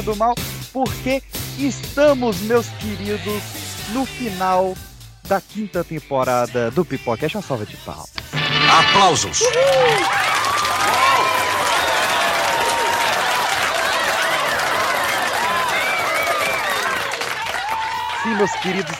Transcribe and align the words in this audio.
Panelinha 0.00 0.02
do 0.02 0.16
Mal, 0.16 0.34
porque 0.72 1.22
estamos, 1.58 2.40
meus 2.40 2.66
queridos, 2.68 3.42
no 3.92 4.06
final 4.06 4.74
da 5.28 5.38
quinta 5.40 5.84
temporada 5.84 6.70
do 6.70 6.84
Pipocast. 6.84 7.36
Uma 7.36 7.42
salva 7.42 7.66
de 7.66 7.76
palmas. 7.78 8.12
Aplausos. 8.70 9.40
Sim, 18.22 18.34
meus 18.36 18.52
queridos, 18.56 18.94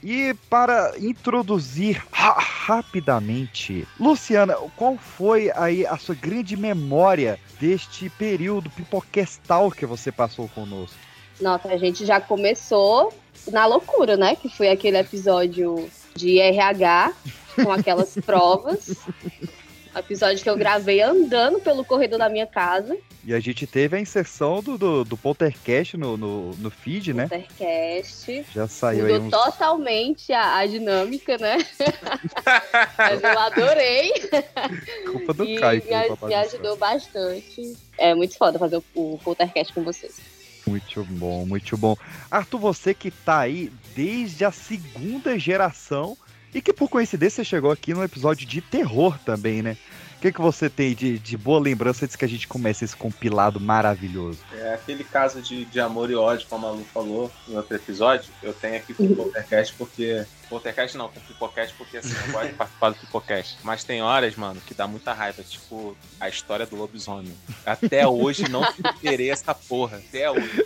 E 0.00 0.32
para 0.48 0.94
introduzir 1.00 2.00
ra 2.12 2.38
rapidamente, 2.38 3.84
Luciana, 3.98 4.54
qual 4.76 4.96
foi 4.96 5.50
aí 5.56 5.84
a 5.84 5.96
sua 5.96 6.14
grande 6.14 6.56
memória 6.56 7.40
deste 7.58 8.08
período 8.08 8.70
pipocastal 8.70 9.68
que 9.68 9.84
você 9.84 10.12
passou 10.12 10.48
conosco? 10.48 10.96
Nossa, 11.40 11.66
a 11.66 11.76
gente 11.76 12.06
já 12.06 12.20
começou 12.20 13.12
na 13.50 13.66
loucura, 13.66 14.16
né? 14.16 14.36
Que 14.36 14.48
foi 14.48 14.68
aquele 14.68 14.98
episódio 14.98 15.90
de 16.14 16.38
RH 16.38 17.12
com 17.56 17.72
aquelas 17.72 18.14
provas. 18.24 18.94
Episódio 19.96 20.42
que 20.42 20.50
eu 20.50 20.56
gravei 20.56 21.00
andando 21.00 21.60
pelo 21.60 21.84
corredor 21.84 22.18
da 22.18 22.28
minha 22.28 22.46
casa. 22.46 22.96
E 23.24 23.32
a 23.32 23.40
gente 23.40 23.66
teve 23.66 23.96
a 23.96 24.00
inserção 24.00 24.62
do, 24.62 24.76
do, 24.76 25.04
do 25.04 25.16
Poltercast 25.16 25.96
no, 25.96 26.16
no, 26.16 26.50
no 26.56 26.70
feed, 26.70 27.14
né? 27.14 27.26
Poltercast. 27.28 28.44
Já 28.52 28.68
saiu 28.68 29.02
Mudou 29.02 29.16
aí 29.16 29.22
uns... 29.22 29.30
totalmente 29.30 30.32
a, 30.32 30.56
a 30.58 30.66
dinâmica, 30.66 31.38
né? 31.38 31.58
Mas 32.98 33.22
eu 33.22 33.38
adorei. 33.38 34.12
Culpa 35.10 35.32
do 35.32 35.44
e 35.44 35.58
Caio. 35.58 35.82
me, 35.84 36.28
me 36.28 36.34
ajudou 36.34 36.76
bastante. 36.76 37.76
É 37.96 38.14
muito 38.14 38.36
foda 38.36 38.58
fazer 38.58 38.76
o, 38.76 38.84
o 38.94 39.18
Poltercast 39.22 39.72
com 39.72 39.82
vocês. 39.82 40.34
Muito 40.66 41.04
bom, 41.04 41.46
muito 41.46 41.76
bom. 41.76 41.96
Arthur, 42.30 42.58
você 42.58 42.94
que 42.94 43.10
tá 43.10 43.40
aí 43.40 43.70
desde 43.94 44.44
a 44.44 44.50
segunda 44.50 45.38
geração 45.38 46.16
e 46.54 46.62
que 46.62 46.72
por 46.72 46.88
coincidência 46.88 47.42
chegou 47.42 47.70
aqui 47.70 47.92
no 47.92 48.04
episódio 48.04 48.46
de 48.46 48.60
terror 48.60 49.18
também, 49.18 49.60
né? 49.60 49.76
O 50.24 50.26
que, 50.26 50.32
que 50.32 50.40
você 50.40 50.70
tem 50.70 50.94
de, 50.94 51.18
de 51.18 51.36
boa 51.36 51.60
lembrança 51.60 52.06
antes 52.06 52.16
que 52.16 52.24
a 52.24 52.28
gente 52.28 52.48
comece 52.48 52.82
esse 52.82 52.96
compilado 52.96 53.60
maravilhoso? 53.60 54.38
É 54.54 54.72
aquele 54.72 55.04
caso 55.04 55.42
de, 55.42 55.66
de 55.66 55.78
amor 55.78 56.10
e 56.10 56.14
ódio, 56.14 56.46
como 56.48 56.66
a 56.66 56.70
Lu 56.70 56.82
falou 56.94 57.30
no 57.46 57.56
outro 57.58 57.76
episódio, 57.76 58.32
eu 58.42 58.54
tenho 58.54 58.74
aqui 58.74 58.94
com 58.94 59.04
o 59.04 59.14
Poltercast 59.14 59.74
porque. 59.74 60.24
Poltercast 60.48 60.96
não, 60.96 61.10
com 61.10 61.20
o 61.20 61.22
Pipocast, 61.22 61.74
porque 61.76 61.98
assim, 61.98 62.14
eu 62.26 62.32
gosto 62.32 62.48
de 62.48 62.54
participar 62.54 62.90
do 62.90 62.96
Pipocast. 62.96 63.58
Mas 63.62 63.84
tem 63.84 64.00
horas, 64.00 64.34
mano, 64.34 64.62
que 64.66 64.72
dá 64.72 64.86
muita 64.86 65.12
raiva. 65.12 65.42
Tipo, 65.42 65.94
a 66.18 66.26
história 66.26 66.64
do 66.64 66.74
lobisomem. 66.74 67.36
Até 67.66 68.08
hoje 68.08 68.48
não 68.48 68.64
superei 68.72 69.30
essa 69.30 69.54
porra. 69.54 69.98
Até 69.98 70.30
hoje. 70.30 70.64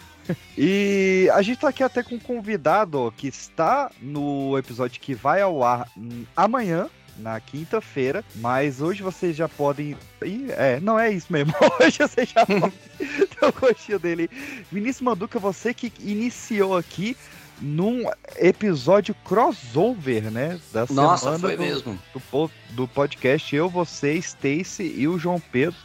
E 0.56 1.28
a 1.32 1.42
gente 1.42 1.58
tá 1.58 1.70
aqui 1.70 1.82
até 1.82 2.02
com 2.02 2.14
um 2.14 2.20
convidado 2.20 3.12
que 3.16 3.26
está 3.26 3.90
no 4.00 4.56
episódio 4.56 5.00
que 5.00 5.14
vai 5.14 5.40
ao 5.40 5.64
ar 5.64 5.90
amanhã, 6.36 6.88
na 7.18 7.40
quinta-feira, 7.40 8.24
mas 8.36 8.80
hoje 8.80 9.02
vocês 9.02 9.36
já 9.36 9.48
podem. 9.48 9.96
Ih, 10.22 10.46
é, 10.50 10.80
não 10.80 10.98
é 10.98 11.10
isso 11.10 11.26
mesmo. 11.30 11.52
Hoje 11.80 11.98
vocês 11.98 12.28
já 12.30 12.44
podem 12.46 12.72
ter 12.98 13.44
o 13.44 13.52
gostinho 13.52 13.98
dele. 13.98 14.30
Vinícius 14.70 15.02
Manduca, 15.02 15.38
você 15.38 15.74
que 15.74 15.92
iniciou 16.00 16.76
aqui 16.76 17.16
num 17.60 18.04
episódio 18.36 19.14
crossover, 19.24 20.30
né? 20.30 20.60
Da 20.72 20.86
Nossa, 20.90 21.24
semana 21.24 21.38
foi 21.40 21.56
do, 21.56 21.62
mesmo. 21.62 21.98
do, 22.14 22.50
do 22.70 22.88
podcast 22.88 23.54
Eu, 23.54 23.68
Você, 23.68 24.14
Stacy 24.14 24.94
e 24.96 25.08
o 25.08 25.18
João 25.18 25.40
Pedro. 25.40 25.78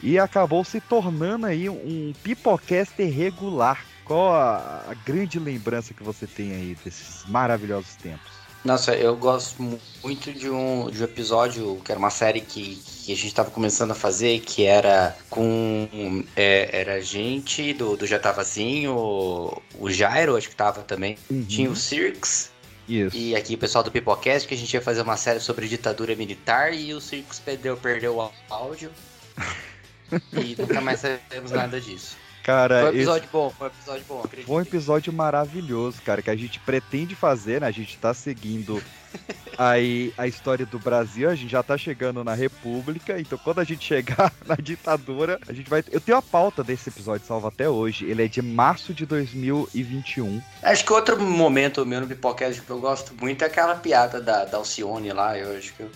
E 0.00 0.18
acabou 0.18 0.64
se 0.64 0.80
tornando 0.80 1.46
aí 1.46 1.68
um 1.68 2.12
pipocaster 2.22 3.12
regular. 3.12 3.84
Qual 4.04 4.32
a, 4.32 4.84
a 4.88 4.94
grande 5.04 5.38
lembrança 5.38 5.92
que 5.92 6.02
você 6.02 6.26
tem 6.26 6.52
aí 6.52 6.76
desses 6.84 7.24
maravilhosos 7.26 7.94
tempos? 7.96 8.37
Nossa, 8.64 8.94
eu 8.94 9.16
gosto 9.16 9.62
mu- 9.62 9.80
muito 10.02 10.32
de 10.32 10.50
um, 10.50 10.90
de 10.90 11.00
um 11.00 11.04
episódio, 11.04 11.80
que 11.84 11.92
era 11.92 11.98
uma 11.98 12.10
série 12.10 12.40
que, 12.40 12.76
que 13.04 13.12
a 13.12 13.16
gente 13.16 13.32
tava 13.32 13.50
começando 13.50 13.92
a 13.92 13.94
fazer, 13.94 14.40
que 14.40 14.64
era 14.64 15.16
com. 15.30 16.24
é, 16.36 16.68
era 16.72 16.94
a 16.94 17.00
gente 17.00 17.72
do, 17.72 17.96
do 17.96 18.06
Já 18.06 18.18
Tava 18.18 18.42
Assim, 18.42 18.86
o, 18.88 19.62
o 19.78 19.90
Jairo, 19.90 20.36
acho 20.36 20.48
que 20.48 20.56
tava 20.56 20.82
também. 20.82 21.16
Tinha 21.48 21.70
o 21.70 21.76
Cirques, 21.76 22.50
Isso. 22.88 23.16
e 23.16 23.34
aqui 23.36 23.54
o 23.54 23.58
pessoal 23.58 23.84
do 23.84 23.90
Pipocast, 23.92 24.46
que 24.46 24.54
a 24.54 24.58
gente 24.58 24.74
ia 24.74 24.82
fazer 24.82 25.02
uma 25.02 25.16
série 25.16 25.40
sobre 25.40 25.68
ditadura 25.68 26.14
militar, 26.16 26.74
e 26.74 26.92
o 26.92 27.00
Cirques 27.00 27.38
perdeu, 27.38 27.76
perdeu 27.76 28.16
o 28.16 28.30
áudio. 28.50 28.90
e 30.32 30.56
nunca 30.58 30.80
mais 30.80 31.00
sabemos 31.00 31.52
nada 31.52 31.80
disso. 31.80 32.16
Cara, 32.48 32.80
Foi 32.80 32.84
um 32.84 32.88
esse 32.88 32.96
episódio 33.00 33.28
bom, 33.30 33.50
foi 33.50 33.66
um 33.66 33.70
episódio 33.70 34.04
bom, 34.08 34.20
acredito. 34.20 34.46
foi 34.46 34.56
um 34.56 34.60
episódio 34.62 35.12
maravilhoso, 35.12 36.00
cara, 36.00 36.22
que 36.22 36.30
a 36.30 36.34
gente 36.34 36.58
pretende 36.60 37.14
fazer, 37.14 37.60
né? 37.60 37.66
A 37.66 37.70
gente 37.70 37.98
tá 37.98 38.14
seguindo 38.14 38.82
aí 39.58 40.14
a 40.16 40.26
história 40.26 40.64
do 40.64 40.78
Brasil, 40.78 41.28
a 41.28 41.34
gente 41.34 41.50
já 41.50 41.62
tá 41.62 41.76
chegando 41.76 42.24
na 42.24 42.32
República, 42.32 43.20
então 43.20 43.36
quando 43.36 43.58
a 43.58 43.64
gente 43.64 43.84
chegar 43.84 44.32
na 44.48 44.54
ditadura, 44.54 45.38
a 45.46 45.52
gente 45.52 45.68
vai. 45.68 45.84
Eu 45.92 46.00
tenho 46.00 46.16
a 46.16 46.22
pauta 46.22 46.64
desse 46.64 46.88
episódio 46.88 47.26
salvo 47.26 47.48
até 47.48 47.68
hoje, 47.68 48.06
ele 48.06 48.24
é 48.24 48.28
de 48.28 48.40
março 48.40 48.94
de 48.94 49.04
2021. 49.04 50.40
Acho 50.62 50.86
que 50.86 50.92
outro 50.94 51.20
momento 51.20 51.84
meu 51.84 52.00
no 52.00 52.06
Pipocast 52.06 52.62
que 52.62 52.70
eu 52.70 52.80
gosto 52.80 53.12
muito 53.20 53.44
é 53.44 53.46
aquela 53.46 53.74
piada 53.74 54.22
da, 54.22 54.46
da 54.46 54.56
Alcione 54.56 55.12
lá, 55.12 55.36
eu 55.36 55.54
acho 55.54 55.74
que 55.74 55.82
eu... 55.82 55.90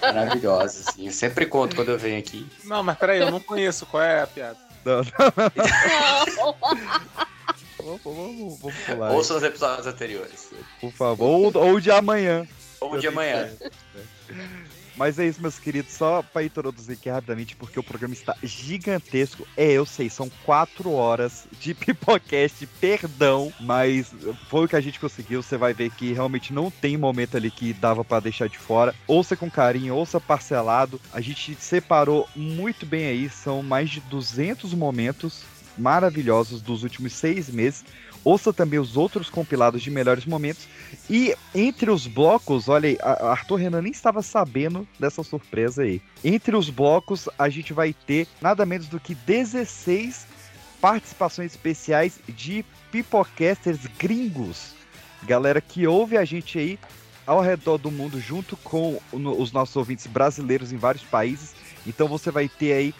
maravilhosa, 0.00 0.88
assim. 0.88 1.06
Eu 1.06 1.12
sempre 1.12 1.46
conto 1.46 1.76
quando 1.76 1.90
eu 1.90 1.98
venho 1.98 2.18
aqui. 2.18 2.46
Não, 2.64 2.82
mas 2.82 2.98
peraí, 2.98 3.20
eu 3.20 3.30
não 3.30 3.40
conheço. 3.40 3.86
Qual 3.86 4.02
é 4.02 4.22
a 4.22 4.26
piada? 4.26 4.56
Não, 4.84 4.96
não, 4.96 5.04
vamos, 8.00 8.00
vamos, 8.02 8.60
vamos 8.60 8.78
pular. 8.78 9.12
Ouça 9.12 9.34
os 9.34 9.42
episódios 9.42 9.86
anteriores. 9.86 10.50
Por 10.80 10.92
favor, 10.92 11.26
ou, 11.26 11.56
ou 11.56 11.80
de 11.80 11.90
amanhã. 11.90 12.46
Ou 12.80 12.98
de 12.98 13.06
amanhã. 13.06 13.48
Mas 14.96 15.18
é 15.18 15.26
isso, 15.26 15.40
meus 15.40 15.58
queridos. 15.58 15.92
Só 15.92 16.22
para 16.22 16.44
introduzir 16.44 16.94
aqui 16.94 17.08
rapidamente, 17.08 17.56
porque 17.56 17.78
o 17.78 17.82
programa 17.82 18.14
está 18.14 18.34
gigantesco. 18.42 19.46
É, 19.56 19.72
eu 19.72 19.86
sei, 19.86 20.10
são 20.10 20.30
quatro 20.44 20.92
horas 20.92 21.46
de 21.60 21.74
pipocast, 21.74 22.66
perdão, 22.80 23.52
mas 23.60 24.12
foi 24.48 24.64
o 24.64 24.68
que 24.68 24.76
a 24.76 24.80
gente 24.80 25.00
conseguiu. 25.00 25.42
Você 25.42 25.56
vai 25.56 25.72
ver 25.72 25.90
que 25.90 26.12
realmente 26.12 26.52
não 26.52 26.70
tem 26.70 26.96
momento 26.96 27.36
ali 27.36 27.50
que 27.50 27.72
dava 27.72 28.04
para 28.04 28.20
deixar 28.20 28.48
de 28.48 28.58
fora. 28.58 28.94
Ouça 29.06 29.36
com 29.36 29.50
carinho, 29.50 29.94
ouça 29.94 30.20
parcelado. 30.20 31.00
A 31.12 31.20
gente 31.20 31.56
separou 31.56 32.28
muito 32.34 32.84
bem 32.84 33.06
aí, 33.06 33.28
são 33.28 33.62
mais 33.62 33.90
de 33.90 34.00
200 34.00 34.74
momentos 34.74 35.42
maravilhosos 35.76 36.60
dos 36.60 36.82
últimos 36.82 37.12
seis 37.12 37.48
meses. 37.48 37.84
Ouça 38.24 38.52
também 38.52 38.78
os 38.78 38.96
outros 38.96 39.28
compilados 39.28 39.82
de 39.82 39.90
melhores 39.90 40.24
momentos. 40.24 40.68
E 41.10 41.34
entre 41.54 41.90
os 41.90 42.06
blocos, 42.06 42.68
olha 42.68 42.88
aí, 42.88 42.98
Arthur 43.00 43.56
Renan 43.56 43.82
nem 43.82 43.92
estava 43.92 44.22
sabendo 44.22 44.86
dessa 44.98 45.22
surpresa 45.22 45.82
aí. 45.82 46.00
Entre 46.24 46.54
os 46.56 46.70
blocos, 46.70 47.28
a 47.38 47.48
gente 47.48 47.72
vai 47.72 47.92
ter 47.92 48.28
nada 48.40 48.64
menos 48.64 48.86
do 48.86 49.00
que 49.00 49.14
16 49.14 50.26
participações 50.80 51.52
especiais 51.52 52.18
de 52.28 52.64
pipocasters 52.90 53.80
gringos. 53.98 54.74
Galera 55.24 55.60
que 55.60 55.86
ouve 55.86 56.16
a 56.16 56.24
gente 56.24 56.58
aí 56.58 56.78
ao 57.26 57.40
redor 57.40 57.78
do 57.78 57.90
mundo, 57.90 58.20
junto 58.20 58.56
com 58.56 59.00
os 59.12 59.52
nossos 59.52 59.76
ouvintes 59.76 60.06
brasileiros 60.06 60.72
em 60.72 60.76
vários 60.76 61.04
países. 61.04 61.54
Então 61.86 62.08
você 62.08 62.30
vai 62.30 62.48
ter 62.48 62.72
aí 62.72 62.94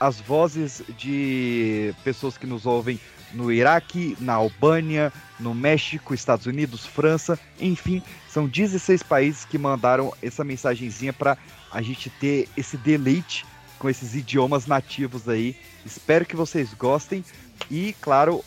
as 0.00 0.20
vozes 0.20 0.82
de 0.96 1.94
pessoas 2.04 2.36
que 2.36 2.46
nos 2.46 2.66
ouvem 2.66 3.00
no 3.32 3.52
Iraque, 3.52 4.16
na 4.20 4.34
Albânia, 4.34 5.12
no 5.38 5.54
México, 5.54 6.14
Estados 6.14 6.46
Unidos, 6.46 6.86
França, 6.86 7.38
enfim, 7.60 8.02
são 8.28 8.46
16 8.46 9.02
países 9.02 9.44
que 9.44 9.58
mandaram 9.58 10.12
essa 10.22 10.44
mensagenzinha 10.44 11.12
para 11.12 11.36
a 11.70 11.82
gente 11.82 12.08
ter 12.10 12.48
esse 12.56 12.76
deleite 12.76 13.44
com 13.78 13.88
esses 13.88 14.14
idiomas 14.14 14.66
nativos 14.66 15.28
aí. 15.28 15.56
Espero 15.84 16.24
que 16.24 16.36
vocês 16.36 16.72
gostem 16.74 17.24
e, 17.70 17.94
claro, 18.00 18.42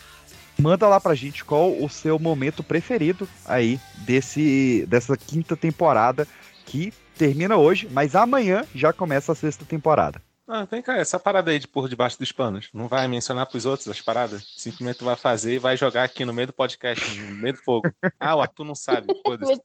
manda 0.60 0.88
lá 0.88 1.00
pra 1.00 1.16
gente 1.16 1.46
qual 1.46 1.72
o 1.72 1.90
seu 1.90 2.20
momento 2.20 2.64
preferido 2.64 3.28
aí 3.46 3.80
desse 3.98 4.86
dessa 4.88 5.16
quinta 5.16 5.56
temporada 5.56 6.28
que 6.66 6.94
termina 7.18 7.58
hoje, 7.58 7.88
mas 7.92 8.16
amanhã 8.16 8.64
já 8.74 8.94
começa 8.94 9.32
a 9.32 9.36
sexta 9.36 9.66
temporada. 9.66 10.22
Ah, 10.52 10.66
vem 10.66 10.82
cá, 10.82 10.98
essa 10.98 11.20
parada 11.20 11.52
aí 11.52 11.60
de 11.60 11.68
por 11.68 11.88
debaixo 11.88 12.18
dos 12.18 12.32
panos. 12.32 12.70
Não 12.74 12.88
vai 12.88 13.08
mencionar 13.08 13.46
pros 13.46 13.68
outros 13.68 13.88
as 13.88 14.02
paradas? 14.02 14.44
Simplesmente 14.58 14.98
tu 14.98 15.06
vai 15.06 15.16
fazer 15.16 15.54
e 15.54 15.60
vai 15.60 15.78
jogar 15.78 16.04
aqui 16.04 16.26
no 16.26 16.34
meio 16.34 16.48
do 16.48 16.54
podcast, 16.54 17.08
no 17.20 17.36
meio 17.36 17.54
do 17.54 17.60
fogo. 17.60 17.88
Ah, 18.20 18.36
o 18.36 18.42
Arthur 18.42 18.64
não 18.66 18.74
sabe. 18.74 19.14
Foda-se. 19.24 19.62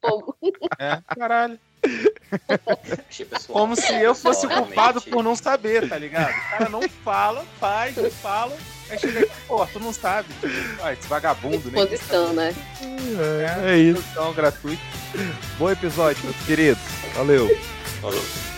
É, 0.78 1.00
caralho. 1.18 1.58
Como 3.48 3.74
se 3.74 3.94
eu 3.94 4.14
fosse 4.14 4.46
o 4.46 4.50
culpado 4.50 5.00
por 5.00 5.24
não 5.24 5.34
saber, 5.34 5.88
tá 5.88 5.96
ligado? 5.96 6.30
O 6.30 6.50
cara 6.50 6.68
não 6.68 6.82
fala, 7.02 7.42
faz, 7.58 7.96
não 7.96 8.10
fala. 8.10 8.54
Aí 8.90 8.98
chega 8.98 9.20
aqui, 9.20 9.32
pô, 9.48 9.66
tu 9.66 9.80
não 9.80 9.92
sabe. 9.92 10.28
Ah, 10.82 10.92
esse 10.92 11.08
vagabundo, 11.08 11.70
né? 11.70 11.80
Exposição, 11.80 12.34
né? 12.34 12.54
É, 13.64 13.70
é 13.72 13.78
isso. 13.78 14.00
Exposição 14.00 14.34
gratuita. 14.34 14.82
Bom 15.58 15.70
episódio, 15.70 16.22
meus 16.24 16.36
queridos. 16.44 16.82
Valeu. 17.14 17.48
Falou. 18.02 18.53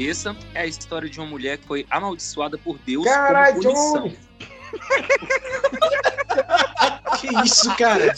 Cabeça, 0.00 0.34
é 0.54 0.62
a 0.62 0.66
história 0.66 1.10
de 1.10 1.20
uma 1.20 1.28
mulher 1.28 1.58
que 1.58 1.66
foi 1.66 1.86
amaldiçoada 1.90 2.56
por 2.56 2.78
Deus 2.78 3.04
Caralho, 3.04 3.62
como 3.62 3.92
punição. 3.92 4.12
Que 7.20 7.26
isso, 7.44 7.74
cara? 7.76 8.14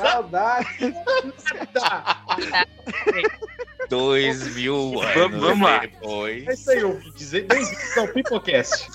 Saudade. 0.00 0.94
Dois 3.88 4.54
mil 4.56 5.00
anos 5.02 5.40
Vamos- 5.40 5.68
lá. 5.68 5.78
depois. 5.78 6.46
É 6.48 6.52
isso 6.54 6.70
aí, 6.70 6.78
eu 6.80 6.98
dizer. 7.14 7.46
Bem-vindos 7.46 7.96
ao 7.96 8.08
Pipocast. 8.08 8.88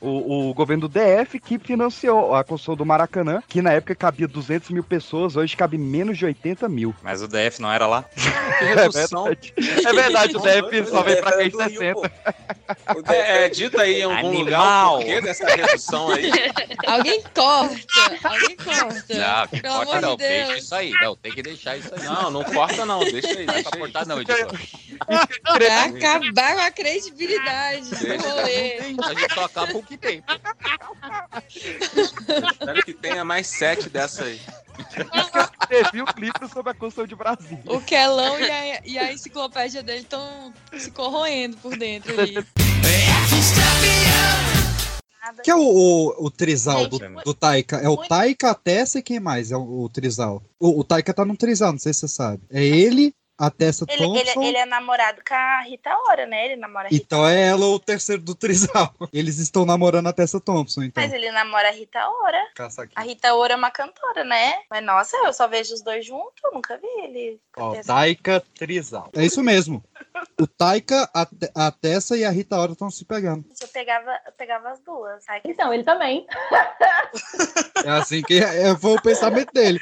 O, 0.00 0.48
o 0.50 0.54
governo 0.54 0.88
do 0.88 0.98
DF 0.98 1.38
que 1.38 1.58
financiou 1.58 2.34
a 2.34 2.42
construção 2.42 2.74
do 2.74 2.86
Maracanã, 2.86 3.42
que 3.46 3.60
na 3.60 3.72
época 3.72 3.94
cabia 3.94 4.26
200 4.26 4.70
mil 4.70 4.82
pessoas, 4.82 5.36
hoje 5.36 5.54
cabe 5.56 5.76
menos 5.76 6.16
de 6.16 6.24
80 6.24 6.68
mil. 6.70 6.94
Mas 7.02 7.20
o 7.22 7.28
DF 7.28 7.60
não 7.60 7.70
era 7.72 7.86
lá. 7.86 8.04
É 8.60 8.74
verdade, 8.74 9.54
é 9.86 9.92
verdade 9.92 10.36
o 10.36 10.40
DF 10.40 10.90
só 10.90 11.02
veio 11.02 11.18
pra 11.22 11.32
cá 11.32 11.42
em 11.44 11.48
Do 11.48 11.58
Rio, 11.58 11.68
60. 11.78 11.94
pô. 11.94 13.12
É, 13.12 13.46
é, 13.46 13.48
dita 13.48 13.80
aí 13.82 14.00
em 14.00 14.02
algum 14.02 14.28
Animal. 14.28 14.44
lugar 14.44 14.86
o 14.86 14.96
porquê 14.98 15.20
dessa 15.22 15.46
redução 15.46 16.10
aí. 16.10 16.30
Alguém 16.86 17.22
corta! 17.34 18.28
Alguém 18.28 18.56
corta! 18.56 19.14
Não, 19.14 19.46
que 19.48 19.62
Pelo 19.62 19.74
corta 19.76 20.00
não, 20.02 20.16
de 20.16 20.16
Deus. 20.18 20.46
deixa 20.46 20.58
isso 20.58 20.74
aí. 20.74 20.90
Não, 21.00 21.16
tem 21.16 21.32
que 21.32 21.42
deixar 21.42 21.76
isso 21.78 21.90
aí. 21.94 22.04
Não, 22.04 22.30
não 22.30 22.44
corta 22.44 22.84
não, 22.84 23.00
deixa 23.00 23.28
aí, 23.28 23.46
Não 23.46 23.54
é 23.54 23.62
pra 23.62 23.78
cortar 23.78 24.06
não, 24.06 24.20
editor. 24.20 24.58
Pra 25.42 25.84
acabar 25.84 26.54
com 26.56 26.60
a 26.60 26.70
credibilidade 26.70 27.88
do 27.90 27.96
Deixa. 27.96 28.28
rolê. 28.28 28.78
A 28.78 29.14
gente 29.14 29.34
só 29.34 29.44
acaba 29.44 29.76
o 29.78 29.82
que 29.90 29.98
tem. 29.98 30.22
Espero 31.48 32.82
que 32.84 32.94
tenha 32.94 33.24
mais 33.24 33.48
sete 33.48 33.90
dessa 33.90 34.24
aí. 34.24 34.40
Teve 35.68 36.02
o 36.02 36.06
clipe 36.06 36.48
sobre 36.48 36.70
a 36.70 36.74
construção 36.74 37.06
de 37.06 37.16
Brasília. 37.16 37.62
O 37.66 37.80
Kelão 37.80 38.38
e 38.38 38.50
a, 38.50 38.80
e 38.84 38.98
a 38.98 39.12
enciclopédia 39.12 39.82
dele 39.82 40.00
estão 40.00 40.54
se 40.76 40.90
corroendo 40.92 41.56
por 41.56 41.76
dentro 41.76 42.18
ali. 42.20 42.34
Que 45.42 45.50
é 45.50 45.54
o, 45.54 45.60
o, 45.60 46.26
o 46.26 46.30
trisal 46.30 46.86
do, 46.86 46.98
do 46.98 47.34
Taika? 47.34 47.76
É 47.76 47.88
o 47.88 47.96
Taika, 47.96 48.50
a 48.50 48.54
Tessa 48.54 48.98
e 48.98 49.02
quem 49.02 49.20
mais 49.20 49.50
é 49.50 49.56
o, 49.56 49.82
o 49.82 49.88
trisal? 49.88 50.42
O, 50.58 50.80
o 50.80 50.84
Taika 50.84 51.12
tá 51.12 51.24
no 51.24 51.36
trisal, 51.36 51.72
não 51.72 51.78
sei 51.78 51.92
se 51.92 52.00
você 52.00 52.08
sabe. 52.08 52.42
É 52.50 52.64
ele, 52.64 53.14
a 53.40 53.50
Tessa 53.50 53.86
Ele, 53.88 54.04
ele, 54.04 54.24
Thompson. 54.24 54.42
ele 54.42 54.58
é 54.58 54.66
namorado 54.66 55.22
com 55.26 55.34
a 55.34 55.62
Rita 55.62 55.96
Ora, 56.08 56.26
né? 56.26 56.44
Ele 56.44 56.56
namora 56.56 56.88
a 56.88 56.90
Rita 56.90 57.02
Então 57.02 57.26
é 57.26 57.48
ela 57.48 57.66
o 57.66 57.78
terceiro 57.80 58.20
do 58.20 58.34
trisal. 58.34 58.94
Eles 59.14 59.38
estão 59.38 59.64
namorando 59.64 60.08
a 60.08 60.12
Tessa 60.12 60.38
Thompson, 60.38 60.82
então. 60.82 61.02
Mas 61.02 61.10
ele 61.12 61.30
namora 61.32 61.68
a 61.68 61.72
Rita 61.72 62.06
Ora. 62.06 62.38
Caça 62.54 62.82
aqui. 62.82 62.92
A 62.94 63.00
Rita 63.00 63.34
Ora 63.34 63.54
é 63.54 63.56
uma 63.56 63.70
cantora, 63.70 64.24
né? 64.24 64.56
Mas 64.68 64.84
nossa, 64.84 65.16
eu 65.24 65.32
só 65.32 65.48
vejo 65.48 65.72
os 65.72 65.80
dois 65.80 66.04
juntos, 66.04 66.34
eu 66.44 66.52
nunca 66.52 66.76
vi 66.76 66.86
ele. 67.02 67.40
Ó, 67.56 67.74
Taika 67.82 68.42
Trisal. 68.54 69.08
É 69.16 69.24
isso 69.24 69.42
mesmo. 69.42 69.82
O 70.38 70.46
Taika, 70.46 71.08
a, 71.14 71.26
a 71.54 71.70
Tessa 71.70 72.16
e 72.18 72.24
a 72.24 72.30
Rita 72.30 72.58
Ora 72.58 72.72
estão 72.72 72.90
se 72.90 73.06
pegando. 73.06 73.44
Eu 73.58 73.68
pegava, 73.68 74.10
eu 74.26 74.32
pegava 74.32 74.68
as 74.70 74.80
duas. 74.80 75.24
Ai, 75.28 75.40
que 75.40 75.48
Então, 75.48 75.72
ele 75.72 75.84
também. 75.84 76.26
É 77.84 77.90
assim 77.90 78.22
que 78.22 78.38
é, 78.38 78.76
foi 78.76 78.94
o 78.94 79.02
pensamento 79.02 79.52
dele. 79.52 79.80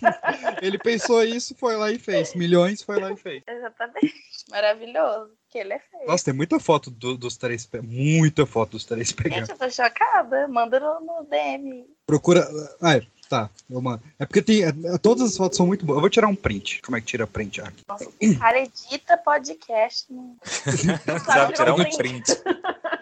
Ele 0.62 0.78
pensou 0.78 1.22
isso, 1.22 1.54
foi 1.54 1.76
lá 1.76 1.90
e 1.90 1.98
fez. 1.98 2.34
Milhões, 2.34 2.82
foi 2.82 2.93
lá 3.00 3.12
e 3.12 3.16
fez. 3.16 3.42
Exatamente. 3.48 4.14
Maravilhoso. 4.50 5.30
Que 5.50 5.58
ele 5.58 5.72
é 5.74 5.78
feio. 5.78 6.06
Nossa, 6.06 6.24
tem 6.24 6.34
muita 6.34 6.58
foto 6.60 6.90
do- 6.90 7.16
dos 7.16 7.36
três, 7.36 7.68
muita 7.82 8.44
foto 8.46 8.72
dos 8.72 8.84
três 8.84 9.12
pegando. 9.12 9.40
Gente, 9.46 9.50
eu 9.50 9.58
tô 9.58 9.70
chocada. 9.70 10.48
Manda 10.48 10.80
no, 10.80 11.00
no 11.00 11.24
DM. 11.28 11.86
Procura. 12.06 12.46
Ah, 12.82 12.96
é, 12.96 13.06
tá, 13.34 13.50
eu 13.70 13.80
mando. 13.80 14.02
É 14.18 14.24
porque 14.26 14.42
tem. 14.42 14.62
é, 14.64 14.72
todas 15.02 15.22
as 15.30 15.36
fotos 15.36 15.56
são 15.56 15.66
muito 15.66 15.84
boas. 15.84 15.96
Eu 15.96 16.00
vou 16.00 16.10
tirar 16.10 16.28
um 16.28 16.34
print. 16.36 16.80
Como 16.82 16.96
é 16.96 17.00
que 17.00 17.06
tira 17.06 17.26
print 17.26 17.60
aqui? 17.60 17.82
Nossa, 17.88 18.08
o 18.08 18.38
cara 18.38 18.60
edita 18.60 19.16
podcast. 19.16 20.06
Né? 20.12 20.34
Sabe 21.24 21.52
tirar 21.54 21.72
um 21.74 21.76
print. 21.76 21.96
print. 21.96 22.24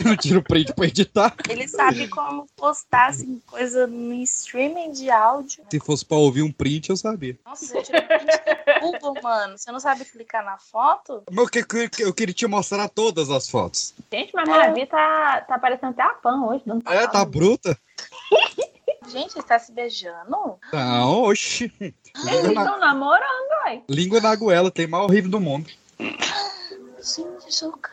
Eu 0.05 0.17
tiro 0.17 0.43
print 0.43 0.73
pra 0.73 0.87
editar. 0.87 1.33
Ele 1.49 1.68
sabe 1.68 2.09
como 2.09 2.45
postar 2.56 3.11
assim, 3.11 3.40
coisa 3.47 3.87
no 3.87 4.12
streaming 4.14 4.90
de 4.90 5.09
áudio. 5.09 5.62
Se 5.71 5.78
fosse 5.78 6.04
pra 6.04 6.16
ouvir 6.16 6.42
um 6.42 6.50
print, 6.50 6.90
eu 6.90 6.97
sabia. 6.97 7.38
Nossa, 7.47 7.78
eu 7.78 7.85
tirei 7.85 8.00
print 8.00 8.25
do 8.26 8.80
Google, 8.80 9.23
mano. 9.23 9.56
Você 9.56 9.71
não 9.71 9.78
sabe 9.78 10.04
clicar 10.04 10.45
na 10.45 10.59
foto? 10.59 11.23
Mas 11.30 11.38
eu, 11.38 11.49
que- 11.49 11.88
que- 11.88 12.02
eu 12.02 12.12
queria 12.12 12.35
te 12.35 12.45
mostrar 12.49 12.88
todas 12.88 13.30
as 13.30 13.49
fotos. 13.49 13.95
Gente, 14.12 14.33
mas 14.35 14.49
Maravi 14.49 14.87
tá, 14.87 15.42
tá 15.42 15.56
parecendo 15.56 15.92
até 15.92 16.02
a 16.02 16.14
Pan 16.14 16.47
hoje. 16.47 16.64
Dando 16.66 16.83
É, 16.90 17.06
tá 17.06 17.25
bruta? 17.25 17.78
Gente, 19.09 19.38
está 19.38 19.59
se 19.59 19.73
beijando? 19.73 20.59
Não, 20.73 21.23
oxi. 21.23 21.73
Eles 21.80 21.94
Língua 22.25 22.52
na, 22.54 22.62
estão 22.62 22.78
namorando, 22.80 23.50
ué. 23.66 23.82
língua 23.88 24.21
na 24.21 24.35
goela, 24.37 24.71
tem 24.71 24.87
mais 24.87 25.04
horrível 25.04 25.30
do 25.30 25.40
mundo. 25.40 25.68
Gente, 25.99 27.52
chocada. 27.52 27.92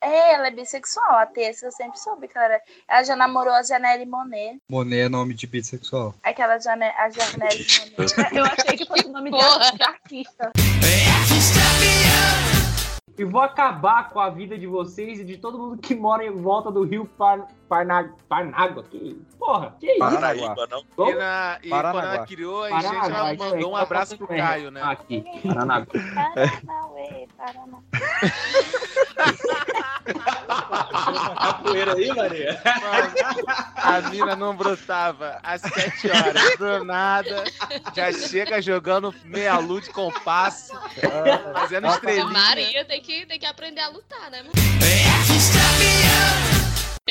É, 0.00 0.34
ela 0.34 0.48
é 0.48 0.50
bissexual. 0.50 1.18
A 1.18 1.26
Tessa 1.26 1.66
eu 1.66 1.72
sempre 1.72 1.98
soube 1.98 2.26
que 2.26 2.36
ela 2.36 2.46
era. 2.46 2.62
Ela 2.88 3.02
já 3.04 3.14
namorou 3.14 3.52
a 3.52 3.62
Janelle 3.62 4.06
Monet. 4.06 4.58
Monet 4.68 5.02
é 5.02 5.08
nome 5.08 5.34
de 5.34 5.46
bissexual. 5.46 6.14
Aquela 6.22 6.58
Jane... 6.58 6.84
a 6.84 7.10
Janelle 7.10 7.66
Monet. 7.96 8.32
Eu 8.32 8.44
achei 8.44 8.76
que 8.76 8.86
fosse 8.86 9.06
o 9.06 9.12
nome 9.12 9.30
de, 9.30 9.36
Porra. 9.36 9.72
de 9.72 9.82
artista. 9.82 10.52
E 13.18 13.24
vou 13.24 13.42
acabar 13.42 14.08
com 14.10 14.18
a 14.18 14.30
vida 14.30 14.56
de 14.58 14.66
vocês 14.66 15.20
e 15.20 15.24
de 15.24 15.36
todo 15.36 15.58
mundo 15.58 15.76
que 15.76 15.94
mora 15.94 16.24
em 16.24 16.30
volta 16.30 16.70
do 16.70 16.82
rio 16.84 17.04
Par... 17.04 17.46
Parna... 17.70 18.12
Parnágua. 18.28 18.82
Que... 18.82 19.16
Porra, 19.38 19.76
que 19.78 19.86
isso? 19.86 20.00
Paranaguá. 20.00 20.66
não? 20.66 20.84
E, 21.08 21.14
na, 21.14 21.58
e 21.62 21.68
Paranaguá. 21.68 22.02
quando 22.02 22.14
ela 22.14 22.26
criou, 22.26 22.64
a 22.64 22.80
gente 22.80 22.92
já 22.92 23.32
isso 23.32 23.44
mandou 23.44 23.70
um 23.70 23.74
tá 23.74 23.82
abraço 23.82 24.18
pro 24.18 24.26
Caio, 24.26 24.72
né? 24.72 24.82
Aqui, 24.82 25.24
Paranaguá. 25.46 25.86
Paranauê, 25.86 27.28
Paraná. 27.36 27.78
Capoeira 31.40 31.94
aí, 31.94 32.08
Maria? 32.08 32.60
A 33.76 34.00
mina 34.10 34.34
não 34.34 34.56
brotava 34.56 35.38
às 35.40 35.60
7 35.60 36.10
horas, 36.10 36.56
do 36.58 36.84
nada. 36.84 37.44
Já 37.94 38.12
chega 38.12 38.60
jogando 38.60 39.14
meia 39.24 39.58
luz 39.58 39.84
de 39.84 39.92
compasso, 39.92 40.72
fazendo 41.52 41.86
A 41.86 41.90
estrelinha. 41.90 42.24
Maria 42.24 42.84
tem 42.84 43.00
que, 43.00 43.24
tem 43.26 43.38
que 43.38 43.46
aprender 43.46 43.80
a 43.80 43.90
lutar, 43.90 44.28
né, 44.28 44.42
mano? 44.42 44.54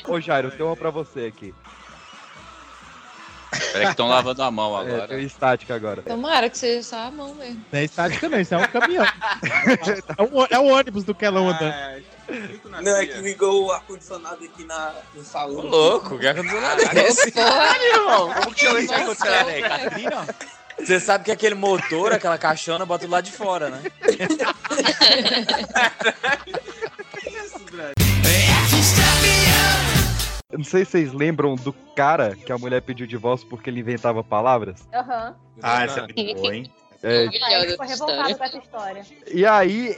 Ô, 0.07 0.19
Jairo, 0.19 0.51
tem 0.51 0.65
uma 0.65 0.75
pra 0.75 0.89
você 0.89 1.25
aqui. 1.25 1.53
Peraí 3.71 3.85
que 3.85 3.91
estão 3.91 4.07
lavando 4.07 4.43
a 4.43 4.51
mão 4.51 4.77
É, 4.81 4.85
tem 4.85 4.93
agora. 4.95 5.21
estática 5.21 5.75
agora. 5.75 6.01
Tomara 6.03 6.49
que 6.49 6.57
seja 6.57 6.83
só 6.83 6.97
a 7.07 7.11
mão 7.11 7.33
mesmo. 7.35 7.63
Não 7.71 7.79
é 7.79 7.83
estática, 7.83 8.29
não, 8.29 8.39
isso 8.39 8.53
é 8.53 8.57
um 8.57 8.67
caminhão. 8.67 9.05
é, 9.05 10.21
um, 10.21 10.45
é 10.49 10.59
um 10.59 10.71
ônibus 10.71 11.03
do 11.03 11.15
Kelão 11.15 11.49
andando. 11.49 11.73
Ah, 11.73 11.99
na 12.65 12.81
Não, 12.81 12.95
é 12.95 13.05
que 13.07 13.17
ligou 13.19 13.65
o 13.65 13.71
ar-condicionado 13.71 14.43
aqui 14.43 14.63
na, 14.63 14.93
no 15.15 15.23
salão. 15.23 15.59
Ô, 15.59 15.67
louco, 15.67 16.19
que 16.19 16.27
ar-condicionado 16.27 16.81
é 16.81 17.07
esse? 17.07 17.31
Caralho, 17.31 17.83
irmão. 17.83 18.33
Como 18.33 18.53
que 18.53 18.61
chama 18.61 18.79
esse 18.79 18.93
ar-condicionado 18.93 19.49
aí? 19.49 19.61
Catrina? 19.61 20.27
Você 20.77 20.99
sabe 20.99 21.25
que 21.25 21.31
aquele 21.31 21.55
motor, 21.55 22.13
aquela 22.13 22.37
caixona, 22.37 22.85
bota 22.85 23.05
do 23.05 23.11
lado 23.11 23.25
de 23.25 23.31
fora, 23.31 23.69
né? 23.69 23.81
Eu 27.98 27.98
não 30.57 30.63
sei 30.63 30.83
se 30.83 30.91
vocês 30.91 31.13
lembram 31.13 31.55
do 31.55 31.71
cara 31.95 32.35
que 32.35 32.51
a 32.51 32.57
mulher 32.57 32.81
pediu 32.81 33.05
divórcio 33.05 33.47
porque 33.47 33.69
ele 33.69 33.81
inventava 33.81 34.23
palavras. 34.23 34.87
Aham. 34.93 35.35
Ah, 35.61 35.83
essa 35.83 35.99
é 35.99 36.01
muito 36.01 36.41
boa, 36.41 36.55
hein? 36.55 36.71
É, 37.01 37.27
Aí 37.27 37.69
ficou 37.71 37.85
revoltado 37.85 38.37
com 38.37 38.43
essa 38.43 38.57
história. 38.57 39.05
e 39.31 39.45
aí, 39.45 39.95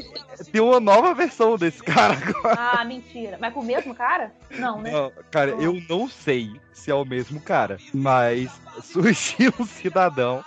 tem 0.51 0.62
uma 0.62 0.79
nova 0.79 1.15
versão 1.15 1.58
desse 1.58 1.81
cara 1.81 2.13
agora. 2.13 2.55
Ah, 2.60 2.86
mentira. 2.86 3.38
Mas 3.41 3.53
com 3.53 3.62
o 3.62 3.65
mesmo 3.65 3.96
cara? 3.96 4.31
Não, 4.51 4.79
né? 4.79 4.91
Não, 4.91 5.12
cara, 5.31 5.51
eu 5.51 5.81
não 5.89 6.08
sei 6.08 6.51
se 6.74 6.91
é 6.91 6.93
o 6.93 7.05
mesmo 7.05 7.41
cara, 7.41 7.79
mas 7.93 8.51
surgiu 8.84 9.51
um 9.60 9.65
cidadão 9.65 10.43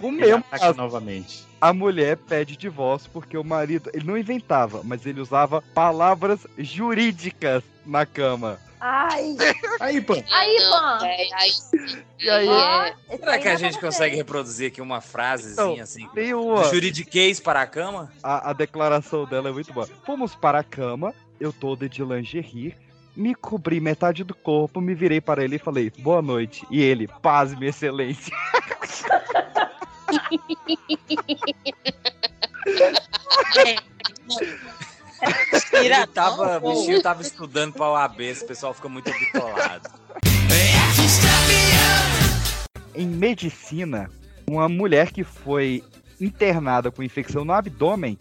com 0.00 0.06
o 0.06 0.12
Ele 0.12 0.20
mesmo 0.22 0.44
caso. 0.44 0.78
novamente. 0.78 1.46
A 1.60 1.74
mulher 1.74 2.16
pede 2.16 2.56
divórcio 2.56 3.10
porque 3.12 3.36
o 3.36 3.44
marido, 3.44 3.90
ele 3.92 4.06
não 4.06 4.16
inventava, 4.16 4.80
mas 4.84 5.04
ele 5.04 5.20
usava 5.20 5.60
palavras 5.74 6.46
jurídicas 6.56 7.62
na 7.84 8.06
cama. 8.06 8.58
Ai. 8.80 9.36
Aí, 9.80 10.00
pô. 10.00 10.14
Aí, 10.14 10.56
Pan. 10.70 10.98
E 12.20 12.28
aí, 12.28 12.48
esse 13.10 13.18
Será 13.18 13.32
aí 13.32 13.40
que 13.40 13.48
a 13.48 13.52
é 13.52 13.56
gente 13.56 13.78
consegue 13.78 14.16
reproduzir 14.16 14.68
aqui 14.68 14.80
uma 14.80 15.00
frasezinha 15.00 15.72
Então, 15.72 15.82
assim? 15.82 16.08
tem 16.14 16.34
uma. 16.34 16.64
Juridiquês 16.64 17.40
para 17.40 17.62
a 17.62 17.66
cama? 17.66 18.12
A, 18.22 18.50
a 18.50 18.52
declaração 18.52 19.24
dela 19.24 19.48
é 19.48 19.52
muito 19.52 19.72
boa. 19.72 19.88
Fomos 20.04 20.34
para 20.34 20.60
a 20.60 20.64
cama, 20.64 21.14
eu 21.40 21.52
toda 21.52 21.88
de 21.88 22.04
lingerie, 22.04 22.74
me 23.16 23.34
cobri 23.34 23.80
metade 23.80 24.22
do 24.24 24.34
corpo, 24.34 24.80
me 24.80 24.94
virei 24.94 25.20
para 25.20 25.44
ele 25.44 25.56
e 25.56 25.60
falei, 25.60 25.92
boa 25.98 26.22
noite. 26.22 26.64
E 26.70 26.80
ele, 26.80 27.08
paz, 27.20 27.52
minha 27.56 27.70
excelência. 27.70 28.32
Ele 35.72 36.06
tava, 36.08 36.58
o 36.58 36.74
bichinho 36.74 37.02
tava 37.02 37.22
estudando 37.22 37.72
pra 37.72 37.90
OAB, 37.90 38.20
esse 38.20 38.44
pessoal 38.44 38.74
fica 38.74 38.88
muito 38.88 39.10
bitolado. 39.10 39.90
Em 42.94 43.06
medicina, 43.06 44.10
uma 44.48 44.68
mulher 44.68 45.12
que 45.12 45.22
foi 45.22 45.84
internada 46.20 46.90
com 46.90 47.02
infecção 47.02 47.44
no 47.44 47.52
abdômen 47.52 48.18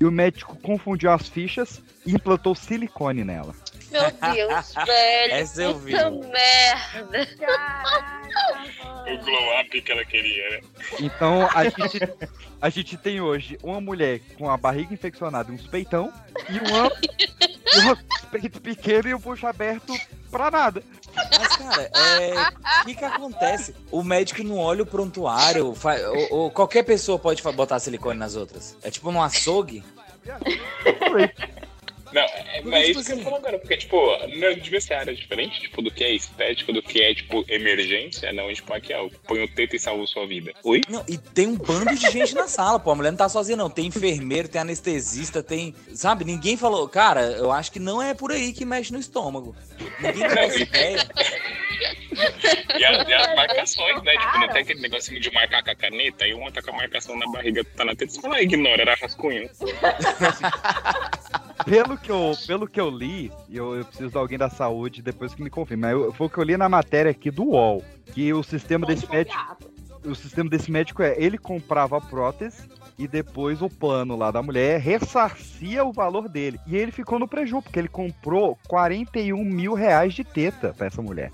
e 0.00 0.04
o 0.04 0.10
médico 0.10 0.56
confundiu 0.56 1.10
as 1.10 1.28
fichas 1.28 1.80
e 2.04 2.14
implantou 2.14 2.54
silicone 2.54 3.24
nela. 3.24 3.54
Meu 3.90 4.10
Deus, 4.32 4.74
velho. 4.86 5.32
Essa 5.34 5.62
eu 5.62 5.78
vi. 5.78 5.92
Puta 5.92 6.10
merda. 6.10 7.28
O 9.06 9.18
glow 9.24 9.60
up 9.60 9.80
que 9.80 9.92
ela 9.92 10.04
queria, 10.04 10.50
né? 10.50 10.60
Então 11.00 11.48
a 11.54 11.64
gente, 11.64 12.00
a 12.60 12.68
gente 12.68 12.96
tem 12.98 13.20
hoje 13.20 13.56
uma 13.62 13.80
mulher 13.80 14.20
com 14.36 14.50
a 14.50 14.56
barriga 14.56 14.92
infeccionada 14.92 15.50
e 15.50 15.54
uns 15.54 15.66
peitão 15.66 16.12
e 16.50 16.58
uma, 16.58 16.90
uma 17.82 17.98
peito 18.30 18.60
pequeno 18.60 19.08
e 19.08 19.14
um 19.14 19.18
bucho 19.18 19.46
aberto 19.46 19.94
pra 20.30 20.50
nada. 20.50 20.82
Mas, 21.14 21.56
cara, 21.56 21.90
é. 21.94 22.82
O 22.82 22.84
que 22.84 22.94
que 22.96 23.04
acontece? 23.04 23.74
O 23.90 24.02
médico 24.02 24.42
não 24.42 24.58
olha 24.58 24.82
o 24.82 24.86
prontuário, 24.86 25.72
fa- 25.74 25.96
ou, 26.10 26.28
ou 26.40 26.50
qualquer 26.50 26.82
pessoa 26.82 27.18
pode 27.18 27.40
botar 27.42 27.78
silicone 27.78 28.18
nas 28.18 28.34
outras. 28.36 28.76
É 28.82 28.90
tipo 28.90 29.10
num 29.12 29.22
açougue. 29.22 29.82
Não, 32.16 32.22
é, 32.22 32.62
mas 32.64 32.74
é 32.74 32.86
isso 32.90 33.04
que 33.04 33.10
eu 33.12 33.14
assim- 33.16 33.24
falo 33.24 33.36
agora, 33.36 33.58
porque, 33.58 33.76
tipo, 33.76 33.96
não 34.38 34.54
devia 34.54 34.80
ser 34.80 34.94
área 34.94 35.14
diferente, 35.14 35.60
tipo, 35.60 35.82
do 35.82 35.90
que 35.90 36.02
é 36.02 36.12
estético, 36.14 36.72
do 36.72 36.82
que 36.82 37.02
é, 37.02 37.14
tipo, 37.14 37.44
emergência, 37.46 38.32
não, 38.32 38.50
tipo, 38.54 38.72
aqui, 38.72 38.94
ó, 38.94 39.08
põe 39.26 39.44
o 39.44 39.48
teto 39.48 39.76
e 39.76 39.78
salva 39.78 40.06
sua 40.06 40.26
vida. 40.26 40.52
Oi? 40.64 40.80
Não, 40.88 41.04
e 41.06 41.18
tem 41.18 41.46
um 41.46 41.56
bando 41.56 41.94
de 41.94 42.10
gente 42.10 42.34
na 42.34 42.48
sala, 42.48 42.80
pô. 42.80 42.90
A 42.90 42.94
mulher 42.94 43.10
não 43.10 43.18
tá 43.18 43.28
sozinha, 43.28 43.56
não. 43.56 43.68
Tem 43.68 43.86
enfermeiro, 43.86 44.48
tem 44.48 44.62
anestesista, 44.62 45.42
tem. 45.42 45.74
Sabe? 45.92 46.24
Ninguém 46.24 46.56
falou, 46.56 46.88
cara, 46.88 47.20
eu 47.32 47.52
acho 47.52 47.70
que 47.70 47.78
não 47.78 48.00
é 48.00 48.14
por 48.14 48.32
aí 48.32 48.52
que 48.54 48.64
mexe 48.64 48.92
no 48.94 48.98
estômago. 48.98 49.54
Ninguém 50.00 50.26
tem 50.28 50.38
essa 50.44 50.58
ideia. 50.62 50.98
E, 52.78 52.84
a- 52.84 53.04
e 53.06 53.12
as 53.12 53.34
marcações, 53.36 54.02
né? 54.02 54.12
Tipo, 54.12 54.38
não 54.38 54.48
tem 54.48 54.62
aquele 54.62 54.80
negocinho 54.80 55.20
de 55.20 55.30
marcar 55.30 55.62
com 55.62 55.70
a 55.70 55.74
caneta, 55.74 56.26
e 56.26 56.32
uma 56.32 56.50
tá 56.50 56.62
com 56.62 56.70
a 56.70 56.74
marcação 56.76 57.14
na 57.18 57.26
barriga, 57.30 57.62
tá 57.76 57.84
na 57.84 57.94
teta, 57.94 58.12
você 58.12 58.20
fala, 58.22 58.40
ignora, 58.40 58.80
era 58.80 58.94
rascunho. 58.94 59.50
Pelo 61.64 61.96
que 61.96 62.10
eu, 62.10 62.32
pelo 62.46 62.66
que 62.68 62.80
eu 62.80 62.90
li, 62.90 63.32
e 63.48 63.56
eu, 63.56 63.74
eu 63.76 63.84
preciso 63.84 64.10
de 64.10 64.18
alguém 64.18 64.38
da 64.38 64.50
saúde 64.50 65.02
depois 65.02 65.34
que 65.34 65.42
me 65.42 65.50
confirme, 65.50 65.82
mas 65.82 65.92
eu- 65.92 66.12
foi 66.12 66.26
o 66.26 66.30
que 66.30 66.38
eu 66.38 66.44
li 66.44 66.56
na 66.56 66.68
matéria 66.68 67.10
aqui 67.10 67.30
do 67.30 67.44
UOL, 67.44 67.82
que 68.12 68.32
o 68.32 68.42
sistema 68.42 68.86
desse 68.86 69.08
médico, 69.10 69.36
o 70.04 70.14
sistema 70.14 70.48
desse 70.50 70.70
médico 70.70 71.02
é, 71.02 71.14
ele 71.18 71.38
comprava 71.38 71.96
a 71.96 72.00
prótese 72.00 72.68
e 72.98 73.08
depois 73.08 73.60
o 73.62 73.68
plano 73.68 74.16
lá 74.16 74.30
da 74.30 74.42
mulher 74.42 74.80
ressarcia 74.80 75.84
o 75.84 75.92
valor 75.92 76.28
dele. 76.28 76.58
E 76.66 76.76
ele 76.76 76.92
ficou 76.92 77.18
no 77.18 77.26
prejuízo, 77.26 77.62
porque 77.62 77.78
ele 77.78 77.88
comprou 77.88 78.56
41 78.68 79.42
mil 79.44 79.74
reais 79.74 80.14
de 80.14 80.22
teta 80.24 80.72
pra 80.76 80.86
essa 80.86 81.02
mulher. 81.02 81.30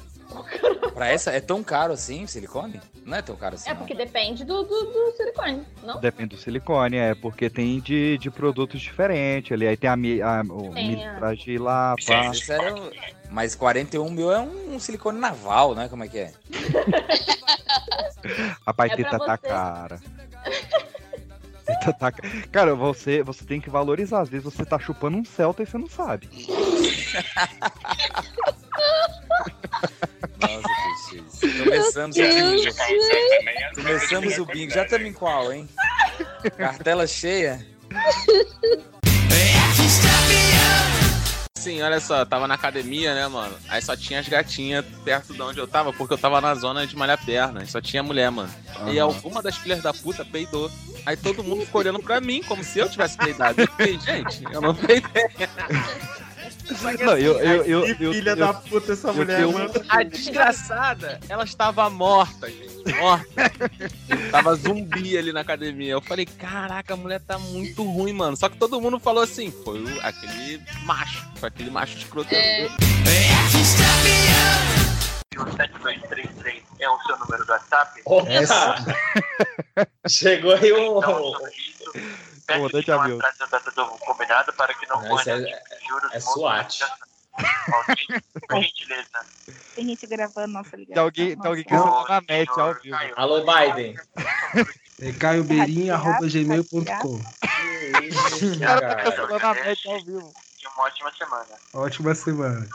Pra 0.95 1.09
essa, 1.09 1.31
é 1.31 1.41
tão 1.41 1.63
caro 1.65 1.93
assim 1.95 2.27
silicone? 2.27 2.81
Não 3.05 3.17
é 3.17 3.23
tão 3.23 3.35
caro 3.35 3.55
assim. 3.55 3.71
É 3.71 3.75
porque 3.75 3.95
depende 3.95 4.45
do, 4.45 4.63
do, 4.63 4.69
do 4.85 5.13
silicone, 5.17 5.65
não? 5.83 5.99
Depende 6.01 6.37
do 6.37 6.43
silicone, 6.43 6.97
é, 6.97 7.15
porque 7.15 7.49
tem 7.51 7.81
de, 7.81 8.19
de 8.19 8.31
produtos 8.31 8.81
diferentes 8.81 9.53
ali. 9.53 9.67
Aí 9.67 9.77
tem 9.77 9.91
a, 9.91 9.97
mi- 9.97 10.23
a, 10.23 10.43
o 10.43 10.73
militragem 10.73 11.59
lá, 11.59 11.97
Mas 12.07 12.47
pá. 12.47 12.73
um- 12.73 12.91
Mas 13.31 13.55
41 13.55 14.11
mil 14.11 14.31
é 14.31 14.39
um, 14.39 14.79
silicone 14.79 15.19
naval, 15.19 15.75
né? 15.75 15.89
Como 15.89 16.05
é 16.05 16.09
que 16.09 16.19
é? 16.19 16.33
Rapaz, 18.67 18.93
É 18.93 19.05
tá 19.05 19.19
você. 19.19 19.39
cara. 19.49 20.01
Tá 21.99 22.13
ca- 22.13 22.23
Cara, 22.51 22.75
você, 22.75 23.23
você 23.23 23.45
tem 23.45 23.61
que 23.61 23.71
valorizar. 23.71 24.21
Às 24.21 24.29
vezes 24.29 24.45
você 24.45 24.65
tá 24.65 24.79
chupando 24.79 25.17
um 25.17 25.25
Celta 25.25 25.63
e 25.63 25.67
você 25.67 25.79
não 25.79 25.89
sabe. 25.89 26.29
Nossa, 30.39 30.69
Peixes. 31.13 31.59
Começamos 31.65 32.17
Meu 32.17 32.27
aqui. 32.27 32.35
Deus, 32.37 32.63
gente. 32.63 33.75
Começamos 33.75 34.39
o 34.39 34.47
bingo. 34.47 34.73
Já 34.73 34.85
estamos 34.85 35.07
em 35.07 35.13
qual, 35.13 35.53
hein? 35.53 35.69
Cartela 36.57 37.07
cheia. 37.07 37.67
Sim, 41.55 41.81
olha 41.81 42.01
só, 42.01 42.25
tava 42.25 42.49
na 42.49 42.55
academia, 42.55 43.15
né, 43.15 43.29
mano? 43.29 43.55
Aí 43.69 43.81
só 43.81 43.97
tinha 43.97 44.19
as 44.19 44.29
gatinhas 44.29 44.85
perto 45.05 45.33
de 45.33 45.41
onde 45.41 45.61
eu 45.61 45.69
tava, 45.69 45.93
porque 45.93 46.15
eu 46.15 46.19
tava 46.19 46.41
na 46.41 46.57
zona 46.57 46.85
de 46.87 46.97
malhar 46.97 47.25
perna. 47.25 47.63
E 47.63 47.69
só 47.69 47.81
tinha 47.81 48.03
mulher, 48.03 48.31
mano. 48.33 48.53
E 48.89 48.99
Aham. 48.99 49.03
alguma 49.03 49.41
das 49.41 49.57
filhas 49.57 49.81
da 49.81 49.95
puta 49.95 50.25
peidou. 50.25 50.69
Aí 51.07 51.17
todo 51.17 51.45
mundo 51.45 51.65
ficou 51.65 51.81
olhando 51.81 52.01
pra 52.01 52.21
mim, 52.21 52.43
como 52.43 52.65
se 52.65 52.81
eu 52.81 52.89
tivesse 52.89 53.17
peidado. 53.17 53.61
Eu 53.61 53.69
falei, 53.69 53.99
gente, 54.01 54.43
eu 54.53 54.61
não 54.61 54.75
peidei. 54.75 55.23
Não, 57.05 57.17
eu, 57.17 57.39
eu, 57.41 57.65
eu, 57.65 57.97
Que 57.97 58.05
eu- 58.05 58.13
filha 58.13 58.31
eu- 58.31 58.37
da 58.37 58.55
puta 58.55 58.93
essa 58.93 59.09
eu 59.09 59.15
mulher, 59.15 59.47
mano. 59.47 59.71
A 59.89 60.03
desgraçada, 60.03 61.21
ela 61.29 61.45
estava 61.45 61.89
morta, 61.91 62.49
gente. 62.51 62.73
Morta. 62.99 63.27
Tava 64.33 64.55
zumbi 64.57 65.17
ali 65.17 65.33
na 65.33 65.41
academia. 65.41 65.93
Eu 65.93 66.01
falei, 66.01 66.27
caraca, 66.27 66.95
a 66.95 66.97
mulher 66.97 67.21
tá 67.21 67.39
muito 67.39 67.83
ruim, 67.85 68.13
mano. 68.13 68.37
Só 68.37 68.49
que 68.49 68.57
todo 68.57 68.81
mundo 68.81 68.99
falou 68.99 69.23
assim, 69.23 69.53
foi 69.65 69.85
aquele 70.03 70.61
macho. 70.85 71.25
Foi 71.37 71.49
aquele 71.49 71.71
macho 71.71 71.99
escroto. 71.99 72.35
É. 72.35 72.69
O 75.39 75.45
7233 75.57 76.63
é 76.81 76.89
o 76.89 76.99
seu 77.03 77.19
número 77.19 77.45
do 77.45 77.51
WhatsApp? 77.53 78.03
Essa- 78.29 78.85
Chegou 80.09 80.53
aí 80.53 80.73
o. 80.73 81.01
Peço 81.01 82.32
Comandante 82.47 82.91
do 83.75 83.87
combinado 83.99 84.53
para 84.55 84.75
que 84.75 84.87
não 84.87 85.01
Não, 85.01 85.15
isso 85.17 85.25
ponha 85.25 85.37
é- 85.49 85.79
juros 85.89 86.13
é 86.13 86.21
SWAT. 86.21 86.79
Por 88.49 88.63
gentileza. 88.63 89.27
Tem 89.75 89.89
gente 89.89 90.07
gravando 90.07 90.49
nossa 90.53 90.77
ligação. 90.77 91.11
Tem 91.11 91.23
alguém, 91.25 91.37
tem 91.37 91.47
alguém 91.49 91.65
que 91.65 91.75
acertou 91.75 92.09
na 92.09 92.21
net 92.21 92.51
ao 92.51 92.75
vivo. 92.75 92.97
Alô, 93.17 93.41
Biden. 93.45 93.97
É 95.01 95.13
caiobeirinho.gmail.com 95.19 97.15
O 97.17 98.61
cara 98.61 98.81
tá 98.81 98.95
cancelando 99.03 99.39
na 99.39 99.55
net 99.55 99.89
ao 99.89 100.05
vivo. 100.05 100.33
E 100.63 100.67
uma 100.69 100.83
ótima 100.85 101.13
semana. 101.17 101.59
Ótima 101.73 102.15
semana. 102.15 102.69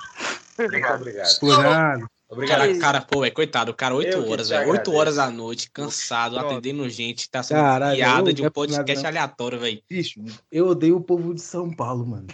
Obrigado. 0.59 1.01
Obrigado. 1.01 1.39
Nada. 1.61 2.07
Obrigado. 2.29 2.59
Cara, 2.59 2.77
cara, 2.79 3.01
pô, 3.01 3.23
é 3.23 3.31
coitado, 3.31 3.71
o 3.71 3.73
cara, 3.73 3.95
8 3.95 4.17
Eu 4.17 4.23
que 4.25 4.29
horas, 4.31 4.49
velho. 4.49 4.61
8 4.63 4.69
agradeço. 4.71 4.97
horas 4.97 5.15
da 5.15 5.29
noite, 5.31 5.71
cansado, 5.71 6.35
Pronto. 6.37 6.51
atendendo 6.57 6.89
gente, 6.89 7.29
tá 7.29 7.41
sendo 7.41 7.59
Caralho, 7.61 7.95
piada 7.95 8.33
de 8.33 8.41
um 8.41 8.43
é 8.43 8.47
nada, 8.47 8.51
podcast 8.53 9.03
não. 9.03 9.09
aleatório, 9.09 9.59
velho. 9.59 9.81
Bicho, 9.89 10.19
eu 10.51 10.67
odeio 10.67 10.97
o 10.97 11.01
povo 11.01 11.33
de 11.33 11.41
São 11.41 11.71
Paulo, 11.73 12.05
mano. 12.05 12.27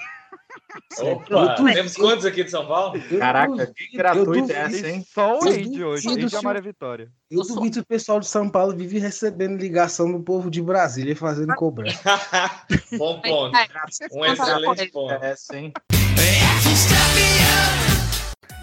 Opa, 0.99 1.25
Eu 1.29 1.55
duvido- 1.55 1.73
temos 1.73 1.93
quantos 1.95 2.25
aqui 2.25 2.43
de 2.43 2.49
São 2.49 2.65
Paulo? 2.65 2.99
Eu 3.11 3.19
Caraca, 3.19 3.51
duvido- 3.51 3.73
que 3.75 3.95
gratuito 3.97 4.51
é 4.51 4.55
essa, 4.55 4.87
hein? 4.89 5.05
Só 5.13 5.37
o 5.39 5.43
Andy 5.47 5.83
hoje, 5.83 6.03
duvido 6.07 6.23
Andy 6.25 6.33
e 6.33 6.35
a 6.35 6.39
se- 6.39 6.45
Maria 6.45 6.61
Vitória. 6.63 7.11
Eu 7.29 7.43
duvido 7.43 7.73
que 7.75 7.79
o 7.81 7.85
pessoal 7.85 8.19
de 8.19 8.25
São 8.27 8.49
Paulo 8.49 8.75
vive 8.75 8.97
recebendo 8.97 9.59
ligação 9.59 10.11
do 10.11 10.19
povo 10.21 10.49
de 10.49 10.59
Brasília 10.63 11.15
fazendo 11.15 11.53
cobrança. 11.53 11.99
Bom 12.97 13.21
ponto. 13.21 13.55
Um 14.11 14.25
excelente 14.25 14.87
ponto. 14.91 15.13
Essa, 15.23 15.55
hein? 15.55 15.71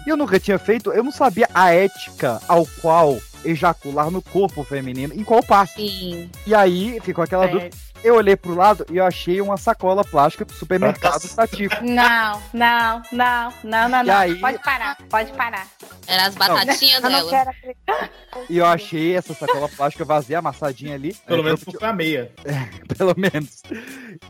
E 0.05 0.09
eu 0.09 0.17
nunca 0.17 0.39
tinha 0.39 0.57
feito, 0.57 0.91
eu 0.91 1.03
não 1.03 1.11
sabia 1.11 1.47
a 1.53 1.71
ética 1.73 2.41
ao 2.47 2.65
qual 2.81 3.19
ejacular 3.45 4.09
no 4.11 4.21
corpo 4.21 4.63
feminino, 4.63 5.13
em 5.13 5.23
qual 5.23 5.43
parte. 5.43 5.75
Sim. 5.75 6.29
E 6.45 6.53
aí 6.55 6.99
ficou 7.01 7.23
aquela 7.23 7.45
É. 7.45 7.47
dúvida. 7.47 7.75
Eu 8.03 8.15
olhei 8.15 8.35
pro 8.35 8.55
lado 8.55 8.85
e 8.91 8.97
eu 8.97 9.05
achei 9.05 9.39
uma 9.41 9.57
sacola 9.57 10.03
plástica 10.03 10.43
do 10.43 10.51
supermercado 10.53 11.21
Tatico. 11.35 11.75
Não, 11.83 12.41
não, 12.51 13.01
não, 13.11 13.53
não, 13.63 13.89
não, 13.89 14.01
E 14.01 14.03
não. 14.07 14.17
aí- 14.17 14.35
Pode 14.39 14.57
parar, 14.59 14.97
pode 15.09 15.31
parar. 15.33 15.67
Era 16.07 16.25
as 16.25 16.35
batatinhas 16.35 17.03
Eu 17.03 17.09
não 17.09 17.19
dela. 17.19 17.29
quero 17.29 17.49
acreditar. 17.51 18.09
E 18.49 18.57
eu 18.57 18.65
achei 18.65 19.15
essa 19.15 19.33
sacola 19.35 19.69
plástica 19.69 20.03
vazia, 20.03 20.39
amassadinha 20.39 20.95
ali. 20.95 21.13
Pelo 21.27 21.41
É, 21.41 21.43
menos 21.43 21.59
tanto 21.59 21.71
que- 21.73 21.77
foi 21.79 21.87
a 21.87 21.93
meia. 21.93 22.31
pelo 22.97 23.13
menos. 23.15 23.61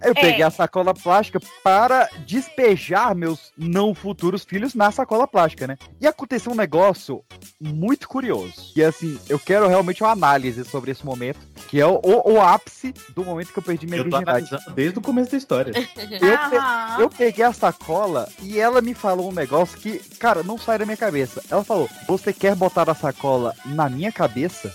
Eu 0.03 0.11
É. 0.11 0.13
peguei 0.13 0.43
a 0.43 0.51
sacola 0.51 0.93
plástica 0.93 1.39
para 1.63 2.09
despejar 2.25 3.15
meus 3.15 3.53
não 3.57 3.95
futuros 3.95 4.43
filhos 4.43 4.73
na 4.75 4.91
sacola 4.91 5.25
plástica, 5.27 5.65
né? 5.65 5.77
E 5.99 6.05
aconteceu 6.07 6.51
um 6.51 6.55
negócio 6.55 7.23
muito 7.59 8.07
curioso. 8.07 8.73
E 8.75 8.83
assim, 8.83 9.17
eu 9.29 9.39
quero 9.39 9.67
realmente 9.67 10.03
uma 10.03 10.11
análise 10.11 10.65
sobre 10.65 10.91
esse 10.91 11.05
momento, 11.05 11.39
que 11.69 11.79
é 11.79 11.85
o, 11.85 12.01
o- 12.03 12.33
o 12.33 12.41
ápice 12.41 12.93
do 13.15 13.23
momento 13.23 13.53
que 13.53 13.60
eu 13.61 13.65
perdi 13.65 13.85
minha 13.85 13.99
Eu 13.99 14.03
virgindade. 14.03 14.49
desde 14.73 14.99
o 14.99 15.01
começo 15.01 15.31
da 15.31 15.37
história. 15.37 15.71
Eu, 16.21 16.37
pe- 16.49 17.01
eu 17.03 17.09
peguei 17.09 17.45
a 17.45 17.53
sacola 17.53 18.27
e 18.41 18.59
ela 18.59 18.81
me 18.81 18.93
falou 18.93 19.29
um 19.29 19.33
negócio 19.33 19.77
que, 19.77 19.99
cara, 20.17 20.43
não 20.43 20.57
sai 20.57 20.77
da 20.79 20.85
minha 20.85 20.97
cabeça. 20.97 21.41
Ela 21.49 21.63
falou: 21.63 21.89
Você 22.07 22.33
quer 22.33 22.55
botar 22.55 22.89
a 22.89 22.95
sacola 22.95 23.53
na 23.65 23.87
minha 23.89 24.11
cabeça? 24.11 24.73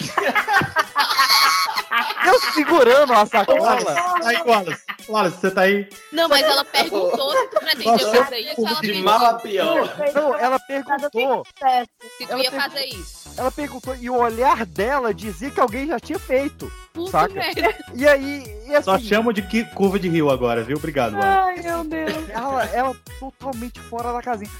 eu 2.26 2.40
segurando 2.52 3.12
a 3.12 3.26
sacola. 3.26 3.78
Aí, 4.24 4.36
Wallace, 4.46 4.82
Wallace, 5.08 5.36
você 5.40 5.50
tá 5.50 5.62
aí? 5.62 5.88
Não, 6.12 6.28
mas 6.28 6.42
ela 6.42 6.64
perguntou 6.64 7.32
se 7.32 7.48
tu 7.48 7.60
pretendeu 7.60 7.98
fazer 8.24 8.38
isso. 8.38 8.56
de 8.56 8.66
Ela 8.66 8.80
perguntou. 8.80 9.02
mal 9.02 9.24
a 9.26 9.34
pior. 9.34 9.94
Não, 10.14 10.34
ela 10.38 10.58
perguntou. 10.60 11.44
Se 12.18 12.26
tu 12.26 12.32
Ela 12.32 12.42
ia 12.42 12.50
fazer 12.52 12.84
isso. 12.86 13.23
Ela 13.36 13.50
perguntou 13.50 13.96
e 13.96 14.08
o 14.08 14.16
olhar 14.16 14.64
dela 14.64 15.12
dizia 15.12 15.50
que 15.50 15.60
alguém 15.60 15.86
já 15.86 15.98
tinha 15.98 16.18
feito. 16.18 16.70
Puta 16.92 17.10
saca? 17.10 17.34
merda. 17.34 17.74
E 17.94 18.06
aí, 18.06 18.44
e 18.66 18.74
assim, 18.74 18.84
Só 18.84 18.98
chamo 18.98 19.32
de 19.32 19.42
que 19.42 19.64
curva 19.64 19.98
de 19.98 20.08
rio 20.08 20.30
agora, 20.30 20.62
viu? 20.62 20.76
Obrigado. 20.76 21.16
Ai, 21.20 21.60
meu 21.60 21.84
Deus. 21.84 22.28
ela, 22.30 22.64
ela 22.66 22.96
totalmente 23.18 23.80
fora 23.80 24.12
da 24.12 24.22
casinha. 24.22 24.50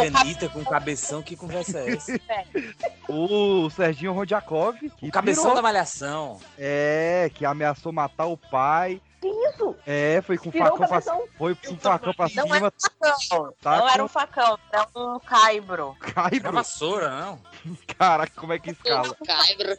Anitta 0.00 0.48
com 0.48 0.64
cabeção, 0.64 1.22
que 1.22 1.36
conversa 1.36 1.78
é 1.80 1.94
essa? 1.94 2.20
O 3.08 3.68
Serginho 3.70 4.12
Rodiakov. 4.12 4.76
que 4.96 5.08
O 5.08 5.10
cabeção 5.10 5.42
pirou. 5.44 5.56
da 5.56 5.62
malhação. 5.62 6.38
É, 6.56 7.28
que 7.34 7.44
ameaçou 7.44 7.92
matar 7.92 8.26
o 8.26 8.36
pai. 8.36 9.00
Que 9.20 9.26
isso? 9.26 9.76
É, 9.86 10.22
foi 10.22 10.38
com 10.38 10.50
Tirou 10.50 10.68
facão 10.68 10.84
o 10.84 10.88
pra, 10.88 11.00
foi 11.36 11.54
com 11.56 11.76
facão 11.76 12.14
pra 12.14 12.24
Não 12.34 12.44
cima. 12.44 12.56
era 12.56 12.66
um 12.66 12.70
facão. 12.70 13.54
Tá 13.60 13.76
não 13.78 13.88
era 13.88 13.98
com- 13.98 14.04
um 14.04 14.08
facão, 14.08 14.58
era 14.72 14.86
um 14.96 15.18
caibro. 15.20 15.96
Caibro? 16.00 16.48
Era 16.48 16.52
vassoura, 16.52 17.10
não? 17.10 17.38
Caraca, 17.98 18.32
como 18.36 18.52
é 18.52 18.58
que 18.58 18.70
escala? 18.70 19.14
Caibro. 19.26 19.76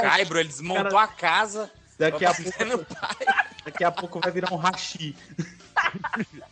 Caibro, 0.00 0.38
ele 0.38 0.48
desmontou 0.48 0.98
a 0.98 1.06
casa. 1.08 1.70
Daqui 1.98 2.24
a 2.26 2.34
pouco-. 2.34 2.86
Daqui 3.64 3.84
a 3.84 3.90
pouco 3.90 4.20
vai 4.20 4.30
virar 4.30 4.52
um 4.52 4.56
rachi. 4.56 5.16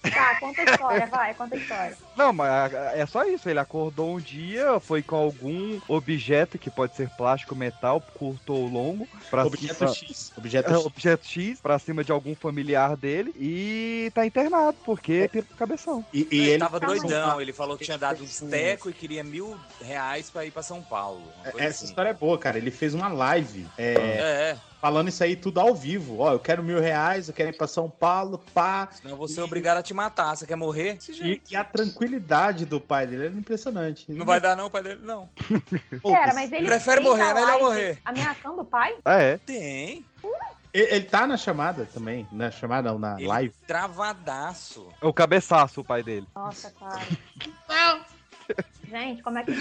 Tá, 0.02 0.36
conta 0.40 0.60
a 0.62 0.64
história, 0.64 1.06
vai, 1.06 1.34
conta 1.34 1.54
a 1.54 1.58
história. 1.58 1.96
Não, 2.16 2.32
mas 2.32 2.72
é 2.74 3.06
só 3.06 3.24
isso. 3.24 3.48
Ele 3.48 3.58
acordou 3.58 4.16
um 4.16 4.20
dia, 4.20 4.78
foi 4.80 5.02
com 5.02 5.16
algum 5.16 5.80
objeto 5.88 6.58
que 6.58 6.70
pode 6.70 6.94
ser 6.96 7.08
plástico, 7.10 7.54
metal, 7.54 8.00
curto 8.14 8.52
ou 8.52 8.66
longo. 8.68 9.06
Pra 9.30 9.44
Objeto 9.46 9.74
cima- 9.74 9.94
X. 9.94 10.32
Objeto 10.36 10.70
É, 10.70 10.74
X. 10.76 10.86
objeto 10.86 11.26
X 11.26 11.60
pra 11.60 11.78
cima 11.78 12.04
de 12.04 12.12
algum 12.12 12.34
familiar 12.34 12.96
dele 12.96 13.32
e 13.38 14.10
tá 14.14 14.26
internado 14.26 14.76
porque 14.84 15.28
pirou 15.32 15.48
o 15.52 15.56
cabeção. 15.56 16.04
E, 16.12 16.26
ele, 16.30 16.58
tava 16.58 16.78
doidão, 16.80 17.40
ele 17.40 17.52
falou 17.52 17.76
que 17.78 17.84
tinha 17.84 17.98
dado 17.98 18.22
uns 18.22 18.40
teco 18.40 18.90
e 18.90 18.92
queria 18.92 19.24
mil 19.24 19.58
reais 19.80 20.30
pra 20.30 20.44
ir 20.44 20.50
pra 20.50 20.62
São 20.62 20.82
Paulo. 20.82 21.22
Essa 21.44 21.66
assim. 21.68 21.84
história 21.86 22.10
é 22.10 22.14
boa, 22.14 22.36
cara. 22.38 22.58
Ele 22.58 22.70
fez 22.70 22.94
uma 22.94 23.08
live. 23.08 23.66
é, 23.78 23.94
É, 23.94 23.98
é. 23.98 24.56
Falando 24.82 25.06
isso 25.06 25.22
aí 25.22 25.36
tudo 25.36 25.60
ao 25.60 25.72
vivo. 25.76 26.18
Ó, 26.18 26.32
eu 26.32 26.40
quero 26.40 26.60
mil 26.60 26.80
reais, 26.80 27.28
eu 27.28 27.34
quero 27.34 27.50
ir 27.50 27.56
pra 27.56 27.68
São 27.68 27.88
Paulo, 27.88 28.36
pá. 28.52 28.88
Senão 28.90 29.16
você 29.16 29.38
é 29.38 29.44
obrigado 29.44 29.78
a 29.78 29.82
te 29.82 29.94
matar. 29.94 30.36
Você 30.36 30.44
quer 30.44 30.56
morrer? 30.56 30.98
E, 31.08 31.40
e 31.48 31.54
a 31.54 31.62
tranquilidade 31.62 32.66
do 32.66 32.80
pai 32.80 33.06
dele 33.06 33.26
é 33.26 33.28
impressionante. 33.28 34.10
Não 34.10 34.26
vai 34.26 34.40
dar 34.40 34.56
não, 34.56 34.66
o 34.66 34.70
pai 34.70 34.82
dele, 34.82 35.00
não. 35.04 35.28
Pera, 36.02 36.34
mas 36.34 36.50
ele. 36.50 36.66
Prefere 36.66 37.00
morrer, 37.00 37.32
né? 37.32 37.42
Ele 37.42 37.62
morrer. 37.62 37.98
Ameaçando 38.04 38.62
o 38.62 38.64
pai? 38.64 38.96
Ah, 39.04 39.22
é? 39.22 39.38
Tem. 39.38 40.04
Ele, 40.74 41.04
tá 41.04 41.28
na 41.28 41.36
chamada 41.36 41.86
também. 41.86 42.26
Na 42.32 42.50
chamada, 42.50 42.90
não, 42.90 42.98
na 42.98 43.14
Ele 43.18 43.28
live. 43.28 43.54
Travadaço. 43.64 44.88
É 45.00 45.06
o 45.06 45.12
cabeçaço, 45.12 45.82
o 45.82 45.84
pai 45.84 46.02
dele. 46.02 46.26
Nossa, 46.34 46.72
cara. 46.72 47.06
Gente, 48.88 49.22
como 49.22 49.38
é 49.38 49.44
que? 49.44 49.52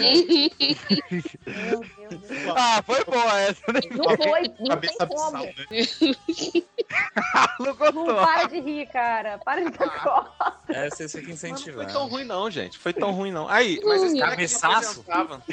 Meu 1.46 1.80
Deus 1.80 2.20
do 2.20 2.26
céu. 2.26 2.54
Ah, 2.56 2.82
foi 2.84 3.02
boa 3.04 3.40
essa, 3.40 3.72
né? 3.72 3.80
Não 3.90 4.16
foi, 4.16 4.42
não 4.42 4.56
tem 4.56 4.66
Cabeça 4.68 5.06
como. 5.06 5.36
abissal, 5.38 5.42
né? 5.42 5.54
Não 7.58 7.66
Não 7.66 7.74
gostou. 7.74 8.14
para 8.16 8.44
de 8.48 8.60
rir, 8.60 8.86
cara. 8.92 9.38
Para 9.38 9.64
de 9.64 9.70
dar 9.78 10.02
costa. 10.02 10.54
Essa 10.68 11.08
você 11.08 11.22
fica 11.22 11.48
Não 11.48 11.62
foi 11.74 11.86
tão 11.86 12.08
ruim, 12.08 12.24
não, 12.24 12.50
gente. 12.50 12.78
Foi 12.78 12.92
tão 12.92 13.10
ruim, 13.12 13.32
não. 13.32 13.48
Aí, 13.48 13.80
mas 13.84 14.02
esse 14.02 14.18
cara 14.18 14.36
que 14.36 14.42
me 14.42 14.48
Cabeçaço? 14.48 15.00
apresentava. 15.08 15.42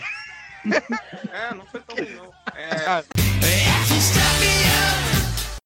É, 1.31 1.53
não 1.55 1.65
foi 1.67 1.79
tão 1.79 1.95
ruim, 1.95 2.15
não. 2.15 2.33
É, 2.53 3.03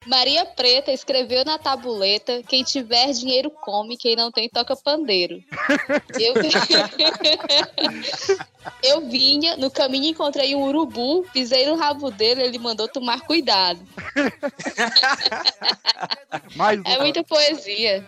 Maria 0.06 0.46
Preta 0.46 0.92
escreveu 0.92 1.44
na 1.46 1.58
tabuleta: 1.58 2.44
quem 2.44 2.64
tiver 2.64 3.12
dinheiro 3.12 3.50
come, 3.50 3.98
quem 3.98 4.16
não 4.16 4.32
tem 4.32 4.48
toca 4.50 4.76
pandeiro. 4.76 5.44
Eu, 6.20 6.34
eu 8.84 9.10
vinha, 9.10 9.58
no 9.58 9.72
caminho 9.72 10.12
encontrei 10.12 10.56
um 10.56 10.64
urubu, 10.64 11.26
pisei 11.34 11.66
no 11.66 11.76
rabo 11.76 12.12
dele, 12.12 12.44
ele 12.44 12.60
mandou 12.60 12.88
tomar 12.88 13.22
cuidado. 13.22 13.80
Mais 16.56 16.82
É 16.86 17.00
muita 17.00 17.24
poesia. 17.24 18.06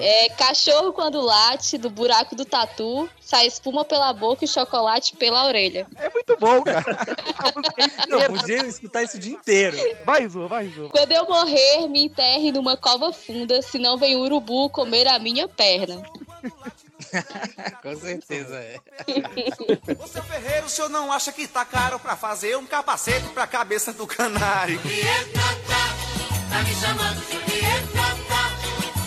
É, 0.00 0.28
cachorro 0.30 0.92
quando 0.92 1.20
late, 1.20 1.78
do 1.78 1.90
buraco 1.90 2.34
do 2.34 2.44
tatu, 2.44 3.08
sai 3.20 3.46
espuma 3.46 3.84
pela 3.84 4.12
boca 4.12 4.44
e 4.44 4.48
chocolate 4.48 5.16
pela 5.16 5.46
orelha. 5.46 5.86
É 5.96 6.10
muito 6.10 6.36
bom, 6.38 6.62
cara. 6.62 6.84
Eu 8.08 8.32
podia 8.32 8.66
escutar 8.66 9.02
isso 9.02 9.16
o 9.16 9.20
dia 9.20 9.34
inteiro. 9.34 9.76
Mais 10.06 10.34
uma, 10.34 10.48
mais 10.48 10.76
uma. 10.76 10.88
Quando 10.88 11.12
eu 11.12 11.26
morrer, 11.38 11.88
me 11.88 12.04
enterre 12.04 12.50
numa 12.50 12.76
cova 12.76 13.12
funda, 13.12 13.62
senão 13.62 13.96
vem 13.96 14.16
o 14.16 14.20
urubu 14.20 14.68
comer 14.70 15.06
a 15.06 15.18
minha 15.18 15.46
perna. 15.46 16.02
Com 17.82 17.96
certeza 17.96 18.56
é. 18.56 18.78
Ô 20.02 20.06
seu 20.06 20.22
Ferreiro, 20.24 20.66
o 20.66 20.68
senhor 20.68 20.90
não 20.90 21.12
acha 21.12 21.32
que 21.32 21.46
tá 21.46 21.64
caro 21.64 21.98
pra 21.98 22.16
fazer 22.16 22.56
um 22.56 22.66
capacete 22.66 23.28
pra 23.28 23.46
cabeça 23.46 23.92
do 23.92 24.06
canário? 24.06 24.80
Tá 26.50 26.62
me 26.62 26.74
chamando, 26.74 27.22
Julieta, 27.30 27.98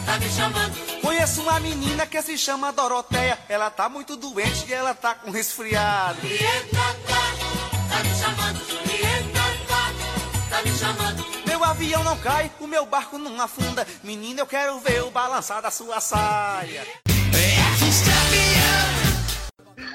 tá 0.06 0.18
me 0.20 0.30
chamando. 0.30 1.02
Conheço 1.02 1.42
uma 1.42 1.60
menina 1.60 2.06
que 2.08 2.22
se 2.22 2.38
chama 2.38 2.72
Doroteia. 2.72 3.38
Ela 3.50 3.70
tá 3.70 3.90
muito 3.90 4.16
doente 4.16 4.66
e 4.68 4.74
ela 4.74 4.94
tá 4.94 5.16
com 5.16 5.32
resfriado. 5.32 6.22
Tá 6.22 6.28
me 8.04 8.16
chamando, 8.16 8.62
tá 10.50 10.64
me 10.64 10.72
chamando. 10.78 11.31
Avião 11.82 12.04
não 12.04 12.16
cai, 12.18 12.52
o 12.60 12.68
meu 12.68 12.86
barco 12.86 13.18
não 13.18 13.42
afunda. 13.42 13.88
Menina, 14.04 14.42
eu 14.42 14.46
quero 14.46 14.78
ver 14.82 15.02
o 15.02 15.10
balançar 15.10 15.64
da 15.64 15.72
sua 15.72 16.00
saia. 16.00 16.84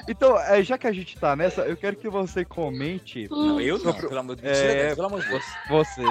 Então, 0.05 0.37
é, 0.37 0.61
já 0.63 0.77
que 0.77 0.85
a 0.85 0.91
gente 0.91 1.17
tá 1.17 1.33
nessa, 1.33 1.61
eu 1.61 1.77
quero 1.77 1.95
que 1.95 2.09
você 2.09 2.43
comente. 2.43 3.29
Não, 3.29 3.61
eu 3.61 3.77
não, 3.77 3.85
sobre- 3.93 4.09
pelo 4.09 4.19
amor 4.19 4.35
de 4.35 4.45
É, 4.45 4.83
Deus. 4.83 4.95
Pelo 4.95 5.07
amor 5.07 5.21
de 5.21 5.29
Deus. 5.29 5.43
Você. 5.69 6.03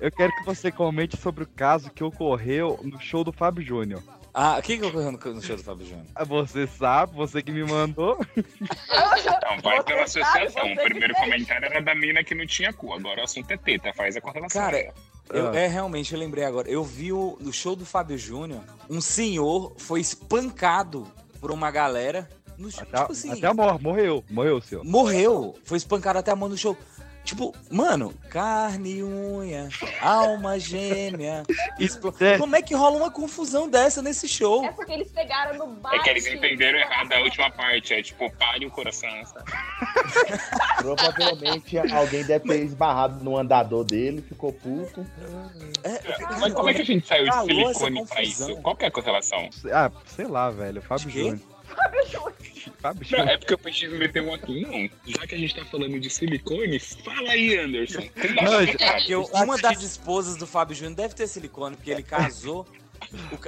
Eu 0.00 0.10
quero 0.10 0.34
que 0.34 0.44
você 0.46 0.72
comente 0.72 1.14
sobre 1.18 1.44
o 1.44 1.46
caso 1.46 1.90
que 1.90 2.02
ocorreu 2.02 2.80
no 2.82 2.98
show 2.98 3.22
do 3.22 3.32
Fábio 3.34 3.62
Júnior. 3.62 4.02
Ah, 4.38 4.58
o 4.58 4.62
que 4.62 4.76
que 4.76 4.84
ocorreu 4.84 5.10
no 5.12 5.18
no 5.18 5.40
show 5.42 5.56
do 5.56 5.64
Fábio 5.64 5.86
Júnior? 5.86 6.04
Você 6.26 6.66
sabe, 6.66 7.14
você 7.16 7.40
que 7.40 7.50
me 7.50 7.64
mandou. 7.64 8.18
Então, 8.36 9.60
vai 9.62 9.82
pela 9.82 10.06
Você 10.06 10.20
sabe, 10.20 10.46
associação. 10.46 10.72
O 10.72 10.76
primeiro 10.76 11.14
comentário 11.14 11.64
era 11.64 11.80
da 11.80 11.94
mina 11.94 12.22
que 12.22 12.34
não 12.34 12.46
tinha 12.46 12.70
cu. 12.70 12.92
Agora 12.92 13.22
o 13.22 13.24
assunto 13.24 13.50
é 13.50 13.56
teta. 13.56 13.94
Faz 13.94 14.14
a 14.14 14.20
correlação. 14.20 14.60
Cara, 14.60 14.92
eu, 15.32 15.48
Ah. 15.48 15.56
é 15.56 15.66
realmente, 15.66 16.12
eu 16.12 16.20
lembrei 16.20 16.44
agora. 16.44 16.68
Eu 16.68 16.84
vi 16.84 17.12
o, 17.14 17.38
no 17.40 17.50
show 17.50 17.74
do 17.74 17.86
Fábio 17.86 18.18
Júnior, 18.18 18.60
um 18.90 19.00
senhor 19.00 19.72
foi 19.78 20.00
espancado 20.00 21.06
por 21.40 21.50
uma 21.50 21.70
galera. 21.70 22.28
No, 22.58 22.70
show, 22.70 22.82
Até, 22.82 22.98
tipo 23.00 23.12
assim, 23.12 23.32
até 23.32 23.46
a 23.46 23.54
morte, 23.54 23.82
morreu. 23.82 24.24
Morreu, 24.30 24.60
senhor. 24.60 24.84
morreu. 24.84 25.54
Foi 25.64 25.76
espancado 25.78 26.18
até 26.18 26.30
a 26.30 26.36
mão 26.36 26.48
no 26.48 26.56
show. 26.56 26.76
Tipo, 27.26 27.52
mano, 27.68 28.14
carne 28.30 28.98
e 28.98 29.02
unha, 29.02 29.68
alma 30.00 30.58
gêmea. 30.60 31.42
explo- 31.78 32.14
É. 32.20 32.38
Como 32.38 32.54
é 32.54 32.62
que 32.62 32.72
rola 32.72 32.96
uma 32.98 33.10
confusão 33.10 33.68
dessa 33.68 34.00
nesse 34.00 34.28
show? 34.28 34.64
É 34.64 34.70
porque 34.70 34.92
eles 34.92 35.10
pegaram 35.10 35.58
no 35.58 35.66
bate. 35.74 35.96
É 35.96 35.98
que 35.98 36.10
eles 36.10 36.24
entenderam 36.26 36.78
errado 36.78 37.12
a 37.12 37.18
última 37.20 37.50
parte. 37.50 37.92
É 37.94 38.00
tipo, 38.00 38.30
pare 38.36 38.64
o 38.64 38.70
coração, 38.70 39.10
sabe? 39.26 39.50
Provavelmente 40.78 41.78
alguém 41.92 42.24
deve 42.24 42.46
ter 42.48 42.62
esbarrado 42.62 43.22
no 43.24 43.36
andador 43.36 43.84
dele, 43.84 44.22
ficou 44.22 44.52
puto. 44.52 45.04
Mas 46.40 46.54
como 46.54 46.68
é 46.70 46.74
que 46.74 46.82
a 46.82 46.84
gente 46.84 47.06
saiu 47.08 47.28
de 47.28 47.44
silicone 47.44 48.06
pra 48.06 48.22
isso? 48.22 48.56
Qual 48.62 48.76
que 48.76 48.84
é 48.84 48.88
a 48.88 48.90
correlação? 48.92 49.50
Ah, 49.72 49.90
sei 50.06 50.26
lá, 50.26 50.48
velho. 50.50 50.80
Fábio 50.80 51.08
quê? 51.08 51.18
Júnior. 51.22 51.40
Fábio 52.80 53.06
Não, 53.10 53.28
é 53.28 53.36
porque 53.38 53.54
eu 53.54 53.58
preciso 53.58 53.96
meter 53.96 54.22
um 54.22 54.34
aqui. 54.34 54.60
Não, 54.62 54.90
já 55.12 55.26
que 55.26 55.34
a 55.34 55.38
gente 55.38 55.54
tá 55.54 55.64
falando 55.64 55.98
de 55.98 56.10
silicone, 56.10 56.78
fala 56.78 57.30
aí, 57.30 57.58
Anderson. 57.58 58.00
Não, 58.42 58.60
eu- 59.08 59.24
uma 59.32 59.56
das 59.58 59.82
esposas 59.82 60.36
do 60.36 60.46
Fábio 60.46 60.76
Júnior 60.76 60.94
deve 60.94 61.14
ter 61.14 61.26
silicone, 61.26 61.76
porque 61.76 61.90
ele 61.90 62.02
casou. 62.02 62.66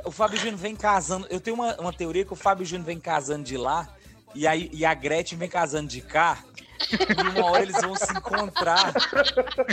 O, 0.04 0.08
o 0.08 0.10
Fábio 0.10 0.38
Júnior 0.38 0.56
vem 0.56 0.74
casando. 0.76 1.26
Eu 1.30 1.40
tenho 1.40 1.54
uma, 1.56 1.74
uma 1.80 1.92
teoria 1.92 2.24
que 2.24 2.32
o 2.32 2.36
Fábio 2.36 2.64
Júnior 2.66 2.86
vem 2.86 2.98
casando 3.00 3.44
de 3.44 3.56
lá 3.56 3.88
e, 4.34 4.46
aí, 4.46 4.68
e 4.72 4.84
a 4.84 4.94
Gretchen 4.94 5.38
vem 5.38 5.48
casando 5.48 5.88
de 5.88 6.00
cá. 6.00 6.42
E 6.90 7.38
uma 7.38 7.50
hora 7.50 7.62
eles 7.64 7.80
vão 7.80 7.94
se 7.96 8.12
encontrar 8.12 8.92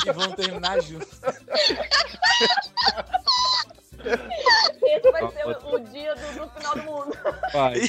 e 0.05 0.11
vão 0.11 0.31
terminar 0.31 0.81
juntos. 0.81 1.19
Esse 4.05 5.11
vai 5.11 5.31
ser 5.31 5.45
o, 5.45 5.75
o 5.75 5.79
dia 5.79 6.15
do, 6.15 6.39
do 6.39 6.49
final 6.49 6.75
do 6.75 6.83
mundo. 6.83 7.17
Vai. 7.53 7.81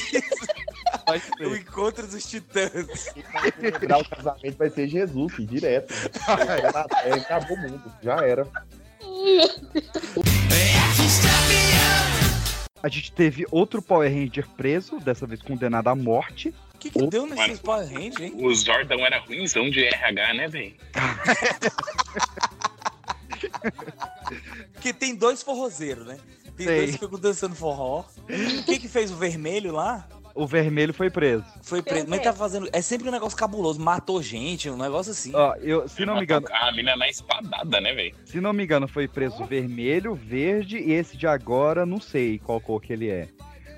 Vai 1.07 1.21
ser. 1.39 1.47
O 1.47 1.57
encontro 1.57 2.07
dos 2.07 2.29
titãs. 2.29 3.15
Celebrar 3.61 4.01
o 4.01 4.09
casamento 4.09 4.57
vai 4.57 4.71
ser 4.71 4.89
Jesus, 4.89 5.35
filho, 5.35 5.49
direto. 5.49 5.95
É, 7.05 7.13
acabou 7.13 7.57
o 7.57 7.61
mundo, 7.61 7.93
já 8.03 8.17
era. 8.17 8.47
A 12.83 12.89
gente 12.89 13.13
teve 13.13 13.47
outro 13.51 13.81
Power 13.83 14.11
Ranger 14.13 14.47
preso, 14.57 14.99
dessa 15.01 15.27
vez 15.27 15.43
condenado 15.43 15.89
à 15.89 15.95
morte. 15.95 16.55
O 16.75 16.79
que, 16.79 16.91
que 16.91 17.07
deu 17.07 17.27
nesses 17.27 17.59
Power 17.59 17.87
Rangers, 17.87 18.21
hein? 18.21 18.35
O 18.37 18.55
Zordon 18.55 19.05
era 19.05 19.19
ruimzão 19.21 19.71
de 19.71 19.85
RH, 19.85 20.35
né, 20.35 20.49
velho? 20.49 20.75
Porque 24.73 24.93
tem 24.93 25.15
dois 25.15 25.43
forrozeiros, 25.43 26.07
né? 26.07 26.19
Tem 26.57 26.67
Sei. 26.67 26.77
dois 26.79 26.91
que 26.93 26.99
ficam 26.99 27.19
dançando 27.19 27.55
forró. 27.55 28.05
O 28.29 28.65
que 28.65 28.79
que 28.79 28.89
fez 28.89 29.11
o 29.11 29.17
vermelho 29.17 29.73
lá? 29.73 30.09
O 30.35 30.47
vermelho 30.47 30.93
foi 30.93 31.09
preso. 31.09 31.45
Foi 31.63 31.81
preso. 31.83 32.07
Mas 32.09 32.23
tá 32.23 32.33
fazendo. 32.33 32.69
É 32.71 32.83
sempre 32.83 33.09
um 33.09 33.11
negócio 33.13 33.37
cabuloso. 33.37 33.81
Matou 33.81 34.23
gente, 34.23 34.69
um 34.69 34.77
negócio 34.77 35.13
assim. 35.13 35.33
Ó, 35.35 35.55
eu, 35.57 35.89
se 35.89 36.05
não 36.05 36.17
me 36.17 36.25
engano, 36.25 36.47
A 36.51 36.71
mina 36.73 36.95
na 36.95 37.09
espadada, 37.09 37.81
né, 37.81 37.95
velho? 37.95 38.15
se 38.27 38.39
não 38.39 38.53
me 38.53 38.65
engano, 38.65 38.87
foi 38.87 39.09
preso 39.09 39.43
o 39.43 39.47
vermelho, 39.47 40.13
o 40.13 40.15
verde 40.15 40.77
e 40.79 40.93
esse 40.93 41.17
de 41.17 41.27
agora, 41.27 41.87
não 41.87 42.01
sei 42.01 42.39
qual 42.39 42.61
cor 42.61 42.83
que 42.83 42.93
ele 42.93 43.09
é. 43.09 43.29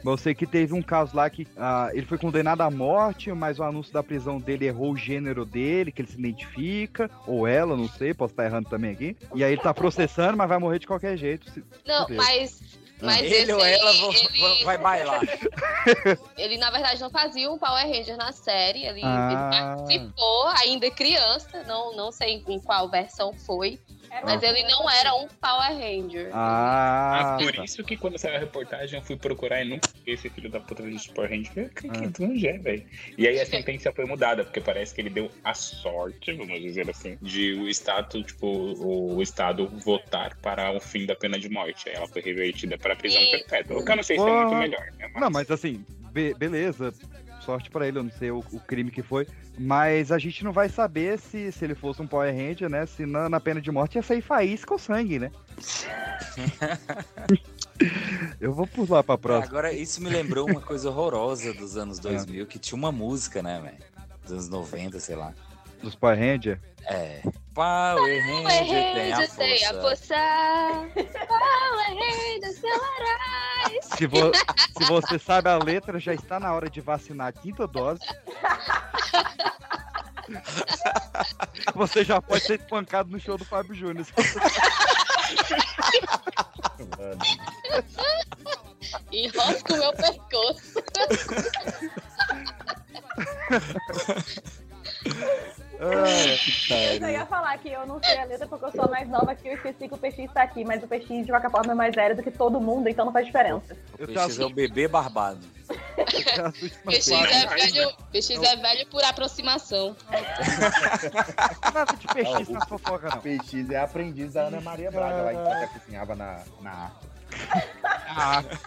Mas 0.03 0.13
eu 0.13 0.17
sei 0.17 0.35
que 0.35 0.47
teve 0.47 0.73
um 0.75 0.83
caso 0.83 1.17
lá 1.17 1.29
que 1.29 1.47
ah, 1.57 1.91
ele 1.93 2.07
foi 2.07 2.19
condenado 2.19 2.61
à 2.61 2.71
morte, 2.71 3.33
mas 3.33 3.59
o 3.59 3.63
anúncio 3.65 3.93
da 3.93 4.03
prisão 4.03 4.39
dele 4.39 4.67
errou 4.67 4.93
o 4.93 4.97
gênero 4.97 5.45
dele, 5.45 5.91
que 5.93 6.01
ele 6.03 6.09
se 6.09 6.19
identifica, 6.19 7.11
ou 7.27 7.47
ela, 7.47 7.77
não 7.77 7.89
sei, 7.89 8.15
posso 8.15 8.33
estar 8.33 8.45
errando 8.45 8.69
também 8.69 8.93
aqui. 8.93 9.17
E 9.35 9.43
aí 9.45 9.53
ele 9.53 9.61
tá 9.63 9.75
processando, 9.75 10.37
mas 10.37 10.49
vai 10.49 10.59
morrer 10.59 10.79
de 10.79 10.87
qualquer 10.87 11.17
jeito. 11.17 11.51
se- 11.51 11.65
Não, 11.87 12.07
se 12.07 12.13
mas. 12.15 12.79
Mas 13.01 13.23
Ele 13.23 13.35
esse 13.37 13.53
ou 13.53 13.65
ela 13.65 13.93
vão- 13.93 14.13
ele, 14.13 14.41
vão- 14.41 14.65
vai 14.65 14.77
bailar. 14.77 15.21
ele, 16.37 16.59
na 16.59 16.69
verdade, 16.69 17.01
não 17.01 17.11
fazia 17.11 17.49
um 17.49 17.57
Power 17.57 17.87
Ranger 17.87 18.17
na 18.17 18.33
série. 18.33 18.85
Ele, 18.85 19.01
Ah. 19.05 19.29
ele 19.31 19.97
participou, 19.97 20.47
ainda 20.61 20.91
criança, 20.91 21.63
não, 21.65 21.95
não 21.97 22.11
sei 22.11 22.43
em 22.49 22.59
qual 22.59 22.89
versão 22.89 23.33
foi. 23.33 23.79
Mas 24.25 24.43
ele 24.43 24.63
não 24.65 24.89
era 24.91 25.15
um 25.15 25.29
Power 25.29 25.71
Ranger. 25.71 26.31
Ah, 26.33 27.37
por 27.41 27.53
tá. 27.55 27.65
isso 27.65 27.85
que 27.85 27.97
quando 27.97 28.19
saiu 28.19 28.37
a 28.37 28.39
reportagem 28.39 28.99
eu 28.99 29.05
fui 29.05 29.17
procurar 29.17 29.63
e 29.63 29.69
nunca 29.69 29.89
vi 30.05 30.13
esse 30.13 30.29
filho 30.31 30.51
da 30.51 30.61
puta 30.61 30.83
de 30.83 31.11
Power 31.11 31.31
Ranger. 31.31 31.71
Que, 31.75 31.89
que, 31.89 32.13
que 32.13 32.23
onde 32.23 32.49
é, 32.49 32.59
velho? 32.59 32.85
E 33.17 33.27
aí 33.27 33.41
a 33.41 33.47
sentença 33.47 33.93
foi 33.93 34.05
mudada, 34.05 34.45
porque 34.45 34.61
parece 34.61 34.95
que 34.95 35.01
ele 35.01 35.11
deu 35.11 35.31
a 35.45 35.55
sorte, 35.55 36.33
vamos 36.33 36.61
dizer 36.61 36.89
assim, 36.91 37.17
de 37.21 37.55
o 37.55 37.69
Estado, 37.69 38.23
tipo, 38.23 38.47
o 38.47 39.23
Estado 39.23 39.69
votar 39.85 40.37
para 40.37 40.73
o 40.73 40.81
fim 40.81 41.07
da 41.07 41.15
pena 41.15 41.39
de 41.39 41.49
morte. 41.49 41.89
Aí 41.89 41.95
ela 41.95 42.07
foi 42.09 42.23
revertida 42.23 42.79
para 42.79 42.97
prisão 42.97 43.21
Sim. 43.21 43.31
perpétua. 43.31 43.79
O 43.79 43.85
que 43.85 43.93
eu 43.93 43.97
não 43.97 44.03
sei 44.03 44.19
se 44.19 44.29
é 44.29 44.33
muito 44.33 44.55
melhor, 44.55 44.87
né? 44.99 45.11
Não, 45.15 45.31
mas 45.31 45.51
assim, 45.51 45.85
be- 46.13 46.35
beleza. 46.35 46.93
Sorte 47.41 47.71
pra 47.71 47.87
ele, 47.89 47.99
eu 47.99 48.03
não 48.03 48.11
sei 48.11 48.31
o, 48.31 48.41
o 48.53 48.61
crime 48.61 48.91
que 48.91 49.03
foi. 49.03 49.27
Mas 49.59 50.13
a 50.13 50.19
gente 50.19 50.45
não 50.45 50.53
vai 50.53 50.69
saber 50.69 51.19
se, 51.19 51.51
se 51.51 51.65
ele 51.65 51.75
fosse 51.75 52.01
um 52.01 52.07
Power 52.07 52.35
Ranger, 52.35 52.69
né? 52.69 52.87
Se 52.87 53.05
na, 53.05 53.29
na 53.29 53.41
pena 53.41 53.61
de 53.61 53.71
morte 53.71 53.97
ia 53.97 54.03
sair 54.03 54.23
faísca 54.23 54.73
ou 54.73 54.79
sangue, 54.79 55.19
né? 55.19 55.33
eu 58.41 58.53
vou 58.53 58.67
pular 58.67 59.03
pra 59.03 59.19
próxima. 59.19 59.47
Agora, 59.47 59.73
isso 59.73 60.01
me 60.01 60.09
lembrou 60.09 60.49
uma 60.49 60.61
coisa 60.61 60.89
horrorosa 60.89 61.53
dos 61.53 61.77
anos 61.77 61.99
2000, 61.99 62.47
que 62.47 62.59
tinha 62.59 62.77
uma 62.77 62.93
música, 62.93 63.43
né, 63.43 63.61
velho? 63.61 63.79
Dos 64.23 64.33
anos 64.33 64.49
90, 64.49 65.01
sei 65.01 65.17
lá. 65.17 65.35
Dos 65.83 65.95
Power 65.95 66.19
Ranger? 66.19 66.59
É. 66.87 67.21
Power 67.55 67.97
Power 67.97 68.25
Ranger 68.25 68.95
tem 68.95 69.13
a 69.13 69.17
Ranger 69.17 69.37
tem 69.37 69.65
a 69.65 69.75
força. 69.75 69.83
força. 69.83 70.15
Power 71.27 71.89
Ranger 71.89 72.49
acelerais. 72.49 73.85
Se, 73.97 74.07
vo- 74.07 74.33
se 74.79 74.85
você 74.85 75.19
sabe 75.19 75.49
a 75.51 75.59
letra, 75.59 75.99
já 75.99 76.15
está 76.15 76.39
na 76.41 76.53
hora 76.53 76.71
de 76.71 76.81
vacinar 76.81 77.27
a 77.29 77.33
quinta 77.33 77.67
dose. 77.67 78.01
Você 81.75 82.05
já 82.05 82.21
pode 82.21 82.43
ser 82.45 82.61
espancado 82.61 83.09
no 83.11 83.19
show 83.19 83.39
do 83.39 83.47
Fábio 83.47 83.75
Júnior. 83.75 84.07
Enrosca 89.11 89.73
o 89.73 89.77
meu 89.79 89.91
pescoço. 95.79 96.75
Eu 96.75 96.99
só 96.99 97.09
ia 97.09 97.27
falar 97.27 97.59
que 97.59 97.69
eu 97.69 97.87
não 97.87 98.01
sei 98.03 98.19
a 98.19 98.25
letra 98.25 98.47
porque 98.47 98.65
eu 98.65 98.73
sou 98.73 98.85
a 98.85 98.89
mais 98.89 99.09
nova 99.09 99.35
que 99.35 99.49
eu 99.49 99.55
esqueci 99.55 99.89
que 99.89 99.95
o 99.95 99.99
PX 99.99 100.33
tá 100.33 100.43
aqui, 100.43 100.65
mas 100.65 100.83
o 100.83 100.89
PX 100.89 101.27
de 101.27 101.27
qualquer 101.27 101.51
forma 101.51 101.73
é 101.73 101.75
mais 101.75 101.95
velho 101.95 102.17
do 102.17 102.23
que 102.23 102.31
todo 102.31 102.61
mundo, 102.61 102.89
então 102.89 103.05
não 103.05 103.13
faz 103.13 103.27
diferença. 103.27 103.77
O 103.95 104.07
PX 104.07 104.39
é 104.39 104.45
o 104.45 104.51
bebê 104.51 104.89
barbado. 104.89 105.41
PX 106.85 107.09
é 107.11 107.47
velho, 107.47 107.93
PX 108.13 108.31
é 108.31 108.57
velho 108.57 108.87
por 108.89 109.05
aproximação. 109.05 109.97
Nada 111.75 111.95
de 111.97 112.07
PX 112.07 112.49
na 112.49 112.67
fofoca, 112.67 113.11
não. 113.11 113.21
PX 113.21 113.71
é 113.71 113.79
aprendiz 113.79 114.33
da 114.33 114.43
Ana 114.43 114.61
Maria 114.61 114.91
Braga, 114.91 115.23
lá 115.23 115.31
que 115.31 115.39
ela 115.39 115.67
cozinhava 115.69 116.15
na, 116.15 116.41
na 116.61 116.91
Arca. 118.17 118.59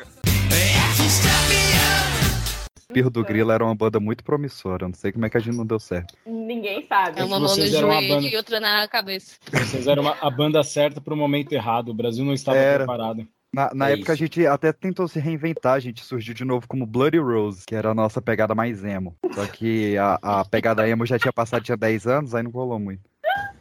Pirro 2.93 3.09
do 3.09 3.23
Grilo 3.23 3.51
era 3.51 3.63
uma 3.63 3.75
banda 3.75 3.99
muito 3.99 4.23
promissora. 4.23 4.85
eu 4.85 4.89
Não 4.89 4.95
sei 4.95 5.11
como 5.11 5.25
é 5.25 5.29
que 5.29 5.37
a 5.37 5.39
gente 5.39 5.55
não 5.57 5.65
deu 5.65 5.79
certo. 5.79 6.15
Ninguém 6.25 6.85
sabe. 6.87 7.19
É 7.19 7.23
uma 7.23 7.39
mão 7.39 7.55
no 7.55 7.65
joelho 7.67 7.87
banda. 8.15 8.27
e 8.27 8.35
outra 8.37 8.59
na 8.59 8.87
cabeça. 8.87 9.35
Vocês 9.51 9.87
eram 9.87 10.03
uma- 10.03 10.17
a 10.21 10.29
banda 10.29 10.63
certa 10.63 10.99
pro 11.01 11.15
momento 11.15 11.51
errado. 11.53 11.89
O 11.89 11.93
Brasil 11.93 12.23
não 12.25 12.33
estava 12.33 12.57
Era. 12.57 12.85
preparado. 12.85 13.27
Na, 13.53 13.69
na 13.73 13.89
É 13.89 13.93
época 13.93 14.13
isso. 14.13 14.23
a 14.23 14.25
gente 14.25 14.47
até 14.47 14.71
tentou 14.71 15.07
se 15.09 15.19
reinventar, 15.19 15.73
a 15.73 15.79
gente 15.79 16.01
surgiu 16.05 16.33
de 16.33 16.45
novo 16.45 16.65
como 16.69 16.85
Bloody 16.85 17.17
Rose, 17.17 17.65
que 17.67 17.75
era 17.75 17.89
a 17.89 17.93
nossa 17.93 18.21
pegada 18.21 18.55
mais 18.55 18.81
emo. 18.85 19.13
Só 19.33 19.45
que 19.45 19.97
a, 19.97 20.17
a 20.21 20.45
pegada 20.45 20.87
emo 20.87 21.05
já 21.05 21.19
tinha 21.19 21.33
passado, 21.33 21.61
tinha 21.63 21.75
10 21.75 22.07
anos, 22.07 22.33
aí 22.33 22.43
não 22.43 22.51
rolou 22.51 22.79
muito. 22.79 23.01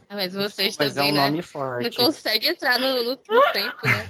Ah, 0.09 0.15
Mas 0.15 0.33
vocês 0.33 0.77
Mas 0.79 0.91
é 0.95 0.99
também, 1.01 1.11
um 1.11 1.15
né? 1.15 1.25
nome 1.29 1.41
forte. 1.41 1.97
Não 1.97 2.05
consegue 2.05 2.47
entrar 2.47 2.79
no, 2.79 3.03
no, 3.03 3.09
no 3.11 3.17
tempo, 3.51 3.77
né? 3.85 4.07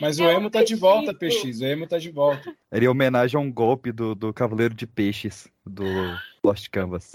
Mas 0.00 0.18
o 0.18 0.24
emo 0.24 0.50
tá 0.50 0.64
de 0.64 0.74
volta, 0.74 1.14
PX. 1.14 1.60
O 1.60 1.64
emo 1.64 1.86
tá 1.86 1.98
de 1.98 2.10
volta. 2.10 2.52
Era 2.70 2.84
em 2.84 2.88
homenagem 2.88 3.38
a 3.38 3.40
um 3.40 3.52
golpe 3.52 3.92
do, 3.92 4.14
do 4.14 4.32
Cavaleiro 4.32 4.74
de 4.74 4.86
Peixes, 4.86 5.46
do 5.64 5.84
Lost 6.42 6.68
Canvas. 6.70 7.12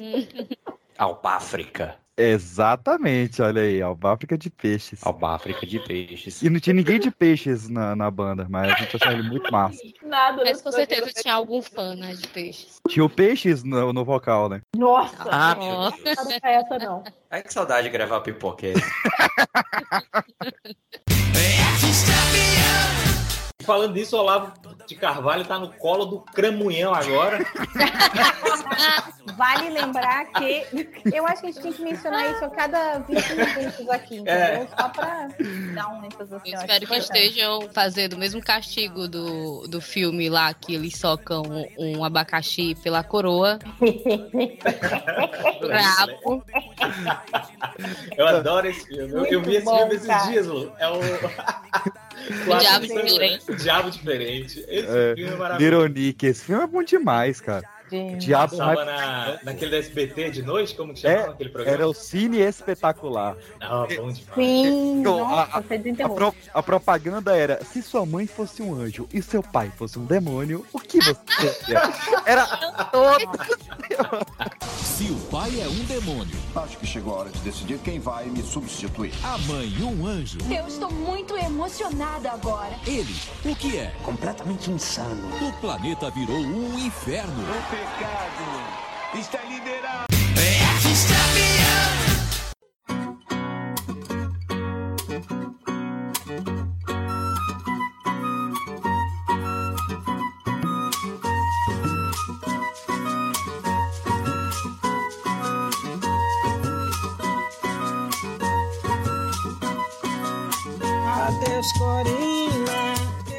Albáfrica. 0.98 2.00
Exatamente, 2.18 3.42
olha 3.42 3.64
aí, 3.64 3.82
Albáfrica 3.82 4.38
de 4.38 4.52
Peixes. 4.52 5.04
Albáfrica 5.04 5.66
de 5.66 5.80
peixes. 5.80 6.44
E 6.44 6.50
não 6.50 6.60
tinha 6.60 6.74
ninguém 6.74 7.00
de 7.00 7.10
peixes 7.10 7.68
na, 7.68 7.96
na 7.96 8.12
banda, 8.12 8.46
mas 8.48 8.72
a 8.72 8.76
gente 8.76 8.96
achava 8.96 9.14
ele 9.14 9.28
muito 9.28 9.52
massa. 9.52 9.82
Nada. 10.04 10.44
Mas 10.44 10.62
com 10.62 10.72
certeza 10.72 11.12
tinha 11.14 11.34
algum 11.34 11.62
fã, 11.62 11.96
né, 11.96 12.14
de 12.14 12.28
peixes. 12.28 12.80
Tinha 12.88 13.04
o 13.04 13.10
Peixes 13.10 13.64
no, 13.64 13.92
no 13.92 14.06
vocal, 14.06 14.50
né? 14.50 14.62
Nossa! 14.76 15.30
Ah, 15.32 15.56
não 15.56 15.90
não 15.90 16.32
é 16.44 16.54
essa 16.54 16.78
não. 16.78 17.04
Ai, 17.30 17.42
que 17.42 17.52
saudade 17.52 17.84
de 17.84 17.90
gravar 17.90 18.22
pipoca. 18.22 18.68
Falando 23.72 23.94
disso, 23.94 24.18
o 24.18 24.20
Olavo 24.20 24.52
de 24.86 24.96
Carvalho 24.96 25.46
tá 25.46 25.58
no 25.58 25.70
colo 25.70 26.04
do 26.04 26.20
Cramunhão 26.20 26.94
agora. 26.94 27.40
Vale 29.38 29.70
lembrar 29.70 30.26
que 30.26 30.68
eu 31.14 31.26
acho 31.26 31.40
que 31.40 31.48
a 31.48 31.52
gente 31.52 31.62
tem 31.62 31.72
que 31.72 31.82
mencionar 31.82 32.30
isso 32.32 32.44
a 32.44 32.50
cada 32.50 33.00
20 33.00 33.30
minutos 33.34 33.90
aqui, 33.90 34.16
entendeu? 34.16 34.34
É. 34.34 34.68
Só 34.78 34.90
pra 34.90 35.30
dar 35.74 35.88
um 35.88 36.04
ênfase 36.04 36.36
assim. 36.36 36.52
Eu 36.52 36.60
espero 36.60 36.86
que 36.86 36.98
estejam 36.98 37.70
fazendo 37.74 38.14
o 38.14 38.18
mesmo 38.18 38.42
castigo 38.42 39.08
do, 39.08 39.66
do 39.70 39.80
filme 39.80 40.30
lá, 40.30 40.54
que 40.54 40.76
eles 40.76 40.98
socam 40.98 41.44
um 41.78 42.04
abacaxi 42.04 42.76
pela 42.84 43.06
coroa. 43.06 43.58
Brabo. 45.62 46.44
Eu 48.18 48.28
adoro 48.28 48.68
esse 48.68 48.86
filme. 48.86 49.14
Eu, 49.14 49.26
eu 49.28 49.42
vi 49.42 49.56
esse 49.56 49.66
Muito 49.66 49.72
bom, 49.72 49.78
filme 49.78 49.96
esses 49.96 50.08
cara. 50.08 50.30
dias, 50.30 50.46
Lu. 50.46 50.74
É 50.78 50.90
o. 50.90 51.00
O 52.48 52.58
Diabo 52.58 52.86
Diferente. 52.86 53.52
O 53.52 53.56
Diabo 53.62 53.90
Diferente. 53.92 54.60
Esse 54.68 54.88
É, 54.88 55.14
filme 55.16 55.34
é 55.34 55.36
maravilhoso. 55.36 55.88
Nick, 55.88 56.26
esse 56.26 56.44
filme 56.46 56.64
é 56.64 56.68
bom 56.68 56.84
demais, 56.84 57.40
cara. 57.42 57.64
Diabo 58.18 58.58
Passava 58.58 58.86
na, 58.86 59.40
naquele 59.44 59.72
da 59.72 59.78
SBT 59.78 60.30
de 60.32 60.42
noite, 60.42 60.74
como 60.76 60.94
que 60.94 61.00
chamava 61.02 61.28
É, 61.28 61.30
aquele 61.32 61.50
programa? 61.50 61.76
era 61.78 61.88
o 61.88 61.94
Cine 61.94 62.40
Espetacular. 62.40 63.36
Não, 63.60 63.82
bom 63.88 64.12
demais. 64.12 64.18
Sim, 64.36 65.00
Então, 65.00 65.26
a- 65.26 65.30
nossa, 65.46 65.62
você 65.62 65.74
A, 65.74 65.78
desenterrou. 65.78 66.16
pro- 66.16 66.36
a 66.54 66.64
propaganda 66.64 67.36
era: 67.36 67.64
se 67.66 67.82
sua 67.82 68.06
mãe 68.06 68.26
fosse 68.28 68.62
um 68.62 68.74
anjo 68.74 69.08
e 69.14 69.22
seu 69.22 69.44
pai 69.44 69.72
fosse 69.78 69.98
um 70.00 70.06
demônio, 70.06 70.66
o 70.74 70.80
que 70.80 71.00
você 71.00 71.16
seria? 71.66 71.82
Era 72.26 72.46
todo. 72.92 73.32
Se 74.82 75.06
o 75.12 75.16
pai 75.32 75.50
é 75.60 75.68
um 75.68 75.84
demônio. 75.86 76.36
Acho 76.56 76.78
que 76.78 76.86
chegou 76.86 77.16
a 77.16 77.20
hora 77.22 77.30
de 77.30 77.40
decidir 77.40 77.80
quem 77.80 78.00
vai 78.00 78.26
me 78.26 78.42
substituir. 78.44 79.12
A 79.24 79.38
mãe, 79.40 79.72
um 79.82 80.06
anjo. 80.06 80.38
Eu 80.50 80.68
estou 80.68 80.92
muito 80.92 81.36
emocionada 81.36 82.32
agora. 82.32 82.76
Ele, 82.86 83.16
o 83.46 83.56
que 83.56 83.78
é? 83.78 83.92
Completamente 84.04 84.70
insano. 84.70 85.28
O 85.48 85.52
planeta 85.60 86.10
virou 86.12 86.38
um 86.38 86.78
inferno. 86.78 87.44
Pecado 87.82 89.20
está 89.20 89.42
liberado. 89.44 90.06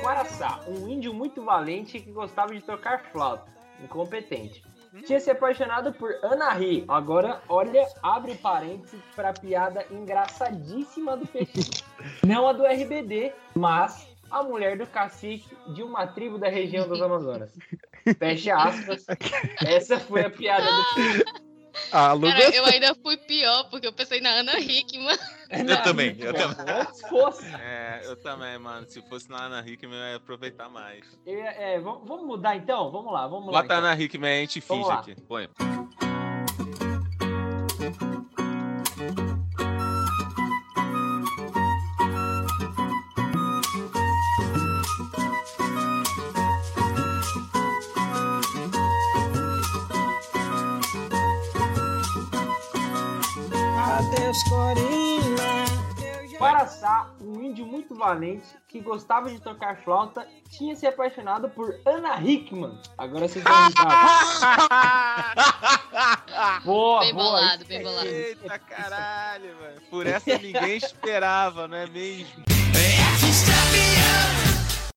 Guaraçá, 0.02 0.60
um 0.66 0.88
índio 0.88 1.14
muito 1.14 1.44
valente 1.44 2.00
que 2.00 2.10
gostava 2.10 2.52
de 2.52 2.60
tocar 2.60 3.04
flauta. 3.12 3.61
Incompetente. 3.82 4.62
Tinha 5.06 5.18
se 5.18 5.30
apaixonado 5.30 5.92
por 5.94 6.12
Anahi. 6.22 6.84
Agora, 6.86 7.40
olha, 7.48 7.88
abre 8.02 8.34
parênteses 8.34 9.00
pra 9.16 9.32
piada 9.32 9.86
engraçadíssima 9.90 11.16
do 11.16 11.26
peixe. 11.26 11.82
Não 12.26 12.46
a 12.46 12.52
do 12.52 12.64
RBD, 12.64 13.32
mas 13.54 14.06
a 14.30 14.42
mulher 14.42 14.76
do 14.76 14.86
cacique 14.86 15.56
de 15.74 15.82
uma 15.82 16.06
tribo 16.06 16.38
da 16.38 16.48
região 16.48 16.88
das 16.88 17.00
Amazonas. 17.00 17.52
Fecha 18.18 18.54
aspas. 18.54 19.06
Essa 19.64 19.98
foi 19.98 20.22
a 20.22 20.30
piada 20.30 20.64
do 20.64 20.70
Ah, 20.70 21.40
Lu 22.14 22.28
Cara, 22.28 22.54
eu 22.54 22.64
ainda 22.66 22.94
fui 22.94 23.16
pior, 23.16 23.64
porque 23.70 23.86
eu 23.86 23.92
pensei 23.92 24.20
na 24.20 24.30
Ana 24.30 24.58
Hickman. 24.58 25.16
Eu 25.50 25.82
também, 25.82 26.16
eu 26.18 26.32
também. 26.32 26.56
Fosse. 27.08 27.46
É, 27.54 28.00
eu 28.04 28.16
também, 28.16 28.58
mano. 28.58 28.86
Se 28.88 29.02
fosse 29.02 29.30
na 29.30 29.44
Ana 29.44 29.60
Hickman, 29.66 29.98
eu 29.98 30.10
ia 30.12 30.16
aproveitar 30.16 30.68
mais. 30.68 31.04
É, 31.26 31.74
é, 31.74 31.80
vamos, 31.80 32.24
mudar 32.24 32.56
então? 32.56 32.90
Vamos 32.90 33.12
lá, 33.12 33.26
vamos 33.26 33.52
lá. 33.52 33.62
Bota 33.62 33.74
a 33.74 33.78
então. 33.78 33.90
Ana 33.90 34.02
Hickman, 34.02 34.38
a 34.38 34.40
gente 34.40 34.60
Vamos 34.60 34.86
finge 34.86 34.94
lá. 34.94 35.00
aqui. 35.00 35.14
Põe. 35.22 35.48
Corinha. 54.48 55.64
Guaraçá, 56.38 57.10
um 57.20 57.40
índio 57.40 57.64
muito 57.64 57.94
valente 57.94 58.46
que 58.66 58.80
gostava 58.80 59.30
de 59.30 59.38
tocar 59.38 59.76
flauta, 59.84 60.26
tinha 60.50 60.74
se 60.74 60.84
apaixonado 60.86 61.48
por 61.50 61.72
Ana 61.86 62.20
Hickman. 62.20 62.76
Agora 62.98 63.28
vocês 63.28 63.44
vão 63.44 63.52
Boa, 66.64 67.00
Bem 67.00 67.14
boa. 67.14 67.24
bolado, 67.24 67.62
isso 67.62 67.68
bem 67.68 67.82
bolado. 67.82 68.06
Eita 68.08 68.58
caralho, 68.58 69.56
velho. 69.56 69.80
Por 69.88 70.06
essa 70.06 70.36
ninguém 70.38 70.76
esperava, 70.78 71.68
não 71.68 71.76
é 71.76 71.86
mesmo? 71.86 72.42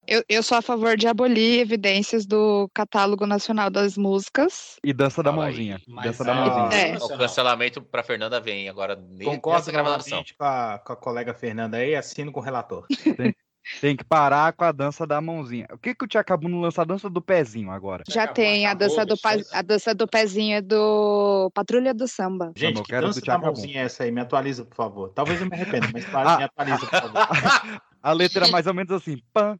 Eu, 0.07 0.23
eu 0.29 0.43
sou 0.43 0.57
a 0.57 0.61
favor 0.61 0.95
de 0.95 1.07
abolir 1.07 1.59
evidências 1.59 2.25
do 2.25 2.69
Catálogo 2.73 3.25
Nacional 3.25 3.69
das 3.69 3.97
Músicas. 3.97 4.77
E 4.83 4.93
dança 4.93 5.23
da 5.23 5.31
mãozinha. 5.31 5.81
Dança 6.03 6.23
da 6.23 6.31
é, 6.31 6.35
mãozinha. 6.35 6.81
É. 6.81 6.97
O 6.97 7.17
cancelamento 7.17 7.81
pra 7.81 8.03
Fernanda 8.03 8.39
vem 8.39 8.69
agora. 8.69 8.97
Concordo 9.23 9.71
com 9.71 10.45
a, 10.45 10.79
com 10.79 10.93
a 10.93 10.95
colega 10.95 11.33
Fernanda 11.33 11.77
aí, 11.77 11.95
assino 11.95 12.31
com 12.31 12.39
o 12.39 12.43
relator. 12.43 12.85
Tem, 13.17 13.35
tem 13.81 13.95
que 13.95 14.03
parar 14.03 14.53
com 14.53 14.63
a 14.63 14.71
dança 14.71 15.07
da 15.07 15.19
mãozinha. 15.19 15.65
O 15.71 15.77
que 15.77 15.95
que 15.95 16.05
o 16.05 16.07
Tchacabuno 16.07 16.61
lança 16.61 16.83
a 16.83 16.85
dança 16.85 17.09
do 17.09 17.21
pezinho 17.21 17.71
agora? 17.71 18.03
Já 18.07 18.27
tem 18.27 18.67
a 18.67 18.75
dança, 18.75 19.05
do, 19.05 19.17
pa- 19.17 19.37
a 19.51 19.61
dança 19.63 19.95
do 19.95 20.07
pezinho 20.07 20.61
do 20.61 21.49
Patrulha 21.53 21.93
do 21.93 22.07
Samba. 22.07 22.53
Gente, 22.55 22.77
eu 22.77 22.83
que 22.83 22.89
quero 22.91 23.07
dança 23.07 23.19
do 23.19 23.25
da 23.25 23.37
mãozinha 23.39 23.81
é 23.81 23.85
essa 23.85 24.03
aí? 24.03 24.11
Me 24.11 24.21
atualiza, 24.21 24.63
por 24.65 24.75
favor. 24.75 25.09
Talvez 25.09 25.41
eu 25.41 25.47
me 25.47 25.55
arrependa, 25.55 25.87
mas 25.91 26.05
me 26.37 26.43
atualiza, 26.43 26.85
por 26.85 27.01
favor. 27.01 27.81
A 28.03 28.11
letra 28.11 28.47
é 28.47 28.51
mais 28.51 28.67
ou 28.67 28.73
menos 28.75 28.91
assim. 28.91 29.19
Pam, 29.33 29.57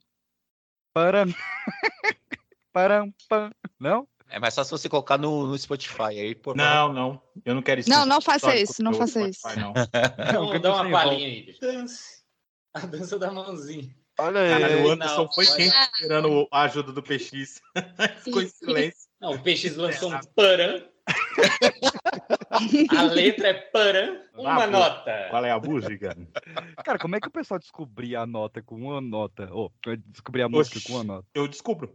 param, 0.96 1.26
param, 2.72 3.14
pam. 3.28 3.52
Não? 3.78 4.08
É 4.30 4.40
mais 4.40 4.56
fácil 4.56 4.78
você 4.78 4.88
colocar 4.88 5.18
no, 5.18 5.46
no 5.46 5.58
Spotify 5.58 6.04
aí, 6.04 6.34
por 6.34 6.56
Não, 6.56 6.92
não. 6.92 7.22
Eu 7.44 7.54
não 7.54 7.62
quero 7.62 7.82
isso. 7.82 7.90
Não, 7.90 8.06
não 8.06 8.22
faça 8.22 8.56
isso, 8.56 8.82
não 8.82 8.94
faça 8.94 9.20
Spotify, 9.20 9.48
isso. 9.50 9.60
Não. 9.60 9.74
Vamos 10.34 10.62
dar 10.62 10.74
uma 10.74 10.90
palhinha 10.90 11.28
aí. 11.28 11.56
Dança. 11.60 12.02
A 12.74 12.80
dança 12.80 13.20
da 13.20 13.30
mãozinha. 13.30 13.94
Olha 14.18 14.40
aí. 14.40 14.50
Caralho, 14.50 14.86
o 14.86 14.92
Anderson 14.92 15.24
Não, 15.24 15.34
foi 15.34 15.46
quente 15.46 15.76
esperando 15.76 16.48
a 16.50 16.62
ajuda 16.62 16.94
do 16.94 17.04
PX. 17.04 17.62
Ficou 18.24 18.42
em 18.42 18.48
silêncio. 18.48 19.10
Não, 19.20 19.34
o 19.34 19.40
PX 19.40 19.76
lançou 19.76 20.14
um 20.14 20.20
paran. 20.34 20.82
A 22.98 23.02
letra 23.04 23.50
é 23.50 23.54
paran. 23.54 24.22
Uma 24.36 24.64
Ah, 24.64 24.68
nota. 24.68 25.28
Qual 25.30 25.46
é 25.46 25.52
a 25.52 25.60
música? 25.60 26.16
Cara, 26.84 27.00
como 27.00 27.16
é 27.16 27.20
que 27.20 27.28
o 27.28 27.32
pessoal 27.32 27.60
descobria 27.60 28.22
a 28.22 28.26
nota 28.26 28.62
com 28.62 28.76
uma 28.76 29.02
nota? 29.02 29.50
Ou 29.52 29.72
descobrir 30.08 30.44
a 30.44 30.50
música 30.50 30.78
Oxi. 30.78 30.88
com 30.88 30.94
uma 30.96 31.04
nota? 31.04 31.28
Eu 31.34 31.48
descubro. 31.48 31.94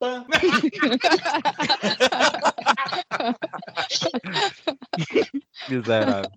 Miserável. 5.68 6.30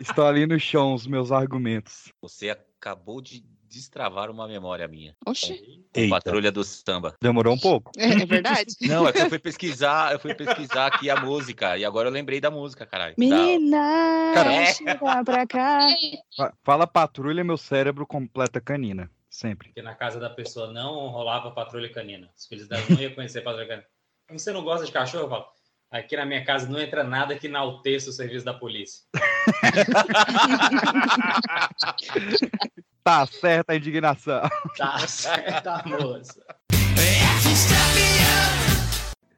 Estou 0.00 0.26
ali 0.26 0.46
no 0.46 0.58
chão 0.58 0.94
os 0.94 1.06
meus 1.06 1.30
argumentos. 1.32 2.12
Você 2.20 2.50
acabou 2.50 3.20
de 3.20 3.44
destravar 3.68 4.30
uma 4.30 4.46
memória 4.46 4.86
minha. 4.88 5.14
Oxi. 5.26 5.84
Eita. 5.94 6.10
Patrulha 6.14 6.52
do 6.52 6.64
Samba. 6.64 7.14
Demorou 7.20 7.54
um 7.54 7.58
pouco? 7.58 7.90
É, 7.96 8.22
é 8.22 8.26
verdade? 8.26 8.74
Não, 8.82 9.06
é 9.08 9.12
que 9.12 9.20
eu 9.20 9.28
fui 9.28 9.38
pesquisar, 9.38 10.12
eu 10.12 10.18
fui 10.18 10.34
pesquisar 10.34 10.86
aqui 10.86 11.10
a 11.10 11.20
música. 11.20 11.76
E 11.76 11.84
agora 11.84 12.08
eu 12.08 12.12
lembrei 12.12 12.40
da 12.40 12.50
música, 12.50 12.86
caralho. 12.86 13.14
Menina, 13.18 14.32
Cara, 14.34 14.66
chega 14.66 14.94
pra 15.24 15.46
cá. 15.46 15.86
Fa- 16.36 16.52
Fala 16.64 16.86
patrulha, 16.86 17.44
meu 17.44 17.56
cérebro 17.56 18.06
completa 18.06 18.60
canina. 18.60 19.10
Sempre. 19.28 19.68
Porque 19.68 19.82
na 19.82 19.94
casa 19.94 20.18
da 20.18 20.30
pessoa 20.30 20.72
não 20.72 21.08
rolava 21.08 21.50
patrulha 21.50 21.92
canina. 21.92 22.30
Os 22.36 22.46
filhos 22.46 22.68
dela 22.68 22.82
não 22.88 22.98
iam 23.00 23.14
conhecer 23.14 23.42
patrulha 23.42 23.66
canina. 23.68 23.86
Você 24.30 24.52
não 24.52 24.64
gosta 24.64 24.86
de 24.86 24.92
cachorro? 24.92 25.24
Eu 25.24 25.28
falo, 25.28 25.46
aqui 25.90 26.16
na 26.16 26.24
minha 26.24 26.44
casa 26.44 26.68
não 26.68 26.80
entra 26.80 27.04
nada 27.04 27.38
que 27.38 27.46
enalteça 27.46 28.10
o 28.10 28.12
serviço 28.12 28.44
da 28.44 28.54
polícia. 28.54 29.02
Tá 33.06 33.24
certa 33.24 33.72
a 33.72 33.76
indignação. 33.76 34.42
Tá 34.76 34.98
certa, 35.06 35.80
moça. 35.86 36.44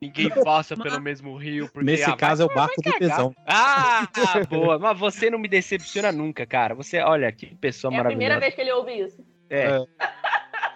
Ninguém 0.01 0.31
passa 0.43 0.75
pelo 0.75 0.99
mesmo 1.03 1.37
rio. 1.37 1.69
Porque, 1.69 1.85
Nesse 1.85 2.05
ah, 2.05 2.17
caso 2.17 2.45
é 2.45 2.47
o 2.47 2.55
barco 2.55 2.81
do 2.81 2.91
tesão. 2.95 3.37
Ah, 3.47 4.09
boa. 4.49 4.79
Mas 4.79 4.99
você 4.99 5.29
não 5.29 5.39
me 5.39 5.49
decepciona 5.49 6.11
nunca, 6.11 6.47
cara. 6.47 6.75
Você, 6.75 6.99
olha, 7.01 7.31
que 7.31 7.55
pessoa 7.57 7.93
É 7.93 7.97
a 7.97 7.99
maravilhosa. 7.99 8.17
primeira 8.17 8.41
vez 8.41 8.55
que 8.55 8.61
ele 8.63 8.73
ouve 8.73 9.01
isso. 9.01 9.23
É. 9.51 9.85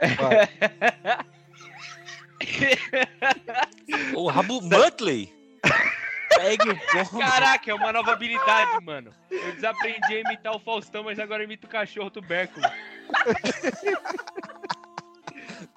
O 4.14 4.28
Rabu 4.28 4.60
Muttley. 4.60 5.32
Pegue 6.36 6.70
o 6.70 6.76
pombo. 7.10 7.18
Caraca, 7.18 7.70
é 7.70 7.74
uma 7.74 7.92
nova 7.92 8.12
habilidade, 8.12 8.84
mano. 8.84 9.12
Eu 9.30 9.52
desaprendi 9.54 10.16
a 10.16 10.20
imitar 10.20 10.54
o 10.54 10.60
Faustão, 10.60 11.04
mas 11.04 11.18
agora 11.18 11.44
imito 11.44 11.66
o 11.66 11.70
cachorro 11.70 12.10
tubérculo. 12.10 12.66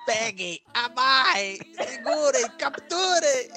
Peguem, 0.06 0.62
amarrem, 0.74 1.60
segurem, 1.76 2.50
capturem. 2.58 3.50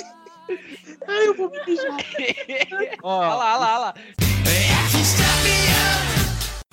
Ai, 1.06 1.26
eu 1.26 1.34
vou 1.34 1.50
me 1.50 1.58
mijar. 1.66 1.92
Olha 3.02 3.34
lá, 3.34 3.34
olha 3.34 3.58
lá, 3.58 3.74
olha 3.74 3.78
lá. 3.78 3.94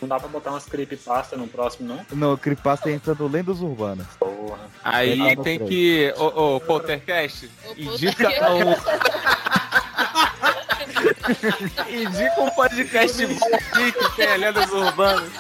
Não 0.02 0.10
dá 0.10 0.20
pra 0.20 0.28
botar 0.28 0.52
umas 0.52 0.66
creepypasta 0.66 1.38
no 1.38 1.48
próximo, 1.48 1.88
não? 1.88 2.06
Não, 2.12 2.34
o 2.34 2.38
Creepypasta 2.38 2.92
entra 2.92 3.16
no 3.16 3.28
Lendas 3.28 3.62
Urbanas. 3.62 4.08
Porra. 4.20 4.70
Aí 4.84 5.36
tem 5.38 5.58
no 5.58 5.68
que. 5.68 6.14
Ô, 6.18 6.56
ô, 6.56 6.60
Poltercast, 6.60 7.50
indica 7.78 8.30
um. 8.52 8.76
indica 11.90 12.42
um 12.42 12.50
podcast 12.52 13.26
bom 13.26 13.56
aqui 13.56 13.92
que 13.92 14.16
tem 14.16 14.38
lendas 14.38 14.72
urbanas. 14.72 15.32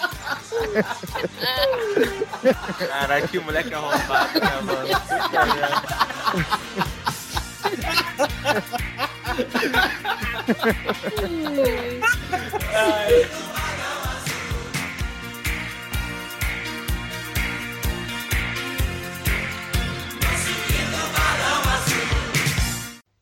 Caraca, 2.89 3.27
que 3.27 3.39
moleque 3.39 3.73
arrombado, 3.73 4.39
né, 4.39 4.61
mano? 4.61 4.87
Merda. 5.31 6.05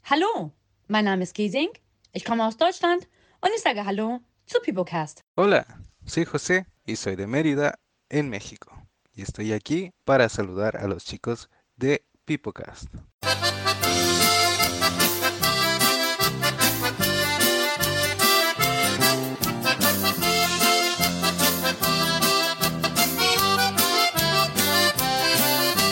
Hallo, 0.10 0.52
mein 0.88 1.06
Name 1.06 1.24
ist 1.24 1.36
Giesing, 1.36 1.70
ich 2.14 2.24
komme 2.24 2.46
aus 2.46 2.58
Deutschland 2.58 3.08
und 3.42 3.50
ich 3.56 3.62
sage 3.62 3.86
Hallo 3.86 4.22
zu 4.46 4.60
Pipocast. 4.62 5.24
Hola, 5.36 5.66
soy 6.06 6.26
José 6.26 6.66
y 6.86 6.96
soy 6.96 7.16
de 7.16 7.28
Mérida, 7.28 7.80
en 8.10 8.30
México. 8.30 8.72
Y 9.16 9.24
estoy 9.24 9.52
aquí 9.52 9.92
para 10.06 10.30
saludar 10.30 10.78
a 10.78 10.88
los 10.88 11.04
chicos 11.04 11.50
de 11.76 12.06
Pipocast. 12.26 12.88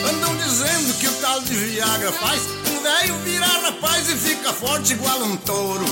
Andam 0.07 0.37
dizendo 0.37 0.99
que 0.99 1.07
o 1.07 1.13
tal 1.21 1.43
de 1.45 1.55
Viagra 1.55 2.11
faz 2.11 2.60
forte 4.53 4.93
igual 4.93 5.21
um 5.23 5.37
touro. 5.37 5.85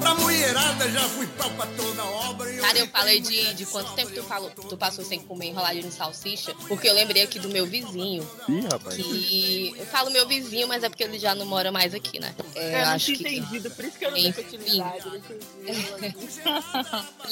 Pra 0.00 0.14
mulherada 0.14 0.90
já 0.90 1.00
fui 1.00 1.26
pau 1.26 1.50
pra 1.50 1.66
toda 1.66 2.04
obra. 2.04 2.55
Cara, 2.66 2.78
eu 2.78 2.86
falei 2.88 3.20
de, 3.20 3.54
de 3.54 3.66
quanto 3.66 3.92
tempo 3.94 4.12
tu, 4.12 4.22
falou, 4.22 4.50
tu 4.50 4.76
passou 4.76 5.04
sem 5.04 5.20
comer 5.20 5.46
enroladinho 5.46 5.88
de 5.88 5.94
salsicha, 5.94 6.54
porque 6.68 6.88
eu 6.88 6.94
lembrei 6.94 7.22
aqui 7.22 7.38
do 7.38 7.48
meu 7.48 7.66
vizinho. 7.66 8.28
Ih, 8.48 8.60
rapaz. 8.70 8.94
Que 8.96 9.74
eu 9.76 9.86
falo 9.86 10.10
meu 10.10 10.26
vizinho, 10.26 10.66
mas 10.68 10.82
é 10.82 10.88
porque 10.88 11.04
ele 11.04 11.18
já 11.18 11.34
não 11.34 11.46
mora 11.46 11.70
mais 11.70 11.94
aqui, 11.94 12.18
né? 12.18 12.34
É, 12.54 12.82
eu 12.82 12.86
não 12.86 12.92
acho 12.94 13.06
tinha 13.06 13.18
que. 13.18 13.36
entendido, 13.36 13.70
por 13.70 13.84
isso 13.84 13.98
que 13.98 14.04
eu 14.06 14.10
não 14.10 14.16
dei 14.18 14.28
Enfim. 14.28 14.42
continuidade. 14.42 15.04
eu 15.04 15.10
não 15.10 15.16
entendi. 15.18 16.26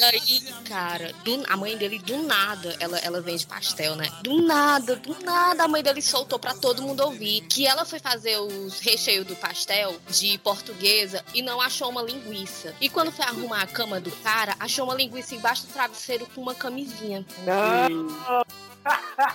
Aí, 0.02 0.40
cara, 0.64 1.12
do- 1.24 1.44
a 1.48 1.56
mãe 1.56 1.76
dele 1.76 1.98
do 1.98 2.22
nada, 2.22 2.76
ela, 2.80 2.98
ela 2.98 3.20
vende 3.20 3.46
pastel, 3.46 3.96
né? 3.96 4.08
Do 4.22 4.42
nada, 4.42 4.96
do 4.96 5.16
nada, 5.24 5.64
a 5.64 5.68
mãe 5.68 5.82
dele 5.82 6.02
soltou 6.02 6.38
pra 6.38 6.54
todo 6.54 6.82
mundo 6.82 7.00
ouvir 7.00 7.40
que 7.48 7.66
ela 7.66 7.84
foi 7.84 7.98
fazer 7.98 8.36
os 8.38 8.80
recheios 8.80 9.26
do 9.26 9.34
pastel 9.36 9.96
de 10.10 10.36
portuguesa 10.38 11.24
e 11.32 11.40
não 11.42 11.60
achou 11.60 11.88
uma 11.88 12.02
linguiça. 12.02 12.74
E 12.80 12.88
quando 12.88 13.10
foi 13.12 13.24
arrumar 13.24 13.62
a 13.62 13.66
cama 13.66 14.00
do 14.00 14.10
cara, 14.10 14.54
achou 14.60 14.84
uma 14.84 14.94
linguiça 14.94 15.23
embaixo 15.32 15.66
do 15.66 15.72
travesseiro 15.72 16.26
com 16.34 16.40
uma 16.40 16.54
camisinha. 16.54 17.24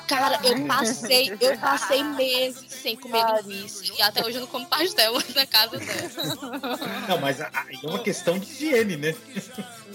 Cara, 0.08 0.40
eu 0.44 0.66
passei, 0.68 1.36
eu 1.42 1.58
passei 1.58 2.04
meses 2.04 2.72
sem 2.72 2.96
comer 2.96 3.24
linguiça. 3.44 3.84
E 3.98 4.02
até 4.02 4.24
hoje 4.24 4.38
eu 4.38 4.42
não 4.42 4.48
como 4.48 4.68
pastel 4.68 5.14
na 5.36 5.46
casa 5.46 5.80
dela. 5.80 6.80
Não, 7.08 7.20
mas 7.20 7.42
aí 7.42 7.80
é 7.84 7.88
uma 7.88 8.00
questão 8.00 8.38
de 8.38 8.46
higiene, 8.46 8.96
né? 8.96 9.16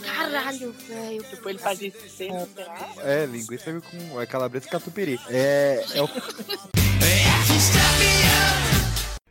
Caralho, 0.03 0.73
velho. 0.73 1.23
Tipo, 1.23 1.49
ele 1.49 1.59
fazia 1.59 1.89
isso 1.89 2.09
será? 2.09 2.47
É, 2.99 3.27
linguiça 3.27 3.81
com 3.81 4.21
é 4.21 4.27
calabresa 4.27 4.67
e 4.67 4.71
catupiry. 4.71 5.21
É, 5.29 5.85
é 5.95 6.03
o... 6.03 6.09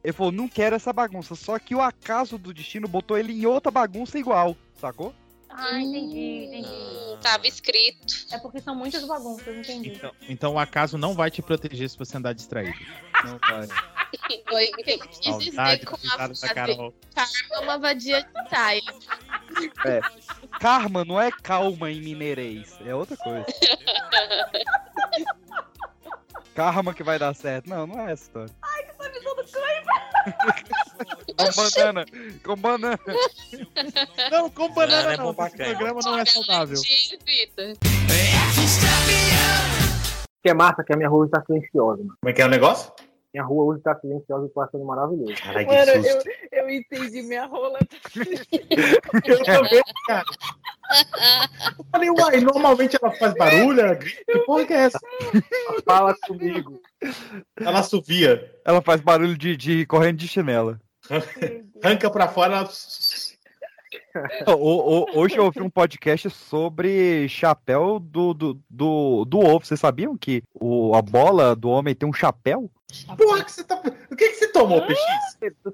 Ele 0.04 0.14
falou, 0.14 0.32
não 0.32 0.48
quero 0.48 0.76
essa 0.76 0.92
bagunça, 0.92 1.36
só 1.36 1.58
que 1.60 1.74
o 1.74 1.82
acaso 1.82 2.38
do 2.38 2.54
destino 2.54 2.88
botou 2.88 3.18
ele 3.18 3.34
em 3.34 3.46
outra 3.46 3.72
bagunça 3.72 4.20
igual, 4.20 4.56
sacou? 4.80 5.14
Ah, 5.56 5.80
entendi, 5.80 6.46
entendi. 6.46 7.18
Tava 7.22 7.48
escrito. 7.48 8.26
É 8.32 8.40
porque 8.40 8.60
são 8.60 8.76
muitas 8.76 9.06
bagunças, 9.06 9.56
entendi. 9.56 9.90
Então, 9.90 10.12
então 10.28 10.54
o 10.54 10.60
acaso 10.60 10.98
não 10.98 11.14
vai 11.14 11.30
te 11.30 11.42
proteger 11.42 11.90
se 11.90 11.98
você 11.98 12.18
andar 12.18 12.34
distraído. 12.34 12.74
Não 13.24 13.40
vai. 13.40 13.68
Foi, 14.50 14.70
Saudade 15.22 15.86
com 15.86 15.96
a 15.96 16.00
frase, 16.00 16.54
Carol. 16.54 16.94
Karma 17.16 17.32
é 17.52 17.60
uma 17.60 17.78
vadia 17.78 18.22
de 18.22 18.50
saia. 18.50 18.82
É. 19.86 20.02
Karma 20.60 21.06
não 21.06 21.22
é 21.22 21.32
calma 21.32 21.92
em 21.92 22.02
mineirês, 22.02 22.76
é 22.84 22.96
outra 22.96 23.16
coisa. 23.16 23.46
Karma 26.56 26.94
que 26.94 27.04
vai 27.04 27.18
dar 27.18 27.34
certo. 27.34 27.70
Não, 27.70 27.88
não 27.88 28.00
é 28.08 28.12
essa 28.14 28.24
história. 28.24 28.54
Ai, 28.62 28.84
que 28.84 28.94
tá 28.94 29.10
me 29.10 29.20
dando 29.20 29.44
Com 31.36 31.52
banana, 31.56 32.06
com 32.44 32.56
banana. 32.56 33.00
Não, 34.32 34.50
com 34.50 34.70
banana 34.74 35.14
é 35.14 35.18
não. 35.18 35.34
pra 35.34 35.48
Esse 35.48 35.58
programa 35.58 36.00
não 36.04 36.20
é 36.20 36.26
saudável. 36.26 36.78
que 40.42 40.50
é 40.50 40.54
massa, 40.54 40.84
que 40.84 40.94
a 40.94 40.98
minha 40.98 41.10
rua 41.10 41.26
está 41.26 41.44
silenciosa, 41.46 42.04
mano. 42.04 42.16
Como 42.22 42.30
é 42.30 42.34
que 42.34 42.42
é 42.42 42.46
o 42.46 42.50
negócio? 42.50 42.92
Minha 43.34 43.46
rua 43.46 43.64
hoje 43.64 43.80
está 43.80 44.00
silenciosa 44.00 44.46
e 44.46 44.48
está 44.48 44.68
sendo 44.68 44.86
maravilhoso. 44.86 45.34
Caralho, 45.42 45.68
Mano, 45.68 45.92
eu, 46.06 46.22
eu 46.52 46.70
entendi 46.70 47.24
minha 47.24 47.46
rola. 47.48 47.80
Eu 49.26 49.44
também, 49.44 49.82
cara. 50.06 50.24
Eu 51.78 51.86
falei, 51.92 52.10
uai, 52.10 52.40
normalmente 52.42 52.98
ela 53.02 53.12
faz 53.16 53.34
barulho, 53.34 53.80
ela 53.80 53.96
grita. 53.96 54.24
Que 54.26 54.40
porra 54.40 54.66
que 54.66 54.74
é 54.74 54.78
essa? 54.78 55.00
Fala 55.86 56.16
comigo. 56.28 56.82
Ela 57.60 57.80
assovia. 57.80 58.52
Ela 58.66 58.82
faz 58.82 59.02
barulho 59.02 59.38
de, 59.38 59.56
de 59.58 59.86
correndo 59.86 60.18
de 60.18 60.28
chinela. 60.28 60.80
Arranca 61.82 62.10
pra 62.10 62.28
fora, 62.28 62.58
ela... 62.58 62.70
O- 64.48 65.02
o- 65.16 65.20
hoje 65.20 65.36
eu 65.38 65.46
ouvi 65.46 65.62
um 65.62 65.70
podcast 65.70 66.30
sobre 66.30 67.28
chapéu 67.28 68.00
do, 68.00 68.34
do, 68.34 68.60
do, 68.70 69.26
do 69.26 69.40
ovo. 69.40 69.66
Vocês 69.66 69.80
sabiam 69.80 70.18
que 70.18 70.44
o, 70.54 70.96
a 70.96 71.02
bola 71.02 71.56
do 71.56 71.70
homem 71.70 71.96
tem 71.96 72.08
um 72.08 72.14
chapéu? 72.14 72.70
Porra, 73.18 73.44
que 73.44 73.52
você 73.52 73.64
tá... 73.64 73.82
o 74.12 74.16
que, 74.16 74.30
que 74.30 74.36
você 74.36 74.48
tomou, 74.50 74.80
PX? 74.86 75.00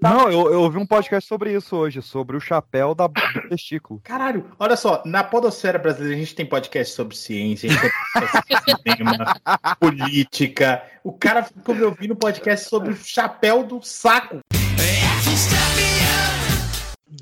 Não, 0.01 0.31
eu, 0.31 0.53
eu 0.53 0.61
ouvi 0.61 0.77
um 0.77 0.85
podcast 0.85 1.27
sobre 1.27 1.53
isso 1.53 1.75
hoje, 1.75 2.01
sobre 2.01 2.37
o 2.37 2.39
chapéu 2.39 2.95
da, 2.95 3.07
do 3.07 3.49
testículo. 3.49 3.99
Caralho, 4.05 4.45
olha 4.57 4.77
só, 4.77 5.01
na 5.05 5.21
podosfera 5.21 5.77
brasileira 5.77 6.15
a 6.15 6.19
gente 6.19 6.33
tem 6.33 6.45
podcast 6.45 6.93
sobre 6.93 7.17
ciência, 7.17 7.69
a 7.69 7.73
gente 7.73 7.81
tem 7.81 7.91
podcast 8.21 8.71
sobre 8.71 8.91
cinema, 8.95 9.35
política. 9.79 10.81
O 11.03 11.11
cara 11.11 11.43
ficou 11.43 11.75
me 11.75 11.83
ouvindo 11.83 12.15
podcast 12.15 12.69
sobre 12.69 12.91
o 12.93 12.95
chapéu 12.95 13.63
do 13.65 13.81
saco. 13.83 14.39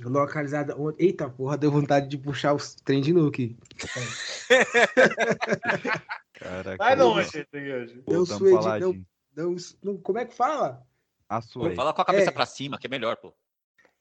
Localizada 0.03 0.75
onde. 0.77 1.03
Eita 1.03 1.29
porra, 1.29 1.57
deu 1.57 1.71
vontade 1.71 2.07
de 2.07 2.17
puxar 2.17 2.53
os 2.53 2.75
trem 2.75 3.01
de 3.01 3.13
nuke. 3.13 3.57
Caraca. 6.33 6.77
Vai 6.77 6.95
longe, 6.95 7.45
hoje. 7.53 8.03
Deu 8.07 8.25
falar 8.25 8.79
deu, 8.79 8.93
de- 8.93 9.05
deu, 9.31 9.55
não, 9.83 9.97
como 9.97 10.19
é 10.19 10.25
que 10.25 10.33
fala? 10.36 10.86
A 11.29 11.41
sua. 11.41 11.73
Fala 11.75 11.93
com 11.93 12.01
a 12.01 12.05
cabeça 12.05 12.29
É. 12.29 12.33
pra 12.33 12.45
cima, 12.45 12.77
que 12.77 12.88
é 12.88 12.89
melhor, 12.89 13.17
pô. 13.17 13.33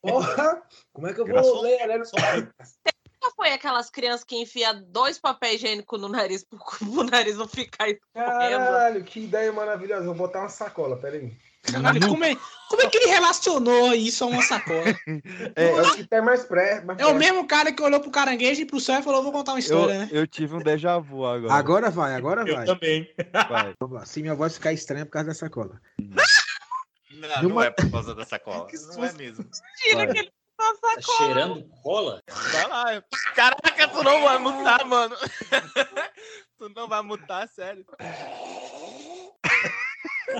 Porra! 0.02 0.62
Como 0.92 1.06
é 1.08 1.14
que 1.14 1.20
eu 1.20 1.24
Graças- 1.24 1.50
vou 1.50 1.62
ler, 1.62 1.86
né? 1.88 1.98
Nunca 1.98 3.34
foi 3.34 3.50
aquelas 3.50 3.90
crianças 3.90 4.22
que 4.22 4.36
enfiam 4.36 4.84
dois 4.88 5.18
papéis 5.18 5.56
higiênicos 5.62 6.00
no 6.00 6.08
nariz 6.08 6.44
pro, 6.48 6.58
pro 6.58 7.02
nariz 7.04 7.36
não 7.36 7.48
ficar 7.48 7.88
escorrendo? 7.88 8.56
Caralho, 8.58 9.02
que 9.02 9.20
ideia 9.24 9.52
maravilhosa. 9.52 10.04
Vou 10.04 10.14
botar 10.14 10.40
uma 10.40 10.48
sacola, 10.48 10.96
peraí. 10.98 11.36
Caralho, 11.72 12.08
como 12.08 12.24
é, 12.24 12.36
como 12.68 12.82
é 12.82 12.88
que 12.88 12.96
ele 12.98 13.06
relacionou 13.06 13.94
isso 13.94 14.24
a 14.24 14.26
uma 14.26 14.42
sacola? 14.42 14.84
É, 15.56 15.68
é 15.68 15.82
o 15.82 15.94
que 15.94 16.04
tem 16.04 16.20
mais 16.20 16.44
pré. 16.44 16.80
mais 16.82 16.98
É 16.98 17.06
o 17.06 17.14
mesmo 17.14 17.46
cara 17.46 17.72
que 17.72 17.82
olhou 17.82 18.00
pro 18.00 18.10
caranguejo 18.10 18.60
e 18.60 18.66
pro 18.66 18.80
céu 18.80 19.00
e 19.00 19.02
falou: 19.02 19.22
vou 19.22 19.32
contar 19.32 19.52
uma 19.52 19.58
Eu, 19.58 19.60
história, 19.60 19.98
né? 20.00 20.08
eu 20.12 20.26
tive 20.26 20.54
um 20.54 20.58
déjà 20.58 20.98
vu 20.98 21.24
agora. 21.24 21.54
Agora 21.54 21.90
vai, 21.90 22.14
agora 22.14 22.48
Eu 22.48 22.56
vai. 22.56 22.66
também. 22.66 23.10
Vai. 23.48 24.06
Se 24.06 24.20
minha 24.20 24.34
voz 24.34 24.54
ficar 24.54 24.72
estranha 24.72 25.06
por 25.06 25.12
causa 25.12 25.28
da 25.28 25.34
sacola. 25.34 25.80
Não, 25.98 27.40
Deu 27.40 27.48
não 27.48 27.62
é 27.62 27.70
por 27.70 27.90
causa 27.90 28.14
da 28.14 28.24
sacola. 28.24 28.66
Não 28.94 29.04
é 29.04 29.12
mesmo. 29.12 29.48
Tira 29.78 29.96
Vai. 30.04 30.12
que 30.12 30.18
ele 30.18 30.28
tá 30.56 30.74
Tá 30.80 31.00
cheirando 31.18 31.68
cola? 31.82 32.22
Vai 32.52 32.66
lá. 32.68 33.02
Caraca, 33.34 33.88
tu 33.88 34.02
não 34.02 34.22
vai 34.22 34.38
mutar, 34.38 34.84
mano. 34.86 35.14
tu 36.58 36.68
não 36.74 36.88
vai 36.88 37.02
mutar, 37.02 37.46
sério. 37.48 37.84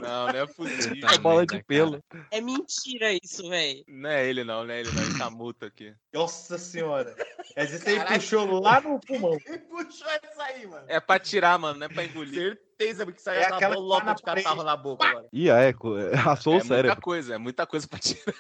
Não, 0.03 0.27
não 0.27 0.37
é 0.37 0.47
possível. 0.47 1.09
É 1.13 1.19
bola 1.19 1.47
de 1.47 1.63
pelo. 1.65 2.03
É 2.31 2.41
mentira 2.41 3.13
isso, 3.13 3.49
velho. 3.49 3.85
Não 3.89 4.11
é 4.11 4.27
ele 4.29 4.45
não, 4.45 4.65
não 4.65 4.73
é 4.73 4.81
ele 4.81 4.91
não. 4.93 5.03
Ele 5.03 5.19
tá 5.19 5.31
muta 5.31 5.67
aqui. 5.67 5.95
Nossa 6.13 6.59
senhora. 6.59 7.15
Esse 7.57 7.89
aí 7.89 7.97
Caralho. 7.97 8.17
puxou 8.21 8.61
lá 8.61 8.81
no 8.81 9.01
pulmão. 9.01 9.37
Quem 9.39 9.59
puxou 9.59 10.07
essa 10.09 10.43
aí, 10.43 10.67
mano? 10.67 10.85
É 10.89 10.99
pra 11.01 11.19
tirar, 11.19 11.59
mano, 11.59 11.79
não 11.79 11.87
é 11.87 11.89
pra 11.89 12.05
engolir. 12.05 12.59
certeza 12.79 13.07
que 13.11 13.23
sai 13.23 13.39
É 13.39 13.47
aquela 13.47 13.77
que 13.77 14.05
tá 14.05 14.13
de 14.15 14.23
catarro 14.23 14.63
na 14.63 14.77
boca 14.77 15.07
agora. 15.07 15.27
Ih, 15.33 15.49
é, 15.51 15.73
co- 15.73 15.95
assou 16.29 16.55
é 16.55 16.57
o 16.59 16.61
cérebro. 16.65 16.89
muita 16.89 17.01
coisa, 17.01 17.35
é 17.35 17.39
muita 17.39 17.67
coisa 17.67 17.89
pra 17.89 17.99
tirar. 17.99 18.35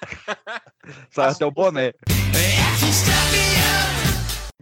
Sai 1.11 1.31
até 1.31 1.47
o 1.47 1.51
boné. 1.51 1.93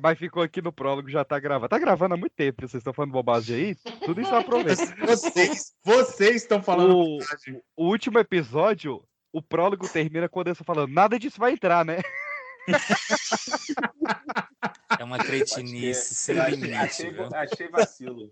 Mas 0.04 0.18
ficou 0.18 0.42
aqui 0.42 0.60
no 0.60 0.70
prólogo, 0.70 1.08
já 1.08 1.24
tá 1.24 1.40
gravando. 1.40 1.70
Tá 1.70 1.78
gravando 1.78 2.12
há 2.12 2.16
muito 2.18 2.34
tempo, 2.34 2.60
vocês 2.60 2.82
estão 2.82 2.92
falando 2.92 3.12
bobagem 3.12 3.56
aí? 3.56 3.74
Tudo 4.04 4.20
isso 4.20 4.34
aproveita. 4.34 4.84
Vocês, 5.00 5.72
vocês 5.82 6.36
estão 6.42 6.62
falando 6.62 6.94
o, 6.94 7.18
o 7.74 7.86
último 7.88 8.18
episódio, 8.18 9.02
o 9.32 9.40
prólogo 9.40 9.88
termina 9.88 10.28
com 10.28 10.40
a 10.40 10.42
Anderson 10.42 10.62
falando, 10.62 10.92
nada 10.92 11.18
disso 11.18 11.38
vai 11.38 11.52
entrar, 11.52 11.86
né? 11.86 12.02
É 15.00 15.02
uma 15.02 15.18
cretinice 15.18 16.14
sem 16.14 16.36
limite. 16.50 16.74
achei- 16.74 17.10
viu? 17.10 17.28
achei 17.34 17.68
vacilo. 17.68 18.30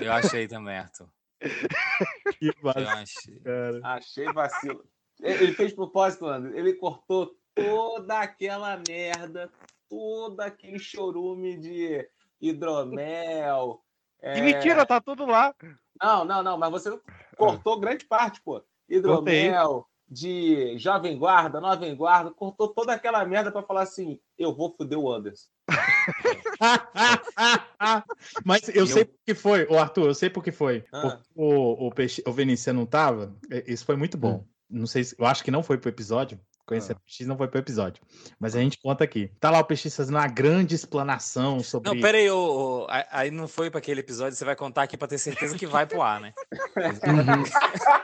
Eu 0.00 0.12
achei 0.12 0.46
também, 0.46 0.76
Arthur. 0.76 1.08
Que 2.38 2.48
Eu 2.48 2.70
achei. 2.70 3.42
Achei 3.82 4.32
vacilo. 4.32 4.84
Ele 5.20 5.44
ele 5.44 5.52
fez 5.54 5.72
propósito, 5.72 6.26
André. 6.26 6.58
Ele 6.58 6.74
cortou 6.74 7.34
toda 7.54 8.20
aquela 8.20 8.80
merda, 8.88 9.50
todo 9.88 10.40
aquele 10.40 10.78
chorume 10.78 11.56
de 11.56 12.08
hidromel. 12.40 13.82
Que 14.20 14.26
é, 14.26 14.40
mentira, 14.40 14.86
tá 14.86 15.00
tudo 15.00 15.26
lá. 15.26 15.54
Não, 16.02 16.24
não, 16.24 16.42
não, 16.42 16.58
mas 16.58 16.70
você 16.70 16.98
cortou 17.36 17.80
grande 17.80 18.04
parte, 18.04 18.40
pô. 18.40 18.62
Hidromel, 18.88 19.86
de 20.10 20.78
Jovem 20.78 21.18
Guarda, 21.18 21.60
Nova 21.60 21.94
Guarda, 21.94 22.30
cortou 22.30 22.68
toda 22.68 22.94
aquela 22.94 23.22
merda 23.24 23.52
pra 23.52 23.62
falar 23.62 23.82
assim: 23.82 24.18
eu 24.38 24.54
vou 24.54 24.74
foder 24.74 24.98
o 24.98 25.12
Anderson. 25.12 25.48
Mas 28.44 28.68
eu 28.68 28.86
sei 28.86 29.02
eu- 29.02 29.06
por 29.06 29.18
que 29.24 29.34
foi, 29.34 29.66
o 29.66 29.78
Arthur, 29.78 30.06
eu 30.06 30.14
sei 30.14 30.30
por 30.30 30.42
que 30.42 30.50
foi. 30.50 30.84
Ah. 30.90 31.02
Porque 31.02 31.22
o, 31.34 31.86
o, 31.86 31.90
Peixe, 31.90 32.22
o 32.26 32.32
Vinícius 32.32 32.74
não 32.74 32.86
tava. 32.86 33.36
Isso 33.66 33.84
foi 33.84 33.96
muito 33.96 34.16
bom. 34.16 34.46
Não 34.68 34.86
sei 34.86 35.04
se. 35.04 35.14
Eu 35.18 35.26
acho 35.26 35.44
que 35.44 35.50
não 35.50 35.62
foi 35.62 35.76
pro 35.78 35.90
episódio. 35.90 36.40
Conhecer 36.68 36.92
o 36.92 36.96
PX 36.96 37.26
não 37.26 37.36
foi 37.38 37.48
pro 37.48 37.58
episódio. 37.60 38.02
Mas 38.38 38.54
a 38.54 38.60
gente 38.60 38.78
conta 38.78 39.02
aqui. 39.02 39.30
Tá 39.40 39.50
lá 39.50 39.58
o 39.58 39.64
PX 39.64 39.96
fazendo 39.96 40.16
uma 40.16 40.28
grande 40.28 40.74
explanação 40.74 41.60
sobre. 41.60 41.90
Não, 41.90 41.98
pera 41.98 42.18
aí, 42.18 42.30
ô, 42.30 42.86
aí 43.10 43.30
não 43.30 43.48
foi 43.48 43.70
pra 43.70 43.78
aquele 43.78 44.00
episódio, 44.00 44.36
você 44.36 44.44
vai 44.44 44.54
contar 44.54 44.82
aqui 44.82 44.94
pra 44.96 45.08
ter 45.08 45.16
certeza 45.16 45.56
que 45.56 45.66
vai 45.66 45.86
pro 45.86 46.02
ar, 46.02 46.20
né? 46.20 46.34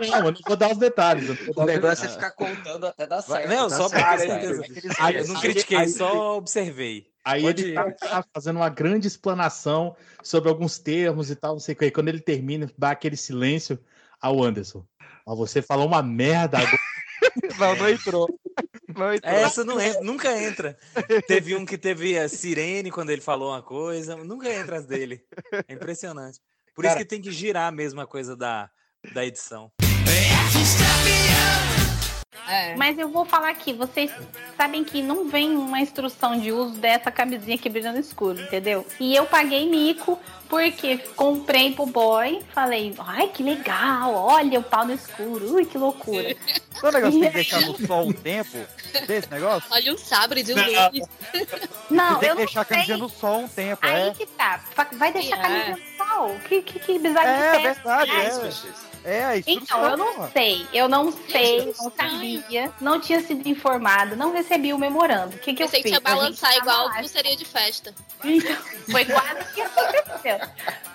Não, 0.01 0.19
eu 0.19 0.33
não 0.33 0.35
vou 0.47 0.57
dar 0.57 0.71
os 0.73 0.79
detalhes. 0.79 1.29
O 1.57 1.65
negócio 1.65 2.07
é 2.07 2.09
ficar 2.09 2.31
contando 2.33 2.87
até 2.87 3.07
dar 3.07 3.21
Vai- 3.21 3.43
certo. 3.43 3.55
Não, 3.55 3.69
tá 3.69 3.77
só 3.77 3.89
pra 3.89 4.19
certo, 4.19 4.21
ter 4.21 4.29
cara. 4.29 4.57
certeza. 4.57 4.95
Aí- 4.99 5.17
eu 5.17 5.29
não 5.29 5.41
critiquei, 5.41 5.77
aí- 5.79 5.89
só 5.89 6.37
observei. 6.39 7.07
Aí 7.25 7.43
Pode 7.43 7.63
ele 7.65 7.75
tá 7.75 7.95
lá 8.11 8.25
fazendo 8.35 8.57
uma 8.57 8.69
grande 8.69 9.07
explanação 9.09 9.97
sobre 10.23 10.49
alguns 10.51 10.79
termos 10.79 11.31
e 11.31 11.37
tal, 11.37 11.53
não 11.55 11.61
sei 11.61 11.75
o 11.75 11.79
que. 11.79 11.85
Aí 11.87 11.91
Quando 11.91 12.09
ele 12.09 12.21
termina, 12.21 12.71
dá 12.77 12.91
aquele 12.91 13.17
silêncio 13.17 13.79
ao 14.21 14.43
Anderson. 14.43 14.85
Ó, 15.27 15.35
você 15.35 15.63
falou 15.63 15.87
uma 15.87 16.03
merda 16.03 16.59
agora. 16.59 16.79
Não, 17.59 17.77
não 17.77 17.89
entrou. 17.89 18.29
Não 18.97 19.13
entrou. 19.15 19.33
Essa 19.33 19.65
não 19.65 19.81
entra, 19.81 20.01
nunca 20.03 20.41
entra. 20.43 20.79
Teve 21.27 21.55
um 21.57 21.65
que 21.67 21.77
teve 21.77 22.19
a 22.19 22.29
sirene 22.29 22.91
quando 22.91 23.11
ele 23.11 23.21
falou 23.21 23.51
uma 23.53 23.63
coisa, 23.63 24.17
nunca 24.17 24.49
entra 24.53 24.77
as 24.79 24.87
dele. 24.87 25.21
É 25.69 25.75
impressionante. 25.75 26.39
Por 26.75 26.85
isso 26.85 26.95
Cara- 26.95 27.05
que 27.05 27.09
tem 27.09 27.21
que 27.21 27.31
girar 27.33 27.73
mesmo 27.73 28.01
a 28.01 28.07
coisa 28.07 28.37
da, 28.37 28.71
da 29.13 29.25
edição. 29.25 29.71
Mas 32.77 32.99
eu 32.99 33.09
vou 33.09 33.25
falar 33.25 33.51
aqui, 33.51 33.73
vocês 33.73 34.11
sabem 34.57 34.85
que 34.85 35.01
não 35.03 35.29
vem 35.29 35.57
uma 35.57 35.81
instrução 35.81 36.39
de 36.39 36.53
uso 36.53 36.75
dessa 36.75 37.11
camisinha 37.11 37.57
que 37.57 37.69
brilha 37.69 37.93
no 37.93 37.99
escuro, 37.99 38.41
entendeu? 38.41 38.87
E 39.01 39.15
eu 39.15 39.25
paguei 39.27 39.69
mico 39.69 40.19
porque 40.49 40.99
comprei 41.17 41.73
pro 41.73 41.87
boy, 41.87 42.43
falei, 42.55 42.95
ai 42.99 43.29
que 43.29 43.43
legal, 43.43 44.15
olha 44.15 44.61
o 44.61 44.63
pau 44.63 44.85
no 44.85 44.93
escuro, 44.93 45.55
ui 45.55 45.65
que 45.65 45.79
loucura. 45.79 46.37
Todo 46.81 46.93
negócio 46.95 47.19
tem 47.19 47.29
que 47.31 47.35
deixar 47.35 47.61
no 47.63 47.87
sol 47.87 48.09
um 48.09 48.13
tempo 48.13 48.59
desse 49.07 49.31
negócio? 49.31 49.69
Olha 49.73 49.95
um 49.95 49.99
sabre 49.99 50.43
de 50.43 50.55
Não. 50.55 50.65
luz. 50.65 51.09
Não, 51.91 52.19
tem 52.19 52.29
eu 52.29 52.35
que 52.37 52.41
não 52.41 52.47
deixar 52.47 52.61
a 52.61 52.65
sei. 52.65 52.75
camisinha 52.77 52.99
no 52.99 53.09
sol 53.09 53.41
um 53.41 53.49
tempo, 53.49 53.87
Aí 53.87 54.09
é. 54.09 54.11
que 54.13 54.27
tá. 54.27 54.61
Vai 54.93 55.13
deixar 55.13 55.37
a 55.37 55.39
É. 55.39 55.43
camisinha 55.43 55.77
no 55.77 56.07
sol? 56.07 56.37
Que, 56.47 56.63
que, 56.63 56.79
que 56.79 56.99
bizarro 56.99 57.27
É, 57.27 57.57
de 57.57 57.63
teste, 57.63 57.83
verdade, 57.83 58.11
né? 58.13 58.25
é. 58.91 58.94
É, 59.05 59.25
a 59.25 59.37
Então, 59.47 59.85
eu 59.85 59.97
não 59.99 60.15
porra. 60.15 60.31
sei, 60.33 60.67
eu 60.73 60.89
não 60.89 61.13
sei, 61.13 61.75
não 61.79 61.91
sabia, 61.91 62.73
não 62.81 62.99
tinha 62.99 63.21
sido 63.21 63.47
informado, 63.47 64.17
não 64.17 64.33
recebi 64.33 64.73
o 64.73 64.79
memorando. 64.79 65.37
O 65.37 65.39
que, 65.39 65.53
que 65.53 65.63
eu 65.63 65.67
Pensei 65.69 65.83
fiz? 65.83 65.91
que 65.91 65.97
ia 65.97 66.01
A 66.03 66.11
gente 66.11 66.21
balançar 66.21 66.51
tava 66.55 66.63
igual 66.63 66.91
pulseirinha 66.95 67.37
de 67.37 67.45
festa. 67.45 67.95
Então, 68.25 68.57
foi 68.91 69.05
quase 69.05 69.41
o 69.43 69.45
que 69.55 69.61
aconteceu. 69.61 70.39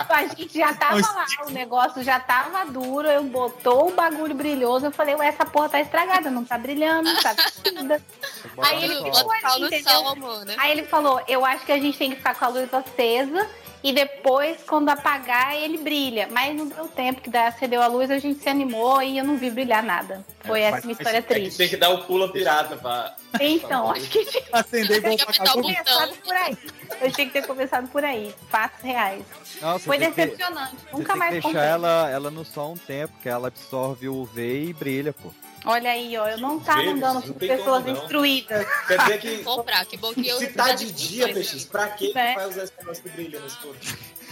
A 0.09 0.25
gente 0.25 0.57
já 0.57 0.73
tava 0.73 0.95
lá, 0.99 1.25
o 1.47 1.51
negócio 1.51 2.03
já 2.03 2.19
tava 2.19 2.65
duro, 2.65 3.07
eu 3.07 3.23
botou 3.25 3.89
o 3.89 3.93
bagulho 3.93 4.33
brilhoso, 4.33 4.87
eu 4.87 4.91
falei, 4.91 5.13
ué, 5.13 5.27
essa 5.27 5.45
porra 5.45 5.69
tá 5.69 5.79
estragada, 5.79 6.31
não 6.31 6.43
tá 6.43 6.57
brilhando, 6.57 7.13
não 7.13 7.21
tá 7.21 7.33
vestida. 7.33 8.01
Aí 8.57 8.83
ele 8.85 8.95
ficou 8.95 9.31
ali, 9.43 9.83
sol, 9.83 10.07
amor, 10.07 10.45
né? 10.45 10.55
Aí 10.57 10.71
ele 10.71 10.83
falou, 10.83 11.21
eu 11.27 11.45
acho 11.45 11.63
que 11.65 11.71
a 11.71 11.79
gente 11.79 11.97
tem 11.97 12.09
que 12.09 12.15
ficar 12.15 12.33
com 12.33 12.45
a 12.45 12.47
luz 12.47 12.73
acesa 12.73 13.47
e 13.83 13.93
depois, 13.93 14.57
quando 14.67 14.89
apagar, 14.89 15.55
ele 15.55 15.77
brilha. 15.77 16.27
Mas 16.31 16.55
não 16.55 16.67
deu 16.67 16.87
tempo, 16.87 17.21
que 17.21 17.29
daí 17.29 17.47
acendeu 17.47 17.81
a 17.81 17.87
luz, 17.87 18.11
a 18.11 18.19
gente 18.19 18.41
se 18.41 18.49
animou 18.49 19.01
e 19.01 19.17
eu 19.17 19.23
não 19.23 19.37
vi 19.37 19.49
brilhar 19.49 19.81
nada. 19.83 20.25
Foi 20.41 20.61
essa 20.61 20.81
minha 20.81 20.91
história 20.93 21.17
É 21.19 21.21
que 21.21 21.27
triste. 21.33 21.57
tem 21.57 21.69
que 21.69 21.77
dar 21.77 21.89
o 21.89 22.03
pulo 22.05 22.29
pirata 22.31 22.75
pra. 22.75 23.15
Então, 23.39 23.91
acho 23.91 24.09
que 24.09 24.25
tinha 24.25 24.43
Acender 24.51 25.01
que 25.01 25.01
pra 25.25 25.33
ter 25.33 25.51
começado 25.51 26.13
por 26.23 26.33
aí. 26.35 26.57
Eu 27.01 27.11
tinha 27.11 27.27
que 27.27 27.33
ter 27.33 27.45
começado 27.47 27.87
por 27.89 28.03
aí. 28.03 28.33
Fatos 28.49 28.81
reais. 28.81 29.23
Nossa, 29.61 29.85
Foi 29.85 29.97
que- 29.97 30.07
decepcionante. 30.09 30.75
Você 30.75 30.97
Nunca 30.97 31.13
tem 31.13 31.19
mais 31.19 31.35
que 31.35 31.41
comprei. 31.41 31.61
deixar 31.61 31.73
ela, 31.73 32.09
ela 32.09 32.31
no 32.31 32.43
sol 32.43 32.73
um 32.73 32.77
tempo, 32.77 33.13
que 33.21 33.29
ela 33.29 33.47
absorve 33.49 34.09
o 34.09 34.15
UV 34.21 34.65
e 34.69 34.73
brilha, 34.73 35.13
pô. 35.13 35.31
Olha 35.69 35.91
aí, 35.91 36.17
ó. 36.17 36.27
Eu 36.27 36.39
não 36.39 36.59
tava 36.59 36.79
Vezes, 36.81 36.95
andando 36.95 37.21
com 37.21 37.33
pessoas 37.33 37.83
como, 37.83 37.95
instruídas. 37.95 38.65
Quer 38.87 38.97
dizer 38.97 39.19
que. 39.19 39.43
Comprar, 39.43 39.85
que 39.85 39.97
bom 39.97 40.11
que 40.13 40.27
eu. 40.27 40.39
Se 40.39 40.47
tá 40.47 40.73
de 40.73 40.91
dia. 40.91 41.31
PX, 41.31 41.65
pra 41.65 41.89
que 41.89 42.11
É. 42.17 42.33
vai 42.33 42.47
usar 42.47 42.63
esse 42.63 42.73
negócio 42.79 43.03
que 43.03 43.09
brilha 43.09 43.39
no 43.39 43.45
escuro? 43.45 43.77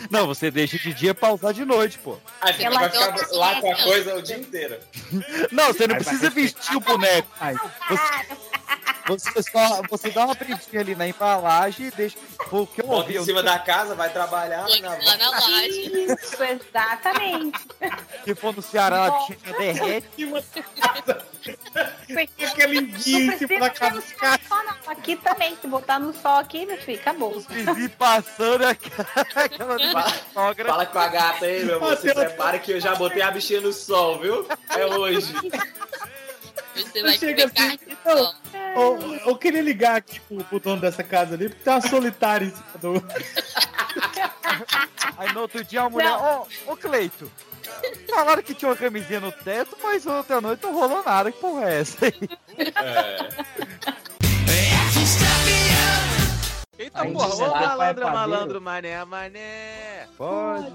Não, 0.09 0.27
você 0.27 0.49
deixa 0.51 0.77
de 0.77 0.93
dia 0.93 1.13
pra 1.13 1.33
usar 1.33 1.51
de 1.53 1.65
noite, 1.65 1.97
pô. 1.99 2.17
Aí 2.41 2.53
você 2.53 2.69
vai 2.69 2.89
ficar 2.89 3.15
lá 3.31 3.61
com 3.61 3.71
a 3.71 3.75
coisa 3.83 4.15
o 4.15 4.21
dia 4.21 4.37
inteiro. 4.37 4.77
Não, 5.51 5.67
você 5.67 5.87
não 5.87 5.95
Aí 5.95 6.03
precisa 6.03 6.29
vestir 6.29 6.75
o 6.75 6.79
boneco. 6.79 7.27
Você, 9.07 9.31
você 9.31 9.51
só 9.51 9.81
você 9.89 10.09
dá 10.09 10.25
uma 10.25 10.35
brilhinha 10.35 10.81
ali 10.81 10.93
na 10.93 11.07
embalagem 11.07 11.87
e 11.87 11.91
deixa. 11.91 12.17
Pô, 12.49 12.63
o 12.63 12.67
que 12.67 12.81
eu 12.81 12.85
Bota 12.87 13.01
ouvi? 13.03 13.13
em 13.13 13.15
eu 13.15 13.23
cima 13.23 13.41
nunca- 13.41 13.53
da 13.53 13.59
casa, 13.59 13.95
vai 13.95 14.09
trabalhar. 14.11 14.65
Na... 14.81 14.89
Lá 14.89 15.17
na 15.17 15.29
laje. 15.29 15.91
Isso, 15.93 16.43
exatamente. 16.43 17.59
Se 18.25 18.35
for 18.35 18.53
no 18.53 18.61
Ceará, 18.61 19.05
a 19.05 19.11
bichinha 19.11 19.57
derrete. 19.57 20.07
Fica 22.05 23.37
cima 23.37 23.59
da 23.59 23.69
casa 23.69 23.95
dos 24.01 24.11
caras. 24.13 24.39
Aqui 24.87 25.15
também. 25.17 25.57
Se 25.61 25.67
botar 25.67 25.99
no 25.99 26.13
sol 26.13 26.37
aqui, 26.39 26.65
meu 26.65 26.77
filho, 26.77 26.99
acabou. 26.99 27.39
Vizinho 27.39 27.89
passando 27.91 28.65
aquela 28.65 29.77
sogra. 30.33 30.65
Fala 30.65 30.85
com 30.85 30.99
a 30.99 31.07
gata 31.07 31.45
aí, 31.45 31.65
meu 31.65 31.77
amor. 31.77 31.97
Se 31.97 32.13
prepara 32.13 32.59
que 32.59 32.71
eu 32.71 32.79
já 32.79 32.95
botei 32.95 33.21
a 33.21 33.31
bichinha 33.31 33.61
no 33.61 33.73
sol, 33.73 34.19
viu? 34.19 34.47
É 34.69 34.85
hoje. 34.85 35.33
Você 36.75 36.99
Eu 36.99 37.03
vai 37.03 37.17
comer 37.17 37.43
assim, 37.43 37.77
de 37.77 37.97
eu, 38.75 39.19
eu, 39.25 39.35
queria 39.35 39.61
ligar 39.61 39.95
aqui 39.95 40.19
pro, 40.19 40.43
pro 40.43 40.59
dono 40.59 40.81
dessa 40.81 41.03
casa 41.03 41.33
ali, 41.33 41.49
porque 41.49 41.63
tem 41.63 41.73
uma 41.73 41.81
solitária 41.81 42.45
em 42.45 42.51
cima 42.51 42.63
do. 42.79 43.03
Aí 45.17 45.33
no 45.33 45.41
outro 45.41 45.63
dia 45.63 45.81
a 45.81 45.89
mulher, 45.89 46.15
ô, 46.15 46.45
ô 46.71 46.77
Cleito, 46.77 47.31
falaram 48.07 48.43
que 48.43 48.53
tinha 48.53 48.69
uma 48.69 48.77
camisinha 48.77 49.19
no 49.19 49.31
teto, 49.31 49.75
mas 49.81 50.05
ontem 50.05 50.33
à 50.33 50.41
noite 50.41 50.61
não 50.61 50.73
rolou 50.73 51.03
nada. 51.03 51.31
Que 51.31 51.39
porra 51.39 51.67
é 51.69 51.81
essa 51.81 52.05
aí? 52.05 52.13
Eita 56.79 57.01
Aí 57.01 57.11
porra, 57.11 57.33
ô 57.33 57.37
pai 57.51 57.65
malandro, 57.67 58.05
malandro, 58.05 58.61
mané, 58.61 59.03
mané. 59.03 60.05
Pode 60.15 60.71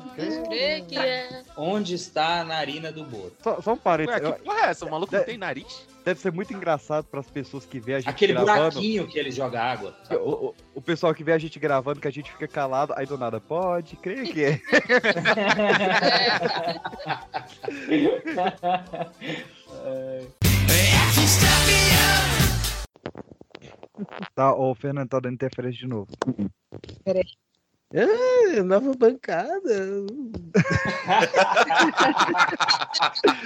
crer 0.49 0.85
que 0.87 0.99
é. 0.99 1.43
Onde 1.57 1.95
está 1.95 2.41
a 2.41 2.45
narina 2.45 2.91
do 2.91 3.05
Boto? 3.05 3.37
Só, 3.41 3.61
só 3.63 3.75
um 3.75 3.77
parênteses. 3.77 4.21
Ué, 4.21 4.33
que 4.33 4.43
porra 4.43 4.61
é 4.61 4.65
essa? 4.71 4.85
O 4.85 4.91
maluco 4.91 5.15
não 5.15 5.23
tem 5.23 5.39
nariz? 5.39 5.87
Deve 6.05 6.19
ser 6.19 6.33
muito 6.33 6.53
engraçado 6.53 7.05
para 7.05 7.21
as 7.21 7.31
pessoas 7.31 7.65
que 7.65 7.79
vê 7.79 7.95
a 7.95 8.01
gente 8.01 8.09
Aquele 8.11 8.33
gravando. 8.33 8.71
buraquinho 8.73 9.07
que 9.07 9.17
ele 9.17 9.31
joga 9.31 9.63
água. 9.63 9.95
O, 10.11 10.49
o- 10.49 10.55
o 10.75 10.83
pessoal 10.83 11.15
que 11.15 11.23
vê 11.23 11.31
a 11.33 11.39
gente 11.39 11.61
gravando, 11.61 12.01
que 12.01 12.09
a 12.09 12.13
gente 12.13 12.33
fica 12.33 12.49
calado, 12.49 12.93
aí 12.97 13.07
do 13.07 13.17
nada, 13.17 13.41
pode 13.41 13.95
crer 13.97 14.25
que 14.33 14.45
é. 14.45 14.61
Tá, 24.34 24.55
o 24.55 24.74
Fernando 24.74 25.09
tá 25.09 25.20
dando 25.20 25.34
interferência 25.34 25.80
de 25.80 25.86
novo. 25.86 26.09
Peraí. 27.05 27.24
Ah, 27.95 28.62
nova 28.62 28.95
bancada. 28.97 29.61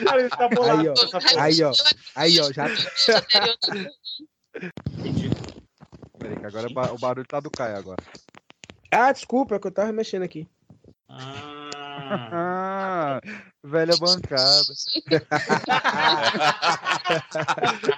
Cara, 0.04 0.20
ele 0.20 0.28
tá 0.28 0.48
bolado. 0.48 0.80
Aí, 0.80 0.88
ó. 0.88 0.94
Aí, 1.36 1.62
ó. 1.64 1.72
Aí, 2.14 2.40
ó. 2.40 2.52
Já... 2.52 2.66
Peraí, 6.18 6.36
que 6.36 6.46
agora 6.46 6.68
o 6.92 6.98
barulho 6.98 7.26
tá 7.26 7.40
do 7.40 7.50
Caio 7.50 7.76
agora. 7.76 8.00
Ah, 8.92 9.10
desculpa, 9.10 9.56
é 9.56 9.58
que 9.58 9.66
eu 9.66 9.72
tava 9.72 9.90
mexendo 9.92 10.22
aqui. 10.22 10.48
Ah, 11.08 11.65
Ah, 11.98 13.20
velha 13.64 13.96
bancada. 13.96 14.74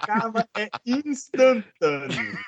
Karma 0.06 0.46
é 0.56 0.68
instantâneo. 0.86 2.38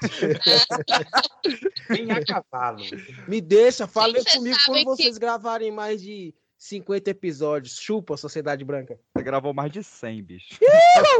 Vem 1.88 2.10
a 2.12 2.24
cavalo. 2.24 2.84
Me 3.26 3.40
deixa, 3.40 3.86
falem 3.86 4.22
Você 4.22 4.36
comigo 4.38 4.56
quando 4.66 4.78
que- 4.78 4.84
vocês 4.84 5.18
gravarem 5.18 5.70
mais 5.72 6.00
de 6.00 6.32
50 6.56 7.10
episódios. 7.10 7.76
Chupa, 7.80 8.16
Sociedade 8.16 8.64
Branca. 8.64 8.98
Você 9.16 9.24
gravou 9.24 9.52
mais 9.52 9.72
de 9.72 9.82
100, 9.82 10.22
bicho. 10.22 10.58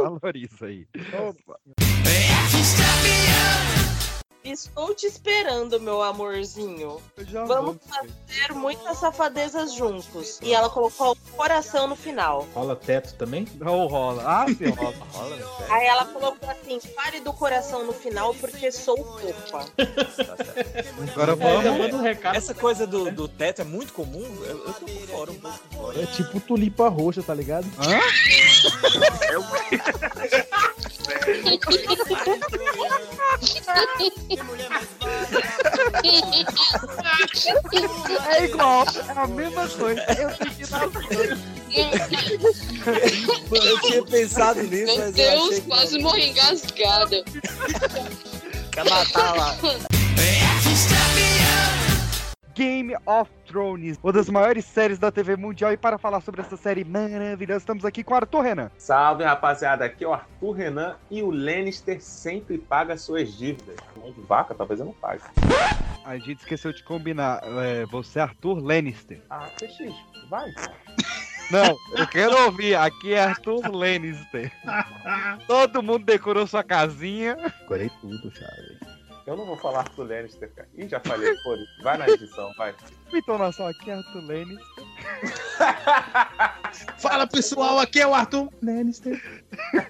Valoriza 0.01 0.65
aí. 0.67 0.87
Estou 4.51 4.93
te 4.93 5.05
esperando, 5.05 5.79
meu 5.79 6.01
amorzinho. 6.01 7.01
Vamos 7.47 7.77
fazer 7.87 8.53
muitas 8.53 8.97
safadezas 8.97 9.73
juntos. 9.73 10.39
E 10.41 10.53
ela 10.53 10.69
colocou 10.69 11.13
o 11.13 11.15
coração 11.37 11.87
no 11.87 11.95
final. 11.95 12.45
Rola 12.53 12.75
teto 12.75 13.13
também? 13.15 13.47
Não 13.55 13.87
rola. 13.87 14.23
Ah, 14.25 14.45
sim, 14.47 14.69
rola. 14.71 14.93
rola? 15.11 15.37
Aí 15.69 15.87
ela 15.87 16.03
colocou 16.03 16.49
assim: 16.49 16.79
pare 16.93 17.21
do 17.21 17.31
coração 17.31 17.85
no 17.85 17.93
final 17.93 18.35
porque 18.35 18.69
sou 18.73 18.97
fofa. 18.97 19.71
Agora 21.13 21.33
vamos. 21.35 22.05
Essa 22.35 22.53
coisa 22.53 22.85
do, 22.85 23.09
do 23.09 23.29
teto 23.29 23.61
é 23.61 23.65
muito 23.65 23.93
comum. 23.93 24.25
Eu, 24.41 24.65
eu 24.67 24.73
tô 24.73 24.85
por 24.85 25.07
fora 25.07 25.31
um 25.31 25.39
pouco 25.39 25.59
fora. 25.73 26.01
É 26.01 26.05
tipo 26.07 26.41
tulipa 26.41 26.89
roxa, 26.89 27.23
tá 27.23 27.33
ligado? 27.33 27.65
É 27.87 28.01
igual, 38.43 38.85
é 38.85 39.11
a 39.19 39.27
mesma 39.27 39.67
coisa. 39.69 40.01
Eu 40.01 40.29
que 40.29 40.65
dar 40.67 40.89
Eu 43.51 43.81
tinha 43.81 44.05
pensado 44.05 44.63
nisso, 44.63 44.85
Meu 44.85 44.97
mas 44.97 45.07
eu 45.07 45.11
Deus, 45.13 45.43
achei 45.43 45.61
que 45.61 45.67
quase 45.67 45.99
morri 45.99 46.29
engasgada. 46.29 47.23
Quer 48.71 48.89
matar 48.89 49.35
lá. 49.35 49.57
Game 52.55 52.95
of 53.05 53.29
Thrones, 53.51 53.99
uma 54.01 54.13
das 54.13 54.29
maiores 54.29 54.63
séries 54.63 54.97
da 54.97 55.11
TV 55.11 55.35
mundial. 55.35 55.73
E 55.73 55.77
para 55.77 55.97
falar 55.97 56.21
sobre 56.21 56.41
essa 56.41 56.55
série 56.55 56.85
maravilhosa, 56.85 57.59
estamos 57.59 57.83
aqui 57.83 58.03
com 58.03 58.13
o 58.13 58.17
Arthur 58.17 58.41
Renan. 58.41 58.71
Salve, 58.77 59.25
rapaziada. 59.25 59.83
Aqui 59.83 60.05
é 60.05 60.07
o 60.07 60.13
Arthur 60.13 60.51
Renan 60.51 60.95
e 61.09 61.21
o 61.21 61.29
Lannister 61.29 62.01
sempre 62.01 62.57
paga 62.57 62.95
suas 62.95 63.33
dívidas. 63.37 63.75
Mão 63.97 64.11
de 64.11 64.21
vaca, 64.21 64.55
talvez 64.55 64.79
eu 64.79 64.85
não 64.85 64.93
pague. 64.93 65.21
A 66.05 66.17
gente 66.17 66.39
esqueceu 66.39 66.71
de 66.71 66.81
combinar. 66.83 67.41
É, 67.43 67.85
você 67.87 68.19
é 68.19 68.21
Arthur 68.21 68.59
Lannister. 68.59 69.21
Ah, 69.29 69.49
PX, 69.59 69.93
vai. 70.29 70.49
Não, 71.51 71.77
eu 71.97 72.07
quero 72.07 72.45
ouvir. 72.45 72.75
Aqui 72.75 73.13
é 73.13 73.21
Arthur 73.21 73.69
Lannister. 73.69 74.49
Todo 75.45 75.83
mundo 75.83 76.05
decorou 76.05 76.47
sua 76.47 76.63
casinha. 76.63 77.35
Decorei 77.35 77.91
tudo, 77.99 78.31
Charlie. 78.33 78.79
Eu 79.27 79.35
não 79.37 79.45
vou 79.45 79.57
falar 79.57 79.79
Arthur 79.79 80.07
Lannister, 80.07 80.49
cara. 80.55 80.67
Ih, 80.75 80.87
já 80.87 80.99
falei, 81.01 81.35
foda 81.37 81.61
Vai 81.83 81.97
na 81.97 82.07
edição, 82.07 82.51
vai. 82.57 82.73
Entonação 83.17 83.67
aqui 83.67 83.89
é 83.89 83.95
Arthur 83.95 84.21
Lannister. 84.21 84.85
Fala 86.99 87.27
pessoal, 87.27 87.79
aqui 87.79 87.99
é 87.99 88.07
o 88.07 88.13
Arthur 88.13 88.49
Lannister. 88.61 89.21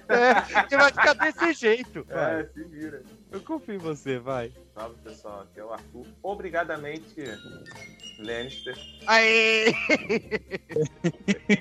É, 0.10 0.68
você 0.68 0.78
vai 0.78 0.92
ficar 0.92 1.14
desse 1.14 1.54
jeito. 1.54 2.06
É, 2.10 2.14
vai. 2.14 2.46
se 2.48 2.64
vira. 2.64 3.04
Eu 3.32 3.42
confio 3.42 3.76
em 3.76 3.78
você, 3.78 4.20
vai. 4.20 4.52
Salve, 4.74 4.96
pessoal. 5.04 5.42
Aqui 5.42 5.60
é 5.60 5.64
o 5.64 5.72
Arthur. 5.72 6.06
Obrigadamente, 6.24 7.24
Lannister. 8.20 8.76
Aê! 9.08 9.74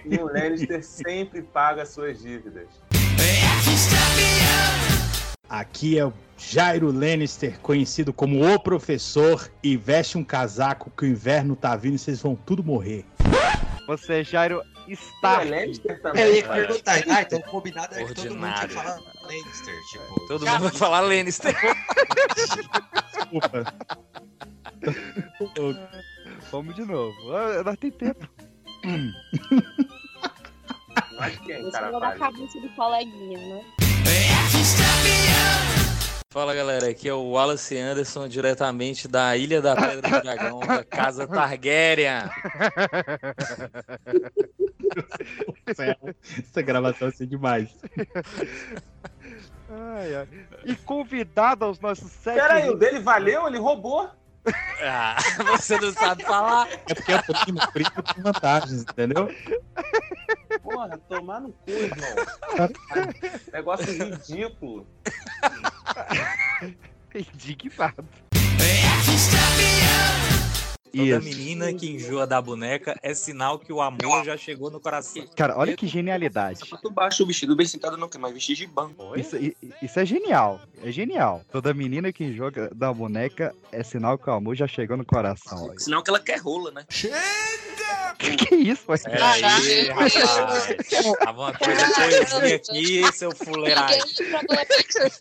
E 0.05 0.17
o 0.17 0.27
Lannister 0.27 0.85
sempre 0.85 1.43
paga 1.43 1.85
suas 1.87 2.21
dívidas. 2.21 2.69
Aqui 5.51 5.99
é 5.99 6.07
o 6.07 6.13
Jairo 6.39 6.93
Lannister, 6.93 7.59
conhecido 7.59 8.13
como 8.13 8.47
o 8.47 8.61
professor, 8.61 9.51
e 9.65 9.77
veste 9.77 10.17
um 10.17 10.23
casaco 10.23 10.93
que 10.97 11.05
o 11.05 11.09
inverno 11.09 11.57
tá 11.57 11.75
vindo 11.75 11.97
e 11.97 11.99
vocês 11.99 12.23
vão 12.23 12.37
tudo 12.37 12.63
morrer. 12.63 13.05
Você, 13.89 14.23
Jairo, 14.23 14.63
está. 14.87 15.45
É 15.45 15.51
Lannister 15.51 16.01
Eu 16.15 16.37
ia 16.37 16.47
perguntar, 16.49 17.03
ah, 17.11 17.23
então 17.23 17.41
o 17.41 17.43
combinado 17.43 17.97
é 17.97 18.05
que 18.05 18.15
todo 18.15 18.37
mundo 18.37 18.55
tinha 18.55 18.69
que 18.69 18.75
falar 18.75 19.01
Lannister, 19.25 19.75
tipo. 19.91 20.27
Todo 20.29 20.47
mundo 20.47 20.61
vai 20.61 20.71
falar 20.71 21.01
Lannister. 21.01 21.57
Desculpa. 23.17 23.75
Vamos 26.53 26.77
de 26.77 26.85
novo. 26.85 27.17
Ah, 27.35 27.65
Nós 27.65 27.77
tem 27.77 27.91
tempo. 27.91 28.29
Mas 31.19 31.37
quem, 31.41 31.63
Você 31.63 31.71
cara, 31.73 31.91
vale? 31.91 32.19
cabeça 32.21 32.61
do 32.61 32.69
coleguinha, 32.71 33.39
né? 33.39 33.65
Fala 36.33 36.55
galera, 36.55 36.89
aqui 36.89 37.09
é 37.09 37.13
o 37.13 37.31
Wallace 37.31 37.77
Anderson, 37.77 38.29
diretamente 38.29 39.09
da 39.09 39.37
Ilha 39.37 39.61
da 39.61 39.75
Pedra 39.75 40.01
do 40.01 40.23
Dragão, 40.23 40.61
da 40.61 40.85
Casa 40.85 41.27
Targaryen. 41.27 42.31
Essa 46.39 46.63
gravação 46.63 47.09
vai 47.09 47.17
ser 47.17 47.27
demais. 47.27 47.69
Ai, 49.69 50.15
ai. 50.15 50.29
E 50.65 50.77
convidado 50.77 51.65
aos 51.65 51.81
nossos 51.81 52.11
sete. 52.11 52.41
Peraí, 52.41 52.71
o 52.71 52.75
dele 52.75 53.01
valeu? 53.01 53.49
Ele 53.49 53.59
roubou? 53.59 54.09
Ah, 54.83 55.17
você 55.59 55.79
não 55.79 55.93
sabe 55.93 56.23
falar. 56.23 56.69
É 56.89 56.95
porque 56.95 57.13
é 57.13 57.23
primo, 57.23 57.61
primo 57.73 58.03
tem 58.15 58.23
vantagens, 58.23 58.83
entendeu? 58.83 59.29
Porra, 60.63 60.99
tomar 61.09 61.41
no 61.41 61.53
cu, 61.53 61.71
irmão. 61.71 62.71
Negócio 63.53 63.93
ridículo. 63.93 64.87
Indignado. 67.15 68.05
Toda 70.93 71.05
Isso. 71.05 71.23
menina 71.23 71.73
que 71.73 71.89
enjoa 71.89 72.27
da 72.27 72.43
boneca 72.43 72.99
é 73.03 73.15
sinal 73.15 73.59
que 73.59 73.73
o 73.73 73.81
amor 73.81 74.25
já 74.25 74.37
chegou 74.37 74.71
no 74.71 74.81
coração. 74.81 75.25
Cara, 75.37 75.57
olha 75.57 75.77
que 75.77 75.87
genialidade. 75.87 76.61
Tu 76.83 76.91
baixa 76.91 77.23
o 77.23 77.27
vestido 77.27 77.55
bem 77.55 77.67
sentado, 77.67 77.97
não 77.97 78.11
mais 78.19 78.35
vestir 78.35 78.57
de 78.57 78.67
banco. 78.67 79.17
Isso, 79.17 79.37
isso 79.81 80.01
é 80.01 80.05
genial. 80.05 80.61
É 80.83 80.91
genial. 80.91 81.43
Toda 81.51 81.73
menina 81.73 82.13
que 82.13 82.33
joga 82.35 82.71
da 82.75 82.93
boneca 82.93 83.55
é 83.71 83.83
sinal 83.83 84.19
que 84.19 84.29
o 84.29 84.33
amor 84.33 84.57
já 84.57 84.67
chegou 84.67 84.97
no 84.97 85.05
coração. 85.05 85.73
Senão 85.79 86.03
que 86.03 86.11
ela 86.11 86.21
quer 86.21 86.39
rola, 86.39 86.71
né? 86.71 86.85
Que 88.19 88.37
que 88.37 88.55
é 88.55 88.59
isso? 88.59 88.85
pai? 88.85 88.99
Peraí, 88.99 89.89
rapaz. 89.89 90.15
Tava 91.25 91.41
uma 91.41 91.53
coisa 91.55 91.95
poesia 91.95 92.57
aqui, 92.57 93.13
seu 93.13 93.35
fuleiragem. 93.35 94.03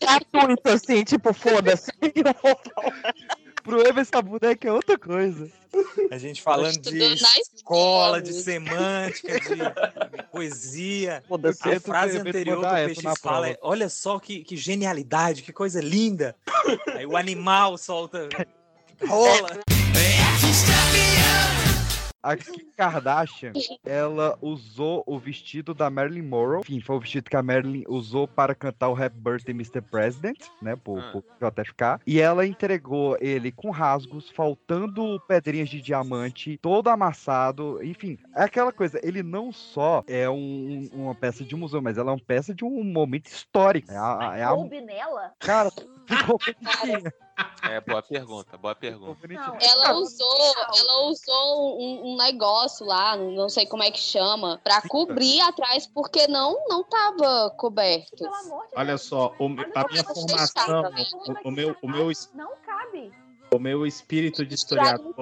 Gratuito, 0.00 0.68
assim, 0.68 1.02
tipo, 1.02 1.32
foda-se. 1.32 1.90
Pro 3.62 3.86
Eva 3.86 4.00
essa 4.00 4.20
boneca 4.22 4.68
é 4.68 4.72
outra 4.72 4.98
coisa. 4.98 5.50
A 6.10 6.18
gente 6.18 6.42
falando 6.42 6.78
de 6.78 6.98
escola, 6.98 8.20
de 8.20 8.32
semântica, 8.32 9.38
de 9.40 10.22
poesia. 10.32 11.22
Foda-se, 11.28 11.68
A 11.68 11.80
frase 11.80 12.18
anterior 12.18 12.44
que 12.44 12.50
o 12.50 12.56
mandar 12.56 12.90
essa 12.90 13.02
na 13.02 13.10
PX 13.12 13.20
fala 13.22 13.48
é: 13.48 13.58
Olha 13.62 13.88
só 13.88 14.18
que, 14.18 14.42
que 14.42 14.56
genialidade, 14.56 15.42
que 15.42 15.52
coisa 15.52 15.80
linda. 15.80 16.34
Aí 16.94 17.06
o 17.06 17.16
animal 17.16 17.78
solta. 17.78 18.28
Rola. 19.06 19.60
A 22.22 22.36
Kim 22.36 22.70
Kardashian, 22.76 23.52
ela 23.84 24.36
usou 24.42 25.02
o 25.06 25.18
vestido 25.18 25.72
da 25.72 25.88
Marilyn 25.88 26.22
Monroe. 26.22 26.60
Enfim, 26.60 26.80
foi 26.80 26.96
o 26.96 27.00
vestido 27.00 27.30
que 27.30 27.36
a 27.36 27.42
Marilyn 27.42 27.84
usou 27.88 28.28
para 28.28 28.54
cantar 28.54 28.88
o 28.90 28.94
Happy 28.94 29.16
Birthday 29.18 29.54
Mr. 29.54 29.80
President, 29.80 30.38
né? 30.60 30.76
Por, 30.76 30.98
Ah. 30.98 31.12
por 31.12 31.24
JFK. 31.40 31.98
E 32.06 32.20
ela 32.20 32.46
entregou 32.46 33.16
ele 33.20 33.50
com 33.50 33.70
rasgos, 33.70 34.28
faltando 34.30 35.18
pedrinhas 35.26 35.68
de 35.70 35.80
diamante, 35.80 36.58
todo 36.60 36.88
amassado. 36.88 37.82
Enfim, 37.82 38.18
é 38.36 38.42
aquela 38.42 38.72
coisa. 38.72 39.00
Ele 39.02 39.22
não 39.22 39.50
só 39.50 40.04
é 40.06 40.28
um- 40.28 40.88
uma 40.92 41.14
peça 41.14 41.42
de 41.42 41.56
museu, 41.56 41.80
mas 41.80 41.96
ela 41.96 42.10
é 42.10 42.14
uma 42.14 42.20
peça 42.24 42.54
de 42.54 42.64
um 42.64 42.84
momento 42.84 43.26
histórico. 43.28 43.90
É 43.90 43.96
a, 43.96 44.32
é 44.36 44.44
a- 44.44 44.50
Coube 44.50 44.80
nela? 44.82 45.32
Cara, 45.38 45.70
ficou. 46.06 46.38
É, 47.62 47.80
boa 47.80 48.02
pergunta, 48.02 48.56
boa 48.58 48.74
pergunta. 48.74 49.26
Ela 49.60 49.94
usou, 49.94 50.54
ela 50.76 51.02
usou 51.08 51.80
um, 51.80 52.12
um 52.12 52.16
negócio 52.16 52.84
lá, 52.86 53.16
não 53.16 53.48
sei 53.48 53.66
como 53.66 53.82
é 53.82 53.90
que 53.90 53.98
chama, 54.00 54.60
pra 54.64 54.82
cobrir 54.82 55.40
atrás, 55.40 55.86
porque 55.86 56.26
não 56.26 56.56
não 56.68 56.82
tava 56.84 57.50
coberto. 57.56 58.24
Olha 58.74 58.98
só, 58.98 59.34
o- 59.38 59.44
a 59.46 59.88
minha 59.88 60.04
formação, 60.04 60.82
o, 61.44 61.48
o 61.48 61.50
meu, 61.50 61.76
o, 61.82 61.88
meu, 61.88 62.10
Não 62.34 62.52
cabe. 62.64 63.12
o 63.54 63.58
meu 63.58 63.86
espírito 63.86 64.44
de 64.44 64.54
historiador, 64.54 65.14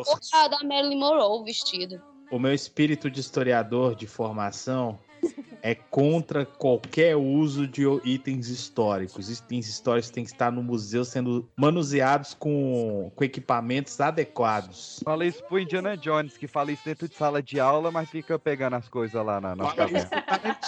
da 0.50 0.58
Marilyn 0.64 0.98
Monroe 0.98 1.44
vestido. 1.44 2.00
o 2.30 2.38
meu 2.38 2.52
espírito 2.54 3.10
de 3.10 3.20
historiador 3.20 3.94
de 3.94 4.06
formação 4.06 4.98
é 5.62 5.74
contra 5.74 6.44
qualquer 6.44 7.16
uso 7.16 7.66
de 7.66 7.82
itens 8.04 8.48
históricos. 8.48 9.30
Itens 9.30 9.68
históricos 9.68 10.10
têm 10.10 10.24
que 10.24 10.30
estar 10.30 10.50
no 10.50 10.62
museu 10.62 11.04
sendo 11.04 11.48
manuseados 11.56 12.34
com, 12.34 13.10
com 13.14 13.24
equipamentos 13.24 14.00
adequados. 14.00 15.00
Fala 15.04 15.24
isso 15.24 15.42
pro 15.44 15.58
Indiana 15.58 15.96
Jones, 15.96 16.36
que 16.36 16.46
fala 16.46 16.72
isso 16.72 16.82
dentro 16.84 17.08
de 17.08 17.14
sala 17.14 17.42
de 17.42 17.58
aula, 17.60 17.90
mas 17.90 18.08
fica 18.08 18.38
pegando 18.38 18.76
as 18.76 18.88
coisas 18.88 19.24
lá 19.24 19.40
na, 19.40 19.56
na 19.56 19.72
caverna. 19.72 20.10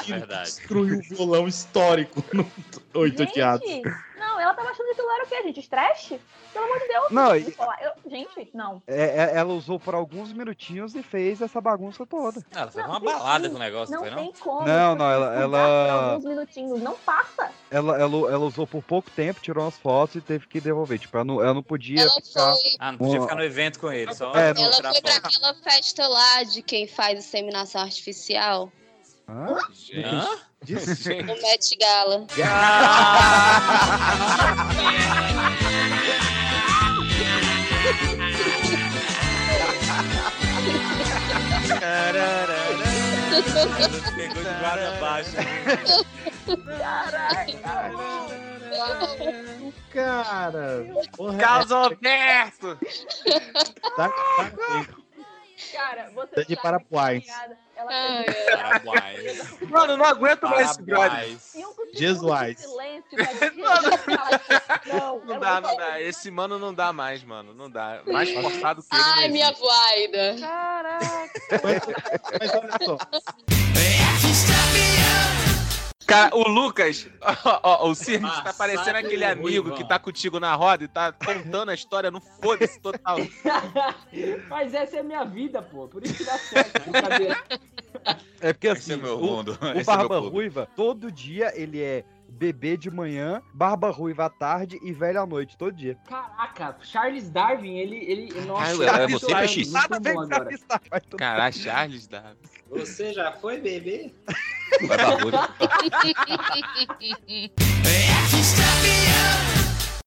Verdade. 0.06 0.44
Destruiu 0.44 0.98
o 0.98 1.02
violão 1.02 1.48
histórico 1.48 2.24
no 2.32 2.46
Oito 2.94 3.26
Teatro. 3.26 3.68
Não, 4.20 4.38
ela 4.38 4.54
tava 4.54 4.68
achando 4.70 4.84
que 4.86 4.92
aquilo 4.92 5.10
era 5.10 5.24
o 5.24 5.26
quê, 5.26 5.42
gente? 5.42 5.68
Trash? 5.68 6.12
Pelo 6.52 6.64
amor 6.66 6.78
de 6.80 6.88
Deus. 6.88 7.10
Não, 7.10 7.38
gente, 7.38 7.48
e- 7.50 7.52
falar. 7.54 7.78
Eu- 7.82 8.10
gente, 8.10 8.50
não. 8.54 8.82
É, 8.86 9.02
é- 9.02 9.36
ela 9.36 9.52
usou 9.54 9.80
por 9.80 9.94
alguns 9.94 10.32
minutinhos 10.32 10.94
e 10.94 11.02
fez 11.02 11.40
essa 11.40 11.60
bagunça 11.60 12.04
toda. 12.04 12.44
Ela 12.50 12.70
fez 12.70 12.84
uma 12.86 13.00
balada 13.00 13.48
com 13.48 13.56
o 13.56 13.58
negócio, 13.58 13.94
Não 13.94 14.00
foi 14.02 14.10
não? 14.10 14.16
tem 14.18 14.32
como. 14.38 14.66
Não, 14.66 14.94
não, 14.94 15.10
ela- 15.10 15.34
ela- 15.34 15.92
alguns 16.12 16.24
minutinhos. 16.24 16.82
Não 16.82 16.94
passa. 16.96 17.50
Ela, 17.70 17.98
ela, 18.00 18.16
ela 18.32 18.44
usou 18.44 18.66
por 18.66 18.82
pouco 18.82 19.10
tempo, 19.10 19.40
tirou 19.40 19.64
umas 19.64 19.78
fotos 19.78 20.16
e 20.16 20.20
teve 20.20 20.46
que 20.46 20.60
devolver. 20.60 20.98
Tipo, 20.98 21.16
ela 21.16 21.24
não, 21.24 21.40
ela 21.42 21.54
não 21.54 21.62
podia 21.62 22.02
Ela 22.02 22.10
ficar. 22.10 22.52
foi- 22.52 22.76
Ah, 22.78 22.92
não 22.92 22.98
podia 22.98 23.18
Uma- 23.20 23.22
ficar 23.22 23.36
no 23.36 23.44
evento 23.44 23.78
com 23.78 23.90
ele, 23.92 24.14
só 24.14 24.34
É, 24.34 24.52
não- 24.52 24.64
Ela 24.64 24.72
foi 24.92 25.00
pra 25.00 25.16
aquela 25.16 25.54
festa 25.54 26.06
lá 26.08 26.42
de 26.42 26.62
quem 26.62 26.86
faz 26.86 27.18
inseminação 27.18 27.80
artificial. 27.80 28.70
Hã? 29.30 29.46
Hã? 30.04 30.38
O 30.60 31.40
Met 31.40 31.76
Gala. 31.80 32.26
Pegou 44.14 44.42
de 44.42 44.58
guarda 44.60 44.90
baixa. 45.00 45.38
Cara, 49.92 50.84
porra, 51.16 51.38
Carlos 51.38 51.70
é- 51.70 51.74
Alberto! 51.74 52.78
tá, 53.96 54.08
tá, 54.08 54.86
Cara, 55.72 56.10
você 56.14 56.34
tá 56.34 56.42
de 56.42 56.54
sabe 56.54 56.62
Paraguai. 56.62 57.22
Ela 57.80 58.80
Parabéns. 58.80 59.60
Mano, 59.68 59.96
não 59.96 60.04
aguento 60.04 60.42
mais 60.42 60.70
esse 60.70 60.82
brother. 60.82 61.36
Cinco 61.38 61.86
Jesus. 61.92 62.60
silêncio 62.60 63.18
Não, 64.86 65.20
Não 65.24 65.36
é 65.36 65.38
dá, 65.38 65.60
não 65.60 65.76
dá. 65.76 66.00
Esse 66.00 66.30
mano 66.30 66.58
não 66.58 66.74
dá 66.74 66.92
mais, 66.92 67.22
mano. 67.22 67.54
Não 67.54 67.70
dá. 67.70 68.02
Mais 68.06 68.30
forçado 68.30 68.82
que 68.82 68.94
ele. 68.94 69.02
Ai, 69.04 69.24
não 69.24 69.32
minha 69.32 69.52
voida. 69.52 70.36
Caraca. 70.40 71.40
Mas 72.40 72.54
olha 72.54 72.78
só. 72.84 72.98
Cara, 76.06 76.34
o 76.34 76.48
Lucas, 76.48 77.08
ó, 77.44 77.60
ó, 77.62 77.88
o 77.88 77.94
Cirnes 77.94 78.32
tá 78.32 78.42
Passado 78.42 78.58
parecendo 78.58 78.96
aquele 78.98 79.24
ruim, 79.24 79.32
amigo 79.32 79.74
que 79.74 79.86
tá 79.86 79.98
contigo 79.98 80.40
na 80.40 80.54
roda 80.54 80.84
e 80.84 80.88
tá 80.88 81.12
contando 81.12 81.70
a 81.70 81.74
história 81.74 82.10
no 82.10 82.20
foda-se 82.20 82.80
total. 82.80 83.18
Mas 84.48 84.74
essa 84.74 84.96
é 84.96 85.00
a 85.00 85.04
minha 85.04 85.24
vida, 85.24 85.62
pô. 85.62 85.86
Por 85.86 86.04
isso 86.04 86.14
que 86.14 86.24
dá 86.24 86.38
certo. 86.38 86.80
É 88.40 88.52
porque 88.52 88.68
Esse 88.68 88.92
assim, 88.92 89.00
é 89.00 89.04
meu 89.04 89.18
o, 89.18 89.22
mundo, 89.22 89.58
o 89.60 89.66
esse 89.66 89.68
é 89.68 89.74
meu 89.74 89.84
Barba 89.84 90.18
clube. 90.20 90.36
Ruiva, 90.36 90.68
todo 90.74 91.12
dia 91.12 91.52
ele 91.54 91.80
é 91.82 92.04
bebê 92.40 92.74
de 92.74 92.90
manhã, 92.90 93.42
Barba 93.52 93.90
Ruiva 93.90 94.24
à 94.24 94.30
tarde 94.30 94.80
e 94.82 94.94
velho 94.94 95.20
à 95.20 95.26
noite, 95.26 95.58
todo 95.58 95.76
dia. 95.76 95.98
Caraca, 96.08 96.74
Charles 96.80 97.28
Darwin, 97.28 97.76
ele. 97.76 97.96
ele 97.96 98.32
nossa, 98.46 98.82
Caralho, 98.82 98.82
ele 98.82 98.88
é 98.88 98.92
tá 98.92 99.06
você, 99.18 99.34
muito 99.34 99.52
PX? 99.52 99.72
Nada 99.72 100.00
bem. 100.00 100.14
Charles 100.14 100.30
Darwin. 100.30 100.56
Caralho, 101.18 101.54
Charles 101.54 102.06
Darwin. 102.06 102.38
Você 102.70 103.12
já 103.12 103.32
foi 103.32 103.60
bebê? 103.60 104.14
Vai 104.86 104.96
barbudo. 104.96 105.36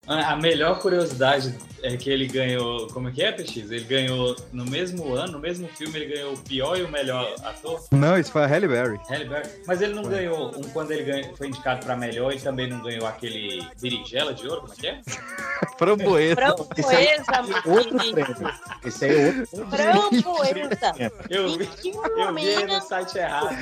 A 0.05 0.35
melhor 0.35 0.79
curiosidade 0.79 1.55
é 1.81 1.95
que 1.95 2.09
ele 2.09 2.27
ganhou. 2.27 2.87
Como 2.87 3.07
é 3.07 3.11
que 3.11 3.23
é, 3.23 3.31
PX? 3.31 3.71
Ele 3.71 3.85
ganhou 3.85 4.35
no 4.51 4.65
mesmo 4.65 5.13
ano, 5.13 5.33
no 5.33 5.39
mesmo 5.39 5.67
filme, 5.69 5.97
ele 5.97 6.13
ganhou 6.13 6.33
o 6.33 6.37
pior 6.37 6.77
e 6.77 6.83
o 6.83 6.89
melhor 6.89 7.33
ator. 7.43 7.85
Não, 7.91 8.17
isso 8.17 8.31
foi 8.31 8.43
a 8.43 8.47
Halle 8.47 8.67
Berry. 8.67 8.99
Halle 9.09 9.25
Berry. 9.25 9.49
Mas 9.65 9.81
ele 9.81 9.93
não 9.93 10.03
ganhou. 10.03 10.49
Um, 10.57 10.61
quando 10.73 10.91
ele 10.91 11.03
ganhou, 11.03 11.35
foi 11.37 11.47
indicado 11.47 11.85
pra 11.85 11.95
melhor, 11.95 12.31
ele 12.31 12.41
também 12.41 12.67
não 12.67 12.81
ganhou 12.81 13.07
aquele 13.07 13.65
berinjela 13.81 14.33
de 14.33 14.45
ouro, 14.45 14.61
como 14.61 14.73
é 14.73 14.75
que 14.75 14.87
é? 14.87 15.01
Framboesa. 15.77 16.35
Framboesa, 16.35 17.61
Outro 17.65 17.97
menino. 17.97 18.13
prêmio. 18.13 18.53
Esse 18.85 19.05
aí 19.05 19.11
é 19.21 19.25
outro. 19.27 19.67
Framboesa. 19.69 21.11
Eu 21.29 21.57
vi, 21.57 21.65
que 21.67 21.89
eu 21.89 22.33
vi 22.35 22.65
no 22.65 22.81
site 22.81 23.17
errado. 23.17 23.55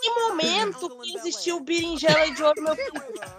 que 0.00 0.10
momento 0.10 0.98
que 1.00 1.16
existiu 1.18 1.60
berinjela 1.60 2.30
de 2.30 2.42
ouro, 2.42 2.62
meu 2.62 2.76
filho? 2.76 2.92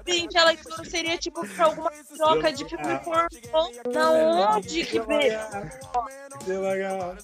Berinjela 0.05 0.53
de 0.55 0.61
ouro 0.69 0.85
seria 0.85 1.17
tipo 1.17 1.45
pra 1.47 1.65
alguma 1.65 1.92
troca 2.17 2.51
de 2.51 2.65
filme 2.65 2.99
pornô. 2.99 3.27
Da 3.93 4.11
onde 4.55 4.85
que 4.85 4.99
veio? 5.01 5.39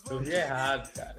Eu 0.09 0.19
vi 0.19 0.33
errado, 0.33 0.89
cara. 0.93 1.15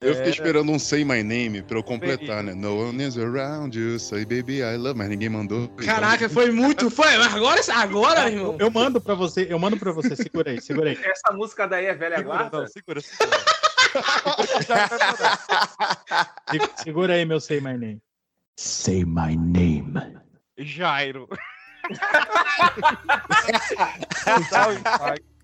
Eu 0.00 0.16
fiquei 0.16 0.30
esperando 0.32 0.72
um 0.72 0.78
Say 0.80 1.04
My 1.04 1.22
Name 1.22 1.62
pra 1.62 1.78
eu 1.78 1.82
completar, 1.82 2.42
né? 2.42 2.52
No 2.54 2.88
one 2.88 3.04
is 3.06 3.16
around 3.16 3.78
you, 3.78 4.00
say 4.00 4.24
baby 4.24 4.58
I 4.58 4.76
love, 4.76 4.98
mas 4.98 5.08
ninguém 5.08 5.28
mandou. 5.28 5.64
então- 5.64 5.86
Caraca, 5.86 6.28
foi 6.28 6.50
muito. 6.50 6.90
Foi. 6.90 7.14
Agora, 7.14 7.60
agora, 7.72 8.28
irmão. 8.28 8.56
Eu 8.58 8.68
mando 8.68 9.00
pra 9.00 9.14
você, 9.14 9.46
eu 9.48 9.60
mando 9.60 9.76
pra 9.76 9.92
você. 9.92 10.16
Segura 10.16 10.50
aí, 10.50 10.60
segura 10.60 10.90
aí. 10.90 10.98
Essa 11.04 11.32
música 11.32 11.68
daí 11.68 11.86
é 11.86 11.94
velha 11.94 12.20
guarda? 12.20 12.62
Não, 12.62 12.66
segura, 12.66 13.00
segura. 13.00 13.38
Se- 16.50 16.82
Segura 16.82 17.14
aí, 17.14 17.24
meu 17.24 17.40
Say 17.40 17.60
My 17.60 17.72
Name. 17.78 18.02
Say 18.56 19.04
My 19.04 19.36
Name. 19.36 20.20
Jairo. 20.64 21.28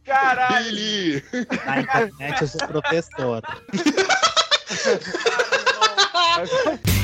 Caralho! 0.04 0.64
Billy! 0.64 1.22
Na 1.66 1.80
internet 1.80 2.40
eu 2.40 2.48
sou 2.48 2.66
professor. 2.66 3.42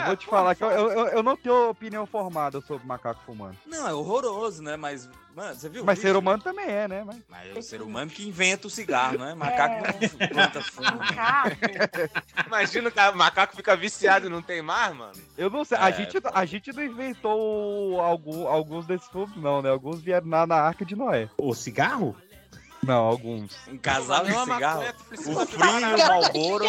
Eu 0.00 0.06
vou 0.06 0.16
te 0.16 0.26
falar 0.26 0.54
que 0.54 0.62
eu, 0.64 0.70
eu, 0.70 0.90
eu- 1.08 1.22
não 1.22 1.36
tenho 1.36 1.70
opinião 1.70 2.06
formada 2.06 2.60
sobre 2.60 2.86
macaco 2.86 3.20
fumando. 3.26 3.56
Não, 3.66 3.86
é 3.88 3.92
horroroso, 3.94 4.62
né? 4.62 4.76
Mas, 4.76 5.08
mano, 5.34 5.54
você 5.54 5.68
viu? 5.68 5.84
Mas 5.84 5.98
vídeo? 5.98 6.10
ser 6.12 6.16
humano 6.16 6.42
também 6.42 6.66
é, 6.66 6.88
né? 6.88 7.04
Mas... 7.04 7.16
Mas 7.28 7.56
é 7.56 7.58
o 7.58 7.62
ser 7.62 7.82
humano 7.82 8.10
que 8.10 8.26
inventa 8.26 8.66
o 8.66 8.70
cigarro, 8.70 9.18
né? 9.18 9.34
Macaco 9.38 9.84
não 10.18 10.28
planta 10.28 10.62
fumo. 10.62 10.90
né? 10.98 12.08
Imagina 12.46 12.90
que 12.90 13.00
o 13.00 13.16
macaco 13.16 13.56
fica 13.56 13.76
viciado 13.76 14.26
e 14.26 14.30
não 14.30 14.42
tem 14.42 14.62
mais, 14.62 14.94
mano. 14.96 15.12
Eu 15.36 15.50
não 15.50 15.64
sei, 15.64 15.78
a, 15.78 15.88
É, 15.88 15.92
gente, 15.92 16.18
a 16.32 16.44
gente 16.44 16.72
não 16.72 16.82
inventou 16.82 18.00
algum, 18.00 18.46
alguns 18.46 18.86
desses 18.86 19.08
fumos, 19.08 19.36
não, 19.36 19.62
né? 19.62 19.70
Alguns 19.70 20.00
vieram 20.00 20.26
na, 20.26 20.46
na 20.46 20.56
arca 20.56 20.84
de 20.84 20.96
Noé. 20.96 21.28
O 21.38 21.54
cigarro? 21.54 22.16
Não, 22.82 23.04
alguns. 23.04 23.56
Um 23.66 23.78
casal 23.78 24.24
de 24.24 24.32
mas 24.32 24.44
cigarro. 24.44 24.84
O 25.10 25.46
frio 25.46 25.80
e 25.80 25.94
o 25.94 25.98
Malboro. 25.98 26.64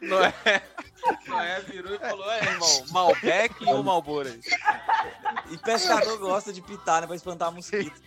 Não 0.00 0.24
é? 0.24 0.62
Não 1.26 1.40
é, 1.40 1.60
virou 1.60 1.94
e 1.94 1.98
falou, 1.98 2.30
é, 2.30 2.44
irmão, 2.44 2.84
Malbec 2.90 3.64
ou 3.66 3.82
Malboro 3.82 4.28
aí? 4.28 4.40
E 5.50 5.58
pescador 5.58 6.18
gosta 6.18 6.52
de 6.52 6.62
pitar, 6.62 7.00
né? 7.00 7.06
Pra 7.06 7.16
espantar 7.16 7.52
mosquito. 7.52 8.00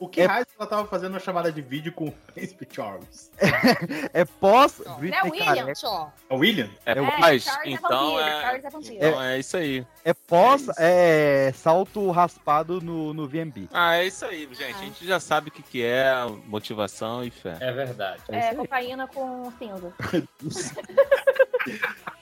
O 0.00 0.08
que 0.08 0.22
raio 0.24 0.46
ela 0.58 0.68
tava 0.68 0.86
fazendo 0.86 1.14
uma 1.14 1.20
chamada 1.20 1.50
de 1.50 1.60
vídeo 1.60 1.92
com 1.92 2.06
o 2.06 2.12
Príncipe 2.12 2.66
Charles? 2.70 3.30
É 4.12 4.24
pós 4.24 4.80
Não 4.84 4.94
é 4.94 4.98
Britney 4.98 5.30
William 5.30 5.44
Careca. 5.54 5.74
só. 5.74 6.12
É 6.30 6.34
o 6.34 6.38
William? 6.38 6.70
É, 6.86 6.92
É, 6.92 7.00
mas, 7.00 7.44
Charles 7.44 7.66
é 7.66 7.70
então 7.70 8.20
é, 8.20 8.40
Charles 8.42 8.64
é 8.64 8.70
vampiro. 8.70 8.94
então 8.94 9.22
é 9.22 9.38
isso 9.38 9.56
aí. 9.56 9.86
É 10.04 10.14
pós 10.14 10.66
é, 10.78 11.52
salto 11.54 12.10
raspado 12.10 12.80
no, 12.80 13.12
no 13.12 13.26
VMB. 13.28 13.68
Ah, 13.72 13.96
é 13.96 14.06
isso 14.06 14.24
aí, 14.24 14.48
gente. 14.52 14.74
A 14.76 14.78
gente 14.84 15.06
já 15.06 15.18
sabe 15.20 15.48
o 15.48 15.52
que, 15.52 15.62
que 15.62 15.84
é 15.84 16.12
motivação 16.46 17.24
e 17.24 17.30
fé. 17.30 17.56
É 17.60 17.72
verdade. 17.72 18.22
É, 18.28 18.54
cocaína 18.54 19.06
com 19.08 19.50
cinza. 19.58 19.92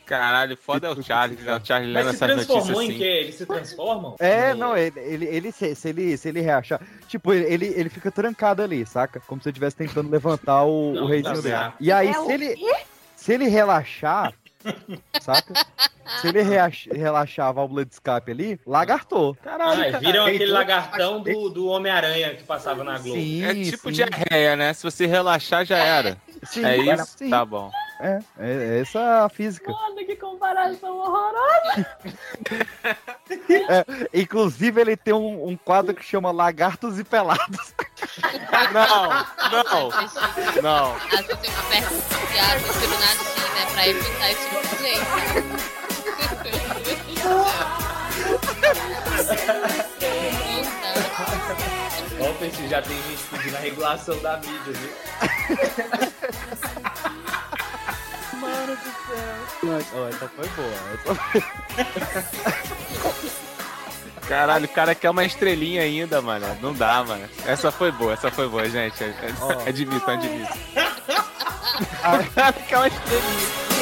Caralho, 0.07 0.57
foda 0.57 0.87
é 0.87 0.91
o 0.91 1.03
Charles, 1.03 1.41
né? 1.41 1.57
O 1.57 1.67
Charles 1.67 1.93
lendo 1.93 2.07
Mas 2.07 2.17
se 2.17 2.25
transformou 2.25 2.81
em 2.81 2.89
assim. 2.91 2.99
quê? 2.99 3.05
Eles 3.05 3.35
se 3.35 3.45
transformam? 3.45 4.15
É, 4.21 4.55
não, 4.55 4.77
ele, 4.77 5.01
ele, 5.01 5.27
ele 5.27 5.53
se, 5.53 5.75
se 5.75 5.89
ele 5.89 6.17
se 6.17 6.29
ele 6.29 6.41
reachar. 6.41 6.81
Tipo, 7.09 7.33
ele, 7.33 7.67
ele, 7.67 7.89
fica 7.89 8.09
trancado 8.13 8.63
ali, 8.63 8.87
saca? 8.87 9.19
Como 9.27 9.43
se 9.43 9.49
ele 9.49 9.55
estivesse 9.55 9.75
tentando 9.75 10.09
levantar 10.09 10.63
o, 10.63 10.93
Não, 10.95 11.03
o 11.03 11.07
reizinho 11.07 11.35
tá 11.35 11.41
dele. 11.41 11.73
E 11.81 11.91
aí, 11.91 12.09
É 12.09 12.13
se 12.13 12.19
o 12.21 12.31
ele, 12.31 12.55
quê? 12.55 12.77
se 13.17 13.33
ele 13.35 13.49
relaxar, 13.49 14.33
saca? 15.21 15.55
Se 16.21 16.29
ele 16.29 16.43
relaxar 16.93 17.49
a 17.49 17.53
válvula 17.53 17.85
de 17.85 17.93
escape 17.95 18.31
ali, 18.31 18.61
lagartou. 18.67 19.35
Caralho, 19.43 19.81
Ah, 19.83 19.85
cara. 19.93 19.99
viram 19.99 20.25
aquele 20.27 20.47
lagartão 20.47 21.21
do, 21.23 21.49
do 21.51 21.67
Homem-Aranha 21.69 22.35
que 22.35 22.45
passava 22.45 22.83
na 22.85 22.99
Globo. 22.99 23.19
Sim, 23.21 23.45
É 23.45 23.55
tipo 23.55 23.89
sim. 23.89 23.93
diarreia, 24.05 24.57
né? 24.57 24.73
Se 24.73 24.83
você 24.83 25.07
relaxar, 25.07 25.65
já 25.65 25.79
era. 25.79 26.17
Sim, 26.45 26.65
é 26.65 26.77
isso? 26.77 27.15
sim. 27.19 27.31
Tá 27.31 27.45
bom. 27.45 27.71
É, 27.99 28.19
é 28.39 28.81
essa 28.83 29.25
a 29.25 29.29
física. 29.31 29.73
Mano, 29.73 29.97
que 29.97 30.17
comparação 30.17 30.97
horrorosa. 30.99 31.87
É, 33.69 33.85
inclusive, 34.21 34.81
ele 34.81 34.97
tem 34.97 35.15
um, 35.15 35.49
um 35.49 35.57
quadro 35.57 35.95
que 35.95 36.05
chama 36.05 36.31
Lagartos 36.31 36.99
e 36.99 37.05
Pelados. 37.05 37.75
Não, 38.73 39.09
não, 39.51 40.63
não. 40.63 40.95
Às 40.97 41.27
vezes 41.27 41.39
tem 41.41 41.51
uma 41.51 41.63
pergunta 41.71 42.17
piada 42.33 42.55
misturada 42.61 43.21
assim, 43.23 43.55
né? 43.55 43.67
Pra 43.73 43.89
evitar 43.89 44.31
esse 44.31 44.49
tipo 44.49 44.77
de 44.77 44.83
jeito. 44.83 45.86
Ó, 52.21 52.33
Peixe, 52.39 52.67
já 52.69 52.81
tem 52.83 52.97
gente 52.97 53.23
pedindo 53.31 53.57
a 53.57 53.61
regulação 53.61 54.19
da 54.21 54.37
mídia, 54.39 54.73
viu? 54.73 54.91
Mano 58.41 58.77
do 58.77 58.83
céu. 58.83 59.87
Ó, 59.95 60.09
essa 60.09 60.29
foi 60.29 60.49
boa. 60.49 60.73
Caralho, 64.29 64.65
o 64.65 64.69
cara 64.69 64.95
quer 64.95 65.11
uma 65.11 65.25
estrelinha 65.25 65.83
ainda, 65.83 66.21
mano. 66.23 66.47
Não 66.61 66.73
dá, 66.73 67.05
mano. 67.05 67.29
Essa 67.45 67.71
foi 67.71 67.93
boa, 67.93 68.15
essa 68.15 68.31
foi 68.31 68.49
boa, 68.49 68.69
gente. 68.69 69.03
É- 69.05 69.07
é- 69.09 69.35
Ó. 69.41 69.69
Admito, 69.69 70.11
admito. 70.11 70.53
O 71.77 72.31
cara 72.35 72.53
quer 72.55 72.77
uma 72.79 72.87
estrelinha. 72.89 73.76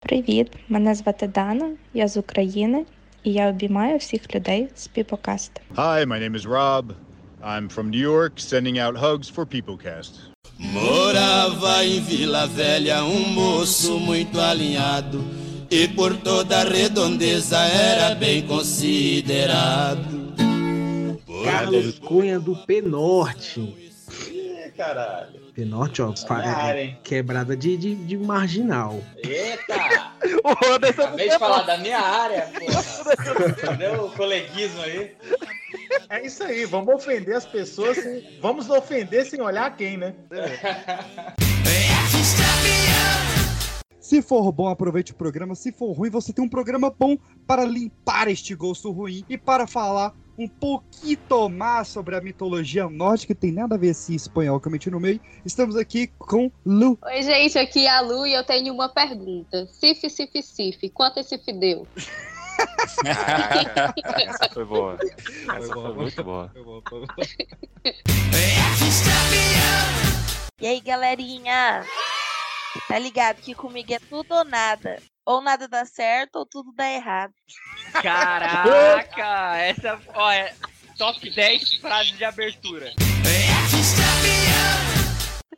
Привіт, 0.00 0.52
мене 0.68 0.94
звати 0.94 1.26
Дана, 1.26 1.70
я 1.94 2.08
з 2.08 2.16
України, 2.16 2.84
і 3.24 3.32
я 3.32 3.48
обіймаю 3.48 3.98
всіх 3.98 4.34
людей 4.34 4.68
з 4.76 4.86
Піпокаст. 4.86 5.52
Hi, 5.74 6.06
my 6.06 6.18
name 6.22 6.36
is 6.36 6.46
Rob. 6.46 6.84
I'm 7.42 7.68
from 7.74 7.90
New 7.90 8.00
York, 8.00 8.32
sending 8.38 8.78
out 8.78 8.96
hugs 8.96 9.28
for 9.34 9.46
PeopleCast. 9.46 10.12
Morava 10.58 11.84
em 11.84 12.00
Vila 12.00 12.46
Velha 12.46 13.04
um 13.04 13.28
moço 13.28 13.98
muito 13.98 14.40
alinhado 14.40 15.24
e 15.70 15.88
por 15.88 16.16
toda 16.16 16.60
a 16.60 16.64
redondeza 16.64 17.58
era 17.58 18.14
bem 18.14 18.46
considerado. 18.46 20.34
Carlos 21.44 21.98
Cunha 21.98 22.38
do 22.38 22.54
Penorte. 22.66 23.60
Ih, 23.60 24.70
caralho. 24.76 25.43
Penorte, 25.55 26.01
ó, 26.01 26.11
é- 26.11 26.15
é 26.81 26.95
quebrada 27.03 27.55
de, 27.55 27.77
de, 27.77 27.95
de 27.95 28.17
marginal. 28.17 29.01
Eita! 29.23 30.11
Acabei 30.89 31.29
de 31.29 31.39
falar 31.39 31.61
da 31.61 31.77
minha 31.77 31.99
área, 31.99 32.49
porra. 32.59 33.77
Meu 33.77 34.09
coleguismo 34.09 34.81
aí. 34.81 35.15
É 36.09 36.25
isso 36.25 36.43
aí, 36.43 36.65
vamos 36.65 36.93
ofender 36.93 37.35
as 37.35 37.45
pessoas. 37.45 37.97
sem- 37.97 38.37
Vamos 38.41 38.69
ofender 38.69 39.25
sem 39.25 39.41
olhar 39.41 39.75
quem, 39.77 39.97
né? 39.97 40.13
Se 44.05 44.21
for 44.21 44.51
bom, 44.51 44.67
aproveite 44.67 45.13
o 45.13 45.15
programa. 45.15 45.55
Se 45.55 45.71
for 45.71 45.91
ruim, 45.91 46.11
você 46.11 46.31
tem 46.31 46.45
um 46.45 46.47
programa 46.47 46.91
bom 46.91 47.17
para 47.47 47.65
limpar 47.65 48.27
este 48.27 48.53
gosto 48.53 48.91
ruim 48.91 49.25
e 49.27 49.35
para 49.35 49.65
falar 49.65 50.13
um 50.37 50.47
pouquinho 50.47 51.49
mais 51.49 51.87
sobre 51.87 52.15
a 52.15 52.21
mitologia 52.21 52.87
nórdica, 52.87 53.33
que 53.33 53.41
tem 53.41 53.51
nada 53.51 53.73
a 53.73 53.77
ver 53.79 53.87
esse 53.87 54.13
espanhol 54.13 54.59
que 54.59 54.67
eu 54.67 54.71
meti 54.71 54.91
no 54.91 54.99
meio. 54.99 55.19
Estamos 55.43 55.75
aqui 55.75 56.05
com 56.19 56.51
Lu. 56.63 56.99
Oi, 57.01 57.23
gente, 57.23 57.57
aqui 57.57 57.87
é 57.87 57.89
a 57.89 58.01
Lu 58.01 58.27
e 58.27 58.33
eu 58.35 58.43
tenho 58.43 58.75
uma 58.75 58.89
pergunta. 58.89 59.65
Cif, 59.71 60.07
cif, 60.07 60.39
cif, 60.43 60.87
quanto 60.91 61.19
esse 61.19 61.39
fideu? 61.39 61.87
Essa 63.03 64.49
foi 64.53 64.65
boa. 64.65 64.99
Essa 65.01 65.73
foi 65.73 65.93
muito 65.95 66.23
boa. 66.23 66.51
E 70.61 70.67
aí, 70.67 70.79
galerinha? 70.79 71.83
Tá 72.87 72.99
ligado 72.99 73.41
que 73.41 73.55
comigo 73.55 73.93
é 73.93 73.99
tudo 73.99 74.33
ou 74.33 74.43
nada. 74.43 75.01
Ou 75.25 75.41
nada 75.41 75.67
dá 75.67 75.85
certo 75.85 76.37
ou 76.37 76.45
tudo 76.45 76.71
dá 76.73 76.89
errado. 76.91 77.33
Caraca, 77.93 79.57
essa, 79.57 79.99
ó, 80.13 80.31
é 80.31 80.53
top 80.97 81.29
10 81.29 81.75
frases 81.75 82.15
de 82.17 82.23
abertura. 82.23 82.91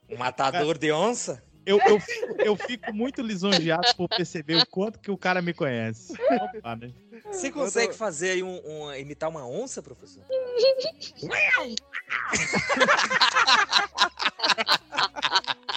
Um 0.10 0.18
matador 0.18 0.78
de 0.78 0.92
onça? 0.92 1.44
Eu, 1.66 1.80
eu, 1.86 2.00
fico, 2.00 2.42
eu 2.42 2.56
fico 2.56 2.94
muito 2.94 3.22
lisonjeado 3.22 3.94
por 3.98 4.08
perceber 4.08 4.56
o 4.56 4.66
quanto 4.66 5.00
que 5.00 5.12
o 5.12 5.18
cara 5.18 5.42
me 5.42 5.54
conhece. 5.54 6.14
Opa, 6.56 6.78
né? 6.78 6.94
Você 7.32 7.52
consegue 7.52 7.94
fazer 7.94 8.32
aí 8.32 8.44
um, 8.44 8.62
um- 8.66 8.94
imitar 8.96 9.30
uma 9.30 9.46
onça, 9.48 9.82
professor? 9.82 10.24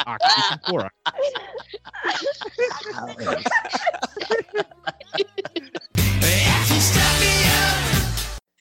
Aqui 0.07 0.61
cor. 0.65 0.91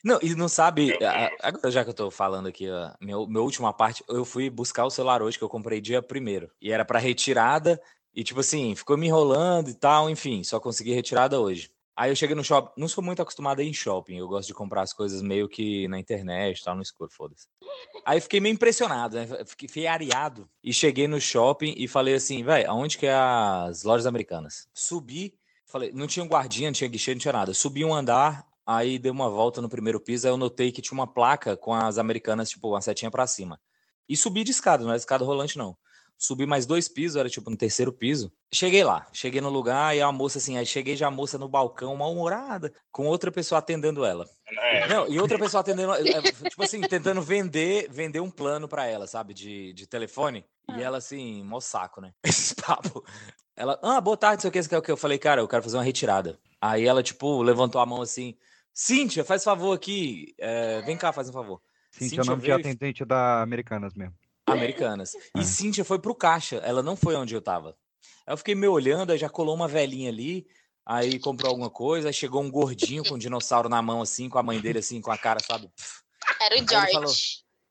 Não, 0.02 0.18
e 0.22 0.34
não 0.34 0.48
sabe, 0.48 0.96
agora 1.42 1.70
já 1.70 1.84
que 1.84 1.90
eu 1.90 1.94
tô 1.94 2.10
falando 2.10 2.48
aqui, 2.48 2.70
ó, 2.70 2.90
meu, 3.00 3.26
minha 3.26 3.42
última 3.42 3.70
parte, 3.72 4.02
eu 4.08 4.24
fui 4.24 4.48
buscar 4.48 4.86
o 4.86 4.90
celular 4.90 5.20
hoje, 5.20 5.36
que 5.36 5.44
eu 5.44 5.48
comprei 5.48 5.78
dia 5.80 6.00
primeiro. 6.00 6.50
E 6.60 6.72
era 6.72 6.86
pra 6.86 6.98
retirada, 6.98 7.78
e 8.14 8.24
tipo 8.24 8.40
assim, 8.40 8.74
ficou 8.74 8.96
me 8.96 9.06
enrolando 9.08 9.68
e 9.68 9.74
tal, 9.74 10.08
enfim, 10.08 10.42
só 10.42 10.58
consegui 10.58 10.94
retirada 10.94 11.38
hoje. 11.38 11.70
Aí 11.96 12.10
eu 12.10 12.16
cheguei 12.16 12.34
no 12.34 12.42
shopping, 12.42 12.80
não 12.80 12.88
sou 12.88 13.04
muito 13.04 13.20
acostumado 13.20 13.60
a 13.60 13.62
ir 13.62 13.68
em 13.68 13.74
shopping, 13.74 14.16
eu 14.16 14.26
gosto 14.26 14.48
de 14.48 14.54
comprar 14.54 14.82
as 14.82 14.92
coisas 14.92 15.20
meio 15.20 15.48
que 15.48 15.86
na 15.88 15.98
internet, 15.98 16.64
tal, 16.64 16.74
no 16.74 16.82
escuro, 16.82 17.10
foda-se. 17.10 17.46
Aí 18.06 18.20
fiquei 18.20 18.40
meio 18.40 18.54
impressionado, 18.54 19.16
né? 19.16 19.26
Fiquei 19.44 19.86
areado. 19.86 20.48
E 20.62 20.72
cheguei 20.72 21.06
no 21.06 21.20
shopping 21.20 21.74
e 21.76 21.86
falei 21.86 22.14
assim, 22.14 22.42
velho, 22.42 22.70
aonde 22.70 22.96
que 22.96 23.06
é 23.06 23.14
as 23.14 23.82
lojas 23.82 24.06
americanas? 24.06 24.68
Subi, 24.72 25.34
falei, 25.66 25.92
não 25.92 26.06
tinha 26.06 26.24
guardinha, 26.24 26.70
não 26.70 26.74
tinha 26.74 26.88
guichê, 26.88 27.12
não 27.12 27.20
tinha 27.20 27.32
nada. 27.32 27.52
Subi 27.52 27.84
um 27.84 27.92
andar, 27.92 28.46
aí 28.64 28.98
dei 28.98 29.10
uma 29.10 29.28
volta 29.28 29.60
no 29.60 29.68
primeiro 29.68 30.00
piso, 30.00 30.26
aí 30.26 30.32
eu 30.32 30.38
notei 30.38 30.72
que 30.72 30.80
tinha 30.80 30.96
uma 30.96 31.06
placa 31.06 31.56
com 31.56 31.74
as 31.74 31.98
americanas, 31.98 32.48
tipo, 32.48 32.68
uma 32.68 32.80
setinha 32.80 33.10
pra 33.10 33.26
cima. 33.26 33.60
E 34.08 34.16
subi 34.16 34.42
de 34.42 34.50
escada, 34.50 34.82
não 34.82 34.90
era 34.90 34.98
escada 34.98 35.24
rolante, 35.24 35.58
não. 35.58 35.76
Subi 36.20 36.44
mais 36.44 36.66
dois 36.66 36.86
pisos, 36.86 37.16
era 37.16 37.30
tipo 37.30 37.48
no 37.48 37.56
terceiro 37.56 37.90
piso. 37.90 38.30
Cheguei 38.52 38.84
lá, 38.84 39.06
cheguei 39.10 39.40
no 39.40 39.48
lugar 39.48 39.96
e 39.96 40.02
a 40.02 40.12
moça 40.12 40.36
assim, 40.36 40.58
aí 40.58 40.66
cheguei 40.66 40.94
já 40.94 41.06
a 41.06 41.10
moça 41.10 41.38
no 41.38 41.48
balcão, 41.48 41.96
mal-humorada, 41.96 42.70
com 42.92 43.06
outra 43.06 43.32
pessoa 43.32 43.58
atendendo 43.58 44.04
ela. 44.04 44.28
Não, 44.90 45.08
e 45.08 45.18
outra 45.18 45.38
pessoa 45.38 45.62
atendendo, 45.62 45.94
é, 45.94 46.10
é, 46.10 46.20
tipo 46.20 46.62
assim, 46.62 46.82
tentando 46.82 47.22
vender, 47.22 47.88
vender 47.90 48.20
um 48.20 48.30
plano 48.30 48.68
pra 48.68 48.84
ela, 48.84 49.06
sabe, 49.06 49.32
de, 49.32 49.72
de 49.72 49.86
telefone. 49.86 50.44
E 50.76 50.82
ela 50.82 50.98
assim, 50.98 51.42
mó 51.42 51.58
saco, 51.58 52.02
né? 52.02 52.12
Esse 52.22 52.54
papo. 52.54 53.02
Ela, 53.56 53.80
ah, 53.82 53.98
boa 53.98 54.16
tarde, 54.16 54.36
não 54.36 54.40
sei 54.42 54.48
o 54.50 54.68
que, 54.68 54.76
o 54.76 54.82
que? 54.82 54.92
Eu 54.92 54.98
falei, 54.98 55.18
cara, 55.18 55.40
eu 55.40 55.48
quero 55.48 55.62
fazer 55.62 55.78
uma 55.78 55.82
retirada. 55.82 56.38
Aí 56.60 56.86
ela, 56.86 57.02
tipo, 57.02 57.40
levantou 57.40 57.80
a 57.80 57.86
mão 57.86 58.02
assim, 58.02 58.36
Cíntia, 58.74 59.24
faz 59.24 59.42
favor 59.42 59.74
aqui, 59.74 60.34
é, 60.38 60.82
vem 60.82 60.98
cá, 60.98 61.14
faz 61.14 61.30
um 61.30 61.32
favor. 61.32 61.62
Cintia 61.90 62.20
é 62.20 62.22
o 62.22 62.26
nome 62.26 62.42
de 62.42 62.46
veio 62.48 62.58
e 62.58 62.60
atendente 62.60 63.06
da 63.06 63.40
Americanas 63.40 63.94
mesmo. 63.94 64.14
Americanas. 64.52 65.12
E 65.36 65.44
Cíntia 65.44 65.84
foi 65.84 65.98
pro 65.98 66.14
caixa, 66.14 66.56
ela 66.56 66.82
não 66.82 66.96
foi 66.96 67.16
onde 67.16 67.34
eu 67.34 67.42
tava. 67.42 67.76
Aí 68.26 68.32
eu 68.32 68.36
fiquei 68.36 68.54
me 68.54 68.66
olhando, 68.68 69.10
aí 69.10 69.18
já 69.18 69.28
colou 69.28 69.54
uma 69.54 69.68
velhinha 69.68 70.10
ali, 70.10 70.46
aí 70.84 71.18
comprou 71.18 71.50
alguma 71.50 71.70
coisa, 71.70 72.08
aí 72.08 72.14
chegou 72.14 72.42
um 72.42 72.50
gordinho 72.50 73.04
com 73.04 73.14
um 73.14 73.18
dinossauro 73.18 73.68
na 73.68 73.80
mão, 73.80 74.02
assim, 74.02 74.28
com 74.28 74.38
a 74.38 74.42
mãe 74.42 74.60
dele, 74.60 74.78
assim, 74.78 75.00
com 75.00 75.10
a 75.10 75.18
cara, 75.18 75.40
sabe? 75.40 75.70
Era 76.40 76.54
o 76.54 76.68
George. 76.68 76.92
falou, 76.92 77.12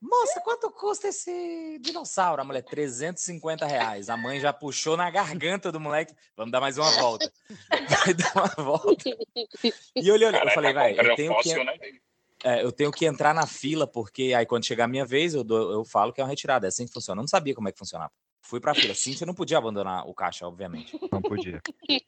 Moça, 0.01 0.39
quanto 0.39 0.71
custa 0.71 1.09
esse 1.09 1.77
dinossauro? 1.79 2.41
A 2.41 2.45
mulher, 2.45 2.61
350 2.61 3.65
reais. 3.65 4.09
A 4.09 4.15
mãe 4.15 4.39
já 4.39 4.53
puxou 4.53 4.95
na 4.95 5.11
garganta 5.11 5.73
do 5.73 5.79
moleque. 5.79 6.15
Vamos 6.37 6.53
dar 6.53 6.61
mais 6.61 6.77
uma 6.77 6.89
volta. 6.91 7.29
Vai 8.05 8.13
dar 8.13 8.33
uma 8.33 8.63
volta. 8.63 9.03
E 9.95 10.07
eu 10.07 10.13
olhei, 10.13 10.29
eu 10.29 10.51
falei, 10.51 10.73
vai, 10.73 10.97
eu 10.97 11.15
tenho 11.15 11.37
que. 11.39 11.49
É, 12.43 12.63
eu 12.63 12.71
tenho 12.71 12.91
que 12.91 13.05
entrar 13.05 13.33
na 13.33 13.45
fila, 13.45 13.85
porque 13.85 14.33
aí 14.33 14.45
quando 14.45 14.65
chegar 14.65 14.85
a 14.85 14.87
minha 14.87 15.05
vez, 15.05 15.33
eu, 15.33 15.43
dou- 15.43 15.71
eu 15.71 15.83
falo 15.83 16.13
que 16.13 16.21
é 16.21 16.23
uma 16.23 16.29
retirada. 16.29 16.65
É 16.67 16.69
assim 16.69 16.85
que 16.85 16.93
funciona. 16.93 17.19
Eu 17.19 17.23
não 17.23 17.27
sabia 17.27 17.53
como 17.53 17.67
é 17.67 17.71
que 17.71 17.77
funcionava. 17.77 18.11
Fui 18.41 18.59
pra 18.61 18.73
fila. 18.73 18.93
Cíntia 18.95 19.25
não 19.27 19.33
podia 19.33 19.57
abandonar 19.57 20.07
o 20.07 20.13
caixa, 20.13 20.47
obviamente. 20.47 20.97
Não 21.11 21.21
podia. 21.21 21.61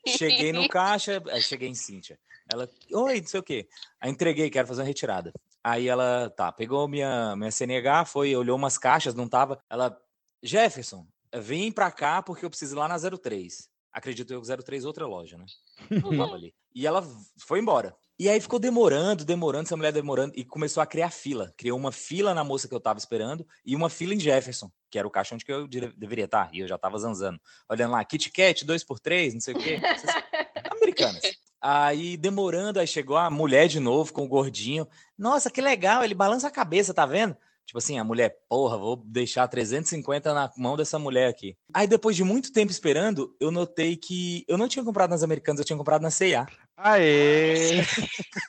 Cheguei 0.08 0.54
no 0.54 0.68
caixa, 0.70 1.22
cheguei 1.42 1.68
em 1.68 1.76
Cíntia. 1.76 2.18
Ela, 2.52 2.70
oi, 2.94 3.20
não 3.22 3.28
sei 3.28 3.40
o 3.40 3.44
quê. 3.44 3.68
Aí 4.00 4.10
entreguei, 4.10 4.50
quero 4.50 4.68
fazer 4.68 4.82
uma 4.82 4.88
retirada. 4.88 5.32
Aí 5.64 5.88
ela, 5.88 6.30
tá, 6.30 6.52
pegou 6.52 6.88
minha, 6.88 7.36
minha 7.36 7.52
CNH, 7.52 8.06
foi, 8.06 8.36
olhou 8.36 8.58
umas 8.58 8.78
caixas, 8.78 9.14
não 9.14 9.28
tava. 9.28 9.60
Ela, 9.70 9.96
Jefferson, 10.42 11.06
vem 11.36 11.72
pra 11.72 11.92
cá 11.92 12.22
porque 12.24 12.44
eu 12.46 12.50
preciso 12.50 12.76
ir 12.76 12.80
lá 12.80 12.88
na 12.88 12.98
03. 12.98 13.70
Acredito 13.94 14.32
eu 14.34 14.42
que 14.42 14.48
03 14.64 14.84
é 14.86 14.88
outra 14.88 15.06
loja, 15.06 15.38
né? 15.38 15.46
Não 15.90 16.18
tava 16.18 16.34
ali. 16.34 16.54
E 16.74 16.88
ela 16.88 17.06
foi 17.38 17.60
embora. 17.60 17.94
E 18.22 18.30
aí 18.30 18.40
ficou 18.40 18.60
demorando, 18.60 19.26
demorando, 19.26 19.66
essa 19.66 19.76
mulher 19.76 19.92
demorando, 19.92 20.34
e 20.36 20.46
começou 20.46 20.84
a 20.84 20.86
criar 20.86 21.10
fila. 21.10 21.52
Criou 21.58 21.76
uma 21.76 21.92
fila 21.92 22.36
na 22.36 22.44
moça 22.44 22.68
que 22.68 22.76
eu 22.76 22.80
tava 22.80 23.00
esperando 23.00 23.44
e 23.66 23.76
uma 23.76 23.90
fila 23.90 24.14
em 24.14 24.20
Jefferson, 24.20 24.70
que 24.92 25.00
era 25.00 25.08
o 25.08 25.10
caixa 25.10 25.34
onde 25.34 25.44
que 25.44 25.52
eu 25.52 25.68
deveria 25.68 26.26
estar. 26.26 26.48
E 26.54 26.60
eu 26.60 26.68
já 26.68 26.78
tava 26.78 27.00
zanzando. 27.00 27.42
Olhando 27.68 27.94
lá, 27.94 28.06
Kit 28.06 28.30
Kat, 28.30 28.64
2x3, 28.64 29.34
não 29.34 29.42
sei 29.42 29.56
o 29.56 29.58
quê. 29.58 29.82
Americanas. 30.70 31.24
Aí 31.60 32.16
demorando, 32.16 32.80
aí 32.80 32.86
chegou 32.86 33.18
a 33.18 33.28
mulher 33.32 33.68
de 33.68 33.80
novo 33.80 34.14
com 34.14 34.24
o 34.24 34.28
gordinho. 34.28 34.88
Nossa, 35.18 35.50
que 35.50 35.60
legal, 35.60 36.04
ele 36.04 36.14
balança 36.14 36.48
a 36.48 36.52
cabeça, 36.52 36.94
tá 36.94 37.08
vendo? 37.08 37.36
Tipo 37.66 37.80
assim, 37.80 37.98
a 37.98 38.04
mulher, 38.04 38.38
porra, 38.50 38.78
vou 38.78 38.98
deixar 38.98 39.48
350 39.48 40.34
na 40.34 40.52
mão 40.58 40.76
dessa 40.76 41.00
mulher 41.00 41.30
aqui. 41.30 41.56
Aí 41.74 41.88
depois 41.88 42.16
de 42.16 42.24
muito 42.24 42.52
tempo 42.52 42.72
esperando, 42.72 43.36
eu 43.40 43.50
notei 43.50 43.96
que 43.96 44.44
eu 44.48 44.58
não 44.58 44.68
tinha 44.68 44.84
comprado 44.84 45.10
nas 45.10 45.24
Americanas, 45.24 45.60
eu 45.60 45.66
tinha 45.66 45.78
comprado 45.78 46.02
na 46.02 46.12
C&A. 46.12 46.46
Aê! 46.84 47.82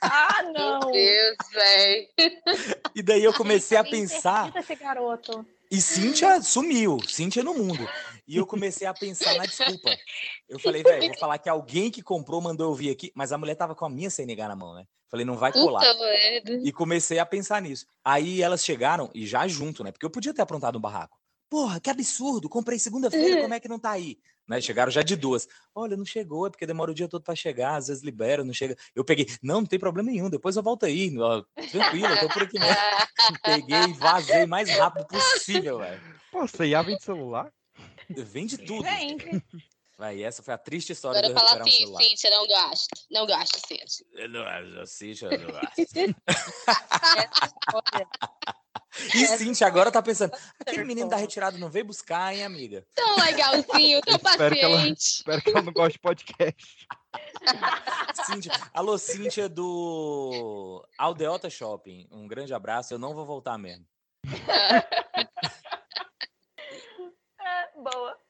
Ah, 0.00 0.42
não! 0.54 0.80
Meu 0.80 0.92
Deus, 0.92 1.36
velho. 1.52 2.08
E 2.94 3.02
daí 3.02 3.22
eu 3.22 3.34
comecei 3.34 3.76
a 3.76 3.84
pensar. 3.84 4.50
Esse 4.56 4.74
garoto. 4.74 5.46
E 5.70 5.80
Cíntia 5.80 6.40
sumiu, 6.40 6.98
Cíntia 7.06 7.42
no 7.42 7.54
mundo. 7.54 7.86
E 8.26 8.36
eu 8.36 8.46
comecei 8.46 8.86
a 8.86 8.94
pensar 8.94 9.34
na 9.36 9.44
desculpa. 9.44 9.90
Eu 10.48 10.58
falei, 10.58 10.82
velho, 10.82 11.08
vou 11.08 11.18
falar 11.18 11.38
que 11.38 11.48
alguém 11.48 11.90
que 11.90 12.02
comprou 12.02 12.40
mandou 12.40 12.70
eu 12.70 12.74
vir 12.74 12.90
aqui, 12.90 13.12
mas 13.14 13.32
a 13.32 13.38
mulher 13.38 13.54
tava 13.54 13.74
com 13.74 13.84
a 13.84 13.90
minha 13.90 14.08
CNH 14.10 14.48
na 14.48 14.56
mão, 14.56 14.74
né? 14.74 14.84
Falei, 15.10 15.26
não 15.26 15.36
vai 15.36 15.52
colar. 15.52 15.80
Puta. 15.80 16.52
E 16.64 16.72
comecei 16.72 17.18
a 17.18 17.26
pensar 17.26 17.60
nisso. 17.60 17.84
Aí 18.02 18.40
elas 18.40 18.64
chegaram, 18.64 19.10
e 19.14 19.26
já 19.26 19.46
junto, 19.46 19.84
né? 19.84 19.92
Porque 19.92 20.06
eu 20.06 20.10
podia 20.10 20.32
ter 20.32 20.40
aprontado 20.40 20.76
um 20.76 20.80
barraco. 20.80 21.18
Porra, 21.50 21.78
que 21.78 21.90
absurdo, 21.90 22.48
comprei 22.48 22.78
segunda-feira, 22.78 23.42
como 23.42 23.52
é 23.52 23.60
que 23.60 23.68
não 23.68 23.78
tá 23.78 23.90
aí? 23.90 24.18
Né? 24.48 24.60
Chegaram 24.60 24.90
já 24.90 25.02
de 25.02 25.16
duas. 25.16 25.48
Olha, 25.74 25.96
não 25.96 26.04
chegou, 26.04 26.46
é 26.46 26.50
porque 26.50 26.66
demora 26.66 26.90
o 26.90 26.94
dia 26.94 27.08
todo 27.08 27.22
pra 27.22 27.34
chegar, 27.34 27.76
às 27.76 27.88
vezes 27.88 28.02
libera, 28.02 28.44
não 28.44 28.52
chega. 28.52 28.76
Eu 28.94 29.04
peguei, 29.04 29.26
não, 29.42 29.60
não 29.60 29.66
tem 29.66 29.78
problema 29.78 30.10
nenhum, 30.10 30.28
depois 30.28 30.56
eu 30.56 30.62
volto 30.62 30.84
aí, 30.84 31.16
ó, 31.18 31.42
tranquilo, 31.70 32.08
eu 32.08 32.20
tô 32.20 32.28
por 32.28 32.42
aqui 32.42 32.58
mesmo. 32.58 32.76
Peguei 33.44 33.82
e 33.82 33.92
vazei 33.94 34.44
o 34.44 34.48
mais 34.48 34.68
rápido 34.70 35.06
possível, 35.06 35.78
velho. 35.78 36.00
Pô, 36.30 36.46
C&A 36.46 36.82
vem 36.82 36.96
de 36.96 37.02
celular? 37.02 37.52
Vende 38.08 38.58
tudo. 38.58 38.82
Vende. 38.82 39.42
Vai, 40.02 40.20
essa 40.20 40.42
foi 40.42 40.52
a 40.52 40.58
triste 40.58 40.90
história 40.92 41.20
Agora 41.20 41.32
eu 41.32 41.38
fala 41.38 41.50
recuperar 41.52 41.64
um 41.64 41.70
assim, 41.70 41.78
celular. 41.78 42.02
Cíntia, 42.02 42.30
não 42.30 42.48
gasta. 42.48 43.00
Não 43.08 43.24
gasta, 43.24 43.58
Cíntia. 43.60 44.06
Eu 44.14 44.28
não 44.30 44.40
eu 44.40 44.66
não 44.66 44.82
assisto. 44.82 45.96
E 49.14 49.26
Cíntia 49.38 49.64
agora 49.68 49.92
tá 49.92 50.02
pensando, 50.02 50.32
aquele 50.58 50.82
menino 50.82 51.08
da 51.08 51.14
retirada 51.14 51.56
não 51.56 51.70
veio 51.70 51.84
buscar, 51.84 52.34
hein, 52.34 52.42
amiga? 52.42 52.84
Tão 52.96 53.14
legalzinho, 53.14 54.00
tão 54.00 54.16
Espero 54.16 54.56
que, 54.56 54.60
ela, 54.60 54.76
paciente. 54.76 54.98
espero 54.98 55.40
que 55.40 55.50
ela 55.50 55.62
não 55.62 55.72
goste 55.72 55.92
de 55.92 56.00
podcast. 56.00 56.88
Cíntia, 58.26 58.52
alô, 58.74 58.98
Cíntia 58.98 59.48
do 59.48 60.84
Aldeota 60.98 61.48
Shopping. 61.48 62.08
Um 62.10 62.26
grande 62.26 62.52
abraço, 62.52 62.92
eu 62.92 62.98
não 62.98 63.14
vou 63.14 63.24
voltar 63.24 63.56
mesmo. 63.56 63.86
Boa. 67.76 68.21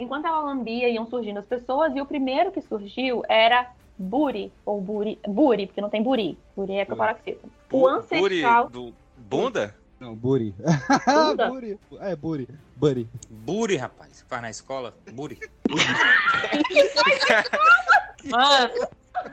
Enquanto 0.00 0.26
ela 0.26 0.40
lambia, 0.40 0.88
iam 0.88 1.06
surgindo 1.06 1.38
as 1.38 1.46
pessoas, 1.46 1.94
e 1.94 2.00
o 2.00 2.06
primeiro 2.06 2.50
que 2.50 2.62
surgiu 2.62 3.22
era 3.28 3.70
Buri, 3.98 4.50
ou 4.64 4.80
Buri, 4.80 5.18
Buri, 5.28 5.66
porque 5.66 5.80
não 5.80 5.90
tem 5.90 6.02
Buri. 6.02 6.38
Buri 6.56 6.74
é 6.74 6.86
caparoxita. 6.86 7.46
O 7.70 7.80
Buri 7.80 7.98
ancestral. 7.98 8.70
do 8.70 8.94
bunda? 9.16 9.76
Não, 10.00 10.16
Buri. 10.16 10.54
Bunda? 11.06 11.50
Buri. 11.50 11.78
É, 12.00 12.16
Buri. 12.16 12.48
Buddy. 12.74 13.06
Buri, 13.28 13.76
rapaz. 13.76 14.24
Faz 14.26 14.40
na 14.40 14.48
escola? 14.48 14.94
Buri. 15.12 15.38
Mano, 18.24 18.72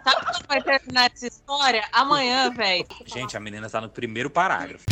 sabe 0.03 0.25
quando 0.25 0.47
vai 0.47 0.61
terminar 0.61 1.09
essa 1.13 1.27
história? 1.27 1.87
Amanhã, 1.93 2.51
velho. 2.51 2.85
Gente, 3.05 3.37
a 3.37 3.39
menina 3.39 3.69
tá 3.69 3.79
no 3.79 3.87
primeiro 3.87 4.29
parágrafo. 4.29 4.83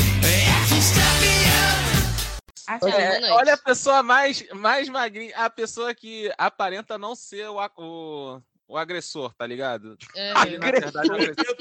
É, 2.68 3.32
olha 3.32 3.54
a 3.54 3.58
pessoa 3.58 4.02
mais, 4.02 4.48
mais 4.52 4.90
magrinha, 4.90 5.36
a 5.38 5.50
pessoa 5.50 5.94
que 5.94 6.32
aparenta 6.38 6.98
não 6.98 7.16
ser 7.16 7.48
o, 7.50 7.58
o, 7.78 8.42
o 8.68 8.78
agressor, 8.78 9.34
tá 9.36 9.46
ligado? 9.46 9.98
Ele, 10.46 10.58
na 10.58 10.72
verdade, 10.72 11.08
é 11.08 11.12
o 11.12 11.16
agressor. 11.16 11.56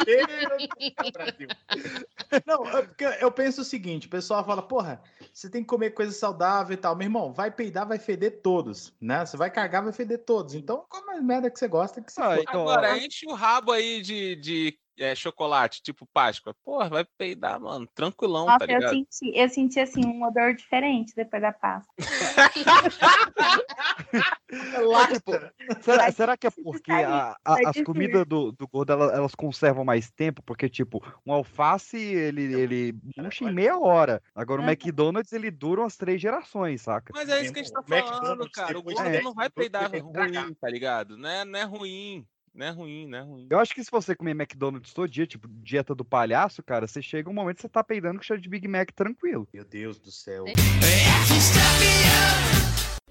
Não, 2.47 2.67
é 2.67 2.89
eu 3.21 3.31
penso 3.31 3.61
o 3.61 3.65
seguinte, 3.65 4.07
o 4.07 4.11
pessoal 4.11 4.45
fala, 4.45 4.63
porra, 4.63 5.03
você 5.33 5.51
tem 5.51 5.63
que 5.63 5.69
comer 5.69 5.91
coisa 5.91 6.13
saudável 6.13 6.75
e 6.75 6.77
tal. 6.77 6.97
Meu 6.97 7.07
irmão, 7.07 7.33
vai 7.33 7.51
peidar, 7.51 7.87
vai 7.87 7.99
feder 7.99 8.41
todos, 8.43 8.93
né? 9.01 9.25
Você 9.25 9.37
vai 9.37 9.51
cagar, 9.51 9.83
vai 9.83 9.93
feder 9.93 10.25
todos. 10.25 10.55
Então, 10.55 10.85
come 10.89 11.19
a 11.19 11.21
merda 11.21 11.51
que 11.51 11.59
você 11.59 11.69
gosta, 11.69 12.01
que 12.01 12.13
você 12.13 12.23
Ah, 12.23 12.39
então, 12.41 12.63
Agora, 12.63 12.99
enche 12.99 13.27
o 13.27 13.35
rabo 13.35 13.73
aí 13.73 14.01
de, 14.01 14.37
de 14.37 14.79
é, 14.99 15.15
chocolate, 15.15 15.83
tipo 15.83 16.07
Páscoa. 16.13 16.55
Porra, 16.65 16.89
vai 16.89 17.05
peidar, 17.19 17.61
mano, 17.61 17.87
tranquilão, 17.95 18.47
Nossa, 18.47 18.59
tá 18.61 18.65
eu 18.67 18.79
ligado? 18.79 18.91
senti, 18.93 19.33
eu 19.39 19.49
senti 19.49 19.81
assim 19.81 20.05
um 20.05 20.23
odor 20.25 20.55
diferente 20.55 21.13
depois 21.17 21.43
da 21.43 21.53
pasta. 21.53 21.93
Mas, 24.93 25.09
tipo, 25.19 25.33
será, 25.81 26.13
será 26.13 26.37
que 26.37 26.47
é 26.47 26.51
porque 26.51 26.93
a- 26.93 27.37
a- 27.45 27.57
as 27.67 27.81
comidas 27.83 28.25
do, 28.27 28.53
do 28.53 28.69
gordo 28.69 28.93
ela- 28.93 29.13
elas 29.13 29.35
conservam 29.35 29.85
mais 29.85 30.11
tempo? 30.11 30.43
Porque, 30.43 30.69
tipo, 30.69 31.03
um 31.27 31.33
alface 31.33 31.97
ele, 31.97 32.43
ele 32.55 32.95
murcha 33.17 33.45
em 33.45 33.53
meia 33.53 33.79
hora. 33.79 34.23
Agora 34.35 34.61
o 34.61 34.65
Uhum. 34.65 34.71
McDonald's 34.71 35.33
ele 35.33 35.51
dura 35.51 35.81
umas 35.83 35.97
três 35.97 36.21
gerações, 36.21 36.83
saca? 36.83 37.13
Mas 37.15 37.29
é 37.29 37.43
isso 37.43 37.53
que 37.53 37.61
a 37.61 37.63
gente 37.63 37.73
tá 37.73 37.83
falando, 37.83 38.51
cara. 38.51 38.79
O 38.79 38.83
gordo 38.83 39.03
de- 39.11 39.23
não 39.23 39.35
vai 39.35 39.51
peidar 39.51 39.91
ruim, 39.91 40.55
tá 40.61 40.69
ligado? 40.69 41.17
Não 41.17 41.29
é, 41.29 41.45
não 41.45 41.59
é 41.59 41.65
ruim. 41.65 42.27
Não 42.55 42.67
é 42.67 42.71
ruim, 42.71 43.07
não 43.09 43.19
é 43.19 43.23
ruim. 43.23 43.47
Eu 43.51 43.59
acho 43.59 43.75
que 43.75 43.83
se 43.83 43.91
você 43.91 44.15
comer 44.15 44.31
McDonald's 44.31 44.93
todo 44.93 45.09
dia, 45.09 45.27
tipo, 45.27 45.49
dieta 45.49 45.93
do 45.93 46.05
palhaço, 46.05 46.63
cara, 46.63 46.87
você 46.87 47.03
chega 47.03 47.29
um 47.29 47.35
momento 47.35 47.57
que 47.57 47.63
você 47.63 47.69
tá 47.69 47.83
peidando 47.83 48.19
com 48.19 48.23
cheiro 48.25 48.41
de 48.41 48.49
Big 48.49 48.69
Mac 48.69 48.93
tranquilo. 48.93 49.49
Meu 49.53 49.65
Deus 49.65 49.99
do 49.99 50.13
céu. 50.13 50.45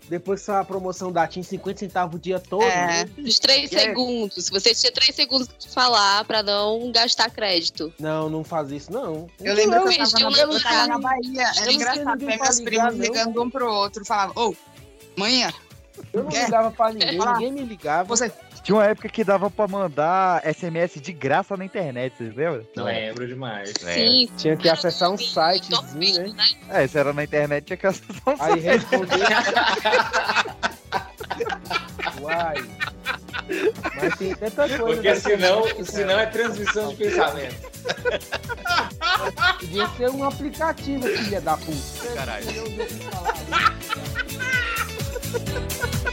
Depois 0.08 0.46
que 0.46 0.52
a 0.52 0.64
promoção 0.64 1.12
da 1.12 1.28
TIM, 1.28 1.44
50 1.44 1.80
centavos 1.80 2.16
o 2.16 2.20
dia 2.20 2.39
todo. 2.39 2.64
É, 2.64 3.04
né? 3.06 3.10
os 3.18 3.39
três 3.39 3.72
É. 3.74 3.80
segundos. 3.80 4.50
Você 4.50 4.74
tinha 4.74 4.91
três 4.91 5.14
segundos 5.16 5.48
pra 5.48 5.70
falar 5.70 6.24
pra 6.26 6.41
não 6.41 6.91
gastar 6.91 7.30
crédito. 7.30 7.94
Não, 8.00 8.30
não 8.30 8.44
faz 8.44 8.72
isso, 8.72 8.91
não. 8.91 9.28
Eu 9.41 9.54
lembro 9.56 9.80
Não, 9.80 9.88
que 9.89 10.00
eu 10.02 10.10
tava, 10.10 10.30
na, 10.30 10.38
eu 10.39 10.62
tava 10.62 10.88
na 10.88 11.00
Bahia, 11.00 11.52
era 11.58 11.72
engraçado, 11.72 12.26
ver 12.26 12.38
meus 12.39 12.62
primos 12.62 12.96
ligando 12.96 13.41
um 13.41 13.50
pro 13.50 13.70
outro, 13.70 14.06
falava, 14.06 14.34
ô, 14.39 14.54
manhã, 15.18 15.52
Eu 16.12 16.24
não 16.24 16.32
Quer? 16.32 16.46
ligava 16.46 16.72
pra 16.72 16.91
ninguém, 16.91 17.20
ninguém 17.20 17.52
me 17.52 17.62
ligava. 17.64 18.04
você 18.04 18.32
Tinha 18.64 18.76
uma 18.76 18.86
época 18.86 19.08
que 19.10 19.24
dava 19.24 19.50
pra 19.50 19.68
mandar 19.68 20.41
SMS 20.54 21.00
de 21.00 21.14
graça 21.14 21.56
na 21.56 21.64
internet, 21.66 22.16
vocês 22.18 22.36
lembram? 22.36 22.66
Não 22.76 22.84
lembro 22.86 23.28
demais. 23.28 23.74
Sim. 23.80 24.28
Tinha 24.38 24.58
que 24.58 24.68
acessar 24.70 25.12
um 25.12 25.18
sitezinho, 25.18 26.34
né? 26.34 26.46
É, 26.70 26.88
se 26.88 26.98
era 26.98 27.14
na 27.14 27.24
internet, 27.24 27.66
tinha 27.66 27.78
que 27.78 27.86
acessar 27.88 28.22
um 28.28 28.32
Aí 28.32 28.38
site. 28.38 28.62
responder. 28.62 29.20
Uai. 32.22 32.56
Mas 33.96 34.16
tem 34.18 34.36
tanta 34.36 34.68
coisa. 34.70 34.86
Porque 34.96 35.16
senão, 35.16 35.64
senão 35.86 36.20
é 36.20 36.26
transmissão 36.28 36.89
de 36.89 36.96
pensamento. 36.96 37.56
Podia 39.60 39.88
ser 39.89 40.10
um 40.12 40.24
aplicativo, 40.24 41.08
filha 41.08 41.41
da 41.41 41.58
puta. 41.58 42.08
Caralho. 42.16 42.46
Tô 42.46 42.52
Ha 45.34 45.40
ha 45.40 46.10
ha! 46.10 46.12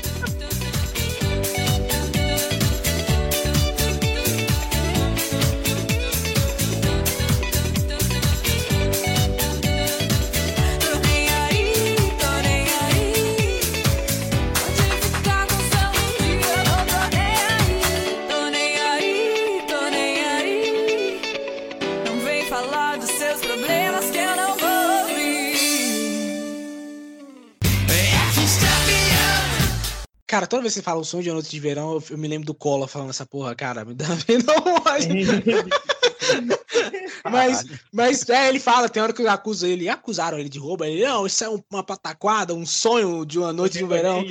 Cara, 30.30 30.46
toda 30.46 30.62
vez 30.62 30.74
que 30.74 30.78
você 30.78 30.84
fala 30.84 31.00
o 31.00 31.04
sonho 31.04 31.24
de 31.24 31.32
noite 31.32 31.50
de 31.50 31.58
verão, 31.58 31.94
eu, 31.94 32.04
eu 32.10 32.16
me 32.16 32.28
lembro 32.28 32.46
do 32.46 32.54
Cola 32.54 32.86
falando 32.86 33.10
essa 33.10 33.26
porra, 33.26 33.52
cara. 33.52 33.84
Me 33.84 33.94
dá 33.94 34.06
não, 34.46 34.80
mas, 37.28 37.64
mas 37.92 38.28
é, 38.28 38.48
ele 38.48 38.60
fala, 38.60 38.88
tem 38.88 39.02
hora 39.02 39.12
que 39.12 39.20
eu 39.20 39.28
acuso 39.28 39.66
ele, 39.66 39.88
acusaram 39.88 40.38
ele 40.38 40.48
de 40.48 40.56
roubo. 40.60 40.84
Ele, 40.84 41.04
não, 41.04 41.26
isso 41.26 41.42
é 41.42 41.48
um- 41.48 41.60
uma 41.68 41.82
pataquada, 41.82 42.54
um 42.54 42.64
sonho 42.64 43.26
de 43.26 43.40
uma 43.40 43.52
noite 43.52 43.78
de 43.78 43.84
verão. 43.84 44.22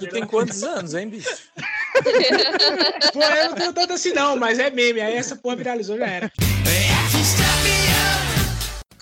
Tu 0.00 0.06
tem 0.06 0.26
quantos 0.26 0.62
anos, 0.62 0.94
hein, 0.94 1.06
bicho? 1.06 1.28
Pô, 3.12 3.22
eu 3.22 3.50
não 3.50 3.56
tenho 3.56 3.72
tanto 3.74 3.92
assim, 3.92 4.14
não, 4.14 4.38
mas 4.38 4.58
é 4.58 4.70
meme. 4.70 5.02
Aí 5.02 5.16
essa 5.16 5.36
porra 5.36 5.56
viralizou, 5.56 5.98
já 5.98 6.06
era. 6.06 6.32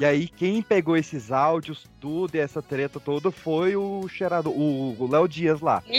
E 0.01 0.05
aí, 0.07 0.29
quem 0.29 0.63
pegou 0.63 0.97
esses 0.97 1.31
áudios, 1.31 1.85
tudo 2.01 2.35
e 2.35 2.39
essa 2.39 2.63
treta 2.63 2.99
toda 2.99 3.31
foi 3.31 3.77
o 3.77 4.09
cheirador, 4.09 4.51
o 4.59 5.07
Léo 5.07 5.29
Dias 5.29 5.61
lá. 5.61 5.83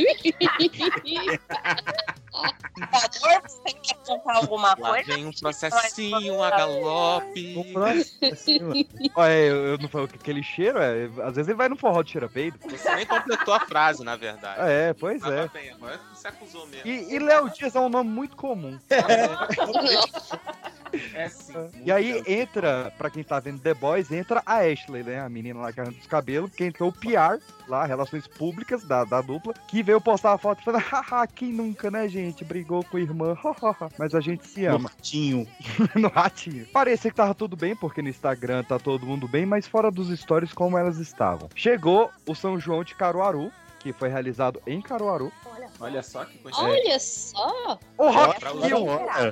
Favor, 2.32 3.42
você 3.46 3.74
quer 3.74 3.96
contar 4.04 4.38
alguma 4.38 4.70
Lá 4.70 4.76
coisa? 4.76 5.14
vem 5.14 5.28
um 5.28 5.32
processinho, 5.32 6.42
a 6.42 6.50
galope. 6.50 7.56
Olha, 9.14 9.34
eu, 9.34 9.66
eu 9.68 9.78
não 9.78 9.88
falei 9.88 10.08
que 10.08 10.16
aquele 10.16 10.42
cheiro, 10.42 10.80
é, 10.80 11.04
às 11.24 11.36
vezes 11.36 11.50
ele 11.50 11.58
vai 11.58 11.70
no 11.70 11.76
forró 11.76 12.02
de 12.02 12.10
cheira 12.12 12.28
peido. 12.28 12.58
Você 12.68 12.96
nem 12.96 13.06
completou 13.06 13.54
a 13.54 13.60
frase, 13.60 14.04
na 14.04 14.16
verdade. 14.16 14.62
É, 14.62 14.94
pois 14.94 15.22
Mas 15.22 15.32
é. 15.32 15.48
bem, 15.50 15.70
agora 15.70 16.00
você 16.12 16.28
acusou 16.28 16.66
mesmo. 16.66 16.90
E, 16.90 17.14
e 17.14 17.20
Léo 17.20 17.52
Dias 17.52 17.76
é 17.76 17.80
um 17.80 17.90
nome 17.90 18.10
muito 18.10 18.36
comum. 18.36 18.80
É 18.90 20.81
sim. 21.30 21.54
E 21.86 21.92
aí 21.92 22.24
entra, 22.28 22.92
pra 22.98 23.10
quem 23.10 23.24
tá 23.24 23.40
vendo 23.40 23.60
The 23.60 23.74
Boys, 23.74 24.12
entra 24.12 24.42
a 24.46 24.60
Ashley, 24.60 25.04
né? 25.04 25.20
A 25.22 25.30
menina 25.30 25.60
lá 25.60 25.72
que 25.72 25.80
arranca 25.80 26.00
os 26.00 26.08
cabelos, 26.08 26.52
que 26.52 26.64
entrou 26.66 26.90
o 26.90 26.94
PR, 26.94 27.42
lá, 27.68 27.86
Relações 27.86 28.28
Públicas 28.28 28.84
da, 28.84 29.04
da 29.04 29.22
dupla, 29.22 29.54
que 29.68 29.82
veio 29.84 30.02
postar 30.02 30.34
a 30.34 30.38
foto 30.38 30.64
falando, 30.64 30.82
haha, 30.92 31.28
quem 31.28 31.52
nunca, 31.52 31.90
né, 31.92 32.08
gente? 32.08 32.44
Brigou 32.44 32.84
com 32.84 32.98
a 32.98 33.02
irmã, 33.02 33.36
mas 33.98 34.14
a 34.16 34.20
gente 34.22 34.46
se 34.48 34.62
No 34.68 34.76
ama. 34.76 34.90
ratinho. 34.90 35.48
no 35.96 36.08
ratinho. 36.10 36.66
Parecia 36.68 37.10
que 37.12 37.18
tava 37.18 37.34
tudo 37.34 37.56
bem, 37.56 37.76
porque 37.76 38.02
no 38.02 38.10
Instagram 38.10 38.64
tá 38.64 38.78
todo 38.80 39.06
mundo 39.06 39.28
bem, 39.28 39.46
mas 39.46 39.68
fora 39.68 39.90
dos 39.92 40.10
stories, 40.20 40.54
como 40.54 40.78
elas 40.78 40.98
estavam. 40.98 41.50
Chegou 41.56 42.10
o 42.28 42.36
São 42.36 42.60
João 42.60 42.84
de 42.84 42.96
Caruaru, 42.96 43.52
que 43.82 43.92
foi 43.94 44.10
realizado 44.10 44.62
em 44.68 44.82
Caruaru. 44.82 45.32
Olha 45.80 46.04
só 46.04 46.24
que 46.26 46.38
coisa. 46.38 46.60
Olha 46.62 47.00
só! 47.00 47.80
O 47.98 48.10
Rock 48.10 48.40
pra 48.40 48.52
in 48.52 48.60
Rio, 48.62 48.86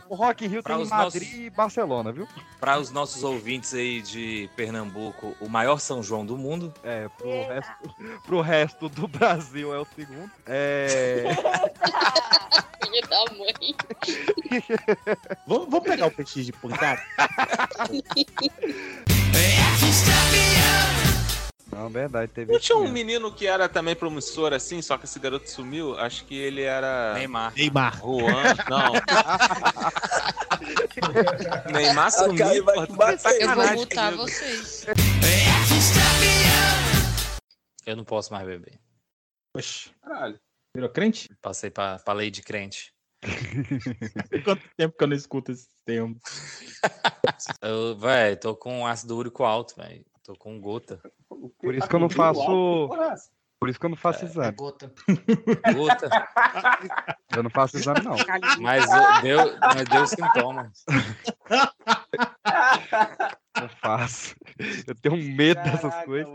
o 0.10 0.16
Rock 0.16 0.45
in 0.45 0.47
Rio 0.47 0.64
tem 0.64 0.76
Madrid 0.86 1.22
nossos- 1.24 1.34
e 1.39 1.50
Barcelona, 1.52 2.12
viu? 2.12 2.28
Para 2.60 2.80
os 2.80 2.89
nossos 2.91 3.24
ouvintes 3.24 3.74
aí 3.74 4.02
de 4.02 4.50
Pernambuco, 4.56 5.36
o 5.39 5.47
maior 5.47 5.80
São 5.80 6.02
João 6.02 6.26
do 6.26 6.38
mundo. 6.38 6.74
É, 6.84 7.08
pro 7.10 7.30
resto, 7.30 7.95
pro 8.26 8.41
resto 8.41 8.89
do 8.89 9.08
Brasil 9.08 9.74
é 9.74 9.80
o 9.80 9.86
segundo. 9.95 10.32
É. 10.47 11.24
Filho 12.82 13.08
da 13.08 13.26
mãe. 13.38 13.76
Vamos, 15.45 15.70
vamos 15.70 15.84
pegar 15.88 16.08
o 16.08 16.12
PX 16.12 16.45
de 16.45 16.52
pancada? 16.54 17.02
Não, 21.80 21.90
verdade, 21.90 22.32
teve. 22.34 22.52
Não 22.52 22.60
tinha 22.60 22.78
um 22.78 22.92
menino 22.92 23.34
que 23.34 23.48
era 23.48 23.70
também 23.70 23.96
promissor 23.96 24.52
assim, 24.52 24.82
só 24.82 24.98
que 24.98 25.06
esse 25.06 25.18
garoto 25.18 25.50
sumiu? 25.50 25.98
Acho 25.98 26.26
que 26.26 26.36
ele 26.36 26.62
era. 26.62 27.14
Neymar. 27.14 27.54
Neymar. 27.56 28.02
Juan, 28.02 28.54
não. 28.70 28.92
Neymar 31.72 32.12
sumiu. 32.12 32.66
pô, 32.66 32.86
tá 32.86 33.16
de 33.16 33.42
Eu 33.42 33.56
vou 33.56 33.74
multar 33.76 34.14
vocês. 34.14 34.86
Eu 37.86 37.96
não 37.96 38.04
posso 38.04 38.34
mais 38.34 38.46
beber. 38.46 38.78
Oxi, 39.56 39.92
Caralho. 40.02 40.38
virou 40.76 40.90
crente? 40.90 41.30
Passei 41.42 41.70
pra, 41.70 41.98
pra 42.00 42.14
lei 42.14 42.30
de 42.30 42.42
crente. 42.42 42.94
Quanto 44.44 44.68
tempo 44.76 44.98
que 44.98 45.04
eu 45.04 45.08
não 45.08 45.16
escuto 45.16 45.54
esse 45.54 45.70
termo? 45.86 46.20
Eu, 47.62 47.98
véi, 47.98 48.36
tô 48.36 48.54
com 48.54 48.86
ácido 48.86 49.16
úrico 49.16 49.46
alto, 49.46 49.78
velho. 49.78 50.04
Tô 50.30 50.36
com 50.36 50.62
gota. 50.62 51.02
Por 51.60 51.74
isso 51.74 51.90
que 51.90 51.96
eu 51.96 52.00
não 52.00 52.08
faço. 52.08 52.88
Por 53.60 53.68
isso 53.68 53.80
que 53.80 53.86
eu 53.88 53.90
não 53.90 53.98
faço 53.98 54.26
exame. 54.26 54.56
Gota. 54.56 54.94
Gota. 55.76 56.08
Eu 57.36 57.42
não 57.42 57.50
faço 57.50 57.78
exame, 57.78 58.02
não. 58.04 58.16
Mas 58.62 58.86
eu- 58.92 59.22
deu, 59.24 59.58
mas 59.60 59.86
deu 59.90 60.06
sintomas. 60.06 60.86
Eu 63.60 63.70
faço. 63.82 64.36
Eu 64.86 64.94
tenho 65.02 65.16
um 65.16 65.36
medo 65.36 65.64
dessas 65.64 66.06
coisas. 66.06 66.28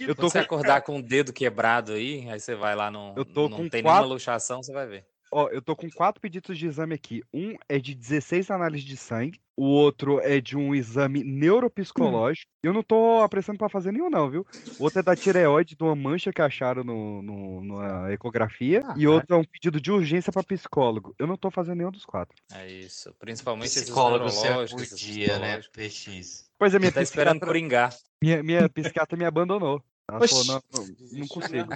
Eu 0.00 0.14
tô 0.14 0.22
Quando 0.22 0.30
você 0.30 0.38
com- 0.38 0.44
acordar 0.46 0.80
com 0.80 0.96
o 0.98 1.02
dedo 1.02 1.30
quebrado 1.30 1.92
aí, 1.92 2.26
aí 2.30 2.40
você 2.40 2.54
vai 2.54 2.74
lá 2.74 2.90
no. 2.90 3.12
Eu 3.14 3.26
tô 3.26 3.46
não 3.50 3.58
com 3.58 3.68
tem 3.68 3.82
quatro- 3.82 3.98
nenhuma 4.00 4.14
luxação, 4.14 4.62
você 4.62 4.72
vai 4.72 4.86
ver. 4.86 5.06
Ó, 5.30 5.48
eu 5.48 5.60
tô 5.60 5.76
com 5.76 5.90
quatro 5.90 6.20
pedidos 6.20 6.58
de 6.58 6.66
exame 6.66 6.94
aqui. 6.94 7.22
Um 7.32 7.54
é 7.68 7.78
de 7.78 7.94
16 7.94 8.50
análises 8.50 8.86
de 8.86 8.96
sangue. 8.96 9.40
O 9.56 9.64
outro 9.64 10.20
é 10.20 10.40
de 10.40 10.56
um 10.56 10.72
exame 10.74 11.24
neuropsicológico. 11.24 12.50
Eu 12.62 12.72
não 12.72 12.82
tô 12.82 13.20
apressando 13.22 13.58
pra 13.58 13.68
fazer 13.68 13.92
nenhum, 13.92 14.08
não, 14.08 14.30
viu? 14.30 14.46
O 14.78 14.84
outro 14.84 15.00
é 15.00 15.02
da 15.02 15.16
tireoide, 15.16 15.74
de 15.76 15.82
uma 15.82 15.96
mancha 15.96 16.32
que 16.32 16.40
acharam 16.40 16.84
no, 16.84 17.22
no- 17.22 17.64
na 17.64 18.12
ecografia. 18.12 18.82
e 18.96 19.06
outro 19.06 19.34
é 19.34 19.38
um 19.38 19.44
pedido 19.44 19.80
de 19.80 19.90
urgência 19.90 20.32
pra 20.32 20.42
psicólogo. 20.44 21.14
Eu 21.18 21.26
não 21.26 21.36
tô 21.36 21.50
fazendo 21.50 21.78
nenhum 21.78 21.90
dos 21.90 22.04
quatro. 22.04 22.36
É 22.52 22.70
isso. 22.70 23.12
Principalmente 23.18 23.66
esses 23.66 23.82
Psicólogo 23.84 24.26
por 24.26 24.32
neurológicos, 24.42 24.82
esses 24.82 24.98
dia, 25.00 25.38
né? 25.38 25.60
PX. 25.72 26.48
Pois 26.58 26.74
é, 26.74 26.78
minha 26.78 26.92
Tá 26.92 27.02
esperando 27.02 27.34
psiquiatra- 27.40 27.46
coringar. 27.48 27.94
Minha, 28.22 28.42
minha 28.42 28.68
psiquiatra 28.68 29.16
me 29.18 29.24
abandonou. 29.24 29.82
Ela 30.10 30.24
Oxi. 30.24 30.46
falou, 30.46 30.46
não, 30.46 30.62
não, 30.72 30.96
não 31.12 31.28
consigo. 31.28 31.74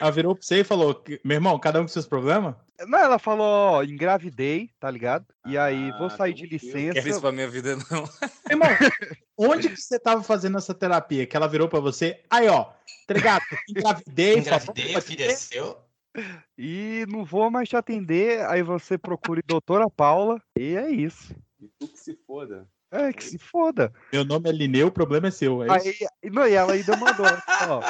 Ela 0.00 0.10
virou 0.10 0.34
pra 0.34 0.44
você 0.44 0.60
e 0.60 0.64
falou: 0.64 0.94
que, 0.96 1.20
meu 1.22 1.36
irmão, 1.36 1.58
cada 1.60 1.80
um 1.80 1.84
com 1.84 1.88
seus 1.88 2.06
problemas? 2.06 2.56
Não, 2.88 2.98
ela 2.98 3.20
falou, 3.20 3.46
ó, 3.46 3.82
engravidei, 3.84 4.70
tá 4.80 4.90
ligado? 4.90 5.24
E 5.46 5.56
aí, 5.56 5.92
vou 5.92 6.10
sair 6.10 6.34
de 6.34 6.44
licença. 6.44 6.94
Quero 6.94 7.08
isso 7.08 7.20
pra 7.20 7.30
minha 7.30 7.48
vida, 7.48 7.76
não. 7.76 8.04
Irmão, 8.50 8.68
onde 9.38 9.68
que 9.68 9.80
você 9.80 9.98
tava 9.98 10.24
fazendo 10.24 10.58
essa 10.58 10.74
terapia? 10.74 11.24
Que 11.24 11.36
ela 11.36 11.46
virou 11.46 11.68
pra 11.68 11.78
você? 11.78 12.20
Aí, 12.28 12.48
ó, 12.48 12.64
tá 13.06 13.14
ligado? 13.14 13.44
Engravidei, 13.70 14.38
Engravidei, 14.38 14.96
o 14.96 15.00
filho 15.00 15.24
é 15.24 15.34
seu. 15.34 15.78
E 16.58 17.04
não 17.08 17.24
vou 17.24 17.48
mais 17.50 17.68
te 17.68 17.76
atender, 17.76 18.44
aí 18.46 18.62
você 18.62 18.98
procure 18.98 19.42
doutora 19.46 19.88
Paula, 19.88 20.42
e 20.58 20.74
é 20.74 20.90
isso. 20.90 21.32
E 21.60 21.68
tu 21.78 21.86
que 21.86 21.98
se 21.98 22.18
foda. 22.26 22.66
É, 22.96 23.12
que 23.12 23.22
se 23.24 23.38
foda. 23.38 23.92
Meu 24.12 24.24
nome 24.24 24.48
é 24.48 24.52
Lineu, 24.52 24.86
o 24.86 24.90
problema 24.90 25.28
é 25.28 25.30
seu. 25.30 25.62
É 25.62 25.76
isso? 25.78 26.04
Aí, 26.22 26.30
não, 26.30 26.46
e 26.48 26.54
ela 26.54 26.72
ainda 26.72 26.96
mandou, 26.96 27.26
ó. 27.68 27.80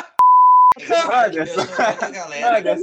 Eu 0.78 1.11
Anderson, 1.14 1.64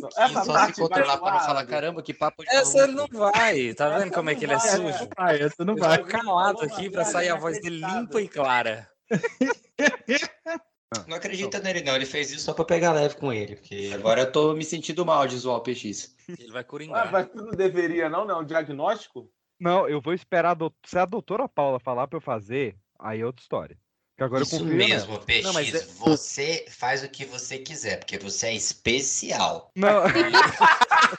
que 0.09 0.19
essa 0.19 0.43
só 0.43 0.53
parte 0.53 0.75
se 0.75 0.81
controlar 0.81 1.17
para 1.19 1.31
não 1.33 1.39
falar, 1.41 1.65
caramba, 1.67 2.01
que 2.01 2.11
papo 2.13 2.43
de 2.43 2.49
Essa 2.49 2.87
maluco." 2.87 3.03
ele 3.03 3.11
não 3.13 3.19
vai. 3.31 3.73
Tá 3.75 3.99
vendo 3.99 4.11
como 4.11 4.29
é 4.31 4.35
que 4.35 4.45
ele 4.45 4.53
é 4.53 4.59
sujo? 4.59 5.07
Ah, 5.15 5.35
essa 5.35 5.63
não 5.63 5.75
Eu 5.75 5.79
vai. 5.79 5.97
tô 5.99 6.05
calado 6.05 6.63
aqui 6.63 6.89
pra 6.89 7.05
sair 7.05 7.29
a 7.29 7.35
voz 7.35 7.61
dele 7.61 7.85
limpa 7.85 8.19
e 8.21 8.27
clara. 8.27 8.89
Não 11.07 11.17
acredita 11.17 11.59
nele, 11.59 11.81
não. 11.81 11.95
Ele 11.95 12.05
fez 12.05 12.29
isso 12.29 12.45
só 12.45 12.53
pra 12.53 12.63
pegar 12.63 12.91
leve 12.93 13.15
com 13.15 13.33
ele. 13.33 13.55
Porque 13.55 13.91
agora 13.95 14.21
eu 14.21 14.31
tô 14.31 14.53
me 14.53 14.63
sentindo 14.63 15.03
mal 15.03 15.25
de 15.25 15.35
zoar 15.37 15.57
o 15.57 15.61
PX. 15.61 16.15
Ele 16.39 16.51
vai 16.51 16.61
Ah, 16.61 16.63
coringar. 16.63 17.11
mas 17.11 17.27
tu 17.29 17.37
não 17.43 17.51
deveria, 17.51 18.07
não, 18.09 18.25
não? 18.25 18.41
Um 18.41 18.45
diagnóstico? 18.45 19.27
Não, 19.63 19.87
eu 19.87 20.01
vou 20.01 20.13
esperar 20.13 20.51
a 20.51 20.53
dou- 20.53 20.73
se 20.85 20.97
a 20.99 21.05
doutora 21.05 21.47
Paula 21.47 21.79
falar 21.79 22.05
pra 22.07 22.17
eu 22.17 22.21
fazer, 22.21 22.75
aí 22.99 23.21
é 23.21 23.25
outra 23.25 23.41
história. 23.41 23.77
Que 24.17 24.23
agora 24.23 24.41
eu 24.41 24.43
Isso 24.43 24.59
confio 24.59 24.75
mesmo, 24.75 25.13
nela. 25.13 25.25
PX. 25.25 25.43
Não, 25.43 25.53
mas 25.53 25.73
é- 25.73 25.79
Você 26.05 26.65
faz 26.69 27.03
o 27.03 27.09
que 27.09 27.25
você 27.25 27.57
quiser, 27.57 27.97
porque 27.97 28.17
você 28.19 28.47
é 28.47 28.53
especial. 28.53 29.71
Não. 29.75 30.03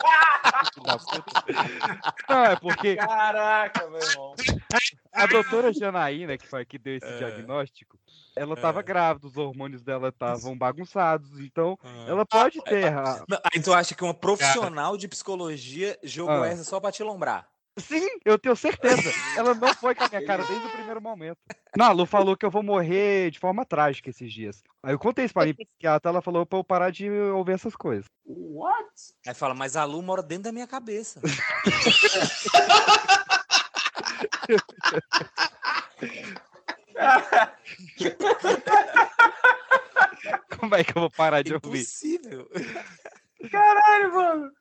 Não, 2.29 2.45
é 2.45 2.57
porque 2.57 2.97
Caraca, 2.97 3.89
meu 3.89 4.01
irmão. 4.01 4.35
a 5.13 5.27
doutora 5.27 5.73
Janaína, 5.73 6.37
que 6.37 6.47
foi 6.47 6.65
que 6.65 6.79
deu 6.79 6.97
esse 6.97 7.19
diagnóstico, 7.19 7.99
ela 8.37 8.57
tava 8.57 8.83
grávida, 8.83 9.27
os 9.27 9.37
hormônios 9.37 9.83
dela 9.83 10.09
estavam 10.09 10.57
bagunçados, 10.57 11.41
então 11.41 11.79
ela 12.07 12.25
pode 12.27 12.63
ter. 12.65 12.87
a- 12.93 13.25
Não, 13.29 13.39
Aí 13.53 13.63
tu 13.63 13.73
acha 13.73 13.95
que 13.95 14.05
uma 14.05 14.15
profissional 14.15 14.97
de 14.97 15.09
psicologia 15.09 15.99
jogou 16.03 16.43
Ah. 16.43 16.49
essa 16.49 16.65
só 16.65 16.81
pra 16.81 16.93
te 16.93 17.03
lombrar? 17.03 17.47
Sim, 17.77 18.07
eu 18.25 18.39
tenho 18.39 18.55
certeza. 18.55 19.11
Ela 19.37 19.53
não 19.55 19.75
foi 19.75 19.97
com 19.97 20.05
a 20.05 20.09
minha 20.09 20.25
cara 20.25 20.45
desde 20.45 20.65
o 20.65 20.71
primeiro 20.71 21.03
momento. 21.03 21.39
Não, 21.77 21.87
a 21.87 21.93
Lu 21.93 22.07
falou 22.07 22.37
que 22.37 22.47
eu 22.47 22.51
vou 22.51 22.63
morrer 22.63 23.33
de 23.33 23.41
forma 23.41 23.65
trágica 23.65 24.11
esses 24.11 24.33
dias. 24.33 24.63
Aí 24.83 24.95
eu 24.95 24.99
contei 24.99 25.25
isso 25.25 25.35
pra 25.35 25.45
mim, 25.45 25.55
psiquiatra, 25.59 26.11
ela 26.11 26.23
falou 26.23 26.47
pra 26.47 26.59
eu 26.61 26.65
parar 26.65 26.91
de 26.91 27.11
ouvir 27.11 27.53
essas 27.53 27.75
coisas. 27.75 28.07
What? 28.25 28.87
Aí 29.27 29.35
fala, 29.35 29.55
mas 29.55 29.75
a 29.75 29.85
Lu 29.85 30.01
mora 30.03 30.23
dentro 30.23 30.45
da 30.45 30.53
minha 30.53 30.69
cabeça. 30.69 31.21
Como 40.59 40.75
é 40.77 40.85
que 40.85 40.97
eu 40.97 41.01
vou 41.01 41.11
parar 41.11 41.43
de 41.43 41.53
ouvir? 41.55 41.81
Impossível. 41.81 42.49
Caralho, 43.51 44.15
mano. 44.15 44.53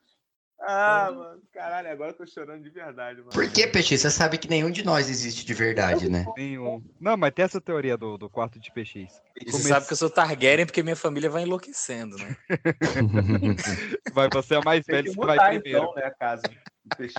Ah, 0.60 1.12
mano. 1.14 1.42
Caralho, 1.52 1.92
agora 1.92 2.12
eu 2.12 2.18
tô 2.18 2.26
chorando 2.26 2.64
de 2.64 2.70
verdade, 2.70 3.20
mano. 3.20 3.32
Por 3.32 3.50
que, 3.52 3.68
PX? 3.68 4.02
Você 4.02 4.10
sabe 4.10 4.38
que 4.38 4.50
nenhum 4.50 4.72
de 4.72 4.84
nós 4.84 5.10
existe 5.10 5.46
de 5.46 5.54
verdade, 5.54 6.10
né? 6.10 6.26
Nenhum. 6.38 6.82
Não, 7.00 7.18
mas 7.18 7.34
tem 7.34 7.44
essa 7.44 7.60
teoria 7.60 7.98
do, 7.98 8.18
do 8.18 8.30
quarto 8.30 8.60
de 8.60 8.72
PX. 8.72 9.22
E 9.42 9.52
você 9.52 9.64
sabe 9.64 9.86
que 9.88 9.94
eu 9.94 9.98
sou 9.98 10.10
Targaryen 10.10 10.66
porque 10.66 10.82
minha 10.82 10.96
família 10.96 11.30
vai 11.30 11.44
enlouquecendo, 11.44 12.18
né? 12.18 12.38
Vai, 14.14 14.30
você 14.30 14.56
é 14.56 14.64
mais 14.64 14.86
velho, 14.86 15.10
que 15.10 15.16
você 15.16 15.26
vai 15.26 15.38
primeiro. 15.40 15.68
então, 15.70 15.94
né, 15.96 16.04
a 16.04 16.12
casa 16.12 16.44
do 16.44 16.96
PX. 16.96 17.16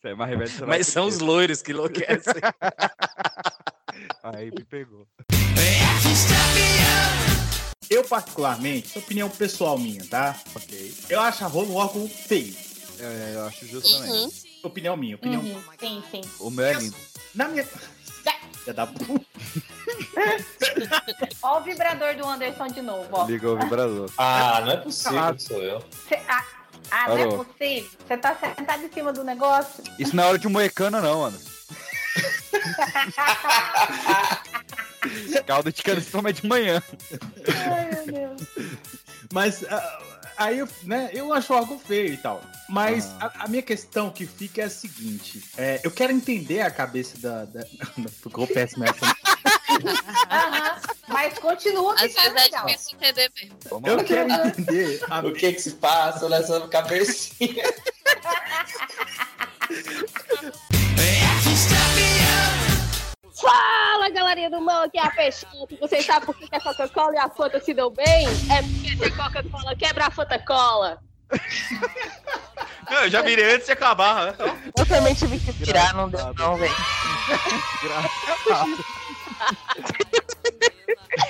Você 0.00 0.08
é 0.08 0.14
mais 0.14 0.38
velho, 0.38 0.66
Mas 0.66 0.86
são 0.86 1.06
os 1.06 1.18
loiros 1.18 1.62
que 1.62 1.72
enlouquecem. 1.72 2.34
Aí 4.22 4.50
me 4.50 4.64
pegou. 4.64 5.06
Eu, 7.88 8.04
particularmente, 8.04 8.88
essa 8.88 8.98
opinião 8.98 9.28
pessoal 9.30 9.78
minha, 9.78 10.04
tá? 10.06 10.36
Ok. 10.54 10.94
Eu 11.08 11.20
acho 11.20 11.44
a 11.44 11.48
rola 11.48 11.68
um 11.68 11.76
órgão 11.76 12.08
feio. 12.08 12.54
É, 12.98 13.32
eu 13.34 13.44
acho 13.46 13.66
justo 13.66 13.90
também. 13.96 14.10
Uhum. 14.12 14.30
Opinião 14.62 14.96
minha, 14.96 15.14
opinião. 15.16 15.40
Uhum, 15.42 15.62
Sim, 15.80 16.02
sim. 16.10 16.20
O 16.38 16.50
meu 16.50 16.66
é 16.66 16.74
lindo. 16.74 16.94
Na 17.34 17.48
minha. 17.48 17.64
Filha 18.60 18.74
da 18.74 18.86
puta. 18.86 19.24
Ó 21.42 21.58
o 21.58 21.62
vibrador 21.62 22.14
do 22.14 22.26
Anderson 22.28 22.66
de 22.68 22.82
novo, 22.82 23.08
ó. 23.12 23.24
Ligou 23.24 23.56
o 23.56 23.58
vibrador. 23.58 24.10
Ah, 24.18 24.60
não 24.60 24.72
é 24.72 24.76
possível 24.76 25.34
que 25.34 25.42
sou 25.42 25.62
eu. 25.62 25.82
Cê- 26.08 26.20
ah, 26.28 26.44
ah, 26.90 27.08
não 27.08 27.16
é 27.18 27.26
possível? 27.28 27.90
Você 28.06 28.16
tá 28.18 28.36
sentado 28.36 28.84
em 28.84 28.92
cima 28.92 29.12
do 29.14 29.24
negócio? 29.24 29.82
Isso 29.98 30.14
não 30.14 30.24
é 30.24 30.26
hora 30.28 30.38
de 30.38 30.46
moecana, 30.46 31.00
não, 31.00 31.20
mano. 31.22 31.40
Caldo 35.46 35.72
de 35.72 35.82
cana 35.82 36.00
se 36.00 36.10
toma 36.10 36.32
de 36.32 36.46
manhã. 36.46 36.82
Ai, 37.66 37.90
meu 37.90 38.06
Deus. 38.06 38.42
Mas 39.32 39.64
ah, 39.64 39.98
Aí, 40.40 40.58
eu, 40.58 40.68
né, 40.84 41.10
eu 41.12 41.34
acho 41.34 41.52
algo 41.52 41.78
feio 41.78 42.14
e 42.14 42.16
tal. 42.16 42.40
Mas 42.66 43.10
a, 43.20 43.44
a 43.44 43.48
minha 43.48 43.60
questão 43.60 44.08
que 44.08 44.26
fica 44.26 44.62
é 44.62 44.64
a 44.64 44.70
seguinte: 44.70 45.44
é, 45.58 45.82
eu 45.84 45.90
quero 45.90 46.14
entender 46.14 46.62
a 46.62 46.70
cabeça 46.70 47.18
da. 47.18 47.44
da... 47.44 47.62
Ficou 48.22 48.46
péssima 48.46 48.86
essa. 48.86 49.04
Aham. 50.30 50.80
Mas 51.08 51.38
continua 51.38 51.94
que 51.94 52.06
Às 52.06 52.14
tá 52.14 52.22
vezes 52.22 52.52
é 52.54 52.66
difícil 52.66 52.96
entender 52.96 53.30
mesmo. 53.36 53.86
Eu 53.86 54.02
quero 54.02 54.32
entender 54.32 55.04
a- 55.10 55.20
O 55.20 55.34
que 55.34 55.52
que 55.52 55.60
se 55.60 55.72
passa 55.72 56.26
nessa 56.26 56.58
cabecinha? 56.68 57.64
Fala, 63.34 64.10
galerinha 64.10 64.50
do 64.50 64.60
mal, 64.60 64.82
aqui 64.82 64.98
é 64.98 65.02
a 65.02 65.10
Peixinha. 65.10 65.66
Vocês 65.80 66.04
sabem 66.04 66.26
por 66.26 66.36
que 66.36 66.54
a 66.54 66.60
Coca-Cola 66.60 67.14
e 67.14 67.18
a 67.18 67.28
Fanta 67.28 67.60
se 67.60 67.72
dão 67.72 67.90
bem? 67.90 68.26
É 68.50 68.62
porque 68.62 68.96
tem 68.96 69.16
Coca-Cola 69.16 69.76
quebra 69.76 70.06
a 70.06 70.10
Fanta 70.10 70.38
Cola. 70.38 70.98
Não, 72.90 73.04
eu 73.04 73.10
já 73.10 73.22
virei 73.22 73.54
antes 73.54 73.66
de 73.66 73.72
acabar. 73.72 74.26
né? 74.26 74.34
Eu 74.76 74.86
também 74.86 75.14
tive 75.14 75.38
que 75.38 75.52
virar, 75.52 75.94
não 75.94 76.08
deu 76.08 76.34
não, 76.34 76.56
velho. 76.56 76.74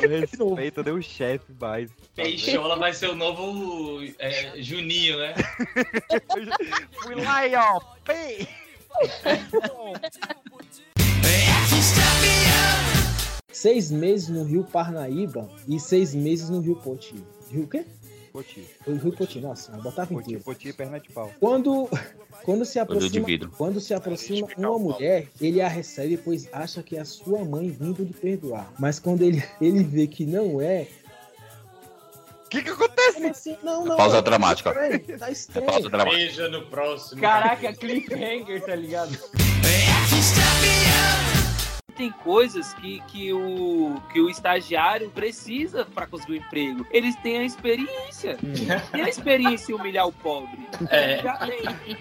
Respeita, 0.01 0.83
deu 0.83 0.95
o 0.95 1.03
chefe 1.03 1.53
mais. 1.61 1.91
Peixola 2.17 2.77
vai 2.77 2.95
ser 2.95 3.11
o 3.11 3.15
novo 3.15 4.01
é, 4.19 4.55
Juninho, 4.57 5.19
né? 5.19 5.35
Fui 7.03 7.15
lá 7.17 7.47
e 7.47 7.55
ó, 7.55 7.79
pei! 8.05 8.49
Seis 13.53 13.91
meses 13.91 14.29
no 14.29 14.45
Rio 14.45 14.65
Parnaíba 14.65 15.49
e 15.67 15.79
seis 15.81 16.15
meses 16.15 16.49
no 16.51 16.61
Rio 16.61 16.77
Poti. 16.77 17.15
Rio 17.51 17.65
o 17.65 17.69
quê? 17.69 17.85
Poti. 18.33 18.65
O 18.87 18.93
Rio 18.95 19.13
Poti, 19.13 19.41
nossa, 19.41 19.73
eu 19.73 19.83
botava 19.83 20.09
Poti, 20.09 20.23
inteiro. 20.23 20.45
poti, 20.45 20.73
perna 20.73 21.01
de 21.01 21.09
pau. 21.11 21.33
Quando, 21.41 21.89
quando 22.45 22.65
se 22.65 22.79
aproxima, 22.79 23.27
quando 23.57 23.81
se 23.81 23.93
aproxima 23.93 24.47
uma 24.57 24.79
mulher, 24.79 25.27
ele 25.41 25.61
a 25.61 25.67
recebe 25.69 26.17
pois 26.17 26.49
acha 26.53 26.81
que 26.83 26.97
é 26.97 27.01
a 27.01 27.05
sua 27.05 27.45
mãe 27.45 27.69
vindo 27.71 28.05
lhe 28.05 28.13
perdoar. 28.13 28.73
Mas 28.79 29.01
quando 29.01 29.23
ele, 29.23 29.43
ele 29.61 29.83
vê 29.83 30.07
que 30.07 30.25
não 30.25 30.61
é, 30.61 30.87
O 32.47 32.49
que 32.51 32.63
que 32.63 32.71
acontece? 32.71 33.27
assim? 33.27 33.57
Não, 33.65 33.85
não. 33.85 33.97
Pausa 33.97 34.19
é 34.19 34.23
dramática. 34.23 34.71
estranho, 34.71 35.19
Tá 35.19 35.31
estranho. 35.31 35.67
Pausa 35.67 35.89
dramática. 35.91 36.17
Beija 36.25 36.49
no 36.49 36.67
próximo. 36.67 37.21
Caraca, 37.21 37.73
cliffhanger, 37.73 38.65
tá 38.65 38.77
ligado? 38.77 39.19
Tem 42.01 42.11
coisas 42.11 42.73
que, 42.73 42.99
que, 43.09 43.31
o, 43.31 44.01
que 44.11 44.23
o 44.23 44.31
estagiário 44.31 45.11
precisa 45.11 45.85
pra 45.85 46.07
conseguir 46.07 46.33
um 46.33 46.37
emprego. 46.37 46.87
Eles 46.91 47.15
têm 47.17 47.41
a 47.41 47.45
experiência. 47.45 48.39
Tem 48.91 49.03
a 49.03 49.09
experiência 49.11 49.71
em 49.71 49.75
humilhar 49.75 50.09
o 50.09 50.13
pobre. 50.13 50.67
É. 50.89 51.19
Já 51.23 51.37
tem. 51.37 51.99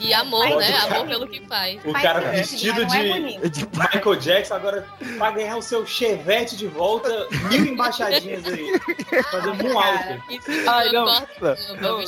E 0.00 0.14
amor, 0.14 0.48
né? 0.56 0.76
Amor 0.78 1.06
pelo 1.06 1.28
que 1.28 1.44
faz. 1.46 1.80
O 1.84 1.92
cara 1.92 2.20
sentido, 2.44 2.76
vestido 2.76 2.82
mas 2.82 2.92
não 2.92 3.00
é 3.00 3.02
de, 3.02 3.20
bonito. 3.20 3.50
de 3.50 3.66
Michael 3.66 4.16
Jackson 4.16 4.54
agora 4.54 4.86
pra 5.16 5.30
ganhar 5.32 5.56
o 5.56 5.62
seu 5.62 5.86
chevette 5.86 6.56
de 6.56 6.66
volta, 6.66 7.26
mil 7.50 7.66
embaixadinhas 7.66 8.44
aí. 8.46 8.80
Fazer 9.30 9.48
um 9.48 9.78
alto. 9.78 10.22
Ai, 10.68 10.92
não. 10.92 11.04
Não, 11.80 11.98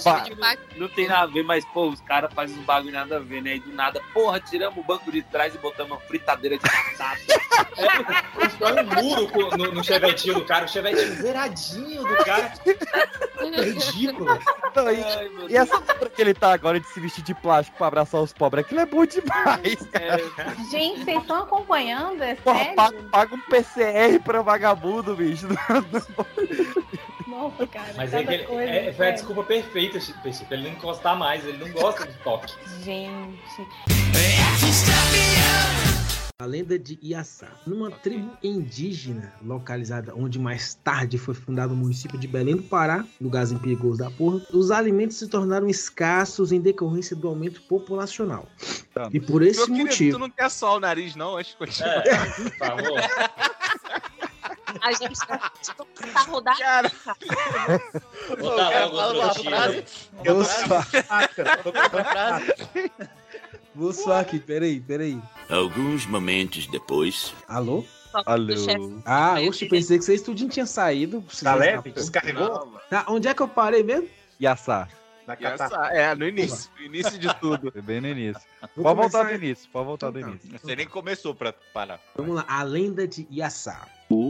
Não, 0.76 0.88
tem 0.88 1.08
nada 1.08 1.22
a 1.22 1.26
ver, 1.26 1.42
mas, 1.42 1.64
pô, 1.66 1.88
os 1.88 2.00
caras 2.00 2.32
fazem 2.32 2.56
uns 2.56 2.64
bagulho 2.64 2.92
nada 2.92 3.16
a 3.16 3.20
ver, 3.20 3.42
né? 3.42 3.56
E 3.56 3.60
do 3.60 3.72
nada, 3.72 4.00
porra, 4.12 4.40
tiramos 4.40 4.78
o 4.78 4.82
banco 4.82 5.10
de 5.10 5.22
trás 5.22 5.54
e 5.54 5.58
botamos 5.58 5.92
uma 5.92 6.00
fritadeira 6.00 6.56
de 6.56 6.62
batata. 6.62 8.22
Constrói 8.34 8.82
um 8.82 9.02
muro 9.02 9.56
no, 9.56 9.72
no 9.72 9.84
chevetinho 9.84 10.34
do 10.34 10.44
cara, 10.44 10.64
o 10.64 10.68
chevetinho 10.68 11.14
zeradinho 11.16 12.02
do 12.04 12.16
cara. 12.24 12.52
Ridículo. 13.40 14.38
Não, 14.74 14.90
e, 14.90 15.52
e 15.52 15.56
essa 15.56 15.80
que 16.14 16.22
ele 16.22 16.34
tá 16.34 16.52
agora 16.52 16.78
de 16.78 16.86
se 16.88 17.00
vestir 17.00 17.22
de 17.24 17.34
plástico 17.34 17.79
pra 17.80 17.86
abraçar 17.86 18.20
os 18.20 18.30
pobres, 18.32 18.62
aquilo 18.66 18.80
é 18.80 18.86
bom 18.86 19.06
demais, 19.06 19.86
cara. 19.90 20.22
Gente, 20.70 21.02
vocês 21.02 21.18
estão 21.22 21.42
acompanhando? 21.44 22.22
É 22.22 22.34
Porra, 22.34 22.58
sério? 22.58 22.76
paga, 22.76 23.02
paga 23.10 23.34
um 23.34 23.40
PCR 23.40 24.20
pra 24.22 24.42
vagabundo, 24.42 25.16
bicho. 25.16 25.46
Nossa, 27.26 27.66
cara. 27.66 27.86
Mas 27.96 28.12
é 28.12 28.20
ele, 28.20 28.44
coisa, 28.44 28.70
é, 28.70 28.82
foi 28.82 28.90
a 28.90 28.94
sério. 28.94 29.14
desculpa 29.14 29.44
perfeita, 29.44 29.98
Chico, 29.98 30.18
pra 30.20 30.30
ele 30.56 30.64
não 30.64 30.70
encostar 30.76 31.16
mais, 31.16 31.42
ele 31.46 31.56
não 31.56 31.70
gosta 31.72 32.06
de 32.06 32.12
toque. 32.18 32.52
Gente. 32.82 33.66
A 36.40 36.46
lenda 36.46 36.78
de 36.78 36.98
Iaçá. 37.02 37.48
Numa 37.66 37.90
tribo 37.90 38.34
indígena 38.42 39.30
localizada 39.44 40.14
onde 40.16 40.38
mais 40.38 40.72
tarde 40.72 41.18
foi 41.18 41.34
fundado 41.34 41.74
o 41.74 41.76
município 41.76 42.18
de 42.18 42.26
Belém 42.26 42.56
do 42.56 42.62
Pará, 42.62 43.04
lugarzinho 43.20 43.60
perigoso 43.60 43.98
da 43.98 44.10
porra, 44.10 44.40
os 44.50 44.70
alimentos 44.70 45.18
se 45.18 45.28
tornaram 45.28 45.68
escassos 45.68 46.50
em 46.50 46.58
decorrência 46.58 47.14
do 47.14 47.28
aumento 47.28 47.60
populacional. 47.62 48.48
E 49.12 49.20
por 49.20 49.42
esse 49.42 49.58
Meu 49.58 49.66
querido, 49.66 49.84
motivo. 49.90 50.16
tu 50.16 50.18
não 50.18 50.30
quer 50.30 50.50
só 50.50 50.78
o 50.78 50.80
nariz, 50.80 51.14
não, 51.14 51.36
antes 51.36 51.52
de 51.52 51.58
continuar. 51.58 52.06
É, 52.06 52.16
por 52.16 52.56
favor. 52.56 53.00
A 54.80 54.92
gente 54.92 55.18
tá 55.26 55.50
rodando. 56.26 56.90
Botar 58.40 58.70
cara 58.70 58.86
logo 58.86 58.96
fala 58.96 59.12
o 59.12 59.16
uma 59.16 59.28
trouxinho. 59.34 59.50
frase. 59.50 59.84
Vou 63.74 63.92
suar 63.92 64.20
aqui, 64.20 64.38
peraí, 64.38 64.80
peraí. 64.80 65.20
Alguns 65.48 66.06
momentos 66.06 66.66
depois. 66.66 67.32
Alô? 67.48 67.84
Alô? 68.26 69.00
Ah, 69.04 69.36
oxe, 69.48 69.68
pensei 69.68 69.96
que 69.98 70.04
vocês 70.04 70.20
tudinho 70.22 70.50
tinha 70.50 70.66
saído. 70.66 71.24
Tá 71.42 71.54
leve? 71.54 71.90
Descarregou? 71.92 72.80
Tá, 72.90 73.04
onde 73.08 73.28
é 73.28 73.34
que 73.34 73.40
eu 73.40 73.46
parei 73.48 73.82
mesmo? 73.84 74.08
E 74.40 74.46
essa- 74.46 74.88
é, 75.92 76.12
no 76.16 76.26
início. 76.26 76.68
No 76.76 76.84
início 76.86 77.16
de 77.16 77.32
tudo. 77.36 77.72
Bem 77.82 78.00
no 78.00 78.08
início. 78.08 78.42
Vou 78.74 78.82
Pode 78.84 79.00
voltar 79.00 79.22
do 79.24 79.34
início, 79.34 79.68
pode 79.72 79.86
voltar 79.86 80.10
do 80.10 80.18
Então 80.18 80.30
início. 80.30 80.58
Você 80.58 80.74
nem 80.74 80.88
começou 80.88 81.34
pra 81.36 81.52
parar. 81.72 82.00
Vamos 82.16 82.34
lá, 82.34 82.44
a 82.48 82.62
lenda 82.64 83.06
de 83.06 83.28
Iaçá. 83.30 83.86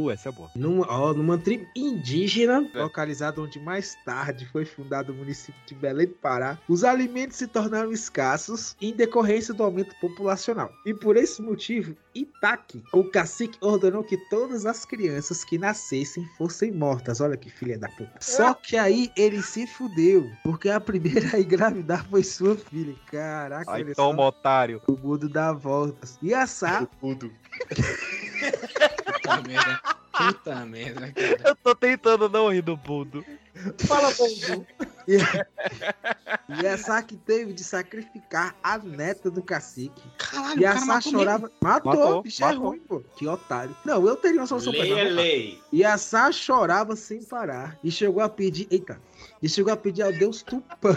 Uh, 0.07 0.11
essa 0.11 0.29
é 0.29 0.33
boa. 0.33 0.51
Numa, 0.55 0.87
ó, 0.89 1.13
numa 1.13 1.39
tribo 1.39 1.67
indígena, 1.77 2.69
localizada 2.75 3.41
onde 3.41 3.59
mais 3.61 3.97
tarde 4.05 4.47
foi 4.47 4.65
fundado 4.65 5.13
o 5.13 5.17
município 5.17 5.61
de 5.67 5.75
Belém 5.75 6.07
do 6.07 6.15
Pará, 6.15 6.59
os 6.69 6.85
alimentos 6.85 7.37
se 7.37 7.47
tornaram 7.47 7.93
escassos 7.93 8.77
em 8.81 8.95
decorrência 8.95 9.55
do 9.55 9.63
aumento 9.63 9.95
populacional. 10.01 10.71
E 10.87 10.95
por 10.95 11.17
esse 11.17 11.43
motivo, 11.43 11.95
Itaque, 12.15 12.83
o 12.93 13.05
cacique, 13.05 13.59
ordenou 13.61 14.03
que 14.03 14.17
todas 14.29 14.67
as 14.67 14.85
crianças 14.85 15.45
que 15.45 15.59
nascessem 15.59 16.25
fossem 16.37 16.73
mortas. 16.73 17.21
Olha 17.21 17.37
que 17.37 17.51
filha 17.51 17.79
da 17.79 17.89
puta. 17.89 18.13
Só 18.21 18.55
que 18.55 18.77
aí 18.77 19.11
ele 19.17 19.43
se 19.43 19.67
fudeu, 19.67 20.31
porque 20.43 20.69
a 20.69 20.81
primeira 20.81 21.37
a 21.37 21.41
engravidar 21.41 22.07
foi 22.09 22.25
sua 22.25 22.57
filha. 22.57 22.95
Caraca, 23.11 23.71
Ai, 23.71 23.85
toma, 23.95 24.23
só. 24.23 24.29
otário. 24.29 24.83
O 24.87 24.93
mundo 24.93 25.29
dá 25.29 25.53
voltas. 25.53 26.19
E 26.23 26.35
assar. 26.35 26.89
Puta 29.37 29.49
merda. 29.49 29.81
Puta 30.13 30.55
merda, 30.67 31.13
cara. 31.13 31.41
Eu 31.49 31.57
tô 31.57 31.75
tentando 31.75 32.29
não 32.29 32.53
rir 32.53 32.63
do 32.63 32.77
Budo. 32.77 33.25
Fala, 33.87 34.11
Budu. 34.13 34.67
E, 35.09 35.17
e 36.63 36.67
essa 36.67 37.03
que 37.03 37.17
teve 37.17 37.53
de 37.53 37.65
sacrificar 37.65 38.55
a 38.63 38.79
neta 38.79 39.31
do 39.31 39.43
cacique. 39.43 40.03
Caralho, 40.19 40.61
e 40.61 40.65
a 40.67 40.77
Sá 40.79 41.01
chorava. 41.01 41.51
Matou, 41.61 41.93
Matou, 41.95 42.23
bicho 42.23 42.43
é 42.45 42.47
matou. 42.49 42.63
ruim, 42.69 42.79
pô. 42.81 43.03
Que 43.17 43.27
otário. 43.27 43.75
Não, 43.85 44.07
eu 44.07 44.17
teria 44.17 44.41
uma 44.41 44.47
solução 44.47 44.73
pra 44.73 44.83
Lei 44.83 44.93
é 44.93 45.05
isso. 45.07 45.15
lei. 45.15 45.63
E 45.73 45.85
a 45.85 45.97
Sá 45.99 46.31
chorava 46.33 46.95
sem 46.97 47.23
parar. 47.25 47.77
E 47.83 47.91
chegou 47.91 48.23
a 48.23 48.29
pedir. 48.29 48.67
Eita. 48.71 49.01
E 49.43 49.49
chegou 49.49 49.73
a 49.73 49.77
pedir 49.77 50.03
ao 50.03 50.13
Deus 50.13 50.43
Tupã. 50.43 50.95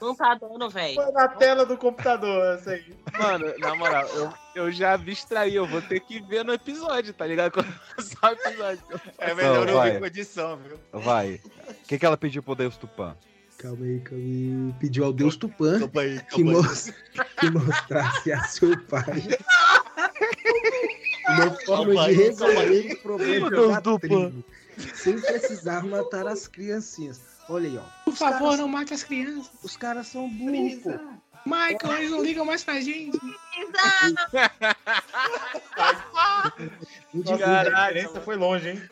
Não 0.00 0.14
tá 0.14 0.34
dando, 0.36 0.70
velho. 0.70 0.94
Foi 0.94 1.10
na 1.10 1.26
tela 1.26 1.66
do 1.66 1.76
computador, 1.76 2.54
essa 2.54 2.70
aí. 2.70 2.94
Mano, 3.18 3.52
na 3.58 3.74
moral, 3.74 4.06
eu, 4.14 4.32
eu 4.54 4.70
já 4.70 4.94
abstraí, 4.94 5.56
eu 5.56 5.66
vou 5.66 5.82
ter 5.82 5.98
que 5.98 6.20
ver 6.20 6.44
no 6.44 6.52
episódio, 6.52 7.12
tá 7.12 7.26
ligado? 7.26 7.50
Quando 7.52 7.66
começar 7.96 8.30
o 8.30 8.32
episódio. 8.34 8.82
É 9.18 9.34
melhor 9.34 9.68
eu 9.68 9.82
ver 9.82 9.98
com 9.98 10.06
edição, 10.06 10.56
viu? 10.58 10.78
Vai. 10.92 11.40
O 11.68 11.86
que, 11.88 11.98
que 11.98 12.06
ela 12.06 12.16
pediu 12.16 12.42
pro 12.44 12.54
Deus 12.54 12.76
Tupã? 12.76 13.16
Calma 13.58 13.84
aí, 13.84 14.00
calma 14.00 14.22
aí. 14.24 14.74
Pediu 14.78 15.04
ao 15.04 15.12
Deus 15.12 15.36
Tupã 15.36 15.80
Calma 15.80 16.00
aí, 16.00 16.20
que, 16.30 16.42
calma 16.44 16.50
aí. 16.52 16.56
mos- 16.56 16.92
que 17.40 17.50
mostrasse 17.50 18.32
a 18.32 18.42
seu 18.44 18.80
pai. 18.84 19.22
Uma 21.28 21.50
forma 21.66 21.94
Calma 21.94 22.08
de 22.08 22.14
resolver 22.14 22.92
o 22.92 23.02
problema 23.02 23.50
da 23.50 23.80
Tupã. 23.80 23.98
tribo. 23.98 24.44
Sem 24.94 25.20
precisar 25.20 25.84
matar 25.84 26.26
as 26.26 26.48
criancinhas. 26.48 27.20
Olha 27.50 27.68
aí, 27.68 27.76
ó. 27.76 27.82
Por 28.04 28.12
Os 28.12 28.18
favor, 28.18 28.56
não 28.56 28.68
mate 28.68 28.94
as 28.94 29.02
crianças. 29.02 29.50
Os 29.64 29.76
caras 29.76 30.06
são 30.06 30.28
burros. 30.28 30.78
Michael, 31.44 31.98
eles 31.98 32.10
não 32.12 32.22
ligam 32.22 32.44
mais 32.44 32.62
pra 32.62 32.80
gente. 32.80 33.18
Caralho, 37.26 37.76
a 37.76 37.88
diferença 37.88 38.20
foi 38.20 38.36
longe, 38.36 38.68
hein? 38.70 38.82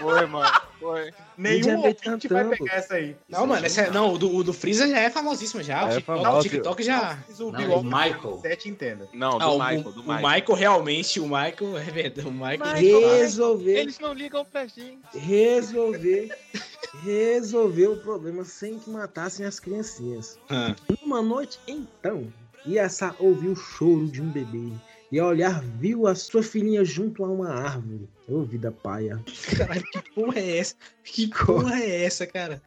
Foi, 0.00 0.26
mano. 0.26 0.60
Foi. 0.80 1.12
Nenhum 1.36 1.78
ouvinte 1.78 2.28
vai 2.28 2.44
pegar 2.48 2.74
essa 2.74 2.94
aí. 2.94 3.16
Não, 3.28 3.46
mano, 3.46 3.64
essa, 3.66 3.82
é- 3.82 3.90
não, 3.90 4.12
o 4.14 4.18
do, 4.18 4.34
o 4.34 4.42
do 4.44 4.52
Freeza 4.52 4.88
já 4.88 4.98
é 5.00 5.10
famosíssimo 5.10 5.62
já. 5.62 5.84
O 5.84 5.88
É 5.88 5.94
TikTok, 5.96 6.22
famoso. 6.22 6.38
o 6.38 6.42
TikTok 6.42 6.82
já. 6.82 7.18
O 7.38 7.50
Não, 7.52 7.80
o 7.80 7.84
Michael. 7.84 8.38
7 8.42 8.68
entenda. 8.68 9.08
Não, 9.12 9.38
do 9.38 9.44
Ah, 9.44 9.50
o, 9.50 9.58
Michael, 9.58 9.80
o- 9.80 9.92
do 9.92 10.00
o 10.00 10.04
Michael. 10.04 10.28
Michael 10.40 10.58
realmente, 10.58 11.20
o 11.20 11.24
Michael, 11.24 11.78
é 11.78 11.82
verdade, 11.84 12.28
o 12.28 12.32
Michael. 12.32 12.76
Resolver, 13.18 13.76
Eles 13.78 13.98
não 13.98 14.12
ligam 14.12 14.44
pra 14.44 14.66
gente. 14.66 14.98
resolver 15.14 16.36
resolveu 17.04 17.92
o 17.92 17.96
problema 17.98 18.44
sem 18.44 18.78
que 18.78 18.90
matassem 18.90 19.44
as 19.46 19.60
criancinhas. 19.60 20.38
Numa 21.02 21.20
noite, 21.22 21.58
então, 21.68 22.26
Iaçá 22.74 23.14
ouviu 23.18 23.52
o 23.52 23.56
choro 23.56 24.06
de 24.08 24.20
um 24.20 24.30
bebê 24.30 24.72
e 25.10 25.18
ao 25.18 25.28
olhar 25.28 25.62
viu 25.62 26.06
a 26.06 26.14
sua 26.14 26.42
filhinha 26.42 26.84
junto 26.84 27.24
a 27.24 27.28
uma 27.28 27.48
árvore. 27.48 28.08
Ô, 28.28 28.42
vida 28.42 28.70
paia. 28.70 29.22
Caralho, 29.56 29.82
que 29.84 30.02
porra 30.14 30.38
é 30.38 30.58
essa? 30.58 30.74
Que 31.02 31.28
porra 31.46 31.80
é 31.80 32.04
essa, 32.04 32.26
cara? 32.26 32.60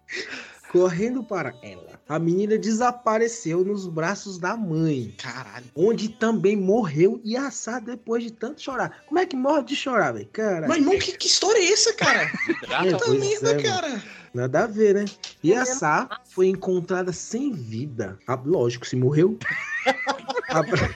Correndo 0.71 1.21
para 1.21 1.53
ela, 1.61 1.99
a 2.07 2.17
menina 2.17 2.57
desapareceu 2.57 3.63
nos 3.63 3.87
braços 3.87 4.37
da 4.39 4.55
mãe. 4.55 5.13
Caralho. 5.17 5.65
Onde 5.75 6.07
também 6.09 6.55
morreu 6.55 7.21
Iaçá 7.25 7.79
depois 7.79 8.23
de 8.23 8.31
tanto 8.31 8.61
chorar. 8.61 9.03
Como 9.05 9.19
é 9.19 9.25
que 9.25 9.35
morre 9.35 9.63
de 9.63 9.75
chorar, 9.75 10.13
velho? 10.13 10.29
Cara. 10.31 10.67
Mas, 10.67 10.77
irmão, 10.77 10.97
que, 10.97 11.11
que 11.11 11.27
história 11.27 11.59
é 11.59 11.73
essa, 11.73 11.93
cara? 11.93 12.23
É, 12.23 12.91
Puta 12.91 13.11
merda, 13.11 13.51
é, 13.51 13.53
mano. 13.53 13.63
cara. 13.63 14.03
Nada 14.33 14.63
a 14.63 14.67
ver, 14.67 14.95
né? 14.95 15.05
E 15.43 15.53
a 15.53 15.65
Sá 15.65 16.07
foi 16.29 16.47
encontrada 16.47 17.11
sem 17.11 17.51
vida. 17.51 18.17
Ah, 18.27 18.39
lógico, 18.45 18.85
se 18.85 18.95
morreu. 18.95 19.37
Abra- 20.49 20.95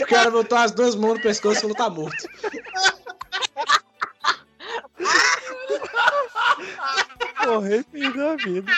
O 0.00 0.06
cara 0.06 0.30
botou 0.30 0.58
as 0.58 0.72
duas 0.72 0.94
mãos 0.94 1.14
no 1.14 1.22
pescoço 1.22 1.58
e 1.58 1.60
falou, 1.62 1.76
tá 1.76 1.90
morto. 1.90 2.26
Morrer 7.46 7.84
feliz 7.84 8.14
da 8.14 8.36
vida. 8.36 8.72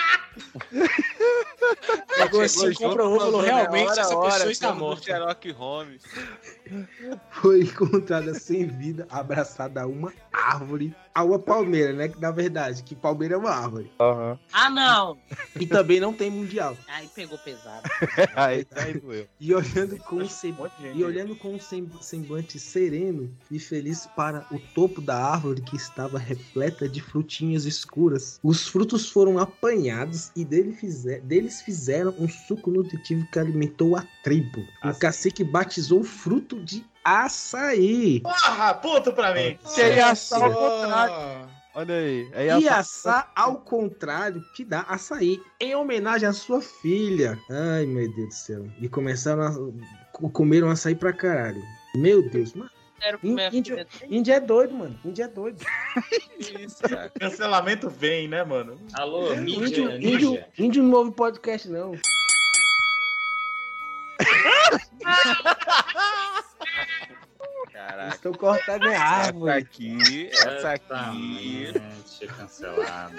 Pegou 2.16 2.40
assim, 2.42 2.74
comprovou, 2.74 3.18
falou, 3.18 3.40
realmente, 3.40 3.98
essa 3.98 4.20
pessoa 4.20 4.52
está 4.52 4.74
morta. 4.74 5.04
Sherlock 5.04 5.50
Holmes. 5.52 6.02
foi 7.30 7.60
encontrada 7.60 8.34
sem 8.34 8.66
vida, 8.66 9.06
abraçada 9.10 9.82
a 9.82 9.86
uma 9.86 10.12
árvore. 10.32 10.94
A 11.16 11.24
uma 11.24 11.38
palmeira, 11.38 11.94
né? 11.94 12.08
Que 12.08 12.20
na 12.20 12.30
verdade, 12.30 12.82
que 12.82 12.94
palmeira 12.94 13.36
é 13.36 13.38
uma 13.38 13.48
árvore. 13.50 13.90
Ah, 14.52 14.68
não. 14.68 15.16
E 15.58 15.66
também 15.66 15.98
não 15.98 16.12
tem 16.12 16.30
mundial. 16.30 16.76
Aí 16.86 17.08
pegou 17.08 17.38
pesado. 17.38 17.88
aí, 18.36 18.66
aí 18.72 19.00
doeu. 19.00 19.26
E 19.40 19.54
olhando 19.54 19.96
com 19.96 20.16
um 20.16 20.28
sem- 20.28 20.54
e 20.94 21.02
olhando 21.02 21.34
com 21.34 21.54
um 21.54 21.58
sem- 21.58 21.90
semblante 22.02 22.58
sereno 22.58 23.34
e 23.50 23.58
feliz 23.58 24.06
para 24.14 24.46
o 24.50 24.58
topo 24.74 25.00
da 25.00 25.16
árvore 25.16 25.62
que 25.62 25.74
estava 25.74 26.18
repleta 26.18 26.86
de 26.86 27.00
frutinhas 27.00 27.64
escuras. 27.64 28.38
Os 28.42 28.68
frutos 28.68 29.08
foram 29.08 29.38
apanhados 29.38 30.30
e 30.36 30.44
dele 30.44 30.74
fizer- 30.74 31.20
deles 31.22 31.62
fizeram 31.62 32.14
um 32.18 32.28
suco 32.28 32.70
nutritivo 32.70 33.26
que 33.32 33.38
alimentou 33.38 33.96
a 33.96 34.04
tribo. 34.22 34.62
O 34.84 34.92
cacique 34.98 35.42
batizou 35.42 36.00
o 36.00 36.04
fruto 36.04 36.60
de 36.62 36.84
açaí. 37.06 38.20
Porra, 38.20 38.74
ponto 38.74 39.12
pra 39.12 39.32
mim. 39.32 39.58
Que 39.74 39.80
é 39.82 39.96
Iaçá 39.96 40.36
ao 40.44 40.52
contrário. 40.52 41.56
Olha 41.74 41.94
aí. 41.94 42.28
É 42.32 42.46
E 42.58 42.68
assar 42.68 43.30
ao 43.36 43.56
contrário 43.56 44.42
que 44.54 44.64
dá 44.64 44.80
açaí, 44.88 45.38
em 45.60 45.74
homenagem 45.74 46.26
à 46.28 46.32
sua 46.32 46.60
filha. 46.62 47.38
Ai, 47.50 47.84
meu 47.86 48.10
Deus 48.14 48.28
do 48.28 48.34
céu. 48.34 48.66
E 48.80 48.88
começaram 48.88 49.42
a 49.42 49.52
co- 50.12 50.30
comer 50.30 50.64
um 50.64 50.70
açaí 50.70 50.94
pra 50.94 51.12
caralho. 51.12 51.60
Meu 51.94 52.28
Deus, 52.30 52.54
mano. 52.54 52.70
Quero 52.98 53.18
comer 53.18 53.42
a 53.44 53.54
Índio, 53.54 53.76
filha 53.90 54.16
índio 54.16 54.32
é 54.34 54.40
doido, 54.40 54.74
mano. 54.74 54.98
Índio 55.04 55.22
é 55.24 55.28
doido. 55.28 55.62
Isso. 56.38 56.80
Cancelamento 57.20 57.90
vem, 57.90 58.26
né, 58.26 58.42
mano? 58.42 58.80
Alô, 58.94 59.36
mídia, 59.36 59.66
Índio, 59.66 59.84
mídia. 59.92 60.08
índio, 60.14 60.44
índio 60.58 60.82
não 60.82 60.92
ouve 60.98 61.10
podcast, 61.12 61.68
não. 61.68 61.92
Caraca. 67.86 68.14
Estou 68.16 68.32
cortando 68.36 68.84
Essa 68.86 69.02
árvore. 69.04 69.52
aqui, 69.52 70.28
essa 70.32 70.70
aqui. 70.72 71.62
Exatamente, 71.68 72.26
cancelado. 72.36 73.14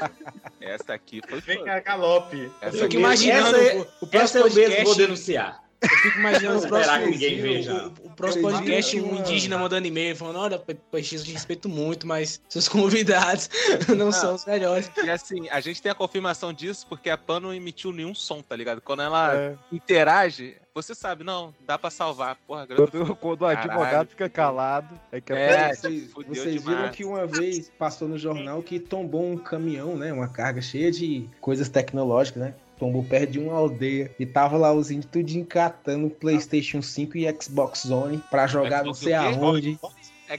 Essa 0.59 0.93
aqui 0.93 1.21
foi 1.27 1.39
Vem 1.41 1.63
cá, 1.63 1.79
galope. 1.79 2.51
Essa 2.61 2.65
Eu 2.67 2.71
fico 2.73 2.85
aqui- 2.85 2.97
imaginando 2.97 3.57
Essa 3.57 3.73
é- 3.73 3.75
o, 3.75 3.79
o 3.79 3.83
Essa 3.83 4.07
próximo 4.07 4.39
eu 4.39 4.45
mesmo 4.45 4.61
podcast. 4.61 4.83
vou 4.85 4.95
denunciar. 4.95 5.63
Eu 5.79 5.89
fico 5.89 6.17
imaginando 6.17 6.55
o 6.55 6.63
Esperar 6.63 6.81
que 6.81 6.87
próximo, 6.87 7.11
ninguém 7.11 7.39
veja. 7.41 7.73
o, 8.03 8.07
o 8.07 8.09
próximo 8.15 8.49
podcast, 8.51 8.99
um 8.99 9.15
indígena 9.15 9.57
mandando 9.59 9.85
e-mail 9.87 10.15
falando: 10.15 10.39
Olha, 10.39 10.57
PX, 10.57 11.13
eu 11.13 11.23
te 11.23 11.31
respeito 11.33 11.69
muito, 11.69 12.07
mas 12.07 12.41
seus 12.49 12.67
convidados 12.67 13.47
não 13.95 14.11
são 14.11 14.33
os 14.33 14.43
melhores. 14.45 14.89
E 15.03 15.09
assim, 15.09 15.47
a 15.49 15.59
gente 15.59 15.79
tem 15.79 15.91
a 15.91 15.95
confirmação 15.95 16.51
disso 16.51 16.87
porque 16.89 17.11
a 17.11 17.17
PAN 17.17 17.41
não 17.41 17.53
emitiu 17.53 17.91
nenhum 17.93 18.15
som, 18.15 18.41
tá 18.41 18.55
ligado? 18.55 18.81
Quando 18.81 19.03
ela 19.03 19.35
É. 19.35 19.55
interage, 19.71 20.57
você 20.83 20.93
sabe, 20.93 21.23
não, 21.23 21.53
dá 21.65 21.77
pra 21.77 21.89
salvar. 21.89 22.35
Porra, 22.45 22.65
grande. 22.65 22.91
Quando, 22.91 23.15
quando 23.15 23.41
o 23.41 23.45
Caralho. 23.47 23.71
advogado 23.71 24.09
fica 24.09 24.29
calado, 24.29 24.99
é 25.11 25.19
que 25.19 25.33
É, 25.33 25.73
vocês, 25.73 26.11
fudeu 26.11 26.35
vocês 26.35 26.63
viram 26.63 26.89
que 26.91 27.03
uma 27.03 27.25
vez 27.25 27.69
passou 27.79 28.07
no 28.07 28.17
jornal 28.17 28.61
que 28.61 28.79
tombou 28.79 29.25
um 29.25 29.37
caminhão, 29.37 29.95
né? 29.97 30.13
Uma 30.13 30.27
carga 30.27 30.61
cheia 30.61 30.91
de 30.91 31.27
coisas 31.41 31.67
tecnológicas, 31.67 32.41
né? 32.43 32.53
Tombou 32.77 33.03
perto 33.03 33.31
de 33.31 33.39
uma 33.39 33.55
aldeia 33.55 34.13
e 34.19 34.25
tava 34.25 34.55
lá 34.55 34.71
os 34.71 34.91
índios 34.91 35.09
tudo 35.11 35.29
encatando 35.31 36.11
PlayStation 36.11 36.79
5 36.79 37.17
e 37.17 37.41
Xbox 37.41 37.85
One 37.85 38.23
pra 38.29 38.45
jogar 38.45 38.83
não 38.83 38.93
Xbox 38.93 38.99
sei 38.99 39.17
o 39.17 39.19
quê? 39.19 39.35
aonde. 39.35 39.79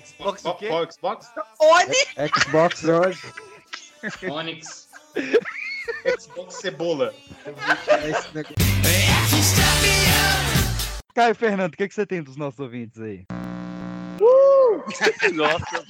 Xbox 0.06 0.44
o 0.44 0.54
quê? 0.54 0.68
Xbox? 0.92 1.32
Xbox 2.38 2.84
One. 2.84 3.16
Onix. 4.30 4.88
Xbox 6.20 6.54
Cebola. 6.60 7.12
Caio 11.18 11.34
Fernando, 11.34 11.74
o 11.74 11.76
que, 11.76 11.88
que 11.88 11.94
você 11.94 12.06
tem 12.06 12.22
dos 12.22 12.36
nossos 12.36 12.60
ouvintes 12.60 13.00
aí? 13.00 13.26
Nossa. 15.34 15.84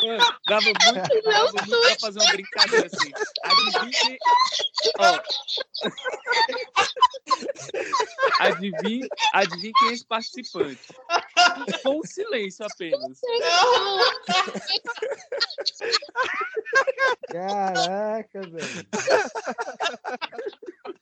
Mano, 0.00 0.38
dava 0.46 0.64
muito, 0.64 1.22
dava 1.24 1.52
muito 1.52 1.80
pra 1.80 1.96
fazer 2.00 2.20
uma 2.20 2.30
brincadeira 2.30 2.86
assim. 2.86 3.10
Adivinha 3.42 3.90
quem... 3.90 4.16
Ó. 5.00 5.18
Adivinha, 8.38 9.08
adivinha 9.34 9.72
quem 9.80 9.88
é 9.88 9.92
esse 9.92 10.06
participante. 10.06 10.94
Com 11.82 11.98
um 11.98 12.04
silêncio 12.04 12.64
apenas. 12.64 13.20
Caraca, 17.28 18.40
velho. 18.42 18.86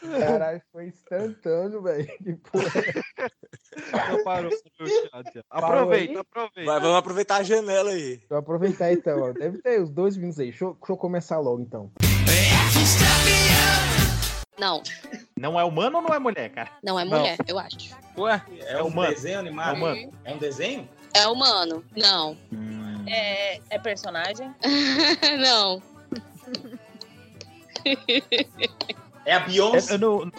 Caralho, 0.00 0.62
foi 0.72 0.86
instantâneo, 0.86 1.82
velho. 1.82 2.06
Que 2.22 2.34
porra. 2.50 2.64
Então 3.76 4.24
parou 4.24 4.50
Aproveita, 5.50 6.20
aproveita. 6.20 6.70
Vai, 6.70 6.80
vamos 6.80 6.96
aproveitar 6.96 7.36
a 7.36 7.42
janela 7.42 7.90
aí. 7.90 8.20
Vou 8.28 8.38
aproveitar 8.38 8.92
então, 8.92 9.20
ó. 9.22 9.32
Deve 9.32 9.60
ter 9.62 9.80
os 9.80 9.90
dois 9.90 10.16
vindos 10.16 10.38
aí. 10.38 10.50
Deixa 10.50 10.64
eu, 10.64 10.74
deixa 10.74 10.92
eu 10.92 10.96
começar 10.96 11.38
logo 11.38 11.60
então. 11.60 11.90
Não, 14.58 14.82
Não 15.36 15.58
é 15.58 15.64
humano 15.64 15.96
ou 15.98 16.02
não 16.02 16.14
é 16.14 16.18
mulher, 16.18 16.48
cara? 16.50 16.70
não 16.82 16.98
é 16.98 17.04
mulher, 17.04 17.36
eu 17.46 17.58
acho. 17.58 17.94
Ué, 18.16 18.40
É 18.66 18.80
um 18.82 18.86
humano. 18.86 19.12
desenho 19.12 19.38
animado? 19.40 19.74
É 19.74 19.78
humano. 19.78 20.12
É 20.24 20.32
um 20.34 20.38
desenho? 20.38 20.88
É 21.12 21.26
humano. 21.26 21.84
Não. 21.96 22.36
É, 23.06 23.60
é 23.70 23.78
personagem? 23.78 24.54
não. 25.40 25.82
É 29.24 29.34
a 29.34 29.40
Beyoncé? 29.40 29.94
Eu 29.94 29.98
não- 29.98 30.32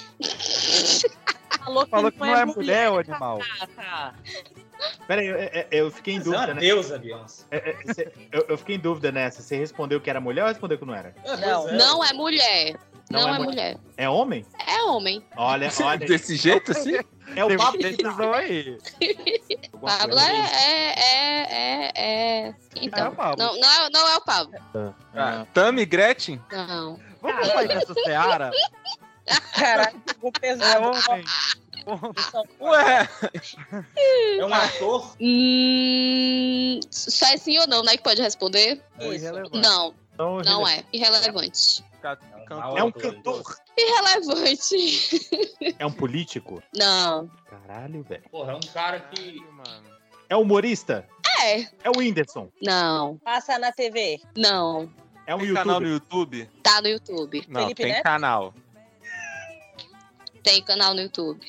Falou 1.59 1.83
que 1.85 1.89
Falou 1.89 2.11
que 2.11 2.19
não 2.19 2.35
é 2.35 2.45
mulher, 2.45 2.91
ô 2.91 2.99
animal. 2.99 3.39
Ah, 3.59 3.67
tá. 3.75 4.13
Pera 5.07 5.21
aí, 5.21 5.27
eu, 5.27 5.37
eu- 5.37 5.65
eu 5.71 5.91
fiquei 5.91 6.15
em 6.15 6.17
é 6.19 6.21
dúvida, 6.21 6.53
né? 6.53 6.59
deusa, 6.59 6.99
Beyoncé. 6.99 7.43
É, 7.49 7.57
é, 7.57 8.11
Eu, 8.31 8.45
eu 8.49 8.57
fiquei 8.57 8.75
em 8.75 8.79
dúvida 8.79 9.11
nessa. 9.11 9.41
Você 9.41 9.55
respondeu 9.57 9.99
que 9.99 10.09
era 10.09 10.19
mulher 10.19 10.43
ou 10.43 10.49
respondeu 10.49 10.77
que 10.77 10.85
não 10.85 10.93
era? 10.93 11.15
Não. 11.39 11.67
Não 11.71 12.03
é 12.03 12.13
mulher. 12.13 12.75
Não 13.10 13.22
Não, 13.22 13.27
é 13.30 13.32
é, 13.32 13.40
mulher. 13.40 13.45
mulher. 13.45 13.77
É 13.98 14.10
homem? 14.10 14.45
É 14.68 14.84
homem. 14.84 15.23
Olha, 15.38 15.69
olha. 15.84 16.06
Desse 16.07 16.36
jeito 16.36 16.72
assim? 16.72 16.95
É 17.36 17.44
o 17.44 17.48
Tem 17.48 17.57
Pablo 17.57 17.82
decisão 17.82 18.34
aí. 18.34 18.77
Pablo 19.82 20.19
é, 20.19 20.40
é, 20.40 20.99
é, 20.99 21.52
é, 21.52 21.91
é- 22.48 22.56
Então. 22.76 23.06
É 23.06 23.10
o 23.10 23.15
Pablo. 23.15 23.38
Não, 23.45 23.60
não, 23.60 23.69
é, 23.86 23.90
não 23.91 24.07
é 24.10 24.15
o 24.18 24.22
Pablo. 24.22 24.53
Ah, 25.15 25.45
Tami 25.53 25.86
Gretchen? 25.86 26.41
Não. 26.52 26.99
Vamos 27.22 27.48
sair 27.48 27.68
dessa 27.68 27.94
seara? 27.94 28.52
Caralho, 29.56 30.02
ficou 30.07 30.32
É 30.36 30.40
pesado. 30.40 30.86
homem. 30.86 31.26
Ué! 32.60 33.10
É 34.40 34.45
um 34.45 34.53
ator? 34.53 35.15
Hum, 35.22 36.80
só 36.90 37.27
é 37.27 37.38
sim 37.38 37.57
ou 37.60 37.68
não, 37.68 37.84
né? 37.84 37.95
Que 37.98 38.03
pode 38.03 38.22
responder? 38.22 38.82
irrelevante. 38.99 39.60
Não, 39.60 39.94
Então, 40.14 40.41
não 40.41 40.68
é. 40.68 40.84
Irrelevante. 40.91 41.84
É 42.76 42.84
um 42.84 42.91
cantor. 42.91 43.57
Irrelevante. 43.77 45.76
É 45.80 45.86
um 45.86 45.91
político? 45.91 46.61
Não. 46.76 47.30
Caralho, 47.49 48.03
velho. 48.03 48.23
Porra, 48.30 48.52
é 48.52 48.56
um 48.56 48.73
cara 48.73 48.99
que. 48.99 49.44
É 50.30 50.36
humorista? 50.36 51.07
É. 51.41 51.61
É 51.84 51.90
o 51.90 51.98
Whindersson. 51.98 52.49
Não. 52.61 53.18
Passa 53.18 53.57
na 53.57 53.72
TV. 53.72 54.22
Não. 54.38 54.90
É 55.27 55.34
um 55.34 55.40
tem 55.40 55.53
canal 55.53 55.80
no 55.80 55.88
YouTube? 55.88 56.49
Tá 56.61 56.82
no 56.82 56.88
YouTube. 56.88 57.45
Não, 57.48 57.61
Felipe 57.61 57.84
tem 57.84 57.91
Neto? 57.91 58.03
canal. 58.03 58.53
Tem 60.44 60.64
canal 60.64 60.94
no 60.94 61.02
YouTube. 61.02 61.40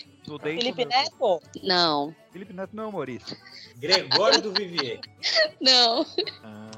Felipe 0.42 0.84
Neto? 0.86 1.42
Não. 1.62 2.14
Felipe 2.32 2.52
Neto 2.52 2.74
não 2.74 2.84
é 2.84 2.86
humorista. 2.86 3.36
Gregório 3.76 4.40
do 4.40 4.52
Vivier. 4.52 5.00
Não. 5.60 6.06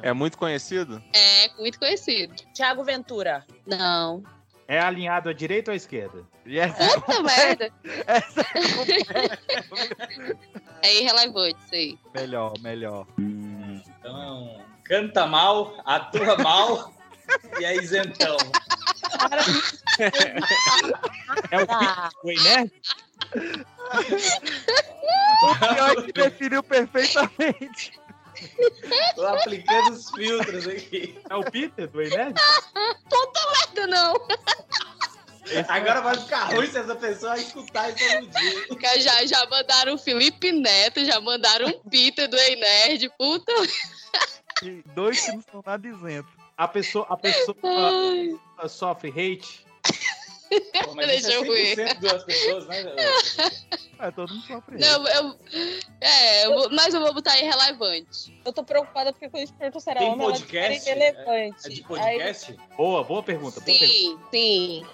É 0.03 0.13
muito 0.13 0.37
conhecido? 0.39 1.03
É 1.13 1.51
muito 1.59 1.79
conhecido. 1.79 2.35
Tiago 2.53 2.85
Ventura. 2.85 3.45
Não. 3.67 4.23
É 4.67 4.79
alinhado 4.79 5.29
à 5.31 5.33
direita 5.33 5.71
ou 5.71 5.73
à 5.73 5.77
esquerda? 5.77 6.25
Puta 7.05 7.23
merda. 7.25 7.73
É 10.83 11.01
irrelevante 11.01 11.59
isso 11.65 11.75
aí. 11.75 11.99
Melhor, 12.15 12.53
melhor. 12.61 13.07
Então, 13.19 14.63
canta 14.85 15.27
mal, 15.27 15.75
atua 15.85 16.37
mal 16.39 16.93
e 17.59 17.65
é 17.65 17.77
isentão. 17.77 18.37
É 21.51 21.59
o 21.59 22.27
Oi, 22.27 22.35
né? 22.43 22.71
O 25.43 25.55
pior 25.57 25.91
é 25.91 26.03
que 26.03 26.13
definiu 26.13 26.63
perfeitamente. 26.63 27.93
Tô 29.15 29.27
aplicando 29.27 29.93
os 29.93 30.11
filtros 30.11 30.67
aqui. 30.67 31.19
É 31.29 31.35
o 31.35 31.45
Peter 31.51 31.89
do 31.89 32.03
Ené? 32.03 32.33
Puta 33.09 33.41
merda, 33.53 33.87
não. 33.87 34.15
Agora 35.69 36.01
vai 36.03 36.17
ficar 36.17 36.45
ruim 36.45 36.71
se 36.71 36.79
essa 36.79 36.95
pessoa 36.95 37.37
escutar 37.39 37.89
isso 37.91 37.99
todo 38.09 38.29
dia. 38.29 38.67
Porque 38.69 39.01
Já, 39.01 39.27
já 39.27 39.47
mandaram 39.47 39.95
o 39.95 39.99
Felipe 39.99 40.53
Neto, 40.53 41.05
já 41.05 41.21
mandaram 41.21 41.69
o 41.69 41.91
Peter 41.91 42.29
do 42.29 42.37
Ei 42.37 42.57
Nerd. 42.57 43.11
Puta. 43.19 43.53
E 44.63 44.83
dois 44.95 45.21
que 45.21 45.33
não 45.33 45.43
são 45.51 45.63
nada 45.65 45.89
isentos. 45.89 46.38
A 46.59 46.69
pessoa, 46.69 47.07
a 47.09 47.17
pessoa 47.17 47.57
Ai. 47.63 48.69
sofre 48.69 49.09
hate. 49.11 49.65
Pô, 50.85 50.95
mas 50.95 51.07
Deixa 51.07 51.29
isso 51.29 51.45
eu 51.45 51.55
é 51.55 51.75
ver. 51.75 51.97
100% 51.97 52.01
das 52.01 52.25
pessoas, 52.25 52.67
né? 52.67 52.85
É, 54.01 54.11
todo 54.11 54.33
mundo 54.33 54.47
sofre. 54.47 54.79
Não, 54.79 55.07
eu. 55.09 55.39
É, 56.01 56.47
eu 56.47 56.55
vou- 56.55 56.71
mas 56.71 56.95
eu 56.95 57.01
vou 57.01 57.13
botar 57.15 57.39
irrelevante. 57.39 58.41
eu 58.45 58.53
tô 58.53 58.65
preocupada 58.65 59.13
porque 59.13 59.29
quando 59.29 59.43
a 59.43 59.47
gente 59.47 59.55
perguntou 59.57 59.81
se 59.81 59.91
era 59.91 60.01
Tem 60.01 60.11
homem, 60.11 60.27
podcast? 60.31 60.89
irrelevante. 60.89 61.67
É 61.67 61.69
de 61.69 61.83
podcast? 61.83 62.59
Boa, 62.77 63.05
boa 63.05 63.23
pergunta. 63.23 63.61
Boa 63.61 63.65
pergunta. 63.67 63.93
Sim, 63.93 64.19
sim. 64.31 64.87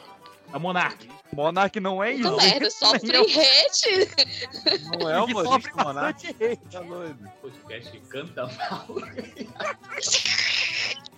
A 0.53 0.59
Monark. 0.59 1.09
Monark 1.33 1.81
não 1.81 2.03
é 2.03 2.13
isso. 2.13 2.31
Puta 2.31 2.43
merda, 2.45 2.71
sofre 2.71 3.17
eu. 3.17 3.23
hate. 3.23 4.09
Não 4.99 5.11
é 5.11 5.27
Que 5.27 5.33
humorista, 5.33 5.71
sofre 5.71 5.85
Monark? 5.85 6.35
Tá 6.71 6.81
doido. 6.81 7.33
Podcast 7.41 7.99
canta 8.09 8.47
mal. 8.47 8.87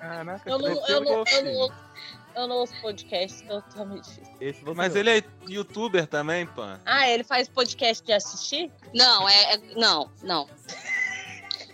Caraca, 0.00 0.48
Eu 0.50 0.58
não, 0.58 0.68
eu, 0.68 1.00
não, 1.00 1.24
eu, 1.26 1.42
não, 1.44 1.52
ouço- 1.54 1.74
eu 2.34 2.46
não 2.48 2.56
ouço 2.56 2.74
podcast, 2.82 3.42
então 3.44 3.60
tá 3.62 3.84
meio 3.84 4.02
difícil. 4.02 4.34
Esse 4.40 4.62
você 4.62 4.76
Mas 4.76 4.94
ele 4.96 5.18
é 5.18 5.22
youtuber 5.48 6.06
também, 6.06 6.46
pô. 6.46 6.62
Ah, 6.84 7.08
ele 7.08 7.24
faz 7.24 7.48
podcast 7.48 8.04
de 8.04 8.12
assistir? 8.12 8.70
Não, 8.94 9.28
é. 9.28 9.54
é- 9.54 9.60
não, 9.76 10.10
não, 10.22 10.48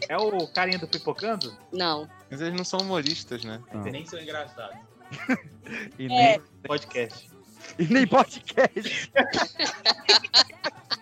É 0.09 0.17
o 0.17 0.47
carinha 0.49 0.79
do 0.79 0.89
Pipocando? 0.89 1.57
não. 1.73 2.09
Mas 2.31 2.41
eles 2.41 2.55
não 2.57 2.65
são 2.65 2.81
humoristas, 2.81 3.45
né? 3.45 3.61
Não. 3.75 3.83
Nem 3.83 4.07
são 4.07 4.19
engraçados. 4.21 4.77
E 5.99 6.07
É. 6.07 6.09
nem, 6.09 6.43
Podcast. 6.67 7.31
e 7.79 7.85
nem 7.87 8.07
podcast. 8.07 9.13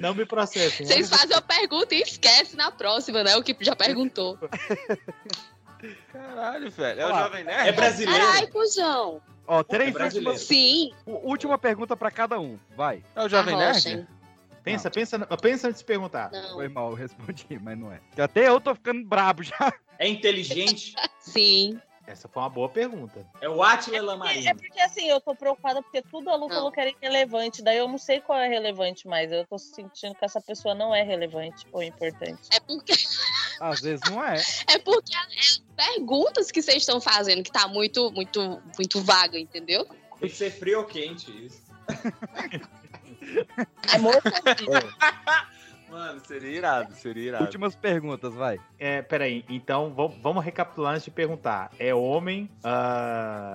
Não 0.00 0.14
me 0.14 0.24
processem. 0.26 0.86
Vocês 0.86 1.08
fazem 1.08 1.36
a 1.36 1.40
pergunta 1.42 1.94
e 1.94 2.00
esquece 2.02 2.56
na 2.56 2.70
próxima, 2.70 3.22
né? 3.24 3.36
O 3.36 3.42
que 3.42 3.56
já 3.60 3.74
perguntou. 3.76 4.38
Caralho, 6.12 6.70
velho. 6.70 7.00
É 7.00 7.06
o. 7.06 7.08
Jovem 7.18 7.44
Nerd? 7.44 7.68
É 7.68 7.72
brasileiro. 7.72 8.26
Caralho, 8.26 8.48
cuzão. 8.50 9.22
Ó, 9.46 9.60
É 9.60 9.64
três 9.64 9.92
brasileiro. 9.92 10.30
últimas, 10.32 10.46
Sim. 10.46 10.92
u- 11.06 11.28
última 11.30 11.56
pergunta 11.56 11.96
pra 11.96 12.10
cada 12.10 12.38
um. 12.38 12.58
Vai. 12.76 13.02
É 13.14 13.22
o 13.22 13.28
Jovem. 13.28 13.56
Nerd? 13.56 14.06
Pensa, 14.62 14.90
pensa, 14.90 15.18
pensa 15.40 15.68
antes 15.68 15.80
de 15.80 15.86
perguntar. 15.86 16.30
Não. 16.30 16.54
Foi 16.54 16.68
mal, 16.68 16.90
eu 16.90 16.94
respondi, 16.96 17.46
mas 17.62 17.78
não 17.78 17.90
é. 17.90 18.00
Até 18.20 18.48
eu 18.48 18.60
tô 18.60 18.74
ficando 18.74 19.02
brabo 19.06 19.42
já. 19.42 19.72
É 19.98 20.06
inteligente. 20.06 20.94
Sim. 21.20 21.80
Essa 22.08 22.26
foi 22.26 22.42
uma 22.42 22.48
boa 22.48 22.70
pergunta. 22.70 23.26
É 23.38 23.48
o 23.50 23.62
Atila 23.62 23.98
É 23.98 24.00
Lamarino. 24.00 24.56
porque 24.56 24.80
assim, 24.80 25.10
eu 25.10 25.20
tô 25.20 25.36
preocupada 25.36 25.82
porque 25.82 26.00
tudo 26.00 26.30
a 26.30 26.36
Lu 26.36 26.48
Não. 26.48 26.56
falou 26.56 26.72
que 26.72 26.80
era 26.80 26.88
irrelevante. 26.88 27.60
Daí 27.62 27.76
eu 27.76 27.86
não 27.86 27.98
sei 27.98 28.18
qual 28.22 28.38
é 28.38 28.48
relevante 28.48 29.06
mais. 29.06 29.30
Eu 29.30 29.46
tô 29.46 29.58
sentindo 29.58 30.14
que 30.14 30.24
essa 30.24 30.40
pessoa 30.40 30.74
não 30.74 30.94
é 30.94 31.02
relevante 31.02 31.66
ou 31.70 31.82
importante. 31.82 32.40
É 32.50 32.58
porque, 32.60 32.94
Às 33.60 33.80
vezes 33.82 34.00
não 34.10 34.24
é. 34.24 34.36
é 34.72 34.78
porque 34.78 35.12
as 35.38 35.62
perguntas 35.76 36.50
que 36.50 36.62
vocês 36.62 36.78
estão 36.78 36.98
fazendo 36.98 37.42
que 37.42 37.52
tá 37.52 37.68
muito, 37.68 38.10
muito, 38.12 38.62
muito 38.78 39.02
vaga, 39.02 39.38
entendeu? 39.38 39.84
Tem 40.18 40.30
que 40.30 40.34
ser 40.34 40.50
frio 40.50 40.78
ou 40.78 40.84
quente 40.86 41.30
isso. 41.44 41.60
Amor, 43.94 44.14
Mano, 45.90 46.20
seria 46.26 46.50
irado, 46.50 46.94
seria 46.94 47.28
irado. 47.28 47.44
Últimas 47.44 47.74
perguntas, 47.74 48.34
vai. 48.34 48.60
É, 48.78 49.02
peraí, 49.02 49.44
então 49.48 49.92
vamos, 50.22 50.44
recapitular 50.44 50.92
antes 50.92 51.04
de 51.04 51.10
perguntar. 51.10 51.70
É 51.78 51.94
homem, 51.94 52.50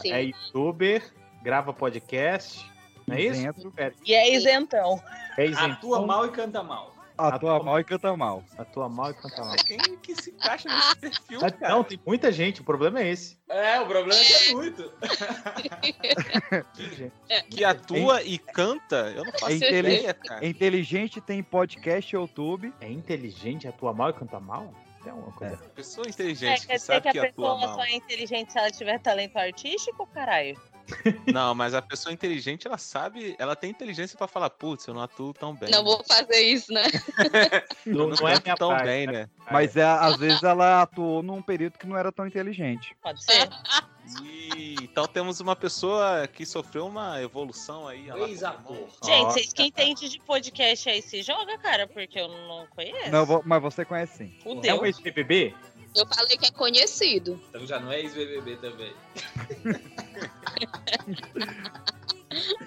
Sim. 0.01 0.11
é 0.11 0.23
youtuber, 0.23 1.03
grava 1.43 1.73
podcast, 1.73 2.69
não 3.07 3.15
é 3.15 3.21
isso? 3.21 3.39
Isento. 3.39 3.71
Pera, 3.71 3.93
e 4.05 4.13
é 4.13 4.35
isentão. 4.35 5.01
é 5.37 5.45
isentão, 5.45 5.71
Atua 5.71 6.05
mal 6.05 6.25
e 6.25 6.29
canta 6.29 6.63
mal. 6.63 6.92
Atua 7.17 7.35
Atua- 7.57 7.63
mal 7.63 7.79
e 7.79 7.83
canta 7.83 8.17
mal. 8.17 8.43
atua 8.57 8.89
mal 8.89 9.11
e 9.11 9.13
canta 9.13 9.43
mal. 9.45 9.55
Quem 9.65 9.77
que 9.97 10.15
se 10.15 10.31
encaixa 10.31 10.67
nesse 10.67 10.95
perfil, 10.97 11.39
Ah, 11.45 11.51
cara? 11.51 11.73
Não, 11.75 11.83
tem 11.83 11.99
muita 12.05 12.31
gente, 12.31 12.61
o 12.61 12.63
problema 12.63 13.01
é 13.01 13.09
esse. 13.09 13.37
É, 13.49 13.79
o 13.79 13.85
problema 13.85 14.19
é 14.19 14.23
que 14.25 14.33
é 14.33 14.53
muito. 14.53 14.91
Que 17.49 17.63
atua 17.63 18.21
e 18.23 18.37
canta? 18.37 19.11
Eu 19.15 19.25
não 19.25 19.31
faço 19.33 19.51
É 19.63 19.79
ideia, 19.79 20.13
cara. 20.13 20.45
é 20.45 20.47
inteligente, 20.49 21.21
tem 21.21 21.43
podcast 21.43 22.15
YouTube. 22.15 22.73
É 22.81 22.89
inteligente, 22.89 23.67
atua 23.67 23.93
mal 23.93 24.09
e 24.09 24.13
canta 24.13 24.39
mal? 24.39 24.73
Tem 25.03 25.11
alguma 25.11 25.31
coisa. 25.33 25.57
Pessoa 25.75 26.07
É, 26.07 26.09
inteligente 26.09 26.61
quer 26.61 26.73
que 26.73 26.73
dizer 26.73 26.85
sabe 26.85 27.01
que 27.01 27.07
a 27.09 27.11
que 27.11 27.19
atua 27.19 27.29
pessoa 27.55 27.67
mal. 27.67 27.75
só 27.75 27.83
é 27.83 27.95
inteligente 27.95 28.51
se 28.51 28.57
ela 28.57 28.71
tiver 28.71 28.99
talento 28.99 29.37
artístico, 29.37 30.07
caralho? 30.07 30.59
Não, 31.31 31.55
mas 31.55 31.73
a 31.73 31.81
pessoa 31.81 32.13
inteligente, 32.13 32.67
ela 32.67 32.77
sabe, 32.77 33.35
ela 33.39 33.55
tem 33.55 33.69
inteligência 33.69 34.17
pra 34.17 34.27
falar, 34.27 34.49
putz, 34.49 34.85
eu 34.87 34.93
não 34.93 35.01
atuo 35.01 35.33
tão 35.33 35.55
bem. 35.55 35.69
Não 35.69 35.83
vou 35.83 36.03
fazer 36.03 36.41
isso, 36.41 36.71
né? 36.71 36.83
Eu 37.85 37.93
Não, 37.93 38.07
não, 38.09 38.15
não 38.17 38.27
é 38.27 38.39
tão 38.39 38.69
praia, 38.69 38.83
bem, 38.83 39.07
né? 39.07 39.13
né? 39.13 39.29
Mas 39.51 39.75
é, 39.75 39.83
às 39.83 40.17
vezes 40.17 40.43
ela 40.43 40.81
atuou 40.81 41.23
num 41.23 41.41
período 41.41 41.77
que 41.77 41.87
não 41.87 41.97
era 41.97 42.11
tão 42.11 42.27
inteligente. 42.27 42.95
Pode 43.01 43.23
ser? 43.23 43.49
E, 44.21 44.75
então 44.81 45.07
temos 45.07 45.39
uma 45.39 45.55
pessoa 45.55 46.27
que 46.27 46.45
sofreu 46.45 46.87
uma 46.87 47.21
evolução 47.21 47.87
aí. 47.87 48.09
Ex-ator. 48.09 48.89
Gente, 49.03 49.33
vocês 49.33 49.53
que 49.53 49.63
entendem 49.63 49.95
de 49.95 50.19
podcast 50.19 50.89
aí 50.89 51.01
se 51.01 51.21
joga, 51.21 51.57
cara, 51.57 51.87
porque 51.87 52.19
eu 52.19 52.27
não 52.27 52.67
conheço. 52.67 53.11
Não, 53.11 53.41
mas 53.45 53.61
você 53.61 53.85
conhece 53.85 54.17
sim. 54.17 54.35
É 54.39 54.43
Fudeu. 54.43 54.81
um 54.81 54.85
ex-BBB? 54.85 55.55
Eu 55.95 56.05
falei 56.07 56.37
que 56.37 56.47
é 56.47 56.51
conhecido. 56.51 57.39
Então 57.49 57.65
já 57.65 57.79
não 57.79 57.91
é 57.91 58.01
ex-BBB 58.01 58.57
também. 58.57 58.93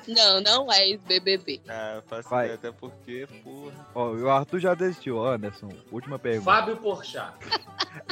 Não, 0.07 0.41
não 0.41 0.73
é 0.73 0.89
ex-BBB. 0.89 1.61
É, 1.67 1.97
eu 1.97 2.03
faço 2.03 2.29
Vai. 2.29 2.53
até 2.53 2.71
porque, 2.71 3.27
porra. 3.43 3.87
Ó, 3.95 4.11
o 4.13 4.31
Arthur 4.31 4.61
já 4.61 4.75
desistiu, 4.75 5.25
Anderson. 5.25 5.71
Última 5.91 6.19
pergunta. 6.19 6.45
Fábio 6.45 6.77
Porchat. 6.77 7.35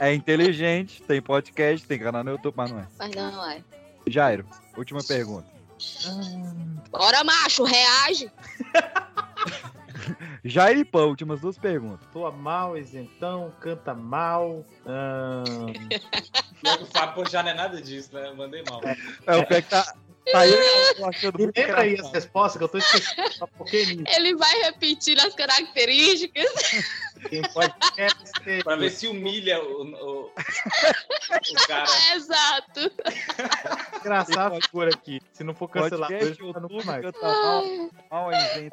É 0.01 0.13
inteligente, 0.13 1.03
tem 1.03 1.23
podcast, 1.23 1.87
tem 1.87 1.99
canal 1.99 2.25
no 2.25 2.33
YouTube, 2.33 2.55
mas 2.57 2.71
não 2.71 2.81
é. 2.81 2.87
Mas 2.99 3.15
não 3.15 3.51
é. 3.51 3.63
Jairo, 4.09 4.47
última 4.77 5.03
pergunta. 5.05 5.47
Bora, 6.91 7.23
macho, 7.23 7.65
reage. 7.65 8.31
Jairo 10.45 10.81
e 10.81 10.85
Pão, 10.85 11.09
últimas 11.09 11.41
duas 11.41 11.57
perguntas. 11.57 12.07
Atua 12.09 12.31
mal, 12.31 12.77
isentão, 12.77 13.51
canta 13.61 13.95
mal. 13.95 14.65
que 16.63 16.83
o 16.83 16.87
Fábio 16.87 17.15
Porchat 17.15 17.43
não 17.45 17.51
é 17.51 17.55
nada 17.55 17.81
disso, 17.81 18.11
né? 18.13 18.29
Eu 18.29 18.37
mandei 18.37 18.63
mal. 18.69 18.81
É 19.27 19.37
o 19.37 19.47
pé 19.47 19.63
que 19.63 19.71
tá. 19.71 19.95
Tá 20.33 20.39
aí 20.39 20.51
eu 20.99 21.07
achando 21.07 21.39
Me 21.39 21.53
lembra 21.55 21.81
aí 21.83 22.01
as 22.01 22.11
respostas 22.11 22.57
que 22.57 22.65
eu 22.65 22.69
tô 22.69 22.79
esquecendo. 22.79 24.03
Nisso. 24.03 24.17
Ele 24.17 24.35
vai 24.37 24.55
repetindo 24.63 25.21
as 25.21 25.35
características. 25.35 26.47
Quem 27.29 27.43
podcast. 27.43 28.63
Pra 28.63 28.77
ver 28.77 28.91
se 28.91 29.07
humilha 29.07 29.63
o, 29.63 29.83
o, 29.83 30.27
o 30.27 31.67
cara. 31.67 31.85
Exato. 32.15 32.93
Engraçado 34.01 34.57
a 34.57 34.61
figura 34.61 34.91
aqui. 34.91 35.21
Se 35.33 35.43
não 35.43 35.55
for 35.55 35.69
cancelado, 35.69 36.13
Podcast, 36.13 36.43
eu 36.43 36.53
não 36.53 36.69
mais. 36.85 37.05
mal, 37.23 37.65
homem, 38.11 38.71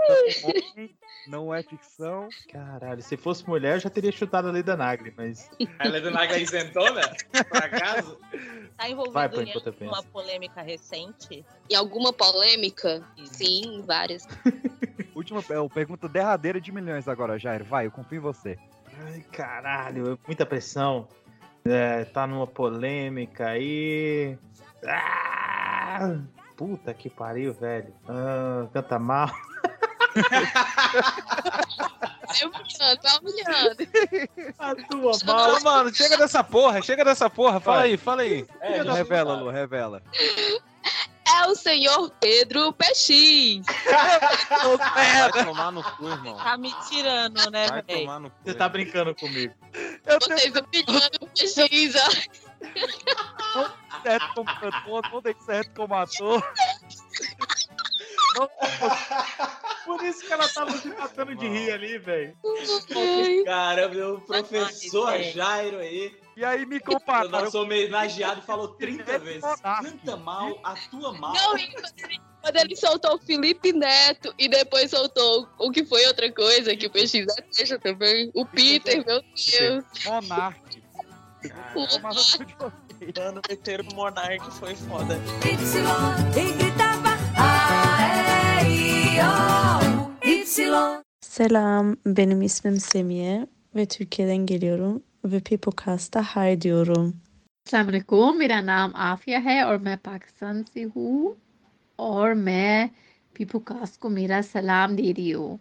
não 1.27 1.53
é 1.53 1.63
ficção. 1.63 2.29
Caralho, 2.51 3.01
se 3.01 3.15
fosse 3.17 3.47
mulher, 3.47 3.75
eu 3.75 3.79
já 3.79 3.89
teria 3.89 4.11
chutado 4.11 4.47
a 4.47 4.51
lei 4.51 4.63
da 4.63 4.75
Nagre, 4.75 5.13
mas. 5.15 5.49
A 5.79 5.87
Leda 5.87 6.11
Naga 6.11 6.35
é 6.35 6.41
isentona? 6.41 7.01
Por 7.49 7.57
acaso? 7.63 8.17
Tá 8.77 8.89
envolvido 8.89 9.13
Vai, 9.13 9.27
em 9.27 9.49
enquanto 9.49 9.67
eu 9.67 9.73
penso. 9.73 9.93
uma 9.93 10.03
polêmica 10.03 10.61
recente? 10.61 11.45
Em 11.69 11.75
alguma 11.75 12.11
polêmica? 12.11 13.03
Sim, 13.25 13.83
várias. 13.85 14.27
Última 15.15 15.39
é, 15.39 15.69
pergunta 15.73 16.07
derradeira 16.07 16.59
de 16.61 16.71
milhões 16.71 17.07
agora, 17.07 17.37
Jair. 17.37 17.63
Vai, 17.63 17.85
eu 17.85 17.91
confio 17.91 18.17
em 18.17 18.21
você. 18.21 18.57
Ai, 19.05 19.21
caralho, 19.31 20.17
muita 20.25 20.45
pressão. 20.45 21.07
É, 21.65 22.05
tá 22.05 22.25
numa 22.25 22.47
polêmica 22.47 23.47
aí. 23.47 24.37
Ah, 24.87 26.17
puta 26.55 26.93
que 26.93 27.09
pariu, 27.09 27.53
velho. 27.53 27.93
Ah, 28.07 28.67
canta 28.73 28.97
mal. 28.97 29.29
Vai 32.27 32.43
humilhando, 32.47 33.01
vai 33.03 33.17
humilhando. 33.19 33.87
Atua 34.57 35.57
Ô, 35.57 35.63
mano, 35.63 35.93
chega 35.93 36.17
dessa 36.17 36.43
porra, 36.43 36.81
chega 36.81 37.05
dessa 37.05 37.29
porra. 37.29 37.59
Fala 37.59 37.81
aí, 37.81 37.97
fala 37.97 38.23
aí. 38.23 38.45
É, 38.59 38.81
revela, 38.81 39.35
Lu, 39.35 39.49
revela. 39.49 40.01
É 41.37 41.45
o 41.47 41.55
senhor 41.55 42.11
Pedro 42.19 42.73
PX. 42.73 43.65
Vai 45.33 45.45
tomar 45.45 45.71
no 45.71 45.83
cu, 45.83 46.07
irmão. 46.09 46.37
Tá 46.37 46.57
me 46.57 46.73
tirando, 46.89 47.49
né, 47.51 47.67
Vai 47.67 47.81
velho? 47.81 47.99
tomar 48.01 48.19
no 48.19 48.29
cu. 48.29 48.35
Você 48.43 48.53
tá 48.53 48.69
brincando 48.69 49.15
comigo. 49.15 49.53
Vocês 50.05 50.53
humilhando 50.55 51.17
o 51.21 51.27
PX, 51.27 51.95
ó. 51.95 53.69
Certo 54.03 54.33
como 54.33 54.59
cantor, 54.59 55.01
não 55.11 55.21
dei 55.21 55.35
certo 55.45 55.71
como 55.75 55.95
ator. 55.95 56.43
Por 59.85 60.03
isso 60.03 60.25
que 60.25 60.31
ela 60.31 60.47
tava 60.47 60.71
se 60.77 60.87
matando 60.89 61.35
de 61.35 61.47
rir 61.47 61.71
ali, 61.71 61.97
velho. 61.97 62.37
Cara, 63.45 63.89
meu 63.89 64.21
professor 64.21 65.17
Jairo 65.23 65.79
aí. 65.79 66.15
E 66.37 66.45
aí 66.45 66.65
me 66.65 66.77
O 66.77 66.81
compara. 66.81 67.27
nosso 67.27 67.59
homenageado 67.61 68.41
falou 68.43 68.69
30 68.69 69.19
vezes. 69.19 69.41
Canta 69.61 70.15
mal, 70.17 70.57
atua 70.63 71.11
mal. 71.13 71.33
Não, 71.33 71.55
quando 72.41 72.57
ele- 72.57 72.75
soltou 72.75 73.15
o 73.15 73.19
Felipe 73.19 73.73
Neto 73.73 74.33
e 74.37 74.47
depois 74.47 74.89
soltou 74.91 75.47
o 75.59 75.69
que 75.71 75.83
foi 75.85 76.05
outra 76.07 76.31
coisa 76.31 76.75
que 76.75 76.87
o 76.87 76.89
PX 76.89 77.25
deixa 77.55 77.77
também. 77.77 78.31
O 78.33 78.45
Peter, 78.45 79.05
meu 79.05 79.21
Deus. 79.21 79.83
Monark. 80.05 80.81
Mano, 83.17 83.41
meter 83.49 83.81
o 83.81 83.95
Monark 83.95 84.51
foi 84.53 84.75
foda. 84.75 85.19
Selam, 91.20 91.96
benim 92.06 92.42
ismim 92.42 92.76
Semiye 92.76 93.46
ve 93.76 93.86
Türkiye'den 93.86 94.46
geliyorum 94.46 95.02
ve 95.24 95.40
Pipocast'a 95.40 96.22
hay 96.22 96.60
diyorum. 96.60 97.14
अलैकुम 97.74 98.36
मेरा 98.36 98.60
नाम 98.60 98.92
आफिया 98.94 99.38
है 99.38 99.64
और 99.64 99.78
मैं 99.78 99.98
पाकिस्तान 99.98 100.62
से 100.62 100.82
हूँ 100.82 101.36
और 101.98 102.34
मैं 102.34 102.90
पीपू 103.36 103.58
कास्ट 103.58 104.00
को 104.00 104.08
मेरा 104.08 104.42
सलाम 104.42 104.96
दे 104.96 105.12
रही 105.12 105.30
हूँ 105.30 105.58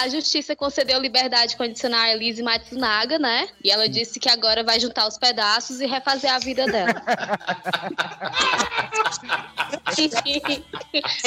A 0.00 0.08
justiça 0.08 0.56
concedeu 0.56 0.98
liberdade 0.98 1.54
condicional 1.58 2.00
a 2.00 2.10
Elise 2.12 2.42
Matsunaga, 2.42 3.18
né? 3.18 3.48
E 3.62 3.70
ela 3.70 3.86
disse 3.86 4.18
que 4.18 4.30
agora 4.30 4.64
vai 4.64 4.80
juntar 4.80 5.06
os 5.06 5.18
pedaços 5.18 5.78
e 5.78 5.86
refazer 5.86 6.32
a 6.32 6.38
vida 6.38 6.64
dela. 6.64 6.94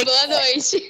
Boa 0.04 0.28
noite. 0.28 0.90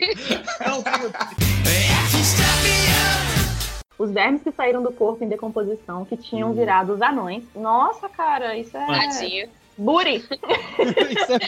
Os 4.00 4.12
vermes 4.12 4.42
que 4.44 4.52
saíram 4.54 4.82
do 4.82 4.94
corpo 4.94 5.22
em 5.22 5.28
decomposição, 5.28 6.06
que 6.06 6.16
tinham 6.16 6.54
virado 6.54 6.94
os 6.94 7.02
anões. 7.02 7.44
Nossa, 7.54 8.08
cara, 8.08 8.56
isso 8.56 8.78
é. 8.78 8.86
Tadinho. 8.88 9.50
Buri! 9.78 10.24
Isso 10.80 11.34
é 11.34 11.40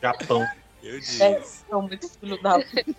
Japão. 0.00 0.46
Eu 0.88 0.96
É, 0.96 1.40
são 1.42 1.82
muito 1.82 2.08
filho 2.08 2.40
da 2.42 2.58
puta. 2.60 2.94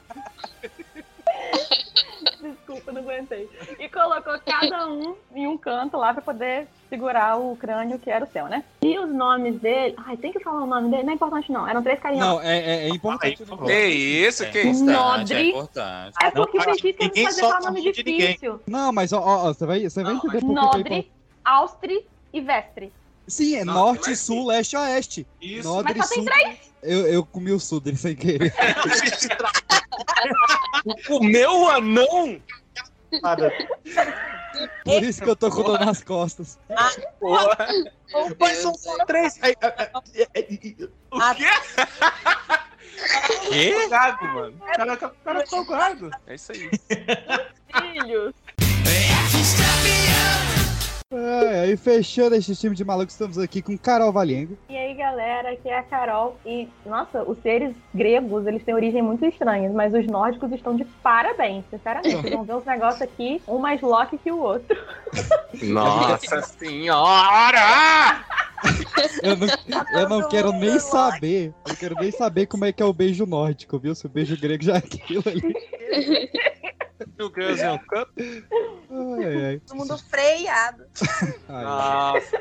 Desculpa, 2.41 2.93
não 2.93 3.03
aguentei. 3.03 3.49
E 3.79 3.89
colocou 3.89 4.39
cada 4.45 4.89
um 4.89 5.15
em 5.35 5.47
um 5.47 5.57
canto 5.57 5.97
lá 5.97 6.13
pra 6.13 6.23
poder 6.23 6.67
segurar 6.89 7.39
o 7.39 7.57
crânio 7.57 7.99
que 7.99 8.11
era 8.11 8.25
o 8.25 8.29
seu, 8.29 8.47
né? 8.47 8.65
E 8.83 8.99
os 8.99 9.09
nomes 9.09 9.61
dele. 9.61 9.95
Ai, 9.99 10.17
tem 10.17 10.33
que 10.33 10.41
falar 10.41 10.63
o 10.63 10.67
nome 10.67 10.91
dele? 10.91 11.05
Não 11.05 11.13
é 11.13 11.15
importante, 11.15 11.53
não. 11.53 11.69
Eram 11.69 11.83
três 11.83 12.01
carinhas. 12.01 12.27
Não, 12.27 12.41
é, 12.41 12.59
é, 12.59 12.85
é 12.85 12.89
importante. 12.89 13.43
né? 13.45 13.57
Que 13.67 13.85
isso, 13.87 14.51
que 14.51 14.61
isso? 14.61 14.85
Nodri. 14.85 15.51
importante. 15.51 16.15
É 16.21 16.31
porque 16.31 16.59
Não, 16.59 16.65
o 16.65 16.67
Peixinho 16.67 16.95
quis 16.95 17.09
ninguém 17.09 17.25
fazer 17.27 17.41
falar 17.43 17.61
nome 17.61 17.67
o 17.81 17.83
nome 17.85 17.93
de 17.93 18.05
ninguém. 18.05 18.27
difícil. 18.29 18.61
Não, 18.67 18.93
mas 18.93 19.13
ó, 19.13 19.21
ó, 19.21 19.53
você 19.53 19.67
vai, 19.67 19.89
você 19.89 20.03
vai 20.03 20.15
entender 20.15 20.41
por 20.41 20.41
que 20.41 20.47
que 20.47 20.53
é 20.53 20.55
Nodri, 20.55 21.13
Austri 21.45 22.07
e 22.33 22.41
Vestre. 22.41 22.93
Sim, 23.31 23.57
é 23.57 23.65
norte, 23.65 24.15
sul, 24.17 24.47
leste 24.47 24.75
e 24.75 24.77
oeste. 24.77 25.27
Isso. 25.41 25.69
Nodre, 25.69 25.95
Mas 25.97 26.09
só 26.09 26.15
tem 26.15 26.25
sul. 26.25 26.33
três. 26.33 26.59
Eu, 26.83 27.07
eu 27.07 27.25
comi 27.25 27.53
o 27.53 27.61
sul 27.61 27.81
dele 27.81 27.97
sem 27.97 28.17
querer. 28.17 28.53
O 31.11 31.21
meu 31.23 31.69
anão? 31.69 32.41
Por 34.85 35.03
isso 35.03 35.23
que 35.23 35.29
eu 35.29 35.37
tô 35.37 35.51
com 35.51 35.63
dor 35.63 35.79
nas 35.81 36.03
costas. 36.03 36.59
Mas 38.39 38.57
são 38.59 38.75
só 38.75 39.05
três. 39.05 39.39
Ai, 39.43 39.55
ai, 39.61 39.75
ai, 39.77 39.91
ai, 39.95 40.27
ai, 40.35 40.77
O 41.11 41.35
quê? 41.35 41.47
Mano. 44.35 44.57
O 44.57 44.61
cara, 44.77 44.95
o 44.95 44.99
cara 44.99 45.45
tá 45.45 45.63
gago. 45.65 46.11
É 46.27 46.35
isso 46.35 46.53
aí. 46.53 46.71
Filhos. 47.81 48.35
É, 51.13 51.63
aí 51.63 51.77
fechando 51.77 52.37
esse 52.37 52.55
time 52.55 52.73
de 52.77 52.85
malucos, 52.85 53.15
estamos 53.15 53.37
aqui 53.37 53.61
com 53.61 53.77
Carol 53.77 54.13
Valiengo. 54.13 54.57
E 54.69 54.77
aí, 54.77 54.95
galera, 54.95 55.51
aqui 55.51 55.69
é 55.69 55.77
a 55.77 55.83
Carol. 55.83 56.39
E, 56.47 56.69
nossa, 56.87 57.25
os 57.25 57.37
seres 57.43 57.75
gregos, 57.93 58.47
eles 58.47 58.63
têm 58.63 58.73
origem 58.73 59.03
muito 59.03 59.25
estranha, 59.25 59.69
mas 59.71 59.93
os 59.93 60.07
nórdicos 60.07 60.53
estão 60.53 60.77
de 60.77 60.85
parabéns, 61.03 61.65
sinceramente. 61.69 62.31
Vão 62.31 62.45
ver 62.45 62.55
uns 62.55 62.65
negócios 62.65 63.03
aqui, 63.03 63.43
um 63.49 63.59
mais 63.59 63.81
Loki 63.81 64.19
que 64.19 64.31
o 64.31 64.39
outro. 64.39 64.79
Nossa 65.61 66.43
senhora! 66.47 68.25
Eu 69.21 69.37
não, 69.37 69.49
eu 70.01 70.09
não 70.09 70.29
quero 70.29 70.53
nem 70.53 70.79
saber. 70.79 71.53
Eu 71.69 71.75
quero 71.75 71.97
nem 71.97 72.13
saber 72.13 72.47
como 72.47 72.67
é 72.67 72.73
que 72.73 72.85
é 72.85 72.87
o 72.87 72.93
beijo 72.93 73.27
nórdico, 73.27 73.81
viu? 73.81 73.97
Se 73.97 74.07
o 74.07 74.09
beijo 74.09 74.41
grego 74.41 74.63
já 74.63 74.75
é 74.75 74.79
aquilo 74.79 75.25
ali. 75.27 75.55
Two 77.17 77.33
girls 77.35 77.63
a 77.63 77.79
cup? 77.79 78.09
Ai, 78.19 79.45
ai. 79.47 79.61
Todo 79.61 79.77
mundo 79.77 79.99
freado. 79.99 80.85
Ai, 81.49 81.65
Nossa. 81.65 82.39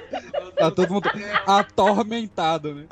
Tá 0.58 0.72
todo 0.72 0.94
mundo 0.94 1.10
atormentado, 1.46 2.76
né? 2.76 2.88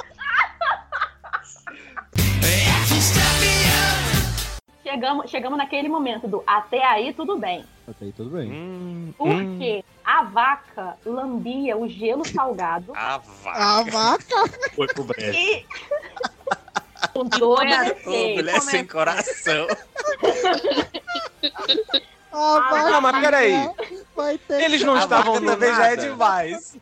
Chegamos, 4.84 5.30
chegamos 5.30 5.57
naquele 5.57 5.89
momento 5.89 6.27
do 6.27 6.44
até 6.48 6.84
aí 6.84 7.14
tudo 7.14 7.38
bem. 7.38 7.65
Até 7.88 8.06
aí 8.06 8.11
tudo 8.14 8.31
bem. 8.31 9.14
Porque 9.18 9.84
a 10.03 10.23
vaca 10.23 10.98
lambia 11.06 11.77
o 11.77 11.88
gelo 11.88 12.26
salgado. 12.26 12.94
A 12.95 13.18
vaca. 13.18 13.60
A 13.60 13.84
vaca? 13.84 14.69
Foi 14.76 14.88
pro 14.88 15.03
brejo. 15.03 15.38
E. 15.38 15.65
Com 17.14 17.28
todo 17.28 17.52
Ô, 18.06 18.36
mulher 18.36 18.61
sem 18.61 18.86
coração. 18.86 19.68
Ah, 22.32 22.90
Não, 22.91 23.02
mas 23.02 23.19
peraí. 23.24 23.69
Vai 24.15 24.38
ter 24.38 24.61
Eles 24.61 24.84
não 24.84 24.95
A 24.95 24.99
estavam 24.99 25.44
também 25.44 25.74
já 25.76 25.88
é 25.88 25.95
demais. 25.95 26.76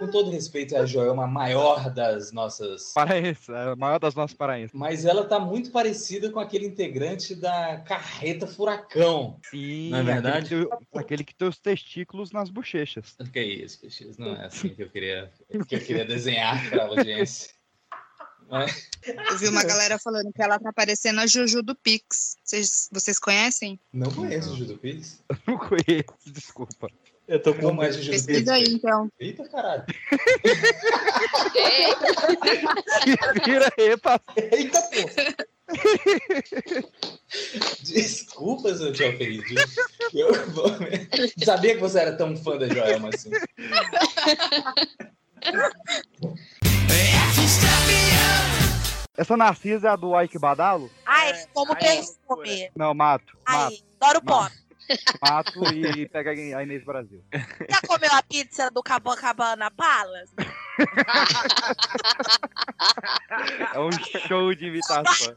Com 0.00 0.06
todo 0.10 0.30
respeito 0.30 0.74
à 0.74 0.86
Joelma, 0.86 1.24
a 1.24 1.26
maior 1.26 1.90
das 1.92 2.32
nossas. 2.32 2.94
Paraense, 2.94 3.52
é 3.52 3.72
a 3.72 3.76
maior 3.76 3.98
das 4.00 4.14
nossas 4.14 4.34
paraenses. 4.34 4.70
Mas 4.72 5.04
ela 5.04 5.26
tá 5.26 5.38
muito 5.38 5.70
parecida 5.70 6.30
com 6.30 6.40
aquele 6.40 6.64
integrante 6.64 7.34
da 7.34 7.76
Carreta 7.86 8.46
Furacão. 8.46 9.38
Sim, 9.50 9.90
Não 9.90 9.98
é 9.98 10.02
verdade? 10.02 10.54
Aquele 10.54 10.64
que, 10.64 10.86
tem, 10.90 11.00
aquele 11.00 11.24
que 11.24 11.34
tem 11.34 11.48
os 11.48 11.58
testículos 11.58 12.32
nas 12.32 12.48
bochechas. 12.48 13.14
Que 13.30 13.38
é 13.40 13.44
isso, 13.44 13.78
Peixes? 13.78 14.16
Não 14.16 14.34
é 14.34 14.46
assim 14.46 14.70
que 14.70 14.82
eu 14.82 14.88
queria, 14.88 15.30
que 15.68 15.74
eu 15.76 15.80
queria 15.80 16.06
desenhar 16.06 16.70
para 16.70 16.82
a 16.84 16.86
audiência. 16.86 17.50
Mas- 18.48 18.88
Eu 19.06 19.36
vi 19.38 19.48
uma 19.48 19.62
galera 19.62 19.98
falando 19.98 20.32
que 20.32 20.42
ela 20.42 20.58
tá 20.58 20.72
parecendo 20.72 21.20
a 21.20 21.26
Juju 21.26 21.62
do 21.62 21.74
Pix. 21.76 22.36
Vocês, 22.42 22.88
vocês 22.90 23.18
conhecem? 23.18 23.78
Não 23.92 24.10
conheço 24.10 24.54
o 24.54 24.56
Judo 24.56 24.78
Pix. 24.78 25.22
Não 25.46 25.58
conheço, 25.58 26.32
desculpa. 26.32 26.88
Eu 27.30 27.40
tô 27.40 27.54
com 27.54 27.72
mais 27.72 27.96
Pix. 27.96 28.26
Pesquisa 28.26 28.54
aí, 28.54 28.64
então. 28.66 29.08
Eita 29.20 29.48
caralho. 29.48 29.84
Vira 33.46 33.72
aí. 33.78 33.90
Eita 34.50 34.82
pô. 34.82 34.96
Desculpa 37.84 38.74
se 38.74 38.82
eu 38.82 38.92
te 38.92 39.04
ofendi. 39.04 39.54
Eu 40.12 40.34
vou... 40.50 40.70
Sabia 41.44 41.76
que 41.76 41.80
você 41.80 42.00
era 42.00 42.16
tão 42.16 42.36
fã 42.36 42.58
da 42.58 42.66
Joelma 42.66 43.10
assim. 43.14 43.30
Essa 49.16 49.36
Narcisa 49.36 49.86
é 49.86 49.90
a 49.92 49.96
do 49.96 50.20
Ike 50.20 50.36
Badalo? 50.36 50.90
Ai, 51.06 51.44
como 51.54 51.76
perfume. 51.76 52.72
Não, 52.74 52.92
mato. 52.92 53.38
Ai, 53.46 53.70
Mato. 53.70 53.84
adoro 54.00 54.20
pop. 54.24 54.50
Mato 55.22 55.64
e 55.72 56.08
pega 56.08 56.30
a 56.30 56.62
Inês 56.62 56.84
Brasil. 56.84 57.22
Já 57.68 57.80
comeu 57.86 58.10
a 58.12 58.22
pizza 58.22 58.70
do 58.70 58.82
Cabana 58.82 59.70
Palace? 59.70 60.32
É 63.74 63.78
um 63.78 63.90
show 64.26 64.54
de 64.54 64.66
imitação. 64.66 65.34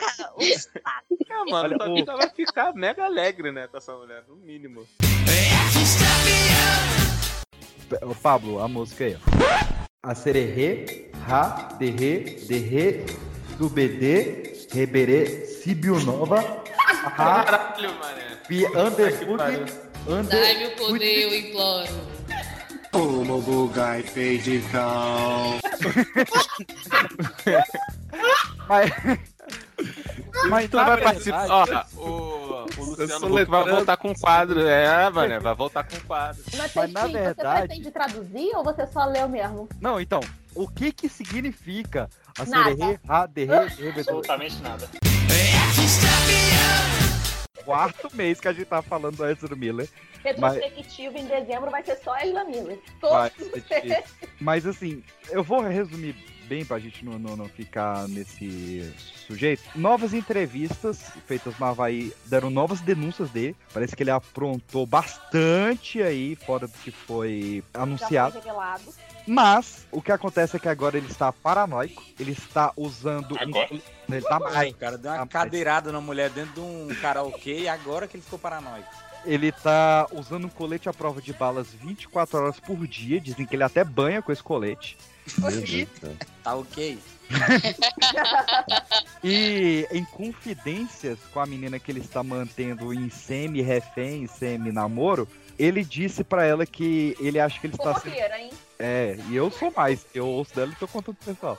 Ah, 0.86 1.46
mano, 1.50 1.76
Olha, 1.80 1.92
o- 1.92 1.96
vida 1.96 2.16
vai 2.16 2.30
ficar 2.30 2.74
mega 2.74 3.04
alegre, 3.06 3.52
né, 3.52 3.68
com 3.68 3.78
essa 3.78 3.94
mulher, 3.96 4.24
no 4.28 4.36
mínimo. 4.38 4.88
Ô, 8.02 8.16
Pablo, 8.16 8.60
a 8.62 8.68
música 8.68 9.06
aí, 9.06 9.16
ó. 9.16 9.20
A 10.06 10.16
sererê, 10.16 11.12
ra, 11.28 11.70
derre, 11.80 12.46
derre, 12.48 13.06
subedê, 13.58 14.66
reberê, 14.72 15.46
sibionova, 15.46 16.63
ra, 16.94 17.44
Caralho, 17.44 17.94
mané. 18.00 18.36
pi, 18.48 18.66
underfoot, 18.66 19.44
under... 20.08 20.24
Dai-me 20.30 20.66
o 20.68 20.76
poder, 20.76 21.24
eu 21.24 21.36
imploro. 21.36 22.14
Como 22.92 23.42
bugai 23.42 24.04
fez 24.04 24.44
de 24.44 24.62
cal. 24.72 25.58
Mas... 28.68 28.92
Mas 30.50 30.70
tu 30.70 30.78
na 30.78 30.84
vai 30.84 31.02
participar. 31.02 31.48
Ó, 31.50 31.66
o, 31.98 32.66
o 32.78 32.84
Luciano 32.86 33.36
Huck 33.36 33.46
vai 33.46 33.70
voltar 33.70 33.98
com 33.98 34.14
quadro. 34.14 34.68
É, 34.68 35.10
mané, 35.10 35.40
vai 35.40 35.56
voltar 35.56 35.84
com 35.84 36.00
quadro. 36.02 36.44
Mas 36.76 36.92
na 36.92 37.02
Você 37.02 37.14
verdade... 37.14 37.68
pretende 37.68 37.92
traduzir 37.92 38.56
ou 38.56 38.64
você 38.64 38.86
só 38.88 39.06
leu 39.06 39.28
mesmo? 39.28 39.68
Não, 39.82 40.00
então, 40.00 40.22
o 40.56 40.68
que 40.68 40.92
que 40.92 41.10
significa 41.10 42.10
a 42.38 42.46
sererê, 42.46 43.00
Absolutamente 43.08 44.62
nada. 44.62 44.90
Quarto 47.64 48.14
mês 48.16 48.40
que 48.42 48.48
a 48.48 48.54
gente 48.54 48.66
tá 48.66 48.82
falando 48.82 49.18
do 49.18 49.26
Ezra 49.26 49.56
Miller. 49.56 49.88
Mas... 50.38 50.56
Retrospectivo 50.56 51.18
em 51.18 51.26
dezembro 51.26 51.72
vai 51.72 51.84
ser 51.84 51.96
só 51.98 52.18
Ezra 52.18 52.44
Miller. 52.44 52.80
Vai 53.02 53.30
Todos 53.30 53.54
difícil. 53.54 54.04
Mas 54.40 54.66
assim, 54.66 55.04
eu 55.30 55.44
vou 55.44 55.62
resumir 55.62 56.16
bem 56.48 56.64
pra 56.66 56.80
gente 56.80 57.04
não, 57.06 57.18
não, 57.20 57.36
não 57.36 57.48
ficar 57.48 58.08
nesse 58.08 58.94
sujeito. 59.28 59.64
Novas 59.76 60.14
entrevistas 60.14 61.00
feitas 61.28 61.58
no 61.58 61.66
Havaí 61.66 62.14
deram 62.26 62.50
novas 62.50 62.82
denúncias 62.82 63.30
dele. 63.30 63.56
Parece 63.74 63.96
que 63.96 64.04
ele 64.04 64.12
aprontou 64.12 64.86
bastante 64.86 66.02
aí, 66.02 66.36
fora 66.36 66.68
do 66.68 66.74
que 66.74 66.92
foi 66.92 67.64
Já 67.74 67.82
anunciado. 67.82 68.32
foi 68.34 68.42
revelado. 68.42 68.84
Mas 69.26 69.88
o 69.90 70.02
que 70.02 70.12
acontece 70.12 70.58
é 70.58 70.60
que 70.60 70.68
agora 70.68 70.98
ele 70.98 71.08
está 71.08 71.32
paranoico. 71.32 72.04
Ele 72.20 72.34
está 72.34 72.74
usando. 72.76 73.38
Agora? 73.40 73.70
Ele 73.72 74.22
tá 74.22 74.36
Ai, 74.36 74.54
mais. 74.54 74.76
cara, 74.76 74.98
deu 74.98 75.12
uma 75.14 75.26
cadeirada 75.26 75.92
na 75.92 76.02
mulher 76.02 76.30
dentro 76.30 76.54
de 76.56 76.60
um 76.60 76.90
karaokê 77.02 77.62
e 77.62 77.70
agora 77.70 78.06
que 78.08 78.18
ele 78.18 78.24
ficou 78.24 78.38
paranoico. 78.38 79.03
Ele 79.26 79.52
tá 79.52 80.08
usando 80.12 80.46
um 80.46 80.50
colete 80.50 80.90
à 80.90 80.94
prova 80.94 81.22
de 81.22 81.34
balas 81.34 81.68
24 81.74 82.38
horas 82.38 82.60
por 82.60 82.86
dia. 82.88 83.20
Dizem 83.20 83.46
que 83.46 83.56
ele 83.56 83.64
até 83.64 83.84
banha 83.84 84.22
com 84.22 84.32
esse 84.32 84.44
colete. 84.44 84.98
Tá 86.44 86.56
ok. 86.56 87.00
E 89.24 89.88
em 89.90 90.04
confidências 90.04 91.18
com 91.34 91.40
a 91.40 91.46
menina 91.46 91.80
que 91.80 91.90
ele 91.90 92.02
está 92.02 92.22
mantendo 92.22 92.94
em 92.94 93.10
semi-refém, 93.10 94.28
semi-namoro, 94.28 95.26
ele 95.58 95.84
disse 95.84 96.26
pra 96.26 96.46
ela 96.46 96.66
que 96.66 97.16
ele 97.20 97.40
acha 97.40 97.58
que 97.58 97.68
ele 97.68 97.76
está 97.76 97.98
sendo. 98.00 98.14
Hein? 98.14 98.50
É, 98.78 99.18
e 99.30 99.36
eu 99.36 99.50
sou 99.50 99.72
mais, 99.72 100.06
eu 100.14 100.28
ouço 100.28 100.54
dela 100.54 100.74
e 100.74 100.76
tô 100.76 100.88
contando 100.88 101.16
pro 101.16 101.34
pessoal. 101.34 101.58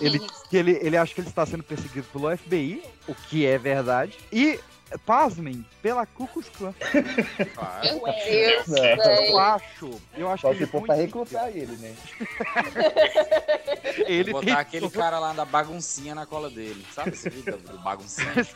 Ele, 0.00 0.18
que 0.48 0.56
ele, 0.56 0.78
ele 0.80 0.96
acha 0.96 1.14
que 1.14 1.20
ele 1.20 1.28
está 1.28 1.44
sendo 1.44 1.62
perseguido 1.62 2.06
pelo 2.12 2.34
FBI, 2.34 2.82
o 3.06 3.14
que 3.14 3.44
é 3.44 3.58
verdade, 3.58 4.16
e, 4.32 4.58
pasmem, 5.04 5.64
pela 5.80 6.06
Klan. 6.06 6.74
Meu 7.82 8.02
Deus, 8.26 8.68
Eu 9.28 9.38
acho, 9.38 10.00
eu 10.16 10.30
acho 10.30 10.42
Só 10.42 10.50
que 10.50 10.56
se 10.56 10.62
ele 10.62 10.70
foi 10.70 10.80
pra 10.82 10.94
recrutar 10.94 11.48
ele, 11.48 11.76
né? 11.76 11.94
Ele 14.06 14.32
Botar 14.32 14.60
aquele 14.60 14.88
cara 14.88 15.18
lá 15.18 15.32
da 15.32 15.44
baguncinha 15.44 16.14
na 16.14 16.24
cola 16.24 16.48
dele. 16.48 16.84
Sabe 16.94 17.10
esse 17.10 17.28
vídeo 17.28 17.56
do 17.58 17.78
baguncinha? 17.78 18.32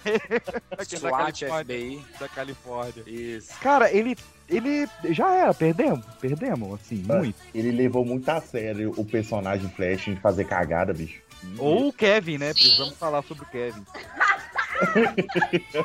Da 0.76 0.84
SWAT, 0.84 1.40
Califórnia. 1.40 1.64
FBI. 1.64 2.04
da 2.20 2.28
Califórnia. 2.28 3.04
Isso. 3.06 3.58
Cara, 3.60 3.90
ele, 3.92 4.16
ele 4.48 4.88
já 5.10 5.34
era, 5.34 5.54
perdemos, 5.54 6.04
perdemos, 6.20 6.80
assim, 6.80 6.96
muito. 6.96 7.36
Ele 7.54 7.70
levou 7.70 8.04
muito 8.04 8.28
a 8.28 8.40
sério 8.40 8.92
o 8.96 9.04
personagem 9.04 9.68
Flash 9.70 10.08
em 10.08 10.16
fazer 10.16 10.44
cagada, 10.44 10.92
bicho. 10.92 11.20
Ou 11.58 11.88
o 11.88 11.92
Kevin, 11.92 12.38
né? 12.38 12.52
Precisamos 12.52 12.94
falar 12.96 13.22
sobre 13.22 13.44
o 13.44 13.46
Kevin. 13.46 13.84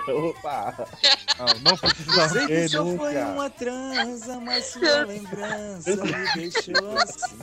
Opa! 0.08 0.88
Não, 1.40 1.72
não 1.72 1.78
precisamos. 1.78 2.32
Sei 2.32 2.48
que 2.48 2.68
só 2.70 2.86
foi 2.98 3.18
uma 3.18 3.50
transa, 3.50 4.40
mas 4.40 4.66
sua 4.66 5.06
lembrança 5.06 5.96
me 5.96 6.34
deixou 6.36 6.98
assim. 6.98 7.38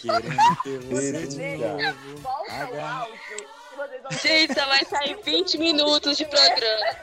Querendo 0.00 0.56
ter 0.62 0.78
você 0.80 1.26
de 1.26 1.56
novo. 1.56 2.20
Volta 2.22 2.70
o 2.72 2.80
áudio. 2.80 3.20
Gente, 4.22 4.54
só 4.54 4.66
vai 4.66 4.84
sair 4.84 5.18
20 5.24 5.58
minutos 5.58 6.16
de 6.16 6.24
programa. 6.26 6.96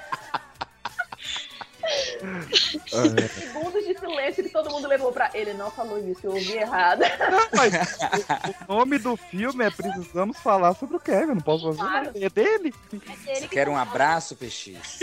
Segundos 3.34 3.86
de 3.86 3.98
silêncio 3.98 4.44
que 4.44 4.50
todo 4.50 4.70
mundo 4.70 4.88
levou 4.88 5.12
pra. 5.12 5.30
Ele 5.34 5.54
não 5.54 5.72
falou 5.72 5.98
isso, 6.00 6.20
eu 6.24 6.32
ouvi 6.32 6.58
errado. 6.58 7.02
Mas 7.54 7.74
o 8.68 8.74
nome 8.74 8.98
do 8.98 9.16
filme 9.16 9.66
é 9.66 9.70
Precisamos 9.70 10.38
Falar 10.38 10.74
sobre 10.76 10.98
o 10.98 11.00
Kevin. 11.00 11.34
Não 11.34 11.42
posso 11.42 11.68
fazer 11.68 11.84
nada. 11.84 12.12
É 12.16 12.30
dele. 12.30 12.74
Você 13.26 13.48
quer 13.48 13.70
um 13.70 13.78
abraço, 13.78 14.36
PX? 14.36 15.00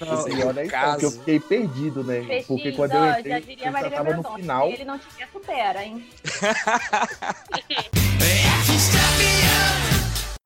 Não, 0.00 0.28
e 0.28 0.44
olha 0.44 0.62
aí, 0.62 0.68
caso. 0.68 0.98
que 0.98 1.04
eu 1.04 1.10
fiquei 1.10 1.40
perdido, 1.40 2.02
né? 2.02 2.20
PX, 2.20 2.46
Porque 2.46 2.72
quando 2.72 2.94
eu 2.94 3.10
entrei, 3.10 3.56
já 3.56 3.80
eu 3.80 3.90
tava 3.90 4.14
no 4.14 4.34
final. 4.34 4.68
Se 4.68 4.74
ele 4.74 4.84
não 4.84 4.98
tiver, 4.98 5.28
supera, 5.32 5.84
hein? 5.84 6.08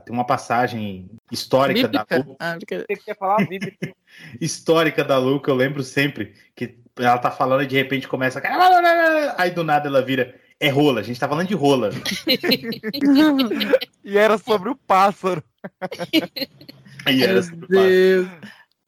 Tem 0.05 0.15
uma 0.15 0.25
passagem 0.25 1.11
histórica 1.31 1.89
da 1.89 2.07
Lu. 2.17 2.37
Você 2.61 2.97
quer 3.05 3.17
falar 3.19 3.47
bíblica? 3.47 3.93
histórica 4.41 5.05
da 5.05 5.19
Lu 5.19 5.41
que 5.41 5.51
eu 5.51 5.55
lembro 5.55 5.83
sempre. 5.83 6.35
Que 6.55 6.79
ela 6.97 7.19
tá 7.19 7.31
falando 7.31 7.63
e 7.63 7.67
de 7.67 7.77
repente 7.77 8.09
começa. 8.09 8.41
Aí 9.37 9.51
do 9.51 9.65
nada 9.65 9.89
ela 9.89 10.03
vira. 10.03 10.35
É 10.61 10.71
rola, 10.71 11.01
a 11.01 11.03
gente 11.05 11.21
tá 11.21 11.29
falando 11.29 11.47
de 11.49 11.55
rola. 11.55 11.91
E 14.05 14.17
era 14.17 14.39
sobre 14.39 14.71
o 14.71 14.75
pássaro. 14.75 15.43
Aí 17.05 17.23
era 17.23 17.43
sobre 17.43 17.67
o 17.67 17.69
pássaro. 17.69 18.31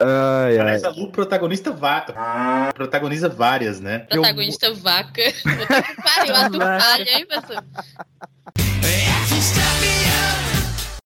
Ai, 0.02 0.56
ai. 0.56 0.58
Aliás, 0.58 0.82
a 0.84 0.88
Lu 0.88 1.12
protagonista 1.12 1.70
va- 1.72 2.72
protagoniza 2.74 3.28
várias, 3.28 3.80
né? 3.80 3.98
Protagonista 4.10 4.72
vaca. 4.72 5.22
Puta 5.42 5.82
que 5.82 6.02
pariu, 6.02 6.62
a 6.62 6.80
falha, 6.80 7.18
hein, 7.18 7.26
pessoal? 7.26 7.62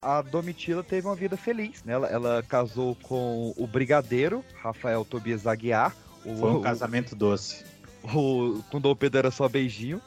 A 0.05 0.21
Domitila 0.21 0.85
teve 0.85 1.07
uma 1.07 1.17
vida 1.17 1.35
feliz, 1.35 1.83
né? 1.83 1.95
Ela, 1.95 2.09
ela 2.09 2.43
casou 2.43 2.95
com 2.97 3.55
o 3.57 3.67
brigadeiro, 3.67 4.45
Rafael 4.57 5.03
Tobias 5.03 5.47
Aguiar. 5.47 5.97
O, 6.23 6.37
Foi 6.37 6.51
um 6.51 6.61
casamento 6.61 7.17
doce. 7.17 7.65
O, 8.15 8.63
quando 8.71 8.91
o 8.91 8.95
Pedro 8.95 9.21
era 9.21 9.31
só 9.31 9.49
beijinho. 9.49 10.03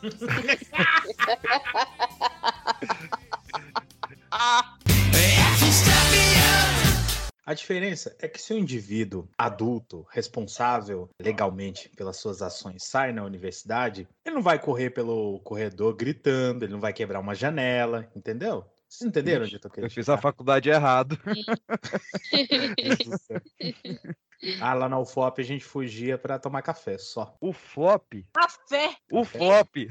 A 7.44 7.53
diferença 7.56 8.15
é 8.19 8.28
que 8.28 8.40
se 8.40 8.53
o 8.53 8.57
indivíduo 8.57 9.28
adulto, 9.36 10.06
responsável 10.11 11.10
legalmente 11.19 11.90
pelas 11.95 12.18
suas 12.18 12.41
ações, 12.41 12.84
sai 12.84 13.11
na 13.14 13.24
universidade, 13.24 14.07
ele 14.24 14.36
não 14.36 14.44
vai 14.44 14.60
correr 14.60 14.91
pelo 14.91 15.40
corredor 15.40 15.95
gritando, 15.95 16.65
ele 16.65 16.74
não 16.74 16.80
vai 16.80 16.94
quebrar 16.94 17.19
uma 17.19 17.34
janela, 17.34 18.07
entendeu? 18.15 18.64
Vocês 18.88 19.07
entenderam 19.07 19.45
onde 19.45 19.55
eu 19.55 19.59
tô 19.59 19.69
querendo 19.69 19.89
Eu 19.89 19.93
fiz 19.93 20.09
a 20.09 20.18
faculdade 20.18 20.69
errado. 20.69 21.18
Ah, 24.61 24.76
lá 24.76 24.88
na 24.88 24.99
UFOP 24.99 25.41
a 25.41 25.43
gente 25.43 25.65
fugia 25.65 26.15
pra 26.15 26.38
tomar 26.38 26.61
café 26.61 26.95
só. 26.99 27.35
O 27.41 27.51
FOP? 27.51 28.23
Café! 28.34 28.95
O 29.11 29.26
FOP! 29.26 29.89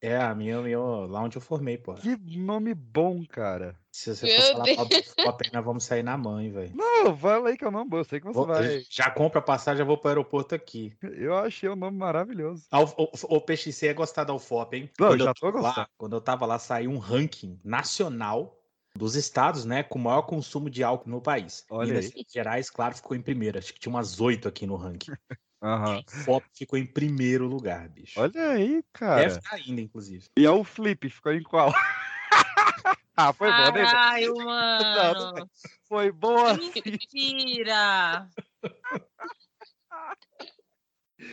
É, 0.00 0.16
a 0.16 0.34
minha, 0.34 0.60
minha, 0.60 0.80
lá 0.80 1.22
onde 1.22 1.36
eu 1.36 1.40
formei, 1.40 1.78
pô. 1.78 1.94
Que 1.94 2.16
nome 2.36 2.74
bom, 2.74 3.24
cara. 3.24 3.78
Se 3.92 4.16
você 4.16 4.24
Meu 4.26 4.40
for 4.40 4.52
falar 4.52 4.74
mal 4.76 4.84
do 4.86 4.88
Deus. 4.88 5.14
UFOP, 5.20 5.52
nós 5.52 5.64
vamos 5.64 5.84
sair 5.84 6.02
na 6.02 6.16
mãe, 6.16 6.50
velho. 6.50 6.72
Não, 6.74 7.14
fala 7.14 7.50
aí 7.50 7.58
que 7.58 7.64
é 7.64 7.68
o 7.68 7.70
nome 7.70 7.90
bom. 7.90 7.98
Eu 7.98 8.04
sei 8.04 8.20
que 8.20 8.26
você 8.26 8.32
Vou- 8.32 8.46
vai. 8.46 8.82
Já 8.88 9.10
compra 9.10 9.38
a 9.38 9.42
passagem, 9.42 9.78
já 9.78 9.84
vou 9.84 9.98
pro 9.98 10.08
aeroporto 10.08 10.54
aqui. 10.54 10.96
Eu 11.02 11.36
achei 11.36 11.68
o 11.68 11.76
nome 11.76 11.98
maravilhoso. 11.98 12.64
U- 12.72 13.02
O, 13.28 13.36
o 13.36 13.40
PXC 13.42 13.88
é 13.88 13.92
gostar 13.94 14.24
da 14.24 14.32
UFOP, 14.34 14.76
hein? 14.78 14.90
Não, 14.98 15.08
eu 15.08 15.12
Quando 15.12 15.24
já 15.24 15.34
tô 15.34 15.46
lá, 15.50 15.52
gostando. 15.60 15.88
quando 15.98 16.16
eu 16.16 16.20
tava 16.22 16.46
lá, 16.46 16.58
saiu 16.58 16.90
um 16.90 16.96
ranking 16.98 17.60
nacional 17.62 18.58
dos 18.96 19.14
estados, 19.14 19.64
né, 19.66 19.82
com 19.82 19.98
maior 19.98 20.22
consumo 20.22 20.68
de 20.70 20.82
álcool 20.82 21.10
no 21.10 21.20
país. 21.20 21.64
Olha 21.70 21.88
Minas 21.88 22.12
aí. 22.14 22.24
Gerais, 22.28 22.70
claro, 22.70 22.94
ficou 22.94 23.14
em 23.16 23.20
primeiro. 23.22 23.58
Acho 23.58 23.74
que 23.74 23.80
tinha 23.80 23.90
umas 23.92 24.20
oito 24.20 24.48
aqui 24.48 24.66
no 24.66 24.76
ranking. 24.76 25.12
Aham. 25.62 26.02
FOP 26.24 26.44
ficou 26.54 26.78
em 26.78 26.86
primeiro 26.86 27.46
lugar, 27.46 27.88
bicho. 27.90 28.18
Olha 28.18 28.50
aí, 28.52 28.82
cara. 28.92 29.20
Deve 29.20 29.38
estar 29.38 29.54
ainda, 29.56 29.80
inclusive. 29.82 30.24
E 30.36 30.44
é 30.46 30.50
o 30.50 30.64
Flip, 30.64 31.08
ficou 31.10 31.32
em 31.32 31.42
qual? 31.42 31.72
Ah, 33.16 33.32
foi 33.32 33.50
boa, 33.50 33.72
né? 33.72 33.84
Caralho, 33.84 34.34
Não, 34.36 34.44
mano. 34.44 35.50
Foi 35.88 36.12
boa. 36.12 36.54
Mentira. 36.54 38.28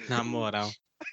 Na 0.09 0.23
moral. 0.23 0.69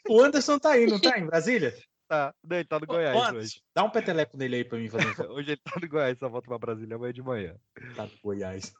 O 0.09 0.20
Anderson 0.20 0.59
tá 0.59 0.72
aí, 0.72 0.86
não 0.86 1.01
tá? 1.01 1.18
Em 1.18 1.26
Brasília? 1.26 1.74
Tá, 2.09 2.32
não, 2.43 2.56
ele 2.56 2.68
tá 2.68 2.78
no 2.78 2.86
Goiás 2.86 3.16
Anderson, 3.16 3.36
hoje. 3.36 3.62
Dá 3.74 3.84
um 3.84 3.90
peteleco 3.90 4.36
nele 4.36 4.56
aí 4.56 4.64
pra 4.64 4.78
mim 4.78 4.88
fazer. 4.88 5.06
Hoje 5.30 5.51
ele 5.52 5.60
tá 5.62 5.72
no 5.80 5.88
Goiás, 5.88 6.18
só 6.18 6.28
volta 6.28 6.47
pra 6.47 6.59
Brasília 6.59 6.94
amanhã 6.94 7.12
de 7.12 7.22
manhã. 7.22 7.56
Tá 7.97 8.05
no 8.05 8.12
Goiás. 8.22 8.72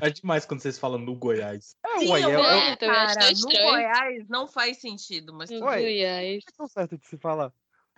É 0.00 0.10
demais 0.10 0.44
quando 0.46 0.60
vocês 0.60 0.78
falam 0.78 0.98
no 0.98 1.16
Goiás. 1.16 1.76
É, 1.84 1.98
Sim, 1.98 2.12
ué, 2.12 2.22
eu, 2.22 2.44
é, 2.44 2.70
é, 2.70 2.76
cara, 2.76 3.30
no. 3.32 3.48
Goiás 3.48 4.28
não 4.28 4.46
faz 4.46 4.80
sentido, 4.80 5.34
mas 5.34 5.50
bem. 5.50 5.60
Goiás. 5.60 6.44
é 6.48 6.52
tão 6.56 6.68
certo 6.68 6.96
de 6.98 7.06
se 7.06 7.16
falar. 7.16 7.52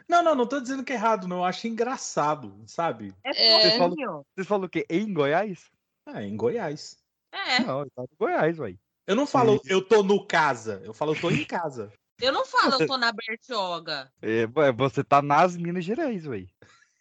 Não, 0.09 0.23
não, 0.23 0.35
não 0.35 0.47
tô 0.47 0.59
dizendo 0.59 0.83
que 0.83 0.93
é 0.93 0.97
errado, 0.97 1.29
não. 1.29 1.39
Eu 1.39 1.45
acho 1.45 1.69
engraçado, 1.69 2.55
sabe? 2.67 3.15
É 3.23 3.33
Vocês 3.33 3.75
falam, 3.75 3.91
fofinho. 3.91 4.27
vocês 4.35 4.47
falam 4.47 4.67
o 4.67 4.69
quê? 4.69 4.87
Em 4.89 5.13
Goiás? 5.13 5.71
É, 6.07 6.25
em 6.25 6.37
Goiás. 6.37 6.97
É. 7.31 7.61
Não, 7.61 7.83
ele 7.83 7.91
tá 7.91 8.03
no 8.03 8.09
Goiás, 8.19 8.59
ué. 8.59 8.75
Eu 9.07 9.17
não 9.17 9.27
falo, 9.27 9.61
eu 9.67 9.83
tô 9.87 10.03
no 10.03 10.27
casa. 10.27 10.81
Eu 10.85 10.95
falo, 10.95 11.15
eu 11.15 11.21
tô 11.21 11.31
em 11.31 11.45
casa. 11.45 11.93
Eu 12.21 12.33
não 12.33 12.45
falo, 12.45 12.81
eu 12.81 12.87
tô 12.87 12.97
na 12.97 13.13
Bertioga. 13.13 14.11
É, 14.21 14.49
ué, 14.57 14.73
você 14.73 15.05
tá 15.05 15.23
nas 15.23 15.57
Minas 15.57 15.85
Gerais, 15.85 16.27
ué. 16.27 16.47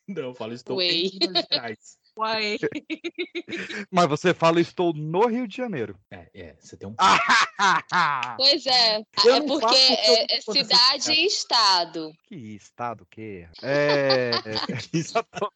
Não, 0.07 0.23
eu 0.23 0.35
falo, 0.35 0.53
estou 0.53 0.77
Ué. 0.77 0.85
em 0.85 1.17
Minas 1.19 1.45
Gerais. 1.51 1.97
Uai. 2.17 2.57
Mas 3.91 4.07
você 4.07 4.33
fala, 4.33 4.59
estou 4.59 4.91
no 4.93 5.27
Rio 5.27 5.47
de 5.47 5.55
Janeiro. 5.55 5.97
É, 6.09 6.29
é, 6.33 6.55
você 6.59 6.75
tem 6.75 6.89
um. 6.89 6.95
Pois 8.37 8.65
é, 8.67 8.99
Eu 9.25 9.35
é 9.35 9.41
porque 9.41 9.75
é, 9.75 10.35
é 10.37 10.41
cidade 10.41 11.01
cidade. 11.03 11.11
e 11.19 11.25
estado. 11.25 12.13
Que 12.27 12.35
estado 12.35 13.05
que 13.09 13.47
é? 13.63 14.31
Isso 14.93 15.13
Tá 15.13 15.49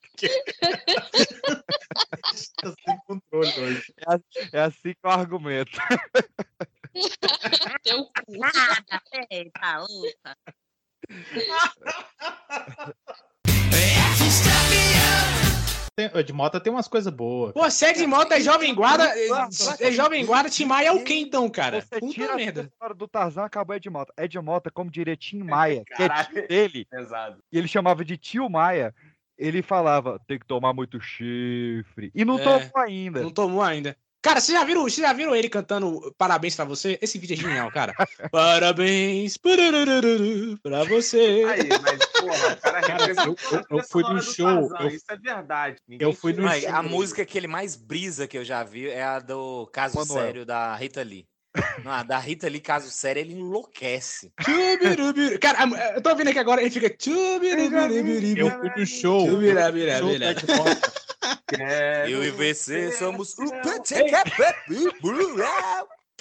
sem 2.86 2.98
controle 3.06 3.60
hoje. 3.60 3.94
É, 3.98 4.04
a- 4.14 4.20
é 4.54 4.62
assim 4.62 4.94
que 4.94 5.00
eu 5.04 5.10
argumento. 5.12 5.78
Teu 7.84 8.06
cu. 8.06 8.12
Nada, 8.38 9.02
eita, 9.30 9.78
luta. 9.80 10.38
Tem, 16.10 16.20
o 16.20 16.24
de 16.24 16.34
Mota 16.34 16.60
tem 16.60 16.72
umas 16.72 16.88
coisas 16.88 17.14
boas. 17.14 17.54
Pô, 17.54 17.70
sexo 17.70 18.04
em 18.04 18.08
moto 18.08 18.32
é 18.32 18.40
jovem 18.42 18.74
guarda. 18.74 19.06
É, 19.18 19.28
é 19.80 19.92
jovem 19.92 20.26
guarda, 20.26 20.50
Tim 20.50 20.66
Maia 20.66 20.88
é 20.88 20.92
o 20.92 21.04
quê 21.04 21.16
então, 21.16 21.50
cara? 21.50 21.82
Você 21.82 22.00
Puta 22.00 22.14
tira 22.14 22.34
a 22.34 22.36
merda. 22.36 22.62
história 22.64 22.96
do 22.96 23.08
Tarzan, 23.08 23.44
acabou 23.46 23.76
Ed 23.76 23.90
Mota. 23.90 24.14
Ed 24.18 24.40
Mota, 24.40 24.72
como 24.72 24.90
diria 24.90 25.16
Tim 25.16 25.44
Maia, 25.44 25.84
que 25.86 26.04
é 26.04 26.10
tio 26.24 26.48
dele, 26.48 26.86
Pesado. 26.90 27.44
e 27.52 27.58
ele 27.58 27.68
chamava 27.68 28.04
de 28.06 28.18
tio 28.18 28.50
Maia, 28.50 28.94
ele 29.38 29.62
falava, 29.62 30.20
tem 30.28 30.40
que 30.40 30.46
tomar 30.46 30.74
muito 30.74 31.00
chifre. 31.02 32.12
E 32.14 32.24
não 32.26 32.40
É. 32.40 32.44
tomou 32.44 32.72
ainda. 32.84 33.22
Não 33.22 33.32
tomou 33.32 33.62
ainda. 33.62 33.96
Cara, 34.24 34.40
vocês 34.40 34.56
já 34.56 34.64
viram, 34.64 34.84
vocês 34.84 35.06
já 35.06 35.14
viram 35.14 35.36
ele 35.36 35.50
cantando 35.50 36.14
Parabéns 36.16 36.56
pra 36.56 36.64
você? 36.64 37.00
Esse 37.02 37.18
vídeo 37.18 37.34
é 37.34 37.38
genial, 37.38 37.72
cara. 37.72 37.92
Parabéns 38.32 39.36
pra 39.38 40.84
você. 40.84 41.44
Aí, 41.50 41.70
mas, 41.70 42.11
porra, 42.22 42.54
o 42.54 42.58
cara 42.58 42.82
Cara, 42.82 43.12
eu- 43.12 43.36
eu- 43.78 43.84
fui 43.84 44.04
no 44.04 44.22
show, 44.22 44.48
eu- 44.80 44.88
Isso 44.88 45.06
é 45.10 45.18
verdade. 45.18 45.78
Ninguém 45.88 46.08
eu 46.08 46.14
fui 46.14 46.34
no 46.34 46.44
Mas 46.44 46.64
isso 46.64 46.74
a 46.74 46.82
música 46.84 47.26
que 47.26 47.38
ele 47.38 47.48
mais 47.48 47.76
brisa 47.76 48.28
que 48.28 48.38
eu 48.38 48.44
já 48.44 48.64
vi 48.64 48.90
é 48.90 49.04
a 49.04 49.20
do 49.20 49.68
Caso 49.68 49.98
Manuel. 49.98 50.26
Sério, 50.26 50.46
da 50.46 50.76
Rita 50.76 51.02
Lee. 51.02 51.26
Não, 51.86 51.92
a 51.92 52.04
da 52.04 52.18
Rita 52.18 52.48
Lee, 52.48 52.62
Caso 52.62 52.90
Sério, 52.90 53.20
ele 53.20 53.34
enlouquece. 53.34 54.32
Cara, 55.40 55.60
eu 55.96 56.02
tô 56.02 56.10
ouvindo 56.10 56.30
aqui 56.30 56.40
agora, 56.40 56.62
ele 56.62 56.72
fica. 56.72 56.88
Eu 56.88 58.52
fui 58.52 58.70
no 58.78 58.86
show. 58.86 59.28
Show 59.28 59.42
Eu 62.08 62.24
e 62.24 62.32
você 62.32 62.92
somos 62.94 63.36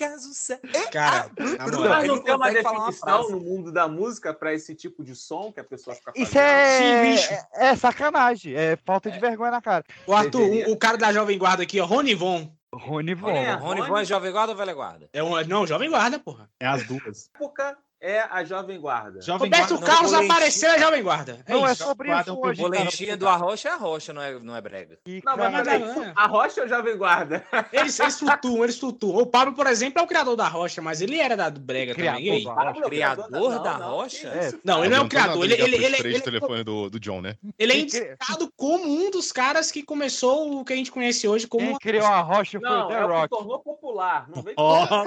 Caso 0.01 0.32
Sério. 0.32 0.62
Cara, 0.90 1.31
na 1.39 1.66
Mas 1.89 2.06
não 2.06 2.16
não 2.16 2.22
tem 2.22 2.35
uma 2.35 2.51
definição 2.51 3.28
no 3.28 3.39
mundo 3.39 3.70
da 3.70 3.86
música 3.86 4.32
pra 4.32 4.55
esse 4.55 4.74
tipo 4.74 5.05
de 5.05 5.14
som 5.14 5.52
que 5.52 5.60
a 5.60 5.64
pessoa 5.64 5.94
fica 5.94 6.10
fazendo? 6.10 6.27
Isso 6.27 6.39
é, 6.39 7.16
Sim, 7.18 7.35
é, 7.55 7.66
é 7.68 7.77
sacanagem, 7.77 8.55
é 8.55 8.77
falta 8.77 9.10
de 9.10 9.20
vergonha 9.20 9.51
na 9.51 9.60
cara. 9.60 9.85
O 10.06 10.14
Arthur, 10.14 10.40
Deveria. 10.40 10.68
o, 10.68 10.72
o 10.72 10.77
cara 10.78 10.97
da 10.97 11.12
Jovem 11.12 11.36
Guarda 11.36 11.64
aqui, 11.64 11.78
ó, 11.78 11.85
Rony 11.85 12.14
Von. 12.14 12.51
Rony 12.74 13.14
Von. 13.14 13.31
É, 13.31 13.52
Rony 13.52 13.82
Von 13.82 13.98
é 13.98 14.05
Jovem 14.06 14.32
Guarda 14.32 14.52
ou 14.52 14.59
Velha 14.59 14.72
Guarda? 14.72 15.10
É 15.12 15.22
um, 15.22 15.39
não, 15.44 15.66
Jovem 15.66 15.90
Guarda, 15.90 16.18
porra. 16.18 16.48
É 16.59 16.66
as 16.66 16.86
duas. 16.86 17.28
época 17.35 17.77
é 18.01 18.20
a 18.31 18.43
Jovem 18.44 18.81
Guarda. 18.81 19.20
Roberto 19.20 19.24
Jovem 19.27 19.51
Guarda. 19.51 19.74
não, 19.74 19.81
Carlos 19.82 20.10
boletim. 20.12 20.31
apareceu, 20.32 20.70
é 20.70 20.78
Jovem 20.78 21.02
Guarda. 21.02 21.39
É 21.47 21.52
Não, 21.52 21.66
é 21.68 21.72
isso. 21.72 21.85
sobre 21.85 22.09
Guarda 22.09 22.31
isso 22.32 22.40
é 22.44 22.47
hoje, 22.48 22.62
cara. 22.62 22.68
Boletinha 22.78 23.16
do 23.16 23.28
Arrocha 23.28 23.68
é 23.68 23.72
Arrocha, 23.72 24.12
não 24.12 24.22
é, 24.22 24.39
não 24.39 24.56
é 24.56 24.60
brega. 24.60 24.98
E, 25.06 25.20
Não, 25.24 25.36
mas 25.36 25.52
cara, 25.52 25.64
Cara, 25.64 25.78
peraí, 25.94 26.06
é. 26.09 26.12
a 26.16 26.27
Rocha 26.27 26.62
ou 26.62 26.68
Jovem 26.68 26.97
Guarda? 26.97 27.44
Eles, 27.72 28.01
eles 28.01 28.18
flutuam, 28.18 28.64
eles 28.64 28.78
flutuam. 28.78 29.16
O 29.18 29.27
Pablo, 29.27 29.55
por 29.55 29.66
exemplo, 29.66 30.01
é 30.01 30.02
o 30.02 30.06
criador 30.06 30.36
da 30.36 30.48
rocha, 30.48 30.81
mas 30.81 31.01
ele 31.01 31.18
era 31.18 31.36
da 31.36 31.51
Brega 31.51 31.94
Criador 31.94 32.20
também. 32.20 32.44
Da 32.44 32.55
Pablo, 32.55 32.82
Criador 32.82 33.31
não, 33.31 33.62
da 33.62 33.78
não, 33.78 33.90
Rocha? 33.90 34.47
isso? 34.47 34.60
Não, 34.64 34.85
ele 34.85 34.94
não 34.94 35.02
é 35.02 35.06
o 35.06 35.09
criador. 35.09 35.44
Ele, 35.44 35.55
ele, 35.55 35.77
ele, 35.85 35.97
três 35.98 36.14
ele, 36.16 36.24
telefone 36.24 36.64
do, 36.64 36.89
do 36.90 36.98
John, 36.98 37.20
né? 37.20 37.36
ele 37.59 37.72
é 37.72 37.78
indicado 37.78 38.51
como 38.56 38.85
um 38.90 39.10
dos 39.10 39.31
caras 39.31 39.70
que 39.70 39.82
começou 39.82 40.60
o 40.60 40.64
que 40.64 40.72
a 40.72 40.77
gente 40.77 40.90
conhece 40.90 41.28
hoje 41.28 41.47
como. 41.47 41.66
Quem 41.66 41.78
criou 41.78 42.06
a 42.06 42.20
rocha 42.20 42.59
foi 42.59 42.68
o 42.68 42.72
Não, 42.72 42.89
The 42.89 42.94
é 42.94 43.05
o 43.05 43.09
Rock. 43.09 43.28
tornou 43.28 43.59
popular. 43.60 44.27
Não 44.35 44.43
vem 44.43 44.55
Ah, 44.56 45.05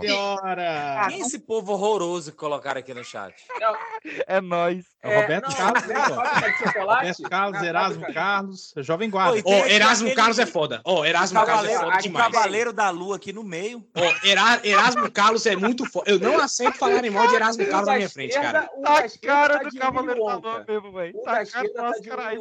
senhora! 0.00 1.06
Quem 1.08 1.18
é 1.18 1.20
esse 1.20 1.38
povo 1.38 1.72
horroroso 1.72 2.31
que 2.32 2.38
colocaram 2.38 2.80
aqui 2.80 2.92
no 2.92 3.04
chat? 3.04 3.34
É 4.26 4.40
nóis. 4.40 4.84
É 5.02 5.08
o 5.18 5.20
Roberto 5.22 5.48
não, 5.48 5.56
Carlos, 5.56 5.90
é 5.90 5.94
chocolate? 5.94 6.78
Roberto 6.78 7.22
Carlos, 7.30 7.62
Erasmo 7.62 8.12
Carlos, 8.14 8.74
Jovem 8.78 9.10
Guarda. 9.10 9.38
Ó, 9.38 9.42
Tem 9.42 9.70
Erasmo 9.72 10.06
aquele- 10.06 10.16
Carlos 10.20 10.38
é 10.38 10.46
foda. 10.46 10.80
Ó, 10.84 11.04
Erasmo 11.04 11.44
Carlos 11.44 11.70
é 11.70 11.78
foda 11.78 11.98
demais. 11.98 12.32
Cavaleiro 12.32 12.72
da 12.72 12.90
Lua 12.90 13.16
aqui 13.16 13.32
no 13.32 13.42
meio. 13.44 13.84
Ó, 13.96 14.28
Era- 14.28 14.60
Erasmo 14.66 15.10
Carlos 15.10 15.46
é 15.46 15.54
muito 15.56 15.84
foda. 15.86 16.10
Eu 16.10 16.18
não 16.18 16.38
aceito 16.40 16.76
falar 16.78 17.04
em 17.04 17.10
mal 17.10 17.26
de 17.28 17.34
Erasmo 17.34 17.66
Carlos 17.66 17.88
na 17.88 17.96
minha 17.96 18.10
frente, 18.10 18.34
cara. 18.34 18.68
O 18.76 18.82
Tá 18.82 19.04
cara 19.22 19.58
tá 19.58 19.64
do 19.64 19.70
de 19.70 19.78
Cavaleiro 19.78 20.24
da 20.24 20.34
Lua 20.36 20.64
mesmo, 20.66 20.92
velho. 20.92 21.16
O 21.18 21.22
Tá 21.22 21.46
cara 21.46 21.68
do 21.68 21.72
tá 21.74 21.82
nosso 21.82 22.00
de 22.02 22.08
caralho. 22.08 22.40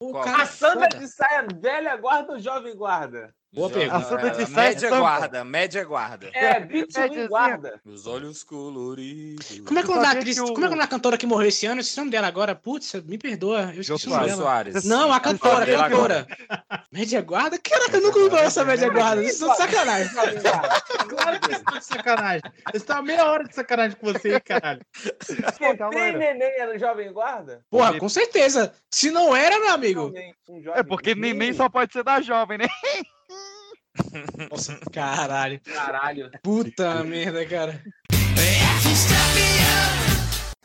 O 0.00 0.18
A 0.18 0.46
Sandra 0.46 0.88
de 0.88 1.06
saia 1.06 1.46
velha 1.60 1.96
guarda 1.96 2.32
ou 2.32 2.38
jovem 2.40 2.74
guarda? 2.74 3.32
Boa 3.54 3.68
pergunta. 3.68 4.16
De 4.30 4.42
é, 4.44 4.46
Média 4.48 4.88
Sampa. 4.88 4.98
guarda, 5.00 5.44
média 5.44 5.84
guarda. 5.84 6.30
É, 6.32 6.60
Médiazinha. 6.60 7.28
guarda. 7.28 7.80
Os 7.84 8.06
olhos 8.06 8.42
coloridos. 8.42 9.60
Como 9.66 9.78
é 9.78 9.82
que 9.82 9.88
é 9.90 9.92
o 9.92 9.96
nome 9.96 10.06
da 10.06 10.12
atriz? 10.18 10.38
o- 10.38 10.54
Como 10.54 10.64
é 10.64 10.68
que 10.70 10.80
é 10.80 10.86
cantora 10.86 11.18
que 11.18 11.26
morreu 11.26 11.48
esse 11.48 11.66
ano? 11.66 11.76
Eu 11.76 11.80
esqueci 11.82 11.98
o 11.98 12.02
nome 12.02 12.10
dela 12.10 12.26
agora. 12.28 12.54
Putz, 12.54 12.94
me 13.04 13.18
perdoa. 13.18 13.72
Eu 13.74 13.82
Jô 13.82 13.96
dela. 13.98 14.34
Soares. 14.34 14.84
Não, 14.84 15.12
a 15.12 15.20
cantora, 15.20 15.80
a 15.80 15.90
cantora. 15.90 16.26
Média 16.90 17.20
guarda? 17.20 17.58
Caraca, 17.58 17.96
eu 17.98 18.02
nunca 18.02 18.18
ouvi 18.18 18.30
falar 18.30 18.42
essa 18.44 18.64
média 18.64 18.88
guarda. 18.88 19.22
Isso 19.22 19.44
é 19.44 19.50
de 19.50 19.56
sacanagem. 19.58 20.10
Claro 21.08 21.40
que 21.40 21.46
vocês 21.46 21.58
estão 21.58 21.78
de 21.78 21.84
sacanagem. 21.84 22.42
Vocês 22.70 22.82
estão 22.82 22.96
há 22.96 23.02
meia 23.02 23.26
hora 23.30 23.44
de 23.44 23.54
sacanagem 23.54 23.96
com 23.98 24.12
você, 24.12 24.40
caralho. 24.40 24.80
Tá 25.78 25.88
tem 25.90 26.16
neném 26.16 26.58
era 26.58 26.78
jovem 26.78 27.12
guarda? 27.12 27.62
Porra, 27.70 27.98
com 27.98 28.08
certeza. 28.08 28.72
Se 28.90 29.10
não 29.10 29.36
era, 29.36 29.58
meu 29.58 29.70
amigo. 29.72 30.12
Um 30.48 30.62
É 30.74 30.82
porque 30.82 31.14
neném 31.14 31.52
só 31.52 31.68
pode 31.68 31.92
ser 31.92 32.02
da 32.02 32.20
jovem, 32.22 32.58
né? 32.58 32.66
Nossa, 34.50 34.78
caralho. 34.92 35.60
Caralho. 35.60 36.30
Puta 36.42 37.02
merda, 37.04 37.44
cara. 37.46 37.82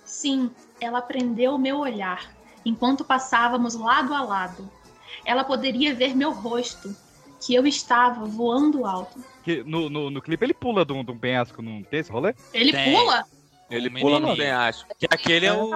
Sim, 0.05 0.51
ela 0.79 1.01
prendeu 1.01 1.55
o 1.55 1.59
meu 1.59 1.79
olhar 1.79 2.31
enquanto 2.65 3.03
passávamos 3.03 3.75
lado 3.75 4.13
a 4.13 4.21
lado. 4.21 4.69
Ela 5.25 5.43
poderia 5.43 5.93
ver 5.93 6.15
meu 6.15 6.31
rosto, 6.31 6.95
que 7.39 7.53
eu 7.53 7.65
estava 7.65 8.25
voando 8.25 8.85
alto. 8.85 9.23
Que 9.43 9.63
no, 9.63 9.89
no, 9.89 10.09
no 10.09 10.21
clipe 10.21 10.45
ele 10.45 10.53
pula 10.53 10.85
de 10.85 10.93
um, 10.93 11.03
de 11.03 11.11
um 11.11 11.17
penhasco, 11.17 11.61
não 11.61 11.83
tem 11.83 11.99
esse 11.99 12.11
rolê? 12.11 12.33
Ele 12.53 12.71
Tem. 12.71 12.93
pula? 12.93 13.25
Ele 13.69 13.89
O 13.89 13.99
pula 13.99 14.19
no 14.19 14.35
penhasco. 14.35 14.89
Que 14.97 15.07
aquele 15.09 15.45
é 15.45 15.53
o, 15.53 15.69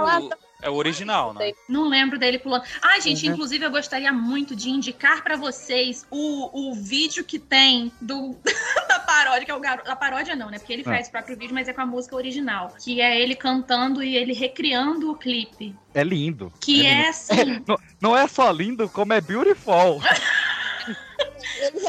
é 0.62 0.70
o 0.70 0.76
original, 0.76 1.34
né? 1.34 1.54
Não 1.68 1.88
lembro 1.90 2.18
dele 2.20 2.38
pulando. 2.40 2.64
Ah, 2.82 3.00
gente, 3.00 3.26
Uhum. 3.28 3.34
inclusive 3.34 3.66
eu 3.66 3.72
gostaria 3.72 4.12
muito 4.14 4.56
de 4.56 4.70
indicar 4.70 5.24
pra 5.24 5.36
vocês 5.36 6.06
o, 6.12 6.70
o 6.72 6.76
vídeo 6.76 7.24
que 7.24 7.40
tem 7.40 7.92
do 8.00 8.36
da 8.88 9.00
paródia, 9.00 9.46
que 9.46 9.52
é 9.52 9.56
o 9.56 9.60
garoto. 9.60 9.86
Da 9.88 9.96
paródia 9.96 10.36
não, 10.36 10.50
né? 10.50 10.60
Porque 10.60 10.74
ele 10.74 10.84
Ah. 10.86 10.92
faz 10.92 11.08
o 11.08 11.12
próprio 11.12 11.38
vídeo, 11.38 11.54
mas 11.54 11.68
é 11.68 11.74
com 11.74 11.82
a 11.82 11.86
música 11.86 12.16
original. 12.16 12.74
Que 12.84 13.02
é 13.02 13.20
ele 13.20 13.36
cantando 13.36 14.04
e 14.04 14.16
ele 14.16 14.34
recriando 14.34 15.12
o 15.12 15.16
clipe. 15.16 15.76
É 15.94 16.04
lindo. 16.04 16.52
Que 16.62 16.86
é, 16.86 16.90
é, 16.90 16.94
lindo. 17.06 17.10
assim. 17.10 17.64
não, 17.68 17.78
não 18.02 18.18
é 18.18 18.28
só 18.28 18.50
lindo, 18.52 18.88
como 18.90 19.14
é 19.14 19.22
beautiful. 19.22 20.02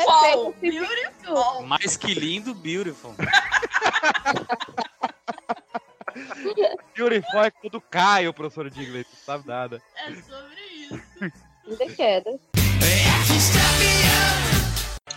Fall, 0.04 0.54
beautiful. 0.60 1.62
Mais 1.66 1.96
que 1.96 2.14
lindo, 2.14 2.54
beautiful. 2.54 3.14
é 7.42 7.50
quando 7.50 7.80
cai 7.80 8.28
o 8.28 8.34
professor 8.34 8.70
de 8.70 8.82
inglês, 8.82 9.06
não 9.08 9.18
sabe 9.18 9.46
nada. 9.46 9.82
É 9.96 10.12
sobre 10.14 10.62
isso. 10.70 11.02
Ainda 11.66 11.94
queda. 11.94 12.40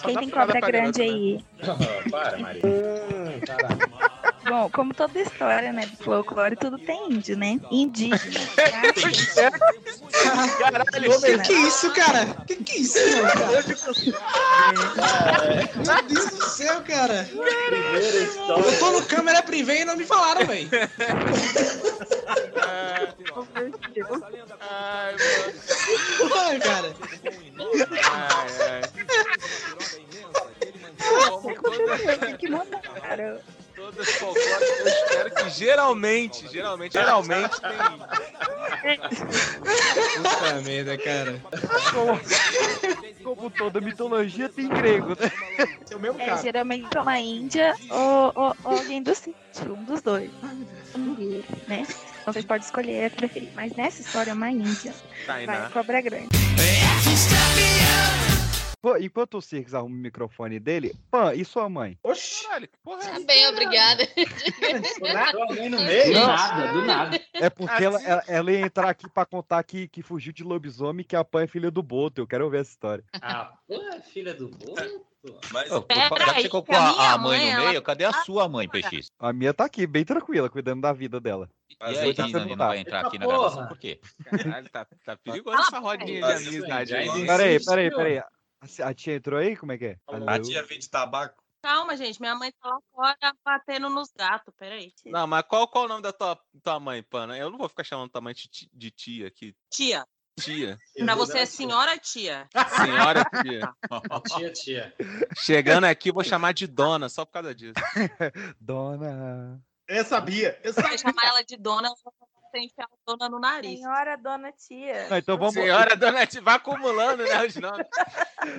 Quem 0.03 0.17
tem 0.17 0.29
cobra 0.29 0.59
grande 0.61 1.01
aí? 1.01 1.45
Para, 2.11 2.37
Maria. 2.37 2.61
Bom, 4.47 4.69
como 4.69 4.93
toda 4.93 5.19
história, 5.19 5.73
né, 5.73 5.85
do 5.87 5.97
folclore, 6.03 6.55
tudo 6.55 6.77
tem 6.77 7.11
índio, 7.11 7.35
né? 7.37 7.59
Indígena. 7.71 8.19
Caralho, 10.59 11.19
que 11.19 11.39
que 11.39 11.53
é 11.53 11.57
isso, 11.67 11.91
cara? 11.93 12.25
Que 12.45 12.55
que 12.57 12.73
é 12.73 12.77
isso, 12.77 12.99
cara? 13.21 13.63
Meu 15.75 16.03
Deus 16.03 16.29
do 16.29 16.45
céu, 16.49 16.81
cara. 16.87 17.27
Eu 17.33 18.79
tô 18.79 18.91
no 18.91 19.03
câmera 19.05 19.41
privê 19.41 19.81
e 19.81 19.85
não 19.85 19.95
me 19.95 20.05
falaram, 20.05 20.45
velho. 20.45 20.69
Ai, 22.67 23.07
Porra, 23.33 23.71
geralmente, 35.65 36.47
geralmente, 36.51 36.93
geralmente 36.93 37.59
tem. 37.61 37.77
Puta 40.23 40.61
merda, 40.63 40.97
cara. 40.97 41.41
Como, 41.91 43.35
como 43.35 43.49
toda 43.49 43.81
mitologia 43.81 44.47
tem 44.49 44.67
grego, 44.67 45.09
né? 45.09 45.31
É 45.89 45.95
o 45.95 45.99
mesmo 45.99 46.19
É, 46.21 46.37
geralmente 46.37 46.87
é 46.95 47.01
uma 47.01 47.19
índia 47.19 47.73
ou, 47.89 48.31
ou- 48.35 48.55
ou 48.63 48.77
alguém 48.77 49.01
do 49.01 49.13
sítio, 49.15 49.35
um 49.73 49.83
dos 49.83 50.01
dois. 50.01 50.29
Né? 51.67 51.85
Então 52.21 52.33
vocês 52.33 52.45
podem 52.45 52.63
escolher 52.65 53.05
a 53.05 53.09
preferir. 53.09 53.49
Mas 53.55 53.73
nessa 53.75 54.01
história 54.01 54.31
é 54.31 54.33
uma 54.33 54.51
índia. 54.51 54.93
Tainá. 55.25 55.59
Vai, 55.61 55.71
cobra 55.71 56.01
grande. 56.01 56.27
Enquanto 58.99 59.37
o 59.37 59.41
Cirques 59.41 59.73
arruma 59.73 59.95
o 59.95 59.99
microfone 59.99 60.59
dele, 60.59 60.93
Pan, 61.09 61.33
e 61.33 61.43
sua 61.43 61.67
mãe? 61.67 61.97
Oxi! 62.03 62.43
Caralho, 62.45 62.67
que 62.67 62.77
porra 62.83 63.01
Tá 63.01 63.19
bem, 63.19 63.47
obrigada. 63.47 64.03
no 65.69 65.81
meio? 65.81 66.13
Não. 66.13 66.27
Nada, 66.27 66.73
do 66.73 66.81
nada. 66.85 67.21
É 67.33 67.49
porque 67.49 67.83
ela, 67.83 68.01
ela, 68.03 68.23
ela 68.27 68.51
ia 68.51 68.61
entrar 68.61 68.89
aqui 68.89 69.09
pra 69.09 69.25
contar 69.25 69.63
que, 69.63 69.87
que 69.87 70.01
fugiu 70.01 70.31
de 70.31 70.43
lobisomem 70.43 71.05
que 71.05 71.15
a 71.15 71.23
Pan 71.23 71.43
é 71.43 71.47
filha 71.47 71.71
do 71.71 71.81
Boto. 71.81 72.21
Eu 72.21 72.27
quero 72.27 72.45
ouvir 72.45 72.57
essa 72.57 72.71
história. 72.71 73.03
Ah, 73.21 73.51
pô, 73.67 73.79
filha 74.13 74.33
do 74.33 74.49
Boto. 74.49 75.05
Mas, 75.51 75.71
Ô, 75.71 75.85
já 75.89 76.33
que 76.35 76.41
você 76.41 76.49
colocou 76.49 76.75
a, 76.75 77.13
a 77.13 77.17
mãe 77.17 77.51
no 77.53 77.65
meio, 77.65 77.81
cadê 77.81 78.05
a 78.05 78.13
sua 78.13 78.47
mãe, 78.47 78.69
PX? 78.69 79.11
A 79.19 79.33
minha 79.33 79.53
tá 79.53 79.65
aqui, 79.65 79.87
bem 79.87 80.05
tranquila, 80.05 80.49
cuidando 80.49 80.81
da 80.81 80.93
vida 80.93 81.19
dela. 81.19 81.49
E 81.69 81.75
a 81.97 82.01
Regina 82.01 82.45
não 82.45 82.55
vai 82.55 82.79
entrar 82.79 83.05
aqui 83.05 83.17
na 83.17 83.25
gravação, 83.25 83.67
por 83.67 83.77
quê? 83.77 83.99
Caralho, 84.23 84.69
tá, 84.69 84.87
tá 85.03 85.17
perigoso 85.17 85.57
essa 85.57 85.79
rodinha 85.79 86.21
de 86.21 86.47
amizade 86.47 86.95
aí. 86.95 87.25
Peraí, 87.25 87.65
peraí, 87.65 87.89
peraí. 87.89 88.23
A, 88.83 88.89
a 88.89 88.93
tia 88.93 89.15
entrou 89.15 89.39
aí? 89.39 89.55
Como 89.55 89.71
é 89.71 89.77
que 89.77 89.85
é? 89.85 89.97
A 90.27 90.39
tia 90.39 90.63
vem 90.63 90.79
de 90.79 90.89
tabaco. 90.89 91.43
Calma, 91.61 91.97
gente. 91.97 92.19
Minha 92.21 92.35
mãe 92.35 92.51
tá 92.51 92.69
lá 92.69 92.79
fora 92.91 93.35
batendo 93.43 93.89
nos 93.89 94.11
gatos. 94.15 94.53
Peraí. 94.55 94.93
Não, 95.05 95.25
mas 95.25 95.43
qual, 95.47 95.67
qual 95.67 95.85
o 95.85 95.87
nome 95.87 96.03
da 96.03 96.13
tua, 96.13 96.39
tua 96.63 96.79
mãe, 96.79 97.01
Pana? 97.01 97.37
Eu 97.37 97.49
não 97.49 97.57
vou 97.57 97.67
ficar 97.67 97.83
chamando 97.83 98.11
tua 98.11 98.21
mãe 98.21 98.35
de, 98.35 98.69
de 98.71 98.91
tia 98.91 99.27
aqui. 99.27 99.55
Tia. 99.71 100.05
Tia. 100.39 100.77
Pra 100.97 101.15
você 101.15 101.39
é 101.39 101.45
senhora 101.45 101.97
tia. 101.97 102.47
Senhora 102.75 103.23
tia. 103.41 103.73
Tia, 104.37 104.51
tia. 104.51 104.95
Chegando 105.37 105.85
aqui, 105.85 106.11
vou 106.11 106.23
chamar 106.23 106.53
de 106.53 106.67
dona, 106.67 107.07
só 107.07 107.25
por 107.25 107.31
causa 107.31 107.55
disso. 107.55 107.73
Dona. 108.59 109.61
Eu 109.87 110.03
sabia. 110.03 110.59
Eu 110.63 110.73
Se 110.73 110.81
você 110.81 110.97
chamar 110.97 111.25
ela 111.25 111.41
de 111.41 111.55
dona, 111.57 111.87
ela 111.87 111.95
vai 112.55 112.63
enfiar 112.63 112.85
a 112.85 112.89
dona 113.05 113.27
no 113.29 113.39
nariz. 113.39 113.79
Senhora, 113.79 114.17
dona 114.17 114.51
tia. 114.53 115.07
Não, 115.09 115.17
então 115.17 115.37
vamos. 115.37 115.53
Senhora 115.53 115.95
dona 115.95 116.25
tia, 116.25 116.41
vai 116.41 116.55
acumulando, 116.55 117.23
né, 117.23 117.45
os 117.45 117.55
nomes. 117.57 117.85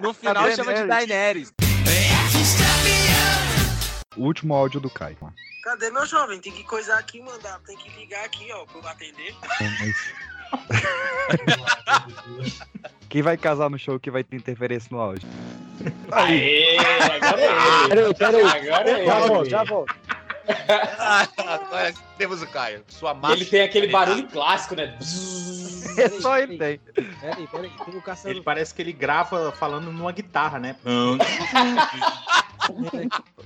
No 0.03 0.13
final 0.13 0.51
chama 0.53 0.75
de 0.75 0.87
Daenerys. 0.87 1.53
O 4.17 4.23
último 4.23 4.55
áudio 4.55 4.81
do 4.81 4.91
Caio. 4.91 5.17
Cadê 5.65 5.91
meu 5.91 6.07
jovem? 6.07 6.41
Tem 6.41 6.53
que 6.53 6.63
coisar 6.65 6.99
aqui 6.99 7.19
e 7.19 7.23
mandar. 7.23 7.59
Tem 7.61 7.77
que 7.77 7.89
ligar 7.99 8.25
aqui, 8.25 8.53
ó, 8.53 8.65
pra 8.67 8.81
eu 8.81 8.89
atender. 8.89 9.35
Quem 13.09 13.23
vai 13.23 13.37
casar 13.37 13.69
no 13.71 13.79
show 13.79 13.99
que 13.99 14.11
vai 14.11 14.23
ter 14.23 14.37
interferência 14.37 14.89
no 14.93 15.01
áudio? 15.01 15.29
Aê, 16.13 16.77
agora 16.79 17.41
é 17.41 17.89
Peraí, 17.89 18.05
ele. 18.05 18.15
peraí. 18.15 18.43
Agora 18.45 18.91
é 18.91 19.05
Já 19.07 19.19
ele. 19.19 19.29
volto, 19.29 19.51
já 19.51 19.65
volto. 19.65 19.95
Agora 21.39 21.95
temos 22.19 22.43
o 22.43 22.47
Caio. 22.47 22.83
Sua 22.89 23.15
massa. 23.15 23.35
Ele 23.35 23.45
tem 23.45 23.63
aquele 23.63 23.89
barulho 23.89 24.27
clássico, 24.29 24.75
né? 24.77 24.97
É 25.99 26.09
só 26.21 26.39
ele 26.39 26.59
tem. 26.59 26.79
Peraí, 27.21 27.47
peraí. 27.47 27.71
Tem 27.85 27.97
o 27.97 28.03
caçador. 28.03 28.31
Ele 28.33 28.43
parece 28.43 28.75
que 28.75 28.83
ele 28.83 28.93
grava 28.93 29.51
falando 29.53 29.91
numa 29.91 30.13
guitarra, 30.13 30.59
né? 30.59 30.77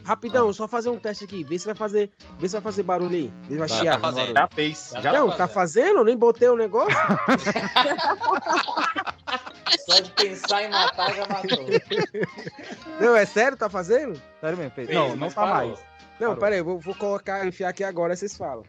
Rapidão, 0.05 0.53
só 0.53 0.67
fazer 0.67 0.89
um 0.91 0.99
teste 0.99 1.25
aqui. 1.25 1.45
Vê 1.45 1.59
se 1.59 1.67
vai 1.67 1.75
fazer, 1.75 2.11
vê 2.39 2.49
se 2.49 2.53
vai 2.55 2.63
fazer 2.63 2.83
barulho 2.83 3.15
aí. 3.15 3.33
Vê 3.49 3.55
se 3.55 3.59
vai 3.59 3.69
Tá, 3.69 3.75
chiar. 3.77 4.01
tá. 4.01 4.11
Já 4.13 4.49
fez, 4.49 4.93
já 5.01 5.13
não, 5.13 5.31
tá 5.31 5.47
fazendo? 5.47 6.03
Nem 6.05 6.17
botei 6.17 6.49
o 6.49 6.57
negócio. 6.57 6.97
Só 9.89 10.01
de 10.01 10.11
pensar 10.13 10.63
em 10.65 10.71
matar, 10.71 11.15
já 11.15 11.27
matou. 11.29 11.67
Não, 13.01 13.15
é 13.15 13.25
sério? 13.27 13.57
Tá 13.57 13.69
fazendo? 13.69 14.21
Sério 14.41 14.57
mesmo, 14.59 14.73
fez. 14.73 14.89
Fez, 14.89 14.99
Não, 14.99 15.15
não 15.17 15.29
tá 15.29 15.43
parou. 15.47 15.69
mais. 15.69 15.90
Não, 16.21 16.37
pera 16.37 16.55
aí, 16.55 16.63
vou, 16.63 16.79
vou 16.79 16.95
colocar, 16.95 17.47
enfiar 17.47 17.71
aqui 17.71 17.83
agora, 17.83 18.15
vocês 18.15 18.37
falam. 18.37 18.63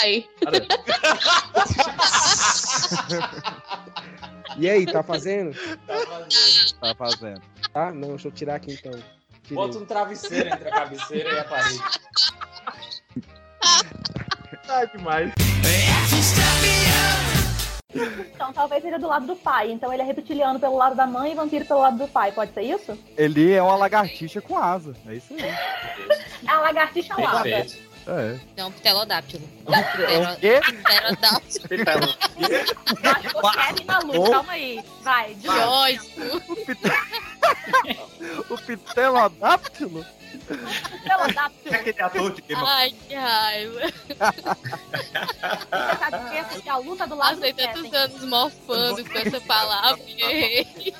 Ai. 0.00 0.26
E 4.58 4.70
aí, 4.70 4.86
tá 4.86 5.02
fazendo? 5.02 5.54
Tá 6.80 6.94
fazendo. 6.96 7.42
Tá? 7.74 7.92
Não, 7.92 8.08
deixa 8.08 8.28
eu 8.28 8.32
tirar 8.32 8.54
aqui 8.54 8.72
então. 8.72 8.92
Tirei. 9.42 9.54
Bota 9.54 9.78
um 9.78 9.84
travesseiro 9.84 10.48
entre 10.48 10.68
a 10.68 10.72
cabeceira 10.72 11.30
e 11.30 11.38
a 11.38 11.44
parede. 11.44 11.82
Tá 14.66 14.84
demais. 14.86 15.32
Então 18.34 18.52
talvez 18.52 18.82
seja 18.82 18.98
do 18.98 19.06
lado 19.06 19.26
do 19.26 19.36
pai. 19.36 19.70
Então 19.72 19.92
ele 19.92 20.02
é 20.02 20.04
reptiliano 20.04 20.58
pelo 20.60 20.76
lado 20.76 20.94
da 20.96 21.06
mãe 21.06 21.32
e 21.32 21.34
vampiro 21.34 21.64
pelo 21.64 21.80
lado 21.80 21.98
do 21.98 22.08
pai. 22.08 22.32
Pode 22.32 22.52
ser 22.52 22.62
isso? 22.62 22.98
Ele 23.16 23.52
é 23.52 23.62
uma 23.62 23.76
lagartixa 23.76 24.40
com 24.40 24.56
asa. 24.58 24.94
É 25.06 25.14
isso 25.14 25.34
aí. 25.34 25.42
É 25.42 26.50
a 26.50 26.60
lagartixa 26.60 27.14
alada. 27.14 27.42
Perfeito. 27.42 27.86
É. 28.08 28.38
Não, 28.56 28.70
pterodáptilo. 28.70 29.48
É 29.66 30.32
o 30.32 30.36
quê? 30.36 30.60
Pterodáptilo. 30.84 31.66
Acho 33.02 33.28
que 33.28 33.34
você 33.34 33.82
é 33.82 33.84
maluco. 33.84 34.30
Calma 34.30 34.52
aí. 34.52 34.84
Vai, 35.02 35.34
de 35.34 35.48
ódio. 35.48 36.02
O 38.50 38.56
pterodáptilo? 38.58 40.04
Pterodáptilo. 41.02 41.74
Aquele 41.74 42.00
ator 42.02 42.30
of 42.32 42.42
Ai, 42.54 42.90
que 43.08 43.14
raiva. 43.14 43.80
Você 43.80 44.14
sabe 45.98 46.30
que 46.30 46.36
essa 46.36 46.62
é 46.64 46.68
a 46.70 46.76
luta 46.78 47.06
do 47.06 47.14
lado 47.16 47.36
Passei 47.36 47.52
do 47.52 47.56
tantos 47.56 47.92
anos 47.92 48.24
morfando 48.24 49.04
com 49.04 49.18
essa 49.18 49.40
palavra 49.42 50.02
e 50.06 50.22
errei. 50.22 50.94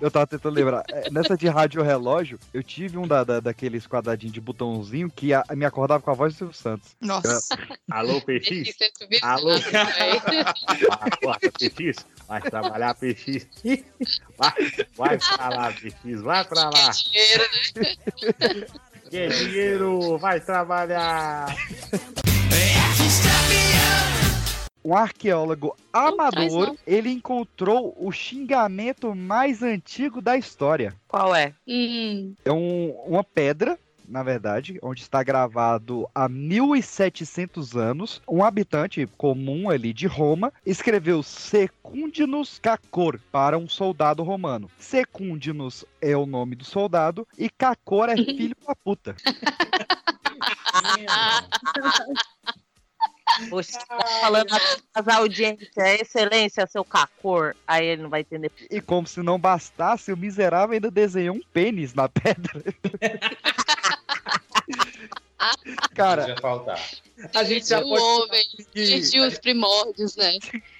Eu 0.00 0.10
tava 0.10 0.26
tentando 0.26 0.54
lembrar. 0.54 0.82
É, 0.88 1.10
Nessa 1.10 1.36
de 1.36 1.46
rádio 1.46 1.82
relógio, 1.82 2.38
eu 2.54 2.62
tive 2.62 2.96
um 2.96 3.06
da, 3.06 3.22
da- 3.22 3.38
daqueles 3.40 3.86
quadradinhos 3.86 4.32
de 4.32 4.40
botãozinho 4.40 5.10
que 5.10 5.34
a- 5.34 5.44
me 5.50 5.66
acordava 5.66 6.02
com 6.02 6.10
a 6.10 6.14
voz 6.14 6.32
do 6.32 6.38
Silvio 6.38 6.54
Santos. 6.56 6.96
Nossa. 6.98 7.54
Alô, 7.90 8.18
PX? 8.22 8.74
Alô? 9.20 9.50
Acorda, 10.90 11.52
PX. 11.52 12.06
Vai 12.30 12.40
trabalhar, 12.42 12.94
PX. 12.94 13.48
Vai, 14.38 14.54
vai 14.96 15.18
pra 15.18 15.48
lá, 15.48 15.72
PX. 15.72 16.20
Vai 16.22 16.44
pra 16.44 16.70
lá. 16.70 16.90
Dinheiro, 16.92 17.44
né? 17.74 17.96
Que 19.10 19.26
dinheiro, 19.28 20.16
vai 20.16 20.40
trabalhar. 20.40 21.46
Um 24.84 24.96
arqueólogo 24.96 25.76
amador, 25.92 26.68
não. 26.68 26.78
ele 26.86 27.10
encontrou 27.10 27.94
o 27.98 28.10
xingamento 28.12 29.12
mais 29.14 29.60
antigo 29.62 30.22
da 30.22 30.36
história. 30.38 30.94
Qual 31.08 31.34
é? 31.34 31.52
Hum. 31.68 32.34
É 32.44 32.52
um- 32.52 32.90
uma 33.06 33.22
pedra, 33.24 33.76
na 34.10 34.22
verdade, 34.22 34.78
onde 34.82 35.02
está 35.02 35.22
gravado 35.22 36.08
há 36.14 36.28
1700 36.28 37.76
anos. 37.76 38.20
Um 38.28 38.42
habitante 38.42 39.06
comum 39.16 39.70
ali 39.70 39.92
de 39.92 40.06
Roma 40.06 40.52
escreveu 40.66 41.22
Secundinus 41.22 42.58
Cacor 42.58 43.20
para 43.30 43.56
um 43.56 43.68
soldado 43.68 44.22
romano. 44.22 44.68
Secundinus 44.78 45.84
é 46.02 46.16
o 46.16 46.26
nome 46.26 46.56
do 46.56 46.64
soldado 46.64 47.26
e 47.38 47.48
Cacor 47.48 48.08
é 48.08 48.16
filho 48.40 48.56
da 48.66 48.74
puta. 48.74 49.14
Você 53.48 53.78
tá 53.86 53.98
falando 54.20 54.48
as 54.94 55.08
audiências, 55.08 55.70
é 55.78 56.00
excelência, 56.00 56.66
seu 56.66 56.84
cacor. 56.84 57.54
Aí 57.66 57.86
ele 57.86 58.02
não 58.02 58.10
vai 58.10 58.20
entender. 58.20 58.50
E 58.70 58.80
como 58.80 59.06
se 59.06 59.22
não 59.22 59.38
bastasse, 59.38 60.12
o 60.12 60.16
miserável 60.16 60.74
ainda 60.74 60.90
desenhou 60.90 61.36
um 61.36 61.40
pênis 61.52 61.94
na 61.94 62.08
pedra. 62.08 62.62
Cara, 65.94 66.22
Podia 66.22 66.36
faltar. 66.40 66.80
a 67.34 67.44
gente 67.44 67.68
já 67.68 67.80
o 67.80 67.88
pode 67.88 68.02
homem 68.02 68.44
desde 68.74 69.20
os 69.20 69.38
primórdios, 69.38 70.16
né? 70.16 70.38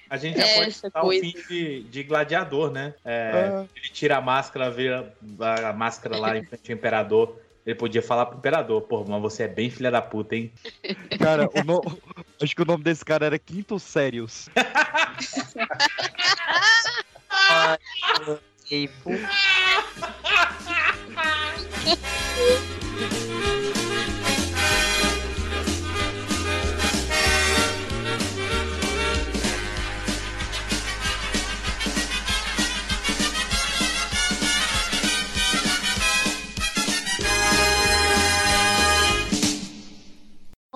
A 0.09 0.17
gente 0.17 0.37
já 0.37 0.45
É, 0.45 0.55
pode 0.55 0.69
essa 0.69 0.87
o 0.87 0.91
coisa. 0.91 1.21
fim 1.21 1.33
de, 1.49 1.83
de 1.83 2.03
gladiador, 2.03 2.71
né? 2.71 2.93
É, 3.03 3.31
Ah. 3.33 3.65
Ele 3.75 3.89
tira 3.89 4.17
a 4.17 4.21
máscara, 4.21 4.69
vira 4.69 5.13
a 5.39 5.69
a 5.69 5.73
máscara 5.73 6.17
lá 6.17 6.37
em 6.37 6.45
frente 6.45 6.71
ao 6.71 6.77
imperador. 6.77 7.39
Ele 7.65 7.75
podia 7.75 8.01
falar 8.01 8.25
pro 8.25 8.37
imperador, 8.39 8.81
pô, 8.81 9.05
mas 9.07 9.21
você 9.21 9.43
é 9.43 9.47
bem 9.47 9.69
filha 9.69 9.91
da 9.91 10.01
puta, 10.01 10.35
hein? 10.35 10.51
Cara, 11.19 11.47
o 11.53 11.63
no- 11.63 11.81
acho 12.41 12.55
que 12.55 12.61
o 12.61 12.65
nome 12.65 12.83
desse 12.83 13.05
cara 13.05 13.27
era 13.27 13.37
Quinto 13.37 13.77
Sérios. 13.79 14.49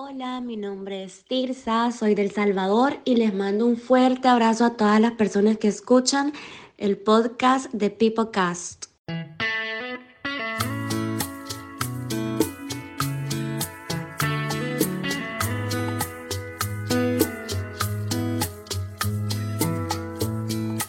Hola, 0.08 0.40
mi 0.40 0.56
nombre 0.56 1.02
es 1.02 1.24
Tirsa, 1.24 1.90
soy 1.90 2.14
del 2.14 2.30
Salvador 2.30 3.00
y 3.04 3.16
les 3.16 3.34
mando 3.34 3.66
un 3.66 3.76
fuerte 3.76 4.28
abrazo 4.28 4.64
a 4.64 4.76
todas 4.76 5.00
las 5.00 5.10
personas 5.12 5.58
que 5.58 5.66
escuchan 5.66 6.32
el 6.78 6.96
podcast 6.96 7.72
de 7.72 7.90
PeopleCast. 7.90 8.86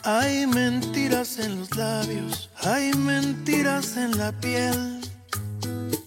Hay 0.04 0.46
mentiras 0.46 1.40
en 1.40 1.58
los 1.58 1.76
labios, 1.76 2.52
hay 2.58 2.94
mentiras 2.94 3.98
en 3.98 4.16
la 4.16 4.32
piel. 4.34 5.02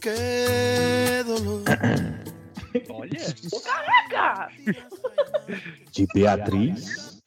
Qué 0.00 1.24
dolor. 1.26 1.64
Olha. 2.88 3.20
Caraca! 3.64 4.52
De 5.92 6.06
Beatriz. 6.14 7.20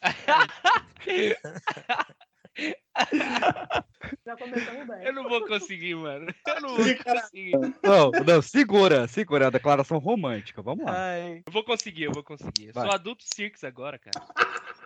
Já 4.26 4.38
começamos 4.38 4.88
bem. 4.88 5.06
Eu 5.06 5.14
não 5.14 5.28
vou 5.28 5.46
conseguir, 5.48 5.96
mano. 5.96 6.28
Eu 6.48 6.62
não 6.62 6.76
vou 6.76 6.96
conseguir. 6.96 7.52
Não, 7.84 8.12
não, 8.26 8.42
segura, 8.42 9.08
segura, 9.08 9.46
é 9.46 9.48
a 9.48 9.52
declaração 9.52 9.98
romântica, 9.98 10.62
vamos 10.62 10.86
lá. 10.86 10.94
Ai, 10.96 11.42
eu 11.46 11.52
vou 11.52 11.64
conseguir, 11.64 12.04
eu 12.04 12.12
vou 12.12 12.24
conseguir. 12.24 12.68
Eu 12.68 12.74
sou 12.74 12.92
adulto 12.92 13.24
circus 13.34 13.64
agora, 13.64 14.00
cara. 14.00 14.24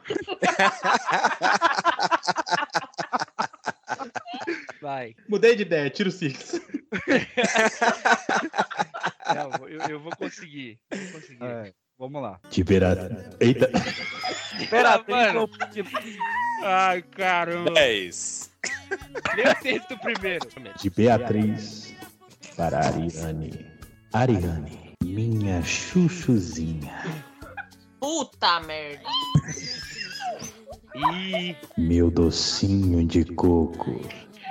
Vai. 4.82 5.16
Mudei 5.28 5.56
de 5.56 5.64
ideia, 5.64 5.90
tira 5.90 6.10
o 6.10 6.12
Six. 6.12 6.62
Não, 9.36 9.68
eu, 9.68 9.80
eu 9.90 10.00
vou 10.00 10.16
conseguir. 10.16 10.80
Eu 10.92 10.98
vou 10.98 11.12
conseguir. 11.14 11.44
É, 11.44 11.74
vamos 11.98 12.22
lá. 12.22 12.40
De 12.50 12.64
Beatriz. 12.64 13.36
Eita. 13.40 13.70
Ah, 14.72 15.04
mano. 15.08 15.50
Ai, 16.64 17.02
caramba. 17.04 17.72
10. 17.72 18.52
Lê 19.36 19.50
o 19.50 19.56
texto 19.56 19.98
primeiro. 20.00 20.48
De 20.80 20.90
Beatriz 20.90 21.96
para 22.56 22.80
Ariane. 22.80 23.68
Ariane, 24.14 24.94
minha 25.04 25.62
chuchuzinha. 25.62 27.04
Puta 28.00 28.60
merda. 28.62 29.04
Ih, 31.14 31.56
Meu 31.78 32.10
docinho 32.10 33.06
de 33.06 33.24
coco. 33.36 34.02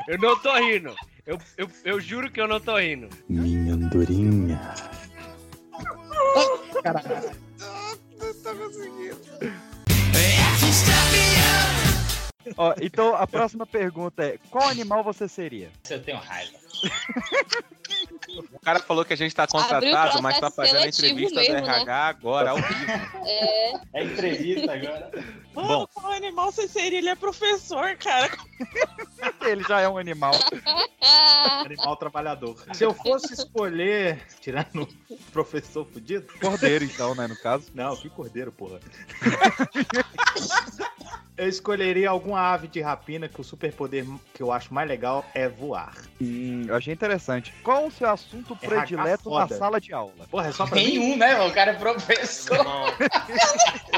eu 0.08 0.18
não 0.18 0.38
tô 0.38 0.54
rindo. 0.54 0.94
Eu, 1.26 1.38
eu, 1.56 1.68
eu 1.84 2.00
juro 2.00 2.30
que 2.30 2.40
eu 2.40 2.46
não 2.46 2.60
tô 2.60 2.78
rindo. 2.78 3.08
Minha 3.28 3.74
andorinha. 3.74 4.60
Ó, 12.56 12.74
então 12.80 13.16
a 13.16 13.26
próxima 13.26 13.66
pergunta 13.66 14.24
é: 14.24 14.38
qual 14.50 14.68
animal 14.68 15.02
você 15.02 15.26
seria? 15.26 15.72
Eu 15.90 16.00
tenho 16.00 16.18
raiva. 16.18 16.56
O 18.52 18.60
cara 18.60 18.80
falou 18.80 19.04
que 19.04 19.12
a 19.12 19.16
gente 19.16 19.34
tá 19.34 19.44
o 19.44 19.48
contratado, 19.48 20.22
mas 20.22 20.34
tá 20.34 20.50
processo 20.50 20.56
fazendo 20.56 20.84
a 20.84 20.88
entrevista 20.88 21.40
mesmo, 21.40 21.54
do 21.54 21.62
né? 21.62 21.70
RH 21.70 22.08
agora, 22.08 22.50
ao 22.50 22.56
vivo. 22.56 22.92
É. 23.24 23.72
É 23.94 24.04
entrevista 24.04 24.72
agora. 24.72 25.10
Mano, 25.54 25.68
Bom. 25.68 25.86
qual 25.94 26.12
animal 26.12 26.52
você 26.52 26.68
seria? 26.68 26.98
Ele 26.98 27.08
é 27.08 27.14
professor, 27.14 27.96
cara. 27.96 28.30
Ele 29.46 29.64
já 29.64 29.80
é 29.80 29.88
um 29.88 29.96
animal. 29.96 30.32
Animal 31.64 31.96
trabalhador. 31.96 32.56
Se 32.74 32.84
eu 32.84 32.92
fosse 32.92 33.32
escolher, 33.32 34.26
tirando 34.40 34.86
o 35.08 35.16
professor 35.32 35.86
fudido. 35.86 36.26
Cordeiro, 36.40 36.84
então, 36.84 37.14
né, 37.14 37.26
no 37.26 37.36
caso. 37.36 37.70
Não, 37.74 37.96
que 37.96 38.10
cordeiro, 38.10 38.52
porra. 38.52 38.80
eu 41.36 41.48
escolheria 41.48 42.08
alguma 42.08 42.40
ave 42.40 42.66
de 42.66 42.80
rapina 42.80 43.28
que 43.28 43.40
o 43.40 43.44
superpoder 43.44 44.06
que 44.32 44.42
eu 44.42 44.50
acho 44.50 44.72
mais 44.72 44.88
legal 44.88 45.24
é 45.34 45.48
voar. 45.48 45.94
Hum, 46.20 46.64
eu 46.66 46.74
achei 46.74 46.94
interessante. 46.94 47.52
Qual 47.62 47.86
o 47.86 47.90
seu 47.90 48.08
assunto 48.08 48.56
É 48.62 48.66
predileto 48.66 49.30
na 49.30 49.46
sala 49.48 49.80
de 49.80 49.92
aula? 49.92 50.26
Porra, 50.30 50.48
é 50.48 50.52
só 50.52 50.66
pra 50.66 50.76
mim? 50.76 50.84
Nenhum, 50.84 51.16
né, 51.16 51.34
mano? 51.36 51.50
O 51.50 51.52
cara 51.52 51.72
é 51.72 51.74
professor. 51.74 52.58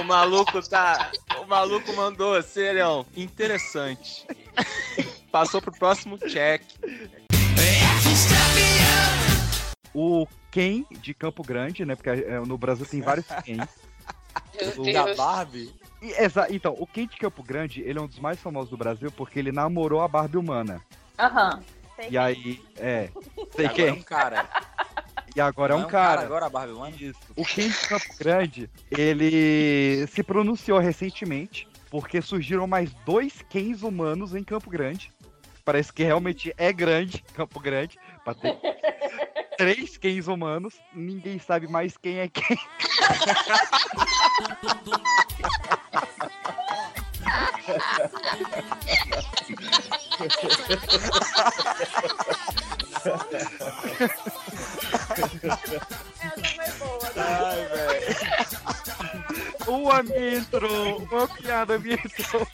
O 0.01 0.05
maluco 0.05 0.61
tá. 0.69 1.11
O 1.41 1.47
maluco 1.47 1.95
mandou, 1.95 2.43
serião, 2.43 3.07
interessante. 3.17 4.27
Passou 5.31 5.63
pro 5.63 5.73
próximo 5.73 6.19
check. 6.19 6.63
O 9.95 10.27
Ken 10.51 10.85
de 10.91 11.15
Campo 11.15 11.43
Grande, 11.45 11.85
né? 11.85 11.95
Porque 11.95 12.11
é, 12.11 12.41
no 12.41 12.59
Brasil 12.59 12.87
tem 12.87 13.01
vários 13.01 13.27
Ken. 13.45 13.59
Meu 14.77 14.93
Da. 14.93 15.15
Barbie? 15.15 15.73
E, 16.01 16.13
exa- 16.23 16.47
então, 16.51 16.75
o 16.79 16.87
Ken 16.87 17.07
de 17.07 17.17
Campo 17.17 17.43
Grande, 17.43 17.81
ele 17.83 17.99
é 17.99 18.03
um 18.03 18.07
dos 18.07 18.19
mais 18.19 18.41
famosos 18.41 18.71
do 18.71 18.77
Brasil 18.77 19.11
porque 19.13 19.39
ele 19.39 19.51
namorou 19.53 20.01
a 20.01 20.09
Barbie 20.09 20.37
humana. 20.39 20.81
Aham. 21.19 21.61
E 22.09 22.17
aí, 22.17 22.63
é. 22.77 23.11
E 23.37 23.53
Sei 23.57 23.67
agora 23.67 23.83
é 23.89 23.91
um 23.91 23.95
quem? 23.95 24.03
cara. 24.05 24.49
E 25.35 25.41
agora 25.41 25.75
é 25.75 25.77
Não 25.77 25.85
um 25.87 25.89
cara. 25.91 26.21
Agora 26.23 26.47
a 26.47 26.49
Barbie 26.49 26.73
One? 26.75 26.97
Isso. 27.01 27.19
O 27.37 27.45
Ken 27.45 27.69
de 27.69 27.89
Campo 27.89 28.15
Grande, 28.19 28.71
ele 28.91 30.07
se 30.07 30.23
pronunciou 30.23 30.79
recentemente 30.79 31.67
porque 31.91 32.23
surgiram 32.23 32.67
mais 32.69 32.93
dois 33.05 33.43
Kens 33.43 33.83
humanos 33.83 34.35
em 34.35 34.45
Campo 34.45 34.71
Grande. 34.71 35.11
Parece 35.65 35.93
que 35.93 36.03
realmente 36.05 36.55
é 36.57 36.73
grande, 36.73 37.23
Campo 37.35 37.59
Grande, 37.61 37.99
pra 38.25 38.33
ter 38.35 38.57
três 39.59 39.99
Kens 39.99 40.29
humanos. 40.29 40.75
Ninguém 40.95 41.39
sabe 41.39 41.67
mais 41.69 41.97
quem 41.99 42.21
é 42.21 42.29
quem. 42.29 42.59
Ai, 57.17 57.67
velho. 57.67 58.17
Uma 59.67 60.03
me 60.03 60.37
entrou, 60.37 60.99
uma 60.99 61.29
piada 61.29 61.79
me 61.79 61.95
entrou. 61.95 62.47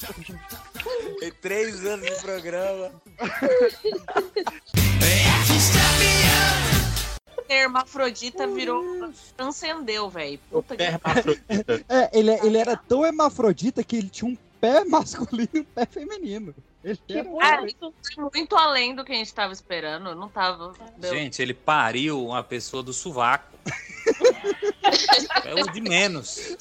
Tem 1.20 1.32
três 1.32 1.84
anos 1.84 2.06
de 2.06 2.22
programa. 2.22 2.90
Hermafrodita 7.48 8.46
virou. 8.46 9.12
Transcendeu, 9.36 10.08
velho. 10.08 10.38
Puta 10.50 10.76
que 10.76 10.82
É, 10.82 12.10
ele, 12.12 12.30
ele 12.30 12.58
era 12.58 12.76
tão 12.76 13.04
hermafrodita 13.04 13.82
que 13.84 13.96
ele 13.96 14.08
tinha 14.08 14.30
um 14.30 14.36
pé 14.60 14.84
masculino 14.88 15.48
e 15.54 15.60
um 15.60 15.64
pé 15.64 15.86
feminino. 15.86 16.54
Ele 16.82 16.98
era 17.08 17.24
Cara, 17.38 17.66
isso 17.66 17.94
foi 18.14 18.30
muito 18.34 18.56
além 18.56 18.94
do 18.94 19.04
que 19.04 19.12
a 19.12 19.14
gente 19.14 19.32
tava 19.32 19.52
esperando. 19.52 20.10
Eu 20.10 20.14
não 20.14 20.28
tava. 20.28 20.74
Deu- 20.98 21.14
Gente, 21.14 21.40
ele 21.40 21.54
pariu 21.54 22.26
uma 22.26 22.42
pessoa 22.42 22.82
do 22.82 22.92
sovaco. 22.92 23.54
é 25.44 25.54
o 25.54 25.72
de 25.72 25.80
menos. 25.80 26.56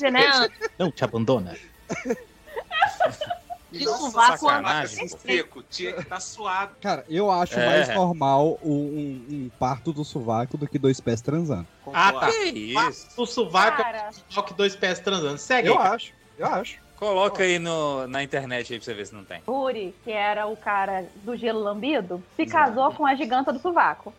Não 0.80 0.90
te 0.90 1.04
abandona. 1.04 1.58
Que 3.74 3.86
Nossa, 3.86 3.98
sovaco 3.98 4.38
sacanagem. 4.46 5.08
Seco, 5.08 5.64
tinha 5.70 5.94
que 5.94 6.02
estar 6.02 6.20
suado. 6.20 6.76
Cara, 6.80 7.04
eu 7.10 7.32
acho 7.32 7.60
É. 7.60 7.66
mais 7.66 7.90
normal 7.96 8.60
um, 8.64 8.72
um- 8.72 9.52
parto 9.60 9.92
do 9.92 10.06
sovaco 10.06 10.58
do 10.58 10.68
que 10.68 10.78
dois 10.78 11.00
pés 11.02 11.22
transando. 11.22 11.66
Ah, 11.92 12.14
tá. 12.14 12.28
Que 12.32 12.50
isso? 12.50 13.08
O 13.18 13.26
sovaco 13.26 13.82
é 13.82 13.84
Cara. 13.84 14.10
só 14.30 14.42
que 14.44 14.54
dois 14.54 14.76
pés 14.76 15.00
transando. 15.00 15.38
Segue. 15.38 15.68
Eu 15.70 15.80
aí. 15.80 15.88
acho, 15.88 16.14
eu 16.38 16.46
acho. 16.48 16.78
Coloca 16.98 17.44
aí 17.44 17.58
no, 17.60 18.08
na 18.08 18.24
internet 18.24 18.72
aí 18.72 18.80
pra 18.80 18.86
você 18.86 18.94
ver 18.94 19.08
se 19.08 19.14
não 19.16 19.26
tem. 19.26 19.42
Uri, 19.48 19.94
que 20.04 20.12
era 20.12 20.46
o 20.48 20.56
cara 20.56 21.06
do 21.24 21.36
gelo 21.36 21.60
lambido, 21.62 22.24
se 22.36 22.46
casou 22.46 22.92
com 22.94 23.06
a 23.06 23.16
giganta 23.16 23.52
do 23.52 23.60
sovaco. 23.60 24.14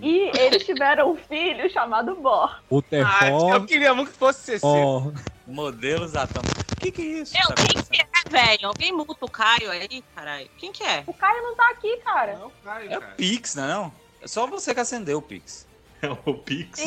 E 0.00 0.30
eles 0.38 0.64
tiveram 0.64 1.10
um 1.12 1.16
filho 1.16 1.68
chamado 1.72 2.14
Bor. 2.14 2.62
O 2.70 2.78
Ah, 2.78 2.82
terror. 2.82 3.54
eu 3.54 3.64
queria 3.66 3.92
muito 3.94 4.12
que 4.12 4.18
fosse 4.18 4.40
CC. 4.42 4.64
ó, 4.66 5.10
Modelos 5.46 6.12
da 6.12 6.26
tampa. 6.26 6.48
que 6.80 6.90
que 6.92 7.02
é 7.02 7.04
isso? 7.04 7.34
Eu, 7.36 7.54
quem 7.54 7.82
que 7.82 8.00
é, 8.00 8.30
velho? 8.30 8.68
Alguém 8.68 8.92
multa 8.92 9.24
o 9.24 9.30
Caio 9.30 9.70
aí, 9.70 10.02
caralho. 10.14 10.48
Quem 10.58 10.72
que 10.72 10.82
é? 10.82 11.02
O 11.06 11.14
Caio 11.14 11.42
não 11.42 11.54
tá 11.54 11.68
aqui, 11.70 11.96
cara. 11.98 12.40
É 12.88 12.98
o 12.98 13.02
Pix, 13.16 13.54
não 13.54 13.64
é 13.64 13.68
não? 13.68 13.92
É 14.20 14.28
só 14.28 14.46
você 14.46 14.72
que 14.72 14.80
acendeu 14.80 15.18
o 15.18 15.22
Pix. 15.22 15.66
É 16.00 16.08
o 16.10 16.34
Pix? 16.34 16.80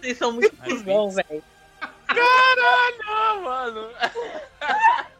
Vocês 0.00 0.18
são 0.18 0.32
muito 0.32 0.56
cuzão, 0.56 1.10
velho. 1.10 1.42
Caralho, 2.06 3.42
mano. 3.42 3.90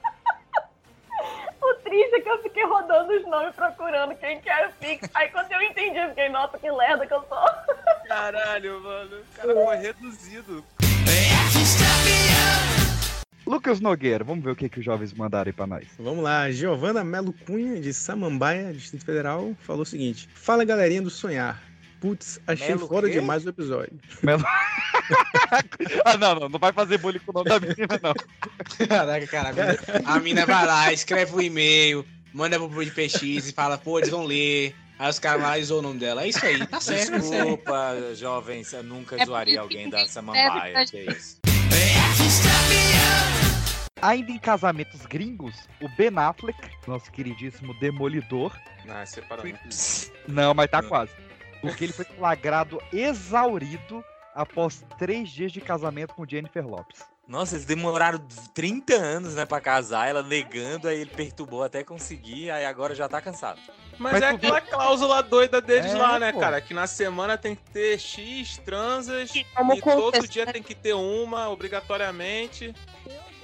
Triste 1.88 2.16
é 2.16 2.20
que 2.20 2.28
eu 2.28 2.42
fiquei 2.42 2.66
rodando 2.66 3.10
os 3.14 3.26
nomes 3.26 3.54
procurando 3.54 4.14
quem 4.16 4.38
que 4.42 4.50
era 4.50 4.68
o 4.68 4.72
Pix. 4.74 5.08
Aí 5.14 5.30
quando 5.30 5.50
eu 5.50 5.62
entendi, 5.62 5.98
eu 5.98 6.10
fiquei, 6.10 6.28
nossa, 6.28 6.58
que 6.58 6.70
lerda 6.70 7.06
que 7.06 7.14
eu 7.14 7.24
sou. 7.26 7.48
Caralho, 8.06 8.78
mano. 8.82 9.16
O 9.16 9.36
cara 9.36 9.54
foi 9.54 9.76
reduzido. 9.76 10.62
Lucas 13.46 13.80
Nogueira, 13.80 14.22
vamos 14.22 14.44
ver 14.44 14.50
o 14.50 14.56
que, 14.56 14.68
que 14.68 14.80
os 14.80 14.84
jovens 14.84 15.14
mandaram 15.14 15.48
aí 15.48 15.52
pra 15.54 15.66
nós. 15.66 15.88
Vamos 15.98 16.22
lá, 16.22 16.50
Giovana 16.50 17.02
Melo 17.02 17.32
Cunha, 17.46 17.80
de 17.80 17.94
Samambaia, 17.94 18.74
Distrito 18.74 19.06
Federal, 19.06 19.54
falou 19.60 19.80
o 19.80 19.86
seguinte: 19.86 20.28
Fala 20.34 20.66
galerinha 20.66 21.00
do 21.00 21.08
Sonhar. 21.08 21.67
Putz, 22.00 22.40
achei 22.46 22.68
Melo 22.68 22.86
foda 22.86 23.08
quê? 23.08 23.14
demais 23.14 23.44
o 23.44 23.48
episódio. 23.48 23.98
Melo... 24.22 24.44
ah, 26.04 26.16
não, 26.16 26.34
não, 26.34 26.48
não 26.48 26.58
vai 26.58 26.72
fazer 26.72 26.98
bullying 26.98 27.18
com 27.20 27.32
o 27.32 27.34
nome 27.34 27.48
da 27.50 27.58
menina, 27.60 28.00
não. 28.02 28.86
Caraca, 28.86 29.26
cara. 29.26 29.54
a 30.04 30.18
mina- 30.20 30.46
vai 30.46 30.66
lá, 30.66 30.92
escreve 30.92 31.34
um 31.34 31.40
e-mail, 31.40 32.04
manda 32.32 32.58
pro 32.58 32.68
PX 32.68 33.22
e 33.48 33.52
fala, 33.52 33.76
pô, 33.76 33.98
eles 33.98 34.10
vão 34.10 34.24
ler. 34.24 34.74
Aí 34.98 35.08
os 35.10 35.18
caras 35.18 35.42
lá 35.42 35.60
zoam 35.60 35.78
o 35.78 35.82
nome 35.82 36.00
dela. 36.00 36.24
É 36.24 36.28
isso 36.28 36.44
aí, 36.44 36.66
tá 36.66 36.80
certo. 36.80 37.18
Desculpa, 37.20 37.94
jovens, 38.16 38.72
eu 38.72 38.82
nunca 38.82 39.20
É 39.20 39.24
zoaria 39.24 39.60
alguém 39.60 39.88
da 39.88 39.98
deve 39.98 40.10
Samambaia. 40.10 40.84
Que 40.86 41.02
isso? 41.04 41.38
Ainda 44.00 44.30
em 44.30 44.38
casamentos 44.38 45.04
gringos, 45.06 45.54
o 45.80 45.88
Ben 45.96 46.10
Affleck, 46.16 46.58
nosso 46.86 47.10
queridíssimo 47.10 47.74
Demolidor. 47.80 48.56
Ah, 48.88 49.04
separou. 49.04 49.44
Não, 50.26 50.54
mas 50.54 50.70
tá 50.70 50.82
quase. 50.82 51.12
Porque 51.60 51.84
ele 51.84 51.92
foi 51.92 52.04
flagrado 52.04 52.80
exaurido 52.92 54.04
após 54.34 54.84
três 54.98 55.28
dias 55.30 55.50
de 55.52 55.60
casamento 55.60 56.14
com 56.14 56.26
Jennifer 56.26 56.66
Lopes. 56.66 57.00
Nossa, 57.26 57.56
eles 57.56 57.66
demoraram 57.66 58.18
30 58.54 58.94
anos, 58.94 59.34
né, 59.34 59.44
pra 59.44 59.60
casar, 59.60 60.08
ela 60.08 60.22
negando, 60.22 60.88
aí 60.88 60.98
ele 61.00 61.10
perturbou 61.10 61.62
até 61.62 61.84
conseguir, 61.84 62.50
aí 62.50 62.64
agora 62.64 62.94
já 62.94 63.06
tá 63.06 63.20
cansado. 63.20 63.60
Mas, 63.98 64.12
Mas 64.14 64.22
é 64.22 64.28
aquela 64.30 64.60
cláusula 64.62 65.22
doida 65.22 65.60
deles 65.60 65.92
É, 65.92 65.94
lá, 65.98 66.18
né, 66.18 66.32
pô. 66.32 66.38
cara? 66.40 66.58
Que 66.60 66.72
na 66.72 66.86
semana 66.86 67.36
tem 67.36 67.54
que 67.54 67.70
ter 67.70 67.98
X 67.98 68.56
transas 68.64 69.30
como 69.54 69.74
e 69.74 69.80
todo 69.82 70.26
dia 70.26 70.46
tem 70.46 70.62
que 70.62 70.74
ter 70.74 70.94
uma, 70.94 71.50
obrigatoriamente. 71.50 72.72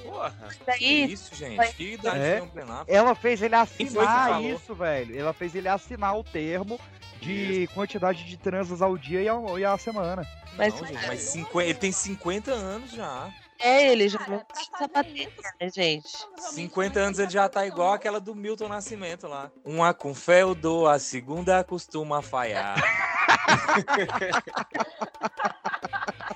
Porra. 0.02 0.34
Que 0.78 0.84
isso, 0.84 1.34
gente? 1.34 1.74
Que 1.74 1.94
idade 1.94 2.18
É, 2.20 2.42
um 2.42 2.44
Affleck? 2.46 2.84
ela 2.88 3.14
fez 3.14 3.42
ele 3.42 3.54
assinar 3.54 4.42
isso, 4.42 4.74
velho. 4.74 5.18
Ela 5.18 5.32
fez 5.32 5.54
ele 5.54 5.68
assinar 5.68 6.16
o 6.16 6.22
termo 6.22 6.78
de 7.20 7.68
quantidade 7.74 8.24
de 8.24 8.36
transas 8.36 8.82
ao 8.82 8.96
dia 8.96 9.22
e 9.22 9.28
a, 9.28 9.34
e 9.58 9.64
a 9.64 9.78
semana. 9.78 10.26
Mas, 10.56 10.80
Não, 10.80 10.86
gente, 10.86 11.06
mas 11.06 11.20
50 11.20 11.68
ele 11.68 11.78
tem 11.78 11.92
50 11.92 12.52
anos 12.52 12.92
já. 12.92 13.30
É, 13.58 13.90
ele 13.90 14.08
já 14.08 14.20
não 14.28 14.40
precisa 14.40 14.88
bater, 14.92 15.32
né, 15.60 15.70
gente? 15.70 16.10
50 16.36 17.00
anos 17.00 17.18
ele 17.18 17.30
já 17.30 17.48
tá 17.48 17.66
igual 17.66 17.92
aquela 17.92 18.20
do 18.20 18.34
Milton 18.34 18.68
Nascimento 18.68 19.26
lá. 19.26 19.50
Uma 19.64 19.94
com 19.94 20.14
fé 20.14 20.42
eu 20.42 20.54
dou, 20.54 20.86
a 20.86 20.98
segunda 20.98 21.64
costuma 21.64 22.20
falhar. 22.20 22.74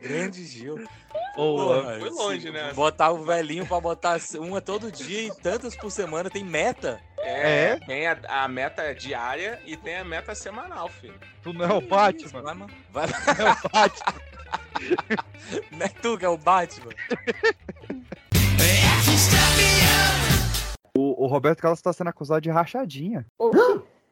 Grande 0.00 0.44
Gil. 0.44 0.84
Porra, 1.34 1.98
foi 1.98 2.10
longe, 2.10 2.50
né? 2.50 2.72
Botar 2.72 3.10
o 3.10 3.24
velhinho 3.24 3.66
pra 3.66 3.80
botar 3.80 4.18
uma 4.38 4.60
todo 4.60 4.90
dia 4.90 5.28
e 5.28 5.34
tantas 5.34 5.76
por 5.76 5.90
semana 5.90 6.30
tem 6.30 6.44
meta. 6.44 7.00
É, 7.18 7.76
tem 7.86 8.06
a, 8.06 8.18
a 8.28 8.48
meta 8.48 8.94
diária 8.94 9.60
e 9.66 9.76
tem 9.76 9.96
a 9.96 10.04
meta 10.04 10.34
semanal, 10.34 10.88
filho. 10.88 11.18
Tu 11.42 11.52
não 11.52 11.64
é 11.64 11.72
o 11.72 11.80
Batman? 11.80 12.42
Vai, 12.42 12.54
mano. 12.54 12.74
Vai. 12.90 13.06
É 13.06 13.66
o 13.66 13.70
Batman. 13.70 14.14
Não 15.72 15.86
é 15.86 15.88
tu 15.88 16.18
que 16.18 16.24
é 16.24 16.28
o 16.28 16.36
Batman? 16.36 16.92
O, 20.96 21.24
o 21.24 21.26
Roberto 21.26 21.60
Carlos 21.60 21.80
tá 21.80 21.92
sendo 21.92 22.08
acusado 22.08 22.40
de 22.40 22.50
rachadinha. 22.50 23.26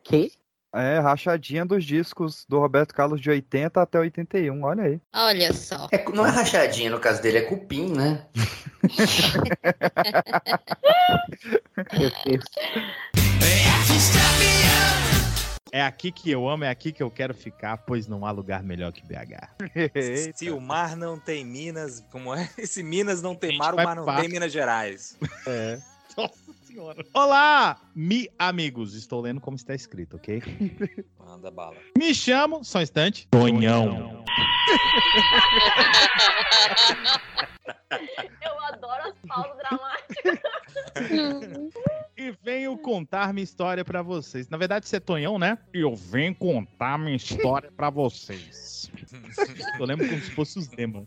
Que? 0.03 0.33
É, 0.75 0.99
rachadinha 0.99 1.65
dos 1.65 1.85
discos 1.85 2.45
do 2.49 2.59
Roberto 2.59 2.93
Carlos 2.93 3.21
de 3.21 3.31
80 3.31 3.81
até 3.81 3.97
81, 3.97 4.61
olha 4.65 4.83
aí. 4.83 5.01
Olha 5.15 5.53
só. 5.53 5.87
É, 5.93 6.05
não 6.11 6.27
é 6.27 6.31
rachadinha, 6.31 6.91
no 6.91 6.99
caso 6.99 7.23
dele, 7.23 7.39
é 7.39 7.43
cupim, 7.43 7.93
né? 7.95 8.27
É 15.71 15.83
aqui 15.83 16.11
que 16.11 16.29
eu 16.29 16.49
amo, 16.49 16.65
é 16.65 16.71
aqui 16.71 16.91
que 16.91 17.03
eu 17.05 17.11
quero 17.11 17.35
ficar, 17.35 17.77
pois 17.79 18.09
não 18.09 18.27
há 18.27 18.33
lugar 18.33 18.65
melhor 18.65 18.93
que 18.93 19.03
BH. 19.03 20.35
Se 20.35 20.51
o 20.51 20.61
mar 20.61 20.97
não 20.97 21.21
tem 21.21 21.45
Minas, 21.45 22.05
como 22.11 22.35
é? 22.35 22.47
Se 22.67 22.83
Minas 22.83 23.23
não 23.23 23.37
tem 23.37 23.57
mar, 23.57 23.75
o 23.75 23.77
mar 23.77 23.95
não 23.95 24.05
tem 24.17 24.29
Minas 24.29 24.53
Gerais. 24.53 25.17
É. 25.47 25.79
Nossa 26.17 26.35
senhora. 26.75 27.07
Olá, 27.15 27.81
mi 27.95 28.29
amigos. 28.37 28.95
Estou 28.95 29.21
lendo 29.21 29.41
como 29.41 29.57
está 29.57 29.75
escrito, 29.75 30.17
ok? 30.17 30.43
Manda 31.17 31.49
bala. 31.51 31.77
Me 31.97 32.13
chamo, 32.13 32.65
só 32.65 32.81
um 32.81 32.83
instante, 32.83 33.29
Tonhão. 33.29 34.25
Eu 38.43 38.59
adoro 38.65 39.03
as 39.05 39.15
pausas 39.27 39.57
dramáticas. 39.57 40.39
E 42.17 42.31
venho 42.43 42.79
contar 42.79 43.35
minha 43.35 43.43
história 43.43 43.85
pra 43.85 44.01
vocês. 44.01 44.49
Na 44.49 44.57
verdade, 44.57 44.89
você 44.89 44.97
é 44.97 45.01
Tonhão, 45.01 45.37
né? 45.37 45.59
E 45.75 45.81
eu 45.81 45.97
venho 45.97 46.33
contar 46.35 46.97
minha 46.97 47.17
história 47.17 47.73
pra 47.73 47.91
vocês. 47.91 48.89
Eu 49.79 49.85
lembro 49.85 50.09
como 50.09 50.21
se 50.23 50.31
fosse 50.31 50.59
os 50.59 50.69
Dema. 50.69 51.07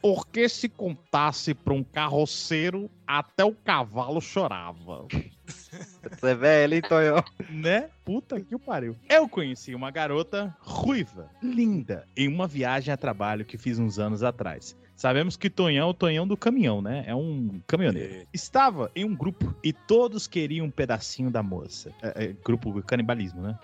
Porque 0.00 0.48
se 0.48 0.68
contasse 0.68 1.54
pra 1.54 1.74
um 1.74 1.84
carroceiro, 1.84 2.90
até 3.06 3.44
o 3.44 3.52
cavalo 3.52 4.20
chorava. 4.20 5.06
Você 5.46 6.30
é 6.30 6.34
velho, 6.34 6.74
hein, 6.74 6.82
Tonhão? 6.82 7.24
Né? 7.50 7.90
Puta 8.04 8.40
que 8.40 8.58
pariu. 8.58 8.96
Eu 9.08 9.28
conheci 9.28 9.74
uma 9.74 9.90
garota 9.90 10.54
ruiva, 10.60 11.30
linda, 11.42 12.06
em 12.16 12.28
uma 12.28 12.46
viagem 12.46 12.92
a 12.92 12.96
trabalho 12.96 13.44
que 13.44 13.58
fiz 13.58 13.78
uns 13.78 13.98
anos 13.98 14.22
atrás. 14.22 14.76
Sabemos 14.96 15.36
que 15.36 15.50
Tonhão 15.50 15.88
é 15.88 15.90
o 15.90 15.94
Tonhão 15.94 16.26
do 16.26 16.38
caminhão, 16.38 16.80
né? 16.80 17.04
É 17.06 17.14
um 17.14 17.60
caminhoneiro. 17.66 18.26
Estava 18.32 18.90
em 18.96 19.04
um 19.04 19.14
grupo 19.14 19.54
e 19.62 19.70
todos 19.70 20.26
queriam 20.26 20.66
um 20.66 20.70
pedacinho 20.70 21.30
da 21.30 21.42
moça. 21.42 21.92
É, 22.02 22.24
é, 22.24 22.32
grupo 22.42 22.82
canibalismo, 22.82 23.42
né? 23.42 23.58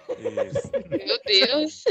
Meu 0.90 1.18
Deus. 1.24 1.84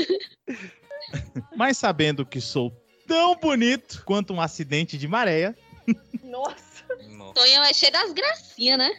Mas 1.55 1.77
sabendo 1.77 2.23
que 2.23 2.39
sou 2.39 2.71
tão 3.11 3.35
bonito 3.35 4.03
quanto 4.05 4.33
um 4.33 4.39
acidente 4.39 4.97
de 4.97 5.05
maré, 5.05 5.53
Nossa. 6.23 6.71
Tonhão 7.33 7.63
é 7.63 7.73
cheio 7.73 7.91
das 7.91 8.13
gracinhas, 8.13 8.77
né? 8.77 8.89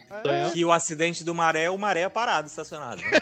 Que 0.53 0.63
o 0.63 0.71
acidente 0.71 1.23
do 1.23 1.33
maré 1.33 1.63
é 1.63 1.69
o 1.69 1.77
maré 1.77 2.07
parado, 2.09 2.47
estacionado. 2.47 3.01
né? 3.01 3.09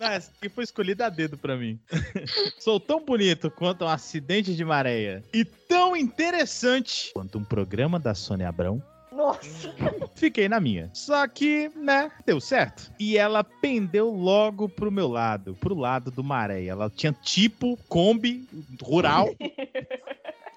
Não, 0.00 0.08
essa 0.08 0.30
aqui 0.36 0.48
foi 0.48 0.64
escolhida 0.64 1.06
a 1.06 1.08
dedo 1.08 1.36
pra 1.36 1.56
mim. 1.56 1.78
Sou 2.58 2.80
tão 2.80 3.04
bonito 3.04 3.50
quanto 3.50 3.84
um 3.84 3.88
acidente 3.88 4.54
de 4.54 4.64
maré 4.64 5.22
e 5.32 5.44
tão 5.44 5.96
interessante 5.96 7.10
quanto 7.12 7.38
um 7.38 7.44
programa 7.44 7.98
da 7.98 8.14
Sônia 8.14 8.48
Abrão. 8.48 8.82
Nossa. 9.14 9.74
Fiquei 10.14 10.48
na 10.48 10.58
minha. 10.58 10.90
Só 10.92 11.26
que, 11.28 11.70
né, 11.76 12.10
deu 12.26 12.40
certo. 12.40 12.90
E 12.98 13.16
ela 13.16 13.44
pendeu 13.44 14.10
logo 14.10 14.68
pro 14.68 14.90
meu 14.90 15.08
lado, 15.08 15.54
pro 15.60 15.74
lado 15.74 16.10
do 16.10 16.24
maré. 16.24 16.64
Ela 16.64 16.90
tinha 16.90 17.12
tipo 17.12 17.76
Kombi 17.88 18.48
rural. 18.82 19.30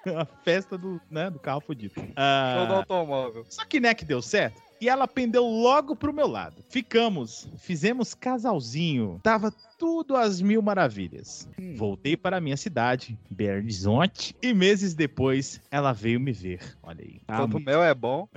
A 0.06 0.24
festa 0.42 0.78
do, 0.78 0.98
né, 1.10 1.28
do 1.28 1.38
carro 1.38 1.60
fudido. 1.60 1.92
Ah, 2.16 2.54
Show 2.56 2.66
do 2.66 2.74
automóvel. 2.74 3.44
só 3.48 3.64
que 3.64 3.78
né 3.78 3.92
que 3.92 4.04
deu 4.04 4.22
certo. 4.22 4.62
E 4.80 4.88
ela 4.88 5.08
pendeu 5.08 5.44
logo 5.44 5.96
pro 5.96 6.12
meu 6.12 6.28
lado. 6.28 6.62
Ficamos, 6.68 7.48
fizemos 7.56 8.14
casalzinho. 8.14 9.20
Tava 9.22 9.52
tudo 9.76 10.16
às 10.16 10.40
mil 10.40 10.62
maravilhas. 10.62 11.48
Voltei 11.76 12.16
para 12.16 12.36
a 12.36 12.40
minha 12.40 12.56
cidade, 12.56 13.18
Belo 13.28 13.58
Horizonte, 13.58 14.36
e 14.40 14.54
meses 14.54 14.94
depois 14.94 15.60
ela 15.70 15.92
veio 15.92 16.20
me 16.20 16.32
ver. 16.32 16.76
Olha 16.82 17.04
aí. 17.04 17.20
Todo 17.26 17.60
mel 17.60 17.82
é 17.82 17.94
bom. 17.94 18.28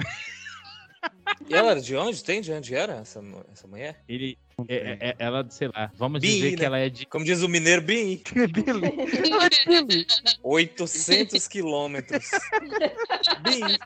E 1.48 1.54
ela 1.54 1.72
era 1.72 1.82
de 1.82 1.96
onde? 1.96 2.24
Tem 2.24 2.42
de 2.42 2.52
onde 2.52 2.76
era 2.76 2.94
essa, 2.94 3.22
essa 3.52 3.68
mulher? 3.68 4.04
Ele, 4.08 4.38
é- 4.68 4.76
é- 4.76 4.98
é- 5.10 5.16
ela, 5.20 5.46
sei 5.50 5.70
lá, 5.74 5.92
vamos 5.96 6.22
Bi, 6.22 6.28
dizer 6.28 6.52
né? 6.52 6.58
que 6.58 6.66
ela 6.66 6.78
é 6.80 6.90
de. 6.90 7.06
Como 7.06 7.24
diz 7.26 7.42
o 7.42 7.50
mineiro, 7.50 7.82
Bim. 7.82 8.22
800 10.44 11.48
quilômetros. 11.48 12.26
Bim. 13.42 13.78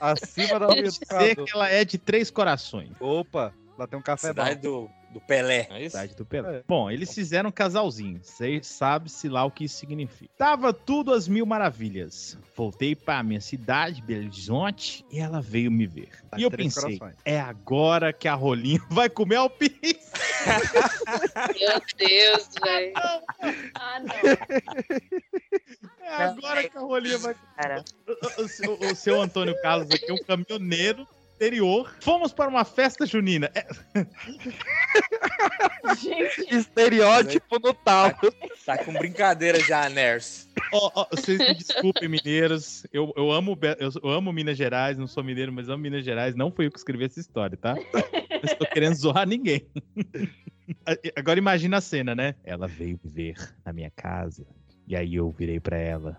Acima 0.00 0.58
da 0.58 0.66
Vamos 0.66 0.98
dizer 0.98 1.36
que 1.36 1.52
ela 1.54 1.68
é 1.68 1.84
de 1.84 1.98
Três 1.98 2.30
Corações. 2.30 2.90
Opa, 3.00 3.52
lá 3.78 3.86
tem 3.86 3.98
um 3.98 4.02
café 4.02 4.28
Cidade 4.28 4.68
bom. 4.68 4.84
do, 4.84 4.90
do 5.12 5.20
Pelé. 5.20 5.66
É 5.70 5.80
isso? 5.82 5.90
Cidade 5.96 6.14
do 6.16 6.24
Pelé. 6.24 6.62
Bom, 6.66 6.90
eles 6.90 7.12
fizeram 7.14 7.48
um 7.50 7.52
casalzinho. 7.52 8.20
Você 8.22 8.60
sabe-se 8.62 9.28
lá 9.28 9.44
o 9.44 9.50
que 9.50 9.64
isso 9.64 9.76
significa. 9.76 10.30
Tava 10.36 10.72
tudo 10.72 11.12
às 11.12 11.28
mil 11.28 11.44
maravilhas. 11.46 12.36
Voltei 12.56 12.94
pra 12.96 13.22
minha 13.22 13.40
cidade, 13.40 14.02
Belo 14.02 14.22
Horizonte, 14.22 15.04
e 15.10 15.18
ela 15.20 15.40
veio 15.40 15.70
me 15.70 15.86
ver. 15.86 16.08
Tá 16.30 16.38
e 16.38 16.42
eu 16.42 16.50
pensei, 16.50 16.98
Corações. 16.98 17.20
é 17.24 17.38
agora 17.40 18.12
que 18.12 18.26
a 18.26 18.34
Rolinha 18.34 18.80
vai 18.90 19.08
comer 19.08 19.36
alpiste. 19.36 20.02
Meu 21.58 21.80
Deus, 21.96 22.48
velho. 22.62 22.92
Ah, 23.74 24.00
não. 24.00 24.14
É 26.04 26.14
agora 26.24 26.68
que 26.68 26.76
a 26.76 26.80
Rolinha 26.80 27.18
vai. 27.18 27.34
O, 28.38 28.42
o 28.42 28.48
seu- 28.48 28.74
o 28.74 28.94
seu 28.96 29.20
Antônio 29.22 29.54
Carlos 29.62 29.88
aqui 29.90 30.10
é 30.10 30.12
um 30.12 30.18
caminhoneiro 30.18 31.06
interior. 31.42 31.92
Fomos 32.00 32.32
para 32.32 32.48
uma 32.48 32.64
festa 32.64 33.04
junina. 33.04 33.50
É- 33.54 33.66
Estereótipo 36.50 37.58
no 37.58 37.74
tal. 37.74 38.12
Tá 38.64 38.78
com 38.84 38.92
brincadeira 38.92 39.58
já, 39.58 39.88
Ners. 39.88 40.48
Ó, 40.72 40.90
ó, 40.94 41.06
vocês 41.10 41.38
me 41.38 41.54
desculpem, 41.54 42.08
mineiros. 42.08 42.86
Eu, 42.92 43.12
eu, 43.16 43.32
amo, 43.32 43.58
eu, 43.78 44.10
amo 44.10 44.32
Minas 44.32 44.56
Gerais, 44.56 44.96
não 44.96 45.06
sou 45.08 45.24
mineiro, 45.24 45.52
mas 45.52 45.68
amo 45.68 45.82
Minas 45.82 46.04
Gerais. 46.04 46.36
Não 46.36 46.52
fui 46.52 46.66
eu 46.66 46.70
que 46.70 46.78
escrevi 46.78 47.04
essa 47.04 47.18
história, 47.18 47.56
tá? 47.56 47.74
Não 47.74 48.44
estou 48.44 48.66
querendo 48.68 48.94
zoar 48.94 49.26
ninguém. 49.26 49.66
Agora 51.16 51.38
imagina 51.38 51.78
a 51.78 51.80
cena, 51.80 52.14
né? 52.14 52.36
Ela 52.44 52.68
veio 52.68 53.00
me 53.02 53.10
ver 53.10 53.34
na 53.64 53.72
minha 53.72 53.90
casa. 53.90 54.46
E 54.86 54.94
aí 54.94 55.16
eu 55.16 55.30
virei 55.30 55.58
pra 55.58 55.76
ela 55.76 56.16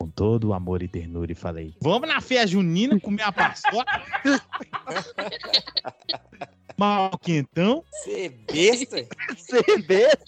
com 0.00 0.08
todo 0.08 0.48
o 0.48 0.54
amor 0.54 0.82
e 0.82 0.88
ternura 0.88 1.30
e 1.30 1.34
falei: 1.34 1.76
Vamos 1.82 2.08
na 2.08 2.22
festa 2.22 2.46
junina 2.46 2.98
comer 2.98 3.22
uma 3.22 3.32
paçoca? 3.32 4.02
Mal 6.78 7.10
quentão? 7.18 7.84
Você 7.92 8.24
é 8.24 8.30
besta? 8.30 9.06
Você 9.36 9.58
é 9.58 9.76
besta? 9.82 10.24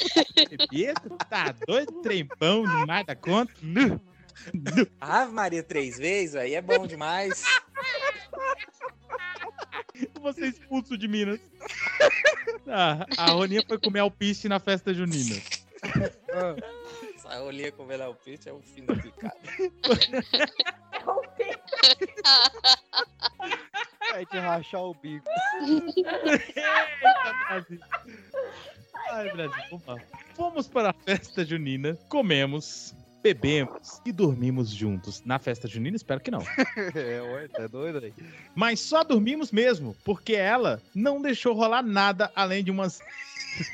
Besta? 0.70 1.08
Tá 1.30 1.54
doido? 1.66 2.02
Trempão 2.02 2.64
demais 2.64 3.06
da 3.06 3.16
conta? 3.16 3.50
Ave 5.00 5.32
Maria 5.32 5.62
três 5.62 5.96
vezes, 5.96 6.36
aí 6.36 6.54
é 6.54 6.60
bom 6.60 6.86
demais. 6.86 7.42
Ser 10.34 10.48
expulso 10.48 10.98
de 10.98 11.08
Minas. 11.08 11.40
Ah, 12.68 13.06
a 13.16 13.30
Roninha 13.30 13.64
foi 13.66 13.78
comer 13.78 14.00
alpiste 14.00 14.46
na 14.48 14.60
festa 14.60 14.92
junina. 14.92 15.40
Essa 17.32 17.40
rolinha 17.40 17.72
com 17.72 17.84
o 17.84 18.14
Pitch 18.14 18.46
é 18.46 18.52
o 18.52 18.60
fim 18.60 18.84
da 18.84 18.94
picada. 18.94 19.34
Vai 24.12 24.26
te 24.26 24.38
rachar 24.38 24.82
o 24.82 24.92
bico. 24.92 25.26
Eita, 25.62 26.12
Brasil. 27.48 27.80
Ai, 29.10 29.32
Brasil, 29.32 29.62
vamos 29.70 29.86
lá. 29.86 29.96
Fomos 30.34 30.68
para 30.68 30.90
a 30.90 30.92
festa 30.92 31.42
junina, 31.42 31.96
comemos, 32.10 32.94
bebemos 33.22 34.00
e 34.04 34.12
dormimos 34.12 34.70
juntos. 34.70 35.22
Na 35.24 35.38
festa 35.38 35.68
junina, 35.68 35.96
espero 35.96 36.20
que 36.20 36.30
não. 36.30 36.42
É, 36.94 37.22
ué, 37.22 37.48
tá 37.48 37.66
doido 37.66 37.98
aí. 37.98 38.12
Mas 38.54 38.80
só 38.80 39.04
dormimos 39.04 39.50
mesmo, 39.52 39.96
porque 40.04 40.34
ela 40.34 40.82
não 40.94 41.20
deixou 41.22 41.54
rolar 41.54 41.82
nada 41.82 42.30
além 42.34 42.62
de 42.64 42.70
umas. 42.70 43.00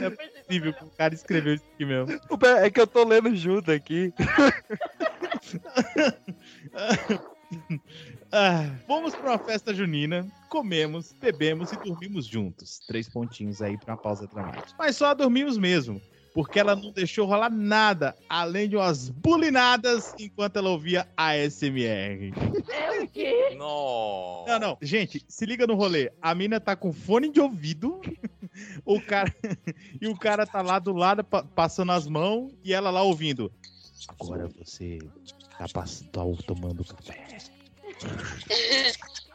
é 0.00 0.10
possível 0.10 0.72
que 0.74 0.84
o 0.84 0.90
cara 0.90 1.14
escreveu 1.14 1.54
isso 1.54 1.64
aqui 1.74 1.84
mesmo. 1.84 2.12
É 2.62 2.70
que 2.70 2.80
eu 2.80 2.86
tô 2.86 3.04
lendo 3.04 3.34
junto 3.34 3.70
aqui. 3.72 4.12
Ah, 8.30 8.76
fomos 8.86 9.14
para 9.14 9.30
uma 9.30 9.38
festa 9.38 9.72
junina, 9.72 10.30
comemos, 10.50 11.14
bebemos 11.14 11.72
e 11.72 11.76
dormimos 11.76 12.26
juntos. 12.26 12.78
Três 12.86 13.08
pontinhos 13.08 13.62
aí 13.62 13.78
para 13.78 13.94
uma 13.94 14.00
pausa 14.00 14.26
dramática. 14.26 14.74
Mas 14.78 14.96
só 14.96 15.14
dormimos 15.14 15.56
mesmo, 15.56 16.00
porque 16.38 16.60
ela 16.60 16.76
não 16.76 16.92
deixou 16.92 17.26
rolar 17.26 17.50
nada, 17.50 18.14
além 18.28 18.68
de 18.68 18.76
umas 18.76 19.08
bulinadas 19.08 20.14
enquanto 20.20 20.56
ela 20.56 20.70
ouvia 20.70 21.04
ASMR. 21.16 22.32
É 22.70 23.02
o 23.02 23.08
quê? 23.08 23.56
Não. 23.58 24.44
Não, 24.46 24.58
não. 24.60 24.78
Gente, 24.80 25.20
se 25.28 25.44
liga 25.44 25.66
no 25.66 25.74
rolê. 25.74 26.12
A 26.22 26.36
mina 26.36 26.60
tá 26.60 26.76
com 26.76 26.92
fone 26.92 27.28
de 27.32 27.40
ouvido. 27.40 28.00
O 28.84 29.00
cara 29.00 29.32
e 30.00 30.08
o 30.08 30.16
cara 30.16 30.44
tá 30.44 30.62
lá 30.62 30.80
do 30.80 30.92
lado 30.92 31.22
pa- 31.22 31.44
passando 31.44 31.92
as 31.92 32.08
mãos 32.08 32.52
e 32.64 32.72
ela 32.72 32.90
lá 32.90 33.02
ouvindo. 33.02 33.52
Agora 34.08 34.48
você 34.48 34.98
tá, 35.56 35.66
pass- 35.72 36.04
tá 36.12 36.22
tomando 36.44 36.84
café. 36.84 37.38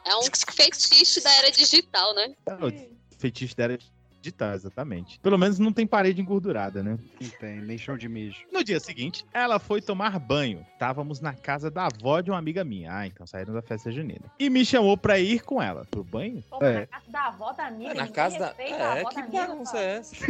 É 0.06 0.16
um 0.18 0.24
fetiche 0.52 1.22
da 1.22 1.32
era 1.36 1.52
digital, 1.52 2.14
né? 2.16 2.34
É 2.48 2.90
fetiche 3.18 3.56
dela 3.56 3.74
é 3.74 3.78
digital, 4.24 4.54
exatamente. 4.54 5.20
Pelo 5.20 5.38
menos 5.38 5.60
não 5.60 5.74
tem 5.74 5.86
parede 5.86 6.22
engordurada, 6.22 6.82
né? 6.82 6.98
Não 7.20 7.30
tem, 7.30 7.62
nem 7.62 7.78
chão 7.78 7.98
de 7.98 8.08
mijo. 8.08 8.40
No 8.52 8.64
dia 8.64 8.80
seguinte, 8.80 9.26
ela 9.34 9.60
foi 9.60 9.82
tomar 9.82 10.18
banho. 10.18 10.66
Estávamos 10.74 11.20
na 11.20 11.34
casa 11.34 11.70
da 11.70 11.88
avó 11.88 12.22
de 12.22 12.32
uma 12.32 12.38
amiga 12.40 12.64
minha. 12.64 12.96
Ah, 12.96 13.06
então 13.06 13.28
saíram 13.28 13.54
da 13.54 13.62
festa 13.62 13.92
junina. 13.92 14.26
E 14.40 14.50
me 14.50 14.66
chamou 14.66 14.98
pra 14.98 15.20
ir 15.20 15.42
com 15.44 15.62
ela 15.62 15.86
pro 15.92 16.04
banho. 16.04 16.42
Pô, 16.50 16.64
É. 16.64 16.82
Na 16.82 16.88
casa 16.88 17.12
da 17.12 17.28
avó 17.28 17.52
da 17.52 17.66
amiga. 17.68 17.94
Na 17.94 18.02
ninguém 18.02 18.14
casa 18.14 18.40
da. 18.40 18.48
a 18.58 18.62
É, 18.64 19.00
avó 19.00 19.10
que 19.10 19.16
da 19.16 19.22
amiga, 19.22 19.48
bagunça 19.48 19.78
é 19.78 19.98
essa? 19.98 20.16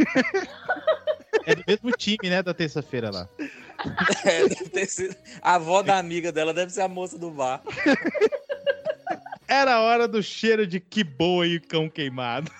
É 1.46 1.54
do 1.54 1.64
mesmo 1.66 1.90
time, 1.92 2.30
né, 2.30 2.42
da 2.42 2.54
terça-feira 2.54 3.10
lá. 3.10 3.28
É, 4.24 4.48
deve 4.48 4.68
ter 4.70 4.86
sido. 4.86 5.14
A 5.42 5.56
avó 5.56 5.82
da 5.82 5.98
amiga 5.98 6.32
dela 6.32 6.54
deve 6.54 6.72
ser 6.72 6.80
a 6.80 6.88
moça 6.88 7.18
do 7.18 7.30
bar. 7.30 7.60
Era 9.46 9.74
a 9.74 9.80
hora 9.82 10.08
do 10.08 10.22
cheiro 10.22 10.66
de 10.66 10.80
que 10.80 11.04
boa 11.04 11.46
e 11.46 11.60
cão 11.60 11.90
queimado. 11.90 12.50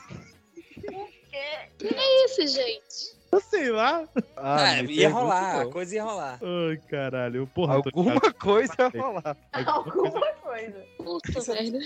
Que 1.89 1.95
é 1.95 2.25
isso, 2.27 2.47
gente? 2.47 3.15
Eu 3.33 3.41
sei 3.41 3.69
lá. 3.71 4.09
Ah, 4.37 4.77
É, 4.79 4.85
ia 4.85 5.09
rolar, 5.09 5.63
a 5.63 5.67
coisa 5.67 5.97
ia 5.97 6.05
rolar. 6.05 6.39
Ai, 6.41 6.77
caralho. 6.89 7.49
Porra, 7.53 7.75
Alguma 7.75 8.21
coisa 8.35 8.73
ia 8.95 9.01
rolar. 9.01 9.37
Alguma 9.53 10.33
coisa. 10.35 10.85
Puta 10.99 11.53
merda. 11.53 11.79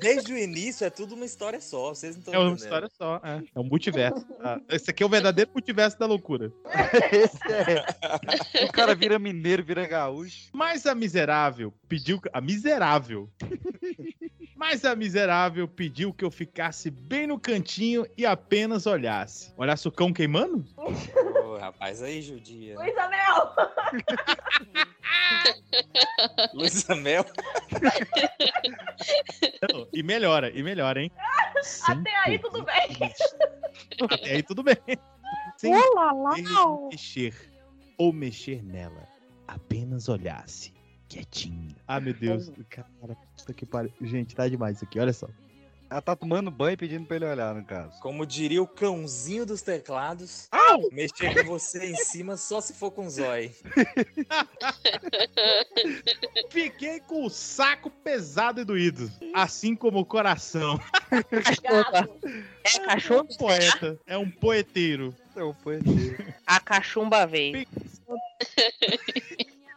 Desde 0.00 0.32
o 0.32 0.38
início 0.38 0.86
é 0.86 0.90
tudo 0.90 1.14
uma 1.14 1.26
história 1.26 1.60
só, 1.60 1.90
vocês 1.90 2.14
não 2.14 2.20
estão 2.20 2.32
É 2.32 2.38
uma 2.38 2.46
entendendo. 2.52 2.64
história 2.64 2.88
só. 2.96 3.20
É, 3.22 3.42
é 3.54 3.60
um 3.60 3.64
multiverso. 3.64 4.26
Ah, 4.40 4.58
esse 4.70 4.90
aqui 4.90 5.02
é 5.02 5.06
o 5.06 5.08
verdadeiro 5.10 5.50
multiverso 5.52 5.98
da 5.98 6.06
loucura. 6.06 6.50
Esse 7.12 7.38
é. 7.52 8.64
O 8.64 8.72
cara 8.72 8.94
vira 8.94 9.18
mineiro, 9.18 9.62
vira 9.62 9.86
gaúcho. 9.86 10.48
Mas 10.54 10.86
a 10.86 10.94
miserável 10.94 11.70
pediu. 11.86 12.18
A 12.32 12.40
miserável. 12.40 13.28
Mas 14.58 14.84
a 14.84 14.96
miserável 14.96 15.68
pediu 15.68 16.12
que 16.12 16.24
eu 16.24 16.32
ficasse 16.32 16.90
bem 16.90 17.28
no 17.28 17.38
cantinho 17.38 18.04
e 18.16 18.26
apenas 18.26 18.86
olhasse. 18.86 19.54
Olhasse 19.56 19.86
o 19.86 19.92
cão 19.92 20.12
queimando? 20.12 20.64
Ô, 20.76 21.56
rapaz, 21.58 22.02
aí 22.02 22.20
judia. 22.20 22.76
Luísa 22.76 23.08
Mel! 23.08 23.54
Luísa 26.54 26.94
Mel. 26.98 27.24
Não, 29.72 29.86
e 29.92 30.02
melhora, 30.02 30.50
e 30.50 30.60
melhora, 30.60 31.02
hein? 31.02 31.12
Até 31.86 32.16
aí 32.16 32.38
tudo 32.40 32.64
bem. 32.64 33.12
Até 34.10 34.30
aí 34.32 34.42
tudo 34.42 34.64
bem. 34.64 34.76
Sem 35.56 35.72
Olá, 35.72 36.10
lá. 36.10 36.36
ele 36.36 36.48
mexer 36.90 37.52
ou 37.96 38.12
mexer 38.12 38.60
nela, 38.64 39.06
apenas 39.46 40.08
olhasse, 40.08 40.72
quietinho. 41.08 41.74
Ah, 41.86 42.00
meu 42.00 42.14
Deus, 42.14 42.50
cara, 42.68 43.16
puta 43.36 43.52
que 43.54 43.66
pariu. 43.66 43.92
Gente, 44.00 44.34
tá 44.36 44.48
demais 44.48 44.76
isso 44.76 44.84
aqui, 44.84 45.00
olha 45.00 45.12
só. 45.12 45.28
Ela 45.90 46.02
tá 46.02 46.14
tomando 46.14 46.50
banho 46.50 46.74
e 46.74 46.76
pedindo 46.76 47.06
pra 47.06 47.16
ele 47.16 47.24
olhar, 47.24 47.54
no 47.54 47.64
caso. 47.64 47.98
Como 48.00 48.26
diria 48.26 48.62
o 48.62 48.66
cãozinho 48.66 49.46
dos 49.46 49.62
teclados, 49.62 50.46
mexer 50.92 51.34
com 51.34 51.44
você 51.48 51.86
em 51.86 51.96
cima 51.96 52.36
só 52.36 52.60
se 52.60 52.74
for 52.74 52.90
com 52.90 53.08
zói. 53.08 53.54
Fiquei 56.50 57.00
com 57.00 57.24
o 57.24 57.30
saco 57.30 57.88
pesado 57.88 58.60
e 58.60 58.64
doído, 58.64 59.10
assim 59.34 59.74
como 59.74 60.00
o 60.00 60.04
coração. 60.04 60.78
É 61.10 61.22
cachorro? 62.84 63.26
um 63.30 63.36
poeta, 63.38 63.98
é 64.06 64.18
um 64.18 64.30
poeteiro. 64.30 65.14
É 65.34 65.42
um 65.42 65.54
poeteiro. 65.54 66.34
A 66.46 66.60
cachumba 66.60 67.26
veio. 67.26 67.66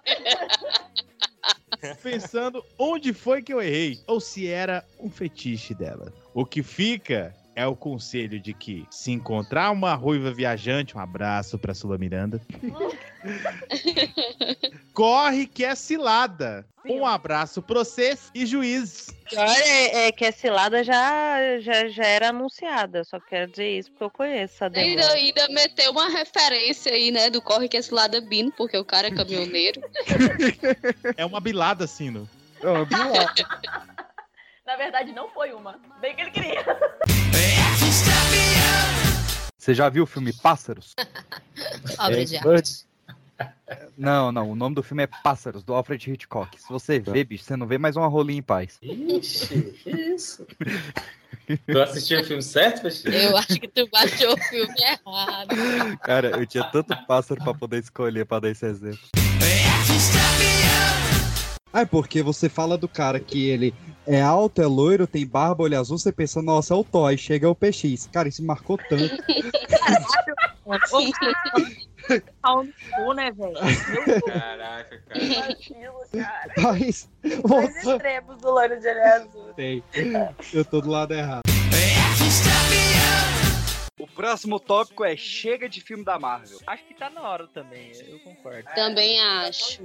Pensando 2.03 2.63
onde 2.77 3.13
foi 3.13 3.41
que 3.41 3.53
eu 3.53 3.61
errei, 3.61 3.99
ou 4.05 4.19
se 4.19 4.47
era 4.47 4.85
um 4.99 5.09
fetiche 5.09 5.73
dela. 5.73 6.13
O 6.33 6.45
que 6.45 6.61
fica 6.61 7.35
é 7.55 7.65
o 7.65 7.75
conselho 7.75 8.39
de 8.39 8.53
que 8.53 8.85
se 8.89 9.11
encontrar 9.11 9.71
uma 9.71 9.93
ruiva 9.93 10.31
viajante, 10.31 10.97
um 10.97 10.99
abraço 10.99 11.59
pra 11.59 11.73
Sula 11.73 11.97
Miranda, 11.97 12.41
Corre 14.93 15.45
que 15.45 15.63
é 15.63 15.75
cilada. 15.75 16.65
Um 16.83 17.05
abraço 17.05 17.61
pra 17.61 17.79
vocês 17.79 18.31
e 18.33 18.45
juízes. 18.45 19.11
Pior 19.29 19.47
é, 19.47 20.07
é 20.07 20.11
que 20.11 20.25
a 20.25 20.31
cilada 20.31 20.83
já, 20.83 21.59
já, 21.59 21.87
já 21.87 22.03
era 22.03 22.29
anunciada. 22.29 23.03
Só 23.03 23.19
quero 23.19 23.51
dizer 23.51 23.77
isso 23.77 23.91
porque 23.91 24.03
eu 24.03 24.09
conheço 24.09 24.63
a 24.63 24.71
Ainda, 24.73 25.11
ainda 25.11 25.47
meteu 25.49 25.91
uma 25.91 26.09
referência 26.09 26.91
aí, 26.91 27.11
né, 27.11 27.29
do 27.29 27.41
Corre 27.41 27.69
que 27.69 27.77
é 27.77 27.81
cilada 27.81 28.19
Bino, 28.19 28.51
porque 28.57 28.77
o 28.77 28.85
cara 28.85 29.07
é 29.07 29.11
caminhoneiro. 29.11 29.81
É 31.15 31.25
uma 31.25 31.39
bilada, 31.39 31.85
Sino. 31.85 32.27
É 32.61 32.67
uma 32.67 32.85
bilada. 32.85 33.35
Na 34.71 34.77
verdade, 34.77 35.11
não 35.11 35.27
foi 35.27 35.51
uma. 35.51 35.77
Bem 35.99 36.15
que 36.15 36.21
ele 36.21 36.31
queria. 36.31 36.63
Você 39.57 39.73
já 39.73 39.89
viu 39.89 40.03
o 40.03 40.07
filme 40.07 40.31
Pássaros? 40.31 40.95
Obra 41.99 42.21
É, 42.21 42.23
de 42.23 42.39
Birds. 42.39 42.87
Não, 43.97 44.31
não. 44.31 44.49
O 44.49 44.55
nome 44.55 44.73
do 44.73 44.81
filme 44.81 45.03
é 45.03 45.07
Pássaros, 45.07 45.61
do 45.61 45.73
Alfred 45.73 46.13
Hitchcock. 46.13 46.57
Se 46.57 46.69
você 46.69 46.99
vê, 46.99 47.21
bicho, 47.25 47.43
você 47.43 47.57
não 47.57 47.67
vê 47.67 47.77
mais 47.77 47.97
uma 47.97 48.07
rolinha 48.07 48.39
em 48.39 48.41
paz. 48.41 48.79
Ixi, 48.81 49.73
que 49.83 49.89
isso? 49.89 50.47
Tu 51.67 51.81
assistiu 51.81 52.21
o 52.21 52.23
filme 52.23 52.41
certo, 52.41 52.83
Peixe? 52.83 53.03
Eu 53.09 53.35
acho 53.35 53.59
que 53.59 53.67
tu 53.67 53.85
baixou 53.91 54.33
o 54.33 54.37
filme 54.37 54.73
errado. 54.79 55.97
Cara, 56.01 56.29
eu 56.29 56.45
tinha 56.47 56.63
tanto 56.63 56.95
pássaro 57.05 57.43
pra 57.43 57.53
poder 57.53 57.79
escolher 57.79 58.25
pra 58.25 58.39
dar 58.39 58.49
esse 58.49 58.65
exemplo. 58.65 59.01
Ah, 61.73 61.81
é 61.81 61.85
porque 61.85 62.21
você 62.21 62.47
fala 62.47 62.77
do 62.77 62.87
cara 62.87 63.19
que 63.19 63.49
ele 63.49 63.73
é 64.07 64.21
alto, 64.21 64.61
é 64.61 64.65
loiro, 64.65 65.07
tem 65.07 65.25
barba, 65.25 65.63
olho 65.63 65.79
azul, 65.79 65.97
você 65.97 66.11
pensa, 66.11 66.41
nossa, 66.41 66.73
é 66.73 66.77
o 66.77 66.83
Toy, 66.83 67.17
chega 67.17 67.49
o 67.49 67.55
PX. 67.55 68.09
Cara, 68.11 68.27
isso 68.27 68.43
marcou 68.43 68.77
tanto. 68.77 69.17
Pau 72.41 72.63
no 72.63 72.73
cu, 72.95 73.13
né, 73.13 73.31
velho? 73.31 73.53
Caraca, 74.25 75.03
cara. 75.07 75.57
Cara. 76.11 76.53
Mas 76.57 77.09
Dois 77.23 77.75
extremos 77.77 78.41
do 78.41 78.51
loiro 78.51 78.79
de 78.79 78.87
olho 78.87 79.03
azul. 79.03 79.53
tem. 79.55 79.83
Eu 80.53 80.65
tô 80.65 80.81
do 80.81 80.89
lado 80.89 81.13
errado. 81.13 81.41
O 83.99 84.07
próximo 84.07 84.59
tópico 84.59 85.05
é 85.05 85.15
chega 85.15 85.69
de 85.69 85.81
filme 85.81 86.03
da 86.03 86.17
Marvel. 86.17 86.59
Acho 86.65 86.83
que 86.85 86.93
tá 86.93 87.09
na 87.09 87.21
hora 87.21 87.47
também, 87.47 87.91
eu 88.07 88.19
concordo. 88.19 88.67
Também 88.73 89.21
acho. 89.21 89.83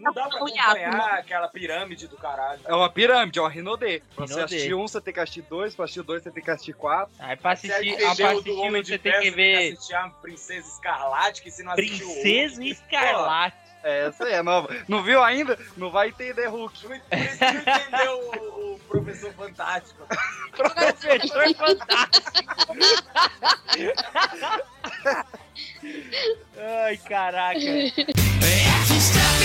Não 0.00 0.12
dá 0.12 0.28
pra 0.28 0.36
acompanhar 0.38 1.18
aquela 1.18 1.48
pirâmide 1.48 2.08
do 2.08 2.16
caralho. 2.16 2.60
É 2.64 2.74
uma 2.74 2.88
pirâmide, 2.90 3.38
é 3.38 3.42
uma 3.42 3.50
Rinodê. 3.50 4.02
Pra 4.16 4.26
você 4.26 4.40
assistir 4.40 4.74
um, 4.74 4.88
você 4.88 5.00
tem 5.00 5.12
que 5.14 5.20
assistir 5.20 5.42
dois. 5.42 5.74
Pra 5.74 5.84
assistir 5.84 6.02
dois, 6.02 6.22
você 6.22 6.30
tem 6.30 6.42
que 6.42 6.50
assistir 6.50 6.72
quatro. 6.72 7.12
Aí 7.18 7.36
pra 7.36 7.54
Se 7.56 7.70
assistir, 7.70 8.04
ah, 8.04 8.14
você 8.14 8.22
pra 8.22 8.32
assistir 8.32 8.50
Homem 8.52 8.82
de 8.82 8.88
você 8.88 8.98
tem 8.98 9.12
que 9.12 9.18
você 9.18 9.30
ver 9.30 9.72
assistir 9.74 9.94
a 9.94 10.08
Princesa 10.08 10.68
Escarlate, 10.68 11.42
que 11.42 11.50
se 11.50 11.62
não 11.62 11.72
assistir 11.72 12.02
o 12.04 12.06
Princesa 12.06 12.54
outro- 12.54 12.64
Escarlate. 12.64 13.56
É, 13.82 14.08
essa 14.08 14.24
aí 14.24 14.34
é 14.34 14.42
nova. 14.42 14.76
Não 14.86 15.02
viu 15.02 15.22
ainda? 15.22 15.58
Não 15.76 15.90
vai 15.90 16.08
entender 16.08 16.46
Hulk. 16.48 16.86
Não 16.86 16.94
entendeu 16.96 18.18
o, 18.18 18.74
o 18.74 18.78
Professor 18.80 19.32
Fantástico. 19.32 20.06
Professor 20.54 21.54
Fantástico. 21.54 22.42
Ai, 26.58 26.96
caraca. 26.98 27.58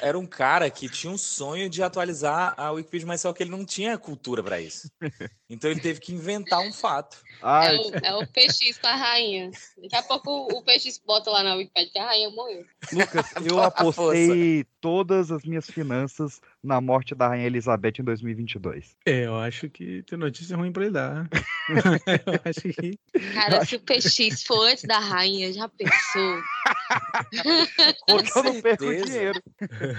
Era 0.00 0.18
um 0.18 0.26
cara 0.26 0.70
que 0.70 0.88
tinha 0.88 1.12
um 1.12 1.16
sonho 1.16 1.68
de 1.68 1.82
atualizar 1.82 2.54
a 2.56 2.70
Wikipedia, 2.70 3.06
mas 3.06 3.22
só 3.22 3.32
que 3.32 3.42
ele 3.42 3.50
não 3.50 3.64
tinha 3.64 3.96
cultura 3.96 4.42
pra 4.42 4.60
isso. 4.60 4.90
Então 5.50 5.70
ele 5.70 5.80
teve 5.80 5.98
que 5.98 6.12
inventar 6.12 6.60
um 6.60 6.72
fato. 6.72 7.16
É 7.42 7.74
o, 7.74 7.94
é 8.02 8.14
o 8.16 8.26
PX 8.26 8.78
com 8.78 8.86
a 8.86 8.94
rainha. 8.94 9.50
Daqui 9.78 9.96
a 9.96 10.02
pouco 10.02 10.30
o, 10.30 10.58
o 10.58 10.62
PX 10.62 11.00
bota 11.06 11.30
lá 11.30 11.42
na 11.42 11.54
Wikipedia 11.54 11.90
que 11.90 11.98
a 11.98 12.06
rainha 12.06 12.30
morreu. 12.30 12.66
Lucas, 12.92 13.26
eu 13.50 13.62
apostei 13.62 14.66
todas 14.80 15.30
as 15.30 15.42
minhas 15.44 15.66
finanças 15.66 16.40
na 16.68 16.80
morte 16.80 17.14
da 17.14 17.28
Rainha 17.28 17.46
Elizabeth 17.46 17.94
em 17.98 18.04
2022. 18.04 18.94
É, 19.06 19.24
eu 19.24 19.36
acho 19.36 19.68
que 19.70 20.02
tem 20.04 20.18
notícia 20.18 20.56
ruim 20.56 20.70
pra 20.70 20.84
ele 20.84 20.92
dar. 20.92 21.28
eu 22.26 22.40
acho 22.44 22.60
que. 22.60 22.98
Cara, 23.32 23.64
se 23.64 23.76
o 23.76 23.80
PX 23.80 24.42
for 24.44 24.68
antes 24.68 24.84
da 24.84 24.98
rainha, 24.98 25.52
já 25.52 25.68
pensou? 25.68 26.42
Porque 28.06 28.38
eu 28.38 28.42
não 28.44 28.60
perco 28.60 28.84
dinheiro. 28.84 29.42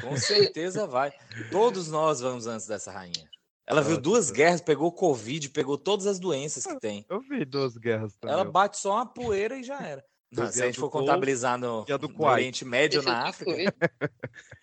Com 0.01 0.15
certeza 0.15 0.85
vai. 0.85 1.11
Todos 1.51 1.89
nós 1.89 2.21
vamos 2.21 2.45
antes 2.45 2.67
dessa 2.67 2.91
rainha. 2.91 3.27
Ela 3.67 3.81
viu 3.81 3.99
duas 3.99 4.31
guerras, 4.31 4.61
pegou 4.61 4.91
Covid, 4.91 5.49
pegou 5.49 5.77
todas 5.77 6.07
as 6.07 6.19
doenças 6.19 6.65
que 6.65 6.79
tem. 6.79 7.05
Eu 7.09 7.19
vi 7.19 7.45
duas 7.45 7.77
guerras 7.77 8.15
também. 8.15 8.33
Ela 8.33 8.45
bate 8.45 8.79
só 8.79 8.95
uma 8.95 9.05
poeira 9.05 9.57
e 9.57 9.63
já 9.63 9.79
era. 9.79 10.03
Não, 10.31 10.51
se 10.51 10.61
a 10.61 10.67
gente 10.67 10.79
for 10.79 10.89
contabilizar 10.89 11.57
no, 11.57 11.85
no. 11.87 12.25
Oriente 12.25 12.63
Médio, 12.63 12.99
Isso 12.99 13.09
na 13.09 13.27
África. 13.27 13.51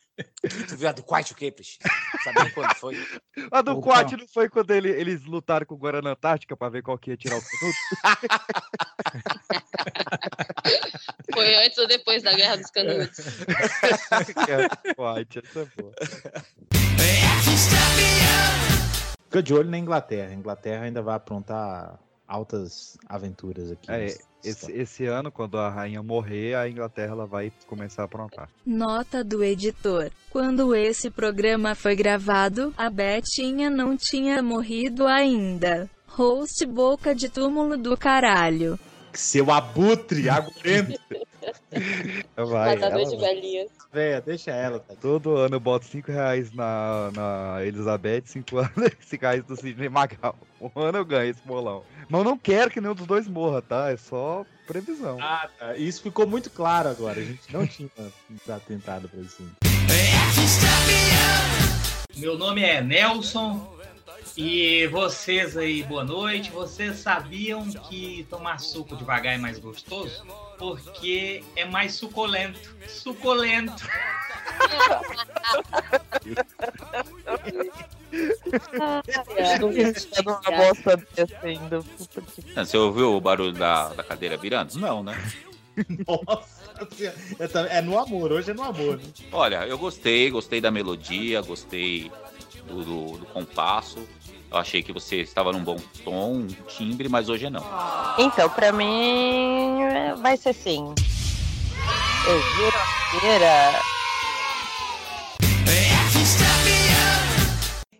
Tu 0.68 0.76
viu 0.76 0.88
a 0.88 0.92
do 0.92 1.02
Kuwait 1.02 1.32
o 1.32 1.36
quê, 1.36 1.50
Peixe? 1.50 1.78
Sabia 2.24 2.50
quando 2.52 2.74
foi? 2.76 2.96
A 3.50 3.60
do. 3.62 3.80
Quat 3.80 4.12
não 4.16 4.26
foi 4.28 4.48
quando 4.48 4.70
ele- 4.70 4.88
eles 4.90 5.24
lutaram 5.24 5.66
com 5.66 5.74
o 5.74 5.78
Guarana 5.78 6.10
Antártica 6.12 6.56
pra 6.56 6.68
ver 6.70 6.82
qual 6.82 6.96
que 6.98 7.10
ia 7.10 7.16
tirar 7.16 7.36
o 7.36 7.42
produto? 7.42 7.76
Foi 11.34 11.54
antes 11.66 11.76
ou 11.78 11.86
depois 11.86 12.22
da 12.22 12.32
Guerra 12.32 12.56
dos 12.56 12.70
Canudos? 12.70 13.18
Quat, 14.96 15.36
essa 15.38 15.60
é 15.60 15.66
boa. 15.80 15.92
Fica 19.24 19.42
de 19.42 19.54
olho 19.54 19.68
na 19.70 19.78
Inglaterra. 19.78 20.30
A 20.30 20.34
Inglaterra 20.34 20.84
ainda 20.84 21.02
vai 21.02 21.14
aprontar 21.16 21.98
altas 22.26 22.96
aventuras 23.08 23.70
aqui. 23.70 23.90
É, 23.90 24.16
esse, 24.44 24.72
esse 24.72 25.06
ano, 25.06 25.30
quando 25.30 25.58
a 25.58 25.68
rainha 25.68 26.02
morrer, 26.02 26.54
a 26.54 26.68
Inglaterra 26.68 27.12
ela 27.12 27.26
vai 27.26 27.52
começar 27.66 28.02
a 28.02 28.04
aprontar. 28.04 28.48
Nota 28.64 29.24
do 29.24 29.42
editor. 29.42 30.10
Quando 30.30 30.74
esse 30.74 31.10
programa 31.10 31.74
foi 31.74 31.96
gravado, 31.96 32.72
a 32.76 32.88
Betinha 32.88 33.68
não 33.68 33.96
tinha 33.96 34.42
morrido 34.42 35.06
ainda. 35.06 35.90
Host 36.06 36.64
boca 36.64 37.14
de 37.14 37.28
túmulo 37.28 37.76
do 37.76 37.96
caralho. 37.96 38.78
Seu 39.12 39.50
abutre, 39.50 40.28
agorento. 40.28 41.00
Vai, 42.36 42.76
Matador 42.76 43.00
ela 43.00 43.10
de 43.10 43.16
vai. 43.16 43.68
Deixa 44.24 44.50
ela. 44.50 44.78
Tá? 44.78 44.94
Todo 45.00 45.36
ano 45.36 45.56
eu 45.56 45.60
boto 45.60 45.86
5 45.86 46.10
reais 46.10 46.52
na, 46.52 47.10
na 47.14 47.64
Elizabeth, 47.64 48.22
5 48.26 48.58
anos 48.58 48.92
5 49.00 49.20
reais 49.22 49.44
do 49.44 49.56
Sidney 49.56 49.88
Magal. 49.88 50.36
Um 50.60 50.80
ano 50.80 50.98
eu 50.98 51.04
ganho 51.04 51.30
esse 51.30 51.42
bolão. 51.44 51.82
Mas 52.08 52.18
eu 52.18 52.24
não 52.24 52.38
quero 52.38 52.70
que 52.70 52.80
nenhum 52.80 52.94
dos 52.94 53.06
dois 53.06 53.26
morra, 53.26 53.60
tá? 53.62 53.90
É 53.90 53.96
só 53.96 54.44
previsão. 54.66 55.18
Ah, 55.20 55.48
tá. 55.58 55.76
Isso 55.76 56.02
ficou 56.02 56.26
muito 56.26 56.50
claro 56.50 56.88
agora. 56.88 57.20
A 57.20 57.24
gente 57.24 57.52
não 57.52 57.66
tinha 57.66 57.90
atentado 58.48 59.08
pra 59.08 59.20
isso. 59.20 59.42
Meu 62.16 62.38
nome 62.38 62.62
é 62.62 62.80
Nelson 62.80 63.75
e 64.36 64.86
vocês 64.88 65.56
aí, 65.56 65.82
boa 65.82 66.04
noite. 66.04 66.50
Vocês 66.50 66.98
sabiam 66.98 67.68
que 67.88 68.26
tomar 68.28 68.58
suco 68.58 68.96
devagar 68.96 69.34
é 69.34 69.38
mais 69.38 69.58
gostoso? 69.58 70.24
Porque 70.58 71.42
é 71.54 71.64
mais 71.64 71.94
suculento. 71.94 72.74
Suculento. 72.88 73.72
Você 82.54 82.76
ouviu 82.76 83.14
o 83.16 83.20
barulho 83.20 83.52
da, 83.52 83.88
da 83.90 84.02
cadeira 84.02 84.36
virando? 84.36 84.78
Não, 84.78 85.02
né? 85.02 85.16
Nossa 86.06 86.88
senhora. 86.94 87.16
É, 87.38 87.46
tá- 87.48 87.66
é 87.68 87.82
no 87.82 87.98
amor, 87.98 88.32
hoje 88.32 88.50
é 88.50 88.54
no 88.54 88.62
amor. 88.62 88.96
né? 88.96 89.04
Olha, 89.32 89.66
eu 89.66 89.78
gostei, 89.78 90.30
gostei 90.30 90.60
da 90.60 90.70
melodia, 90.70 91.40
gostei 91.42 92.10
do, 92.66 92.82
do, 92.84 93.18
do 93.18 93.26
compasso. 93.26 93.98
Eu 94.50 94.58
achei 94.58 94.82
que 94.82 94.92
você 94.92 95.16
estava 95.16 95.52
num 95.52 95.62
bom 95.62 95.76
tom, 96.04 96.34
um 96.34 96.46
timbre, 96.46 97.08
mas 97.08 97.28
hoje 97.28 97.50
não. 97.50 97.64
Então, 98.18 98.48
pra 98.50 98.72
mim, 98.72 99.82
é, 99.82 100.14
vai 100.14 100.36
ser 100.36 100.52
sim. 100.54 100.94
Eu 102.26 102.40
juro, 102.40 102.78
feira. 103.20 103.80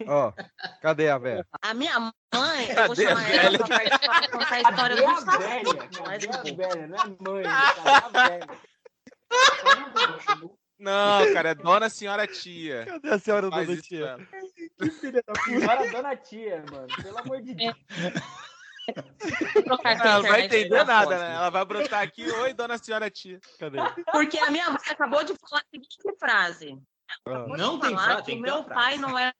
Ó, 0.08 0.32
cadê 0.80 1.08
a 1.08 1.18
velha? 1.18 1.44
A 1.62 1.74
minha 1.74 1.98
mãe, 1.98 2.12
eu 2.68 2.86
vou 2.86 2.96
Cadê 2.96 3.06
a 3.06 3.08
chamar 3.08 3.30
ela 3.30 3.66
velha? 3.66 3.98
pra 3.98 4.28
contar 4.28 4.54
a 4.54 4.60
história 4.60 4.96
do 4.96 5.02
é 5.02 6.18
do 6.18 6.56
velha, 6.56 6.86
não 6.86 6.96
é 6.96 7.16
mãe, 7.20 7.42
cara, 7.42 8.40
Não, 10.78 11.32
cara, 11.32 11.50
é 11.50 11.54
Dona 11.54 11.88
Senhora 11.88 12.26
Tia. 12.26 12.84
Cadê 12.86 13.08
a 13.10 13.18
senhora 13.18 13.50
Faz 13.50 13.66
Dona 13.66 13.78
isso 13.78 13.88
Tia? 13.88 14.28
Que 14.78 14.90
filha 14.90 15.22
da 15.26 15.32
puta. 15.32 15.44
Senhora 15.44 15.90
Dona 15.90 16.16
Tia, 16.16 16.64
mano. 16.70 16.86
Pelo 17.02 17.18
amor 17.18 17.40
de 17.42 17.54
Deus. 17.54 17.76
Ela 19.84 20.22
não 20.22 20.22
vai 20.22 20.42
entender 20.42 20.84
nada, 20.84 21.18
né? 21.18 21.34
Ela 21.34 21.50
vai 21.50 21.64
brotar 21.64 22.02
aqui, 22.02 22.30
oi, 22.30 22.52
Dona 22.52 22.78
Senhora 22.78 23.10
Tia. 23.10 23.40
Cadê? 23.58 23.78
Porque 24.12 24.38
a 24.38 24.50
minha 24.50 24.68
mãe 24.70 24.80
acabou 24.88 25.24
de 25.24 25.34
falar 25.36 25.62
a 25.62 25.64
seguinte 25.70 25.96
frase. 26.18 26.78
Ah. 27.26 27.46
Não 27.56 27.78
tem 27.78 27.90
falar 27.90 28.04
frase, 28.04 28.20
que 28.20 28.26
tem 28.26 28.40
meu 28.40 28.64
frase. 28.64 28.74
pai 28.74 28.98
não 28.98 29.18
era 29.18 29.34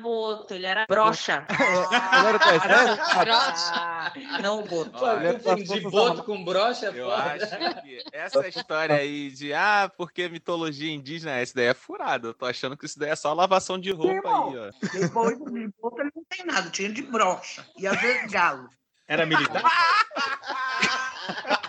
Boto, 0.00 0.54
ele 0.54 0.66
era 0.66 0.86
brocha. 0.88 1.44
Ele 1.50 2.28
era 2.28 2.38
do 2.38 2.48
exército? 2.48 3.24
brocha. 3.24 4.12
Não, 4.40 4.62
Boto. 4.62 5.00
Das 5.00 5.68
de 5.68 5.80
boto 5.80 6.22
com 6.22 6.44
brocha, 6.44 6.86
Eu 6.86 7.10
foda. 7.10 7.22
acho 7.32 7.82
que 7.82 8.02
essa 8.12 8.48
história 8.48 8.94
aí 8.94 9.30
de 9.30 9.52
ah, 9.52 9.90
porque 9.96 10.28
mitologia 10.28 10.92
indígena, 10.92 11.32
essa 11.38 11.54
daí 11.54 11.66
é 11.66 11.74
furada. 11.74 12.28
Eu 12.28 12.34
tô 12.34 12.46
achando 12.46 12.76
que 12.76 12.86
isso 12.86 12.98
daí 12.98 13.10
é 13.10 13.16
só 13.16 13.32
lavação 13.32 13.78
de 13.78 13.90
roupa 13.90 14.28
aí, 14.28 14.58
ó. 14.58 14.70
Depois 14.92 15.36
de 15.38 15.68
boto 15.80 16.00
ele 16.00 16.10
não 16.14 16.24
tem 16.28 16.46
nada, 16.46 16.70
tinha 16.70 16.92
de 16.92 17.02
brocha. 17.02 17.66
E 17.76 17.86
às 17.86 18.00
vezes 18.00 18.30
galo. 18.30 18.68
Era 19.08 19.26
militar? 19.26 19.62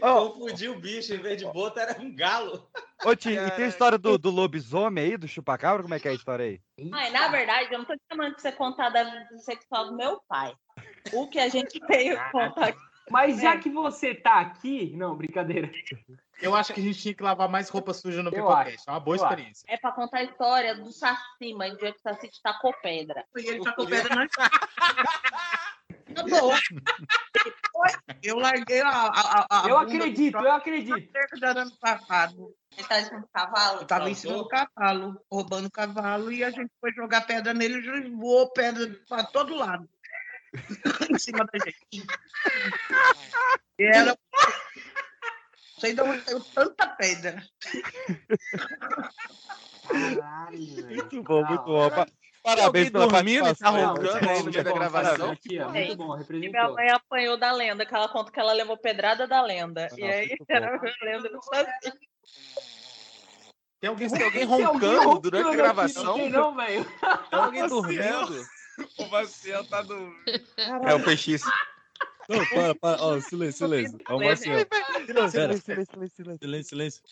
Confundi 0.00 0.68
o 0.68 0.78
bicho, 0.78 1.14
em 1.14 1.18
vez 1.18 1.38
de 1.38 1.44
boto 1.44 1.78
era 1.78 2.00
um 2.00 2.14
galo. 2.14 2.68
Ô, 3.04 3.14
Tim, 3.14 3.30
e 3.30 3.50
tem 3.52 3.66
a 3.66 3.68
história 3.68 3.98
do, 3.98 4.16
do 4.18 4.30
lobisomem 4.30 5.04
aí, 5.04 5.16
do 5.16 5.28
chupacabra? 5.28 5.82
Como 5.82 5.94
é 5.94 6.00
que 6.00 6.08
é 6.08 6.12
a 6.12 6.14
história 6.14 6.44
aí? 6.44 6.60
Ai, 6.92 7.10
na 7.10 7.28
verdade, 7.28 7.72
eu 7.72 7.78
não 7.78 7.84
tô 7.84 7.94
te 7.94 8.02
chamando 8.10 8.32
pra 8.32 8.42
você 8.42 8.52
contar 8.52 8.88
da 8.88 9.04
vida 9.04 9.38
sexual 9.38 9.86
do 9.86 9.96
meu 9.96 10.20
pai. 10.28 10.54
O 11.12 11.28
que 11.28 11.38
a 11.38 11.48
gente 11.48 11.78
veio 11.86 12.18
contar 12.30 12.68
aqui. 12.68 12.78
Mas 13.10 13.40
já 13.40 13.56
que 13.56 13.70
você 13.70 14.14
tá 14.14 14.40
aqui. 14.40 14.92
Não, 14.96 15.16
brincadeira. 15.16 15.70
Eu 16.40 16.54
acho 16.54 16.74
que 16.74 16.80
a 16.80 16.82
gente 16.82 17.00
tinha 17.00 17.14
que 17.14 17.22
lavar 17.22 17.48
mais 17.48 17.68
roupa 17.68 17.94
suja 17.94 18.22
no 18.22 18.30
Pipocast. 18.30 18.82
É 18.86 18.90
uma 18.90 19.00
boa 19.00 19.16
eu 19.16 19.24
acho. 19.24 19.32
experiência. 19.32 19.66
É 19.68 19.76
pra 19.76 19.92
contar 19.92 20.18
a 20.18 20.24
história 20.24 20.74
do 20.74 20.92
Saci, 20.92 21.54
mas 21.56 21.72
o 21.74 21.78
dia 21.78 21.92
que 21.92 21.98
o 21.98 22.02
Saci 22.02 22.28
te 22.28 22.42
tacou 22.42 22.74
pedra. 22.82 23.24
E 23.36 23.48
ele 23.48 23.62
tacou 23.62 23.86
pedra 23.86 24.14
na 24.14 24.26
Tá 26.16 26.22
bom. 26.22 26.50
Eu 28.22 28.38
larguei 28.38 28.80
a. 28.80 28.88
a, 28.88 29.46
a 29.50 29.68
Eu 29.68 29.78
acredito, 29.78 30.38
eu 30.38 30.50
acredito. 30.50 31.10
ano 31.44 31.70
passado. 31.78 32.54
Ele 32.76 32.88
tá 32.88 33.00
em 33.00 33.04
cima 33.04 33.20
do 33.20 33.28
cavalo? 33.28 33.80
Eu 33.80 33.86
tava 33.86 34.10
em 34.10 34.14
cima 34.14 34.34
do 34.38 34.48
cavalo, 34.48 35.20
roubando 35.30 35.66
o 35.66 35.70
cavalo, 35.70 36.32
e 36.32 36.42
a 36.42 36.50
gente 36.50 36.70
foi 36.80 36.92
jogar 36.92 37.26
pedra 37.26 37.54
nele 37.54 37.78
e 37.78 38.10
voou 38.10 38.50
pedra 38.50 38.98
pra 39.08 39.24
todo 39.24 39.54
lado. 39.54 39.88
em 41.10 41.18
cima 41.18 41.44
da 41.44 41.58
gente. 41.58 42.06
E 43.78 43.84
era. 43.84 44.16
Não 44.16 45.80
sei 45.80 45.94
de 45.94 46.00
onde 46.00 46.24
saiu 46.24 46.40
tanta 46.40 46.86
pedra. 46.88 47.44
Muito 50.88 51.22
bom, 51.22 51.44
muito 51.44 51.64
bom. 51.64 52.06
Pa- 52.46 52.54
Parabéns 52.54 52.90
pela 52.90 53.06
dormindo 53.08 53.48
e 53.48 53.54
tá 53.56 53.70
roncando 53.70 54.28
aí 54.30 54.38
no 54.38 54.50
meio 54.52 54.64
da 54.64 54.72
gravação? 54.72 55.30
Aqui, 55.32 55.58
ó, 55.58 55.68
muito 55.68 55.96
bom, 55.96 56.04
E 56.04 56.06
minha 56.06 56.18
representou. 56.18 56.74
mãe 56.74 56.90
apanhou 56.92 57.36
da 57.36 57.50
lenda, 57.50 57.84
que 57.84 57.92
ela 57.92 58.08
conta 58.08 58.30
que 58.30 58.38
ela 58.38 58.52
levou 58.52 58.76
pedrada 58.78 59.26
da 59.26 59.42
lenda. 59.42 59.88
e 59.98 60.04
aí 60.04 60.36
era 60.48 60.76
a 60.76 61.04
lenda 61.04 61.28
do 61.28 61.42
Saci. 61.42 61.92
Tem 63.80 63.90
alguém, 63.90 64.08
Tem 64.08 64.22
alguém 64.22 64.44
roncando 64.44 65.18
durante 65.18 65.48
a 65.48 65.56
gravação? 65.56 66.28
Não, 66.28 66.54
velho. 66.54 66.84
Tem 66.84 67.38
alguém 67.40 67.66
dormindo? 67.66 68.46
O 68.98 69.06
Maciel 69.08 69.64
tá 69.64 69.82
no. 69.82 70.14
É 70.86 70.94
o 70.94 71.02
PX. 71.02 71.42
Não, 72.28 72.46
para, 72.46 72.74
para. 72.76 73.02
Ó, 73.02 73.20
silêncio, 73.20 73.66
silêncio. 73.66 73.98
É 74.08 74.12
o 74.14 74.20
Marcelo. 74.20 74.66
Silêncio, 75.30 75.30
silêncio, 75.30 75.86
silêncio, 75.86 76.38
silêncio. 76.38 76.68
Silêncio, 76.68 77.02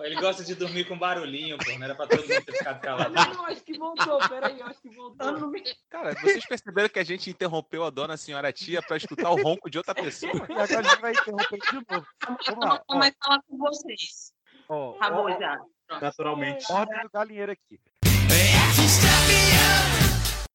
Ele 0.00 0.14
gosta 0.16 0.44
de 0.44 0.54
dormir 0.54 0.86
com 0.86 0.98
barulhinho, 0.98 1.56
pô. 1.58 1.72
Não 1.78 1.84
era 1.84 1.94
pra 1.94 2.06
todo 2.06 2.20
mundo 2.20 2.44
ter 2.44 2.52
ficado 2.52 2.80
calado. 2.80 3.14
Não, 3.14 3.46
acho 3.46 3.62
que 3.64 3.78
voltou, 3.78 4.18
peraí, 4.28 4.60
eu 4.60 4.66
acho 4.66 4.80
que 4.80 4.90
voltou. 4.90 5.52
Cara, 5.90 6.14
vocês 6.14 6.46
perceberam 6.46 6.88
que 6.88 6.98
a 6.98 7.04
gente 7.04 7.30
interrompeu 7.30 7.84
a 7.84 7.90
dona 7.90 8.16
senhora 8.16 8.52
tia 8.52 8.82
pra 8.82 8.96
escutar 8.96 9.30
o 9.30 9.42
ronco 9.42 9.70
de 9.70 9.78
outra 9.78 9.94
pessoa? 9.94 10.32
E 10.48 10.52
agora 10.52 10.80
a 10.80 10.82
gente 10.82 11.00
vai 11.00 11.12
interromper 11.12 11.58
de 11.58 11.74
novo. 11.74 12.06
Vamos 12.46 12.66
lá. 12.66 12.82
Mais 12.90 13.14
falar 13.22 13.42
com 13.48 13.58
vocês. 13.58 14.32
Ó, 14.68 14.96
Acabou 14.96 15.28
já. 15.30 15.60
Naturalmente. 16.00 16.70
Ordem 16.72 17.02
do 17.02 17.10
galinheiro 17.10 17.52
aqui. 17.52 17.80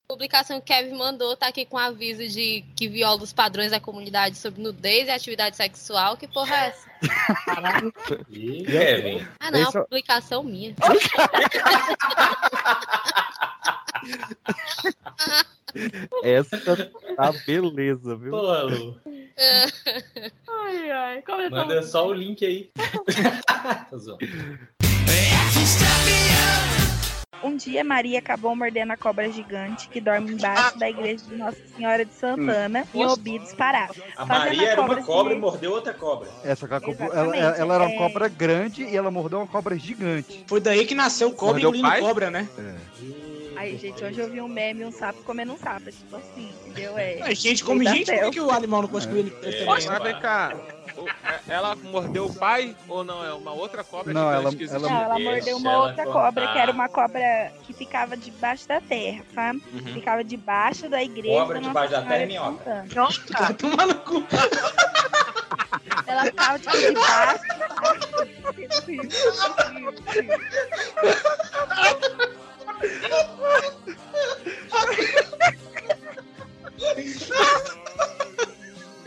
Publicação 0.09 0.59
que 0.59 0.73
o 0.73 0.75
Kevin 0.75 0.97
mandou 0.97 1.37
tá 1.37 1.49
aqui 1.49 1.67
com 1.67 1.77
aviso 1.77 2.27
de 2.27 2.65
que 2.75 2.89
viola 2.89 3.21
os 3.21 3.31
padrões 3.31 3.69
da 3.69 3.79
comunidade 3.79 4.35
sobre 4.37 4.59
nudez 4.59 5.07
e 5.07 5.11
atividade 5.11 5.55
sexual. 5.55 6.17
Que 6.17 6.27
porra 6.27 6.55
é 6.55 6.69
essa? 6.69 6.89
Ih, 8.31 8.65
Kevin. 8.65 9.23
Ah, 9.39 9.51
não, 9.51 9.59
é 9.59 9.61
é 9.61 9.67
uma 9.67 9.83
publicação 9.83 10.43
minha. 10.43 10.73
Essa 16.23 16.57
tá 16.57 16.73
beleza, 17.45 18.15
viu? 18.15 18.31
Pô, 18.31 18.61
Lu. 18.63 18.99
Ai, 20.47 20.89
ai. 20.89 21.21
Começou 21.21 21.51
Manda 21.51 21.83
só 21.83 22.07
o 22.07 22.13
link 22.13 22.43
aí. 22.43 22.71
Um 27.43 27.55
dia, 27.55 27.83
Maria 27.83 28.19
acabou 28.19 28.53
mordendo 28.55 28.91
a 28.91 28.97
cobra 28.97 29.29
gigante 29.31 29.87
que 29.87 30.01
dorme 30.01 30.33
embaixo 30.33 30.77
da 30.77 30.89
igreja 30.89 31.23
de 31.25 31.35
Nossa 31.37 31.57
Senhora 31.75 32.03
de 32.03 32.13
Santana 32.13 32.85
em 32.93 33.01
Nossa. 33.03 33.13
Obidos, 33.13 33.53
Pará. 33.53 33.89
A 34.17 34.25
Maria 34.25 34.69
era 34.69 34.81
uma 34.81 35.01
cobra 35.01 35.33
e 35.33 35.37
mordeu 35.39 35.71
outra 35.71 35.93
cobra. 35.93 36.27
Essa 36.43 36.67
cobra, 36.67 37.05
ela, 37.13 37.35
ela- 37.37 37.75
era 37.75 37.83
uma 37.85 37.93
é. 37.93 37.97
cobra 37.97 38.27
grande 38.27 38.83
e 38.83 38.95
ela 38.95 39.09
mordeu 39.09 39.39
uma 39.39 39.47
cobra 39.47 39.77
gigante. 39.77 40.43
Foi 40.47 40.59
daí 40.59 40.85
que 40.85 40.93
nasceu 40.93 41.29
o 41.29 41.33
cobra 41.33 41.53
Mordeu 41.53 41.69
o 41.69 41.75
engolindo 41.75 41.87
pai? 41.89 42.01
cobra, 42.01 42.29
né? 42.29 42.49
Aí, 43.55 43.77
gente, 43.77 44.03
hoje 44.03 44.19
eu 44.19 44.29
vi 44.29 44.41
um 44.41 44.47
meme, 44.47 44.85
um 44.85 44.91
sapo 44.91 45.21
comendo 45.23 45.53
um 45.53 45.57
sapo. 45.57 45.91
Tipo 45.91 46.15
assim, 46.15 46.49
entendeu? 46.65 46.97
É. 46.97 47.21
A 47.21 47.33
gente 47.33 47.63
come 47.63 47.85
gente, 47.85 48.11
por 48.11 48.31
que, 48.31 48.41
o 48.41 48.51
animal 48.51 48.81
não 48.83 48.89
conseguiu 48.89 49.17
ele 49.17 49.35
É, 49.43 49.51
também? 49.51 49.65
mas 49.65 49.85
vem 49.85 50.19
cá. 50.19 50.55
É- 51.07 51.39
Ela 51.53 51.75
mordeu 51.75 52.25
o 52.25 52.33
pai 52.33 52.75
ou 52.87 53.03
não? 53.03 53.23
É 53.25 53.33
uma 53.33 53.51
outra 53.53 53.83
cobra 53.83 54.13
Não, 54.13 54.31
ela- 54.31 54.49
ela- 54.51 54.79
Não, 54.79 55.01
ela 55.03 55.19
mordeu 55.19 55.57
uma 55.57 55.71
ela 55.71 55.83
outra 55.87 56.05
contar. 56.05 56.19
cobra, 56.19 56.47
que 56.53 56.57
era 56.57 56.71
uma 56.71 56.89
cobra 56.89 57.51
que 57.63 57.73
ficava 57.73 58.15
debaixo 58.17 58.67
da 58.67 58.79
terra, 58.81 59.23
sabe? 59.33 59.63
Uhum. 59.73 59.93
Ficava 59.93 60.23
debaixo 60.23 60.89
da 60.89 61.01
igreja. 61.03 61.39
Cobra 61.39 61.59
da 61.61 61.67
debaixo 61.67 61.91
da 61.91 62.01
terra 62.01 62.15
é 62.15 62.25
minhoca. 62.25 62.85
Tá 63.37 63.53
tomando 63.57 63.95
cu. 64.01 64.23
Ela 66.07 66.23
ficava 66.25 66.59
tipo 66.59 66.77
debaixo. 66.77 67.43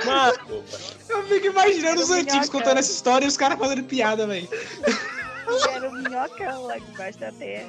Mano, 0.04 0.64
eu 1.12 1.26
fico 1.28 1.46
imaginando 1.46 2.00
os 2.02 2.10
antigos 2.10 2.48
contando 2.48 2.78
essa 2.78 2.90
história 2.92 3.24
e 3.24 3.28
os 3.28 3.36
caras 3.36 3.58
fazendo 3.58 3.84
piada, 3.84 4.26
velho. 4.26 4.48
Era 5.70 5.88
um 5.88 5.92
minhocão 5.92 6.66
lá 6.66 6.78
debaixo 6.78 7.18
da 7.18 7.30
terra. 7.32 7.66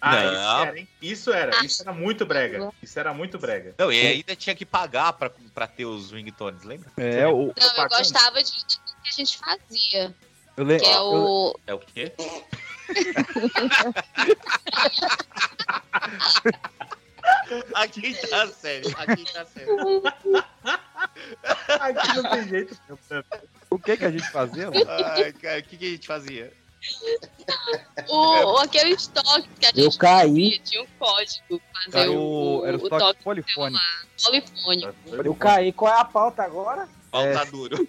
Ah, 0.00 0.16
isso 0.24 0.62
era, 0.66 0.78
hein? 0.78 0.88
Isso 1.00 1.32
era. 1.32 1.64
Isso 1.64 1.82
era 1.82 1.92
muito 1.92 2.26
brega. 2.26 2.70
Isso 2.82 2.98
era 3.00 3.14
muito 3.14 3.38
brega. 3.38 3.74
Não, 3.78 3.90
e 3.90 4.06
ainda 4.06 4.36
tinha 4.36 4.54
que 4.54 4.66
pagar 4.66 5.12
pra, 5.14 5.30
pra 5.54 5.66
ter 5.66 5.86
os 5.86 6.10
ringtones, 6.10 6.62
lembra? 6.62 6.90
É, 6.98 7.26
o. 7.26 7.46
Não, 7.58 7.82
eu 7.84 7.88
gostava 7.88 8.42
de 8.42 8.52
que 8.52 8.78
a 9.08 9.12
gente 9.16 9.38
fazia. 9.38 10.14
Eu 10.56 10.64
le- 10.64 10.78
Que 10.78 10.86
é 10.86 11.00
o. 11.00 11.58
É 11.66 11.74
o 11.74 11.78
quê? 11.78 12.12
A 17.74 17.86
quinta 17.88 18.46
série. 18.48 18.94
A 18.96 19.16
quinta 19.16 19.44
série. 19.46 19.70
Aqui 21.80 22.16
não 22.16 22.30
tem 22.30 22.48
jeito. 22.48 22.78
O 23.70 23.78
que 23.78 23.96
que 23.96 24.04
a 24.04 24.10
gente 24.10 24.30
fazia? 24.30 24.70
mano? 24.70 24.84
Ai, 24.88 25.32
cara, 25.32 25.58
o 25.58 25.62
que, 25.62 25.76
que 25.76 25.86
a 25.86 25.90
gente 25.90 26.06
fazia? 26.06 26.52
O, 28.08 28.58
aquele 28.58 28.90
estoque 28.90 29.48
que 29.58 29.66
a 29.66 29.70
Eu 29.74 29.84
gente 29.84 29.98
caí. 29.98 30.28
fazia, 30.28 30.58
tinha 30.60 30.82
um 30.82 30.86
código 30.98 31.60
fazer 31.84 31.98
Era 31.98 32.10
o, 32.10 32.60
o, 32.60 32.66
era 32.66 32.76
o 32.76 32.80
o 32.80 32.88
toque 32.90 33.04
toque 33.04 33.22
polifônico. 33.24 33.82
polifônico. 34.22 34.94
Eu 35.24 35.34
caí. 35.34 35.72
Qual 35.72 35.92
é 35.92 36.00
a 36.00 36.04
pauta 36.04 36.42
agora? 36.42 36.86
Pauta 37.10 37.44
duro. 37.46 37.88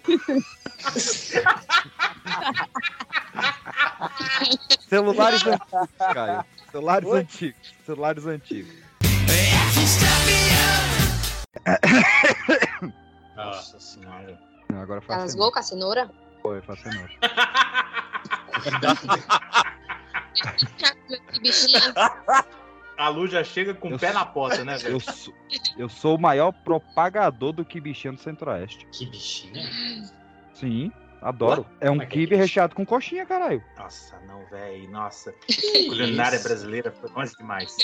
Celulares 4.88 5.42
antigos, 5.46 5.88
Caio. 5.98 6.44
Celulares 6.70 7.08
antigos. 7.08 7.74
Celulares 7.84 8.26
antigos. 8.26 8.85
Nossa 13.36 13.78
senhora. 13.80 14.38
Não, 14.70 14.80
agora 14.80 15.00
faz 15.00 15.22
Rasgou 15.22 15.52
com 15.52 15.58
a 15.58 15.62
cenoura? 15.62 16.10
Foi, 16.42 16.60
faz 16.62 16.80
cenoura. 16.80 17.10
Que 21.32 21.40
bichinho. 21.40 21.80
A 22.96 23.08
Lu 23.08 23.26
já 23.26 23.44
chega 23.44 23.74
com 23.74 23.94
o 23.94 23.98
pé 23.98 24.12
na 24.12 24.24
porta, 24.24 24.64
né, 24.64 24.78
velho? 24.78 24.94
Eu 24.94 25.00
sou, 25.00 25.34
eu 25.76 25.88
sou 25.88 26.16
o 26.16 26.20
maior 26.20 26.52
propagador 26.52 27.52
do 27.52 27.64
quibe 27.64 27.94
no 28.06 28.18
Centro-Oeste. 28.18 28.86
Que 28.90 29.06
bichinho. 29.06 29.62
Sim, 30.54 30.90
adoro. 31.22 31.66
É 31.80 31.90
um 31.90 31.96
é 31.96 31.98
que 32.00 32.04
é 32.04 32.08
quibe 32.20 32.36
recheado 32.36 32.74
com 32.74 32.84
coxinha, 32.84 33.24
caralho. 33.26 33.62
Nossa, 33.76 34.18
não, 34.26 34.44
velho. 34.46 34.90
Nossa. 34.90 35.34
Culinária 35.88 36.38
brasileira 36.40 36.92
foi 36.92 37.10
longe 37.10 37.32
demais. 37.36 37.76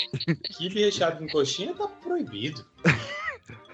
Kibe 0.57 0.81
recheado 0.81 1.17
com 1.19 1.27
coxinha 1.27 1.73
tá 1.73 1.87
proibido. 1.87 2.65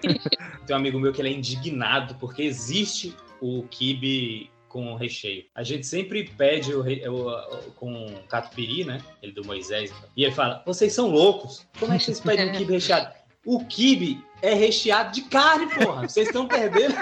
Tem 0.66 0.74
um 0.74 0.78
amigo 0.78 0.98
meu 0.98 1.12
que 1.12 1.20
ele 1.20 1.28
é 1.28 1.32
indignado 1.32 2.14
porque 2.16 2.42
existe 2.42 3.14
o 3.40 3.62
kibe 3.68 4.50
com 4.68 4.94
recheio. 4.94 5.44
A 5.54 5.62
gente 5.62 5.86
sempre 5.86 6.24
pede 6.36 6.72
o, 6.74 6.80
re- 6.80 7.06
o- 7.08 7.28
o- 7.28 7.72
com 7.72 8.14
catupiry, 8.28 8.84
né? 8.84 9.00
Ele 9.22 9.32
do 9.32 9.44
Moisés. 9.44 9.92
E 10.16 10.24
ele 10.24 10.32
fala: 10.34 10.62
vocês 10.66 10.92
são 10.92 11.08
loucos. 11.08 11.66
Como 11.78 11.92
é 11.92 11.98
que 11.98 12.04
vocês 12.04 12.20
pedem 12.20 12.50
um 12.50 12.52
quibe 12.52 12.72
recheado? 12.74 13.12
O 13.44 13.64
quibe 13.64 14.22
é 14.42 14.54
recheado 14.54 15.12
de 15.12 15.22
carne, 15.22 15.66
porra. 15.74 16.06
Vocês 16.08 16.26
estão 16.28 16.46
perdendo. 16.46 16.94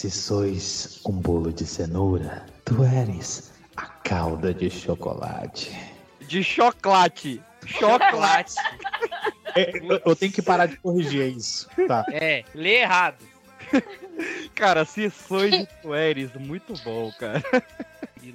Se 0.00 0.10
sois 0.10 0.98
um 1.04 1.12
bolo 1.12 1.52
de 1.52 1.66
cenoura, 1.66 2.46
tu 2.64 2.82
eres 2.82 3.52
a 3.76 3.84
calda 3.84 4.54
de 4.54 4.70
chocolate. 4.70 5.78
De 6.26 6.42
chocolate. 6.42 7.38
Chocolate. 7.66 8.54
É, 9.54 9.76
eu, 9.76 10.00
eu 10.06 10.16
tenho 10.16 10.32
que 10.32 10.40
parar 10.40 10.64
de 10.64 10.78
corrigir 10.78 11.36
isso. 11.36 11.68
Tá. 11.86 12.06
É, 12.10 12.44
lê 12.54 12.76
errado. 12.76 13.22
Cara, 14.54 14.86
se 14.86 15.10
sois 15.10 15.68
tu 15.82 15.94
eres, 15.94 16.32
muito 16.32 16.72
bom, 16.82 17.12
cara. 17.18 17.42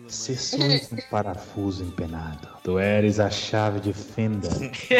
Se 0.07 0.35
sois 0.37 0.93
um 0.93 0.97
parafuso 1.09 1.83
empenado, 1.83 2.47
tu 2.63 2.77
eres 2.77 3.19
a 3.19 3.31
chave 3.31 3.79
de 3.79 3.91
fenda 3.91 4.49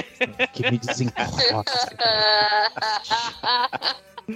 que 0.52 0.72
me 0.72 0.80
desenrosca. 0.80 1.64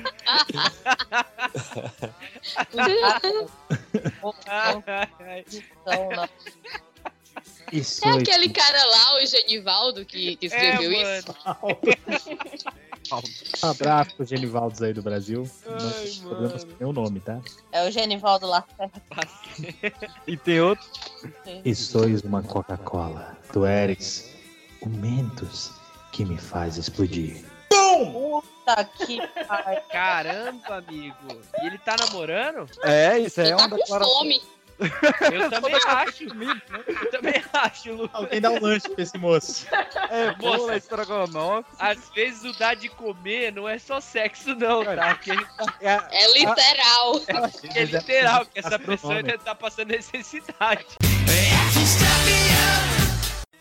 E 7.72 7.82
É 7.82 8.10
aquele 8.10 8.49
cara 8.49 8.84
lá, 8.84 9.18
o 9.18 9.26
Genivaldo, 9.26 10.03
que, 10.03 10.36
que 10.38 10.48
escreveu 10.48 10.91
É, 10.91 11.20
isso? 11.20 11.36
Um 13.64 13.70
abraço 13.70 14.16
pro 14.16 14.26
Genivaldos 14.26 14.82
aí 14.84 14.94
do 14.94 15.02
Brasil. 15.02 15.49
Problemas 16.22 16.64
com 16.64 16.76
meu 16.80 16.94
nome, 16.94 17.20
tá? 17.20 17.41
É 17.72 17.88
o 17.88 17.91
Genivaldo 17.91 18.45
Lacerda. 18.45 18.91
E 20.28 20.38
tem 20.38 20.61
outro. 20.61 20.88
E 21.66 21.74
sois 21.74 22.22
uma 22.22 22.44
Coca-Cola, 22.44 23.36
tu 23.52 23.66
eres 23.66 24.36
o 24.82 24.90
Mentos 24.90 25.72
que 26.11 26.24
me 26.24 26.38
faz 26.38 26.78
explodir. 26.78 27.44
Puta 28.11 28.84
que 28.84 29.28
pariu. 29.48 29.82
Caramba, 29.91 30.76
amigo. 30.78 31.41
E 31.61 31.66
ele 31.68 31.78
tá 31.80 31.95
namorando? 31.99 32.70
É, 32.84 33.18
isso 33.20 33.41
é 33.41 33.45
Ele 33.45 33.53
uma 33.53 33.70
tá 33.70 33.76
declaração. 33.76 34.14
fome. 34.14 34.41
Eu 34.80 35.49
também 35.49 35.76
acho. 35.76 36.24
Eu 36.24 37.11
também 37.11 37.44
acho, 37.52 37.91
Lu. 37.94 38.10
Alguém 38.14 38.40
dá 38.40 38.49
um 38.52 38.61
lanche 38.61 38.88
pra 38.88 39.03
esse 39.03 39.18
moço. 39.18 39.68
É, 40.10 40.28
Moça, 40.38 40.57
bola, 40.57 40.78
estrogonofe. 40.78 41.70
Às 41.78 42.10
vezes 42.11 42.45
o 42.45 42.57
dar 42.57 42.76
de 42.78 42.88
comer 42.88 43.52
não 43.52 43.68
é 43.68 43.78
só 43.78 43.99
sexo, 43.99 44.56
não, 44.56 44.86
tá? 44.86 45.16
Porque 45.16 45.36
tá... 45.36 46.07
É 46.11 46.32
literal. 46.32 47.22
É 47.76 47.84
literal, 47.84 48.45
que 48.45 48.60
essa 48.60 48.80
pessoa 48.80 49.16
ainda 49.16 49.38
tá 49.38 49.53
passando 49.53 49.90
necessidade. 49.90 50.86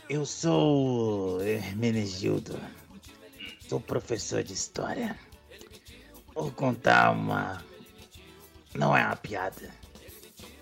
Eu 0.09 0.25
sou 0.25 1.43
Hermenegildo. 1.43 2.59
Sou 3.69 3.79
professor 3.79 4.43
de 4.43 4.55
história. 4.55 5.15
Vou 6.35 6.51
contar 6.51 7.11
uma. 7.11 7.63
Não 8.75 8.97
é 8.97 9.05
uma 9.05 9.15
piada. 9.15 9.71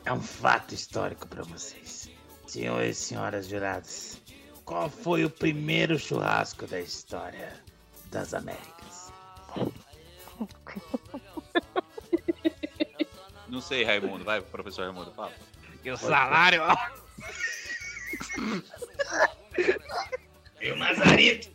É 0.05 0.13
um 0.13 0.21
fato 0.21 0.75
histórico 0.75 1.29
pra 1.29 1.45
vocês. 1.45 2.11
Senhores 2.49 2.99
e 2.99 3.01
senhoras 3.01 3.47
juradas, 3.47 4.21
qual 4.65 4.91
foi 4.91 5.25
o 5.25 5.31
primeiro 5.31 5.97
churrasco 5.99 6.67
da 6.67 6.81
história 6.81 7.53
das 8.11 8.35
Américas? 8.35 9.13
Não 13.49 13.61
sei, 13.61 13.85
Raimundo. 13.85 14.25
Vai, 14.25 14.41
professor 14.41 14.83
Raimundo, 14.83 15.13
fala. 15.13 15.33
E 15.85 15.91
o 15.93 15.97
salário, 15.97 16.61
ó. 16.63 16.77
E 20.61 20.73
o 20.73 20.77
Mazarito. 20.77 21.49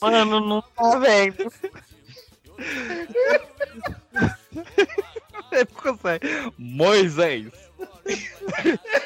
Mano, 0.00 0.40
não 0.40 0.62
tá 0.62 0.98
vendo. 0.98 1.52
Ele 5.52 5.66
consegue. 5.66 6.26
Moisés. 6.56 7.52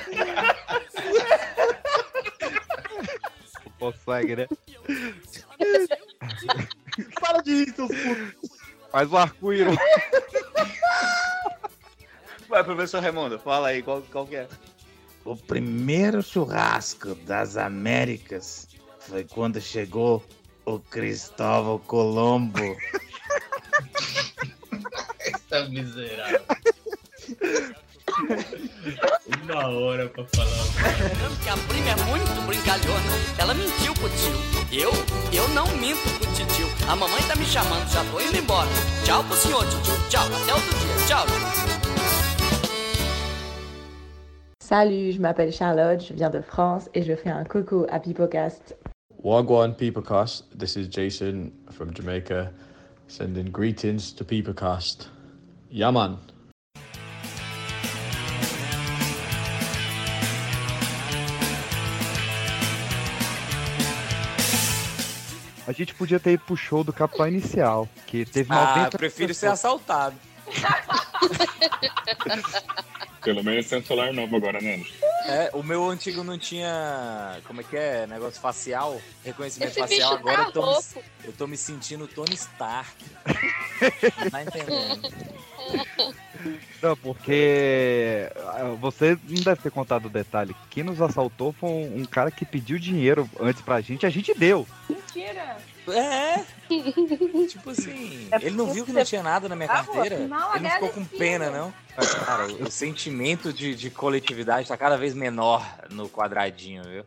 Consegue, 3.79 4.37
né? 4.37 4.47
Para 7.21 7.43
de 7.43 7.65
rir, 7.65 7.75
seus 7.75 7.89
putos. 7.89 8.51
Faz 9.03 9.13
o 9.13 9.17
arco-íris. 9.17 9.75
Vai, 12.49 12.63
professor 12.63 13.03
Raimundo, 13.03 13.37
fala 13.39 13.69
aí, 13.69 13.83
qual, 13.83 14.03
qual 14.13 14.27
que 14.27 14.37
é? 14.37 14.47
O 15.25 15.35
primeiro 15.35 16.23
churrasco 16.23 17.15
das 17.17 17.57
Américas 17.57 18.69
foi 19.01 19.25
quando 19.25 19.59
chegou 19.61 20.23
o 20.65 20.79
Cristóvão 20.79 21.81
Colombo. 21.81 22.77
Essa 25.19 25.69
miserável. 25.69 26.43
Uma 29.43 29.67
hora 29.69 30.09
pra 30.11 30.25
falar. 30.27 30.51
que 31.43 31.49
a 31.49 31.57
prima 31.57 31.91
é 31.91 31.97
muito 32.05 32.47
brincalhona. 32.47 33.11
Ela 33.39 33.55
mentiu 33.55 33.95
pro 33.95 34.09
tio. 34.11 34.37
Eu? 34.71 34.93
Eu 35.33 35.49
não 35.49 35.67
minto 35.79 36.09
pro 36.19 36.31
tio. 36.33 36.43
A 36.89 36.97
mamãe 36.97 37.23
tá 37.23 37.37
me 37.37 37.45
chamando, 37.45 37.89
já 37.91 38.05
tô 38.05 38.21
indo 38.21 38.37
embora. 38.37 38.69
Salut, 44.61 45.13
je 45.13 45.21
m'appelle 45.21 45.53
Charlotte, 45.53 46.05
je 46.09 46.15
viens 46.15 46.31
de 46.31 46.41
France 46.41 46.89
et 46.95 47.03
je 47.03 47.15
fais 47.15 47.31
un 47.31 47.45
coucou 47.45 47.85
à 47.91 47.99
Pipocast. 47.99 48.77
Wagwan 49.23 49.75
Peoplecast. 49.75 50.45
This 50.59 50.77
is 50.77 50.89
Jason 50.89 51.53
from 51.71 51.93
Jamaica 51.95 52.51
sending 53.09 53.51
greetings 53.51 54.13
to 54.15 54.25
Peoplecast. 54.25 55.09
Yaman. 55.71 56.19
A 65.67 65.73
gente 65.73 65.95
podia 65.95 66.19
ter 66.19 66.33
ido 66.33 66.43
pro 66.45 66.57
show 66.57 66.83
do 66.83 66.93
Capitão 66.93 67.29
Inicial, 67.29 67.89
que 68.07 68.25
teve 68.25 68.53
Ah, 68.53 68.75
90 68.77 68.97
eu 68.97 68.99
prefiro 68.99 69.33
ser 69.35 69.51
pessoas. 69.51 69.59
assaltado. 69.61 70.17
Pelo 73.23 73.45
menos 73.45 73.69
tem 73.69 73.79
um 73.79 73.85
celular 73.85 74.13
novo 74.13 74.35
agora, 74.37 74.61
né? 74.61 74.85
É, 75.27 75.51
o 75.53 75.63
meu 75.63 75.89
antigo 75.89 76.25
não 76.25 76.37
tinha. 76.37 77.39
Como 77.47 77.61
é 77.61 77.65
que 77.65 77.77
é? 77.77 78.05
Negócio 78.09 78.41
facial? 78.41 79.01
Reconhecimento 79.25 79.71
Esse 79.71 79.79
facial. 79.79 80.17
bicho 80.19 80.25
tá 80.25 80.33
Agora 80.33 80.49
eu 80.49 80.53
tô, 80.53 80.67
me, 80.67 81.05
eu 81.27 81.33
tô 81.33 81.47
me 81.47 81.57
sentindo 81.57 82.09
Tony 82.09 82.35
Stark. 82.35 82.93
Não 84.25 84.27
tá 84.31 84.43
entendendo? 84.43 85.09
Não, 86.83 86.97
porque 86.97 88.29
ah, 88.49 88.75
você 88.81 89.17
não 89.29 89.43
deve 89.43 89.63
ter 89.63 89.71
contado 89.71 90.07
o 90.07 90.11
detalhe. 90.11 90.57
Quem 90.69 90.83
nos 90.83 91.01
assaltou 91.01 91.53
foi 91.53 91.69
um, 91.71 91.99
um 92.01 92.05
cara 92.05 92.31
que 92.33 92.45
pediu 92.45 92.77
dinheiro 92.81 93.31
antes 93.39 93.63
pra 93.63 93.81
gente, 93.81 94.05
a 94.05 94.11
gente 94.11 94.35
deu. 94.35 94.67
Mentira. 94.91 95.59
É. 95.89 96.39
Tipo 97.49 97.71
assim, 97.71 98.27
É 98.33 98.37
ele 98.37 98.57
não 98.57 98.73
viu 98.73 98.85
que 98.85 98.93
não 98.93 99.05
tinha 99.05 99.23
nada 99.23 99.49
na 99.49 99.55
minha 99.55 99.71
Ah, 99.71 99.85
carteira. 99.85 100.17
ele 100.17 100.27
não 100.27 100.53
ficou 100.53 100.89
com 100.89 101.05
pena, 101.05 101.51
não. 101.51 101.73
Cara, 102.25 102.49
o, 102.49 102.65
o 102.65 102.71
sentimento 102.71 103.53
de, 103.53 103.77
de 103.77 103.89
coletividade 103.91 104.67
tá 104.67 104.77
cada 104.77 104.97
vez 104.97 105.15
menor 105.15 105.65
no 105.91 106.09
quadradinho, 106.09 106.83
viu? 106.83 107.05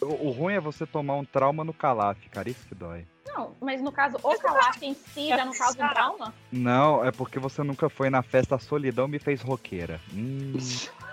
O, 0.00 0.28
o 0.28 0.30
ruim 0.30 0.54
é 0.54 0.60
você 0.60 0.86
tomar 0.86 1.16
um 1.16 1.24
trauma 1.24 1.62
no 1.64 1.74
calaf, 1.74 2.18
cara, 2.30 2.48
isso 2.48 2.66
que 2.66 2.74
dói. 2.74 3.04
Não, 3.34 3.56
mas 3.60 3.82
no 3.82 3.90
caso, 3.90 4.16
o 4.22 4.38
calaf 4.38 4.82
em 4.82 4.94
si 4.94 5.28
já 5.28 5.44
não 5.44 5.52
causa 5.52 5.84
um 5.84 5.88
trauma? 5.88 6.34
Não, 6.52 7.04
é 7.04 7.10
porque 7.10 7.38
você 7.38 7.62
nunca 7.62 7.88
foi 7.88 8.08
na 8.08 8.22
festa 8.22 8.58
Solidão 8.58 9.08
me 9.08 9.18
fez 9.18 9.40
roqueira. 9.42 10.00
Hum. 10.12 10.54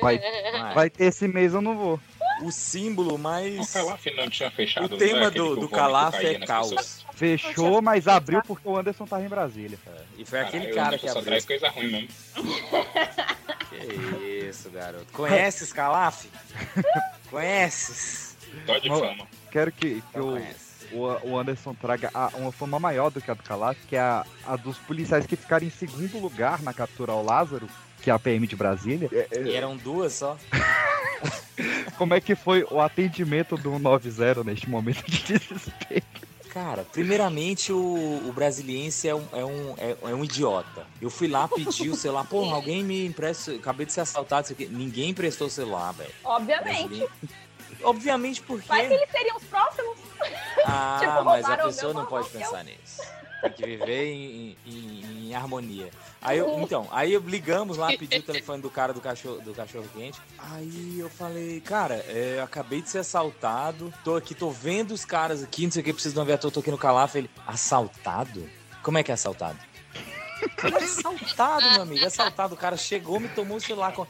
Vai, 0.00 0.18
vai 0.74 0.90
ter 0.90 1.04
esse 1.04 1.28
mês, 1.28 1.54
eu 1.54 1.60
não 1.60 1.76
vou. 1.76 2.00
O 2.42 2.50
símbolo 2.50 3.16
mais. 3.16 3.70
O 3.70 3.72
Calaf 3.72 4.06
não 4.16 4.28
tinha 4.28 4.50
fechado. 4.50 4.94
O 4.94 4.98
tema 4.98 5.20
é 5.20 5.26
aquele 5.26 5.44
do, 5.44 5.56
do 5.60 5.68
Calaf 5.68 6.14
é 6.16 6.38
caos. 6.40 6.70
pessoas? 6.70 7.06
Fechou, 7.12 7.80
mas 7.80 8.08
abriu 8.08 8.42
porque 8.42 8.66
o 8.66 8.76
Anderson 8.76 9.06
tava 9.06 9.24
em 9.24 9.28
Brasília. 9.28 9.78
E 10.18 10.24
foi 10.24 10.40
aquele 10.40 10.72
cara 10.72 10.88
Anderson 10.88 11.06
que 11.06 11.12
só 11.12 11.18
abriu. 11.18 11.30
traz 11.30 11.44
coisa 11.44 11.68
ruim 11.68 11.90
mesmo. 11.92 12.08
Que 13.72 14.48
isso, 14.48 14.68
garoto. 14.70 15.06
Conhece 15.12 15.64
esse 15.64 15.74
Calaf? 15.74 16.26
Conheces? 17.30 18.36
Só 18.66 18.78
de 18.78 18.88
fama. 18.88 19.26
Quero 19.50 19.72
que, 19.72 20.02
que 20.02 20.20
o, 20.20 20.36
o, 20.36 20.42
o 20.94 21.38
Anderson 21.38 21.74
traga 21.74 22.10
a- 22.14 22.30
uma 22.34 22.52
fama 22.52 22.78
maior 22.78 23.10
do 23.10 23.20
que 23.20 23.30
a 23.30 23.34
do 23.34 23.42
Calaf, 23.42 23.76
que 23.88 23.96
é 23.96 24.00
a, 24.00 24.24
a 24.46 24.56
dos 24.56 24.76
policiais 24.78 25.26
que 25.26 25.36
ficaram 25.36 25.66
em 25.66 25.70
segundo 25.70 26.18
lugar 26.18 26.62
na 26.62 26.72
captura 26.72 27.12
ao 27.12 27.24
Lázaro, 27.24 27.68
que 28.02 28.10
é 28.10 28.12
a 28.12 28.18
PM 28.18 28.46
de 28.46 28.56
Brasília. 28.56 29.08
É, 29.12 29.28
é, 29.30 29.42
E 29.42 29.54
eram 29.54 29.76
duas 29.76 30.12
só. 30.14 30.36
como 31.96 32.14
é 32.14 32.20
que 32.20 32.34
foi 32.34 32.64
o 32.70 32.80
atendimento 32.80 33.56
do 33.56 33.78
90 33.78 34.42
neste 34.44 34.68
momento 34.68 35.04
de 35.08 35.22
desespero? 35.22 36.02
Cara, 36.50 36.84
primeiramente 36.92 37.72
o, 37.72 37.78
o 38.28 38.32
brasiliense 38.34 39.08
é 39.08 39.14
um, 39.14 39.24
é, 39.32 39.42
um, 39.42 39.74
é, 39.78 39.96
é 40.10 40.14
um 40.14 40.22
idiota. 40.22 40.86
Eu 41.00 41.08
fui 41.08 41.26
lá 41.26 41.48
pedir 41.48 41.88
o 41.88 41.96
celular, 41.96 42.26
pô, 42.26 42.44
alguém 42.44 42.84
me 42.84 43.06
empresta, 43.06 43.52
acabei 43.54 43.86
de 43.86 43.92
ser 43.94 44.02
assaltado, 44.02 44.44
isso 44.44 44.52
aqui. 44.52 44.66
Ninguém 44.66 45.10
emprestou 45.10 45.46
o 45.46 45.50
celular, 45.50 45.92
velho. 45.92 46.10
Obviamente. 46.22 47.06
Obviamente 47.82 48.40
porque. 48.42 48.66
Que 48.68 48.74
eles 48.74 49.10
seriam 49.10 49.36
os 49.36 49.44
próximos. 49.44 49.98
Ah, 50.66 50.98
Tipo, 51.02 51.24
mas 51.24 51.44
a 51.44 51.56
pessoa 51.58 51.92
não 51.92 52.06
pode 52.06 52.28
pensar 52.30 52.64
nisso. 52.64 53.00
Tem 53.42 53.52
que 53.52 53.66
viver 53.66 54.04
em, 54.12 54.56
em- 54.64 55.28
em 55.30 55.34
harmonia. 55.34 55.90
Aí 56.20 56.38
eu, 56.38 56.60
então, 56.60 56.86
aí 56.92 57.12
eu 57.12 57.20
ligamos 57.20 57.76
lá, 57.76 57.88
pedi 57.88 58.18
o 58.18 58.22
telefone 58.22 58.62
do 58.62 58.70
cara 58.70 58.92
do 58.92 59.00
cachorro, 59.00 59.40
do 59.40 59.52
cachorro 59.52 59.84
quente. 59.92 60.20
Aí 60.38 60.96
eu 61.00 61.10
falei, 61.10 61.60
cara, 61.60 61.96
é, 62.06 62.36
eu 62.38 62.44
acabei 62.44 62.80
de 62.80 62.88
ser 62.88 62.98
assaltado. 62.98 63.92
Tô 64.04 64.14
aqui, 64.14 64.32
tô 64.32 64.50
vendo 64.50 64.92
os 64.92 65.04
caras 65.04 65.42
aqui, 65.42 65.64
não 65.64 65.72
sei 65.72 65.82
o 65.82 65.84
que, 65.84 65.92
preciso 65.92 66.14
de 66.14 66.20
uma 66.20 66.24
viatura, 66.26 66.54
tô 66.54 66.60
aqui 66.60 66.70
no 66.70 66.78
Calaf. 66.78 67.16
Ele, 67.16 67.28
assaltado? 67.44 68.48
Como 68.80 68.98
é 68.98 69.02
que 69.02 69.10
é 69.10 69.14
assaltado? 69.14 69.58
Ele, 70.64 70.76
assaltado, 70.76 71.70
meu 71.72 71.82
amigo, 71.82 72.06
assaltado. 72.06 72.54
O 72.54 72.56
cara 72.56 72.76
chegou, 72.76 73.18
me 73.20 73.28
tomou 73.28 73.56
o 73.56 73.60
celular. 73.60 73.92
Com... 73.92 74.06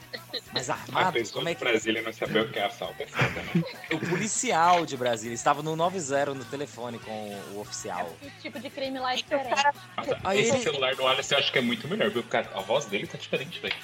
Mas 0.53 0.69
A 0.69 0.73
armado? 0.75 1.13
pessoa 1.13 1.35
Como 1.35 1.49
é 1.49 1.55
que 1.55 1.63
Brasília 1.63 2.01
não 2.01 2.13
saber 2.13 2.41
o 2.43 2.51
que 2.51 2.59
é 2.59 2.65
assalto. 2.65 3.01
É 3.01 3.07
foda, 3.07 3.27
né? 3.43 3.63
o 3.93 3.99
policial 4.09 4.85
de 4.85 4.97
Brasília 4.97 5.33
estava 5.35 5.61
no 5.61 5.75
90 5.75 6.33
no 6.33 6.45
telefone 6.45 6.99
com 6.99 7.11
o 7.53 7.59
oficial. 7.59 8.11
Que 8.21 8.29
tipo 8.41 8.59
de 8.59 8.69
crime 8.69 8.99
lá 8.99 9.13
é 9.13 9.17
diferente. 9.17 9.63
Nossa, 9.97 10.19
Aí 10.23 10.41
esse 10.41 10.51
ele- 10.55 10.63
celular 10.63 10.95
do 10.95 11.03
Wallace 11.03 11.33
eu 11.33 11.39
acho 11.39 11.51
que 11.51 11.59
é 11.59 11.61
muito 11.61 11.87
melhor, 11.87 12.09
viu? 12.09 12.23
Porque 12.23 12.37
a 12.37 12.61
voz 12.61 12.85
dele 12.85 13.07
tá 13.07 13.17
diferente, 13.17 13.59
velho. 13.59 13.75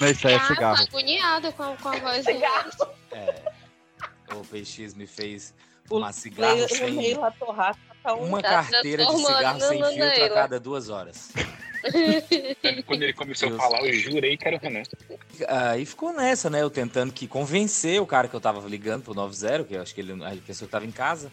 Não, 0.00 0.08
isso 0.08 0.26
aí 0.26 0.34
é 0.34 0.36
Ah, 0.36 0.40
tô 0.40 0.46
cigarro. 0.46 0.82
agoniada 0.82 1.52
com 1.52 1.62
a, 1.62 1.76
com 1.76 1.88
a 1.88 1.96
voz 1.98 2.24
do 2.24 2.30
É. 2.30 3.52
O 4.34 4.44
PX 4.44 4.94
me 4.94 5.06
fez 5.06 5.54
uma 5.90 6.12
cigarro 6.12 6.68
sem. 6.68 7.14
Torraca 7.38 7.78
tá 8.02 8.14
um- 8.14 8.24
Uma 8.28 8.42
tá 8.42 8.48
carteira 8.64 9.04
de 9.04 9.08
transformando 9.08 9.36
cigarro 9.36 9.60
sem 9.60 9.84
filtro 9.84 10.24
a 10.24 10.34
cada 10.34 10.60
duas 10.60 10.88
horas. 10.88 11.32
Quando 12.86 13.02
ele 13.02 13.12
começou 13.12 13.48
a 13.54 13.56
falar, 13.56 13.80
eu 13.84 13.94
jurei 13.94 14.36
que 14.36 14.46
era 14.46 14.56
o 14.56 14.60
Renan. 14.60 14.82
Aí 15.48 15.84
ficou 15.86 16.12
nessa, 16.12 16.48
né? 16.50 16.62
Eu 16.62 16.70
tentando 16.70 17.12
que 17.12 17.26
convencer 17.26 18.00
o 18.00 18.06
cara 18.06 18.28
que 18.28 18.34
eu 18.34 18.40
tava 18.40 18.66
ligando 18.68 19.02
pro 19.04 19.14
90, 19.14 19.64
que 19.64 19.74
eu 19.74 19.82
acho 19.82 19.94
que 19.94 20.00
ele, 20.00 20.12
a 20.24 20.30
pessoa 20.46 20.66
que 20.66 20.72
tava 20.72 20.84
em 20.86 20.90
casa. 20.92 21.30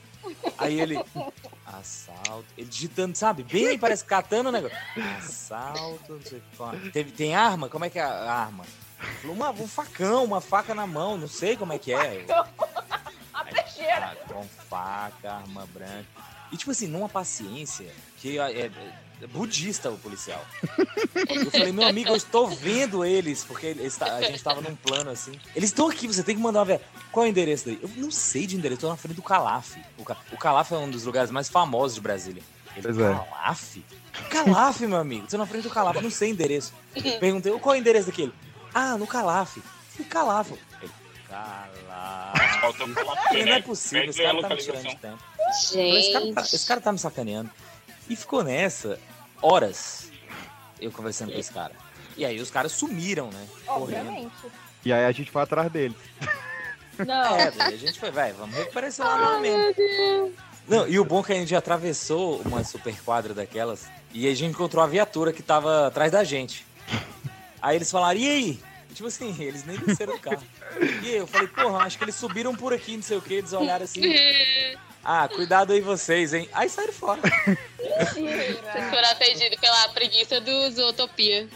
Aí 0.58 0.80
ele. 0.80 1.00
Assalto. 1.66 2.46
Ele 2.58 2.68
digitando, 2.68 3.18
sabe? 3.18 3.44
Bem, 3.44 3.78
parece 3.80 4.06
catando 4.06 4.50
o 4.50 4.52
negócio. 4.52 4.78
Assalto, 5.18 6.14
não 6.14 6.22
sei 6.22 6.42
o 6.58 6.70
que. 6.80 6.90
Teve, 6.92 7.12
tem 7.12 7.36
arma? 7.36 7.68
Como 7.70 7.86
é 7.86 7.90
que 7.90 8.00
é 8.00 8.04
a 8.04 8.32
arma? 8.32 8.64
Falou, 9.22 9.36
uma, 9.36 9.50
um 9.52 9.68
facão, 9.68 10.24
uma 10.24 10.40
faca 10.40 10.74
na 10.74 10.88
mão, 10.88 11.18
não 11.18 11.28
sei 11.28 11.58
como 11.58 11.74
é 11.74 11.80
que 11.80 11.92
é. 11.94 12.26
A 13.34 13.44
peixeira. 13.44 14.16
Com 14.28 14.44
faca, 14.70 15.32
arma 15.34 15.66
branca. 15.74 16.06
E 16.52 16.58
tipo 16.58 16.72
assim, 16.72 16.88
numa 16.88 17.10
paciência 17.10 17.88
que 18.18 18.38
é- 18.38 18.62
é 18.68 18.72
budista 19.28 19.90
o 19.90 19.98
policial. 19.98 20.44
Eu 21.30 21.52
falei, 21.52 21.72
meu 21.72 21.88
amigo, 21.88 22.10
eu 22.10 22.16
estou 22.16 22.48
vendo 22.48 23.04
eles, 23.06 23.44
porque 23.44 23.68
eles 23.68 23.96
tá- 23.96 24.16
a 24.16 24.22
gente 24.22 24.36
estava 24.36 24.62
num 24.62 24.76
plano 24.76 25.10
assim. 25.10 25.32
Eles 25.56 25.70
estão 25.70 25.90
aqui, 25.90 26.08
você 26.08 26.24
tem 26.24 26.36
que 26.36 26.42
mandar 26.42 26.60
uma 26.60 26.66
ver. 26.66 26.82
Qual 27.12 27.26
é 27.26 27.30
o 27.30 27.32
endereço 27.32 27.66
daí? 27.66 27.80
Eu 27.82 27.90
não 27.98 28.12
sei 28.12 28.46
de 28.48 28.56
endereço, 28.56 28.80
eu 28.80 28.88
tô 28.88 28.90
na 28.90 28.98
frente 28.98 29.16
do 29.16 29.22
Calaf. 29.24 29.76
O, 29.98 30.04
Ca- 30.04 30.18
o 30.32 30.38
Calaf 30.38 30.72
é 30.72 30.78
um 30.78 30.90
dos 30.90 31.04
lugares 31.06 31.32
mais 31.32 31.50
famosos 31.50 31.96
de 31.96 32.02
Brasília. 32.02 32.44
Ele, 32.76 32.82
Pois 32.84 32.98
é. 32.98 33.14
Calaf? 33.14 33.78
Calaf, 34.30 34.80
meu 34.82 34.98
amigo. 34.98 35.28
Tô 35.28 35.38
na 35.38 35.46
frente 35.46 35.64
do 35.64 35.70
Calaf, 35.70 35.96
eu 35.96 36.02
não 36.02 36.10
sei 36.12 36.30
endereço. 36.32 36.74
Perguntei, 37.20 37.52
qual 37.60 37.76
é 37.76 37.78
o 37.78 37.82
endereço 37.82 38.08
daquele? 38.08 38.34
Ah, 38.74 38.98
no 38.98 39.06
Calaf. 39.08 39.58
Que 39.96 40.04
Calaf? 40.04 40.52
Ele, 40.82 40.92
Calaf. 41.30 42.60
Faltou 42.62 42.88
Ele 42.88 43.44
não 43.46 43.52
é 43.52 43.56
né? 43.56 43.62
possível, 43.62 44.10
esse 44.10 44.18
Pede 44.18 44.30
a 44.30 44.34
cara 44.34 44.48
tá 44.50 44.56
me 44.56 44.62
tirando 44.62 44.88
de 44.88 44.96
tempo. 44.98 45.20
Falei, 45.70 46.00
Esse 46.00 46.12
cara, 46.14 46.34
tá, 46.34 46.42
esse 46.42 46.66
cara 46.68 46.82
tá 46.82 46.92
me 46.92 47.00
sacaneando. 47.00 47.50
E 48.10 48.16
ficou 48.16 48.44
nessa 48.44 49.00
horas 49.44 50.10
eu 50.80 50.92
conversando 50.92 51.32
com 51.32 51.40
esse 51.40 51.52
cara. 51.52 51.74
E 52.18 52.26
aí 52.26 52.40
os 52.40 52.50
caras 52.50 52.72
sumiram, 52.72 53.30
né? 53.30 53.48
Correndo. 53.66 54.08
Obviamente. 54.08 54.34
E 54.86 54.94
aí 54.94 55.06
a 55.06 55.12
gente 55.12 55.30
foi 55.30 55.42
atrás 55.42 55.72
dele. 55.72 55.96
Não. 56.98 57.36
É, 57.36 57.52
daí 57.52 57.74
a 57.74 57.78
gente 57.78 58.00
foi, 58.00 58.12
vai, 58.12 58.34
vamos 58.34 58.56
recuperar 58.56 58.88
esse 58.88 58.98
celular 58.98 59.40
mesmo. 59.40 60.34
Não, 60.68 60.88
e 60.88 61.00
o 61.00 61.04
bom 61.04 61.20
é 61.20 61.24
que 61.24 61.34
a 61.34 61.36
gente 61.36 61.56
atravessou 61.56 62.42
uma 62.46 62.64
super 62.64 62.96
quadra 63.02 63.34
daquelas 63.34 63.88
e 64.14 64.28
a 64.28 64.36
gente 64.36 64.52
encontrou 64.52 64.84
a 64.84 64.88
viatura 64.88 65.34
que 65.34 65.42
tava 65.42 65.88
atrás 65.88 66.12
da 66.12 66.24
gente. 66.24 66.66
Aí 67.62 67.76
eles 67.76 67.90
falaram, 67.90 68.20
e 68.20 68.30
aí? 68.30 68.60
Tipo 68.94 69.08
assim, 69.08 69.36
eles 69.42 69.66
nem 69.66 69.78
desceram 69.78 70.14
do 70.14 70.20
carro. 70.20 70.44
E 71.02 71.08
aí 71.08 71.18
eu 71.18 71.28
falei, 71.28 71.48
porra, 71.48 71.80
acho 71.80 71.98
que 71.98 72.04
eles 72.04 72.16
subiram 72.16 72.56
por 72.56 72.74
aqui, 72.74 72.96
não 72.96 73.04
sei 73.04 73.18
o 73.18 73.22
que, 73.22 73.34
eles 73.34 73.54
olharam 73.54 73.86
assim. 73.86 74.02
Ah, 75.04 75.28
cuidado 75.28 75.74
aí 75.74 75.82
vocês, 75.82 76.34
hein? 76.34 76.48
Aí 76.54 76.70
saíram 76.70 76.94
fora. 76.94 77.22
Vocês 77.22 78.90
foram 78.90 79.10
atendidos 79.12 79.60
pela 79.60 79.90
preguiça 79.90 80.40
do 80.40 80.72
Zootopia. 80.72 81.48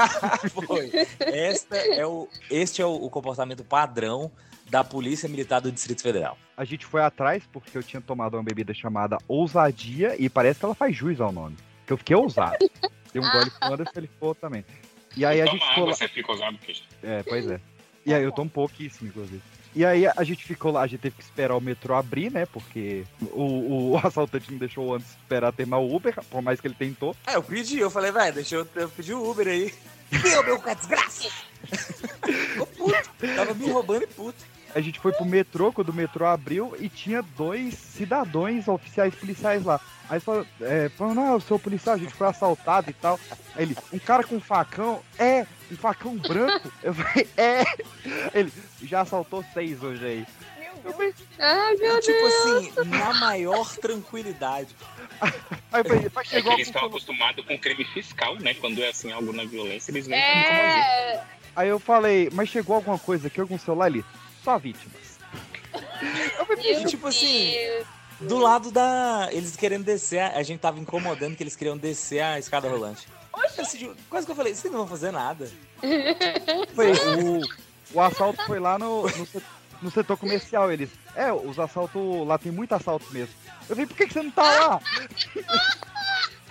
Foi. 0.66 0.90
Esta 1.20 1.76
é 1.76 2.04
o, 2.04 2.28
este 2.50 2.82
é 2.82 2.86
o, 2.86 2.94
o 2.94 3.08
comportamento 3.08 3.62
padrão 3.62 4.30
da 4.68 4.82
Polícia 4.82 5.28
Militar 5.28 5.60
do 5.60 5.70
Distrito 5.70 6.02
Federal. 6.02 6.36
A 6.56 6.64
gente 6.64 6.84
foi 6.84 7.00
atrás 7.02 7.44
porque 7.52 7.78
eu 7.78 7.82
tinha 7.82 8.00
tomado 8.00 8.34
uma 8.34 8.42
bebida 8.42 8.74
chamada 8.74 9.18
Ousadia 9.28 10.16
e 10.18 10.28
parece 10.28 10.58
que 10.58 10.64
ela 10.64 10.74
faz 10.74 10.96
jus 10.96 11.20
ao 11.20 11.30
nome. 11.30 11.56
Que 11.86 11.92
eu 11.92 11.96
fiquei 11.96 12.16
ousado. 12.16 12.56
Dei 13.12 13.22
um 13.22 13.30
gole 13.30 13.50
com 13.50 13.68
o 13.68 13.72
Anderson, 13.72 13.92
ele 13.96 14.08
ficou 14.08 14.34
também. 14.34 14.64
E 15.16 15.24
aí 15.24 15.40
a 15.40 15.44
Toma 15.44 15.56
gente 15.56 15.68
ficou 15.68 15.82
água, 15.84 15.90
lá. 15.90 15.96
você 15.96 16.08
fica 16.08 16.32
usando 16.32 16.58
queijo. 16.58 16.82
É, 17.02 17.22
pois 17.22 17.48
é. 17.48 17.60
E 18.04 18.12
aí 18.12 18.22
eu 18.22 18.32
tomo 18.32 18.50
pouquíssimo, 18.50 19.08
inclusive. 19.08 19.42
E 19.76 19.84
aí 19.84 20.06
a 20.06 20.24
gente 20.24 20.42
ficou 20.42 20.72
lá, 20.72 20.80
a 20.80 20.86
gente 20.86 21.00
teve 21.00 21.16
que 21.16 21.22
esperar 21.22 21.54
o 21.54 21.60
metrô 21.60 21.94
abrir, 21.94 22.32
né? 22.32 22.46
Porque 22.46 23.04
o, 23.20 23.92
o 23.92 24.00
assaltante 24.02 24.50
não 24.50 24.58
deixou 24.58 24.94
antes 24.94 25.10
esperar 25.10 25.52
terminar 25.52 25.76
o 25.76 25.94
Uber, 25.94 26.14
por 26.30 26.40
mais 26.40 26.58
que 26.58 26.66
ele 26.66 26.74
tentou. 26.74 27.14
É, 27.26 27.36
eu 27.36 27.42
pedi, 27.42 27.78
eu 27.78 27.90
falei, 27.90 28.10
velho, 28.10 28.34
deixa 28.34 28.56
eu, 28.56 28.66
eu 28.74 28.88
pedir 28.88 29.12
o 29.12 29.30
Uber 29.30 29.46
aí. 29.46 29.74
Meu, 30.10 30.44
meu, 30.44 30.62
que 30.62 30.74
desgraça! 30.74 31.28
Ficou 32.24 32.66
puto. 32.66 33.10
Tava 33.36 33.52
me 33.52 33.70
roubando 33.70 34.04
e 34.04 34.06
puto. 34.06 34.55
A 34.76 34.80
gente 34.82 35.00
foi 35.00 35.10
pro 35.10 35.24
metrô, 35.24 35.72
quando 35.72 35.88
o 35.88 35.94
metrô 35.94 36.26
abriu, 36.26 36.76
e 36.78 36.90
tinha 36.90 37.22
dois 37.22 37.72
cidadãos 37.72 38.68
oficiais 38.68 39.14
policiais 39.14 39.64
lá. 39.64 39.80
Aí 40.06 40.20
falou, 40.20 40.46
é, 40.60 40.90
falou, 40.90 41.14
não, 41.14 41.32
eu 41.32 41.40
sou 41.40 41.58
policial, 41.58 41.94
a 41.94 41.98
gente 41.98 42.12
foi 42.12 42.26
assaltado 42.26 42.90
e 42.90 42.92
tal. 42.92 43.18
Aí 43.54 43.62
ele, 43.62 43.76
um 43.90 43.98
cara 43.98 44.22
com 44.22 44.36
um 44.36 44.40
facão, 44.40 45.00
é, 45.18 45.46
um 45.72 45.76
facão 45.76 46.14
branco. 46.18 46.70
Eu 46.82 46.92
falei, 46.92 47.26
é. 47.38 47.64
Ele, 48.34 48.52
já 48.82 49.00
assaltou 49.00 49.42
seis 49.54 49.82
hoje 49.82 50.04
aí. 50.04 50.26
Eu 50.84 50.92
falei, 50.92 51.14
meu 51.80 52.00
tipo 52.02 52.18
Deus. 52.18 52.34
assim, 52.34 52.90
na 52.90 53.14
maior 53.14 53.74
tranquilidade. 53.76 54.76
Aí 55.72 55.80
eu 55.80 55.84
falei, 55.84 56.10
mas 56.14 56.26
É 56.26 56.30
chegou 56.30 56.50
que 56.52 56.60
eles 56.60 56.68
estão 56.68 56.84
acostumados 56.84 57.44
com 57.44 57.58
crime 57.58 57.84
fiscal, 57.86 58.36
né? 58.36 58.54
Quando 58.54 58.80
é 58.82 58.90
assim, 58.90 59.10
algo 59.10 59.32
na 59.32 59.44
violência, 59.44 59.90
eles 59.90 60.06
nem. 60.06 60.20
É. 60.20 61.24
Aí 61.56 61.68
eu 61.68 61.80
falei, 61.80 62.28
mas 62.32 62.50
chegou 62.50 62.76
alguma 62.76 62.98
coisa 62.98 63.26
aqui, 63.26 63.40
algum 63.40 63.58
celular 63.58 63.86
ali? 63.86 64.04
Só 64.46 64.58
vítimas. 64.58 65.18
E, 66.62 66.84
tipo 66.84 67.08
assim, 67.08 67.52
do 68.20 68.38
lado 68.38 68.70
da. 68.70 69.28
Eles 69.32 69.56
querendo 69.56 69.82
descer, 69.82 70.20
a 70.20 70.40
gente 70.44 70.60
tava 70.60 70.78
incomodando 70.78 71.34
que 71.34 71.42
eles 71.42 71.56
queriam 71.56 71.76
descer 71.76 72.20
a 72.22 72.38
escada 72.38 72.68
rolante. 72.68 73.08
Eu 73.36 73.50
decidi- 73.56 73.90
quase 74.08 74.24
que 74.24 74.30
eu 74.30 74.36
falei, 74.36 74.54
vocês 74.54 74.72
não 74.72 74.78
vão 74.80 74.88
fazer 74.88 75.10
nada. 75.10 75.50
Foi, 76.76 76.92
o, 76.92 77.40
o 77.92 78.00
assalto 78.00 78.40
foi 78.46 78.60
lá 78.60 78.78
no, 78.78 79.02
no, 79.02 79.28
no 79.82 79.90
setor 79.90 80.16
comercial. 80.16 80.70
Eles, 80.70 80.90
é, 81.16 81.32
os 81.32 81.58
assaltos, 81.58 82.00
lá 82.24 82.38
tem 82.38 82.52
muito 82.52 82.72
assalto 82.72 83.04
mesmo. 83.12 83.34
Eu 83.68 83.74
falei, 83.74 83.86
por 83.86 83.96
que, 83.96 84.06
que 84.06 84.12
você 84.12 84.22
não 84.22 84.30
tá 84.30 84.42
lá? 84.42 84.80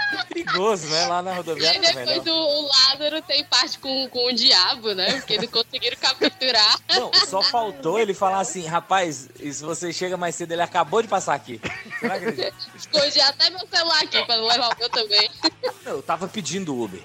Perigoso, 0.29 0.87
né? 0.87 1.07
Lá 1.07 1.21
na 1.21 1.33
E 1.33 1.35
rodoviária 1.37 1.81
também, 1.81 2.05
depois 2.05 2.25
não. 2.25 2.33
o, 2.33 2.63
o 2.63 2.67
Lázaro 2.67 3.21
tem 3.21 3.43
parte 3.45 3.79
com, 3.79 4.09
com 4.09 4.27
o 4.27 4.33
diabo, 4.33 4.93
né? 4.93 5.13
Porque 5.13 5.37
não 5.37 5.47
conseguiram 5.47 5.97
capturar. 5.97 6.79
Não, 6.95 7.11
só 7.27 7.41
faltou 7.41 7.99
ele 7.99 8.13
falar 8.13 8.39
assim, 8.39 8.65
rapaz, 8.65 9.29
e 9.39 9.51
se 9.51 9.63
você 9.63 9.91
chega 9.91 10.15
mais 10.15 10.35
cedo, 10.35 10.51
ele 10.53 10.61
acabou 10.61 11.01
de 11.01 11.07
passar 11.07 11.33
aqui. 11.33 11.59
Você 11.99 12.07
não 12.07 12.15
acredita? 12.15 12.53
Escondi 12.75 13.19
até 13.21 13.49
meu 13.49 13.67
celular 13.67 14.01
aqui 14.01 14.23
pra 14.25 14.37
não 14.37 14.45
levar 14.45 14.73
o 14.73 14.77
meu 14.79 14.89
também. 14.89 15.29
Eu 15.85 16.01
tava 16.01 16.27
pedindo 16.27 16.79
Uber. 16.79 17.01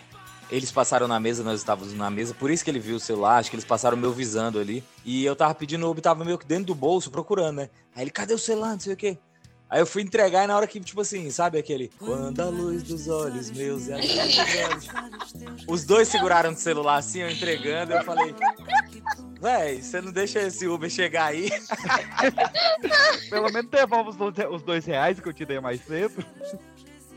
Eles 0.51 0.71
passaram 0.73 1.07
na 1.07 1.21
mesa, 1.21 1.45
nós 1.45 1.61
estávamos 1.61 1.95
na 1.95 2.11
mesa, 2.11 2.35
por 2.35 2.51
isso 2.51 2.65
que 2.65 2.71
ele 2.71 2.81
viu 2.81 2.97
o 2.97 3.01
celular, 3.01 3.39
acho 3.39 3.51
que 3.51 3.57
eles 3.57 3.65
passaram 3.65 3.97
meu 3.97 4.13
visando 4.13 4.59
ali. 4.59 4.83
E 5.05 5.25
eu 5.25 5.37
tava 5.37 5.55
pedindo 5.55 5.89
Uber, 5.89 6.03
tava 6.03 6.25
meio 6.25 6.39
que 6.39 6.47
dentro 6.47 6.67
do 6.67 6.75
bolso, 6.75 7.11
procurando, 7.11 7.59
né? 7.59 7.71
Aí 7.95 8.03
ele, 8.03 8.11
cadê 8.11 8.35
o 8.35 8.39
celular, 8.39 8.73
não 8.73 8.81
sei 8.81 8.95
o 8.95 8.97
quê. 8.97 9.19
Aí 9.71 9.81
eu 9.81 9.87
fui 9.87 10.03
entregar 10.03 10.43
e 10.43 10.47
na 10.49 10.57
hora 10.57 10.67
que, 10.67 10.81
tipo 10.81 11.01
assim, 11.01 11.31
sabe 11.31 11.57
aquele... 11.57 11.93
Quando 11.97 12.41
a 12.41 12.47
luz 12.47 12.83
dos 12.83 13.07
olhos 13.07 13.53
meus 13.53 13.89
a 13.89 13.97
luz 13.97 14.09
dos 14.09 14.55
olhos... 14.57 15.65
Os 15.69 15.85
dois 15.85 16.09
seguraram 16.09 16.51
o 16.51 16.57
celular 16.57 16.97
assim, 16.97 17.21
eu 17.21 17.31
entregando, 17.31 17.93
eu 17.93 18.03
falei... 18.03 18.35
Véi, 19.41 19.81
você 19.81 20.01
não 20.01 20.11
deixa 20.11 20.41
esse 20.41 20.67
Uber 20.67 20.91
chegar 20.91 21.27
aí? 21.27 21.51
Pelo 23.31 23.51
menos 23.53 23.71
devolve 23.71 24.11
os 24.51 24.63
dois, 24.63 24.85
reais 24.85 25.21
que 25.21 25.29
eu 25.29 25.33
te 25.33 25.47
dei 25.47 25.61
mais 25.61 25.81
cedo. 25.83 26.23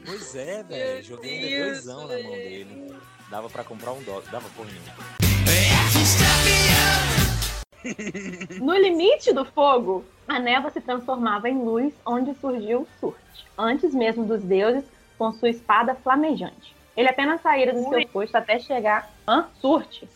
Pois 0.05 0.35
é, 0.35 0.63
velho. 0.63 1.03
Joguei 1.03 1.55
ainda 1.55 1.65
doisão 1.71 2.07
na 2.07 2.19
mão 2.19 2.31
dele. 2.31 2.95
Dava 3.29 3.49
pra 3.49 3.63
comprar 3.63 3.93
um 3.93 4.03
dólar. 4.03 4.23
Dava 4.31 4.47
por 4.55 4.65
nenhum. 4.65 4.83
No 8.61 8.75
limite 8.75 9.33
do 9.33 9.45
fogo, 9.45 10.05
a 10.27 10.39
névoa 10.39 10.71
se 10.71 10.81
transformava 10.81 11.49
em 11.49 11.57
luz, 11.57 11.93
onde 12.05 12.33
surgiu 12.35 12.87
Surte, 12.99 13.45
antes 13.57 13.93
mesmo 13.93 14.25
dos 14.25 14.41
deuses, 14.41 14.83
com 15.17 15.31
sua 15.33 15.49
espada 15.49 15.95
flamejante. 15.95 16.75
Ele 16.95 17.09
apenas 17.09 17.41
saíra 17.41 17.73
do 17.73 17.89
seu 17.89 18.07
posto 18.07 18.35
até 18.35 18.59
chegar. 18.59 19.11
Hã? 19.27 19.47
Surte? 19.59 20.07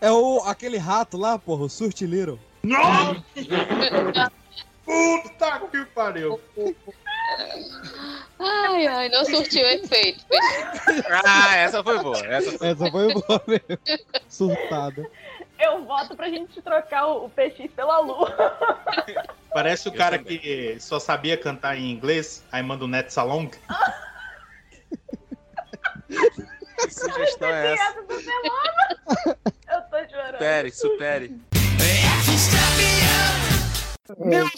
É 0.00 0.10
o, 0.10 0.40
aquele 0.44 0.78
rato 0.78 1.16
lá, 1.16 1.38
porra, 1.38 1.64
o 1.64 1.68
Surte 1.68 2.06
Little. 2.06 2.38
Nossa! 2.62 3.22
Puta 4.84 5.60
que 5.70 5.84
pariu! 5.86 6.40
Ai, 8.38 8.86
ai, 8.86 9.08
não 9.08 9.24
surtiu 9.24 9.64
efeito. 9.66 10.24
Ah, 11.24 11.56
essa 11.56 11.82
foi 11.82 11.98
boa. 12.02 12.18
Essa 12.26 12.58
foi, 12.58 12.68
Essa 12.68 12.90
foi 12.90 13.14
boa 13.14 13.42
mesmo. 13.46 14.02
Surtada. 14.28 15.08
Eu 15.58 15.84
voto 15.84 16.16
pra 16.16 16.28
gente 16.28 16.60
trocar 16.60 17.06
o, 17.06 17.26
o 17.26 17.30
PX 17.30 17.70
pela 17.74 18.00
lua. 18.00 18.34
Parece 19.54 19.88
o 19.88 19.92
cara 19.92 20.18
que 20.18 20.76
só 20.80 20.98
sabia 20.98 21.36
cantar 21.36 21.78
em 21.78 21.92
inglês, 21.92 22.42
aí 22.50 22.62
manda 22.62 22.84
o 22.84 22.88
Net 22.88 23.12
Salong. 23.12 23.48
Que 26.08 26.90
sugestão 26.90 27.48
é 27.48 27.74
essa? 27.74 28.02
Do 28.02 28.20
semana. 28.20 29.46
Eu 29.70 29.82
tô 29.82 30.10
chorando. 30.10 30.32
Supere, 30.32 30.70
supere. 30.72 31.40
Meus 34.18 34.50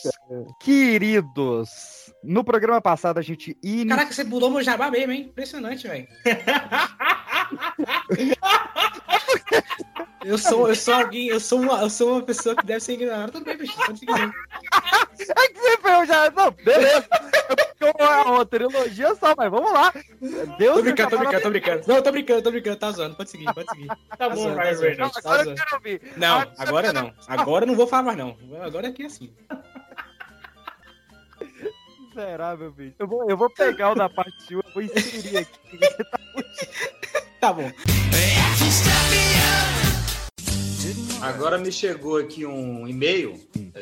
queridos, 0.58 2.10
no 2.22 2.42
programa 2.42 2.80
passado 2.80 3.18
a 3.18 3.22
gente 3.22 3.58
iniciou. 3.62 3.88
Caraca, 3.88 4.12
você 4.12 4.24
pulou 4.24 4.50
meu 4.50 4.62
jabá 4.62 4.90
mesmo, 4.90 5.12
hein? 5.12 5.24
Impressionante, 5.24 5.86
velho. 5.86 6.08
Eu 10.24 10.38
sou, 10.38 10.68
eu 10.68 10.74
sou 10.74 10.94
alguém, 10.94 11.28
eu 11.28 11.38
sou, 11.38 11.60
uma, 11.60 11.80
eu 11.82 11.90
sou 11.90 12.12
uma 12.12 12.22
pessoa 12.22 12.56
que 12.56 12.64
deve 12.64 12.80
ser 12.80 12.94
ignorada. 12.94 13.30
Tudo 13.32 13.44
bem, 13.44 13.56
bicho, 13.58 13.76
pode 13.76 13.98
seguir. 13.98 14.12
É 14.14 15.48
que 15.48 15.60
você 15.60 15.76
foi 15.78 16.06
já. 16.06 16.30
Não, 16.30 16.50
beleza. 16.50 17.06
É 17.80 18.22
uma 18.22 18.46
trilogia 18.46 19.14
só, 19.16 19.34
mas 19.36 19.50
vamos 19.50 19.70
lá. 19.72 19.92
Deus 20.58 20.76
Tô 20.76 20.82
brincando, 20.82 21.10
tô 21.10 21.18
brincando, 21.18 21.42
tô 21.42 21.50
brincando. 21.50 21.82
Não, 21.86 22.02
tô 22.02 22.12
brincando, 22.12 22.42
tô 22.42 22.50
brincando, 22.50 22.76
tá 22.76 22.90
zoando. 22.90 23.14
Pode 23.14 23.30
seguir, 23.30 23.52
pode 23.52 23.68
seguir. 23.68 23.88
Tá 24.16 24.28
bom, 24.30 24.36
zoando, 24.36 24.56
Ryan 24.58 24.74
zoando, 24.74 24.88
Reynolds. 24.88 25.14
tá 25.14 25.20
Agora 25.20 25.40
eu 25.40 25.44
zoando. 25.44 25.60
quero 25.62 25.76
ouvir. 25.76 26.00
Não, 26.16 26.52
agora 26.58 26.92
não. 26.92 27.14
Agora 27.28 27.64
eu 27.64 27.68
não 27.68 27.76
vou 27.76 27.86
falar 27.86 28.02
mais, 28.04 28.18
não. 28.18 28.36
Agora 28.62 28.86
é 28.86 28.90
aqui 28.90 29.04
assim. 29.04 29.32
Miserável, 32.08 32.70
bicho. 32.70 32.94
Eu 32.98 33.06
vou, 33.08 33.28
eu 33.28 33.36
vou 33.36 33.50
pegar 33.50 33.90
o 33.90 33.94
da 33.94 34.08
parte 34.08 34.54
1, 34.54 34.58
eu 34.58 34.64
vou 34.72 34.82
inserir 34.82 35.38
aqui. 35.38 35.78
Tá 37.40 37.52
bom. 37.52 37.70
Agora 41.24 41.56
me 41.56 41.72
chegou 41.72 42.18
aqui 42.18 42.44
um 42.44 42.86
e-mail. 42.86 43.40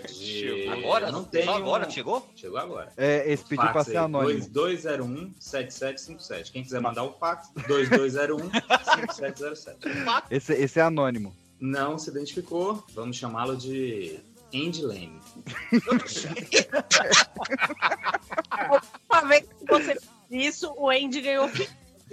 De... 0.08 0.68
Agora? 0.68 1.08
Eu 1.08 1.12
não. 1.12 1.28
Só 1.44 1.56
agora 1.56 1.90
chegou? 1.90 2.24
Chegou 2.36 2.58
agora. 2.58 2.92
É, 2.96 3.32
esse 3.32 3.42
pediu 3.44 3.64
pra 3.64 3.72
Fax 3.72 3.86
ser 3.86 3.96
anônimo. 3.96 4.48
2201-7757. 4.50 6.52
Quem 6.52 6.62
quiser 6.62 6.80
mandar 6.80 7.02
o 7.02 7.12
fax, 7.14 7.48
2201-5707. 7.68 10.22
Esse, 10.30 10.52
esse 10.52 10.78
é 10.78 10.82
anônimo. 10.82 11.34
Não 11.58 11.98
se 11.98 12.10
identificou, 12.10 12.84
vamos 12.94 13.16
chamá-lo 13.16 13.56
de 13.56 14.20
Andy 14.54 14.82
Lane. 14.82 15.20
Uma 19.10 19.28
vez 19.28 19.42
que 19.42 19.66
você 19.66 19.82
fez 19.84 19.98
isso, 20.30 20.72
o 20.76 20.88
Andy 20.90 21.20
ganhou 21.20 21.50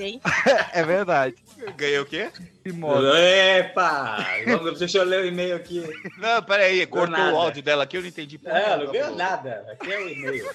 hein? 0.04 0.22
É 0.74 0.84
verdade. 0.84 1.36
Ganhei 1.76 2.00
o 2.00 2.06
quê? 2.06 2.32
Epa! 2.66 4.18
Vamos, 4.48 4.80
deixa 4.80 4.98
eu 5.00 5.04
ler 5.04 5.24
o 5.24 5.28
e-mail 5.28 5.56
aqui. 5.56 5.84
Não, 6.18 6.42
peraí, 6.44 6.86
cortou 6.86 7.18
nada. 7.18 7.34
o 7.34 7.38
áudio 7.38 7.62
dela 7.64 7.84
aqui, 7.84 7.98
eu 7.98 8.02
não 8.02 8.08
entendi. 8.08 8.38
porra 8.38 8.58
É, 8.58 8.70
não 8.70 8.78
nenhuma. 8.78 8.94
ganhou 8.94 9.16
nada. 9.16 9.66
Aqui 9.72 9.92
é 9.92 9.98
o 10.00 10.10
e-mail. 10.10 10.50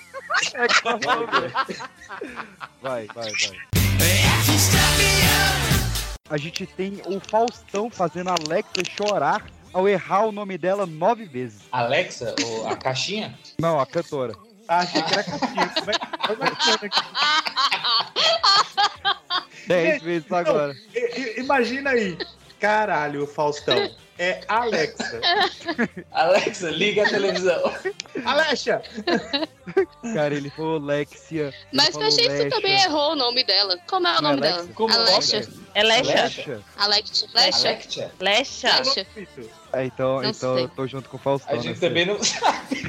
Vai, 2.80 3.06
vai, 3.14 3.30
vai. 3.30 3.58
A 6.30 6.36
gente 6.36 6.66
tem 6.66 7.00
o 7.06 7.20
Faustão 7.20 7.90
fazendo 7.90 8.30
a 8.30 8.34
Alexa 8.46 8.82
chorar 8.96 9.44
ao 9.72 9.88
errar 9.88 10.26
o 10.26 10.32
nome 10.32 10.56
dela 10.56 10.86
nove 10.86 11.24
vezes. 11.26 11.62
Alexa, 11.70 12.34
o- 12.44 12.66
a 12.66 12.76
caixinha? 12.76 13.36
Não, 13.60 13.78
a 13.78 13.86
cantora. 13.86 14.32
Ah, 14.68 14.78
achei 14.78 15.02
que 15.02 15.12
era 15.12 15.24
caixinha. 15.24 15.70
Como 15.74 15.90
é- 16.44 16.46
é 16.46 16.50
que 16.50 16.70
era 16.70 16.86
aqui? 16.86 17.02
Dez 19.66 20.02
vezes 20.02 20.30
agora. 20.32 20.74
Imagina 21.36 21.90
aí. 21.90 22.16
Caralho, 22.60 23.26
Faustão. 23.26 23.90
É 24.18 24.40
Alexa. 24.46 25.20
Alexa, 26.12 26.70
liga 26.70 27.04
a 27.04 27.08
televisão. 27.08 27.62
Alexa! 28.24 28.80
Cara, 30.14 30.34
ele 30.34 30.50
falou 30.50 30.78
Lexia. 30.78 31.52
Mas 31.72 31.90
falou 31.90 32.08
Peixinho 32.14 32.30
Lexa. 32.30 32.50
também 32.50 32.80
errou 32.82 33.12
o 33.12 33.16
nome 33.16 33.42
dela. 33.44 33.76
Como 33.88 34.06
é 34.06 34.14
o 34.14 34.18
é 34.18 34.20
nome 34.20 34.38
Alexa? 34.38 34.56
dela? 34.62 34.68
Como 34.74 34.92
é 34.92 34.96
Alexa. 34.96 35.50
É 35.74 35.82
Lexa? 35.82 36.12
Lexa? 36.12 36.62
Alexa. 36.76 37.26
Lexa. 37.34 37.68
Alexa. 37.68 38.12
Lexa? 38.20 38.76
Lexa. 38.78 39.06
É, 39.72 39.84
então, 39.84 40.22
Não 40.22 40.30
então 40.30 40.54
sei. 40.54 40.64
eu 40.64 40.68
tô 40.68 40.86
junto 40.86 41.08
com 41.08 41.16
o 41.16 41.20
Faustão. 41.20 41.52
A 41.52 41.56
gente 41.56 41.70
nessa 41.70 41.80
também 41.80 42.06
não 42.06 42.22
sabe. 42.22 42.84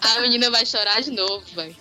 A 0.16 0.20
menina 0.20 0.50
vai 0.50 0.64
chorar 0.64 1.02
de 1.02 1.10
novo, 1.10 1.44
velho. 1.54 1.76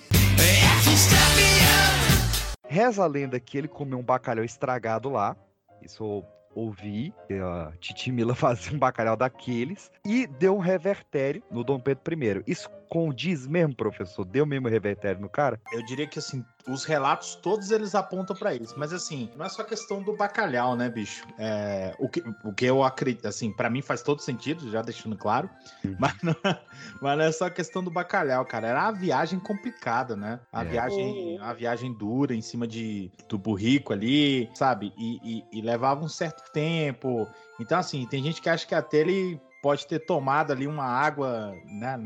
Reza 2.68 3.04
a 3.04 3.08
lenda 3.08 3.40
que 3.40 3.58
ele 3.58 3.70
comeu 3.70 3.98
um 3.98 4.04
bacalhau 4.04 4.44
estragado 4.44 5.10
lá. 5.10 5.38
Isso 5.82 6.04
eu 6.04 6.26
ouvi. 6.58 7.14
A 7.32 7.72
Titi 7.80 8.12
Mila 8.12 8.34
fazia 8.36 8.74
um 8.74 8.80
bacalhau 8.80 9.16
daqueles. 9.16 9.92
E 10.06 10.26
deu 10.26 10.56
um 10.56 10.60
revertério 10.60 11.44
no 11.52 11.64
Dom 11.64 11.80
Pedro 11.80 12.02
I. 12.14 12.44
Isso 12.48 12.70
condiz 12.90 13.48
mesmo, 13.48 13.76
professor? 13.76 14.26
Deu 14.26 14.46
mesmo 14.46 14.68
revertério 14.68 15.22
no 15.22 15.30
cara? 15.30 15.60
Eu 15.72 15.86
diria 15.86 16.08
que 16.08 16.20
assim, 16.20 16.44
os 16.68 16.84
relatos 16.84 17.36
todos 17.36 17.72
eles 17.72 17.96
apontam 17.96 18.36
pra 18.36 18.54
isso, 18.54 18.74
mas 18.78 18.92
assim, 18.92 19.32
não 19.36 19.46
é 19.46 19.50
só 19.50 19.64
questão 19.64 20.04
do 20.04 20.14
bacalhau, 20.16 20.76
né, 20.76 20.90
bicho? 20.90 21.26
É, 21.38 21.96
o, 21.98 22.10
que, 22.10 22.24
o 22.44 22.54
que 22.54 22.66
eu 22.66 22.84
acredito, 22.84 23.26
assim, 23.28 23.52
pra 23.52 23.70
mim 23.70 23.82
faz 23.82 24.02
todo 24.02 24.22
sentido, 24.22 24.70
já 24.70 24.82
deixando 24.82 25.16
claro, 25.16 25.50
mas, 25.98 26.14
não, 26.22 26.36
é- 26.44 26.62
mas 27.02 27.18
não 27.18 27.26
é 27.26 27.32
só 27.32 27.50
questão 27.50 27.84
do 27.84 27.90
bacalhau, 27.90 28.46
cara. 28.46 28.68
Era 28.68 28.82
uma 28.84 28.92
viagem 28.92 29.40
complicada, 29.40 30.16
né? 30.16 30.40
A 30.52 30.62
É. 30.64 30.66
viagem, 30.66 31.38
a 31.40 31.54
viagem 31.54 31.94
dura 31.94 32.36
em 32.36 32.42
cima 32.42 32.68
de 32.68 33.12
do 33.30 33.38
burrico 33.38 33.94
ali, 33.94 34.50
sabe? 34.54 34.94
E, 34.98 35.20
e- 35.54 35.60
e 35.60 35.62
levava 35.62 36.04
um 36.04 36.10
certo 36.10 36.44
tempo. 36.52 37.30
Então, 37.60 37.80
assim, 37.80 38.06
tem 38.06 38.22
gente 38.22 38.42
que 38.42 38.50
acha 38.50 38.66
que 38.68 38.76
até 38.76 38.98
ele 38.98 39.42
pode 39.68 39.86
ter 39.86 40.00
tomado 40.00 40.54
ali 40.54 40.66
uma 40.66 40.86
água, 40.86 41.54
né? 41.66 41.98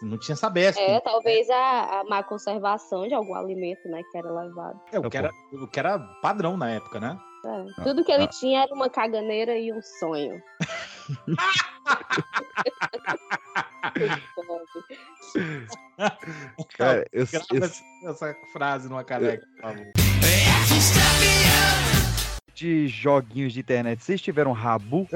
Não 0.00 0.16
tinha 0.16 0.36
sabesp. 0.36 0.78
É, 0.78 1.00
talvez 1.00 1.50
a, 1.50 2.00
a 2.00 2.04
má 2.04 2.22
conservação 2.22 3.08
de 3.08 3.14
algum 3.14 3.34
alimento, 3.34 3.88
né, 3.88 4.04
que 4.12 4.16
era 4.16 4.30
levado. 4.30 4.80
É, 4.92 5.00
o 5.00 5.10
que, 5.10 5.16
era, 5.16 5.32
o 5.52 5.66
que 5.66 5.80
era 5.80 5.98
padrão 6.22 6.56
na 6.56 6.70
época, 6.70 7.00
né? 7.00 7.18
É, 7.44 7.82
Tudo 7.82 8.04
que 8.04 8.12
ele 8.12 8.22
ah. 8.22 8.28
tinha 8.28 8.62
era 8.62 8.72
uma 8.72 8.88
caganeira 8.88 9.58
e 9.58 9.72
um 9.72 9.82
sonho. 9.82 10.40
Cara, 16.78 17.04
eu, 17.12 17.26
eu- 17.52 17.64
essa- 17.64 17.82
essa 18.04 18.36
frase 18.52 18.88
numa 18.88 19.02
caneca, 19.02 19.44
por 19.56 19.62
favor. 19.62 19.86
de 22.54 22.88
joguinhos 22.88 23.52
de 23.52 23.60
internet, 23.60 24.02
vocês 24.02 24.20
tiveram 24.20 24.52
rabu? 24.52 25.06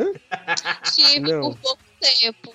Tive 0.95 1.21
Não. 1.21 1.41
por 1.41 1.59
pouco 1.59 1.82
tempo. 2.03 2.53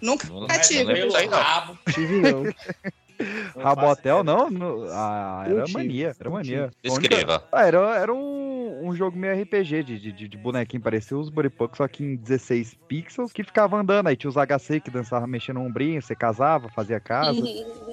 Nunca 0.00 0.26
Não 0.28 0.46
tive. 0.60 0.94
disso 0.94 1.16
aí, 1.16 1.28
não. 1.28 1.78
Tive 1.92 2.20
não. 2.20 2.44
Rabotel 3.62 4.24
não? 4.24 4.48
não 4.50 4.84
ah, 4.90 5.44
Não 5.46 5.56
era 5.58 5.64
tive, 5.66 5.78
mania, 5.78 6.06
era 6.18 6.30
não 6.30 6.36
mania. 6.38 6.70
tive. 6.82 6.98
Descreva. 6.98 7.44
Ah, 7.52 7.66
era, 7.66 7.78
era 7.98 8.14
um, 8.14 8.80
um 8.88 8.94
jogo 8.94 9.14
meio 9.18 9.38
RPG 9.42 9.82
de, 9.82 9.98
de, 10.12 10.26
de- 10.28 10.38
bonequinho, 10.38 10.82
parecia 10.82 11.18
os 11.18 11.28
Buripuck, 11.28 11.76
só 11.76 11.86
que 11.86 12.02
em 12.02 12.16
16 12.16 12.78
pixels, 12.88 13.30
que 13.30 13.44
ficava 13.44 13.76
andando, 13.76 14.06
aí 14.06 14.16
tinha 14.16 14.30
os 14.30 14.36
HC 14.38 14.80
que 14.80 14.90
dançava 14.90 15.26
mexendo 15.26 15.56
no 15.58 15.66
ombrinho, 15.66 16.00
você 16.00 16.14
casava, 16.16 16.70
fazia 16.70 16.98
casa. 16.98 17.38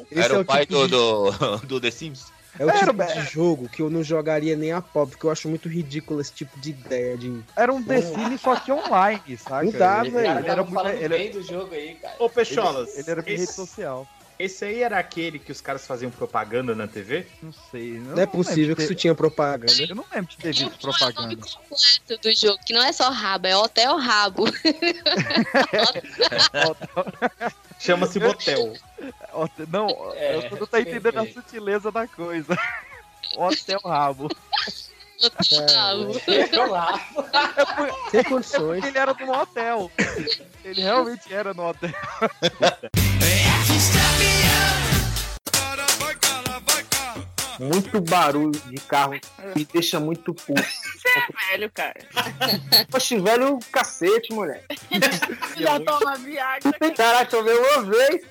Esse 0.10 0.22
Era 0.22 0.36
é 0.36 0.38
o 0.38 0.42
o 0.42 0.45
pai 0.45 0.66
tipo 0.66 0.88
do, 0.88 1.30
de- 1.32 1.38
do, 1.40 1.58
do 1.68 1.82
The 1.82 1.92
Sims? 1.92 2.32
É 2.60 2.66
o 2.66 2.69
Era, 2.69 2.80
tipo 2.94 3.06
de 3.22 3.22
jogo 3.32 3.69
que 3.69 3.82
eu 3.82 3.90
não 3.90 4.03
jogaria 4.03 4.56
nem 4.56 4.72
a 4.72 4.82
pau, 4.82 5.06
porque 5.08 5.26
eu 5.26 5.32
acho 5.32 5.48
muito 5.48 5.68
ridículo 5.69 6.19
esse 6.22 6.34
tipo 6.34 6.60
de 6.60 6.72
ideia 6.72 7.18
de. 7.18 7.42
Era 7.56 7.74
um 7.74 7.84
The 7.84 8.02
Sims, 8.02 8.42
só 8.42 8.56
que 8.56 8.72
online, 8.72 9.38
saca? 9.38 9.64
Não 9.64 9.72
dá, 9.72 10.00
ele, 10.02 10.10
velho. 10.11 10.40
ele 10.40 10.50
era 10.50 10.64
muito... 10.64 10.88
Ele, 10.88 11.10
bem 11.10 11.32
do 11.32 11.42
jogo 11.44 11.74
aí, 11.74 11.95
cara. 11.95 12.16
Ô, 12.19 12.30
Peixolas. 12.30 12.90
ele, 12.94 13.00
ele 13.02 13.11
era 13.11 13.22
de 13.24 13.32
esse- 13.34 13.42
rede 13.42 13.53
social. 13.53 14.08
Esse 14.40 14.66
aí 14.66 14.84
era 14.84 15.00
aquele 15.00 15.40
que 15.40 15.52
os 15.52 15.60
caras 15.60 15.88
faziam 15.88 16.11
propaganda 16.11 16.76
na 16.76 16.88
TV? 16.88 17.26
Não 17.42 17.52
sei. 17.72 17.94
Não 17.94 18.22
é 18.22 18.27
possível 18.27 18.76
que 18.76 18.84
isso 18.84 18.94
tinha 18.94 19.16
propaganda. 19.16 19.74
Eu 19.90 19.95
não 19.95 20.06
lembro 20.14 20.30
de 20.30 20.38
ter 20.38 20.53
visto 20.53 20.77
propaganda. 20.80 21.36
completo 21.36 22.22
do 22.22 22.36
jogo, 22.36 22.60
que 22.64 22.72
não 22.72 22.84
é 22.84 22.92
só 22.94 23.10
rabo, 23.10 23.48
é 23.48 23.58
hotel 23.58 23.98
rabo. 23.98 24.45
Chama-se. 27.80 28.19
Hotel- 29.33 29.67
Não, 29.69 29.88
É, 30.15 30.41
você 30.49 30.59
não 30.59 30.67
tá 30.67 30.80
entendendo 30.81 31.19
a 31.19 31.25
sutileza 31.27 31.91
da 31.91 32.07
coisa. 32.07 32.57
Hotel 33.35 33.80
rabo. 33.83 34.30
Sem 38.11 38.23
condições. 38.23 38.83
Ele 38.83 38.97
era 38.97 39.14
no 39.14 39.31
hotel. 39.33 39.91
Ele 40.64 40.81
realmente 40.81 41.33
era 41.33 41.53
no 41.56 41.67
hotel. 41.67 41.91
Muito 47.60 48.00
barulho 48.02 48.52
de 48.52 48.80
carro 48.82 49.14
me 49.56 49.66
deixa 49.66 50.00
muito 50.00 50.34
puto. 50.34 50.61
Você 50.61 51.10
é 51.10 51.52
velho, 51.52 51.72
cara. 51.72 51.95
Poxa, 52.90 53.19
velho, 53.19 53.60
cacete, 53.72 54.32
mulher. 54.34 54.64
Já 55.58 55.80
toma 55.80 56.18
Viagra. 56.18 56.72
Caraca, 56.95 57.36
eu 57.36 57.44
vi 57.44 57.52
uma 57.52 57.84
vez. 57.84 58.22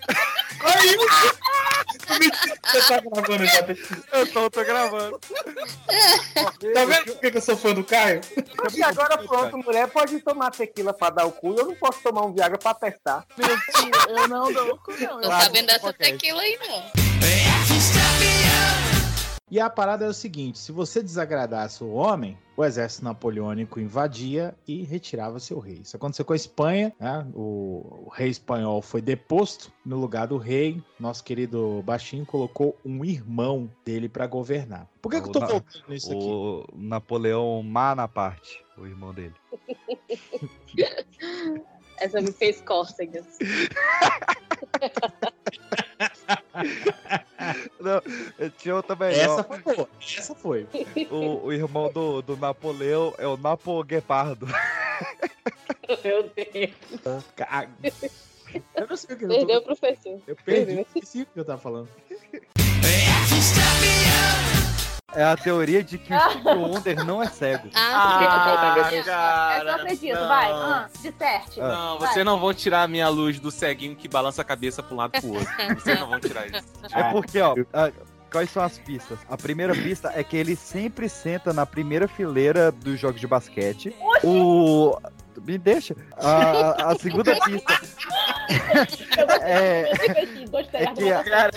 Você 2.65 2.83
tá 2.89 3.01
gravando 3.01 3.47
já? 3.47 3.67
Eu 4.13 4.33
tô, 4.33 4.51
tô 4.51 4.65
gravando. 4.65 5.21
Tá 6.75 6.85
vendo 6.85 7.13
por 7.15 7.31
que 7.31 7.37
eu 7.37 7.43
sou 7.43 7.57
fã 7.57 7.75
do 7.75 7.85
Caio? 7.85 8.21
E 8.75 8.83
agora 8.83 9.19
pronto, 9.19 9.59
mulher 9.59 9.89
pode 9.89 10.21
tomar 10.21 10.51
tequila 10.51 10.93
pra 10.93 11.11
dar 11.11 11.27
o 11.27 11.33
cu. 11.33 11.55
Eu 11.59 11.67
não 11.67 11.75
posso 11.75 12.01
tomar 12.01 12.25
um 12.25 12.33
Viagra 12.33 12.59
pra 12.59 12.75
testar. 12.75 13.25
Meu 13.37 13.49
filho, 13.49 14.11
eu 14.11 14.29
não 14.29 14.53
dou 14.53 14.75
o 14.75 14.79
cu, 14.79 14.93
não. 15.01 15.21
Não 15.21 15.31
tá 15.31 15.49
vendo 15.49 15.71
essa 15.71 15.93
tequila 15.93 16.41
aí, 16.43 16.59
não. 16.61 17.07
E 19.49 19.61
a 19.61 19.71
parada 19.71 20.05
é 20.05 20.09
o 20.09 20.13
seguinte: 20.13 20.59
se 20.59 20.73
você 20.73 21.01
desagradasse 21.01 21.85
o 21.85 21.93
homem, 21.93 22.37
o 22.57 22.65
exército 22.65 23.05
napoleônico 23.05 23.79
invadia 23.79 24.57
e 24.67 24.83
retirava 24.83 25.39
seu 25.39 25.61
rei. 25.61 25.83
Isso 25.83 25.97
aconteceu 25.97 26.25
com 26.25 26.33
a 26.33 26.37
Espanha, 26.37 26.93
né? 26.99 27.25
o, 27.33 28.07
o 28.07 28.09
rei 28.13 28.29
espanhol 28.29 28.83
foi 28.83 29.01
deposto. 29.01 29.73
No 29.85 29.99
lugar 29.99 30.27
do 30.27 30.37
rei, 30.37 30.83
nosso 30.99 31.23
querido 31.23 31.81
Baixinho 31.85 32.27
colocou 32.27 32.77
um 32.85 33.05
irmão 33.05 33.71
dele 33.85 34.09
pra 34.09 34.27
governar. 34.27 34.89
Por 35.01 35.13
que, 35.13 35.21
que 35.21 35.29
eu 35.29 35.33
tô 35.33 35.39
voltando 35.39 35.89
nisso 35.89 36.11
aqui? 36.11 36.25
O 36.25 36.67
Napoleão 36.75 37.63
Manaparte, 37.63 38.65
o 38.77 38.85
irmão 38.85 39.15
dele. 39.15 39.35
Essa 41.99 42.21
me 42.21 42.33
fez 42.33 42.61
cócegas. 42.63 43.39
Não, 47.81 48.03
tinha 48.59 48.75
outra 48.75 48.97
melhor. 48.97 49.25
Essa 49.41 49.45
foi 49.45 49.59
boa. 49.59 49.89
Essa 50.01 50.35
foi. 50.35 50.67
O, 51.11 51.47
o 51.47 51.53
irmão 51.53 51.91
do, 51.93 52.23
do 52.23 52.37
Napoleão 52.37 53.15
é 53.19 53.27
o 53.27 53.37
Napo 53.37 53.83
Guepardo. 53.85 54.47
Meu 56.05 56.31
Deus. 56.35 57.25
Ca- 57.37 57.69
Eu 58.75 58.87
não 58.89 58.97
sei 58.97 59.15
o 59.15 59.19
que 59.19 59.25
eu 59.25 59.29
Perdeu 59.29 59.61
tô... 59.63 59.73
o 59.73 59.77
professor. 59.77 60.21
Eu 60.27 60.37
perdi, 60.37 60.81
esqueci 60.95 61.23
o 61.23 61.27
que 61.27 61.39
eu 61.41 61.45
tava 61.45 61.61
falando. 61.61 61.89
É 65.15 65.23
a 65.23 65.37
teoria 65.37 65.85
de 65.85 65.99
que 65.99 66.13
o 66.13 66.19
Steve 66.21 66.49
Wonder 66.49 67.05
não 67.05 67.23
é 67.23 67.29
cego. 67.29 67.69
Ah, 67.75 68.19
cara, 69.05 69.59
eu 69.61 69.65
não 69.65 69.75
acredito, 69.77 70.15
não. 70.17 70.29
vai. 70.29 70.51
Ah, 70.53 70.89
disserte. 71.01 71.61
Não, 71.61 71.99
Vai. 71.99 72.09
vocês 72.13 72.25
não 72.27 72.41
vão 72.41 72.53
tirar 72.53 72.83
a 72.83 72.89
minha 72.89 73.09
luz 73.09 73.39
do 73.39 73.51
ceguinho 73.53 73.95
que 73.95 74.09
balança 74.09 74.43
a 74.43 74.45
cabeça 74.45 74.83
pra 74.83 74.93
um 74.95 74.97
lado 74.99 75.13
pro 75.13 75.35
outro. 75.35 75.47
Vocês 75.79 76.01
não 76.01 76.09
vão 76.09 76.19
tirar 76.19 76.47
isso. 76.49 76.65
É 76.93 77.05
porque, 77.13 77.41
ó, 77.41 77.55
a- 77.73 77.93
quais 78.33 78.51
são 78.51 78.65
as 78.65 78.79
pistas? 78.81 79.19
A 79.31 79.37
primeira 79.37 79.75
pista 79.75 80.11
é 80.13 80.25
que 80.25 80.37
ele 80.37 80.57
sempre 80.57 81.09
senta 81.09 81.53
na 81.53 81.65
primeira 81.65 82.09
fileira 82.09 82.73
dos 82.73 82.99
jogos 82.99 83.21
de 83.21 83.29
basquete. 83.29 83.95
O. 84.25 84.99
Me 85.43 85.59
deixa. 85.59 85.95
A, 86.17 86.91
a 86.93 86.99
segunda 86.99 87.35
pista 87.45 87.81
é, 89.43 89.91
é 90.73 90.87
que 90.95 91.13
a- 91.13 91.25
Cara, 91.25 91.51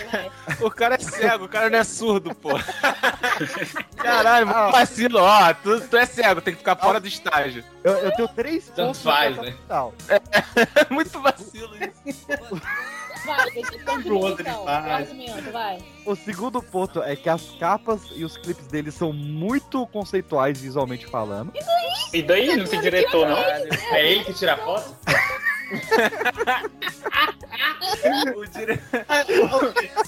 o 0.60 0.70
cara 0.70 0.94
é 0.96 0.98
cego, 0.98 1.44
o 1.44 1.48
cara 1.48 1.70
não 1.70 1.78
é 1.78 1.84
surdo, 1.84 2.34
pô. 2.34 2.50
Caralho, 3.96 4.46
muito 4.46 4.72
vacilo. 4.72 5.18
Ó, 5.20 5.54
tu, 5.54 5.80
tu 5.88 5.96
é 5.96 6.06
cego, 6.06 6.40
tem 6.40 6.54
que 6.54 6.58
ficar 6.58 6.76
fora 6.76 6.98
do 7.00 7.06
estágio. 7.08 7.64
eu, 7.84 7.92
eu 7.92 8.12
tenho 8.12 8.28
três 8.28 8.66
Tanto 8.66 8.76
pontos 8.86 9.02
faz, 9.02 9.36
né? 9.36 9.54
É 10.08 10.92
muito 10.92 11.20
vacilo 11.20 11.70
isso. 12.06 12.26
Vai, 13.26 13.50
deixa 13.50 13.74
eu 13.74 13.84
continuar 13.84 14.30
então. 14.30 14.64
Vai. 15.52 15.78
O 16.06 16.16
segundo 16.16 16.62
ponto 16.62 17.02
é 17.02 17.14
que 17.14 17.28
as 17.28 17.50
capas 17.58 18.00
e 18.14 18.24
os 18.24 18.36
clipes 18.38 18.66
dele 18.66 18.90
são 18.90 19.12
muito 19.12 19.86
conceituais 19.88 20.58
visualmente 20.60 21.06
falando. 21.06 21.52
E 22.14 22.22
daí? 22.22 22.56
Não 22.56 22.64
tem 22.66 22.80
diretor, 22.80 23.28
não? 23.28 23.36
É 23.92 24.12
ele 24.12 24.24
que 24.24 24.32
tira 24.32 24.54
a 24.54 24.56
foto? 24.56 24.96
o, 28.36 28.46
dire... 28.46 28.80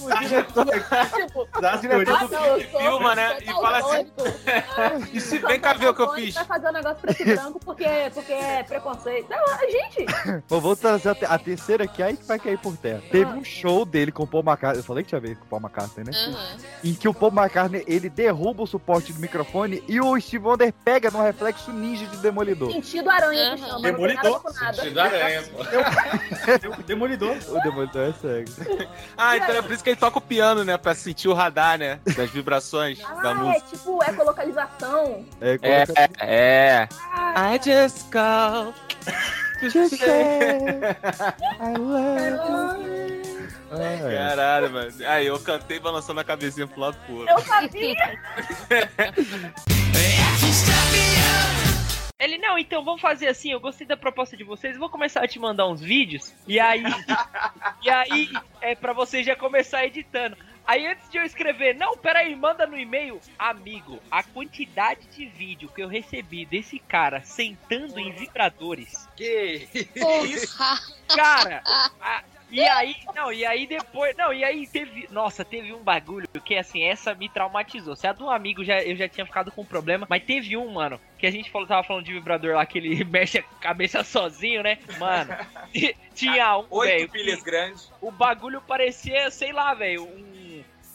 o 0.01 0.19
diretor 0.19 0.67
o 0.67 1.81
diretor 1.81 2.05
do 2.05 2.15
ah, 2.15 2.29
não, 2.31 2.47
eu 2.47 2.61
filme 2.61 2.83
filma, 2.83 3.15
né? 3.15 3.39
E 3.41 3.47
fala 3.47 3.79
assim. 3.79 4.13
E 5.13 5.21
se 5.21 5.39
vem 5.39 5.61
cá 5.61 5.73
ver 5.75 5.89
o 5.89 5.95
que 5.95 6.03
eu 6.03 6.15
fiz. 6.15 6.35
Vai 6.35 6.45
fazer 6.45 6.69
um 6.69 6.73
negócio 6.73 6.97
preto 6.99 7.23
e 7.23 7.35
branco 7.35 7.61
porque, 7.65 7.85
porque 8.15 8.33
é 8.33 8.63
preconceito. 8.63 9.29
Não, 9.31 9.39
gente. 9.71 10.07
Vou 10.49 10.77
trazer 10.77 11.11
a, 11.11 11.15
te- 11.15 11.25
a 11.25 11.39
terceira 11.39 11.85
aqui, 11.85 12.03
aí 12.03 12.17
que 12.17 12.25
vai 12.25 12.39
cair 12.39 12.59
por 12.59 12.77
terra. 12.77 13.03
Teve 13.11 13.31
um 13.33 13.45
show 13.45 13.85
dele 13.85 14.13
com 14.13 14.25
o 14.25 14.27
Paul 14.27 14.43
McCartney. 14.43 14.81
Eu 14.81 14.85
falei 14.85 15.03
que 15.05 15.09
tinha 15.09 15.19
a 15.19 15.23
ver 15.23 15.37
com 15.37 15.45
o 15.45 15.49
Paul 15.49 15.63
McCartney, 15.63 16.05
né? 16.05 16.13
Em 16.83 16.95
que 16.95 17.09
o 17.09 17.15
Paul 17.15 17.33
McCartney 17.33 17.85
ele 17.87 18.09
derruba 18.09 18.63
o 18.63 18.67
suporte 18.67 19.13
do 19.13 19.21
microfone 19.21 19.83
e 19.89 20.01
o 20.01 20.19
Steve 20.21 20.45
Wonder 20.47 20.73
pega 20.85 21.11
no 21.11 21.23
reflexo 21.23 21.73
ninja 21.73 22.07
de 22.07 22.17
demolidor. 22.19 22.73
Sentido 22.73 23.11
aranha 23.11 23.57
que 23.57 23.63
chama. 23.63 23.91
não 24.23 24.41
com 24.41 24.53
nada. 24.53 24.75
Sentido 24.75 25.01
aranha, 25.01 25.43
pô. 25.53 26.83
Demolidor. 26.87 27.37
O 27.49 27.61
demolidor 27.61 28.09
é 28.09 28.13
cego. 28.13 28.51
Ah, 29.17 29.37
então 29.37 29.55
é 29.55 29.63
por 29.63 29.71
isso 29.73 29.85
que 29.85 29.91
ele 29.91 29.97
toca 30.01 30.19
o 30.19 30.21
piano, 30.21 30.65
né? 30.65 30.77
Pra 30.77 30.95
sentir 30.95 31.29
o 31.29 31.35
radar, 31.35 31.79
né? 31.79 32.01
Das 32.17 32.31
vibrações 32.31 32.99
da 32.99 33.07
Ah, 33.15 33.31
é 33.31 33.35
música. 33.35 33.67
tipo 33.71 34.03
ecolocalização. 34.05 35.25
É, 35.41 35.59
É, 35.63 35.85
é. 36.21 36.89
I 37.37 37.61
just 37.63 38.11
call. 38.11 38.75
Just 39.63 39.97
say 39.99 40.59
I 41.61 41.77
love 41.79 42.83
you. 42.83 43.23
Ah, 43.71 43.83
é. 43.83 44.17
Caralho, 44.29 44.71
mano. 44.71 44.93
Aí 45.07 45.27
eu 45.27 45.39
cantei 45.41 45.79
balançando 45.79 46.21
a 46.21 46.25
cabecinha 46.25 46.67
pro 46.67 46.81
lado 46.81 46.97
pro 47.07 47.17
outro. 47.19 47.33
Eu 47.35 47.41
sabia. 47.41 48.19
Ele, 52.23 52.39
não, 52.39 52.57
então 52.57 52.85
vamos 52.85 53.01
fazer 53.01 53.27
assim, 53.27 53.51
eu 53.51 53.59
gostei 53.59 53.85
da 53.85 53.97
proposta 53.97 54.37
de 54.37 54.45
vocês, 54.45 54.77
vou 54.79 54.89
começar 54.89 55.25
a 55.25 55.27
te 55.29 55.41
mandar 55.41 55.67
uns 55.67 55.81
vídeos, 55.81 56.33
e 56.47 56.61
aí. 56.61 56.85
e 57.83 57.91
aí, 57.91 58.29
é 58.61 58.77
pra 58.77 58.93
você 58.93 59.25
já 59.25 59.35
começar 59.35 59.85
editando. 59.85 60.37
Aí 60.65 60.87
antes 60.87 61.11
de 61.11 61.19
eu 61.19 61.25
escrever, 61.25 61.75
não, 61.75 61.97
peraí, 61.97 62.37
manda 62.37 62.65
no 62.65 62.79
e-mail, 62.79 63.21
amigo, 63.37 63.99
a 64.09 64.23
quantidade 64.23 65.01
de 65.09 65.27
vídeo 65.27 65.69
que 65.69 65.83
eu 65.83 65.89
recebi 65.89 66.47
desse 66.47 66.79
cara 66.79 67.21
sentando 67.23 67.99
em 67.99 68.13
vibradores. 68.13 69.09
Que 69.17 69.67
isso? 70.25 70.57
Cara, 71.09 71.61
a- 72.01 72.23
e 72.53 72.63
aí, 72.63 72.95
não, 73.15 73.33
e 73.33 73.47
aí 73.47 73.67
depois, 73.67 74.15
não, 74.17 74.33
e 74.33 74.45
aí 74.45 74.67
teve, 74.67 75.09
nossa, 75.11 75.45
teve 75.45 75.73
um 75.73 75.83
bagulho 75.83 76.29
que 76.45 76.55
assim, 76.55 76.85
essa 76.85 77.15
me 77.15 77.29
traumatizou. 77.29 77.97
Se 77.97 78.07
a 78.07 78.13
do 78.13 78.29
amigo 78.29 78.63
já, 78.63 78.83
eu 78.83 78.95
já 78.95 79.09
tinha 79.09 79.25
ficado 79.25 79.51
com 79.51 79.65
problema, 79.65 80.07
mas 80.09 80.23
teve 80.23 80.57
um, 80.57 80.71
mano, 80.71 81.01
que 81.19 81.27
a 81.27 81.31
gente 81.31 81.51
falou, 81.51 81.67
tava 81.67 81.83
falando 81.83 82.05
de 82.05 82.13
vibrador 82.13 82.55
lá 82.55 82.67
que 82.67 82.79
ele 82.79 83.03
mexe 83.09 83.39
a 83.39 83.43
cabeça 83.61 84.05
sozinho, 84.05 84.63
né? 84.63 84.79
Mano, 84.99 85.35
tinha 86.15 86.59
um, 86.59 86.67
Oito 86.71 86.91
velho, 86.91 87.09
pilhas 87.11 87.39
que 87.39 87.45
grandes. 87.45 87.91
o 88.01 88.11
bagulho 88.11 88.61
parecia, 88.61 89.31
sei 89.31 89.53
lá, 89.53 89.73
velho, 89.73 90.05
um 90.05 90.43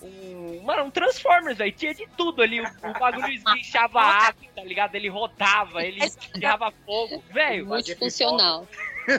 um, 0.01 0.61
mano, 0.63 0.83
um 0.83 0.91
Transformers, 0.91 1.57
velho. 1.57 1.71
Tinha 1.71 1.93
de 1.93 2.07
tudo 2.15 2.41
ali. 2.41 2.61
O, 2.61 2.65
o 2.65 2.93
bagulho 2.99 3.29
esguichava 3.29 3.99
água, 4.01 4.47
tá 4.55 4.63
ligado? 4.63 4.95
Ele 4.95 5.09
rodava, 5.09 5.83
ele 5.83 6.07
tirava 6.33 6.71
fogo. 6.85 7.23
Velho. 7.31 7.65
Multifuncional. 7.65 8.67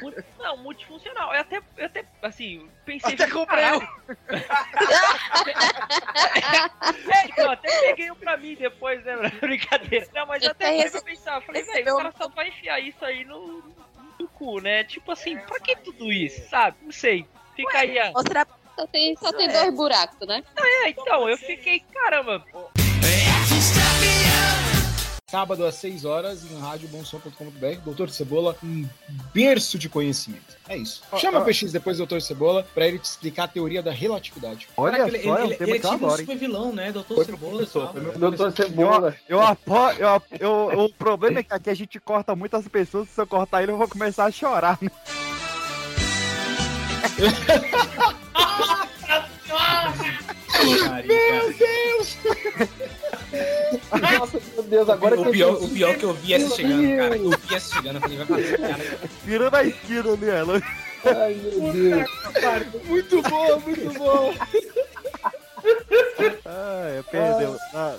Multi- 0.03 0.25
Não, 0.39 0.57
multifuncional. 0.59 1.35
Eu 1.35 1.41
até, 1.41 1.63
eu 1.77 1.87
até 1.87 2.05
assim, 2.23 2.69
pensei. 2.85 3.15
Até 3.15 3.29
comprei 3.31 3.65
um. 3.73 3.81
é, 7.13 7.25
então, 7.27 7.45
eu 7.45 7.51
até 7.51 7.81
peguei 7.83 8.11
um 8.11 8.15
pra 8.17 8.37
mim 8.37 8.55
depois, 8.55 9.03
né? 9.05 9.17
Brincadeira. 9.41 10.07
Não, 10.15 10.27
mas 10.27 10.43
eu 10.43 10.51
até 10.51 10.89
pra 10.91 11.03
pensar. 11.03 11.37
Eu 11.37 11.43
Falei, 11.43 11.63
velho, 11.63 11.95
o 11.95 11.97
cara 11.97 12.13
só 12.17 12.29
vai 12.29 12.49
enfiar 12.49 12.79
isso 12.81 13.05
aí 13.05 13.25
no, 13.25 13.63
no 14.19 14.29
cu, 14.29 14.61
né? 14.61 14.85
Tipo 14.85 15.13
assim, 15.13 15.39
pra 15.39 15.59
que 15.61 15.77
tudo 15.77 16.13
isso, 16.13 16.49
sabe? 16.49 16.77
Não 16.83 16.93
sei. 16.93 17.27
Fica 17.57 17.79
aí 17.79 17.99
a. 17.99 18.11
Mostrar. 18.13 18.47
Só 18.79 18.87
tem, 18.87 19.17
só 19.17 19.33
tem 19.33 19.49
dois 19.49 19.75
buracos, 19.75 20.29
né? 20.29 20.45
É, 20.57 20.91
então, 20.91 21.29
eu 21.29 21.37
fiquei, 21.37 21.81
caramba. 21.81 22.45
Sábado 25.31 25.67
às 25.67 25.75
6 25.75 26.07
horas 26.07 26.43
em 26.51 26.59
radiobonsom.com.br. 26.59 27.81
Doutor 27.85 28.09
Cebola, 28.09 28.57
um 28.65 28.87
berço 29.35 29.79
de 29.79 29.87
conhecimento. 29.87 30.57
É 30.67 30.75
isso. 30.77 31.03
Chama 31.19 31.39
ó. 31.39 31.43
o 31.43 31.45
PX 31.45 31.71
depois 31.71 31.99
do 31.99 32.01
Doutor 32.01 32.23
Cebola 32.23 32.67
pra 32.75 32.89
ele 32.89 32.99
te 32.99 33.05
explicar 33.05 33.45
a 33.45 33.49
teoria 33.49 33.83
da 33.83 33.93
relatividade. 33.93 34.69
Olha 34.75 34.97
Caraca, 34.97 35.15
ele, 35.17 35.25
só, 35.25 35.37
é 35.37 35.43
um 35.43 35.47
ele, 35.47 35.57
tema 35.57 35.71
ele 35.71 35.79
que 35.81 35.87
eu 35.87 35.91
é 35.91 35.95
tipo 35.95 36.07
um 36.07 36.17
super 36.17 36.37
vilão, 36.39 36.73
né? 36.73 36.93
Doutor 36.93 37.15
Foi 37.17 37.25
Cebola. 37.27 37.67
tal. 37.67 37.93
Doutor 38.19 38.53
Cebola. 38.53 39.17
Eu 39.29 39.41
apoio. 39.43 39.99
Eu, 39.99 40.09
ap- 40.09 40.33
eu- 40.41 40.85
o 40.85 40.93
problema 40.95 41.41
é 41.41 41.43
que 41.43 41.53
aqui 41.53 41.69
a 41.69 41.75
gente 41.75 42.01
corta 42.01 42.35
muitas 42.35 42.67
pessoas. 42.67 43.07
Se 43.11 43.21
eu 43.21 43.27
cortar 43.27 43.63
ele, 43.63 43.73
eu 43.73 43.77
vou 43.77 43.87
começar 43.89 44.25
a 44.25 44.31
chorar. 44.31 44.79
né? 44.81 44.89
Meu 51.05 51.53
Deus! 51.53 52.17
Nossa, 54.19 54.41
meu 54.55 54.63
Deus, 54.65 54.89
agora 54.89 55.15
o, 55.15 55.23
que 55.23 55.29
eu 55.29 55.33
pior, 55.33 55.57
vi- 55.59 55.65
o 55.65 55.69
pior 55.69 55.91
é 55.91 55.95
que 55.95 56.05
eu 56.05 56.15
vi 56.15 56.35
essa 56.35 56.57
chegando, 56.57 56.97
cara. 56.97 57.17
Eu 57.17 57.31
vi 57.31 57.55
essa 57.55 57.75
chegando, 57.75 57.97
eu 57.97 58.01
falei, 58.01 58.17
vai 58.19 58.27
fazer 58.27 58.59
cara. 58.59 58.85
Tira 59.25 59.51
na 59.51 59.63
esquina 59.65 60.13
ali, 60.13 60.29
ela. 60.31 60.63
Ai, 61.05 61.35
meu 61.35 61.73
Deus. 61.73 62.11
Muito 62.87 63.23
bom, 63.23 63.61
muito 63.61 63.99
bom. 63.99 64.35
Ai, 66.45 67.05
perdeu. 67.11 67.57
Ah. 67.75 67.97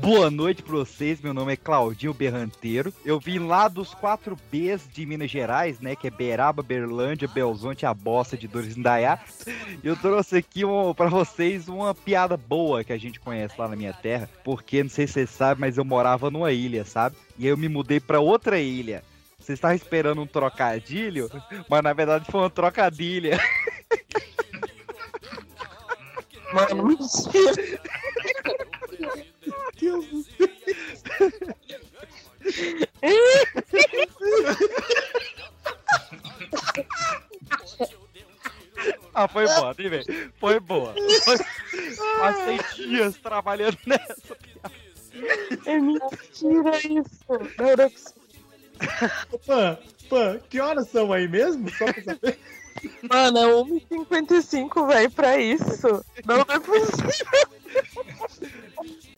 Boa 0.00 0.28
noite 0.30 0.62
pra 0.62 0.74
vocês, 0.74 1.20
meu 1.20 1.32
nome 1.32 1.52
é 1.52 1.56
Claudinho 1.56 2.12
Berranteiro. 2.12 2.92
Eu 3.04 3.20
vim 3.20 3.38
lá 3.38 3.68
dos 3.68 3.94
4 3.94 4.36
Bs 4.50 4.88
de 4.92 5.06
Minas 5.06 5.30
Gerais, 5.30 5.78
né? 5.80 5.94
Que 5.94 6.08
é 6.08 6.10
Beraba, 6.10 6.62
Berlândia, 6.62 7.28
Belzonte, 7.28 7.86
a 7.86 7.94
bosta 7.94 8.36
de 8.36 8.48
Dores 8.48 8.76
Indaiá. 8.76 9.18
Eu 9.82 9.96
trouxe 9.96 10.38
aqui 10.38 10.64
um, 10.64 10.92
pra 10.92 11.08
vocês 11.08 11.68
uma 11.68 11.94
piada 11.94 12.36
boa 12.36 12.82
que 12.82 12.92
a 12.92 12.98
gente 12.98 13.20
conhece 13.20 13.54
lá 13.56 13.68
na 13.68 13.76
minha 13.76 13.92
terra. 13.92 14.28
Porque, 14.42 14.82
não 14.82 14.90
sei 14.90 15.06
se 15.06 15.14
vocês 15.14 15.30
sabem, 15.30 15.60
mas 15.60 15.78
eu 15.78 15.84
morava 15.84 16.30
numa 16.30 16.52
ilha, 16.52 16.84
sabe? 16.84 17.16
E 17.38 17.44
aí 17.44 17.50
eu 17.50 17.56
me 17.56 17.68
mudei 17.68 18.00
pra 18.00 18.20
outra 18.20 18.58
ilha. 18.58 19.02
Vocês 19.38 19.56
estavam 19.58 19.76
esperando 19.76 20.20
um 20.20 20.26
trocadilho, 20.26 21.30
mas 21.68 21.82
na 21.82 21.92
verdade 21.92 22.24
foi 22.30 22.40
uma 22.40 22.50
trocadilha. 22.50 23.38
Mano, 26.52 26.86
mentira. 26.86 27.80
Deus 29.80 30.06
do 30.06 30.22
céu. 30.22 30.44
Ah, 39.14 39.28
foi 39.28 39.46
boa, 39.46 39.72
velho? 39.72 40.32
Foi 40.38 40.60
boa. 40.60 40.94
Foi... 41.24 41.38
Passei 42.18 42.58
dias 42.74 43.16
trabalhando 43.18 43.78
nessa. 43.86 44.36
É 45.66 45.78
mentira 45.78 46.76
isso. 46.78 47.24
Não 47.58 47.66
era 47.66 47.88
possível. 47.88 48.24
Pan, 49.46 49.78
Pan, 50.08 50.40
que 50.50 50.60
horas 50.60 50.88
são 50.88 51.12
aí 51.12 51.28
mesmo? 51.28 51.70
Só 51.70 51.84
pra 51.92 52.02
saber. 52.02 52.38
Mano, 53.08 53.38
é 53.38 53.44
1h55, 53.44 54.88
velho, 54.88 55.10
pra 55.12 55.38
isso. 55.38 56.04
Não 56.26 56.40
é 56.40 56.58
possível. 56.58 57.14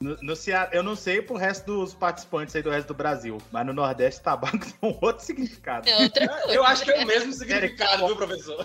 No, 0.00 0.18
no 0.20 0.34
Ceará, 0.34 0.68
eu 0.72 0.82
não 0.82 0.96
sei 0.96 1.22
pro 1.22 1.36
resto 1.36 1.64
dos 1.64 1.94
participantes 1.94 2.56
aí 2.56 2.62
do 2.62 2.70
resto 2.70 2.88
do 2.88 2.94
Brasil, 2.94 3.38
mas 3.52 3.64
no 3.64 3.72
Nordeste 3.72 4.20
tabaco 4.20 4.58
tem 4.58 4.74
um 4.90 4.98
outro 5.00 5.24
significado. 5.24 5.88
É 5.88 5.96
outra 6.02 6.26
coisa. 6.28 6.52
Eu 6.52 6.64
acho 6.64 6.84
que 6.84 6.90
é 6.90 7.04
o 7.04 7.06
mesmo 7.06 7.32
significado, 7.32 8.06
viu, 8.08 8.16
professor? 8.16 8.64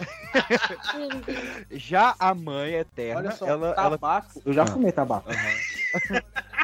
Já 1.69 2.15
a 2.17 2.33
mãe 2.33 2.73
eterna, 2.73 3.19
Olha 3.21 3.31
só, 3.31 3.45
ela, 3.45 3.67
ela... 3.67 3.75
tabaco. 3.91 4.41
Eu 4.43 4.51
já 4.53 4.63
Ah. 4.63 4.67
fumei 4.67 4.91
tabaco. 4.91 5.29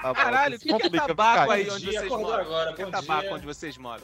Tá 0.04 0.10
bom, 0.10 0.16
Caralho, 0.16 0.58
o 0.58 0.60
que, 0.60 0.68
que 0.68 0.98
é 0.98 1.00
tabaco 1.00 1.50
aí 1.50 1.70
onde 1.70 1.86
vocês 1.86 2.10
moram? 2.10 2.34
agora, 2.42 2.72
o 2.72 2.76
que 2.76 2.82
é 2.82 2.86
tabaco 2.88 3.22
dia. 3.22 3.34
onde 3.36 3.46
vocês 3.46 3.78
moram? 3.78 4.04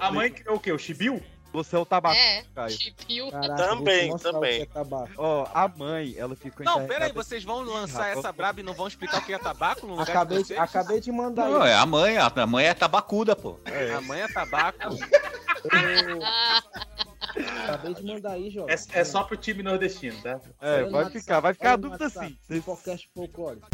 A 0.00 0.10
mãe 0.10 0.32
criou 0.32 0.56
o 0.56 0.60
quê? 0.60 0.72
O 0.72 0.78
chibiu? 0.78 1.22
Você 1.52 1.76
é 1.76 1.78
o 1.78 1.86
tabaco, 1.86 2.14
É, 2.14 2.44
Caio. 2.54 2.70
chipiu. 2.70 3.30
Caraca, 3.30 3.54
Também, 3.56 4.12
o 4.12 4.18
também. 4.18 4.62
é 4.62 4.66
tabaco. 4.66 5.10
Ó, 5.16 5.46
a 5.54 5.66
mãe, 5.66 6.14
ela 6.18 6.36
ficou 6.36 6.64
Não, 6.64 6.72
encarregada- 6.74 6.94
pera 6.94 7.06
aí, 7.06 7.12
vocês 7.12 7.42
vão 7.42 7.62
lançar 7.62 8.10
essa 8.16 8.30
braba 8.30 8.60
e 8.60 8.62
não 8.62 8.74
vão 8.74 8.86
explicar 8.86 9.18
o 9.18 9.24
que 9.24 9.32
é 9.32 9.38
tabaco 9.38 9.86
no 9.86 9.92
lugar 9.94 10.10
Acabei, 10.10 10.38
de- 10.38 10.44
vocês? 10.44 10.60
acabei 10.60 11.00
de 11.00 11.10
mandar 11.10 11.48
Não, 11.48 11.62
aí. 11.62 11.70
é 11.70 11.74
a 11.74 11.86
mãe, 11.86 12.18
a 12.18 12.26
a 12.34 12.46
mãe 12.46 12.66
é 12.66 12.74
tabacuda, 12.74 13.34
pô. 13.34 13.58
A 13.96 14.00
mãe 14.02 14.20
é 14.20 14.28
tabaco. 14.28 14.78
Eu- 14.82 14.88
Acabei 17.64 17.94
de 17.94 18.04
mandar 18.04 18.32
aí, 18.32 18.50
Jovem. 18.50 18.74
É, 18.74 19.00
é 19.00 19.04
só 19.04 19.22
pro 19.24 19.36
time 19.36 19.62
nordestino, 19.62 20.20
tá? 20.22 20.40
É, 20.60 20.84
vai 20.84 21.10
ficar, 21.10 21.40
vai 21.40 21.52
ficar 21.54 21.72
a 21.72 21.76
dúvida 21.76 22.06
assim. 22.06 22.36
Vocês- 22.46 22.64
Podcast 22.64 23.10
folclórico. 23.14 23.66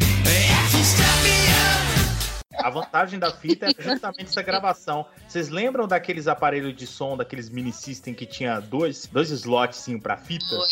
A 2.58 2.70
vantagem 2.70 3.18
da 3.18 3.30
fita 3.30 3.66
é 3.66 3.82
justamente 3.82 4.28
essa 4.28 4.42
gravação. 4.42 5.06
Vocês 5.28 5.48
lembram 5.48 5.86
daqueles 5.86 6.28
aparelhos 6.28 6.76
de 6.76 6.86
som, 6.86 7.16
daqueles 7.16 7.48
mini 7.48 7.72
system 7.72 8.14
que 8.14 8.26
tinha 8.26 8.60
dois, 8.60 9.06
dois 9.06 9.30
slots 9.30 9.86
pra 10.02 10.16
fita? 10.16 10.44
Foi. 10.48 10.58
Eu 10.58 10.64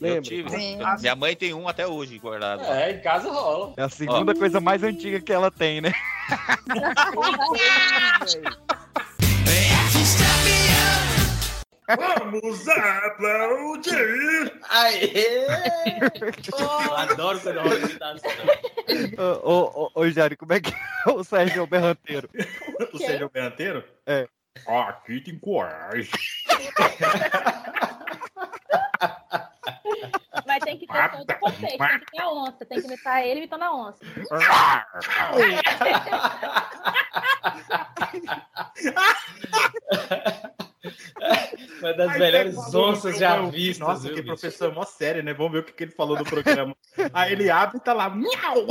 Lembra? 0.00 0.22
tive. 0.22 0.50
Lembro. 0.50 1.00
Minha 1.00 1.16
mãe 1.16 1.36
tem 1.36 1.54
um 1.54 1.68
até 1.68 1.86
hoje 1.86 2.18
guardado. 2.18 2.62
É, 2.64 2.92
em 2.92 3.00
casa 3.00 3.30
rola. 3.30 3.74
É 3.76 3.82
a 3.82 3.88
segunda 3.88 4.34
coisa 4.34 4.60
mais 4.60 4.82
antiga 4.82 5.20
que 5.20 5.32
ela 5.32 5.50
tem, 5.50 5.80
né? 5.80 5.92
Vamos 11.88 12.68
aplaudir! 12.68 14.52
Aê! 14.68 15.46
Eu 16.58 16.96
adoro 16.96 17.40
quando 17.40 17.58
a 17.58 17.62
hora 17.62 17.88
de 17.88 17.98
dar 17.98 18.14
Ô, 19.18 19.50
ô, 19.50 19.84
ô, 19.84 19.90
ô, 20.00 20.10
Jário, 20.10 20.36
como 20.36 20.52
é 20.52 20.60
que 20.60 20.72
é 20.72 21.10
o 21.10 21.24
Sérgio 21.24 21.66
Berranteiro? 21.66 22.28
O 22.92 22.98
Sérgio 22.98 23.30
Berranteiro? 23.30 23.84
É. 24.06 24.28
Aqui 24.66 25.20
tem 25.20 25.38
coragem. 25.38 26.10
Mas 30.46 30.64
tem 30.64 30.76
que 30.78 30.86
ter 30.86 31.10
todo 31.10 31.30
o 31.30 31.38
contexto, 31.38 31.78
tem 31.78 31.98
que 32.00 32.06
ter 32.06 32.20
a 32.20 32.30
onça, 32.32 32.66
tem 32.66 32.80
que 32.80 32.86
imitar 32.86 33.24
ele 33.24 33.40
imitando 33.40 33.62
a 33.62 33.74
onça. 33.74 33.98
Uma 41.80 41.92
das 41.94 42.10
Aí 42.10 42.18
melhores 42.18 42.74
onças 42.74 43.18
já 43.18 43.36
eu- 43.36 43.50
vistas. 43.50 43.86
Nossa, 43.86 44.02
viu, 44.02 44.14
que 44.14 44.22
bicho? 44.22 44.26
professor 44.26 44.74
mó 44.74 44.84
sério, 44.84 45.22
né? 45.22 45.32
Vamos 45.32 45.52
ver 45.52 45.58
o 45.58 45.64
que, 45.64 45.72
que 45.72 45.84
ele 45.84 45.92
falou 45.92 46.16
no 46.18 46.24
programa. 46.24 46.76
Aí 47.12 47.32
ele 47.32 47.50
abre 47.50 47.78
e 47.78 47.80
tá 47.80 47.92
lá, 47.92 48.10
miau! 48.10 48.66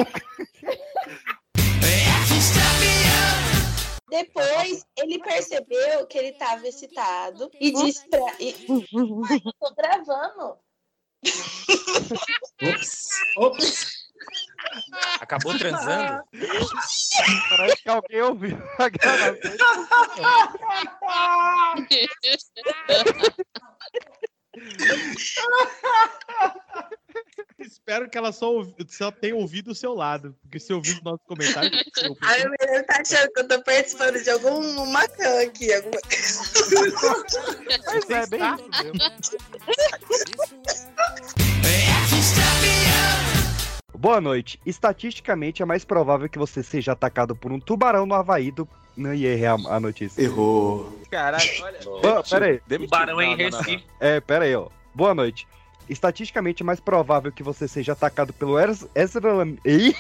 Depois 4.10 4.86
ele 4.98 5.20
percebeu 5.20 6.06
que 6.08 6.18
ele 6.18 6.30
estava 6.30 6.68
excitado 6.68 7.50
e 7.60 7.72
disse 7.72 8.10
pra. 8.10 8.34
E... 8.40 8.54
Eu 8.70 9.54
tô 9.60 9.74
gravando. 9.76 10.58
Ops, 12.62 13.10
ops. 13.38 14.02
Acabou 15.20 15.58
transando? 15.58 16.24
Parece 17.50 17.84
que 17.84 17.90
alguém 17.90 18.22
ouviu 18.22 18.58
a 18.80 18.90
gravação. 18.90 19.52
Espero 27.60 28.10
que 28.10 28.18
ela 28.18 28.32
só, 28.32 28.52
ouvi- 28.52 28.74
só 28.90 29.12
tenha 29.12 29.36
ouvido 29.36 29.72
o 29.72 29.76
seu 29.76 29.94
lado. 29.94 30.36
Porque 30.42 30.60
se 30.60 30.74
ouvir 30.74 30.94
os 30.94 31.02
nossos 31.04 31.26
comentários. 31.28 31.84
Aí 32.22 32.44
o 32.46 32.50
menino 32.50 32.84
tá 32.88 33.02
achando 33.02 33.32
que 33.32 33.40
eu 33.40 33.48
tô 33.48 33.62
participando 33.64 34.22
de 34.22 34.30
alguma 34.30 35.08
cã 35.08 35.42
aqui. 35.44 35.72
Alguma... 35.74 36.00
Mas 37.86 38.10
é 38.10 38.28
bem 38.28 38.42
isso 38.56 38.70
mesmo. 38.84 39.00
Boa 44.02 44.20
noite. 44.20 44.60
Estatisticamente 44.66 45.62
é 45.62 45.66
mais 45.66 45.86
provável 45.86 46.28
que 46.28 46.40
você 46.40 46.64
seja 46.64 46.94
atacado 46.94 47.36
por 47.36 47.52
um 47.52 47.60
tubarão 47.60 48.04
no 48.08 48.16
Havaí 48.16 48.50
do. 48.50 48.68
Não 48.98 49.14
ia 49.14 49.30
errar 49.30 49.60
a 49.70 49.80
notícia. 49.80 50.20
Errou. 50.24 51.00
Caralho, 51.12 51.46
olha. 51.62 51.80
Boa, 52.02 52.24
pera 52.24 52.46
aí. 52.48 52.60
Tubarão 52.80 53.22
em. 53.22 53.36
Recife. 53.36 53.84
É, 54.00 54.20
pera 54.20 54.46
aí, 54.46 54.56
ó. 54.56 54.70
Boa 54.96 55.14
noite. 55.14 55.48
Estatisticamente 55.88 56.64
é 56.64 56.66
mais 56.66 56.80
provável 56.80 57.32
que 57.32 57.44
você 57.44 57.68
seja 57.68 57.92
atacado 57.92 58.34
pelo 58.34 58.58
Ez- 58.58 58.88
Ezra. 58.96 59.46
Ih! 59.66 59.96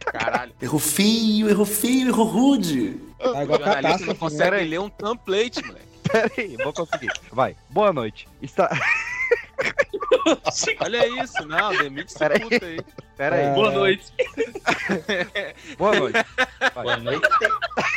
Caralho. 0.00 0.52
Errou 0.60 0.80
feio, 0.80 1.48
errou 1.48 1.64
feio, 1.66 2.08
errou 2.08 2.26
rude. 2.26 3.00
Tá 3.20 3.24
O 3.24 3.42
igual 3.42 3.46
jornalista 3.46 3.64
não 3.66 3.82
catástrofe, 3.82 4.18
consegue 4.18 4.64
ler 4.64 4.80
um 4.80 4.88
template, 4.90 5.64
moleque. 5.64 5.86
Pera 6.10 6.32
aí, 6.36 6.56
vou 6.56 6.72
conseguir. 6.72 7.12
Vai. 7.30 7.54
Boa 7.70 7.92
noite. 7.92 8.26
Está... 8.42 8.68
Olha 10.80 11.22
isso, 11.22 11.46
não, 11.46 11.76
demite 11.76 12.10
esse 12.10 12.18
Pera 12.18 12.40
puto 12.40 12.64
aí. 12.64 12.80
Pera 13.16 13.36
aí. 13.36 13.50
Boa 13.54 13.70
noite. 13.70 14.12
Boa 15.76 15.94
noite. 15.98 16.18
Boa 16.74 16.96
noite. 16.96 17.28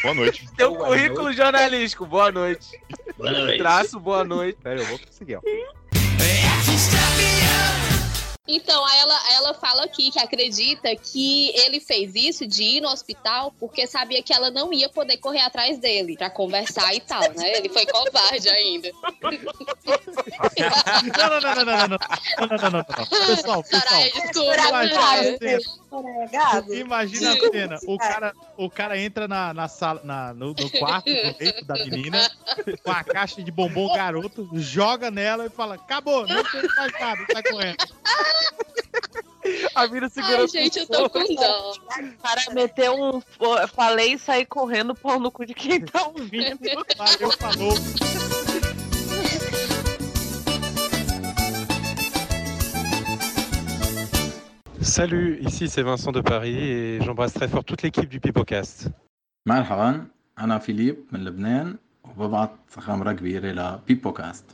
Boa 0.01 0.13
noite. 0.13 0.49
Teu 0.55 0.75
Boa 0.75 0.87
currículo 0.87 1.33
jornalístico, 1.33 2.05
boa 2.05 2.31
noite. 2.31 2.79
Boa 3.17 3.31
noite. 3.31 3.57
Traço, 3.57 3.99
boa 3.99 4.23
noite. 4.23 4.57
Pera 4.61 4.79
aí, 4.79 4.85
eu 4.85 4.89
vou 4.89 4.99
conseguir, 4.99 5.35
ó. 5.35 5.41
Então, 8.47 8.83
ela, 8.95 9.33
ela 9.33 9.53
fala 9.53 9.83
aqui 9.83 10.09
que 10.09 10.19
acredita 10.19 10.95
que 10.95 11.51
ele 11.59 11.79
fez 11.79 12.15
isso 12.15 12.47
de 12.47 12.63
ir 12.63 12.81
no 12.81 12.89
hospital 12.89 13.53
porque 13.59 13.85
sabia 13.85 14.23
que 14.23 14.33
ela 14.33 14.49
não 14.49 14.73
ia 14.73 14.89
poder 14.89 15.17
correr 15.17 15.41
atrás 15.41 15.77
dele 15.77 16.17
pra 16.17 16.29
conversar 16.29 16.93
e 16.95 16.99
tal, 17.01 17.21
né? 17.33 17.57
Ele 17.57 17.69
foi 17.69 17.85
covarde 17.85 18.49
ainda. 18.49 18.89
Não, 21.17 21.29
não, 21.29 21.41
não, 21.41 21.55
não, 21.55 21.65
não, 21.65 21.87
não, 21.87 21.87
não, 21.87 21.87
não, 21.87 22.57
não, 22.57 22.57
não, 22.57 22.71
não. 22.71 22.85
Pessoal, 23.27 23.63
pessoal. 23.63 23.81
Soraya, 24.83 25.37
desculpa. 25.37 25.80
Imagina 25.91 26.43
a 26.43 26.61
cena. 26.63 26.75
Imagina 26.75 27.33
a 27.33 27.51
cena. 27.51 27.79
O 27.85 27.97
cara, 27.97 28.33
o 28.57 28.69
cara 28.69 28.97
entra 28.97 29.27
na, 29.27 29.53
na 29.53 29.67
sala, 29.67 30.01
na, 30.03 30.33
no, 30.33 30.53
no 30.53 30.69
quarto, 30.71 31.09
no 31.09 31.35
leito 31.39 31.65
da 31.65 31.75
menina, 31.75 32.29
com 32.83 32.91
a 32.91 33.03
caixa 33.03 33.43
de 33.43 33.51
bombom 33.51 33.93
garoto, 33.93 34.47
joga 34.53 35.11
nela 35.11 35.45
e 35.45 35.49
fala: 35.49 35.75
acabou, 35.75 36.25
não 36.25 36.43
tem 36.43 36.61
mais 36.75 36.91
nada, 36.99 37.25
sai 37.31 37.43
correndo. 37.43 37.77
A 39.73 39.87
mina 39.87 40.09
Ai, 40.15 40.47
gente, 40.47 40.79
eu 40.79 40.87
tô 40.87 41.09
com 41.09 41.35
dó. 41.35 41.71
O 41.71 42.21
cara 42.21 42.41
meteu 42.53 42.93
um. 42.93 43.21
Falei 43.73 44.13
e 44.13 44.19
saí 44.19 44.45
correndo 44.45 44.93
pau 44.93 45.19
no 45.19 45.31
cu 45.31 45.45
de 45.45 45.53
quem 45.53 45.81
tá 45.81 46.05
ouvindo. 46.13 46.59
Valeu, 46.95 47.31
falou. 47.31 47.73
Salut, 54.82 55.38
ici 55.40 55.68
c'est 55.68 55.82
Vincent 55.82 56.12
de 56.12 56.20
Paris 56.20 56.56
et 56.56 57.00
j'embrasse 57.02 57.32
très 57.34 57.48
fort 57.48 57.64
toute 57.64 57.82
l'équipe 57.82 58.08
du 58.08 58.20
Pipocast. 58.20 58.90
مرحبا 59.46 60.06
أنا 60.38 60.58
فيليب 60.58 60.96
من 61.12 61.24
لبنان 61.24 61.76
وببعث 62.04 62.50
خمرة 62.78 63.12
كبيرة 63.12 63.52
لبيبوكاست 63.52 64.44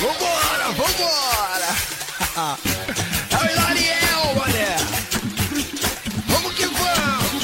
Vambora, 0.00 0.70
vambora! 0.78 1.72
É 3.30 3.36
o 3.36 3.44
Hilariel, 3.50 4.24
mané! 4.38 4.76
Vamos 6.28 6.52
que 6.54 6.66
vamos! 6.66 7.42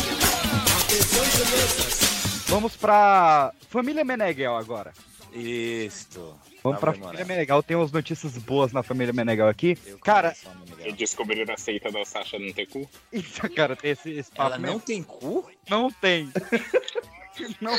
Vamos 2.49 2.77
pra 2.77 3.53
Família 3.69 4.05
Meneghel 4.05 4.57
agora. 4.57 4.93
Isto. 5.34 6.36
Vamos 6.64 6.80
pra 6.80 6.94
Família 6.94 7.26
Meneghel. 7.26 7.64
Tem 7.64 7.76
umas 7.76 7.92
notícias 7.92 8.38
boas 8.38 8.72
na 8.72 8.84
Família 8.84 9.12
Meneghel 9.14 9.48
aqui. 9.48 9.76
Cara, 10.04 10.36
Eu 10.80 10.94
descobri 10.94 11.44
a 11.50 11.58
seita 11.58 11.92
da 11.92 12.06
Sasha 12.06 12.38
não 12.40 12.54
ter 12.54 12.68
cu. 12.68 12.88
isso, 13.12 13.42
cara, 13.50 13.76
tem 13.76 13.92
esse, 13.92 14.12
esse 14.12 14.32
papo 14.32 14.50
Ela 14.54 14.58
não 14.58 14.66
mesmo. 14.74 14.80
tem 14.82 15.04
cu? 15.04 15.50
Não 15.70 15.92
tem. 15.92 16.30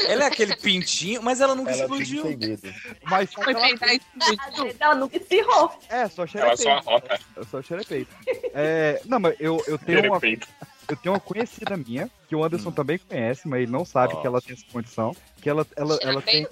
Ela 0.08 0.24
é 0.24 0.26
aquele 0.26 0.56
pintinho, 0.56 1.22
mas 1.22 1.40
ela 1.40 1.54
nunca 1.54 1.70
Ela 1.70 1.82
explodiu. 1.82 2.24
Mas 3.04 3.30
só 3.30 3.40
ela... 3.42 3.60
Ela 4.80 4.94
nunca 4.96 5.16
espirrou. 5.16 5.70
É, 5.88 6.08
só 6.08 6.22
Ela 6.22 6.28
xerepeito. 6.28 6.62
só 6.62 6.70
arrota. 6.70 7.20
Eu 7.36 7.44
só 7.44 7.62
xerepeito. 7.62 8.12
É, 8.52 9.00
não, 9.04 9.20
mas 9.20 9.36
eu, 9.38 9.62
eu 9.68 9.78
tenho 9.78 10.00
uma... 10.12 10.20
Eu 10.86 10.96
tenho 10.96 11.14
uma 11.14 11.20
conhecida 11.20 11.76
minha, 11.76 12.10
que 12.28 12.34
o 12.36 12.44
Anderson 12.44 12.70
também 12.70 12.98
conhece, 12.98 13.48
mas 13.48 13.62
ele 13.62 13.70
não 13.72 13.84
sabe 13.86 14.20
que 14.20 14.26
ela 14.26 14.42
tem 14.42 14.52
essa 14.54 14.64
condição. 14.70 15.16
Que 15.40 15.48
ela, 15.48 15.66
ela, 15.76 15.98
ela 16.02 16.20
tem. 16.20 16.46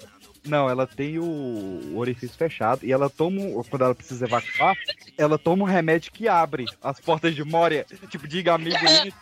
Não, 0.45 0.69
ela 0.69 0.85
tem 0.85 1.17
o, 1.19 1.93
orifício 1.97 2.35
fechado 2.37 2.85
e 2.85 2.91
ela 2.91 3.09
toma, 3.09 3.39
um- 3.41 3.63
quando 3.63 3.83
ela 3.85 3.95
precisa 3.95 4.25
evacuar, 4.25 4.75
ela 5.17 5.37
toma 5.37 5.63
um 5.63 5.67
remédio 5.67 6.11
que 6.11 6.27
abre 6.27 6.65
as 6.81 6.99
portas 6.99 7.33
de 7.33 7.43
Moria. 7.43 7.85
Tipo, 8.09 8.27
diga 8.27 8.53
amigo 8.53 8.75
aí. 8.77 9.13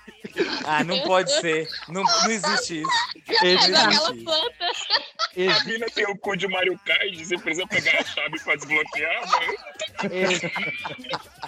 Ah, 0.66 0.84
não 0.84 1.00
pode 1.02 1.32
ser. 1.32 1.68
Não, 1.88 2.04
não 2.04 2.32
existe 2.32 2.82
isso. 2.82 3.44
Existe. 3.44 4.26
A 5.50 5.64
mina 5.66 5.86
tem 5.94 6.06
o 6.08 6.18
cu 6.18 6.36
de 6.36 6.48
Mario 6.48 6.80
Kart, 6.86 7.14
você 7.16 7.38
precisa 7.38 7.66
pegar 7.68 8.00
a 8.00 8.04
chave 8.04 8.40
pra 8.44 8.56
desbloquear, 8.56 9.24
velho. 9.30 10.52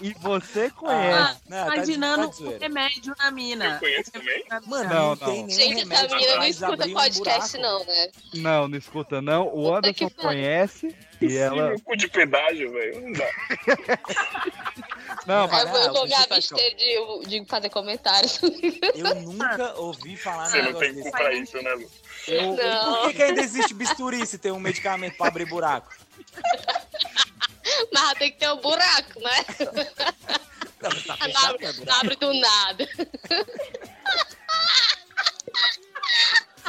E 0.02 0.14
você 0.22 0.66
Ah, 0.66 0.72
conhece. 0.72 1.40
Não, 1.50 1.68
tá 1.68 1.76
imaginando 1.76 2.28
tá 2.28 2.34
zoeira. 2.34 2.60
remédio 2.60 3.14
na 3.18 3.32
mina. 3.32 3.66
Eu 3.74 3.80
conheço 3.80 4.12
também? 4.12 4.44
Mano, 4.68 4.90
Não, 4.90 5.10
não, 5.10 5.18
tem 5.18 5.42
não. 5.44 5.50
Gente, 5.50 5.94
essa 5.94 6.16
menina 6.16 6.36
não 6.36 6.44
escuta 6.46 6.88
um 6.88 6.94
podcast, 6.94 7.58
buraco. 7.58 7.58
não, 7.80 7.86
né? 7.86 8.08
Não, 8.36 8.68
não 8.68 8.78
escuta, 8.78 9.22
não. 9.22 9.48
O 9.48 9.63
Anderson 9.74 10.10
conhece 10.10 10.96
e 11.22 11.38
ela. 11.38 11.70
Sim, 11.70 11.76
o 11.76 11.82
cu 11.82 11.96
de 11.96 12.08
pedágio, 12.08 12.72
velho. 12.72 13.02
Não 13.02 13.12
dá. 13.14 13.30
Não, 15.28 15.44
Eu 15.44 15.48
vou, 15.48 15.60
eu 15.60 15.66
não, 15.88 15.94
vou 15.94 16.04
me 16.04 16.10
você 16.10 16.28
tá 16.28 16.36
abster 16.36 16.76
de, 16.76 17.28
de 17.28 17.46
fazer 17.46 17.70
comentários. 17.70 18.40
Eu 18.96 19.16
nunca 19.22 19.74
ouvi 19.80 20.18
falar 20.18 20.48
Você 20.50 20.58
nada 20.58 20.72
não 20.74 20.80
tem 20.80 21.00
cu 21.00 21.12
pra 21.12 21.34
isso, 21.34 21.62
né, 21.62 21.74
Lu? 21.76 21.90
Eu- 22.28 22.56
Não. 22.56 22.96
Por 23.02 23.08
que, 23.10 23.14
que 23.16 23.24
ainda 23.24 23.42
existe 23.42 23.74
bisturi 23.74 24.26
se 24.26 24.38
tem 24.38 24.52
um 24.52 24.60
medicamento 24.60 25.16
pra 25.16 25.28
abrir 25.28 25.46
buraco? 25.46 25.94
Mas 27.94 28.14
tem 28.18 28.32
que 28.32 28.38
ter 28.40 28.50
um 28.52 28.58
buraco, 28.58 29.20
né? 29.22 29.46
Não, 30.82 30.90
tá 30.90 30.90
Não 30.90 30.92
fechado, 30.92 31.46
abre, 31.46 31.66
não 31.68 31.74
buraco? 31.76 32.00
abre 32.02 32.16
do 32.18 32.34
nada. 32.34 32.88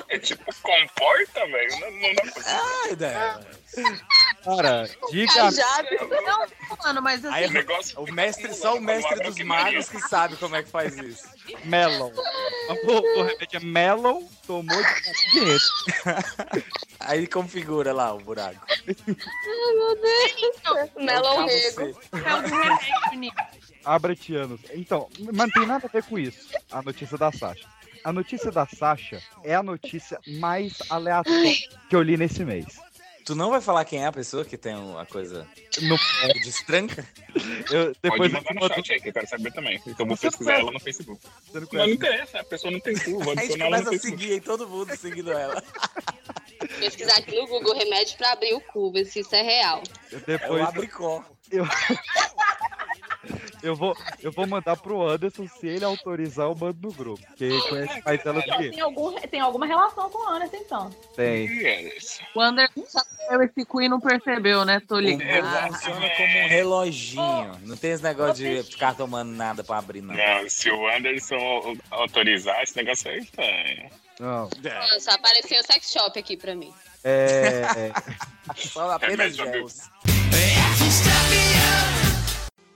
É 0.08 0.18
tipo, 0.18 0.44
comporta, 0.62 1.46
velho. 1.46 1.80
Não, 1.80 1.90
não 1.90 2.14
dá 2.14 2.22
pra 2.32 2.42
Ai, 2.84 2.96
Débora. 2.96 3.46
Cara, 4.44 4.90
diga. 5.10 5.50
Não, 6.22 6.46
mano, 6.84 7.02
mas 7.02 7.24
assim. 7.24 7.34
Aí, 7.34 7.46
o 7.96 8.12
mestre, 8.12 8.54
só 8.54 8.76
o 8.76 8.80
mestre 8.80 9.22
dos 9.22 9.38
magos 9.40 9.88
que 9.88 9.98
sabe 10.00 10.36
como 10.36 10.54
é 10.56 10.62
que 10.62 10.70
faz 10.70 10.96
isso. 10.98 11.26
Melon. 11.64 12.12
O, 12.68 13.20
o 13.20 13.22
remédio 13.22 13.56
é 13.56 13.60
Melon, 13.60 14.22
tomou 14.46 14.76
de 14.82 15.30
dinheiro. 15.32 15.60
Aí 17.00 17.26
configura 17.26 17.92
lá 17.92 18.14
o 18.14 18.18
buraco. 18.18 18.64
Ai, 18.68 18.96
meu 19.74 20.00
Deus. 20.00 20.90
Melon 20.96 21.34
pra 21.34 21.46
rego. 21.46 21.92
você. 21.92 21.94
É 22.12 22.34
o 22.34 22.42
do 22.42 22.48
remédio, 22.48 23.18
Nico. 23.18 23.42
Abretianos. 23.84 24.60
Então, 24.72 25.08
mas 25.20 25.36
não 25.36 25.50
tem 25.50 25.66
nada 25.66 25.86
a 25.86 25.90
ver 25.90 26.02
com 26.04 26.18
isso. 26.18 26.48
A 26.70 26.80
notícia 26.82 27.18
da 27.18 27.30
Sasha. 27.30 27.66
A 28.04 28.12
notícia 28.12 28.50
da 28.50 28.66
Sasha 28.66 29.22
é 29.42 29.54
a 29.54 29.62
notícia 29.62 30.20
mais 30.38 30.78
aleatória 30.90 31.54
que 31.88 31.96
eu 31.96 32.02
li 32.02 32.16
nesse 32.16 32.44
mês. 32.44 32.66
Tu 33.24 33.34
não 33.34 33.48
vai 33.48 33.62
falar 33.62 33.86
quem 33.86 34.02
é 34.02 34.06
a 34.06 34.12
pessoa 34.12 34.44
que 34.44 34.58
tem 34.58 34.74
uma 34.74 35.06
coisa 35.06 35.46
No, 35.80 35.96
que 36.30 36.40
destranca? 36.40 37.06
eu, 37.70 37.86
Pode 37.86 37.98
depois 38.02 38.30
mandar 38.32 38.50
eu 38.54 38.60
no 38.60 38.68
chat 38.74 38.92
aí, 38.92 39.00
que 39.00 39.08
eu 39.08 39.12
quero 39.14 39.26
saber 39.26 39.50
também. 39.54 39.76
Então 39.86 39.94
eu 40.00 40.06
vou 40.06 40.14
Você 40.16 40.26
pesquisar 40.26 40.58
ela 40.58 40.70
no 40.70 40.78
Facebook. 40.78 41.22
Você 41.50 41.60
não 41.60 41.68
não 41.72 41.88
interessa, 41.88 42.40
a 42.40 42.44
pessoa 42.44 42.70
não 42.70 42.80
tem 42.80 42.94
cu. 42.98 43.20
Vou 43.20 43.32
A 43.32 43.36
gente 43.36 43.38
adicionar 43.38 43.64
ela 43.66 43.78
no 43.78 43.84
começa 43.84 43.88
a 43.88 43.92
Facebook. 43.92 44.20
seguir 44.22 44.32
aí 44.34 44.40
todo 44.42 44.68
mundo 44.68 44.94
seguindo 44.94 45.32
ela. 45.32 45.62
Pesquisar 46.78 47.16
aqui 47.16 47.34
no 47.34 47.46
Google 47.46 47.74
remédio 47.74 48.18
pra 48.18 48.32
abrir 48.32 48.52
o 48.52 48.60
cu, 48.60 48.92
ver 48.92 49.06
se 49.06 49.20
isso 49.20 49.34
é 49.34 49.40
real. 49.42 49.82
É 50.12 50.16
o 50.16 50.20
Depois 50.20 50.62
abricó. 50.62 51.24
eu, 51.50 51.64
eu, 53.62 53.74
vou, 53.76 53.96
eu 54.22 54.30
vou 54.32 54.46
mandar 54.46 54.76
pro 54.76 55.06
Anderson 55.06 55.46
se 55.48 55.66
ele 55.66 55.84
autorizar, 55.84 56.46
eu 56.46 56.54
mando 56.54 56.78
no 56.82 56.92
grupo. 56.92 57.20
Porque 57.26 57.44
ele 57.44 57.60
conhece 57.62 58.02
mais 58.04 58.26
ela 58.26 58.40
do 58.40 58.42
que 58.56 58.70
Tem, 58.70 58.80
algum, 58.80 59.12
tem 59.14 59.40
alguma 59.40 59.66
relação 59.66 60.08
com 60.10 60.18
o 60.18 60.28
Anderson, 60.28 60.56
então. 60.56 60.90
Tem. 61.16 61.48
O 62.34 62.40
Anderson 62.40 62.84
saiu 62.86 63.42
esse 63.42 63.66
e 63.82 63.88
não 63.88 64.00
percebeu, 64.00 64.64
né? 64.64 64.80
Tô 64.86 64.96
O 64.96 65.00
ligado. 65.00 65.44
mar 65.44 65.68
funciona 65.72 66.10
como 66.10 66.38
um 66.38 66.48
reloginho. 66.48 67.52
Não 67.62 67.76
tem 67.76 67.90
esse 67.92 68.02
negócio 68.02 68.34
de 68.44 68.62
ficar 68.64 68.94
tomando 68.94 69.30
nada 69.32 69.62
pra 69.64 69.78
abrir, 69.78 70.02
não. 70.02 70.14
Não, 70.14 70.48
se 70.48 70.70
o 70.70 70.88
Anderson 70.88 71.36
au- 71.36 71.76
autorizar, 71.90 72.62
esse 72.62 72.76
negócio 72.76 73.10
aí 73.10 73.24
tá. 73.26 73.42
Não. 74.20 74.48
Nossa, 74.92 75.12
apareceu 75.14 75.60
o 75.60 75.64
sex 75.66 75.90
shop 75.92 76.18
aqui 76.18 76.36
pra 76.36 76.54
mim. 76.54 76.72
É. 77.02 77.62
Só 78.56 78.90
apenas 78.92 79.34
gels. 79.36 79.90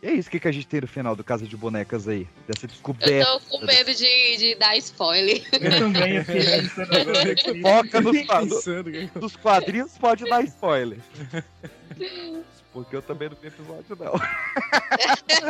E 0.00 0.06
é 0.06 0.12
isso 0.12 0.30
que, 0.30 0.38
que 0.38 0.46
a 0.46 0.52
gente 0.52 0.66
tem 0.66 0.80
no 0.80 0.86
final 0.86 1.16
do 1.16 1.24
Casa 1.24 1.46
de 1.46 1.56
Bonecas 1.56 2.06
aí. 2.06 2.28
Dessa 2.46 2.66
Eu 2.66 2.68
descoberta. 2.68 3.26
tô 3.26 3.40
com 3.40 3.64
medo 3.64 3.92
de, 3.92 4.36
de 4.36 4.54
dar 4.54 4.76
spoiler. 4.76 5.42
Eu 5.52 5.70
também, 5.78 6.16
eu 6.16 6.24
fiquei 6.24 6.44
pensando 6.44 6.96
agora 6.96 7.32
aqui. 7.32 7.60
Foca 7.60 8.00
nos, 8.00 8.22
pensando 8.22 9.06
dos 9.18 9.36
quadrinhos, 9.36 9.98
pode 9.98 10.24
dar 10.24 10.44
spoiler. 10.44 10.98
Porque 12.72 12.94
eu 12.94 13.02
também 13.02 13.28
não 13.28 13.36
vi 13.36 13.48
episódio, 13.48 13.96
não. 13.98 14.12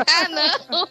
ah, 0.06 0.28
não. 0.30 0.88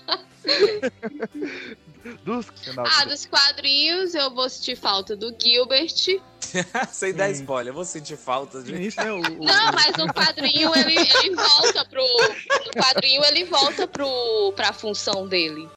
Dos, 2.24 2.46
Ah, 2.78 3.06
dos 3.06 3.26
quadrinhos 3.26 4.14
eu 4.16 4.34
vou 4.34 4.50
sentir 4.50 4.76
falta 4.76 5.16
do 5.16 5.34
Gilbert. 5.42 5.94
Sem 6.92 7.14
dar 7.14 7.30
spoiler, 7.32 7.72
eu 7.72 7.76
vou 7.76 7.84
sentir 7.86 8.16
falta 8.18 8.62
de. 8.64 8.74
Isso 8.88 9.00
é 9.02 9.12
o, 9.12 9.18
o- 9.18 9.22
Não, 9.46 9.72
mas 9.74 9.96
no 9.98 10.08
quadrinho 10.14 10.72
ele, 10.76 10.96
ele 10.98 11.36
volta 11.36 11.84
pro. 11.86 12.02
No 12.04 12.72
quadrinho 12.82 13.24
ele 13.26 13.44
volta 13.46 13.88
pro, 13.88 14.54
pra 14.56 14.72
função 14.74 15.28
dele. 15.28 15.68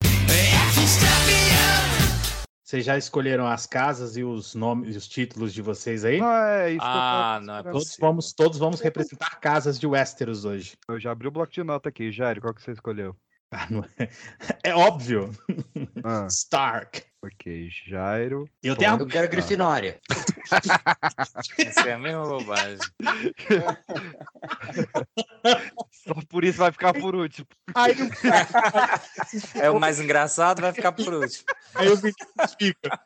Vocês 2.65 2.84
já 2.84 2.97
escolheram 2.97 3.49
as 3.49 3.67
casas 3.67 4.17
e 4.17 4.23
os 4.23 4.55
nomes 4.55 4.94
e 4.94 4.99
os 4.99 5.09
títulos 5.09 5.52
de 5.52 5.60
vocês 5.60 6.05
aí? 6.05 6.18
Não, 6.20 6.33
é 6.33 6.70
isso 6.70 6.84
Ah, 6.84 7.41
não 7.42 7.57
é 7.57 7.62
Todos 7.65 7.84
possível. 7.89 8.09
vamos, 8.09 8.33
todos 8.33 8.59
vamos 8.60 8.81
representar 8.81 9.41
casas 9.41 9.76
de 9.78 9.89
Westeros 9.89 10.44
hoje. 10.44 10.75
eu 10.89 11.00
já 11.00 11.10
abri 11.10 11.26
o 11.26 11.33
bloco 11.33 11.50
de 11.52 11.65
nota 11.65 11.89
aqui. 11.89 12.12
Jairo, 12.12 12.41
qual 12.41 12.55
que 12.55 12.62
você 12.62 12.70
escolheu? 12.70 13.17
Ah, 13.53 13.67
não 13.69 13.85
é- 13.99 14.09
É 14.62 14.73
óbvio. 14.75 15.33
Stark. 16.29 17.03
Ok, 17.23 17.69
Jairo. 17.87 18.49
Eu 18.62 18.77
tenho 18.77 18.97
Eu 18.97 19.07
quero 19.07 19.29
Grifinória. 19.29 19.99
Essa 21.59 21.89
é 21.89 21.93
a 21.95 21.99
mesma 21.99 22.25
bobagem. 22.27 22.79
Só 25.91 26.15
por 26.29 26.45
isso 26.45 26.59
vai 26.59 26.70
ficar 26.70 26.95
por 26.95 27.15
último. 27.17 27.47
Aí 27.75 27.95
É 29.57 29.69
o 29.69 29.81
mais 29.81 29.99
engraçado, 30.01 30.62
vai 30.62 30.73
ficar 30.73 30.93
por 30.93 31.12
último. 31.12 31.45
Aí 31.75 31.89
eu 31.89 31.97
fica. 32.57 33.01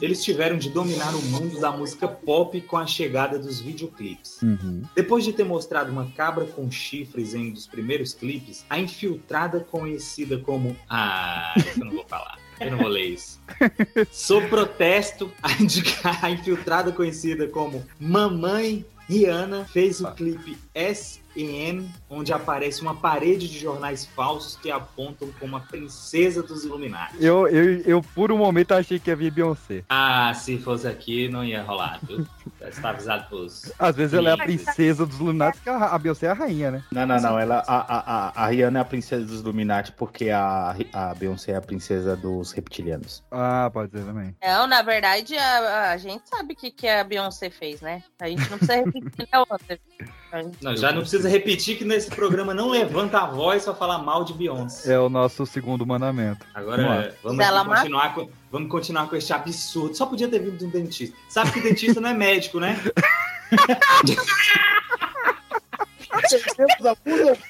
Eles 0.00 0.22
tiveram 0.22 0.56
de 0.56 0.70
dominar 0.70 1.14
o 1.14 1.22
mundo 1.22 1.60
da 1.60 1.70
música 1.70 2.06
pop 2.06 2.60
com 2.62 2.76
a 2.76 2.86
chegada 2.86 3.38
dos 3.38 3.60
videoclipes. 3.60 4.40
Uhum. 4.42 4.82
Depois 4.94 5.24
de 5.24 5.32
ter 5.32 5.44
mostrado 5.44 5.90
uma 5.90 6.10
cabra 6.12 6.44
com 6.44 6.70
chifres 6.70 7.34
em 7.34 7.48
um 7.48 7.52
dos 7.52 7.66
primeiros 7.66 8.14
clipes, 8.14 8.64
a 8.68 8.78
infiltrada 8.78 9.60
conhecida 9.60 10.38
como. 10.38 10.76
Ah, 10.88 11.54
eu 11.76 11.84
não 11.84 11.92
vou 11.92 12.04
falar. 12.06 12.38
Eu 12.60 12.72
não 12.72 12.78
vou 12.78 12.88
ler 12.88 13.10
isso. 13.10 13.40
Sob 14.10 14.48
protesto, 14.48 15.32
a, 15.42 16.30
infiltrada 16.30 16.90
conhecida 16.90 17.46
como 17.46 17.84
Mamãe 18.00 18.84
Rihanna 19.08 19.64
fez 19.64 20.00
o 20.00 20.10
clipe 20.12 20.58
S&M, 21.42 21.88
onde 22.10 22.32
aparece 22.32 22.82
uma 22.82 22.94
parede 22.94 23.48
de 23.48 23.58
jornais 23.58 24.04
falsos 24.04 24.56
que 24.56 24.70
apontam 24.70 25.30
como 25.38 25.56
a 25.56 25.60
princesa 25.60 26.42
dos 26.42 26.64
Illuminati. 26.64 27.16
Eu, 27.20 27.46
eu, 27.48 27.80
eu, 27.82 28.02
por 28.14 28.32
um 28.32 28.38
momento, 28.38 28.72
achei 28.72 28.98
que 28.98 29.10
ia 29.10 29.16
vir 29.16 29.30
Beyoncé. 29.30 29.84
Ah, 29.88 30.32
se 30.34 30.58
fosse 30.58 30.86
aqui, 30.86 31.28
não 31.28 31.44
ia 31.44 31.62
rolar, 31.62 32.00
viu? 32.02 32.26
Está 32.60 32.90
avisado 32.90 33.28
pros. 33.28 33.72
Às 33.78 33.94
vezes 33.96 34.14
ela 34.14 34.30
é 34.30 34.32
a 34.32 34.38
princesa 34.38 35.06
dos 35.06 35.18
Lunatos, 35.18 35.60
que 35.60 35.68
a, 35.70 35.96
Beyoncé 35.98 36.26
é 36.26 36.30
a 36.30 36.34
rainha, 36.34 36.70
né? 36.70 36.84
Não, 36.90 37.06
não, 37.06 37.20
não. 37.20 37.38
Ela, 37.38 37.62
a, 37.66 37.76
a, 37.76 38.28
a- 38.28 38.32
a 38.44 38.46
Rihanna 38.48 38.78
é 38.80 38.82
a 38.82 38.84
princesa 38.84 39.24
dos 39.24 39.40
Illuminati 39.40 39.92
porque 39.92 40.30
a, 40.30 40.74
a 40.92 41.14
Beyoncé 41.14 41.52
é 41.52 41.56
a 41.56 41.60
princesa 41.60 42.16
dos 42.16 42.52
reptilianos. 42.52 43.22
Ah, 43.30 43.70
pode 43.72 43.92
ser 43.92 44.04
também. 44.04 44.34
Não, 44.42 44.66
na 44.66 44.82
verdade, 44.82 45.36
a, 45.36 45.90
a 45.92 45.96
gente 45.96 46.28
sabe 46.28 46.54
o 46.54 46.56
que, 46.56 46.70
que 46.70 46.88
a 46.88 47.04
Beyoncé 47.04 47.50
fez, 47.50 47.80
né? 47.80 48.02
A 48.20 48.28
gente 48.28 48.48
não 48.50 48.58
precisa 48.58 48.76
repetir 48.84 49.28
a 49.32 49.40
outra. 49.40 49.78
Não, 50.60 50.76
já 50.76 50.92
não 50.92 51.00
precisa 51.00 51.28
repetir 51.28 51.78
que 51.78 51.84
nesse 51.84 52.10
programa 52.10 52.52
não 52.52 52.68
levanta 52.68 53.18
a 53.20 53.26
voz 53.26 53.64
pra 53.64 53.74
falar 53.74 53.98
mal 53.98 54.24
de 54.24 54.34
Beyoncé. 54.34 54.92
É 54.92 54.98
o 54.98 55.08
nosso 55.08 55.46
segundo 55.46 55.86
mandamento. 55.86 56.44
Agora 56.54 57.14
Vamos 57.22 57.38
lá. 57.38 57.50
vamos, 57.62 57.78
continuar 57.78 58.14
com, 58.14 58.30
vamos 58.52 58.70
continuar 58.70 59.08
com 59.08 59.16
este 59.16 59.32
absurdo. 59.32 59.96
Só 59.96 60.04
podia 60.04 60.28
ter 60.28 60.40
vindo 60.40 60.58
de 60.58 60.66
um 60.66 60.70
dentista. 60.70 61.16
Sabe 61.28 61.52
que 61.52 61.60
dentista 61.60 62.00
não 62.00 62.10
é 62.10 62.14
médico, 62.14 62.60
né? 62.60 62.78
Perdemos. 67.04 67.46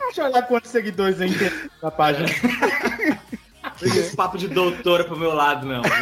Deixa 0.00 0.20
eu 0.20 0.24
olhar 0.24 0.42
quantos 0.48 0.70
seguidores 0.70 1.20
eu 1.20 1.26
entendi 1.26 1.70
na 1.82 1.90
página. 1.90 2.28
Esse 3.82 4.16
papo 4.16 4.38
de 4.38 4.48
doutora 4.48 5.04
pro 5.04 5.18
meu 5.18 5.34
lado, 5.34 5.66
não. 5.66 5.82
viu? 5.82 5.92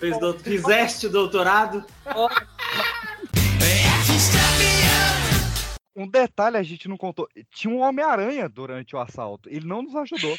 Fez 0.00 0.18
doutor... 0.18 0.42
Fizeste 0.42 1.06
o 1.06 1.10
doutorado? 1.10 1.84
Um 5.96 6.08
detalhe 6.08 6.56
a 6.56 6.62
gente 6.62 6.88
não 6.88 6.96
contou. 6.96 7.28
Tinha 7.54 7.72
um 7.72 7.80
Homem-Aranha 7.80 8.48
durante 8.48 8.96
o 8.96 8.98
assalto. 8.98 9.48
Ele 9.48 9.64
não 9.66 9.82
nos 9.82 9.94
ajudou. 9.94 10.36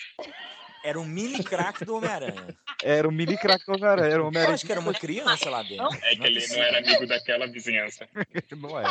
Era 0.84 1.00
um 1.00 1.06
mini 1.06 1.44
crack 1.44 1.84
do 1.86 1.96
Homem-Aranha. 1.96 2.48
Era 2.84 3.08
o 3.08 3.12
mini 3.12 3.38
crack 3.38 3.66
do 3.66 3.72
Homem-Aranha. 3.74 4.08
Era 4.12 4.22
o 4.22 4.26
Eu 4.26 4.28
Homem-Aranha. 4.28 4.54
acho 4.54 4.66
que 4.66 4.72
era 4.72 4.82
uma 4.82 4.94
criança 4.94 5.50
lá 5.50 5.64
dentro. 5.64 5.88
É 6.04 6.16
que 6.16 6.24
ele 6.24 6.46
não 6.48 6.56
era 6.58 6.78
amigo 6.80 7.08
daquela 7.08 7.48
vizinhança. 7.48 8.08
Não 8.58 8.80
é. 8.80 8.84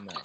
Não. 0.00 0.22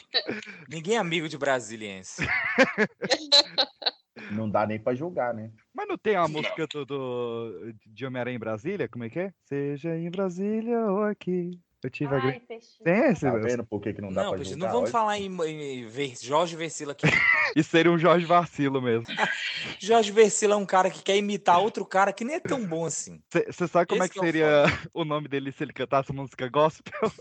Ninguém 0.69 0.95
é 0.95 0.99
amigo 0.99 1.27
de 1.27 1.37
brasiliense. 1.37 2.25
Não 4.31 4.49
dá 4.49 4.65
nem 4.65 4.79
pra 4.79 4.95
julgar, 4.95 5.33
né? 5.33 5.51
Mas 5.73 5.87
não 5.87 5.97
tem 5.97 6.15
a 6.15 6.27
música 6.27 6.65
do, 6.67 6.85
do- 6.85 7.73
de 7.85 8.05
Homem-Aranha 8.05 8.35
em 8.35 8.39
Brasília? 8.39 8.87
Como 8.87 9.03
é 9.03 9.09
que 9.09 9.19
é? 9.19 9.33
Seja 9.43 9.95
em 9.97 10.09
Brasília 10.09 10.79
ou 10.85 11.03
aqui. 11.03 11.59
Eu 11.83 11.89
tive 11.89 12.13
a 12.13 12.17
Ai, 12.17 12.21
grande. 12.21 12.39
peixinho. 12.41 12.83
Tem 12.83 13.11
esse? 13.11 13.21
Tá 13.21 13.35
vendo 13.37 13.65
por 13.65 13.81
que, 13.81 13.93
que 13.93 14.01
não 14.01 14.11
dá 14.13 14.23
Não, 14.23 14.29
pra 14.29 14.37
Peixe, 14.39 14.55
não 14.55 14.67
vamos 14.67 14.83
Olha. 14.83 14.91
falar 14.91 15.19
em, 15.19 15.25
em 15.27 15.85
Ver- 15.85 16.15
Jorge 16.21 16.55
Versilo 16.55 16.91
aqui. 16.91 17.05
Isso 17.57 17.69
seria 17.69 17.91
um 17.91 17.97
Jorge 17.97 18.25
Vacilo 18.25 18.81
mesmo. 18.81 19.05
Jorge 19.79 20.11
Versilo 20.11 20.53
é 20.53 20.55
um 20.55 20.65
cara 20.65 20.89
que 20.89 21.03
quer 21.03 21.17
imitar 21.17 21.59
outro 21.59 21.85
cara 21.85 22.13
que 22.13 22.23
nem 22.23 22.35
é 22.37 22.39
tão 22.39 22.65
bom 22.65 22.85
assim. 22.85 23.21
Você 23.29 23.67
sabe 23.67 23.87
como 23.87 24.01
Esse 24.01 24.11
é 24.11 24.13
que 24.13 24.19
que 24.19 24.25
é 24.25 24.31
seria 24.31 24.63
o 24.93 25.03
nome 25.03 25.27
dele 25.27 25.51
se 25.51 25.61
ele 25.63 25.73
cantasse 25.73 26.13
música 26.13 26.47
gospel? 26.47 27.11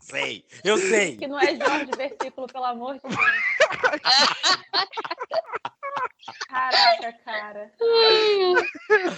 Sei, 0.00 0.44
eu 0.64 0.78
sei. 0.78 1.16
Que 1.18 1.26
não 1.26 1.38
é 1.38 1.54
Jorge 1.54 1.90
versículo, 1.96 2.46
pelo 2.46 2.64
amor 2.64 2.94
de 2.94 3.00
Deus. 3.02 3.14
Caraca, 6.48 7.12
cara. 7.24 7.70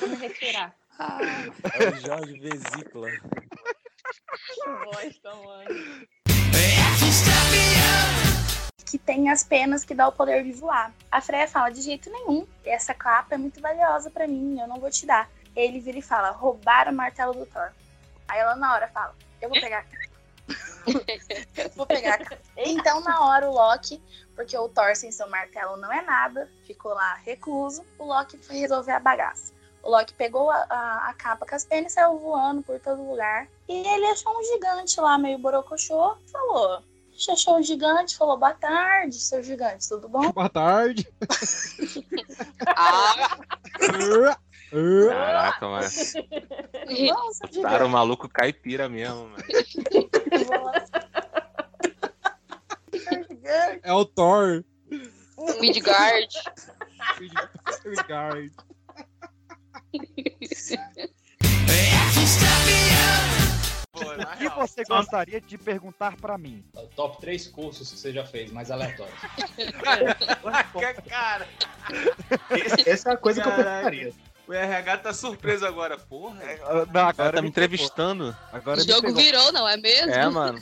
Vou 0.00 0.08
me 0.08 0.16
retirar. 0.16 0.74
É 0.98 1.88
o 1.90 1.96
Jorge 2.00 2.38
Vesícula. 2.40 3.08
Que 4.54 4.70
voz 4.84 5.18
tamanho. 5.18 6.06
que 8.86 8.98
tem 8.98 9.28
as 9.28 9.42
penas 9.42 9.84
que 9.84 9.94
dá 9.94 10.06
o 10.08 10.12
poder 10.12 10.44
de 10.44 10.52
voar. 10.52 10.92
A 11.10 11.20
Freya 11.20 11.48
fala, 11.48 11.70
de 11.70 11.82
jeito 11.82 12.08
nenhum, 12.10 12.46
essa 12.64 12.94
capa 12.94 13.34
é 13.34 13.38
muito 13.38 13.60
valiosa 13.60 14.10
pra 14.10 14.26
mim, 14.26 14.58
eu 14.60 14.68
não 14.68 14.78
vou 14.78 14.90
te 14.90 15.04
dar. 15.04 15.28
Ele 15.54 15.80
vira 15.80 15.98
e 15.98 16.02
fala, 16.02 16.30
roubaram 16.30 16.92
o 16.92 16.94
martelo 16.94 17.34
do 17.34 17.46
Thor. 17.46 17.72
Aí 18.28 18.38
ela 18.38 18.54
na 18.54 18.72
hora 18.72 18.88
fala, 18.88 19.14
eu 19.42 19.48
vou 19.48 19.60
pegar. 19.60 19.84
vou 21.74 21.86
pegar. 21.86 22.20
Então 22.56 23.00
na 23.00 23.24
hora 23.24 23.50
o 23.50 23.54
Loki, 23.54 24.00
porque 24.34 24.56
o 24.56 24.68
Thor 24.68 24.94
sem 24.94 25.10
seu 25.10 25.28
martelo 25.28 25.76
não 25.76 25.92
é 25.92 26.02
nada, 26.02 26.48
ficou 26.64 26.94
lá 26.94 27.14
recluso, 27.14 27.84
o 27.98 28.04
Loki 28.04 28.38
foi 28.38 28.56
resolver 28.56 28.92
a 28.92 29.00
bagaça. 29.00 29.52
O 29.82 29.90
Loki 29.90 30.14
pegou 30.14 30.50
a, 30.50 30.66
a, 30.70 31.10
a 31.10 31.14
capa 31.14 31.46
com 31.46 31.54
as 31.54 31.64
penas 31.64 31.92
e 31.92 31.94
saiu 31.94 32.18
voando 32.18 32.62
por 32.62 32.78
todo 32.80 33.08
lugar. 33.08 33.48
E 33.68 33.72
ele 33.72 34.06
achou 34.06 34.38
um 34.38 34.44
gigante 34.44 35.00
lá, 35.00 35.18
meio 35.18 35.38
borocochô, 35.38 36.16
e 36.24 36.30
falou: 36.30 36.80
achou 37.30 37.58
o 37.58 37.62
gigante, 37.62 38.16
falou: 38.16 38.38
Boa 38.38 38.54
tarde, 38.54 39.16
seu 39.16 39.42
gigante, 39.42 39.88
tudo 39.88 40.08
bom? 40.08 40.30
Boa 40.32 40.48
tarde. 40.48 41.04
Caraca, 45.08 45.66
mano. 45.66 45.82
Nossa, 45.82 46.22
gigante. 46.90 47.62
Cara, 47.62 47.86
o 47.86 47.88
maluco 47.88 48.28
caipira 48.28 48.88
mesmo, 48.88 49.28
mano. 49.28 49.44
É 53.82 53.92
o 53.92 54.04
Thor. 54.04 54.64
Midgard. 55.60 56.28
Midgard. 57.84 58.52
O 64.04 64.38
que 64.38 64.48
você 64.48 64.84
gostaria 64.84 65.40
de 65.40 65.56
perguntar 65.56 66.16
pra 66.16 66.36
mim? 66.36 66.64
Top 66.94 67.20
3 67.20 67.46
cursos 67.48 67.90
que 67.90 67.98
você 67.98 68.12
já 68.12 68.24
fez, 68.24 68.50
mais 68.52 68.70
aleatórios. 68.70 69.18
cara. 71.08 71.48
Essa 72.86 73.10
é 73.10 73.12
a 73.12 73.16
coisa 73.16 73.42
que 73.42 73.48
eu 73.48 73.52
Caraca. 73.52 73.90
perguntaria. 73.90 74.25
O 74.48 74.52
RH 74.52 74.98
tá 74.98 75.12
surpreso 75.12 75.66
agora, 75.66 75.98
porra. 75.98 76.36
Não, 76.44 76.82
O 76.82 76.86
cara 76.86 77.08
agora 77.08 77.32
tá 77.32 77.42
me 77.42 77.48
entrevistando. 77.48 78.36
Agora 78.52 78.80
O 78.80 78.86
jogo 78.86 79.12
virou, 79.12 79.50
não 79.52 79.68
é 79.68 79.76
mesmo? 79.76 80.12
É, 80.12 80.28
mano. 80.28 80.58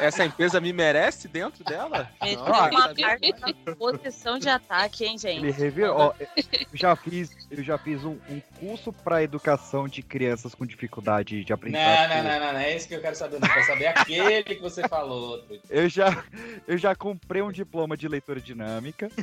Essa 0.00 0.24
empresa 0.26 0.60
me 0.60 0.72
merece 0.74 1.26
dentro 1.26 1.64
dela? 1.64 2.10
Ele 2.22 2.36
Não, 2.36 2.44
tem 2.44 2.52
uma 2.52 2.82
sabe? 2.82 3.02
carta 3.02 3.54
na 3.66 3.76
posição 3.76 4.38
de 4.38 4.48
ataque, 4.48 5.04
hein, 5.06 5.16
gente? 5.16 5.38
Ele 5.38 5.52
revirou. 5.52 5.96
Ó, 5.96 6.12
eu 6.18 6.26
já 6.74 6.94
fiz, 6.94 7.30
eu 7.50 7.62
já 7.64 7.78
fiz 7.78 8.04
um, 8.04 8.18
um 8.28 8.40
curso 8.60 8.92
para 8.92 9.22
educação 9.22 9.88
de 9.88 10.02
crianças 10.02 10.54
com 10.54 10.66
dificuldade 10.66 11.42
de 11.44 11.50
Não, 11.50 11.54
aprendizagem. 11.54 12.08
não, 12.22 12.24
não, 12.24 12.40
não, 12.40 12.52
não, 12.52 12.60
é 12.60 12.76
isso 12.76 12.86
que 12.88 12.94
eu 12.94 13.00
quero 13.00 13.16
saber. 13.16 13.40
Não 13.40 13.48
quero 13.48 13.66
saber 13.66 13.86
aquele 13.86 14.42
que 14.56 14.60
você 14.60 14.86
falou. 14.86 15.42
Eu 15.70 15.88
já, 15.88 16.22
eu 16.68 16.76
já 16.76 16.94
comprei 16.94 17.40
um 17.40 17.50
diploma 17.52 17.96
de 17.96 18.06
leitura 18.06 18.38
dinâmica. 18.40 19.08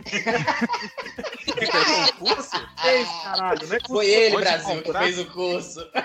Ei, 2.86 3.06
caralho, 3.24 3.59
não 3.68 3.76
é 3.76 3.80
Foi 3.88 4.08
ele, 4.10 4.38
Brasil, 4.38 4.82
que 4.82 4.92
fez 4.94 5.20
o 5.20 5.26
curso. 5.32 5.88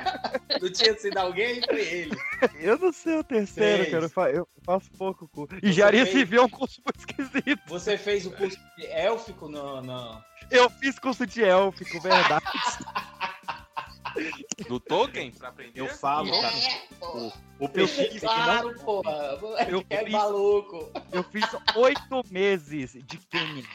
Não 0.62 0.72
tinha 0.72 0.96
sido 0.98 1.18
alguém, 1.18 1.60
foi 1.62 1.80
ele. 1.80 2.16
Eu 2.60 2.78
não 2.78 2.92
sei 2.92 3.18
o 3.18 3.24
terceiro, 3.24 3.78
Fez. 3.82 3.90
cara. 3.90 4.04
Eu 4.04 4.08
fa- 4.10 4.30
Eu 4.30 4.48
faço 4.64 4.88
pouco 4.96 5.28
curso. 5.28 5.56
Você 5.60 5.66
Engenharia 5.66 6.06
fez? 6.06 6.16
civil 6.16 6.42
é 6.42 6.44
um 6.44 6.48
curso 6.48 6.80
muito 6.84 6.98
esquisito. 7.00 7.60
Você 7.66 7.98
fez 7.98 8.24
o 8.24 8.30
curso 8.30 8.56
de 8.78 8.86
élfico 8.86 9.48
no. 9.48 9.82
no... 9.82 10.22
Eu 10.50 10.70
fiz 10.70 10.98
curso 10.98 11.26
de 11.26 11.42
élfico, 11.42 12.00
verdade. 12.00 12.44
Do 14.68 14.78
Tolkien? 14.78 15.32
Pra 15.32 15.48
aprender? 15.48 15.80
Eu 15.80 15.88
falo, 15.88 16.28
É, 16.32 16.40
cara. 16.40 16.54
pô. 17.00 17.32
O 17.58 17.68
peixe 17.68 18.20
Claro, 18.20 18.72
porra. 18.80 19.38
Eu 19.68 19.84
é 19.90 20.04
fiz- 20.04 20.12
maluco. 20.12 20.90
Eu 21.12 21.24
fiz 21.24 21.44
oito 21.74 22.22
meses 22.30 22.92
de 22.92 23.18
Kenny. 23.18 23.66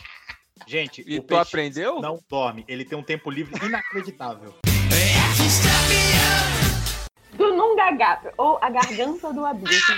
Gente, 0.68 1.04
E 1.08 1.20
o 1.20 1.24
tu 1.24 1.36
aprendeu? 1.38 2.00
Não 2.02 2.20
dorme. 2.30 2.64
Ele 2.68 2.86
tem 2.86 2.98
um 2.98 3.04
tempo 3.04 3.30
livre 3.30 3.54
inacreditável. 3.66 4.54
Do 7.34 7.54
Nungagap, 7.56 8.30
ou 8.38 8.58
a 8.62 8.70
garganta 8.70 9.32
do 9.34 9.46
abismo. 9.46 9.96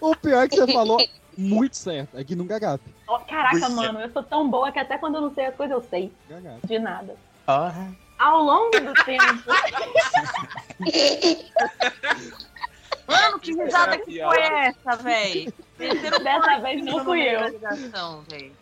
O 0.00 0.16
pior 0.16 0.44
é 0.44 0.48
que 0.48 0.56
você 0.56 0.72
falou 0.72 0.98
muito 1.36 1.76
certo. 1.76 2.16
É 2.18 2.24
que 2.24 2.34
nunca 2.34 2.58
gato. 2.58 2.82
Ó, 3.06 3.18
Caraca, 3.20 3.58
Pois 3.58 3.62
é. 3.62 3.68
mano, 3.68 4.00
eu 4.00 4.10
sou 4.10 4.22
tão 4.22 4.48
boa 4.50 4.70
que 4.72 4.78
até 4.78 4.98
quando 4.98 5.16
eu 5.16 5.20
não 5.22 5.34
sei 5.34 5.46
as 5.46 5.54
coisas 5.54 5.76
eu 5.76 5.82
sei. 5.88 6.12
Gato. 6.28 6.66
De 6.66 6.78
nada. 6.78 7.16
Ah. 7.46 7.72
Ao 8.18 8.42
longo 8.42 8.78
do 8.80 8.92
tempo. 9.04 9.44
Mano, 13.10 13.40
que 13.40 13.52
risada 13.54 13.98
que 13.98 14.22
foi 14.22 14.40
essa, 14.40 14.96
véi? 14.96 15.52
Dessa 15.78 16.58
vez 16.60 16.84
não 16.84 17.04
fui 17.04 17.22
eu. 17.22 17.40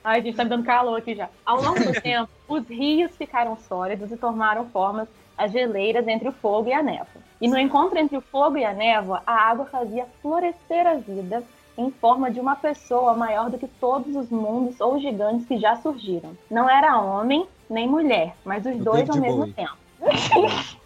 Ai, 0.03 0.23
gente, 0.23 0.37
tá 0.37 0.45
me 0.45 0.51
dando 0.51 0.65
calor 0.65 0.99
aqui 0.99 1.15
já. 1.15 1.29
Ao 1.45 1.61
longo 1.61 1.85
do 1.85 1.93
tempo, 2.01 2.31
os 2.49 2.67
rios 2.67 3.15
ficaram 3.17 3.57
sólidos 3.57 4.11
e 4.11 4.17
formaram 4.17 4.69
formas 4.71 5.09
as 5.37 5.53
geleiras 5.53 6.07
entre 6.09 6.29
o 6.29 6.33
fogo 6.33 6.69
e 6.69 6.73
a 6.73 6.83
névoa. 6.83 7.07
E 7.41 7.47
no 7.47 7.59
encontro 7.59 7.99
entre 7.99 8.17
o 8.17 8.21
fogo 8.21 8.57
e 8.57 8.65
a 8.65 8.73
névoa, 8.73 9.23
a 9.27 9.35
água 9.35 9.67
fazia 9.67 10.07
florescer 10.21 10.87
a 10.87 10.95
vida 10.95 11.45
em 11.77 11.93
forma 11.93 12.31
de 12.31 12.41
uma 12.41 12.57
pessoa 12.57 13.15
maior 13.15 13.49
do 13.49 13.59
que 13.59 13.69
todos 13.69 14.17
os 14.17 14.29
mundos 14.31 14.81
ou 14.81 14.99
gigantes 14.99 15.47
que 15.47 15.59
já 15.59 15.77
surgiram. 15.77 16.37
Não 16.51 16.69
era 16.69 16.99
homem 17.01 17.47
nem 17.71 17.87
mulher, 17.87 18.35
mas 18.45 18.67
os 18.67 18.77
dois 18.79 19.09
ao 19.09 19.17
mesmo 19.17 19.53
tempo. 19.53 19.77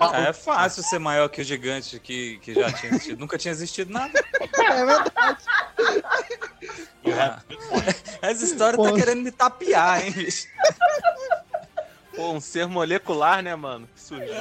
Ah, 0.00 0.20
é 0.28 0.32
fácil 0.32 0.82
ser 0.82 0.98
maior 0.98 1.28
que 1.28 1.40
o 1.40 1.44
gigante 1.44 1.98
que, 1.98 2.38
que 2.38 2.54
já 2.54 2.72
tinha 2.72 2.92
existido. 2.92 3.20
Nunca 3.20 3.38
tinha 3.38 3.52
existido 3.52 3.92
nada. 3.92 4.24
É 4.40 4.84
verdade. 4.84 5.44
Essa 8.22 8.44
história 8.44 8.78
tá 8.78 8.92
querendo 8.92 9.22
me 9.22 9.30
tapear, 9.30 10.04
hein, 10.04 10.12
bicho? 10.12 10.46
Pô, 12.14 12.32
um 12.32 12.40
ser 12.40 12.66
molecular, 12.66 13.42
né, 13.42 13.54
mano? 13.56 13.88
Que 13.94 14.00
surgiu. 14.00 14.34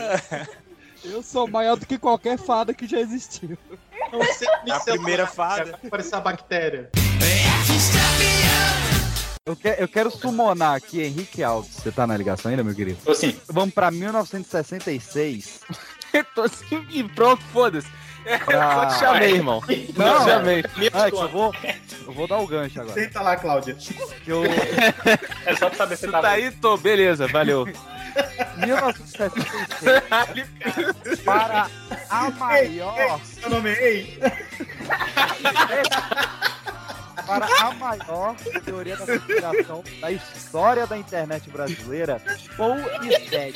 Eu 1.04 1.24
sou 1.24 1.48
maior 1.48 1.76
do 1.76 1.86
que 1.86 1.98
qualquer 1.98 2.38
fada 2.38 2.74
que 2.74 2.88
já 2.88 3.00
existiu. 3.00 3.58
A 4.70 4.80
primeira 4.82 5.26
fada. 5.26 5.80
Parecer 5.90 6.16
a 6.16 6.20
bactéria. 6.20 6.90
Eu, 9.44 9.56
que- 9.56 9.76
eu 9.80 9.88
quero 9.88 10.12
summonar 10.12 10.76
aqui 10.76 11.02
Henrique 11.02 11.42
Alves. 11.44 11.72
Você 11.74 11.92
tá 11.92 12.06
na 12.06 12.16
ligação 12.16 12.52
ainda, 12.52 12.64
meu 12.64 12.76
querido? 12.76 13.00
Tô 13.04 13.16
sim. 13.16 13.36
Vamos 13.48 13.74
pra 13.74 13.90
1966. 13.90 15.62
Tô 16.36 16.48
sim 16.48 16.86
e 16.92 17.04
pronto, 17.04 17.44
foda-se. 17.52 17.88
Ah, 18.48 18.84
Eu 18.86 18.90
te 18.90 19.00
chamei, 19.00 19.32
irmão. 19.34 19.60
Não, 19.98 20.14
Eu 20.14 20.20
te 20.20 20.26
chamei. 20.26 20.64
Ah, 20.94 21.10
eu, 21.10 21.28
vou, 21.30 21.52
eu 22.06 22.14
vou 22.14 22.28
dar 22.28 22.38
o 22.38 22.46
gancho 22.46 22.82
agora. 22.82 22.94
Senta 22.94 23.20
lá, 23.22 23.36
Cláudia. 23.36 23.74
Que 23.74 24.30
eu... 24.32 24.44
É 25.48 25.56
só 25.56 25.70
pra 25.70 25.78
saber 25.80 25.98
se 25.98 26.08
tá 26.08 26.30
aí, 26.30 26.52
tô. 26.52 26.78
Beleza, 26.78 27.26
valeu. 27.28 27.66
1966 28.58 31.20
para 31.26 31.68
a 32.12 32.30
maior. 32.30 33.20
Seu 33.26 33.50
nome 33.50 33.72
é 33.72 33.84
Ei? 33.90 34.20
Para 37.32 37.46
a 37.68 37.74
maior 37.76 38.36
teoria 38.66 38.98
da 38.98 39.06
conspiração 39.06 39.84
da 40.02 40.12
história 40.12 40.86
da 40.86 40.98
internet 40.98 41.50
brasileira, 41.50 42.22
Paul 42.58 42.78
is 43.04 43.30
dead. 43.30 43.56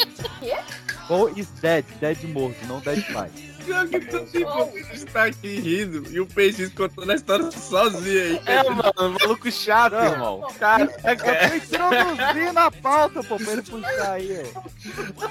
Paul 1.09 1.29
is 1.35 1.47
dead, 1.61 1.83
dead 1.99 2.23
morto, 2.29 2.65
não 2.67 2.79
dead 2.79 3.03
pai. 3.11 3.29
Pior 3.65 3.87
que 3.87 3.99
tu 3.99 4.25
tipo, 4.27 4.77
está 4.93 5.25
aqui 5.25 5.59
rindo 5.59 6.07
e 6.09 6.19
o 6.21 6.25
PX 6.27 6.71
contando 6.73 7.11
a 7.11 7.15
história 7.15 7.51
sozinho 7.51 8.21
aí. 8.21 8.41
É, 8.45 8.63
mano, 8.69 9.17
maluco 9.19 9.51
chato, 9.51 9.93
Não. 9.93 10.05
irmão. 10.05 10.47
Caraca. 10.57 10.93
Eu 11.11 11.49
tô 11.49 11.55
introduzindo 11.55 12.53
na 12.53 12.71
pauta, 12.71 13.23
pô, 13.23 13.37
pra 13.37 13.53
ele 13.53 13.61
puxar 13.63 14.11
aí, 14.11 14.45
ó. 14.55 15.29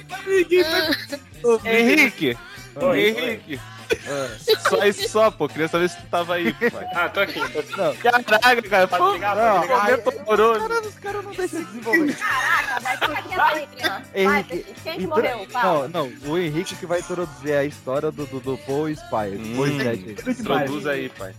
Henrique! 1.64 2.36
Oi, 2.74 3.08
Henrique! 3.08 3.60
Só 4.68 4.84
isso 4.84 5.08
só, 5.08 5.30
pô. 5.30 5.48
Queria 5.48 5.68
saber 5.68 5.88
se 5.88 5.96
tu 5.96 6.06
tava 6.08 6.34
aí, 6.34 6.52
pai. 6.52 6.86
Ah, 6.94 7.08
tô 7.08 7.20
aqui, 7.20 7.34
tô 7.50 7.58
aqui. 7.60 7.76
Não. 7.76 7.94
Caraca, 7.96 8.62
cara. 8.62 8.88
Pô, 8.88 9.12
ligar, 9.12 9.36
Não, 9.36 9.54
pode 9.54 9.62
ligar. 9.62 9.84
momento 9.84 10.08
horroroso. 10.26 10.60
Os 10.60 10.68
caras- 10.68 10.86
os 10.86 10.94
caras 10.98 11.24
não 11.24 11.32
deixam 11.32 11.58
de 11.60 11.64
desenvolver. 11.66 12.16
Caraca, 12.16 12.80
vai 12.80 12.96
ficar 12.96 13.22
quieto 13.22 13.40
aí, 13.40 13.66
criança. 13.66 14.02
Vai, 14.14 14.40
Henrique, 14.40 14.74
quem 14.82 14.92
que 14.96 15.02
intro- 15.04 15.08
morreu? 15.16 15.46
Fala. 15.50 15.88
Não, 15.88 16.08
não, 16.08 16.30
o 16.32 16.38
Henrique 16.38 16.74
que 16.76 16.86
vai 16.86 17.00
introduzir 17.00 17.54
a 17.56 17.64
história 17.64 18.10
do, 18.10 18.26
do, 18.26 18.40
do 18.40 18.58
Paul 18.58 18.88
Spy. 18.90 19.36
Hum, 19.36 19.54
Paul 19.56 19.66
is 19.68 19.76
dead. 19.78 20.28
Introduz 20.40 20.86
aí, 20.86 21.08
pai. 21.10 21.34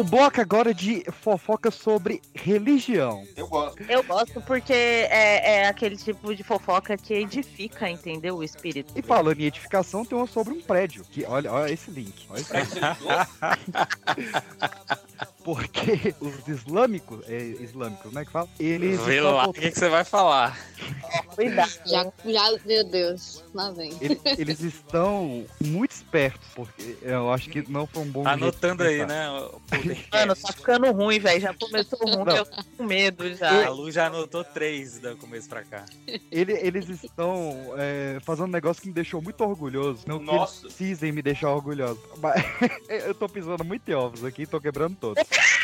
O 0.00 0.02
bloco 0.04 0.40
agora 0.40 0.70
é 0.70 0.72
de 0.72 1.04
fofoca 1.20 1.70
sobre 1.70 2.22
religião. 2.34 3.22
Eu 3.36 3.46
gosto. 3.46 3.82
Eu 3.82 4.02
gosto 4.02 4.40
porque 4.40 4.72
é, 4.72 5.56
é 5.56 5.68
aquele 5.68 5.94
tipo 5.94 6.34
de 6.34 6.42
fofoca 6.42 6.96
que 6.96 7.12
edifica, 7.12 7.86
entendeu? 7.86 8.38
O 8.38 8.42
espírito. 8.42 8.94
E 8.96 9.02
falando 9.02 9.38
em 9.38 9.44
edificação, 9.44 10.02
tem 10.02 10.16
uma 10.16 10.26
sobre 10.26 10.54
um 10.54 10.62
prédio. 10.62 11.04
Que, 11.04 11.26
olha, 11.26 11.52
olha 11.52 11.70
esse 11.70 11.90
link. 11.90 12.26
Olha 12.30 12.40
esse 12.40 12.54
link. 12.54 12.64
Porque 15.54 16.14
os 16.20 16.46
islâmicos, 16.48 17.20
é, 17.28 17.38
islâmicos, 17.38 18.12
né, 18.12 18.24
que 18.24 18.30
fala? 18.30 18.48
Eles 18.58 19.00
Vê 19.00 19.20
lá 19.20 19.48
o 19.48 19.52
que, 19.52 19.70
que 19.70 19.78
você 19.78 19.88
vai 19.88 20.04
falar. 20.04 20.58
Cuidado. 21.34 21.70
Já, 21.86 22.04
já, 22.24 22.58
meu 22.64 22.84
Deus, 22.84 23.42
lá 23.54 23.70
vem. 23.70 23.92
ele- 24.00 24.20
eles 24.38 24.60
estão 24.60 25.44
muito 25.64 25.90
espertos, 25.92 26.46
porque 26.54 26.96
eu 27.02 27.32
acho 27.32 27.48
que 27.50 27.68
não 27.70 27.86
foi 27.86 28.02
um 28.02 28.10
bom 28.10 28.22
Tá 28.22 28.32
anotando 28.32 28.82
aí, 28.82 29.04
né? 29.06 29.26
Mano, 30.12 30.36
tá 30.36 30.52
ficando 30.52 30.90
ruim, 30.92 31.18
velho. 31.18 31.40
Já 31.40 31.54
começou 31.54 31.98
ruim, 31.98 32.24
Não. 32.24 32.36
eu 32.36 32.44
tô 32.46 32.64
com 32.76 32.84
medo 32.84 33.34
já. 33.34 33.66
A 33.66 33.70
Lu 33.70 33.90
já 33.90 34.06
anotou 34.06 34.44
três 34.44 34.98
do 34.98 35.16
começo 35.16 35.48
pra 35.48 35.64
cá. 35.64 35.84
Ele- 36.30 36.58
eles 36.60 36.88
estão 37.02 37.74
é, 37.76 38.18
fazendo 38.24 38.46
um 38.48 38.52
negócio 38.52 38.82
que 38.82 38.88
me 38.88 38.94
deixou 38.94 39.20
muito 39.22 39.42
orgulhoso. 39.42 40.02
Não 40.06 40.18
que 40.18 40.24
Nossa. 40.26 40.62
eles 40.66 40.74
precisem 40.74 41.12
me 41.12 41.22
deixar 41.22 41.50
orgulhoso. 41.50 42.00
Mas 42.18 42.34
eu 43.06 43.14
tô 43.14 43.28
pisando 43.28 43.64
muito 43.64 43.88
em 43.90 43.94
ovos 43.94 44.24
aqui, 44.24 44.46
tô 44.46 44.60
quebrando 44.60 44.96
todos. 44.96 45.22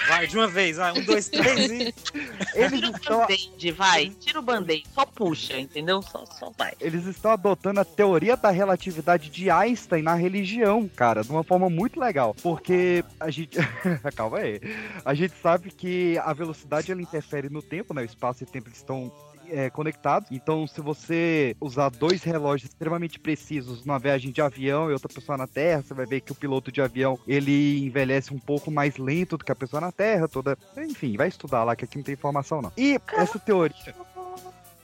Vai, 0.09 0.27
de 0.27 0.37
uma 0.37 0.47
vez, 0.47 0.77
vai. 0.77 0.93
Um, 0.93 1.05
dois, 1.05 1.29
três 1.29 1.71
e. 1.71 1.95
Eles 2.55 2.73
Tira 2.73 2.89
o 2.89 2.97
estão, 2.97 3.19
band-aid, 3.21 3.73
vai. 3.73 4.11
Tira 4.21 4.39
o 4.39 4.43
band-aid. 4.43 4.85
Só 4.95 5.05
puxa, 5.05 5.59
entendeu? 5.59 6.01
Só, 6.03 6.25
só 6.27 6.53
vai. 6.57 6.73
eles 6.81 7.05
estão 7.07 7.33
adotando 7.33 7.81
a 7.81 7.85
teoria 7.85 8.37
da 8.37 8.51
relatividade 8.51 9.29
de 9.29 9.51
Einstein 9.51 10.03
na 10.03 10.15
religião, 10.15 10.89
cara, 10.89 11.23
de 11.23 11.31
uma 11.31 11.45
forma 11.45 11.69
muito 11.69 12.01
legal. 12.01 12.35
Porque 12.43 13.05
a 13.19 13.31
gente. 13.31 13.59
Calma 14.15 14.39
aí. 14.39 14.61
A 15.05 15.15
gente 15.15 15.35
sabe 15.43 15.71
que 15.71 16.19
a 16.19 16.33
velocidade 16.33 16.91
ela 16.91 17.03
interfere 17.03 17.49
no 17.49 17.61
tempo, 17.61 17.93
né? 17.93 18.03
O 18.03 18.05
espaço 18.07 18.43
e 18.43 18.45
o 18.45 18.51
tempo 18.51 18.71
estão 18.71 19.13
é, 19.50 19.70
conectados. 19.70 20.31
Então, 20.31 20.66
se 20.66 20.81
você 20.81 21.57
usar 21.60 21.89
dois 21.91 22.23
relógios 22.23 22.70
extremamente 22.70 23.18
precisos 23.18 23.84
numa 23.84 23.99
viagem 23.99 24.31
de 24.31 24.41
avião 24.41 24.91
e 24.91 24.92
outra 24.92 25.12
pessoa 25.12 25.39
na 25.39 25.47
Terra, 25.47 25.83
você 25.83 25.94
vai 25.94 26.07
ver 26.07 26.20
que 26.20 26.33
o 26.33 26.34
piloto 26.34 26.70
de 26.73 26.81
avião 26.81 27.18
ele 27.26 27.84
envelhece 27.84 28.33
um 28.33 28.39
pouco 28.39 28.70
mais 28.70 28.97
lento 28.97 29.36
do 29.36 29.44
que 29.44 29.52
a 29.52 29.57
pessoa 29.57 29.81
na 29.81 29.92
Terra, 29.92 30.28
toda. 30.28 30.57
Enfim, 30.76 31.16
vai 31.16 31.28
estudar 31.28 31.65
lá 31.65 31.76
que 31.76 31.84
aqui 31.84 31.97
não 31.97 32.05
tem 32.05 32.15
informação 32.15 32.62
não. 32.62 32.73
E 32.76 33.00
essa 33.12 33.39
teoria 33.39 33.94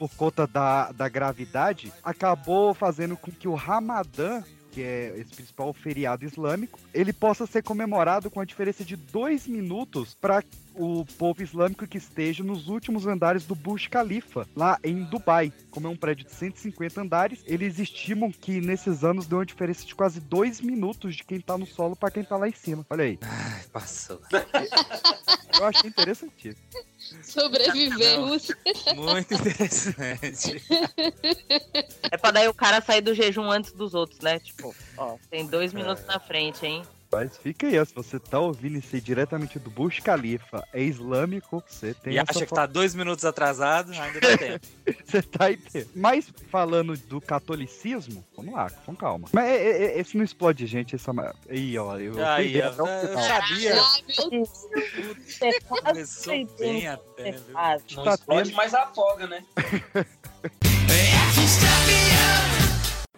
por 0.02 0.10
conta 0.16 0.48
da, 0.48 0.90
da 0.90 1.08
gravidade, 1.08 1.92
acabou 2.02 2.74
fazendo 2.74 3.16
com 3.16 3.30
que 3.30 3.46
o 3.46 3.54
Ramadã, 3.54 4.42
que 4.72 4.82
é 4.82 5.14
esse 5.16 5.32
principal 5.32 5.72
feriado 5.72 6.24
islâmico, 6.24 6.76
ele 6.92 7.12
possa 7.12 7.46
ser 7.46 7.62
comemorado 7.62 8.28
com 8.28 8.40
a 8.40 8.44
diferença 8.44 8.84
de 8.84 8.96
dois 8.96 9.46
minutos 9.46 10.12
para 10.20 10.42
o 10.74 11.04
povo 11.18 11.42
islâmico 11.42 11.86
que 11.86 11.98
esteja 11.98 12.42
nos 12.42 12.68
últimos 12.68 13.06
andares 13.06 13.44
do 13.44 13.54
Burj 13.54 13.88
Khalifa, 13.88 14.46
lá 14.56 14.78
em 14.82 15.04
Dubai. 15.04 15.52
Como 15.70 15.86
é 15.86 15.90
um 15.90 15.96
prédio 15.96 16.26
de 16.26 16.32
150 16.32 17.00
andares, 17.00 17.42
eles 17.46 17.78
estimam 17.78 18.30
que 18.30 18.60
nesses 18.60 19.04
anos 19.04 19.26
deu 19.26 19.38
uma 19.38 19.46
diferença 19.46 19.84
de 19.84 19.94
quase 19.94 20.20
dois 20.20 20.60
minutos 20.60 21.16
de 21.16 21.24
quem 21.24 21.40
tá 21.40 21.56
no 21.56 21.66
solo 21.66 21.96
para 21.96 22.10
quem 22.10 22.24
tá 22.24 22.36
lá 22.36 22.48
em 22.48 22.52
cima. 22.52 22.86
Olha 22.90 23.04
aí. 23.04 23.18
Passou. 23.72 24.20
Eu 25.58 25.66
achei 25.66 25.88
interessantíssimo. 25.88 26.56
Sobrevivemos. 27.22 28.48
Muito 28.96 29.34
interessante. 29.34 30.62
É 32.10 32.16
pra 32.16 32.30
daí 32.30 32.48
o 32.48 32.54
cara 32.54 32.80
sair 32.80 33.00
do 33.00 33.14
jejum 33.14 33.50
antes 33.50 33.72
dos 33.72 33.94
outros, 33.94 34.20
né? 34.20 34.38
Tipo, 34.38 34.74
ó, 34.96 35.16
tem 35.30 35.46
dois 35.46 35.72
minutos 35.72 36.04
na 36.06 36.18
frente, 36.18 36.64
hein? 36.64 36.82
Mas 37.12 37.36
fica 37.36 37.66
aí, 37.66 37.78
ó, 37.78 37.84
se 37.84 37.94
você 37.94 38.18
tá 38.18 38.38
ouvindo 38.38 38.78
isso 38.78 38.94
aí 38.94 39.00
diretamente 39.00 39.58
do 39.58 39.68
Burj 39.70 40.00
Khalifa, 40.00 40.66
é 40.72 40.82
islâmico, 40.82 41.62
você 41.68 41.92
tem 41.92 42.14
E 42.14 42.18
essa 42.18 42.30
acha 42.30 42.46
que 42.46 42.54
tá 42.54 42.64
dois 42.64 42.94
minutos 42.94 43.22
atrasado, 43.26 43.92
ainda 43.92 44.18
dá 44.18 44.28
tempo. 44.38 44.66
Você 45.04 45.20
tá 45.20 45.52
entendendo. 45.52 45.90
Mas 45.94 46.32
falando 46.50 46.96
do 46.96 47.20
catolicismo, 47.20 48.24
vamos 48.34 48.54
lá, 48.54 48.70
com 48.70 48.96
calma. 48.96 49.28
Mas 49.30 49.44
é- 49.44 49.56
é- 49.62 49.84
é- 49.84 50.00
esse 50.00 50.16
não 50.16 50.24
explode, 50.24 50.64
gente. 50.66 50.94
Essa... 50.94 51.12
Aí, 51.50 51.76
ó, 51.78 51.98
eu 51.98 52.24
Aí, 52.26 52.54
o 52.56 52.58
eu 52.64 52.72
final. 52.72 52.86
sabia. 53.18 53.74
Quase 55.68 55.92
Começou 55.92 56.46
bem 56.58 56.88
até, 56.88 57.32
viu? 57.32 57.42
Não 57.96 58.04
Tá 58.04 58.14
explode, 58.14 58.48
tendo. 58.48 58.56
mas 58.56 58.72
afoga, 58.72 59.26
né? 59.26 59.44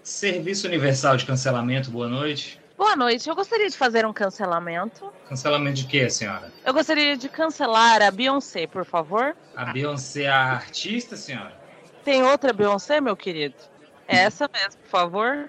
Serviço 0.02 0.66
Universal 0.66 1.16
de 1.16 1.24
Cancelamento, 1.26 1.90
boa 1.92 2.08
noite. 2.08 2.60
Boa 2.76 2.96
noite. 2.96 3.28
Eu 3.28 3.36
gostaria 3.36 3.68
de 3.68 3.76
fazer 3.76 4.04
um 4.04 4.12
cancelamento. 4.12 5.12
Cancelamento 5.28 5.76
de 5.76 5.86
quê, 5.86 6.10
senhora? 6.10 6.52
Eu 6.64 6.74
gostaria 6.74 7.16
de 7.16 7.28
cancelar 7.28 8.02
a 8.02 8.10
Beyoncé, 8.10 8.66
por 8.66 8.84
favor. 8.84 9.36
A 9.54 9.66
Beyoncé 9.66 10.22
é 10.24 10.28
a 10.28 10.52
artista, 10.52 11.16
senhora? 11.16 11.56
Tem 12.04 12.24
outra 12.24 12.52
Beyoncé, 12.52 13.00
meu 13.00 13.16
querido? 13.16 13.54
É 14.08 14.18
essa 14.18 14.50
mesmo, 14.52 14.80
por 14.82 14.88
favor. 14.88 15.48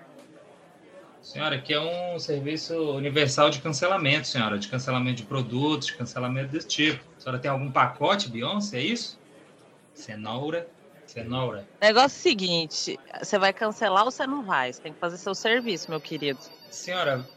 Senhora, 1.21 1.55
aqui 1.55 1.73
é 1.73 1.79
um 1.79 2.19
serviço 2.19 2.75
universal 2.91 3.49
de 3.49 3.59
cancelamento, 3.59 4.27
senhora. 4.27 4.59
De 4.59 4.67
cancelamento 4.67 5.17
de 5.17 5.23
produtos, 5.23 5.87
de 5.87 5.95
cancelamento 5.95 6.51
desse 6.51 6.67
tipo. 6.67 7.03
A 7.17 7.19
senhora 7.19 7.39
tem 7.39 7.49
algum 7.49 7.71
pacote, 7.71 8.29
Beyoncé, 8.29 8.77
é 8.77 8.81
isso? 8.81 9.19
Cenoura. 9.95 10.67
Cenoura. 11.07 11.67
Negócio 11.81 12.19
seguinte, 12.19 12.99
você 13.21 13.39
vai 13.39 13.53
cancelar 13.53 14.05
ou 14.05 14.11
você 14.11 14.27
não 14.27 14.43
vai? 14.43 14.71
Você 14.71 14.81
tem 14.81 14.93
que 14.93 14.99
fazer 14.99 15.17
seu 15.17 15.33
serviço, 15.33 15.89
meu 15.89 15.99
querido. 15.99 16.39
Senhora, 16.69 17.27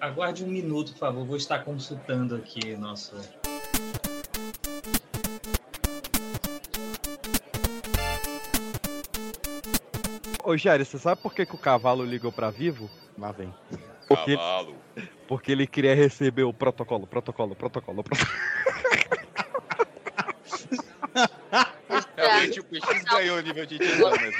aguarde 0.00 0.44
um 0.44 0.48
minuto, 0.48 0.92
por 0.92 0.98
favor. 0.98 1.24
Vou 1.24 1.36
estar 1.36 1.64
consultando 1.64 2.34
aqui 2.34 2.76
nosso. 2.76 3.14
Ô, 10.44 10.56
Jair, 10.56 10.84
você 10.84 10.98
sabe 10.98 11.20
por 11.22 11.32
que, 11.32 11.46
que 11.46 11.54
o 11.54 11.58
cavalo 11.58 12.04
ligou 12.04 12.32
pra 12.32 12.50
Vivo? 12.50 12.90
Lá 13.16 13.30
vem. 13.30 13.54
Porque, 14.08 14.36
Cavalo. 14.36 14.76
porque 15.28 15.52
ele 15.52 15.66
queria 15.66 15.94
receber 15.94 16.42
o 16.42 16.52
protocolo, 16.52 17.06
protocolo, 17.06 17.54
protocolo, 17.54 18.02
protocolo. 18.02 18.32
Realmente 22.16 22.60
o 22.60 22.64
PX 22.64 23.04
ganhou 23.04 23.38
o 23.38 23.40
nível 23.40 23.66
de 23.66 23.76
edição 23.76 24.10
mesmo. 24.10 24.38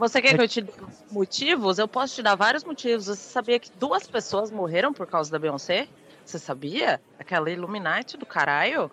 Você 0.00 0.22
quer 0.22 0.34
que 0.34 0.42
eu 0.42 0.48
te 0.48 0.62
dê 0.62 0.72
motivos? 1.10 1.78
Eu 1.78 1.86
posso 1.86 2.14
te 2.14 2.22
dar 2.22 2.34
vários 2.34 2.64
motivos. 2.64 3.04
Você 3.04 3.20
sabia 3.20 3.58
que 3.58 3.70
duas 3.78 4.06
pessoas 4.06 4.50
morreram 4.50 4.94
por 4.94 5.06
causa 5.06 5.30
da 5.30 5.38
Beyoncé? 5.38 5.88
Você 6.24 6.38
sabia? 6.38 6.98
Aquela 7.18 7.50
Illuminati 7.50 8.16
do 8.16 8.24
caralho? 8.24 8.90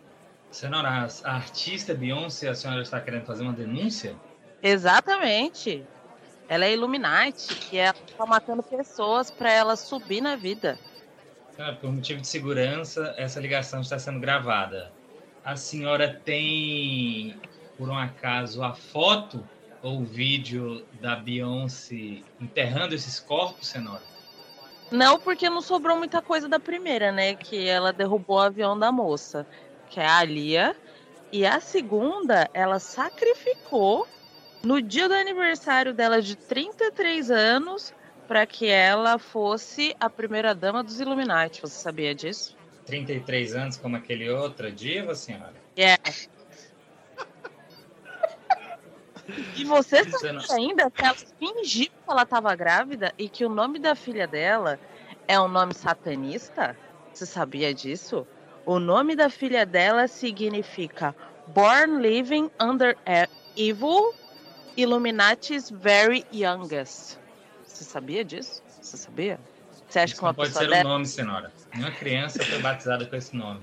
Senhora, 0.51 1.07
a 1.23 1.31
artista 1.31 1.93
Beyoncé, 1.93 2.49
a 2.49 2.55
senhora 2.55 2.81
está 2.81 2.99
querendo 2.99 3.25
fazer 3.25 3.43
uma 3.43 3.53
denúncia? 3.53 4.15
Exatamente. 4.61 5.85
Ela 6.49 6.65
é 6.65 6.73
Illuminati 6.73 7.57
e 7.71 7.77
ela 7.77 7.95
tá 8.17 8.25
matando 8.25 8.61
pessoas 8.61 9.31
pra 9.31 9.49
ela 9.49 9.77
subir 9.77 10.19
na 10.19 10.35
vida. 10.35 10.77
Senhora, 11.55 11.75
por 11.75 11.89
motivo 11.89 12.19
de 12.19 12.27
segurança, 12.27 13.13
essa 13.17 13.39
ligação 13.39 13.79
está 13.79 13.97
sendo 13.97 14.19
gravada. 14.19 14.91
A 15.47 15.55
senhora 15.55 16.13
tem, 16.25 17.39
por 17.77 17.87
um 17.87 17.97
acaso, 17.97 18.61
a 18.61 18.73
foto 18.73 19.47
ou 19.81 20.01
o 20.01 20.03
vídeo 20.03 20.85
da 20.99 21.15
Beyoncé 21.15 22.21
enterrando 22.37 22.93
esses 22.93 23.17
corpos, 23.17 23.69
senhora? 23.69 24.01
Não, 24.91 25.17
porque 25.17 25.49
não 25.49 25.61
sobrou 25.61 25.95
muita 25.95 26.21
coisa 26.21 26.49
da 26.49 26.59
primeira, 26.59 27.13
né? 27.13 27.33
Que 27.33 27.65
ela 27.65 27.93
derrubou 27.93 28.35
o 28.35 28.41
avião 28.41 28.77
da 28.77 28.91
moça, 28.91 29.47
que 29.89 30.01
é 30.01 30.05
a 30.05 30.17
Alia. 30.17 30.75
E 31.31 31.45
a 31.45 31.61
segunda, 31.61 32.49
ela 32.53 32.77
sacrificou 32.77 34.05
no 34.61 34.81
dia 34.81 35.07
do 35.07 35.13
aniversário 35.13 35.93
dela 35.93 36.21
de 36.21 36.35
33 36.35 37.31
anos 37.31 37.93
para 38.27 38.45
que 38.45 38.67
ela 38.67 39.17
fosse 39.17 39.95
a 39.97 40.09
primeira 40.09 40.53
dama 40.53 40.83
dos 40.83 40.99
Illuminati. 40.99 41.61
Você 41.61 41.81
sabia 41.81 42.13
disso? 42.13 42.56
33 42.87 43.53
anos, 43.55 43.77
como 43.77 43.97
aquele 43.97 44.29
outro 44.29 44.71
diva, 44.71 45.13
senhora? 45.13 45.53
É. 45.75 45.97
E 49.57 49.65
você 49.65 50.09
sabe 50.09 50.31
não- 50.31 50.55
ainda 50.55 50.89
que 50.89 51.03
ela 51.03 51.13
fingiu 51.13 51.87
que 51.87 51.91
ela 52.09 52.23
estava 52.23 52.55
grávida 52.55 53.13
e 53.17 53.27
que 53.27 53.43
o 53.43 53.49
nome 53.49 53.77
da 53.77 53.93
filha 53.93 54.25
dela 54.25 54.79
é 55.27 55.37
um 55.39 55.49
nome 55.49 55.73
satanista? 55.73 56.77
Você 57.13 57.25
sabia 57.25 57.73
disso? 57.73 58.25
O 58.65 58.79
nome 58.79 59.17
da 59.17 59.29
filha 59.29 59.65
dela 59.65 60.07
significa 60.07 61.13
Born 61.47 62.01
Living 62.01 62.49
Under 62.61 62.97
Evil 63.57 64.13
Illuminati's 64.77 65.69
Very 65.69 66.25
Youngest. 66.31 67.17
Você 67.65 67.83
sabia 67.83 68.23
disso? 68.23 68.63
Você 68.81 68.95
sabia? 68.95 69.39
Você 69.87 69.99
acha 69.99 70.13
que 70.15 70.21
uma 70.21 70.29
Não 70.29 70.35
pode 70.35 70.49
pessoa 70.49 70.63
ser 70.65 70.69
o 70.69 70.71
dessa... 70.71 70.83
nome, 70.87 71.05
senhora. 71.05 71.51
Nenhuma 71.73 71.91
criança 71.91 72.43
foi 72.43 72.59
batizada 72.59 73.05
com 73.05 73.15
esse 73.15 73.35
nome. 73.35 73.61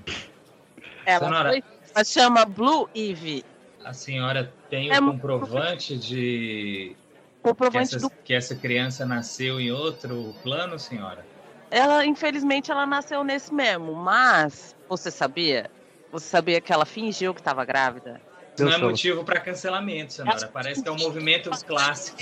Ela, 1.05 1.27
Senhora- 1.27 1.49
foi, 1.49 1.63
ela 1.93 2.03
chama 2.03 2.45
Blue 2.45 2.89
Eve. 2.95 3.43
A 3.83 3.93
senhora 3.93 4.51
tem 4.69 4.91
É 4.91 4.99
o 4.99 5.05
comprovante 5.05 5.95
de 5.95 6.95
Comprovante 7.43 7.89
que, 7.89 7.95
essa, 7.97 8.09
do 8.09 8.13
que 8.23 8.33
essa 8.33 8.55
criança 8.55 9.05
nasceu 9.05 9.59
em 9.59 9.71
outro 9.71 10.33
plano, 10.41 10.79
senhora? 10.79 11.23
Ela, 11.69 12.03
infelizmente, 12.03 12.71
ela 12.71 12.87
nasceu 12.87 13.23
nesse 13.23 13.53
mesmo, 13.53 13.93
mas 13.93 14.75
você 14.89 15.11
sabia? 15.11 15.69
Você 16.11 16.25
sabia 16.25 16.59
que 16.59 16.73
ela 16.73 16.85
fingiu 16.85 17.35
que 17.35 17.41
estava 17.41 17.63
grávida? 17.63 18.19
Isso 18.55 18.65
não 18.65 18.71
é 18.73 18.77
motivo 18.79 19.23
para 19.23 19.39
cancelamento, 19.39 20.13
senhora. 20.13 20.47
Parece 20.47 20.81
que 20.81 20.89
é 20.89 20.91
um 20.91 20.97
movimento 20.97 21.51
clássico. 21.67 22.17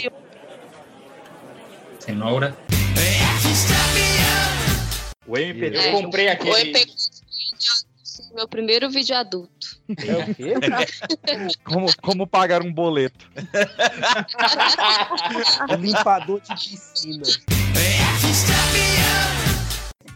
Cenoura. 1.99 2.53
O 5.25 5.33
MP3. 5.33 5.85
Eu 5.85 5.91
comprei 5.91 6.29
aquele. 6.29 6.51
Oi, 6.51 6.71
pegou 6.71 6.95
meu 8.33 8.47
primeiro 8.47 8.89
vídeo 8.89 9.15
adulto. 9.15 9.79
É 9.89 10.15
o 10.15 10.35
quê? 10.35 10.53
como, 11.63 11.85
como 12.01 12.27
pagar 12.27 12.63
um 12.63 12.73
boleto? 12.73 13.29
Limpador 15.79 16.41
de 16.41 16.53
piscina. 16.53 17.23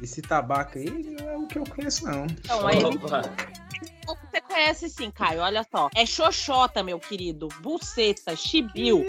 Esse 0.02 0.22
tabaco 0.22 0.78
aí 0.78 0.90
não 0.90 1.30
é 1.30 1.38
o 1.38 1.48
que 1.48 1.60
eu 1.60 1.64
conheço, 1.64 2.06
não. 2.06 2.28
Não, 2.48 2.68
aí 2.68 2.80
Você 2.82 4.42
conhece 4.42 4.90
sim, 4.90 5.10
Caio, 5.12 5.42
olha 5.42 5.66
só. 5.72 5.90
É 5.96 6.06
xoxota, 6.06 6.84
meu 6.84 7.00
querido. 7.00 7.48
Buceta, 7.62 8.36
chibiu. 8.36 9.06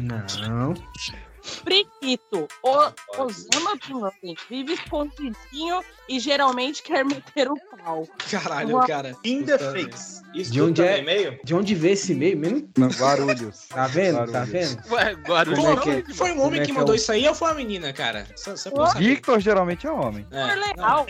Não. 0.00 0.74
Priquito. 1.64 2.48
O 2.62 3.22
Osama 3.22 3.76
Bin 3.86 4.00
Laden 4.00 4.36
vive 4.48 4.72
escondidinho 4.74 5.82
e 6.08 6.18
geralmente 6.20 6.82
quer 6.82 7.04
meter 7.04 7.50
o 7.50 7.56
pau. 7.82 8.06
Caralho, 8.30 8.76
Uma- 8.76 8.86
cara. 8.86 9.14
In 9.24 9.42
the 9.44 9.58
face. 9.58 10.22
Isso 10.34 10.50
De 10.52 10.60
onde 10.60 10.82
tá 10.82 10.88
é? 10.88 10.98
e-mail? 10.98 11.38
De 11.44 11.54
onde 11.54 11.74
vê 11.74 11.92
esse 11.92 12.12
e-mail 12.12 12.36
mesmo? 12.36 12.68
Não, 12.76 12.88
Guarulhos. 12.88 13.66
Tá 13.68 13.86
vendo? 13.86 14.16
Tá 14.30 14.40
Guarulhos. 14.42 14.48
vendo? 14.50 14.92
Ué, 14.92 15.14
Guarulhos. 15.14 15.64
É 15.64 15.72
é 15.72 15.76
que 16.02 16.10
é? 16.10 16.14
Foi 16.14 16.32
um 16.32 16.42
homem 16.42 16.60
é 16.60 16.62
que 16.64 16.66
que 16.66 16.72
é 16.72 16.74
mandou 16.80 16.92
o- 16.92 16.96
isso 16.96 17.12
aí 17.12 17.26
ou 17.28 17.34
foi 17.34 17.48
uma 17.48 17.54
menina, 17.54 17.92
cara? 17.92 18.26
Só. 18.36 18.54
Victor 18.96 19.38
geralmente 19.40 19.86
é 19.86 19.90
homem. 19.90 20.26
É 20.32 20.54
legal. 20.56 21.06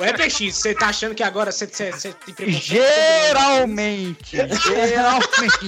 O 0.00 0.04
EPX, 0.04 0.54
você 0.56 0.74
tá 0.74 0.88
achando 0.88 1.14
que 1.14 1.22
agora 1.22 1.52
você, 1.52 1.66
você, 1.66 1.92
você 1.92 2.12
tem 2.12 2.34
preconceito? 2.34 2.64
Geralmente. 2.64 4.36
Geralmente. 4.66 5.66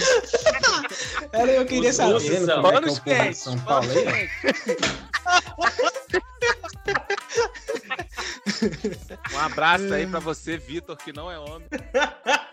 Era 1.32 1.52
eu 1.52 1.64
queria 1.66 1.92
saber. 1.92 2.12
Tá 2.14 2.18
vendo 2.18 3.00
como 3.00 3.89
Paulo 3.94 4.10
aí? 4.10 4.28
Um 9.32 9.38
abraço 9.38 9.92
aí 9.92 10.06
pra 10.06 10.20
você, 10.20 10.56
Vitor, 10.58 10.96
que 10.96 11.12
não 11.12 11.30
é 11.30 11.38
homem. 11.38 11.68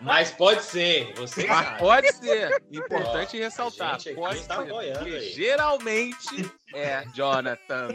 Mas 0.00 0.30
pode 0.30 0.62
ser, 0.62 1.12
você 1.14 1.46
Mas 1.46 1.66
sabe. 1.66 1.78
pode 1.78 2.12
ser. 2.12 2.62
Importante 2.72 3.36
Ó, 3.36 3.40
ressaltar. 3.42 3.98
Pode 4.14 4.42
tá 4.44 4.64
ser. 4.64 5.20
geralmente 5.32 6.50
é 6.74 7.04
Jonathan. 7.14 7.88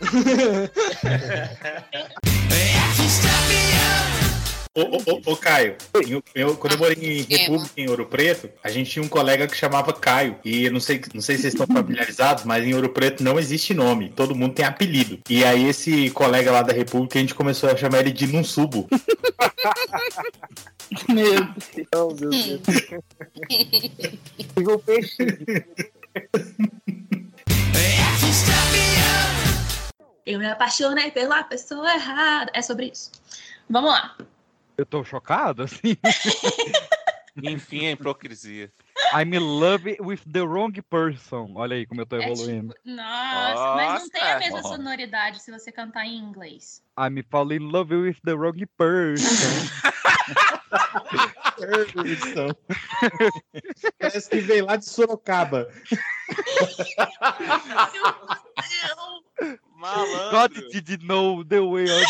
Ô, 4.74 4.80
ô, 4.82 4.96
ô, 4.96 5.32
ô, 5.32 5.36
Caio, 5.36 5.76
eu, 6.08 6.22
eu- 6.34 6.56
quando 6.56 6.74
eu 6.74 6.78
morei 6.78 6.96
em 7.00 7.22
República, 7.22 7.70
em 7.76 7.88
Ouro 7.88 8.06
Preto, 8.06 8.50
a 8.62 8.70
gente 8.70 8.90
tinha 8.90 9.02
um 9.04 9.08
colega 9.08 9.46
que 9.46 9.56
chamava 9.56 9.92
Caio. 9.92 10.38
E 10.44 10.64
eu 10.64 10.72
não 10.72 10.80
sei, 10.80 11.00
não 11.14 11.20
sei 11.20 11.36
se 11.36 11.42
vocês 11.42 11.54
estão 11.54 11.66
familiarizados, 11.66 12.44
mas 12.44 12.64
em 12.64 12.74
Ouro 12.74 12.88
Preto 12.90 13.22
não 13.24 13.38
existe 13.38 13.74
nome. 13.74 14.10
Todo 14.14 14.34
mundo 14.34 14.54
tem 14.54 14.64
apelido. 14.64 15.18
E 15.28 15.44
aí 15.44 15.66
esse 15.68 16.10
colega 16.10 16.50
lá 16.52 16.62
da 16.62 16.72
República, 16.72 17.18
a 17.18 17.20
gente 17.20 17.34
começou 17.34 17.68
a 17.70 17.76
chamar 17.76 18.00
ele 18.00 18.12
de 18.12 18.26
Nunsubo. 18.26 18.88
Meu 21.08 21.34
Deus, 21.92 22.20
meu 22.20 22.30
Deus. 22.30 22.60
Igual 24.56 24.78
peixe. 24.78 25.18
Eu 30.24 30.38
me 30.38 30.46
apaixonei 30.46 31.10
pela 31.10 31.42
pessoa 31.44 31.92
errada. 31.94 32.50
É 32.54 32.62
sobre 32.62 32.86
isso. 32.86 33.10
Vamos 33.68 33.90
lá. 33.90 34.16
Eu 34.78 34.86
tô 34.86 35.02
chocado, 35.02 35.64
assim. 35.64 35.96
Enfim, 37.42 37.88
a 37.88 37.90
hipocrisia. 37.92 38.72
I'm 39.12 39.34
in 39.34 39.40
love 39.40 39.96
with 40.00 40.20
the 40.30 40.40
wrong 40.40 40.72
person. 40.88 41.52
Olha 41.56 41.74
aí 41.76 41.84
como 41.84 42.00
eu 42.02 42.06
tô 42.06 42.16
É 42.16 42.24
evoluindo. 42.24 42.72
Nossa, 42.84 43.74
mas 43.74 44.02
não 44.02 44.08
tem 44.10 44.22
a 44.22 44.38
mesma 44.38 44.62
Nossa. 44.62 44.76
sonoridade 44.76 45.42
se 45.42 45.50
você 45.50 45.72
cantar 45.72 46.06
em 46.06 46.16
inglês. 46.16 46.80
I'm 46.96 47.20
falling 47.28 47.56
in 47.56 47.70
love 47.70 47.92
with 47.92 48.18
the 48.24 48.34
wrong 48.34 48.64
person. 48.76 49.68
Person. 51.58 52.54
Parece 53.98 54.30
que 54.30 54.40
veio 54.40 54.66
lá 54.66 54.76
de 54.76 54.84
Sorocaba. 54.84 55.68
God 59.78 60.52
did 60.72 61.02
know 61.04 61.44
the 61.44 61.60
way 61.60 61.84
of 61.84 62.02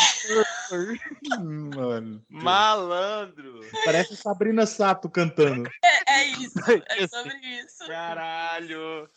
Mano. 1.38 2.22
Malandro. 2.30 3.60
Parece 3.84 4.16
Sabrina 4.16 4.66
Sato 4.66 5.08
cantando. 5.08 5.68
É, 5.84 6.20
é 6.20 6.24
isso, 6.26 6.58
é 6.88 7.06
sobre 7.06 7.36
isso. 7.36 7.86
Caralho. 7.86 9.08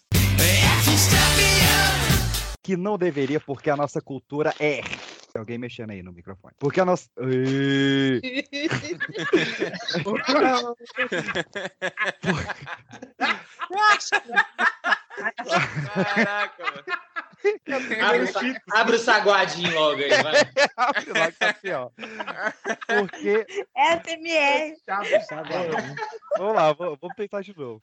que 2.64 2.76
não 2.78 2.98
deveria, 2.98 3.40
porque 3.40 3.70
a 3.70 3.76
nossa 3.76 4.02
cultura 4.02 4.54
é. 4.60 4.82
Tem 4.82 4.92
Alguém 5.40 5.58
mexendo 5.58 5.92
aí 5.92 6.04
no 6.04 6.12
microfone. 6.12 6.54
Porque 6.60 6.82
a 6.82 6.86
nossa. 6.86 7.10
Caraca, 15.94 16.64
mano. 16.64 17.11
Abre, 18.02 18.24
o 18.24 18.76
abre 18.76 18.96
o 18.96 19.00
saguadinho 19.00 19.74
logo 19.74 20.02
aí, 20.02 20.10
vai. 20.10 20.34
Abre 20.78 21.06
que 21.06 21.32
tá 21.38 21.50
assim, 21.50 21.72
ó. 21.72 21.90
Porque. 22.88 23.46
SMR. 23.76 24.76
Vamos 26.38 26.56
lá, 26.56 26.74
vou- 26.74 26.98
vamos 27.02 27.16
tentar 27.16 27.42
de 27.42 27.58
novo. 27.58 27.82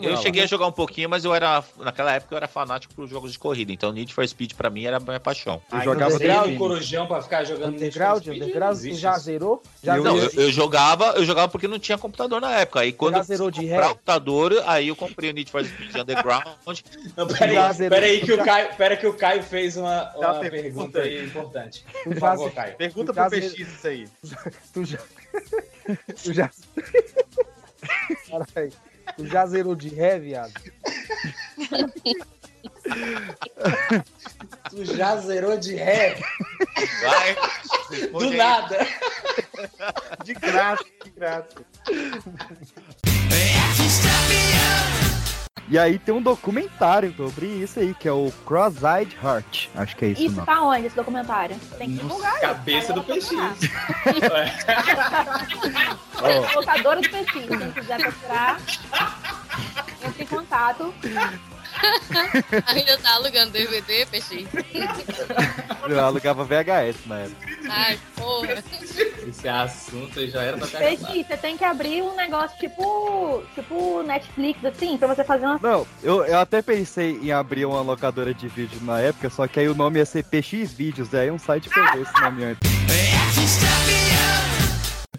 Eu 0.00 0.16
cheguei 0.16 0.42
a 0.42 0.46
jogar 0.46 0.66
um 0.66 0.72
pouquinho, 0.72 1.08
mas 1.08 1.24
eu 1.24 1.34
era. 1.34 1.62
Naquela 1.78 2.12
época 2.12 2.34
eu 2.34 2.36
era 2.36 2.48
fanático 2.48 2.94
por 2.94 3.06
jogos 3.06 3.32
de 3.32 3.38
corrida. 3.38 3.72
Então 3.72 3.92
Need 3.92 4.12
for 4.14 4.26
Speed 4.26 4.54
pra 4.54 4.70
mim 4.70 4.84
era 4.84 4.96
a 4.96 5.00
minha 5.00 5.20
paixão. 5.20 5.60
Eu 5.70 5.80
jogava 5.82 6.14
Underground, 6.14 6.56
corujão 6.56 7.06
pra 7.06 7.20
ficar 7.20 7.44
jogando 7.44 7.74
Underground, 7.74 8.26
Underground, 8.26 8.76
você 8.76 8.94
já 8.94 9.18
zerou? 9.18 9.62
Já 9.82 9.96
não, 9.96 10.16
eu, 10.16 10.30
eu 10.30 10.50
jogava, 10.50 11.12
eu 11.16 11.24
jogava 11.24 11.48
porque 11.48 11.68
não 11.68 11.78
tinha 11.78 11.98
computador 11.98 12.40
na 12.40 12.58
época. 12.60 12.80
Aí 12.80 12.92
quando 12.92 13.14
já 13.14 13.20
eu 13.20 13.24
zerou 13.24 13.50
de 13.50 13.60
comprar 13.60 13.82
ré? 13.82 13.88
computador, 13.88 14.62
aí 14.66 14.88
eu 14.88 14.96
comprei 14.96 15.30
o 15.30 15.34
Need 15.34 15.50
for 15.50 15.64
Speed 15.64 15.94
Underground. 15.94 16.42
Não, 17.16 17.28
Já 17.28 17.36
peraí, 17.38 17.72
zerou. 17.74 17.90
peraí 17.90 18.20
que 18.20 18.32
o 18.32 18.44
Caio, 18.44 18.74
pera 18.76 18.96
que 18.96 19.06
o 19.06 19.14
Caio 19.14 19.42
fez 19.42 19.76
uma, 19.76 20.10
uma 20.16 20.40
pergunta 20.40 20.72
pergunta 20.72 21.00
aí 21.00 21.24
importante. 21.24 21.84
Por 22.04 22.16
favor, 22.16 22.50
Caio. 22.52 22.76
Pergunta 22.76 23.12
pro 23.12 23.30
PX 23.30 23.58
isso 23.58 23.86
aí. 23.86 24.08
Tu 24.72 24.84
já. 24.84 24.98
Tu 26.22 26.32
já. 26.32 26.50
Caralho. 28.28 28.72
Tu 29.16 29.26
já 29.26 29.46
zerou 29.46 29.74
de 29.74 29.88
ré, 29.88 30.18
viado? 30.18 30.52
Tu 34.70 34.84
já 34.84 35.16
zerou 35.16 35.56
de 35.58 35.74
ré? 35.74 36.16
Vai. 37.02 37.36
Do 38.10 38.30
nada. 38.32 38.86
De 40.24 40.34
graça, 40.34 40.84
de 41.04 41.10
graça. 41.10 41.48
E 45.68 45.78
aí 45.78 45.98
tem 45.98 46.14
um 46.14 46.20
documentário 46.20 47.14
sobre 47.16 47.46
isso 47.46 47.78
aí, 47.78 47.94
que 47.94 48.06
é 48.08 48.12
o 48.12 48.32
Cross-Eyed 48.44 49.16
Heart. 49.22 49.68
Acho 49.76 49.96
que 49.96 50.04
é 50.04 50.08
isso, 50.08 50.22
Isso 50.22 50.36
não. 50.36 50.44
tá 50.44 50.60
onde, 50.62 50.86
esse 50.86 50.96
documentário? 50.96 51.56
Tem 51.78 51.88
que 51.90 51.96
divulgar. 52.02 52.40
Cabeça 52.40 52.92
do 52.92 53.02
PX. 53.02 53.30
Ó, 56.20 56.54
Locadora 56.56 57.00
do 57.00 57.08
PX. 57.08 57.32
Quem 57.32 57.72
quiser 57.72 57.98
procurar, 58.00 58.60
entre 60.04 60.22
em 60.22 60.26
contato. 60.26 60.94
Ainda 62.66 62.98
tá 62.98 63.14
alugando 63.14 63.52
DVD, 63.52 64.06
peixe? 64.06 64.46
eu 65.88 66.00
alugava 66.04 66.44
VHS 66.44 67.06
na 67.06 67.20
época. 67.20 67.46
Ai, 67.68 67.98
porra. 68.16 68.62
Esse 69.26 69.48
assunto 69.48 70.26
já 70.26 70.42
era 70.42 70.58
pra 70.58 70.66
acabado. 70.66 70.96
você 70.98 71.36
tem 71.36 71.56
que 71.56 71.64
abrir 71.64 72.02
um 72.02 72.14
negócio 72.14 72.56
tipo, 72.58 73.42
tipo 73.54 74.02
Netflix, 74.02 74.64
assim, 74.64 74.96
pra 74.98 75.08
você 75.08 75.24
fazer 75.24 75.46
uma. 75.46 75.58
Não, 75.62 75.86
eu, 76.02 76.24
eu 76.24 76.38
até 76.38 76.60
pensei 76.60 77.18
em 77.22 77.32
abrir 77.32 77.64
uma 77.64 77.80
locadora 77.82 78.34
de 78.34 78.48
vídeo 78.48 78.78
na 78.82 79.00
época, 79.00 79.30
só 79.30 79.46
que 79.46 79.60
aí 79.60 79.68
o 79.68 79.74
nome 79.74 79.98
ia 79.98 80.06
ser 80.06 80.24
PX 80.24 80.72
Vídeos, 80.72 81.14
aí 81.14 81.30
um 81.30 81.38
site 81.38 81.68
pegou 81.68 82.02
esse 82.02 82.20
nome 82.20 82.44
antes. 82.44 82.70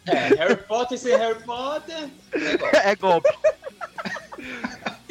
É, 0.06 0.36
Harry 0.36 0.58
Potter 0.58 0.98
sem 0.98 1.18
Harry 1.18 1.42
Potter. 1.44 2.10
É 2.84 2.96
golpe. 2.96 3.30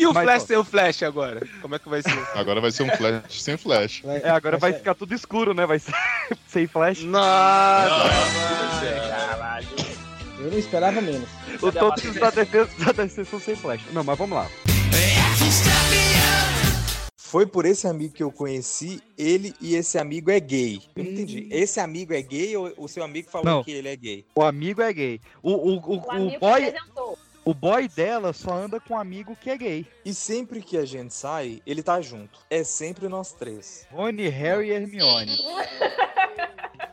E 0.02 0.06
o 0.06 0.12
Mas, 0.12 0.24
Flash 0.24 0.42
ó. 0.42 0.46
sem 0.46 0.56
o 0.56 0.64
Flash 0.64 1.02
agora? 1.04 1.46
Como 1.60 1.74
é 1.76 1.78
que 1.78 1.88
vai 1.88 2.02
ser? 2.02 2.18
Agora 2.34 2.60
vai 2.60 2.72
ser 2.72 2.82
um 2.82 2.90
flash 2.90 3.40
sem 3.42 3.56
flash. 3.56 4.02
É, 4.04 4.30
agora 4.30 4.58
vai 4.58 4.72
ficar 4.72 4.94
tudo 4.96 5.14
escuro, 5.14 5.54
né? 5.54 5.64
Vai 5.64 5.78
ser 5.78 5.94
sem 6.48 6.66
flash. 6.66 7.02
Nossa, 7.04 8.10
Caralho. 9.08 9.68
Eu 10.40 10.50
não 10.50 10.58
esperava 10.58 11.00
menos. 11.00 11.28
O 11.60 11.70
todos 11.70 12.02
os 12.04 12.16
da 12.16 12.30
defesa 12.30 12.68
da 12.84 12.90
DC 12.90 13.24
são 13.26 13.38
sem 13.38 13.54
flash. 13.54 13.82
Não, 13.92 14.02
mas 14.02 14.18
vamos 14.18 14.36
lá. 14.36 14.48
Foi 17.16 17.46
por 17.46 17.64
esse 17.64 17.86
amigo 17.86 18.12
que 18.12 18.22
eu 18.22 18.30
conheci 18.32 19.00
ele 19.16 19.54
e 19.60 19.74
esse 19.76 19.98
amigo 19.98 20.30
é 20.30 20.38
gay. 20.40 20.82
Eu 20.96 21.04
não 21.04 21.12
entendi. 21.12 21.48
Esse 21.50 21.78
amigo 21.80 22.12
é 22.12 22.20
gay 22.20 22.56
ou 22.56 22.72
o 22.76 22.88
seu 22.88 23.02
amigo 23.04 23.30
falou 23.30 23.46
Não. 23.46 23.64
que 23.64 23.70
ele 23.70 23.88
é 23.88 23.96
gay? 23.96 24.26
O 24.34 24.42
amigo 24.42 24.82
é 24.82 24.92
gay. 24.92 25.20
O, 25.42 25.52
o, 25.52 25.76
o, 25.76 25.94
O 25.96 25.96
o 26.36 26.38
boy. 26.40 26.64
apresentou. 26.64 27.18
O 27.44 27.52
boy 27.52 27.88
dela 27.88 28.32
só 28.32 28.52
anda 28.54 28.78
com 28.78 28.94
um 28.94 28.98
amigo 28.98 29.34
que 29.34 29.50
é 29.50 29.56
gay. 29.56 29.86
E 30.04 30.14
sempre 30.14 30.62
que 30.62 30.76
a 30.76 30.84
gente 30.84 31.12
sai, 31.12 31.60
ele 31.66 31.82
tá 31.82 32.00
junto. 32.00 32.38
É 32.48 32.62
sempre 32.62 33.08
nós 33.08 33.32
três. 33.32 33.84
Rony, 33.90 34.28
Harry 34.28 34.68
e 34.68 34.72
Hermione. 34.72 35.36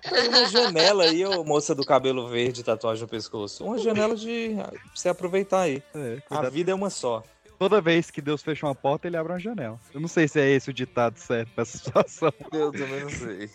Tem 0.10 0.28
uma 0.28 0.46
janela 0.46 1.04
aí, 1.04 1.24
ô 1.24 1.44
moça 1.44 1.76
do 1.76 1.86
cabelo 1.86 2.28
verde, 2.28 2.64
tatuagem 2.64 3.04
no 3.04 3.08
pescoço. 3.08 3.64
Uma 3.64 3.78
janela 3.78 4.16
de 4.16 4.56
você 4.96 5.10
aproveitar 5.10 5.62
aí. 5.62 5.84
É, 5.94 6.18
A 6.32 6.50
vida 6.50 6.72
é 6.72 6.76
uma 6.76 6.90
só. 6.90 7.22
Toda 7.60 7.80
vez 7.82 8.10
que 8.10 8.22
Deus 8.22 8.42
fecha 8.42 8.66
uma 8.66 8.74
porta, 8.74 9.08
ele 9.08 9.18
abre 9.18 9.34
uma 9.34 9.40
janela. 9.40 9.80
Eu 9.94 10.00
não 10.00 10.08
sei 10.08 10.28
se 10.28 10.40
é 10.40 10.50
esse 10.50 10.70
o 10.70 10.74
ditado 10.74 11.18
certo 11.18 11.52
pra 11.54 11.62
essa 11.62 11.78
situação. 11.78 12.34
Eu 12.52 12.72
também 12.72 13.02
não 13.02 13.10
sei. 13.10 13.50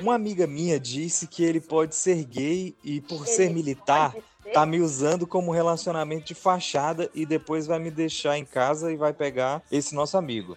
Uma 0.00 0.16
amiga 0.16 0.46
minha 0.46 0.78
disse 0.80 1.26
que 1.26 1.44
ele 1.44 1.60
pode 1.60 1.94
ser 1.94 2.24
gay 2.24 2.74
e, 2.82 3.00
por 3.00 3.26
ser 3.26 3.50
militar, 3.50 4.14
tá 4.52 4.66
me 4.66 4.80
usando 4.80 5.26
como 5.26 5.50
relacionamento 5.52 6.26
de 6.26 6.34
fachada 6.34 7.10
e 7.14 7.24
depois 7.26 7.66
vai 7.66 7.78
me 7.78 7.90
deixar 7.90 8.36
em 8.38 8.44
casa 8.44 8.92
e 8.92 8.96
vai 8.96 9.12
pegar 9.12 9.62
esse 9.70 9.94
nosso 9.94 10.16
amigo. 10.16 10.56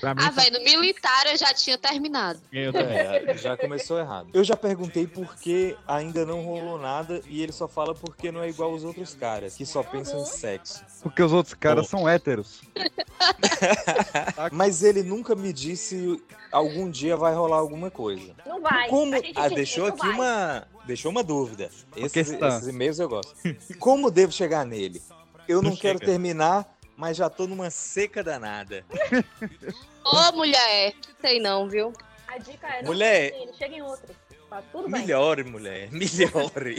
Pra 0.00 0.14
Ah, 0.16 0.30
velho, 0.30 0.58
no 0.58 0.64
militar 0.64 1.26
eu 1.26 1.36
já 1.36 1.52
tinha 1.54 1.76
terminado. 1.78 2.40
É, 2.52 3.34
já 3.38 3.56
começou 3.56 3.98
errado. 3.98 4.28
Eu 4.32 4.44
já 4.44 4.56
perguntei 4.56 5.06
por 5.06 5.36
que 5.36 5.76
ainda 5.86 6.24
não 6.24 6.42
rolou 6.42 6.78
nada 6.78 7.20
e 7.28 7.42
ele 7.42 7.52
só 7.52 7.66
fala 7.68 7.94
porque 7.94 8.30
não 8.32 8.42
é 8.42 8.48
igual 8.48 8.72
os 8.72 8.84
outros 8.84 9.14
caras, 9.14 9.54
que 9.56 9.66
só 9.66 9.82
pensam 9.82 10.20
em 10.22 10.26
sexo. 10.26 10.84
Porque 11.02 11.22
os 11.22 11.32
outros 11.32 11.54
caras 11.54 11.88
são 11.88 12.08
héteros. 12.08 12.62
Mas 14.52 14.82
ele 14.82 15.02
nunca 15.02 15.34
me 15.34 15.52
disse 15.52 16.20
algum 16.50 16.90
dia 16.90 17.16
vai 17.16 17.34
rolar 17.34 17.56
alguma 17.56 17.90
coisa. 17.90 18.32
Não 18.46 18.60
vai. 18.60 18.88
Como... 18.88 19.14
A 19.14 19.18
gente 19.18 19.32
Ah, 19.36 19.48
deixou 19.48 19.86
aqui 19.86 19.98
vai. 19.98 20.10
uma. 20.10 20.66
Deixou 20.84 21.10
uma 21.10 21.22
dúvida. 21.22 21.70
Esses, 21.96 22.30
esses 22.32 22.66
e-mails 22.68 22.98
eu 22.98 23.08
gosto. 23.08 23.34
Como 23.78 24.10
devo 24.10 24.32
chegar 24.32 24.64
nele? 24.66 25.00
Eu 25.48 25.62
não, 25.62 25.70
Não 25.70 25.76
quero 25.76 25.98
chega. 25.98 26.10
terminar, 26.12 26.76
mas 26.96 27.16
já 27.16 27.28
tô 27.30 27.46
numa 27.46 27.70
seca 27.70 28.22
danada. 28.22 28.84
Ô, 30.04 30.32
mulher, 30.32 30.94
sei 31.20 31.40
não, 31.40 31.68
viu? 31.68 31.92
A 32.28 32.38
dica 32.38 32.66
é: 32.66 32.82
Mulher. 32.82 33.32
não 33.32 33.42
ele 33.42 33.52
chega 33.54 33.74
em 33.76 33.82
outro. 33.82 34.14
Tá 34.48 34.62
tudo 34.70 34.88
bem. 34.88 35.00
Melhore, 35.00 35.44
mulher. 35.44 35.88
Melhore. 35.92 36.76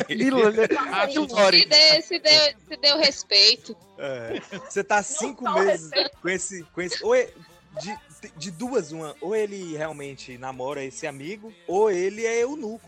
Se 1.60 1.66
dê, 1.66 2.02
se 2.02 2.20
dê, 2.20 2.56
se 2.68 2.78
dê 2.78 2.94
o 2.94 2.98
respeito. 2.98 3.76
É. 3.98 4.40
Você 4.70 4.84
tá 4.84 5.02
cinco 5.02 5.50
meses 5.52 5.90
com 6.22 6.30
esse. 6.30 6.64
Com 6.66 6.82
esse 6.82 7.04
ou 7.04 7.16
é- 7.16 7.30
de, 7.82 7.98
de 8.38 8.52
duas, 8.52 8.92
uma. 8.92 9.16
Ou 9.20 9.36
ele 9.36 9.76
realmente 9.76 10.38
namora 10.38 10.84
esse 10.84 11.08
amigo, 11.08 11.52
ou 11.68 11.90
ele 11.90 12.24
é 12.26 12.44
eunuco. 12.44 12.88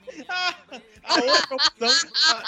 A 1.03 1.15
outra 1.15 1.55
opção. 1.55 2.09
a- 2.27 2.43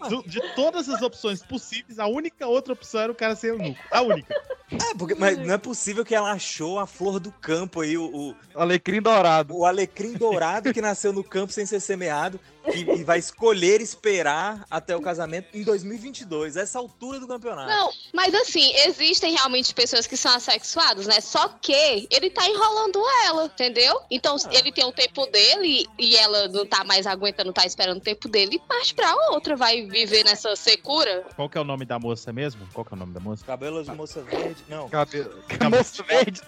não, 0.00 0.08
do- 0.08 0.28
de 0.28 0.40
todas 0.54 0.88
as 0.88 1.02
opções 1.02 1.42
possíveis, 1.42 1.98
a 1.98 2.06
única 2.06 2.46
outra 2.46 2.72
opção 2.72 3.00
era 3.00 3.12
o 3.12 3.14
cara 3.14 3.34
ser 3.36 3.48
eunuco. 3.48 3.80
A 3.90 4.00
única. 4.02 4.34
É, 4.72 4.94
porque, 4.98 5.14
mas 5.14 5.38
não 5.38 5.54
é 5.54 5.58
possível 5.58 6.04
que 6.04 6.14
ela 6.14 6.32
achou 6.32 6.78
a 6.78 6.86
flor 6.86 7.20
do 7.20 7.30
campo 7.30 7.80
aí, 7.82 7.96
o, 7.98 8.30
o 8.30 8.34
Alecrim 8.54 9.00
dourado. 9.00 9.54
o 9.56 9.64
alecrim 9.64 10.14
dourado 10.14 10.72
que 10.72 10.80
nasceu 10.80 11.12
no 11.12 11.22
campo 11.22 11.52
sem 11.52 11.66
ser 11.66 11.80
semeado. 11.80 12.40
e, 12.74 12.80
e 12.80 13.04
vai 13.04 13.18
escolher 13.18 13.80
esperar 13.82 14.64
até 14.70 14.96
o 14.96 15.00
casamento 15.02 15.48
em 15.54 15.62
2022, 15.62 16.56
essa 16.56 16.78
altura 16.78 17.20
do 17.20 17.28
campeonato. 17.28 17.68
Não, 17.68 17.90
mas 18.12 18.34
assim, 18.34 18.72
existem 18.86 19.34
realmente 19.34 19.74
pessoas 19.74 20.06
que 20.06 20.16
são 20.16 20.34
assexuadas, 20.34 21.06
né? 21.06 21.20
Só 21.20 21.46
que 21.60 22.08
ele 22.10 22.30
tá 22.30 22.48
enrolando 22.48 23.00
ela, 23.26 23.44
entendeu? 23.44 24.00
Então, 24.10 24.36
ele 24.50 24.72
tem 24.72 24.84
o 24.84 24.92
tempo 24.92 25.26
dele 25.26 25.86
e 25.98 26.16
ela 26.16 26.48
não 26.48 26.64
tá 26.64 26.73
mais 26.82 27.06
aguentando, 27.06 27.52
tá 27.52 27.64
esperando 27.64 27.98
o 27.98 28.00
tempo 28.00 28.28
dele 28.28 28.56
e 28.56 28.58
parte 28.58 28.94
pra 28.94 29.14
outra, 29.30 29.54
vai 29.54 29.82
viver 29.82 30.24
nessa 30.24 30.56
secura. 30.56 31.24
Qual 31.36 31.48
que 31.48 31.58
é 31.58 31.60
o 31.60 31.64
nome 31.64 31.84
da 31.84 31.98
moça 31.98 32.32
mesmo? 32.32 32.66
Qual 32.72 32.84
que 32.84 32.94
é 32.94 32.96
o 32.96 32.98
nome 32.98 33.12
da 33.12 33.20
moça? 33.20 33.44
Cabelo 33.44 33.84
de 33.84 33.92
moça 33.92 34.22
verde? 34.22 34.64
Não. 34.68 34.88
Cabelo. 34.88 35.44
Moça 35.70 36.02
verde? 36.02 36.40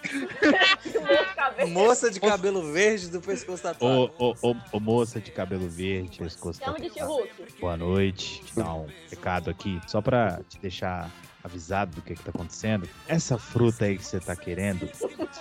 Moça 1.69 2.11
de 2.11 2.19
cabelo 2.19 2.71
verde 2.71 3.07
do 3.09 3.21
pescoço 3.21 3.63
tatuado. 3.63 4.11
Ô, 4.17 4.35
ô, 4.41 4.51
ô, 4.51 4.55
ô, 4.73 4.79
moça 4.79 5.19
de 5.21 5.31
cabelo 5.31 5.69
verde, 5.69 6.17
pescoço 6.17 6.59
tatuado. 6.59 7.29
Boa 7.59 7.77
noite. 7.77 8.41
Te 8.43 8.55
dar 8.55 8.73
um 8.73 8.87
recado 9.09 9.49
aqui, 9.49 9.79
só 9.87 10.01
pra 10.01 10.41
te 10.49 10.59
deixar 10.59 11.11
avisado 11.47 11.95
do 11.95 12.01
que, 12.01 12.15
que 12.15 12.23
tá 12.23 12.29
acontecendo. 12.29 12.87
Essa 13.07 13.37
fruta 13.37 13.85
aí 13.85 13.97
que 13.97 14.05
você 14.05 14.19
tá 14.19 14.35
querendo, 14.35 14.89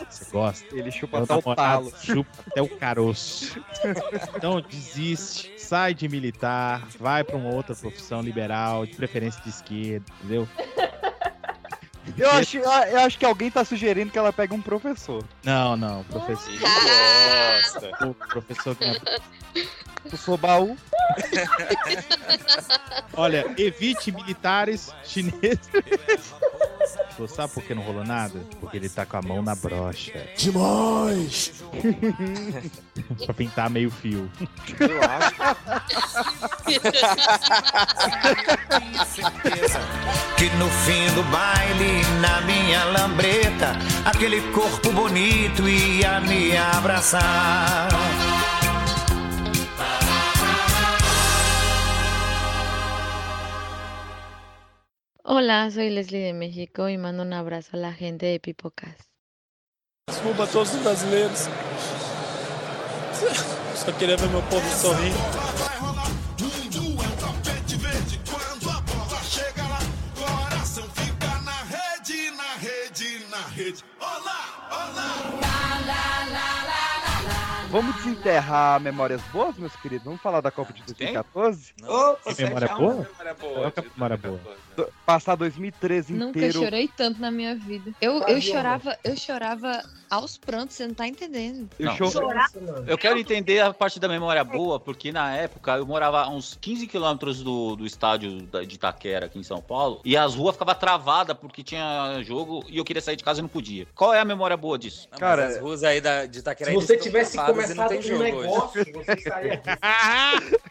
você 0.08 0.24
gosta. 0.30 0.66
Ele 0.74 0.90
chupa 0.90 1.18
meu 1.18 1.24
até 1.24 1.34
o 1.34 1.36
namorado 1.38 1.90
talo. 1.90 1.92
Chupa 2.02 2.30
até 2.50 2.62
o 2.62 2.68
caroço. 2.68 3.60
Então 4.34 4.60
desiste, 4.60 5.52
sai 5.58 5.94
de 5.94 6.08
militar, 6.08 6.86
vai 6.98 7.22
pra 7.22 7.36
uma 7.36 7.54
outra 7.54 7.74
profissão 7.74 8.20
liberal, 8.20 8.86
de 8.86 8.94
preferência 8.94 9.42
de 9.42 9.50
esquerda, 9.50 10.06
entendeu? 10.20 10.48
Eu 12.16 12.30
acho, 12.30 12.58
eu 12.58 13.00
acho 13.00 13.18
que 13.18 13.24
alguém 13.24 13.50
tá 13.50 13.64
sugerindo 13.64 14.12
que 14.12 14.18
ela 14.18 14.32
pegue 14.32 14.54
um 14.54 14.62
professor. 14.62 15.24
Não, 15.42 15.76
não, 15.76 16.04
professor. 16.04 16.52
Nossa. 16.60 18.06
O 18.06 18.14
professor 18.14 18.76
que 18.76 18.84
não 20.06 20.12
é 20.12 20.14
O 20.14 20.16
Sobaú. 20.16 20.76
Olha, 23.14 23.46
evite 23.56 24.12
militares 24.12 24.92
chineses. 25.04 25.70
Pô, 27.16 27.26
sabe 27.26 27.52
por 27.52 27.62
que 27.62 27.74
não 27.74 27.82
rolou 27.82 28.04
nada? 28.04 28.38
Porque 28.60 28.76
ele 28.76 28.88
tá 28.88 29.06
com 29.06 29.16
a 29.16 29.22
mão 29.22 29.42
na 29.42 29.54
brocha. 29.54 30.28
Demais! 30.36 31.64
pra 33.24 33.34
pintar 33.34 33.70
meio 33.70 33.90
fio. 33.90 34.30
Eu 34.78 35.00
acho. 35.02 35.34
Que 40.36 40.50
no 40.56 40.68
fim 40.68 41.14
do 41.14 41.22
baile, 41.24 42.02
na 42.20 42.40
minha 42.42 42.84
lambreta, 42.84 43.72
aquele 44.04 44.40
corpo 44.52 44.92
bonito 44.92 45.66
ia 45.68 46.20
me 46.20 46.56
abraçar. 46.56 47.88
Hola, 55.28 55.68
soy 55.72 55.90
Leslie 55.90 56.20
de 56.20 56.32
México 56.32 56.88
y 56.88 56.96
mando 56.98 57.24
un 57.24 57.32
abrazo 57.32 57.70
a 57.72 57.78
la 57.78 57.92
gente 57.92 58.26
de 58.26 58.38
Pipocas. 58.38 58.94
Desculpa 60.06 60.44
a 60.44 60.46
todos 60.46 60.72
os 60.72 60.84
brasileiros. 60.84 61.48
Só 63.74 63.92
queria 63.98 64.16
ver 64.16 64.30
meu 64.30 64.42
povo 64.42 64.64
sorrindo. 64.70 65.18
Vamos 77.76 77.94
desenterrar 77.96 78.80
memórias 78.80 79.20
boas, 79.30 79.54
meus 79.58 79.76
queridos? 79.76 80.06
Vamos 80.06 80.22
falar 80.22 80.40
da 80.40 80.50
Copa 80.50 80.72
de 80.72 80.82
2014? 80.84 81.74
Tem 82.34 82.46
memória 82.46 82.74
boa? 82.74 83.06
É 83.76 83.82
memória 83.82 84.16
boa? 84.16 84.40
Do- 84.74 84.88
Passar 85.04 85.36
2013 85.36 86.14
Nunca 86.14 86.38
inteiro. 86.38 86.58
chorei 86.58 86.88
tanto 86.88 87.20
na 87.20 87.30
minha 87.30 87.54
vida. 87.54 87.92
Eu, 88.00 88.22
eu 88.22 88.40
chorava, 88.40 88.96
eu 89.04 89.16
chorava 89.16 89.82
aos 90.10 90.36
prantos, 90.38 90.76
você 90.76 90.86
não 90.86 90.94
tá 90.94 91.06
entendendo. 91.06 91.68
Não. 91.78 91.94
Chorar? 91.96 92.50
Eu 92.86 92.96
quero 92.98 93.18
entender 93.18 93.60
a 93.60 93.72
parte 93.72 94.00
da 94.00 94.08
memória 94.08 94.42
boa, 94.42 94.80
porque 94.80 95.12
na 95.12 95.34
época 95.36 95.76
eu 95.76 95.86
morava 95.86 96.22
a 96.22 96.28
uns 96.28 96.56
15 96.60 96.86
quilômetros 96.86 97.42
do, 97.42 97.76
do 97.76 97.86
estádio 97.86 98.42
de 98.66 98.74
Itaquera, 98.74 99.26
aqui 99.26 99.38
em 99.38 99.42
São 99.42 99.60
Paulo, 99.60 100.00
e 100.04 100.16
as 100.16 100.34
ruas 100.34 100.54
ficavam 100.54 100.74
travadas 100.74 101.36
porque 101.36 101.62
tinha 101.62 102.20
jogo 102.22 102.64
e 102.68 102.78
eu 102.78 102.84
queria 102.84 103.02
sair 103.02 103.16
de 103.16 103.24
casa 103.24 103.40
e 103.40 103.42
não 103.42 103.48
podia. 103.48 103.86
Qual 103.94 104.12
é 104.12 104.20
a 104.20 104.24
memória 104.24 104.56
boa 104.56 104.78
disso? 104.78 105.08
Cara, 105.18 105.46
as 105.46 105.58
ruas 105.58 105.84
aí 105.84 106.00
da, 106.00 106.26
de 106.26 106.38
Itaquera 106.38 106.70
Se 106.70 106.74
você 106.74 106.96
tivesse 106.96 107.36
e 107.36 107.40
começado 107.74 107.76
não 107.76 107.88
tem 107.88 107.98
um 107.98 108.02
jogo 108.02 108.22
negócio, 108.22 108.80
hoje. 108.80 108.92
você 108.92 109.12
estaria 109.12 109.62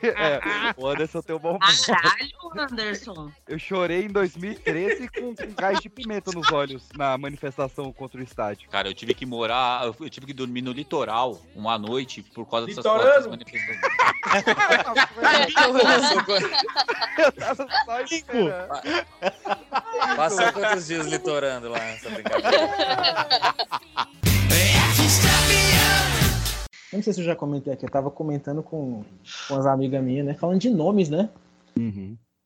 É, 0.01 0.39
o 0.77 0.87
Anderson 0.87 1.21
tem 1.21 1.35
um 1.35 1.39
bom 1.39 1.57
Caralho, 1.57 2.31
Anderson. 2.57 3.31
Eu 3.47 3.57
chorei 3.57 4.05
em 4.05 4.09
2013 4.09 5.07
com, 5.09 5.35
com 5.35 5.53
gás 5.53 5.79
de 5.79 5.89
pimenta 5.89 6.31
nos 6.31 6.51
olhos 6.51 6.87
na 6.95 7.17
manifestação 7.17 7.91
contra 7.91 8.19
o 8.19 8.23
estádio. 8.23 8.69
Cara, 8.69 8.87
eu 8.87 8.93
tive 8.93 9.13
que 9.13 9.25
morar, 9.25 9.85
eu 9.85 10.09
tive 10.09 10.27
que 10.27 10.33
dormir 10.33 10.61
no 10.61 10.71
litoral 10.71 11.41
uma 11.55 11.77
noite 11.77 12.21
por 12.21 12.45
causa 12.45 12.67
dessas 12.67 12.83
dessas 12.83 13.27
manifestações. 13.27 13.79
Eu 17.17 17.31
tava 17.31 17.67
só 17.85 18.01
esperando. 18.01 18.67
Passou 20.15 20.53
quantos 20.53 20.87
dias 20.87 21.05
litorando 21.07 21.69
lá 21.69 21.79
nessa 21.79 22.09
brincadeira? 22.09 22.69
Eu 26.91 26.97
não 26.97 27.03
sei 27.03 27.13
se 27.13 27.21
eu 27.21 27.25
já 27.25 27.35
comentei 27.35 27.73
aqui, 27.73 27.85
eu 27.85 27.89
tava 27.89 28.11
comentando 28.11 28.61
com, 28.63 29.03
com 29.47 29.55
as 29.55 29.65
amigas 29.65 30.03
minhas, 30.03 30.25
né? 30.25 30.33
Falando 30.33 30.59
de 30.59 30.69
nomes, 30.69 31.09
né? 31.09 31.29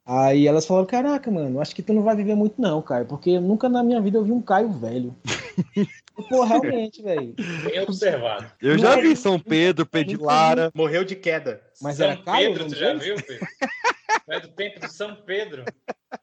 Aí 0.06 0.48
elas 0.48 0.66
falaram, 0.66 0.88
caraca, 0.88 1.30
mano, 1.30 1.62
acho 1.62 1.76
que 1.76 1.84
tu 1.84 1.94
não 1.94 2.02
vai 2.02 2.16
viver 2.16 2.34
muito 2.34 2.60
não, 2.60 2.82
Caio, 2.82 3.06
porque 3.06 3.40
nunca 3.40 3.70
na 3.70 3.84
minha 3.84 4.02
vida 4.02 4.18
eu 4.18 4.24
vi 4.24 4.32
um 4.32 4.42
Caio 4.42 4.72
velho. 4.72 5.16
Pô, 6.30 6.44
realmente, 6.44 7.02
velho. 7.02 7.36
Bem 7.64 7.80
observado. 7.82 8.52
Eu 8.62 8.78
já 8.78 8.96
vi 8.96 9.16
São 9.16 9.40
Pedro, 9.40 9.86
Pedilara. 9.86 10.72
Morreu 10.74 11.06
de 11.06 11.16
queda. 11.16 11.62
Mas 11.82 11.98
São 11.98 12.08
era 12.08 12.18
Caio? 12.18 12.54
Pedro, 12.54 12.68
tu 12.68 12.76
já 12.76 12.94
viu, 12.96 13.16
Pedro? 13.16 13.48
É 14.28 14.40
do 14.40 14.48
tempo 14.50 14.80
de 14.80 14.92
São 14.92 15.16
Pedro. 15.24 15.64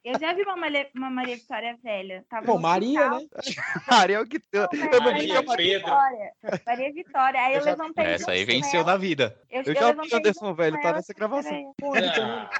Eu 0.05 0.19
já 0.19 0.33
vi 0.35 0.43
uma, 0.43 0.57
Maria- 0.57 0.91
uma 0.95 1.11
Maria 1.11 1.37
Vitória 1.37 1.77
velha. 1.83 2.25
Tava 2.29 2.45
Pô, 2.47 2.55
no 2.55 2.61
Maria, 2.61 3.09
né? 3.09 3.27
Maria 3.89 4.17
é 4.17 4.21
o 4.21 4.27
que 4.27 4.41
eu 4.53 4.69
não 4.91 5.01
Maria 5.01 5.23
vi 5.23 5.33
a 5.53 5.57
Pedro. 5.57 5.87
Vitória. 5.87 6.33
Maria 6.67 6.93
Vitória. 6.93 7.41
Aí 7.41 7.55
eu, 7.55 7.65
levantei. 7.65 8.05
Essa 8.05 8.31
aí 8.33 8.45
venceu 8.45 8.85
na 8.85 8.97
vida. 8.97 9.41
Eu, 9.51 9.63
Eu 9.63 9.73
eu 9.75 9.81
já 9.81 9.93
vi 9.93 9.99
o 10.13 10.17
Anderson 10.17 10.55
velho, 10.55 10.81
tá 10.83 10.93
nessa 10.93 11.15
gravação. 11.15 11.75
Porra, 11.79 12.51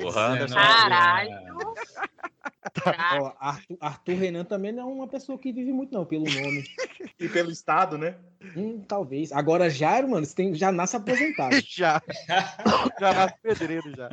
Porra, 0.00 0.20
Anderson. 0.26 0.54
Caralho. 0.54 1.74
Ó, 3.20 3.32
Arthur, 3.38 3.76
Arthur 3.80 4.14
Renan 4.14 4.44
também 4.44 4.72
não 4.72 4.82
é 4.82 4.92
uma 4.92 5.08
pessoa 5.08 5.38
que 5.38 5.52
vive 5.52 5.72
muito, 5.72 5.92
não, 5.92 6.04
pelo 6.04 6.24
nome. 6.24 6.64
E 7.20 7.28
pelo 7.28 7.50
estado, 7.50 7.96
né? 7.96 8.16
Hum, 8.56 8.82
talvez. 8.88 9.30
Agora, 9.30 9.70
Jairo, 9.70 10.10
mano, 10.10 10.26
você 10.26 10.34
tem, 10.34 10.52
já 10.52 10.72
nasce 10.72 10.96
aposentado. 10.96 11.54
já. 11.64 12.02
Já 12.98 13.14
nasce 13.14 13.34
pedreiro 13.40 13.92
já. 13.96 14.10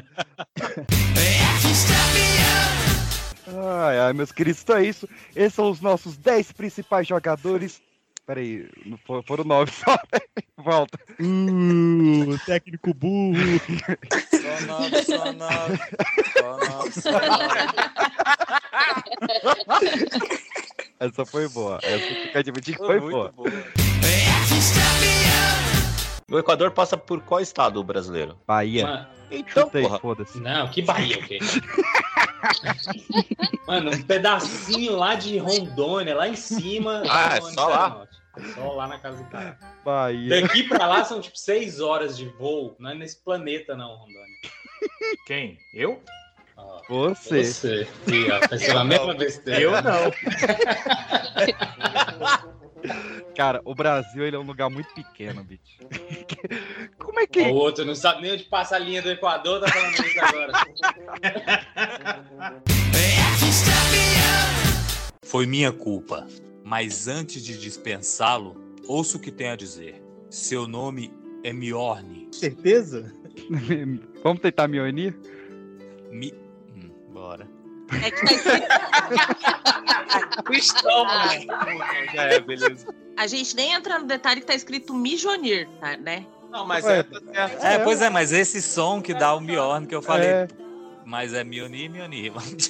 Ai, 3.47 3.99
ai, 3.99 4.13
meus 4.13 4.31
queridos, 4.31 4.61
então 4.61 4.77
é 4.77 4.85
isso. 4.85 5.09
Esses 5.35 5.55
são 5.55 5.69
os 5.71 5.81
nossos 5.81 6.15
10 6.15 6.51
principais 6.51 7.07
jogadores. 7.07 7.81
Peraí, 8.25 8.69
foram 9.25 9.43
9 9.43 9.71
só. 9.71 9.97
Volta. 10.57 10.99
Uh, 11.19 12.37
técnico 12.45 12.93
burro. 12.93 13.35
Só 14.29 14.65
nove, 14.67 15.03
só 15.03 15.33
nove. 15.33 15.79
Só 16.37 16.57
nove, 16.57 16.91
só 17.01 17.11
nove. 17.11 17.55
Essa 20.99 21.25
foi 21.25 21.49
boa. 21.49 21.79
Essa 21.81 22.15
fica 22.15 22.39
admitir 22.39 22.77
que 22.77 22.85
foi 22.85 22.99
boa. 22.99 23.33
O 26.29 26.37
Equador 26.39 26.71
passa 26.71 26.95
por 26.95 27.21
qual 27.21 27.41
estado 27.41 27.83
brasileiro? 27.83 28.37
Bahia. 28.47 29.09
Então, 29.31 29.63
Chutei, 29.63 29.81
porra. 29.81 29.99
foda-se. 29.99 30.39
Não, 30.39 30.67
que 30.69 30.81
Bahia, 30.81 31.17
o 31.17 31.23
quê? 31.23 31.39
Mano, 33.67 33.91
um 33.91 34.01
pedacinho 34.03 34.95
lá 34.95 35.15
de 35.15 35.37
Rondônia, 35.37 36.15
lá 36.15 36.27
em 36.27 36.35
cima. 36.35 37.03
Ah, 37.09 37.37
é 37.37 37.41
só 37.41 37.67
lá? 37.67 37.85
Hemisfério 37.85 37.97
Norte. 37.97 38.21
É 38.37 38.41
Só 38.53 38.73
lá 38.73 38.87
na 38.87 38.97
casa 38.97 39.21
do 39.21 39.29
cara. 39.29 39.57
Bahia. 39.83 40.41
Daqui 40.41 40.63
pra 40.63 40.87
lá 40.87 41.03
são 41.03 41.19
tipo 41.19 41.37
seis 41.37 41.81
horas 41.81 42.17
de 42.17 42.25
voo. 42.29 42.75
Não 42.79 42.91
é 42.91 42.95
nesse 42.95 43.17
planeta, 43.21 43.75
não, 43.75 43.95
Rondônia. 43.95 44.25
Quem? 45.27 45.57
Eu? 45.73 46.01
Ó, 46.55 46.81
Você. 46.87 47.43
Você. 47.43 47.87
Ih, 48.07 48.27
ó, 48.31 48.39
mesma 48.85 49.13
besteira. 49.13 49.59
Eu 49.59 49.71
não. 49.81 50.11
Cara, 53.35 53.61
o 53.65 53.73
Brasil 53.73 54.25
ele 54.25 54.35
é 54.35 54.39
um 54.39 54.45
lugar 54.45 54.69
muito 54.69 54.93
pequeno, 54.93 55.43
bicho. 55.43 55.79
Como 56.97 57.19
é 57.19 57.27
que. 57.27 57.41
O 57.41 57.53
outro 57.53 57.85
não 57.85 57.95
sabe 57.95 58.21
nem 58.23 58.33
onde 58.33 58.43
passa 58.43 58.75
a 58.75 58.79
linha 58.79 59.01
do 59.01 59.09
Equador, 59.09 59.61
tá 59.61 59.67
falando 59.67 59.93
isso 59.93 60.19
agora. 60.19 60.53
Foi 65.23 65.45
minha 65.45 65.71
culpa. 65.71 66.27
Mas 66.63 67.07
antes 67.07 67.43
de 67.43 67.57
dispensá-lo, 67.57 68.55
ouça 68.87 69.17
o 69.17 69.19
que 69.19 69.31
tem 69.31 69.49
a 69.49 69.55
dizer. 69.55 70.01
Seu 70.29 70.67
nome 70.67 71.11
É 71.43 71.51
Miorne. 71.51 72.27
Certeza? 72.31 73.13
Vamos 74.23 74.41
tentar 74.41 74.67
me 74.67 74.79
unir? 74.79 75.17
Mi... 76.11 76.33
Hum, 76.75 76.91
bora. 77.11 77.47
É 78.03 78.11
que 78.11 78.25
tá 78.25 78.33
escrito... 78.33 78.67
Estamos, 80.51 81.45
Já 82.13 82.23
é, 82.23 82.39
beleza. 82.39 82.87
A 83.17 83.27
gente 83.27 83.55
nem 83.55 83.73
entra 83.73 83.99
no 83.99 84.05
detalhe 84.05 84.41
que 84.41 84.47
tá 84.47 84.55
escrito 84.55 84.93
Mijonir, 84.93 85.67
tá, 85.79 85.95
né? 85.97 86.25
Não, 86.49 86.65
mas 86.65 86.85
é, 86.85 87.03
tá 87.03 87.19
certo. 87.19 87.65
É, 87.65 87.79
pois 87.79 88.01
é, 88.01 88.09
mas 88.09 88.33
esse 88.33 88.61
som 88.61 89.01
que 89.01 89.13
dá 89.13 89.33
o 89.33 89.39
Miorne 89.39 89.87
que 89.87 89.95
eu 89.95 90.01
falei. 90.01 90.27
É. 90.27 90.47
Mas 91.05 91.33
é 91.33 91.43
Mioni, 91.43 91.87
Mioni. 91.89 92.29
Vamos 92.29 92.55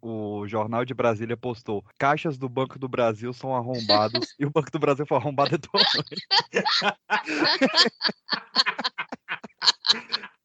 O 0.00 0.46
Jornal 0.46 0.84
de 0.84 0.94
Brasília 0.94 1.36
postou: 1.36 1.84
caixas 1.98 2.38
do 2.38 2.48
Banco 2.48 2.78
do 2.78 2.88
Brasil 2.88 3.32
são 3.32 3.54
arrombados 3.54 4.34
e 4.38 4.46
o 4.46 4.50
Banco 4.50 4.70
do 4.70 4.78
Brasil 4.78 5.04
foi 5.06 5.18
arrombado 5.18 5.54
é 5.54 5.58
tua 5.58 5.80
mãe. 5.80 6.04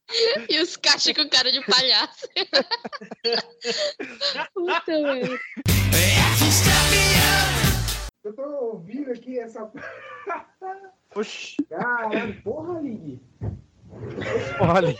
E 0.48 0.60
os 0.60 0.76
caixas 0.76 1.12
com 1.14 1.28
cara 1.28 1.50
de 1.50 1.60
palhaço. 1.66 2.28
Puta 4.54 4.92
merda. 5.00 5.38
Eu 8.24 8.32
tô 8.34 8.42
ouvindo 8.42 9.10
aqui 9.12 9.38
essa. 9.38 9.70
Oxi. 11.14 11.56
Caralho, 11.68 12.42
porra, 12.42 12.80
Ligue. 12.80 13.20
Olha. 14.60 14.96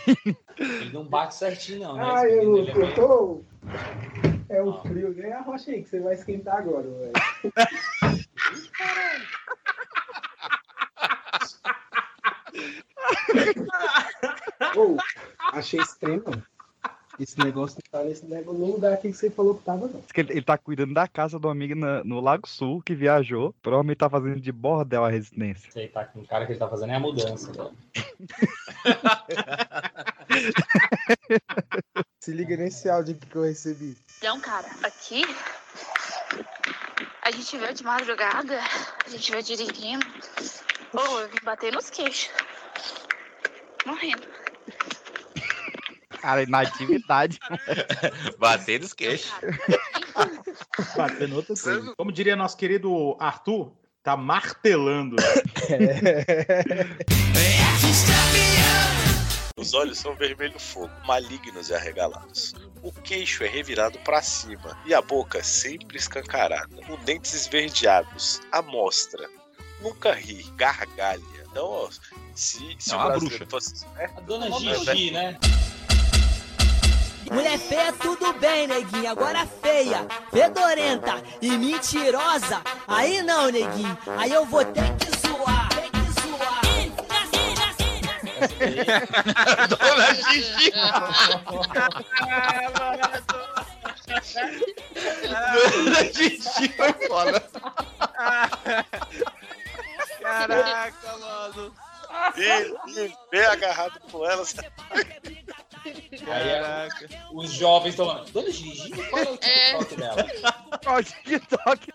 Ele 0.57 0.91
não 0.93 1.05
bate 1.05 1.35
certinho, 1.35 1.79
não, 1.81 1.95
né? 1.95 2.03
Ah, 2.03 2.25
Esse 2.25 2.37
eu, 2.37 2.41
é 2.41 2.45
eu 2.71 2.75
meio- 2.75 2.95
tô. 2.95 3.41
É 4.49 4.61
o 4.61 4.81
frio, 4.81 5.13
né? 5.13 5.33
Arrocha 5.33 5.71
aí 5.71 5.83
que 5.83 5.89
você 5.89 5.99
vai 5.99 6.13
esquentar 6.15 6.57
agora, 6.57 6.87
velho. 6.89 7.11
Ô, 14.75 14.97
achei 15.53 15.79
estranho. 15.79 16.23
Esse 17.19 17.39
negócio 17.39 17.79
não 17.83 17.99
tá 17.99 18.05
nesse 18.07 18.23
negócio, 18.27 18.59
no 18.59 18.73
lugar 18.73 18.93
aqui 18.93 19.09
que 19.11 19.17
você 19.17 19.31
falou 19.31 19.55
que 19.55 19.63
tava, 19.63 19.87
não. 19.87 20.03
Ele, 20.15 20.33
ele 20.33 20.41
tá 20.43 20.55
cuidando 20.55 20.93
da 20.93 21.07
casa 21.07 21.39
do 21.39 21.49
amigo 21.49 21.73
na- 21.73 22.03
no 22.03 22.19
Lago 22.19 22.47
Sul 22.47 22.79
que 22.83 22.93
viajou. 22.93 23.55
Provavelmente 23.59 23.97
tá 23.97 24.07
fazendo 24.07 24.39
de 24.39 24.51
bordel 24.51 25.03
a 25.03 25.09
residência. 25.09 25.71
Sei, 25.71 25.87
tá 25.87 26.05
com 26.05 26.19
o 26.19 26.27
cara 26.27 26.45
que 26.45 26.51
ele 26.51 26.59
tá 26.59 26.69
fazendo 26.69 26.91
é 26.91 26.95
a 26.95 26.99
mudança. 26.99 27.51
Se 32.19 32.31
liga 32.33 32.55
nesse 32.57 32.87
áudio 32.89 33.15
que 33.15 33.35
eu 33.35 33.43
recebi. 33.43 33.97
Então, 34.19 34.39
cara, 34.39 34.67
aqui 34.83 35.23
a 37.23 37.31
gente 37.31 37.57
veio 37.57 37.73
de 37.73 37.83
madrugada, 37.83 38.59
a 39.05 39.09
gente 39.09 39.31
veio 39.31 39.43
dirigindo. 39.43 40.05
Pô, 40.97 41.19
eu 41.19 41.29
vim 41.29 41.37
bater 41.43 41.71
nos 41.71 41.91
queixos. 41.91 42.31
Morrendo. 43.85 44.27
Cara, 46.19 46.41
inatividade. 46.41 47.37
Bater 48.39 48.81
nos 48.81 48.93
queixos. 48.93 49.31
Batendo 50.95 51.35
outra 51.35 51.53
coisa. 51.55 51.93
Como 51.95 52.11
diria 52.11 52.35
nosso 52.35 52.57
querido 52.57 53.15
Arthur, 53.19 53.71
tá 54.01 54.17
martelando. 54.17 55.17
Os 59.55 59.75
olhos 59.75 59.99
são 59.99 60.15
vermelho 60.15 60.59
fogo, 60.59 60.91
malignos 61.05 61.69
e 61.69 61.75
arregalados. 61.75 62.55
O 62.81 62.91
queixo 62.91 63.43
é 63.43 63.47
revirado 63.47 63.99
para 63.99 64.23
cima 64.23 64.75
e 64.83 64.95
a 64.95 65.01
boca 65.01 65.43
sempre 65.43 65.97
escancarada, 65.97 66.75
com 66.87 66.95
dentes 67.03 67.35
esverdeados, 67.35 68.41
à 68.51 68.63
mostra. 68.63 69.29
Nunca 69.81 70.11
ri, 70.13 70.43
gargalha. 70.55 71.21
Então, 71.49 71.65
ó, 71.65 71.89
se, 72.35 72.75
se 72.79 72.91
É 72.91 72.95
o 72.95 72.97
uma 72.99 73.07
brasileiro 73.09 73.45
bruxa. 73.45 73.69
fosse. 73.71 73.85
É, 73.97 74.05
A 74.05 74.21
dona 74.21 74.51
Gigi, 74.59 75.09
é- 75.09 75.11
né? 75.11 75.37
Mulher 77.31 77.57
feia, 77.59 77.91
tudo 77.93 78.31
bem, 78.33 78.67
neguinho. 78.67 79.09
Agora 79.11 79.45
feia, 79.61 80.07
fedorenta 80.31 81.21
e 81.41 81.49
mentirosa. 81.57 82.61
Aí 82.87 83.21
não, 83.21 83.49
neguinho. 83.51 83.97
Aí 84.17 84.31
eu 84.31 84.45
vou 84.45 84.63
ter 84.63 84.93
que 84.95 85.27
zoar. 85.27 85.67
Ter 85.69 85.89
que 85.91 85.97
zoar. 86.21 86.61
Dona 89.67 90.13
Gigi. 90.13 90.71
Dona 95.53 96.03
Gigi 96.13 96.69
foi 96.77 96.93
foda. 97.07 97.43
Caraca, 100.27 101.17
mano. 101.17 101.73
E, 102.35 102.99
e 103.05 103.13
bem 103.31 103.45
agarrado 103.45 103.99
com 104.11 104.25
elas. 104.25 104.55
Aí 105.83 106.49
é- 106.49 106.87
os 107.31 107.51
jovens 107.51 107.91
estão. 107.91 108.25
Dona 108.25 108.51
Gigi, 108.51 108.91
qual 109.09 109.23
é 109.23 109.29
o 109.31 109.37
TikTok 109.37 109.95
dela? 109.95 110.25
Qual 110.83 111.03
TikTok? 111.03 111.93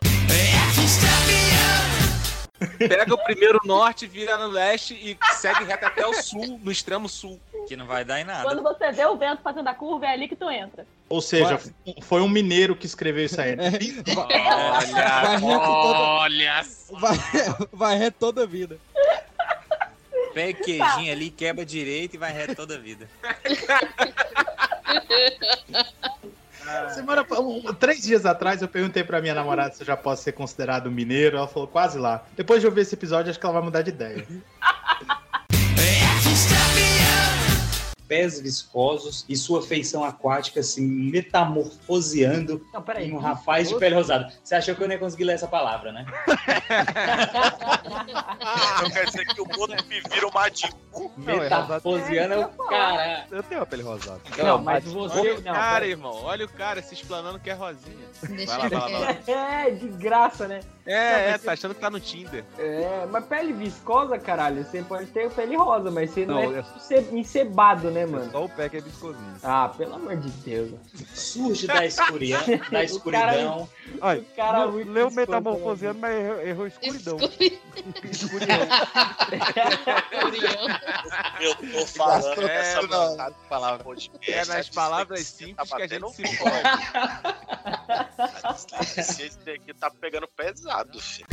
Pega 2.79 3.15
o 3.15 3.19
primeiro 3.25 3.59
norte, 3.65 4.07
vira 4.07 4.37
no 4.39 4.47
leste 4.47 4.95
e 4.95 5.19
segue 5.35 5.65
reto 5.65 5.85
até 5.85 6.07
o 6.07 6.15
sul, 6.15 6.61
no 6.63 6.71
extremo 6.71 7.09
sul. 7.09 7.41
Que 7.67 7.77
não 7.77 7.87
vai 7.87 8.05
dar 8.05 8.21
em 8.21 8.25
nada. 8.25 8.45
Quando 8.45 8.63
você 8.63 8.91
vê 8.93 9.05
o 9.05 9.17
vento 9.17 9.43
fazendo 9.43 9.69
a 9.69 9.75
curva, 9.75 10.07
é 10.07 10.13
ali 10.13 10.29
que 10.29 10.37
tu 10.37 10.49
entra. 10.51 10.87
Ou 11.13 11.21
seja, 11.21 11.61
foi 12.01 12.23
um 12.23 12.29
mineiro 12.29 12.75
que 12.75 12.87
escreveu 12.87 13.27
isso 13.27 13.39
aí. 13.39 13.55
né? 13.55 13.71
Olha, 14.17 15.39
olha. 15.43 16.65
Vai, 16.99 17.19
vai 17.71 17.99
reto 17.99 18.17
toda 18.19 18.45
a 18.45 18.47
vida. 18.47 18.79
Pega 20.33 20.59
queijinho 20.65 21.13
ali, 21.13 21.29
quebra 21.29 21.67
direito 21.67 22.15
e 22.15 22.19
vai 22.19 22.33
reto 22.33 22.55
toda 22.55 22.77
a 22.77 22.79
vida. 22.79 23.07
Semana, 26.95 27.27
um- 27.39 27.75
três 27.75 28.03
dias 28.03 28.25
atrás 28.25 28.63
eu 28.63 28.69
perguntei 28.69 29.05
pra 29.05 29.21
minha 29.21 29.35
namorada 29.35 29.75
se 29.75 29.83
eu 29.83 29.87
já 29.87 29.95
posso 29.97 30.23
ser 30.23 30.33
considerado 30.33 30.91
mineiro. 30.91 31.37
Ela 31.37 31.47
falou 31.49 31.69
quase 31.69 31.99
lá. 31.99 32.25
Depois 32.37 32.61
de 32.63 32.67
eu 32.67 32.73
ver 32.73 32.81
esse 32.83 32.95
episódio, 32.95 33.29
acho 33.31 33.39
que 33.39 33.45
ela 33.45 33.53
vai 33.53 33.63
mudar 33.63 33.83
de 33.83 33.91
ideia. 33.91 34.27
Pés 38.13 38.39
viscosos 38.39 39.25
e 39.27 39.35
sua 39.35 39.63
feição 39.63 40.05
aquática 40.05 40.63
se 40.63 40.83
metamorfoseando 40.83 42.63
Não, 42.71 42.83
peraí. 42.83 43.09
em 43.09 43.15
um 43.15 43.17
rapaz 43.19 43.71
de 43.71 43.79
pele 43.79 43.95
rosada. 43.95 44.31
Você 44.45 44.55
achou 44.55 44.75
que 44.75 44.83
eu 44.83 44.87
não 44.87 44.93
ia 44.93 45.01
conseguir 45.01 45.25
ler 45.25 45.33
essa 45.33 45.49
palavra, 45.49 45.93
né? 45.93 46.05
Então 48.77 48.91
quer 48.91 49.07
dizer 49.07 49.25
que 49.27 49.41
o 49.41 49.47
mundo 49.47 49.75
me 49.89 50.01
vira 50.11 50.27
uma 50.27 50.49
dica. 50.49 50.75
Metamorfoseando 51.17 52.35
é 52.35 52.39
o 52.47 52.49
cara. 52.49 53.27
Eu 53.31 53.43
tenho 53.43 53.63
a 53.63 53.67
pele 53.67 53.83
rosada. 53.83 54.21
Não, 54.37 54.59
mas 54.61 54.85
Olha 54.95 55.09
você. 55.09 55.31
o 55.33 55.43
cara, 55.43 55.87
irmão. 55.87 56.13
Olha 56.25 56.45
o 56.45 56.49
cara 56.49 56.83
se 56.83 56.95
explanando 56.95 57.39
que 57.39 57.49
é 57.49 57.55
rosinha. 57.55 57.97
Deixa 58.29 58.59
Vai 58.59 58.69
lá, 58.71 58.79
vai 58.79 58.93
lá, 58.93 58.99
vai 58.99 59.35
lá. 59.35 59.63
É, 59.67 59.71
de 59.71 59.89
graça, 59.89 60.47
né? 60.49 60.61
É, 60.85 61.31
é, 61.31 61.39
tá 61.39 61.53
achando 61.53 61.75
que 61.75 61.81
tá 61.81 61.89
no 61.89 62.01
Tinder. 62.01 62.45
É, 62.59 63.07
mas 63.11 63.25
pele 63.27 63.53
viscosa, 63.53 64.19
caralho, 64.19 64.65
você 64.65 64.83
pode 64.83 65.07
ter 65.07 65.31
pele 65.31 65.57
rosa, 65.57 65.91
mas 65.91 66.11
você 66.11 66.27
não, 66.27 66.35
Não, 66.51 66.57
é, 66.57 66.59
é- 66.59 66.65
ce- 66.81 67.09
encebado, 67.15 67.91
né, 67.91 68.02
mano? 68.07 68.31
Só 68.31 68.45
o 68.45 68.49
pé 68.49 68.69
que 68.69 68.77
é 68.77 68.81
viscosinho. 68.81 69.37
Ah, 69.43 69.69
pelo 69.77 69.95
amor 69.95 70.17
de 70.17 70.29
Deus. 70.31 70.71
Surge 71.15 71.67
da 71.67 71.85
escuridão, 71.87 72.41
da 72.71 72.81
O 72.81 72.83
escuridão. 72.83 73.69
Olha, 74.01 74.25
cara 74.37 74.59
não- 74.67 74.73
muito 74.73 74.91
leu 74.91 75.11
metamorfoseando, 75.11 75.99
mas 75.99 76.15
errou, 76.17 76.41
errou 76.41 76.67
escuridão. 76.67 77.19
Eu 81.41 81.55
tô 81.57 81.87
falando 81.87 82.49
É, 82.49 82.57
essa 82.61 82.83
não. 82.83 83.17
palavra. 83.49 83.85
É 84.27 84.45
nas 84.45 84.69
palavras 84.69 85.21
dislexia 85.21 85.55
tá 85.55 85.65
simples 85.65 85.75
que 85.75 85.83
a 85.83 85.87
gente 85.87 86.17
se. 86.17 86.23
A 88.43 88.53
dislexia 88.53 89.27
esse 89.27 89.51
aqui 89.51 89.75
tá 89.75 89.91
pegando 89.91 90.29
pesado, 90.29 91.01
filho. 91.01 91.27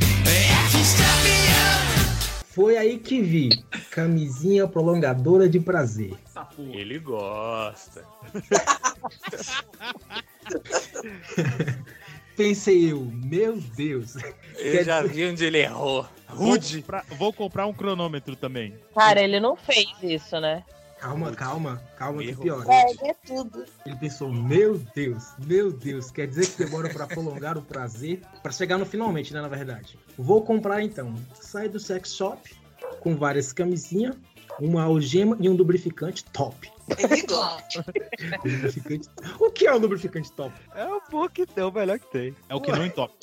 Foi 2.50 2.78
aí 2.78 2.98
que 2.98 3.22
vi. 3.22 3.50
Camisinha 3.92 4.68
prolongadora 4.68 5.48
de 5.48 5.60
prazer. 5.60 6.16
Ele 6.74 6.98
gosta. 6.98 8.04
Pensei 12.36 12.92
eu, 12.92 13.02
meu 13.02 13.58
Deus. 13.58 14.16
Eu 14.58 14.84
já 14.84 15.04
vi 15.04 15.28
onde 15.28 15.46
ele 15.46 15.60
errou. 15.60 16.08
Rude. 16.28 16.84
Vou 17.18 17.32
comprar 17.32 17.68
um 17.68 17.74
cronômetro 17.74 18.36
também. 18.36 18.74
Cara, 18.96 19.22
ele 19.22 19.40
não 19.40 19.56
fez 19.56 19.88
isso, 20.02 20.40
né? 20.40 20.64
Calma, 21.00 21.32
calma, 21.34 21.82
calma 21.98 22.22
que 22.22 22.30
Erro 22.30 22.42
pior. 22.42 22.66
É, 22.70 23.10
é 23.10 23.14
tudo. 23.26 23.66
Ele 23.86 23.96
pensou, 23.96 24.32
meu 24.32 24.78
Deus, 24.94 25.24
meu 25.40 25.72
Deus, 25.72 26.12
quer 26.12 26.28
dizer 26.28 26.48
que 26.48 26.66
demora 26.66 26.90
pra 26.90 27.08
prolongar 27.08 27.58
o 27.58 27.62
prazer? 27.62 28.22
Pra 28.44 28.52
chegar 28.52 28.78
no 28.78 28.86
finalmente, 28.86 29.34
né, 29.34 29.42
na 29.42 29.48
verdade. 29.48 29.98
Vou 30.18 30.42
comprar 30.42 30.84
então. 30.84 31.16
Sai 31.34 31.70
do 31.70 31.80
sex 31.80 32.14
shop 32.14 32.54
com 33.00 33.16
várias 33.16 33.54
camisinhas, 33.54 34.18
uma 34.60 34.84
algema 34.84 35.38
e 35.40 35.48
um 35.48 35.54
lubrificante 35.54 36.26
top. 36.26 36.70
lubrificante... 38.44 39.10
O 39.40 39.50
que 39.52 39.68
é 39.68 39.74
um 39.74 39.78
lubrificante 39.78 40.30
top? 40.34 40.54
É 40.76 40.86
o 40.86 41.00
pouco 41.00 41.30
que 41.30 41.46
tem, 41.46 41.64
o 41.64 41.72
melhor 41.72 41.98
que 41.98 42.12
tem. 42.12 42.36
É 42.50 42.56
o 42.56 42.60
que 42.60 42.72
não 42.72 42.86
entope. 42.86 43.16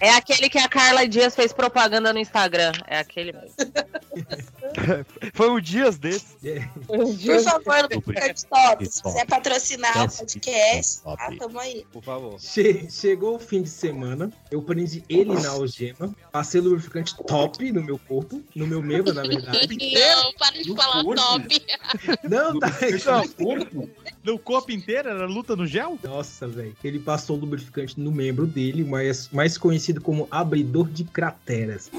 É 0.00 0.10
aquele 0.10 0.48
que 0.48 0.58
a 0.58 0.68
Carla 0.68 1.06
Dias 1.06 1.34
fez 1.34 1.52
propaganda 1.52 2.12
no 2.12 2.18
Instagram. 2.18 2.72
É 2.86 2.98
aquele 2.98 3.32
mesmo. 3.32 3.54
Foi 5.34 5.50
um 5.50 5.60
dias 5.60 5.98
desse. 5.98 6.36
Por 6.86 7.42
favor, 7.42 7.88
Lubricante 7.92 8.46
Top, 8.46 8.86
se 8.86 9.02
quiser 9.02 9.26
patrocinar 9.26 10.04
o 10.04 10.08
podcast, 10.16 11.02
tá, 11.02 11.30
tamo 11.38 11.58
aí. 11.58 11.84
Por 11.92 12.02
favor. 12.02 12.40
Che- 12.40 12.88
chegou 12.90 13.36
o 13.36 13.38
fim 13.38 13.62
de 13.62 13.68
semana, 13.68 14.32
eu 14.50 14.62
prendi 14.62 15.02
ele 15.08 15.34
na 15.34 15.50
algema, 15.50 16.14
passei 16.30 16.60
lubrificante 16.60 17.16
top 17.26 17.72
no 17.72 17.82
meu 17.82 17.98
corpo, 17.98 18.42
no 18.54 18.66
meu 18.66 18.80
membro, 18.82 19.12
na 19.12 19.22
verdade. 19.22 19.68
Não, 19.92 20.32
para 20.34 20.62
de 20.62 20.74
falar 20.74 21.02
top. 21.04 21.66
Não, 22.28 22.58
tá. 22.60 22.70
No 24.22 24.38
corpo 24.38 24.70
inteiro? 24.70 25.08
Era 25.08 25.26
luta 25.26 25.56
no 25.56 25.66
gel? 25.66 25.98
Nossa, 26.02 26.46
velho. 26.46 26.76
Ele 26.84 26.98
passou 26.98 27.36
o 27.36 27.40
lubrificante 27.40 27.98
no 27.98 28.12
membro 28.12 28.46
dele, 28.46 28.84
mais, 28.84 29.28
mais 29.30 29.56
conhecido 29.60 30.00
como 30.00 30.26
abridor 30.30 30.88
de 30.88 31.04
crateras. 31.04 31.90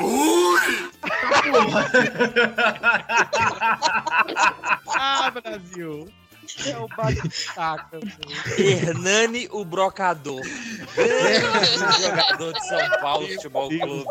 Ah, 4.88 5.32
Brasil. 5.32 6.10
É 6.66 6.78
o 6.78 6.88
bate-taca. 6.90 8.00
Hernani, 8.58 9.48
o 9.52 9.64
brocador. 9.64 10.42
Grande 10.96 12.02
jogador 12.02 12.54
de 12.54 12.68
São 12.68 12.90
Paulo 13.00 13.28
Futebol 13.28 13.70
Clube. 13.70 14.06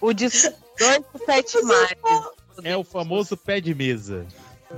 O 0.00 0.12
de 0.12 0.28
dois 0.28 1.00
de 1.00 1.24
sete 1.24 1.62
mares. 1.62 1.98
É 2.64 2.76
o 2.76 2.84
famoso 2.84 3.36
pé 3.36 3.60
de 3.60 3.74
mesa. 3.74 4.26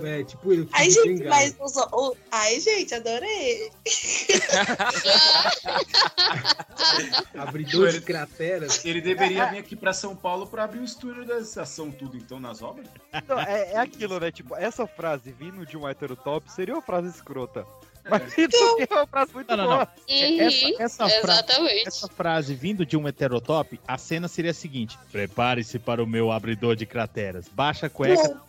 É, 0.05 0.23
tipo, 0.23 0.53
ele 0.53 0.69
Ai, 0.73 0.89
gente, 0.89 1.25
mas 1.25 1.57
os, 1.61 1.77
o- 1.77 2.17
Ai, 2.31 2.61
gente, 2.61 2.95
adorei. 2.95 3.71
Abridor 7.37 7.91
de 7.91 8.01
crateras. 8.01 8.85
Ele 8.85 9.01
deveria 9.01 9.47
vir 9.47 9.59
aqui 9.59 9.75
pra 9.75 9.93
São 9.93 10.15
Paulo 10.15 10.47
pra 10.47 10.65
abrir 10.65 10.81
o 10.81 10.85
estúdio 10.85 11.25
da 11.27 11.39
estação 11.39 11.91
tudo, 11.91 12.17
então, 12.17 12.39
nas 12.39 12.63
obras. 12.63 12.87
Não, 13.27 13.41
é, 13.41 13.73
é 13.73 13.79
aquilo, 13.79 14.21
né? 14.21 14.31
Tipo, 14.31 14.55
essa 14.57 14.87
frase 14.87 15.33
vindo 15.33 15.67
de 15.67 15.77
um 15.77 15.89
heterotop 15.89 16.51
seria 16.53 16.75
uma 16.75 16.83
frase 16.83 17.09
escrota. 17.09 17.67
Mas 18.11 18.39
é 18.39 18.95
uma 18.95 19.07
frase 19.07 19.35
muito 19.35 19.49
Não, 19.49 19.57
não, 19.57 19.65
não. 19.65 19.77
boa. 19.77 19.89
Essa, 20.09 20.83
essa 20.83 21.09
frase, 21.09 21.41
exatamente. 21.41 21.89
essa 21.89 22.09
frase 22.09 22.55
vindo 22.55 22.85
de 22.85 22.97
um 22.97 23.07
heterotop, 23.07 23.81
a 23.87 23.99
cena 23.99 24.29
seria 24.29 24.51
a 24.51 24.55
seguinte: 24.55 24.99
Prepare-se 25.11 25.79
para 25.79 26.03
o 26.03 26.07
meu 26.07 26.31
abridor 26.31 26.77
de 26.77 26.87
crateras. 26.87 27.47
Baixa 27.49 27.87
a 27.87 27.91
cueca. 27.91 28.41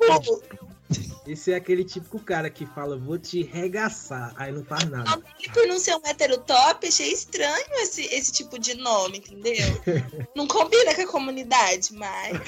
Esse 1.25 1.51
é 1.53 1.55
aquele 1.55 1.83
típico 1.83 2.19
cara 2.19 2.49
que 2.49 2.65
fala, 2.65 2.97
vou 2.97 3.17
te 3.17 3.43
regaçar, 3.43 4.33
aí 4.35 4.51
não 4.51 4.65
faz 4.65 4.85
nada. 4.85 5.21
E 5.39 5.49
por 5.49 5.67
não 5.67 5.79
ser 5.79 5.95
um 5.95 6.01
hétero 6.05 6.37
top, 6.39 6.87
achei 6.87 7.11
estranho 7.11 7.73
esse, 7.75 8.01
esse 8.13 8.31
tipo 8.31 8.57
de 8.57 8.73
nome, 8.73 9.19
entendeu? 9.19 9.55
Não 10.35 10.47
combina 10.47 10.95
com 10.95 11.01
a 11.01 11.07
comunidade, 11.07 11.93
mas. 11.93 12.41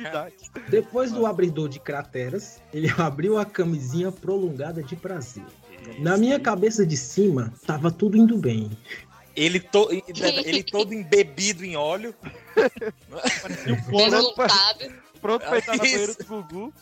Depois 0.68 1.10
do 1.10 1.26
abridor 1.26 1.68
de 1.68 1.80
crateras, 1.80 2.60
ele 2.72 2.88
abriu 2.96 3.38
a 3.38 3.44
camisinha 3.44 4.12
prolongada 4.12 4.82
de 4.82 4.94
prazer. 4.94 5.44
Na 5.98 6.16
minha 6.16 6.38
cabeça 6.40 6.84
de 6.86 6.96
cima, 6.96 7.52
tava 7.66 7.90
tudo 7.90 8.16
indo 8.16 8.36
bem. 8.36 8.70
Ele, 9.34 9.60
to... 9.60 9.88
ele 9.90 10.62
todo 10.70 10.92
embebido 10.94 11.64
em 11.64 11.76
óleo. 11.76 12.14
Resultado. 13.88 14.92
Pronto 15.20 15.44
pra 15.46 15.58
entrar 15.58 15.76
na 15.76 15.82
banheira 15.82 16.14
do 16.14 16.24
Gugu. 16.24 16.72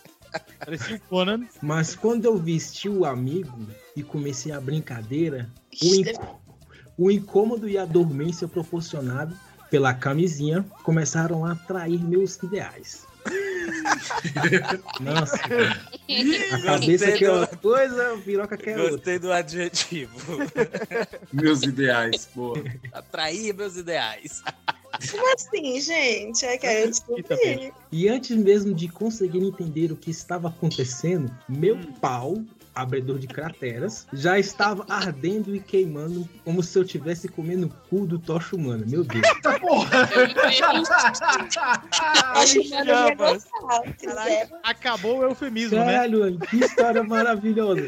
Parecia 0.58 0.96
o 0.96 1.00
Conan. 1.00 1.46
Mas 1.62 1.94
quando 1.94 2.24
eu 2.24 2.36
vesti 2.36 2.88
o 2.88 3.04
amigo 3.04 3.66
e 3.96 4.02
comecei 4.02 4.52
a 4.52 4.60
brincadeira, 4.60 5.48
o, 5.82 5.94
inc- 5.94 6.20
o 6.98 7.10
incômodo 7.10 7.68
e 7.68 7.78
a 7.78 7.84
dormência 7.84 8.48
proporcionado 8.48 9.36
pela 9.70 9.94
camisinha 9.94 10.64
começaram 10.82 11.44
a 11.44 11.52
atrair 11.52 12.02
meus 12.02 12.36
ideais. 12.42 13.06
Nossa, 15.00 15.36
a 15.36 16.62
cabeça 16.62 17.06
Gostei 17.06 17.18
que 17.18 17.24
é 17.24 17.28
do- 17.30 17.36
uma 17.36 17.46
coisa, 17.46 18.14
a 18.14 18.18
piroca 18.18 18.56
que 18.56 18.70
é 18.70 18.76
outra. 18.76 18.90
Gostei 18.92 19.18
do 19.18 19.32
adjetivo. 19.32 20.38
Meus 21.32 21.62
ideais, 21.62 22.28
pô. 22.34 22.54
Atrair 22.92 23.54
meus 23.54 23.76
ideais. 23.76 24.42
Como 25.10 25.34
assim, 25.34 25.80
gente? 25.80 26.44
É 26.44 26.56
que 26.58 26.66
eu 26.66 26.88
descobri. 26.88 27.72
E 27.90 28.08
antes 28.08 28.36
mesmo 28.36 28.72
de 28.74 28.88
conseguir 28.88 29.38
entender 29.44 29.90
o 29.90 29.96
que 29.96 30.10
estava 30.10 30.48
acontecendo, 30.48 31.30
meu 31.48 31.76
pau, 32.00 32.42
abridor 32.74 33.18
de 33.18 33.26
crateras, 33.26 34.06
já 34.12 34.38
estava 34.38 34.84
ardendo 34.88 35.54
e 35.54 35.60
queimando 35.60 36.28
como 36.44 36.62
se 36.62 36.78
eu 36.78 36.82
estivesse 36.82 37.28
comendo 37.28 37.66
o 37.66 37.88
cu 37.88 38.06
do 38.06 38.18
Tocha 38.18 38.56
Humana. 38.56 38.84
Meu 38.86 39.04
Deus. 39.04 39.24
Gostar. 39.60 41.16
Se 42.46 42.60
quiser. 42.62 44.50
Acabou 44.62 45.18
o 45.18 45.22
eufemismo, 45.22 45.78
né? 45.78 45.84
Caralho, 45.84 46.38
que 46.38 46.56
história 46.56 47.02
maravilhosa. 47.02 47.82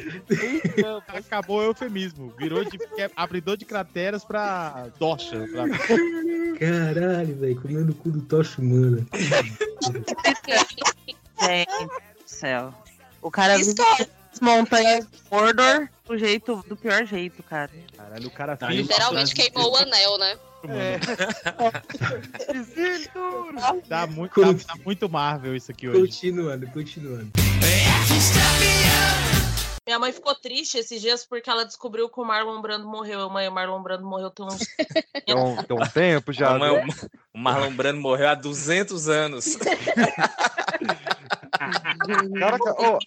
Acabou 1.08 1.58
o 1.60 1.65
eufemismo. 1.65 2.32
Virou 2.39 2.65
de 2.65 2.78
é 2.98 3.10
abridor 3.16 3.56
de 3.56 3.65
crateras 3.65 4.24
pra 4.24 4.89
tocha. 4.98 5.47
Pra... 5.48 5.68
Caralho, 6.58 7.36
velho, 7.36 7.60
comendo 7.60 7.92
o 7.92 7.94
cu 7.94 8.10
do 8.10 8.20
Tocha 8.23 8.60
Humana. 8.60 9.06
Gente 11.40 11.84
do 11.84 11.94
céu. 12.24 12.74
O 13.20 13.31
cara 13.31 13.58
História. 13.58 14.08
As 14.36 14.40
montanhas 14.40 15.06
de 15.06 15.18
Mordor 15.31 15.89
do 16.05 16.18
jeito, 16.18 16.62
do 16.68 16.76
pior 16.76 17.05
jeito, 17.06 17.42
cara. 17.42 17.70
Caralho, 17.97 18.26
o 18.28 18.31
cara 18.31 18.56
Tá 18.56 18.66
fez. 18.68 18.81
Literalmente 18.81 19.34
queimou 19.34 19.73
o 19.73 19.76
anel, 19.76 20.18
né? 20.18 20.39
É. 20.68 20.98
Tá 23.89 24.06
muito, 24.06 24.40
tá, 24.40 24.55
tá 24.66 24.74
muito 24.84 25.08
Marvel 25.08 25.55
isso 25.56 25.70
aqui 25.70 25.89
hoje. 25.89 26.00
Continuando, 26.00 26.66
continuando. 26.68 27.31
Minha 29.86 29.98
mãe 30.00 30.12
ficou 30.12 30.34
triste 30.34 30.78
esses 30.78 31.00
dias 31.00 31.24
porque 31.24 31.48
ela 31.48 31.65
descobriu 31.65 32.08
que 32.08 32.20
o 32.20 32.24
Marlon 32.24 32.60
Brando 32.60 32.86
morreu. 32.89 33.20
Eu, 33.20 33.31
mãe, 33.31 33.47
o 33.48 33.52
Marlon 33.52 33.81
Brando 33.82 34.05
morreu 34.05 34.31
tem 34.31 34.44
uns. 34.44 34.58
Tem 35.24 35.34
um, 35.36 35.56
tem 35.62 35.76
um 35.76 35.86
tempo 35.89 36.32
já. 36.32 36.58
Não, 36.58 36.58
né? 36.58 36.70
o- 37.32 37.39
o 37.39 37.39
Marlon 37.39 37.70
Brando 37.73 38.00
morreu 38.00 38.28
há 38.28 38.34
200 38.34 39.08
anos. 39.08 39.56
Caraca, 42.39 42.74
ó, 42.78 42.98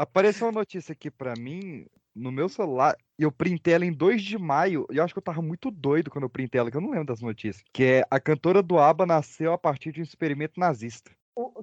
apareceu 0.00 0.46
uma 0.46 0.52
notícia 0.52 0.92
aqui 0.92 1.10
pra 1.10 1.34
mim 1.36 1.86
no 2.14 2.32
meu 2.32 2.48
celular 2.48 2.96
e 3.18 3.22
eu 3.22 3.30
printei 3.30 3.74
ela 3.74 3.84
em 3.84 3.92
2 3.92 4.22
de 4.22 4.38
maio. 4.38 4.86
E 4.90 4.96
eu 4.96 5.04
acho 5.04 5.12
que 5.12 5.18
eu 5.18 5.22
tava 5.22 5.42
muito 5.42 5.70
doido 5.70 6.10
quando 6.10 6.24
eu 6.24 6.30
printei 6.30 6.58
ela, 6.58 6.70
que 6.70 6.76
eu 6.76 6.80
não 6.80 6.90
lembro 6.90 7.06
das 7.06 7.20
notícias. 7.20 7.62
Que 7.72 7.84
é 7.84 8.04
a 8.10 8.18
cantora 8.18 8.62
do 8.62 8.78
ABBA 8.78 9.04
nasceu 9.06 9.52
a 9.52 9.58
partir 9.58 9.92
de 9.92 10.00
um 10.00 10.02
experimento 10.04 10.58
nazista. 10.58 11.10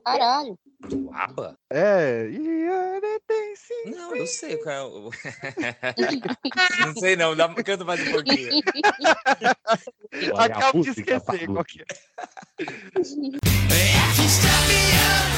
Caralho. 0.06 0.58
Aba? 1.14 1.58
É, 1.72 2.30
e 2.30 2.68
tem 3.28 3.56
sim. 3.56 3.92
Não, 3.92 4.16
eu 4.16 4.26
sei 4.26 4.58
qual 4.58 4.76
é 4.76 4.84
o. 4.84 5.10
não 6.86 6.94
sei 6.96 7.16
não, 7.16 7.36
dá, 7.36 7.54
canta 7.64 7.84
mais 7.84 8.08
um 8.08 8.12
pouquinho. 8.12 8.50
Acabo 10.38 10.82
de 10.82 10.90
esquecer 10.92 11.48
qual 11.48 11.66
que 11.66 11.82
é. 11.82 11.86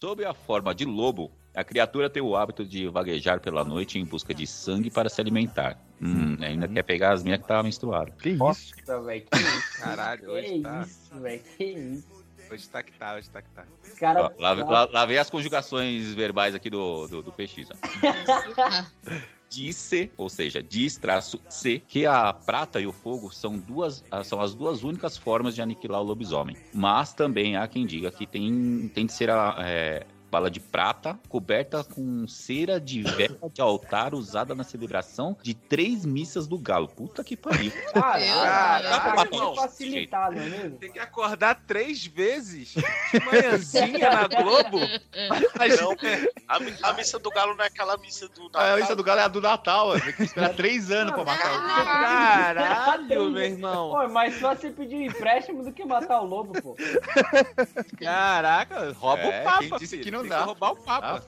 Sob 0.00 0.24
a 0.24 0.32
forma 0.32 0.74
de 0.74 0.84
lobo, 0.84 1.30
a 1.54 1.62
criatura 1.62 2.08
tem 2.08 2.22
o 2.22 2.34
hábito 2.34 2.64
de 2.64 2.88
vaguejar 2.88 3.38
pela 3.40 3.62
noite 3.64 3.98
em 3.98 4.04
busca 4.04 4.32
de 4.32 4.46
sangue 4.46 4.90
para 4.90 5.10
se 5.10 5.20
alimentar. 5.20 5.78
Hum, 6.00 6.36
ainda 6.40 6.66
quer 6.66 6.82
pegar 6.82 7.12
as 7.12 7.22
minhas 7.22 7.38
que 7.38 7.44
estavam 7.44 7.64
menstruadas. 7.64 8.14
Que 8.20 8.32
Nossa, 8.32 9.00
velho, 9.02 9.26
que 9.30 9.36
isso? 9.38 9.80
Caralho, 9.80 10.20
Que 10.22 10.26
hoje 10.28 10.60
tá. 10.60 10.82
isso, 10.82 11.20
velho, 11.20 11.42
que 11.56 11.64
isso. 11.64 12.20
Hoje 12.50 12.68
tá 12.68 12.82
que 12.82 12.92
tá, 12.92 13.14
hoje 13.14 13.30
tá 13.30 13.42
que 13.42 13.50
tá. 13.50 13.64
Cara, 13.98 14.24
Ó, 14.24 14.30
lá, 14.40 14.52
lá, 14.54 14.88
lá 14.90 15.06
vem 15.06 15.18
as 15.18 15.30
conjugações 15.30 16.12
verbais 16.14 16.54
aqui 16.54 16.70
do, 16.70 17.06
do, 17.06 17.22
do 17.22 17.32
PX. 17.32 17.68
Disse, 19.50 20.12
ou 20.16 20.28
seja, 20.28 20.62
diz 20.62 20.96
traço 20.96 21.40
C, 21.48 21.82
que 21.86 22.06
a 22.06 22.32
prata 22.32 22.80
e 22.80 22.86
o 22.86 22.92
fogo 22.92 23.30
são, 23.32 23.58
duas, 23.58 24.04
ah, 24.10 24.22
são 24.22 24.40
as 24.40 24.54
duas 24.54 24.84
únicas 24.84 25.16
formas 25.16 25.56
de 25.56 25.60
aniquilar 25.60 26.00
o 26.00 26.04
lobisomem. 26.04 26.56
Mas 26.72 27.12
também 27.12 27.56
há 27.56 27.66
quem 27.66 27.84
diga 27.84 28.12
que 28.12 28.26
tem, 28.26 28.88
tem 28.94 29.06
de 29.06 29.12
ser 29.12 29.28
a 29.28 29.56
é, 29.58 30.06
bala 30.30 30.50
de 30.50 30.60
prata 30.60 31.18
coberta 31.28 31.82
com 31.82 32.26
cera 32.28 32.80
de 32.80 33.02
vela 33.02 33.36
de 33.52 33.60
altar 33.60 34.14
usada 34.14 34.54
na 34.54 34.62
celebração 34.62 35.36
de 35.42 35.54
três 35.54 36.04
missas 36.06 36.46
do 36.46 36.56
galo. 36.58 36.86
Puta 36.88 37.24
que 37.24 37.36
pariu. 37.36 37.72
Tá 37.92 39.26
tudo 39.30 39.50
um 39.50 39.54
facilitado, 39.56 40.36
não 40.36 40.42
é 40.42 40.46
mesmo? 40.48 40.78
Tem 40.78 40.92
que 40.92 40.98
acordar 40.98 41.60
três 41.66 42.06
vezes 42.06 42.74
de 42.74 43.20
manhãzinha 43.24 44.10
na 44.10 44.28
Globo. 44.28 44.78
Não, 44.78 45.96
a, 46.48 46.60
mi- 46.60 46.74
a 46.82 46.92
missa 46.92 47.18
do 47.18 47.30
galo 47.30 47.54
não 47.56 47.64
é 47.64 47.68
aquela 47.68 47.96
missa 47.98 48.28
do 48.28 48.50
A 48.54 48.76
missa 48.76 48.94
do 48.94 49.02
galo 49.02 49.20
é 49.20 49.24
a 49.24 49.28
do 49.28 49.40
Natal, 49.40 49.98
tem 50.00 50.12
que 50.12 50.22
esperar 50.24 50.54
três 50.54 50.90
anos 50.90 51.12
pra 51.14 51.24
matar 51.24 51.52
o 51.56 51.60
Caralho, 51.86 53.30
meu 53.30 53.42
irmão. 53.42 53.90
Pô, 53.90 54.08
mas 54.08 54.38
só 54.38 54.54
você 54.54 54.70
pedir 54.70 54.96
um 54.96 55.02
empréstimo 55.02 55.64
do 55.64 55.72
que 55.72 55.84
matar 55.84 56.20
o 56.20 56.24
lobo, 56.26 56.60
pô. 56.62 56.76
Caraca, 57.98 58.92
rouba 58.92 59.22
É, 59.22 59.40
o 59.40 59.44
Papa. 59.44 59.58
quem 59.58 59.78
disse 59.78 59.96
que 59.98 60.04
filho. 60.04 60.19
Não 60.22 60.28
Tem 60.30 60.38
dá? 60.38 60.44
roubar 60.44 60.72
o 60.72 60.76
Papa. 60.76 61.06
Ah, 61.16 61.20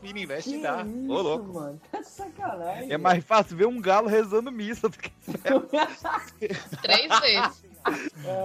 Que 0.44 0.56
e 0.56 0.62
dá. 0.62 0.82
isso, 0.82 1.10
Ô, 1.12 1.22
louco. 1.22 1.52
mano. 1.54 1.80
Tá 1.90 2.02
sacanagem. 2.02 2.92
É 2.92 2.98
mais 2.98 3.24
fácil 3.24 3.56
ver 3.56 3.66
um 3.66 3.80
galo 3.80 4.08
rezando 4.08 4.50
missa 4.52 4.88
do 4.88 4.96
que 4.98 5.10
Três 6.82 7.20
vezes. 7.20 7.64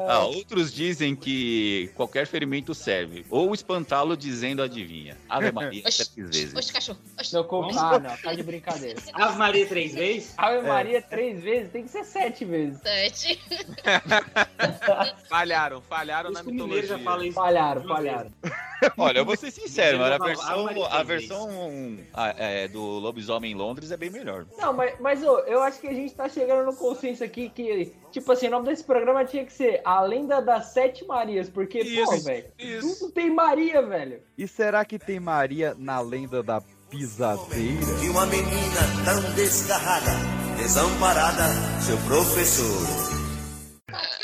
Ah, 0.08 0.26
outros 0.26 0.74
dizem 0.74 1.16
que 1.16 1.90
qualquer 1.96 2.26
ferimento 2.26 2.74
serve. 2.74 3.26
Ou 3.30 3.54
espantá-lo 3.54 4.18
dizendo 4.18 4.62
adivinha. 4.62 5.18
Ave 5.30 5.52
Maria, 5.52 5.84
Oxi, 5.86 6.12
três 6.12 6.30
vezes. 6.30 6.56
Oxe, 6.56 6.74
cachorro. 6.74 7.00
Oxi. 7.20 7.34
Não, 7.34 7.44
com... 7.44 7.64
Ah, 7.78 8.00
não, 8.00 8.18
tá 8.18 8.34
de 8.34 8.44
brincadeira. 8.44 9.00
Ave 9.14 9.38
Maria 9.38 9.68
três 9.68 9.94
vezes? 9.94 10.34
Ave 10.38 10.58
É. 10.58 10.62
Maria 10.62 11.02
três 11.02 11.44
vezes, 11.44 11.72
tem 11.72 11.84
que 11.84 11.90
ser 11.90 12.04
sete 12.04 12.46
vezes. 12.46 12.80
Sete. 12.82 13.40
Falharam, 15.30 15.82
falharam 15.82 16.32
na 16.32 16.44
mitologia. 16.44 16.88
já 16.88 17.00
fala 17.00 17.26
isso. 17.26 17.36
Falharam, 17.36 17.84
falharam. 17.84 18.32
Olha, 18.98 19.20
eu 19.20 19.26
vou 19.26 19.36
ser 19.36 19.52
sincero, 19.52 19.98
mas 19.98 20.12
a 20.12 20.18
versão, 20.18 20.86
a 20.86 21.04
versão 21.04 21.98
ah, 22.14 22.34
é, 22.38 22.68
do 22.68 22.82
Lobisomem 22.82 23.52
em 23.52 23.56
Londres 23.56 23.92
é 23.92 23.98
bem 23.98 24.10
melhor. 24.10 24.46
Não, 24.58 24.74
mas, 24.74 25.00
mas 25.00 25.24
ô, 25.24 25.40
eu 25.40 25.62
acho 25.64 25.80
que 25.80 25.88
a 25.88 25.94
gente 25.94 26.14
tá 26.14 26.30
chegando 26.30 26.66
no 26.66 26.76
consenso 26.76 27.24
aqui 27.24 27.50
que, 27.50 27.94
tipo 28.12 28.32
assim, 28.32 28.48
o 28.48 28.52
nome 28.52 28.66
desse 28.68 28.84
programa 28.84 29.24
tinha 29.26 29.46
que 29.46 29.54
ser 29.54 29.82
A 29.84 30.02
Lenda 30.02 30.42
das 30.42 30.68
Sete 30.68 31.06
Marias, 31.06 31.50
porque, 31.50 31.80
pô, 31.80 31.86
Isso, 32.14 32.24
velho, 32.24 32.52
isso. 32.58 33.00
tudo 33.00 33.12
tem 33.12 33.34
Maria, 33.34 33.82
velho. 33.82 34.22
E 34.38 34.48
será 34.48 34.84
que 34.86 34.98
tem 35.00 35.20
Maria 35.20 35.76
na 35.78 36.00
lenda 36.00 36.42
da 36.44 36.62
pisadeira? 36.90 37.86
De 38.00 38.10
uma 38.10 38.26
menina 38.26 38.82
tão 39.06 39.34
desgarrada, 39.34 40.12
desamparada, 40.58 41.44
seu 41.82 41.98
professor. 42.08 43.08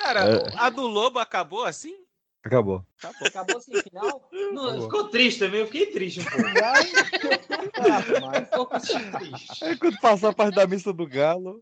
Cara, 0.01 0.43
a 0.57 0.69
do 0.69 0.85
Lobo 0.87 1.19
acabou 1.19 1.63
assim? 1.65 2.02
Acabou. 2.45 2.83
Acabou, 3.01 3.27
acabou 3.27 3.61
sem 3.61 3.81
final? 3.81 4.29
Não, 4.51 4.81
ficou 4.81 5.07
triste 5.07 5.39
também, 5.39 5.61
eu 5.61 5.65
fiquei 5.67 5.85
triste 5.87 6.19
um 6.19 6.25
pouco. 6.25 6.49
Ficou 8.43 8.65
triste. 8.67 9.63
É 9.63 9.75
quando 9.77 9.97
passar 9.99 10.29
a 10.29 10.33
parte 10.33 10.55
da 10.55 10.67
missa 10.67 10.91
do 10.91 11.07
galo. 11.07 11.61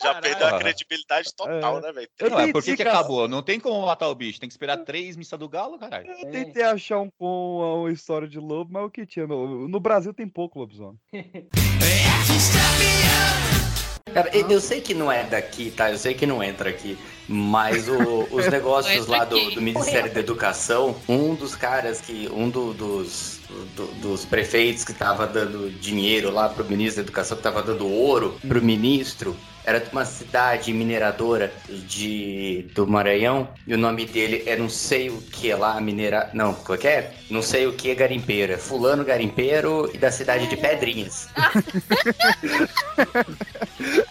Já 0.00 0.14
perdeu 0.20 0.46
a 0.46 0.58
credibilidade 0.60 1.34
total, 1.34 1.78
É. 1.78 1.80
né, 1.82 1.92
velho? 1.92 2.08
Não, 2.30 2.38
é 2.40 2.52
por 2.52 2.62
que, 2.62 2.80
acabou? 2.80 3.26
Não 3.26 3.42
tem 3.42 3.58
como 3.58 3.84
matar 3.84 4.08
o 4.08 4.14
bicho, 4.14 4.38
tem 4.38 4.48
que 4.48 4.52
esperar 4.52 4.78
três 4.84 5.16
missas 5.16 5.36
do 5.38 5.48
galo, 5.48 5.76
caralho. 5.76 6.06
Eu 6.08 6.30
tentei 6.30 6.62
achar 6.62 7.00
um 7.00 7.10
com 7.18 7.80
uma 7.80 7.90
história 7.90 8.28
de 8.28 8.38
lobo, 8.38 8.72
mas 8.72 8.84
o 8.84 8.90
que 8.90 9.04
tinha? 9.04 9.26
No, 9.26 9.66
no 9.66 9.80
Brasil 9.80 10.14
tem 10.14 10.28
pouco 10.28 10.60
lobisomem. 10.60 11.00
Cara, 14.16 14.30
eu, 14.34 14.60
sei 14.62 14.80
que 14.80 14.94
não 14.94 15.12
é 15.12 15.24
daqui, 15.24 15.70
tá? 15.70 15.90
Eu 15.90 15.98
sei 15.98 16.14
que 16.14 16.24
não 16.26 16.42
entra 16.42 16.70
aqui. 16.70 16.96
Mas 17.28 17.86
o- 17.88 18.26
os 18.30 18.46
negócios 18.50 19.06
lá 19.06 19.24
do, 19.24 19.50
do 19.50 19.60
Ministério 19.60 20.10
da 20.12 20.20
Educação, 20.20 20.96
um 21.06 21.34
dos 21.34 21.54
caras 21.54 22.00
que. 22.00 22.26
Um 22.32 22.48
do- 22.48 22.72
dos, 22.72 23.40
do- 23.76 23.92
dos 24.00 24.24
prefeitos 24.24 24.84
que 24.84 24.94
tava 24.94 25.26
dando 25.26 25.70
dinheiro 25.70 26.30
lá 26.30 26.48
pro 26.48 26.64
ministro 26.64 27.02
da 27.02 27.06
Educação, 27.06 27.36
que 27.36 27.42
tava 27.42 27.62
dando 27.62 27.86
ouro 27.86 28.38
pro 28.48 28.62
ministro, 28.62 29.36
era 29.66 29.80
de 29.80 29.90
uma 29.90 30.04
cidade 30.04 30.72
mineradora 30.72 31.52
de, 31.68 32.66
do 32.72 32.86
Maranhão, 32.86 33.48
e 33.66 33.74
o 33.74 33.78
nome 33.78 34.06
dele 34.06 34.44
é 34.46 34.56
não 34.56 34.68
sei 34.68 35.10
o 35.10 35.20
que 35.20 35.52
lá, 35.52 35.80
minera. 35.80 36.30
Não, 36.32 36.54
qual 36.54 36.78
que 36.78 36.86
é? 36.86 37.12
Não 37.28 37.42
sei 37.42 37.66
o 37.66 37.72
que 37.72 37.92
garimpeiro. 37.92 38.52
É 38.52 38.56
Fulano 38.56 39.04
Garimpeiro 39.04 39.90
e 39.92 39.98
da 39.98 40.12
cidade 40.12 40.46
de 40.46 40.56
Pedrinhas. 40.56 41.28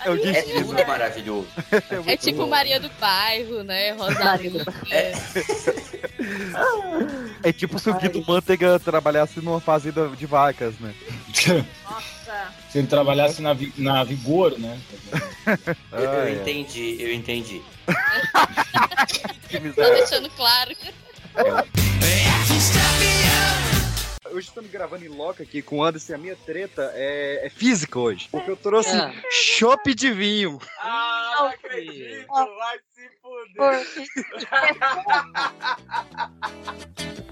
É 0.05 0.09
o 0.09 0.27
É 0.27 0.41
tudo 0.41 0.87
maravilhoso. 0.87 1.47
É 2.05 2.15
tipo 2.15 2.47
Maria 2.47 2.79
do 2.79 2.89
Bairro, 2.99 3.63
né? 3.63 3.91
Rosalinda. 3.97 4.63
É 7.43 7.51
tipo 7.51 7.79
se 7.79 7.89
o 7.89 7.95
Guido 7.95 8.23
Manteiga 8.27 8.79
trabalhasse 8.79 9.39
numa 9.41 9.59
fazenda 9.59 10.07
de 10.09 10.25
vacas, 10.25 10.75
né? 10.79 10.93
Nossa. 11.89 12.14
Se 12.69 12.79
ele 12.79 12.87
trabalhasse 12.87 13.41
na, 13.41 13.53
vi- 13.53 13.73
na 13.77 14.03
Vigor, 14.03 14.57
né? 14.59 14.79
Eu, 15.91 15.99
eu 15.99 16.23
é. 16.23 16.31
entendi, 16.31 16.97
eu 16.99 17.13
entendi. 17.13 17.61
Que 19.47 19.59
Tô 19.59 19.81
deixando 19.83 20.29
claro. 20.31 20.75
Hoje 24.31 24.47
estamos 24.47 24.69
gravando 24.71 25.05
em 25.05 25.07
loco 25.07 25.41
aqui 25.41 25.61
com 25.61 25.77
o 25.77 25.83
Anderson 25.83 26.11
e 26.13 26.15
a 26.15 26.17
minha 26.17 26.35
treta 26.35 26.91
é, 26.95 27.45
é 27.45 27.49
física 27.49 27.99
hoje. 27.99 28.27
Porque 28.31 28.51
eu 28.51 28.57
trouxe 28.57 28.89
chopp 29.31 29.93
de 29.93 30.11
vinho. 30.11 30.59
Ah, 30.79 31.35
não 31.37 31.45
acredito, 31.47 32.27
vai 32.27 32.79
se 32.93 33.09
fuder. 33.21 33.85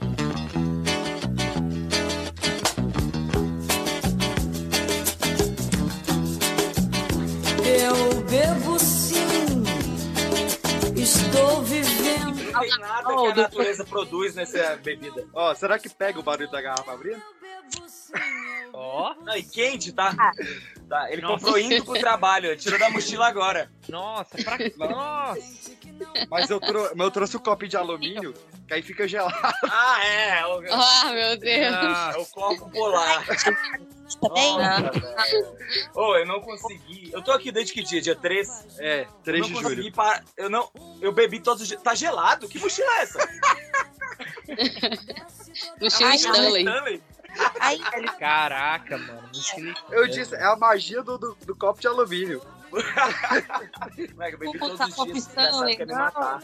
Eu 7.65 8.21
bebo 8.21 8.79
sim, 8.79 9.63
estou 10.95 11.61
vivendo. 11.63 12.51
Não 12.51 12.59
tem 12.61 12.69
nada 12.79 13.15
que 13.15 13.27
a 13.31 13.35
natureza 13.35 13.85
produz 13.85 14.35
nessa 14.35 14.75
bebida. 14.77 15.25
Ó, 15.33 15.53
será 15.55 15.79
que 15.79 15.89
pega 15.89 16.19
o 16.19 16.23
barulho 16.23 16.51
da 16.51 16.61
garrafa 16.61 16.91
abrindo? 16.93 17.21
Ó. 18.73 19.13
Não, 19.23 19.37
e 19.37 19.43
quente, 19.43 19.91
tá? 19.93 20.13
tá 20.89 21.11
ele 21.11 21.21
Nossa. 21.21 21.35
comprou 21.45 21.59
indo 21.59 21.85
pro 21.85 21.93
trabalho, 21.99 22.57
tirou 22.57 22.79
da 22.79 22.89
mochila 22.89 23.27
agora. 23.27 23.71
Nossa, 23.87 24.35
pra 24.43 24.57
Nossa. 24.87 25.41
Mas 26.29 26.49
eu, 26.49 26.59
trou- 26.59 26.89
mas 26.95 27.05
eu 27.05 27.11
trouxe 27.11 27.37
o 27.37 27.39
copo 27.39 27.67
de 27.67 27.77
alumínio, 27.77 28.33
que 28.67 28.73
aí 28.73 28.81
fica 28.81 29.07
gelado. 29.07 29.35
Ah, 29.63 29.99
é. 30.05 30.29
é 30.39 30.43
Ah, 30.71 31.11
meu 31.13 31.37
Deus. 31.37 31.75
É 31.75 32.17
o 32.17 32.25
copo 32.25 32.69
polar. 32.71 33.23
Tá 33.25 34.29
bem? 34.33 34.55
Ô, 35.95 36.15
eu 36.17 36.25
não 36.25 36.41
consegui. 36.41 37.09
Eu 37.13 37.21
tô 37.21 37.31
aqui 37.31 37.51
desde 37.51 37.73
que 37.73 37.81
dia? 37.83 38.01
Dia 38.01 38.15
3? 38.15 38.79
É, 38.79 39.07
3 39.23 39.39
eu 39.41 39.47
de 39.47 39.53
não 39.53 39.61
julho. 39.61 39.75
consegui 39.75 39.91
parar. 39.91 40.23
Eu 40.35 40.49
não. 40.49 40.69
Eu 41.01 41.11
bebi 41.11 41.39
todos 41.39 41.61
os 41.61 41.67
dias. 41.67 41.81
Tá 41.81 41.95
gelado? 41.95 42.47
Que 42.47 42.59
mochila 42.59 42.91
é 42.91 43.01
essa? 43.01 43.29
Mochila 45.81 46.09
Ai, 46.09 46.15
Stanley. 46.17 47.01
Ai, 47.59 47.79
Caraca, 48.19 48.97
mano. 48.97 49.29
Eu 49.89 50.07
disse, 50.07 50.35
é 50.35 50.43
a 50.43 50.55
magia 50.55 51.01
do, 51.03 51.17
do, 51.17 51.37
do 51.45 51.55
copo 51.55 51.79
de 51.81 51.87
alumínio. 51.87 52.41
Eu 53.97 54.37
bebi 54.39 54.57
todos 54.57 54.79
os 54.97 55.05
dias. 55.05 55.17
Stanley. 55.27 55.77
quer 55.77 55.85
me 55.87 55.93
matar. 55.93 56.39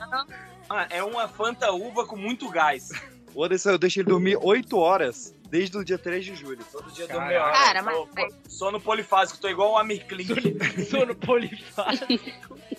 Ah, 0.70 0.88
é 0.90 1.04
uma 1.04 1.28
Fanta 1.28 1.72
uva 1.72 2.06
com 2.06 2.16
muito 2.16 2.50
gás. 2.50 2.90
O 3.34 3.44
Anderson, 3.44 3.72
eu 3.72 3.78
deixei 3.78 4.02
ele 4.02 4.10
dormir 4.10 4.38
8 4.42 4.78
horas, 4.78 5.36
desde 5.50 5.78
o 5.78 5.86
dia 5.86 5.98
3 5.98 6.26
de 6.26 6.36
julho. 6.36 6.64
Todo 6.72 6.92
dia 6.92 7.08
do 7.08 7.14
Cara. 7.14 7.28
meu. 7.28 7.42
Cara, 7.42 7.84
mas- 7.84 7.96
tô- 7.96 8.10
Sono 8.48 8.80
polifásico, 8.82 9.40
tô 9.40 9.48
igual 9.48 9.72
o 9.74 9.78
Amir 9.78 10.06
Klink. 10.08 10.86
Sono 10.86 11.16
polifásico. 11.26 12.08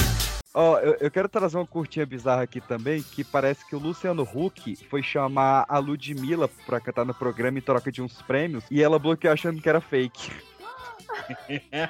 Ó, 0.53 0.77
eu, 0.80 0.98
eu 0.99 1.09
quero 1.09 1.27
trazer 1.27 1.57
uma 1.57 1.65
curtinha 1.65 2.06
bizarra 2.06 2.43
aqui 2.43 2.61
também, 2.61 3.01
que 3.01 3.23
parece 3.23 3.65
que 3.67 3.75
o 3.75 3.80
Luciano 3.80 4.22
Huck 4.22 4.75
foi 4.90 5.01
chamar 5.01 5.65
a 5.67 5.80
Ludmilla 5.80 6.48
pra 6.65 6.80
cantar 6.80 7.06
no 7.06 7.14
programa 7.14 7.57
em 7.57 7.61
troca 7.61 7.91
de 7.91 8.01
uns 8.01 8.22
prêmios, 8.22 8.64
e 8.69 8.83
ela 8.83 8.99
bloqueou 8.99 9.33
achando 9.33 9.61
que 9.61 9.67
era 9.67 9.82
fake. 9.82 10.32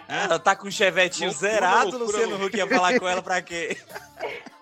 Ela 0.07 0.39
tá 0.39 0.55
com 0.55 0.67
o 0.67 0.71
chevetinho 0.71 1.29
Loucura, 1.29 1.51
zerado, 1.51 1.97
loucura, 1.97 2.05
Luciano 2.05 2.29
loucura. 2.29 2.47
Huck 2.47 2.57
ia 2.57 2.67
falar 2.67 2.99
com 2.99 3.07
ela 3.07 3.21
pra 3.21 3.41
quê? 3.41 3.77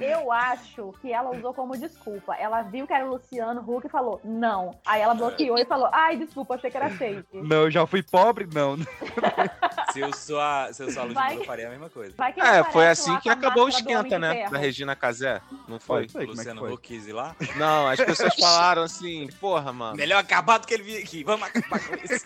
Eu 0.00 0.30
acho 0.30 0.92
que 1.00 1.12
ela 1.12 1.30
usou 1.36 1.52
como 1.52 1.76
desculpa. 1.76 2.34
Ela 2.36 2.62
viu 2.62 2.86
que 2.86 2.92
era 2.92 3.04
o 3.04 3.10
Luciano 3.10 3.60
Huck 3.66 3.86
e 3.86 3.90
falou, 3.90 4.20
não. 4.24 4.78
Aí 4.86 5.00
ela 5.00 5.14
bloqueou 5.14 5.58
e 5.58 5.64
falou, 5.64 5.88
ai, 5.92 6.16
desculpa, 6.16 6.54
achei 6.54 6.70
que 6.70 6.76
era 6.76 6.88
fake. 6.90 7.24
Não, 7.32 7.62
eu 7.64 7.70
já 7.70 7.86
fui 7.86 8.02
pobre? 8.02 8.48
Não. 8.52 8.76
Se 9.92 10.00
eu 10.00 10.12
sou 10.14 10.38
a, 10.38 10.68
se 10.70 10.82
eu 10.82 10.92
sou 10.92 11.02
a 11.02 11.04
Ludmilla, 11.06 11.30
que- 11.30 11.36
eu 11.38 11.44
faria 11.44 11.66
a 11.66 11.70
mesma 11.70 11.88
coisa. 11.88 12.14
Vai 12.16 12.30
que 12.32 12.40
É, 12.42 12.62
foi 12.64 12.86
assim 12.86 13.16
que 13.20 13.28
acabou 13.30 13.64
o 13.64 13.68
esquenta, 13.70 14.18
né? 14.18 14.46
Da 14.48 14.58
Regina 14.58 14.94
Casé. 14.94 15.40
Não 15.66 15.80
foi? 15.80 16.06
Foi, 16.08 16.26
Luciano? 16.26 16.70
Huck 16.72 16.82
quis 16.86 17.06
ir 17.08 17.14
lá. 17.14 17.34
Não, 17.56 17.88
as 17.88 17.98
pessoas 17.98 18.34
falaram 18.38 18.82
assim, 18.82 19.26
porra, 19.40 19.72
mano. 19.72 19.96
Melhor 19.96 20.18
acabar 20.18 20.58
do 20.58 20.66
que 20.66 20.74
ele 20.74 20.82
vir 20.82 21.02
aqui. 21.02 21.24
Vamos 21.24 21.48
acabar 21.48 21.80
com 21.80 21.94
isso. 21.94 22.22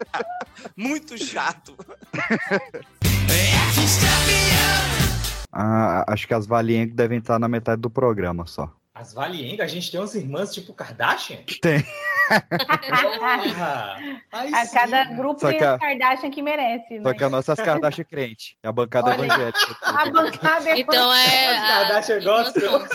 Muito 0.74 1.18
chato. 1.22 1.76
Ah, 5.56 6.04
acho 6.08 6.26
que 6.26 6.34
as 6.34 6.46
Valiengo 6.48 6.94
devem 6.96 7.18
estar 7.18 7.38
na 7.38 7.46
metade 7.46 7.80
do 7.80 7.88
programa 7.88 8.44
só. 8.44 8.68
As 8.92 9.12
Valienga, 9.14 9.62
a 9.62 9.66
gente 9.68 9.88
tem 9.88 10.00
umas 10.00 10.14
irmãs 10.16 10.52
tipo 10.52 10.74
Kardashian? 10.74 11.38
Tem. 11.62 11.84
A 14.32 14.64
sim. 14.66 14.74
cada 14.74 15.04
grupo 15.04 15.40
Só 15.40 15.48
tem 15.50 15.62
a- 15.62 15.74
as 15.74 15.80
Kardashian 15.80 16.30
que 16.30 16.42
merece. 16.42 16.96
Só 17.02 17.08
né? 17.08 17.14
que 17.14 17.24
a 17.24 17.28
nossa 17.30 17.52
é 17.52 17.54
as 17.54 17.60
Kardashian 17.60 18.04
crente. 18.04 18.56
É 18.62 18.68
a 18.68 18.72
bancada 18.72 19.10
Olha 19.10 19.24
evangélica. 19.24 19.76
A 19.82 20.10
bancada 20.10 20.70
é 20.70 20.80
Então 20.80 21.12
é. 21.14 21.56
As 21.56 21.68
Kardashian 21.68 22.24
gostam. 22.24 22.86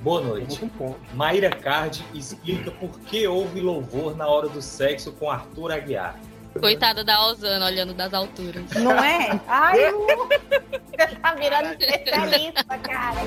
Boa 0.00 0.20
noite. 0.20 0.70
Mayra 1.14 1.50
Card 1.50 2.04
explica 2.14 2.70
por 2.72 2.98
que 3.00 3.26
houve 3.26 3.60
louvor 3.60 4.16
na 4.16 4.26
hora 4.26 4.48
do 4.48 4.60
sexo 4.60 5.12
com 5.12 5.30
Arthur 5.30 5.72
Aguiar. 5.72 6.16
Coitada 6.60 7.02
da 7.04 7.26
Osana 7.26 7.66
olhando 7.66 7.94
das 7.94 8.12
alturas. 8.12 8.64
Não 8.72 8.92
é? 8.92 9.40
Ai, 9.46 9.90
Lu, 9.90 10.06
você 10.06 11.16
tá 11.16 11.34
virando 11.34 11.72
especialista, 11.72 12.64
cara. 12.78 13.20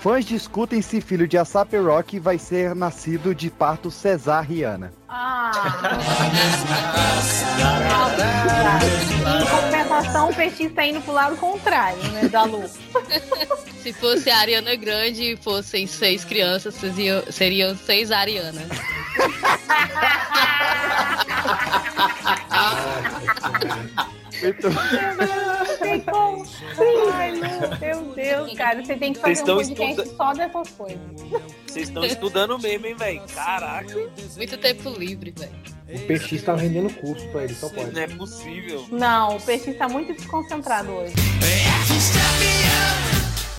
Fãs 0.00 0.24
discutem 0.24 0.82
se 0.82 1.00
filho 1.00 1.26
de 1.26 1.38
Asap 1.38 1.76
Rock 1.76 2.18
vai 2.18 2.38
ser 2.38 2.74
nascido 2.74 3.34
de 3.34 3.50
parto 3.50 3.90
cesariana. 3.90 4.92
Ah. 5.08 5.50
Em 9.40 9.46
compensação, 9.46 10.30
o 10.30 10.34
peixe 10.34 10.64
está 10.64 10.86
indo 10.86 11.00
pro 11.00 11.12
lado 11.12 11.36
contrário, 11.36 12.02
né, 12.12 12.28
da 12.28 12.44
Lu. 12.44 12.64
Se 13.82 13.92
fosse 13.92 14.28
a 14.28 14.38
Ariana 14.38 14.74
Grande 14.74 15.32
e 15.32 15.36
fossem 15.36 15.86
seis 15.86 16.24
crianças, 16.24 16.74
seriam, 16.74 17.22
seriam 17.30 17.76
seis 17.76 18.10
Arianas. 18.10 18.68
Ai, 27.14 27.32
Lu, 27.32 27.78
meu 27.80 28.14
Deus, 28.14 28.54
cara, 28.56 28.84
você 28.84 28.96
tem 28.96 29.12
que 29.12 29.20
fazer 29.20 29.32
um 29.52 29.60
estão 29.60 29.76
podcast 29.76 30.00
estuda- 30.02 30.16
só 30.16 30.32
dessas 30.34 30.68
coisas. 30.70 31.00
Vocês 31.66 31.88
estão 31.88 32.04
estudando 32.04 32.58
mesmo, 32.58 32.86
hein, 32.86 32.96
velho? 32.96 33.22
Caraca. 33.34 33.94
Muito 34.36 34.58
tempo 34.58 34.90
livre, 34.90 35.34
velho. 35.36 35.76
O 35.88 35.98
PX 36.06 36.42
tá 36.42 36.56
rendendo 36.56 36.92
curso 36.94 37.26
pra 37.28 37.44
ele, 37.44 37.54
só 37.54 37.68
pode. 37.68 37.92
Não 37.92 38.00
é 38.02 38.08
possível. 38.08 38.84
Não, 38.90 39.36
o 39.36 39.40
peixe 39.40 39.70
está 39.70 39.88
muito 39.88 40.12
desconcentrado 40.14 40.90
hoje. 40.90 41.14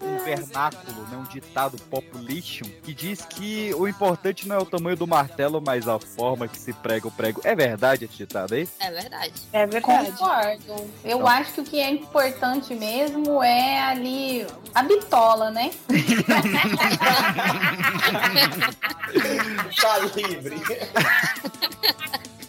Um 0.02 0.18
vernáculo, 0.24 1.02
né, 1.10 1.18
um 1.18 1.24
ditado 1.24 1.78
population, 1.90 2.66
que 2.84 2.94
diz 2.94 3.22
que 3.26 3.74
o 3.76 3.88
importante 3.88 4.48
não 4.48 4.56
é 4.56 4.60
o 4.60 4.66
tamanho 4.66 4.96
do 4.96 5.08
martelo, 5.08 5.62
mas 5.66 5.88
a 5.88 6.00
forma 6.00 6.48
que 6.48 6.58
se 6.58 6.72
prega 6.74 7.08
o 7.08 7.12
prego. 7.12 7.42
É 7.44 7.56
verdade 7.56 8.06
esse 8.06 8.16
ditado 8.16 8.54
aí? 8.54 8.68
É 8.80 8.92
verdade. 8.92 9.34
É 9.54 9.66
verdade. 9.66 10.12
Concordo. 10.12 10.90
Eu 11.04 11.18
Então. 11.18 11.28
acho 11.28 11.54
que 11.54 11.62
o 11.62 11.64
que 11.64 11.80
é 11.80 11.90
importante 11.90 12.74
mesmo 12.76 13.42
é 13.44 13.80
ali 13.82 14.46
a 14.74 14.84
bitola, 14.84 15.50
né? 15.52 15.72
Tá 19.82 19.98
livre. 20.00 20.56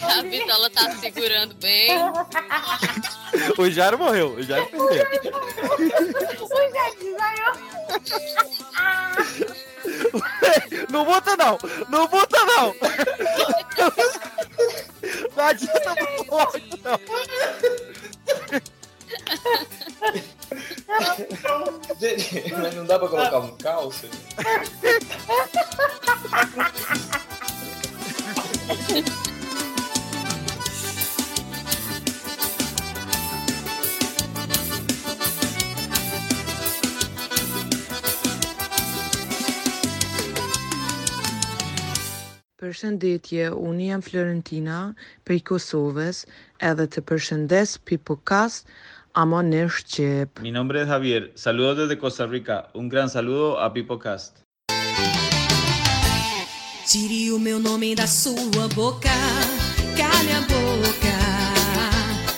A 0.00 0.22
Vitola 0.22 0.70
tá 0.70 0.90
segurando 0.96 1.54
bem. 1.56 1.90
o 3.58 3.70
Jairo 3.70 3.98
morreu, 3.98 4.32
o 4.34 4.42
Jairo 4.42 4.66
perdeu. 4.66 5.06
O 6.50 6.72
Jack 6.72 6.96
desmaiou. 6.98 7.52
Não 10.90 11.04
muta 11.04 11.36
não! 11.36 11.58
Não 11.88 12.08
muta 12.08 12.44
não! 12.44 12.74
Não 15.36 15.44
adianta 15.44 15.90
mutar 15.90 16.40
áudio, 16.40 16.78
não! 16.82 16.98
Gente, 22.00 22.52
mas 22.52 22.74
não 22.74 22.84
dá 22.86 22.98
pra 22.98 23.08
colocar 23.08 23.38
um 23.38 23.56
calço? 23.56 24.08
Përshëndetje, 42.64 43.50
unë 43.52 43.90
jam 43.90 44.00
Florentina 44.00 44.78
prej 45.28 45.42
Kosovës 45.50 46.24
edhe 46.64 46.86
të 46.88 47.04
përshëndes 47.04 47.76
Pipocast 47.84 48.64
ama 49.12 49.42
në 49.44 49.66
Shqip. 49.68 50.40
Mi 50.40 50.54
nombre 50.54 50.80
es 50.82 50.88
Javier. 50.88 51.28
Saludos 51.36 51.76
desde 51.84 51.98
Costa 51.98 52.26
Rica. 52.26 52.70
Un 52.72 52.88
gran 52.88 53.10
saludo 53.10 53.58
a 53.60 53.68
PipoCast. 53.72 54.40
Tire 56.86 57.32
o 57.32 57.38
meu 57.38 57.58
nome 57.58 57.94
da 57.94 58.06
sua 58.06 58.68
boca, 58.74 59.08
cale 59.96 60.32
a 60.32 60.40
boca. 60.42 61.14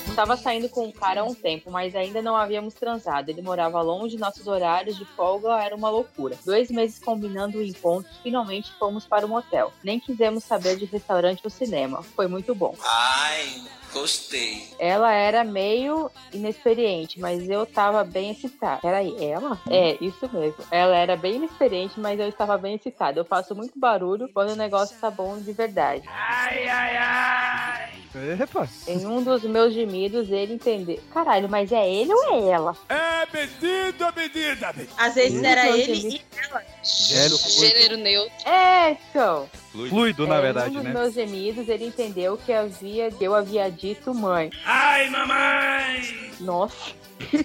Estava 0.09 0.37
saindo 0.37 0.69
com 0.69 0.85
um 0.85 0.93
cara 0.93 1.23
há 1.23 1.25
um 1.25 1.35
tempo, 1.35 1.69
mas 1.69 1.97
ainda 1.97 2.23
não 2.23 2.37
havíamos 2.37 2.73
transado. 2.73 3.29
Ele 3.29 3.43
morava 3.43 3.83
longe, 3.83 4.17
nossos 4.17 4.47
horários 4.47 4.97
de 4.97 5.05
folga 5.05 5.61
era 5.61 5.75
uma 5.75 5.91
loucura. 5.91 6.39
Dois 6.45 6.71
meses 6.71 7.01
combinando 7.01 7.59
o 7.59 7.63
encontro, 7.63 8.11
finalmente 8.23 8.73
fomos 8.79 9.05
para 9.05 9.27
o 9.27 9.29
motel. 9.29 9.73
Nem 9.83 9.99
quisemos 9.99 10.45
saber 10.45 10.77
de 10.77 10.85
restaurante 10.85 11.41
ou 11.43 11.51
cinema. 11.51 12.03
Foi 12.15 12.29
muito 12.29 12.55
bom. 12.55 12.77
Ai, 12.83 13.63
gostei. 14.01 14.69
Ela 14.79 15.13
era 15.13 15.43
meio 15.43 16.11
inexperiente, 16.33 17.19
mas 17.19 17.49
eu 17.49 17.65
tava 17.65 18.05
bem 18.05 18.31
excitada. 18.31 18.81
Peraí, 18.81 19.17
ela? 19.25 19.59
É, 19.71 19.97
isso 20.01 20.29
mesmo. 20.33 20.65
Ela 20.71 20.97
era 20.97 21.17
bem 21.17 21.37
inexperiente, 21.37 21.99
mas 21.99 22.21
eu 22.21 22.29
estava 22.29 22.59
bem 22.59 22.75
excitada. 22.75 23.19
Eu 23.19 23.25
faço 23.25 23.55
muito 23.55 23.79
barulho 23.79 24.29
quando 24.33 24.51
o 24.51 24.57
negócio 24.57 24.97
tá 25.01 25.11
bom 25.11 25.39
de 25.39 25.53
verdade. 25.53 26.03
Ai, 26.09 26.69
ai, 26.69 26.97
ai! 26.97 27.96
Epa! 28.41 28.69
Em 28.89 29.07
um 29.07 29.23
dos 29.23 29.43
meus 29.43 29.75
gemidos, 29.75 30.31
ele 30.31 30.55
entendeu. 30.55 30.99
Caralho, 31.13 31.49
mas 31.49 31.71
é 31.71 31.89
ele 31.91 32.13
ou 32.13 32.35
é 32.35 32.49
ela? 32.51 32.77
É 32.89 33.27
medida, 33.33 34.13
medida, 34.17 34.73
medida. 34.73 34.93
Às 34.97 35.15
vezes 35.15 35.43
era 35.43 35.69
ele 35.69 36.09
e 36.09 36.23
ela. 36.49 36.63
Gênero 36.83 37.37
Gênero 37.37 37.97
neutro. 37.99 38.33
É, 38.49 38.93
então. 38.93 39.49
Fluido, 39.71 40.27
na 40.27 40.37
É, 40.37 40.41
verdade, 40.41 40.69
em 40.75 40.79
um 40.79 40.83
dos 40.83 40.85
né? 40.85 40.93
meus 40.95 41.15
gemidos, 41.15 41.69
ele 41.69 41.87
entendeu 41.87 42.39
que 42.39 42.53
havia, 42.53 43.11
que 43.11 43.23
eu 43.25 43.35
havia 43.35 43.71
dito 43.71 44.15
mãe. 44.15 44.51
Ai, 44.65 45.11
mamãe! 45.11 46.33
Nossa. 46.41 46.93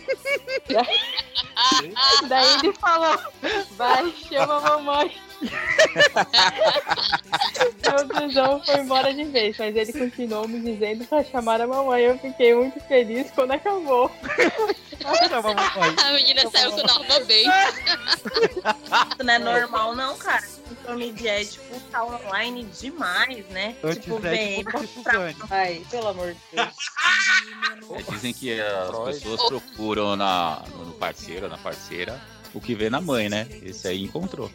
Daí 2.28 2.56
ele 2.64 2.74
falou, 2.74 3.20
vai, 3.72 4.12
chama 4.30 4.58
a 4.58 4.62
mamãe. 4.62 5.12
Meu 7.84 8.08
tesão 8.08 8.64
foi 8.64 8.80
embora 8.80 9.14
de 9.14 9.24
vez, 9.26 9.58
mas 9.58 9.76
ele 9.76 9.94
continuou 9.94 10.48
me 10.48 10.62
dizendo 10.62 11.06
pra 11.06 11.24
chamar 11.24 11.62
a 11.62 11.68
mamãe. 11.68 12.04
Eu 12.04 12.18
fiquei 12.20 12.56
muito 12.56 12.80
feliz 12.82 13.32
quando 13.32 13.52
acabou. 13.52 14.12
A 15.04 16.12
menina 16.14 16.50
saiu 16.50 16.72
com 16.72 16.78
norma 16.78 17.20
bem. 17.26 17.46
Isso 17.48 19.24
não 19.24 19.34
é 19.34 19.40
normal, 19.40 19.96
não, 19.96 20.18
cara. 20.18 20.44
Então, 20.72 20.96
mídia 20.96 21.42
é, 21.42 21.44
tipo, 21.44 21.80
tá 21.92 22.04
online 22.06 22.64
demais, 22.80 23.46
né? 23.48 23.76
Antes 23.84 24.04
tipo, 24.04 24.18
é, 24.26 24.30
vem 24.30 24.64
tipo, 24.64 25.04
pra 25.04 25.34
Ai, 25.50 25.86
pelo 25.90 26.08
amor 26.08 26.34
de 26.34 26.40
Deus. 26.54 26.70
É, 27.92 28.12
dizem 28.12 28.34
que 28.34 28.60
as 28.60 29.20
pessoas 29.20 29.44
procuram 29.48 30.16
na, 30.16 30.64
no 30.78 30.94
parceiro, 30.94 31.50
na 31.50 31.58
parceira, 31.58 32.20
o 32.54 32.60
que 32.60 32.76
vê 32.76 32.90
na 32.90 33.00
mãe, 33.00 33.30
né? 33.30 33.48
Esse 33.64 33.88
aí 33.88 34.04
encontrou. 34.04 34.52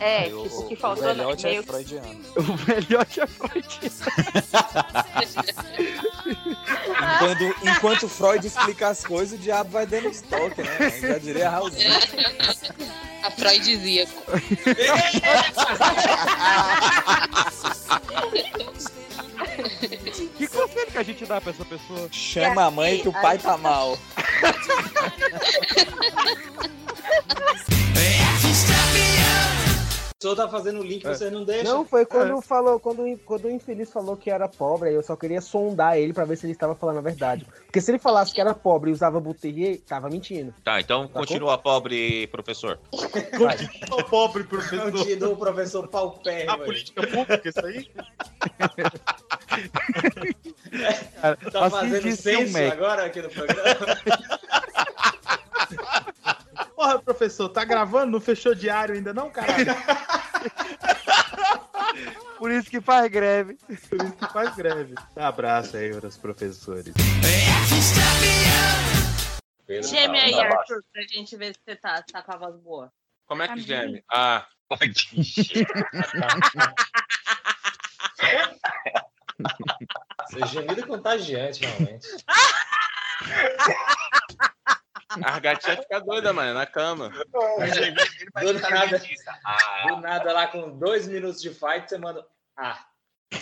É, 0.00 0.24
tipo, 0.24 0.40
o 0.40 0.68
que 0.68 0.74
faltou 0.76 1.06
no 1.08 1.14
velhote 1.14 1.46
é 1.46 1.50
meio. 1.50 1.62
freudiano. 1.62 2.20
O 2.36 2.56
velhote 2.56 3.20
é 3.20 3.26
Quando, 7.18 7.54
enquanto 7.62 8.08
Freud 8.08 8.46
explica 8.46 8.88
as 8.88 9.04
coisas, 9.04 9.38
o 9.38 9.42
diabo 9.42 9.70
vai 9.70 9.86
dando 9.86 10.08
estoque, 10.08 10.62
né? 10.62 10.90
Já 11.00 11.18
diria 11.18 11.50
Raulzinho. 11.50 11.94
A 13.22 13.30
Freudizíaco. 13.30 14.22
Que 20.36 20.46
conselho 20.48 20.92
que 20.92 20.98
a 20.98 21.02
gente 21.02 21.26
dá 21.26 21.40
pra 21.40 21.50
essa 21.50 21.64
pessoa? 21.64 22.08
Chama 22.10 22.64
a 22.64 22.70
mãe 22.70 23.00
que 23.00 23.08
o 23.08 23.12
pai 23.12 23.38
tá 23.38 23.56
mal. 23.56 23.98
O 30.18 30.22
senhor 30.22 30.34
tá 30.34 30.48
fazendo 30.48 30.80
o 30.80 30.82
link, 30.82 31.02
você 31.04 31.28
não 31.28 31.44
deixa. 31.44 31.64
Não, 31.64 31.84
foi 31.84 32.06
quando 32.06 32.40
falou, 32.40 32.80
quando, 32.80 33.02
quando 33.18 33.44
o 33.44 33.50
infeliz 33.50 33.92
falou 33.92 34.16
que 34.16 34.30
era 34.30 34.48
pobre, 34.48 34.88
aí 34.88 34.94
eu 34.94 35.02
só 35.02 35.14
queria 35.14 35.42
sondar 35.42 35.98
ele 35.98 36.14
pra 36.14 36.24
ver 36.24 36.36
se 36.36 36.46
ele 36.46 36.54
estava 36.54 36.74
falando 36.74 36.96
a 36.98 37.02
verdade. 37.02 37.46
Porque 37.66 37.82
se 37.82 37.90
ele 37.90 37.98
falasse 37.98 38.32
que 38.32 38.40
era 38.40 38.54
pobre 38.54 38.88
e 38.90 38.94
usava 38.94 39.20
buterrier, 39.20 39.78
tava 39.86 40.08
mentindo. 40.08 40.54
Tá, 40.64 40.80
então 40.80 41.06
continua 41.06 41.58
pobre, 41.58 42.26
professor. 42.28 42.78
O 43.90 44.02
pobre 44.08 44.44
professor. 44.44 44.90
Continua 44.90 45.28
o 45.28 45.36
professor 45.36 45.86
Paupérrimo. 45.86 46.50
A 46.50 46.58
política 46.58 47.06
pública, 47.06 47.48
isso 47.48 47.66
aí? 47.66 47.86
Cara, 51.20 51.36
Tá 51.36 51.70
fazendo 51.70 52.16
censo 52.16 52.56
agora 52.58 53.04
aqui 53.04 53.20
no 53.20 53.28
programa? 53.28 53.86
Porra, 56.76 56.98
professor, 56.98 57.48
tá 57.48 57.64
gravando? 57.64 58.12
Não 58.12 58.20
fechou 58.20 58.54
diário 58.54 58.94
ainda 58.94 59.14
não, 59.14 59.30
caralho? 59.30 59.64
Por 62.38 62.50
isso 62.50 62.68
que 62.68 62.82
faz 62.82 63.10
greve. 63.10 63.54
Por 63.88 64.04
isso 64.04 64.12
que 64.12 64.26
faz 64.30 64.54
greve. 64.54 64.94
Abraço 65.16 65.78
aí 65.78 65.90
para 65.94 66.06
os 66.06 66.18
professores. 66.18 66.92
Geme 69.66 70.20
aí, 70.20 70.38
Arthur, 70.38 70.84
pra 70.92 71.02
gente 71.08 71.34
ver 71.34 71.54
se 71.54 71.60
você 71.64 71.76
tá, 71.76 72.02
tá 72.02 72.20
com 72.20 72.34
a 72.34 72.36
voz 72.36 72.56
boa. 72.56 72.92
Como 73.24 73.42
é 73.42 73.48
que 73.48 73.60
geme? 73.60 74.04
Ah. 74.12 74.46
Gemido 80.52 80.80
é 80.80 80.86
contagiante, 80.86 81.64
realmente. 81.64 82.06
A 85.08 85.38
gatinha 85.38 85.76
fica 85.76 86.00
doida, 86.00 86.32
mano, 86.32 86.54
na 86.54 86.66
cama. 86.66 87.10
Do 87.10 88.52
nada, 88.58 89.02
do 89.86 89.96
nada 90.00 90.32
lá 90.32 90.48
com 90.48 90.76
dois 90.76 91.06
minutos 91.06 91.40
de 91.40 91.50
fight, 91.50 91.88
você 91.88 91.98
manda. 91.98 92.26
Ah. 92.56 92.84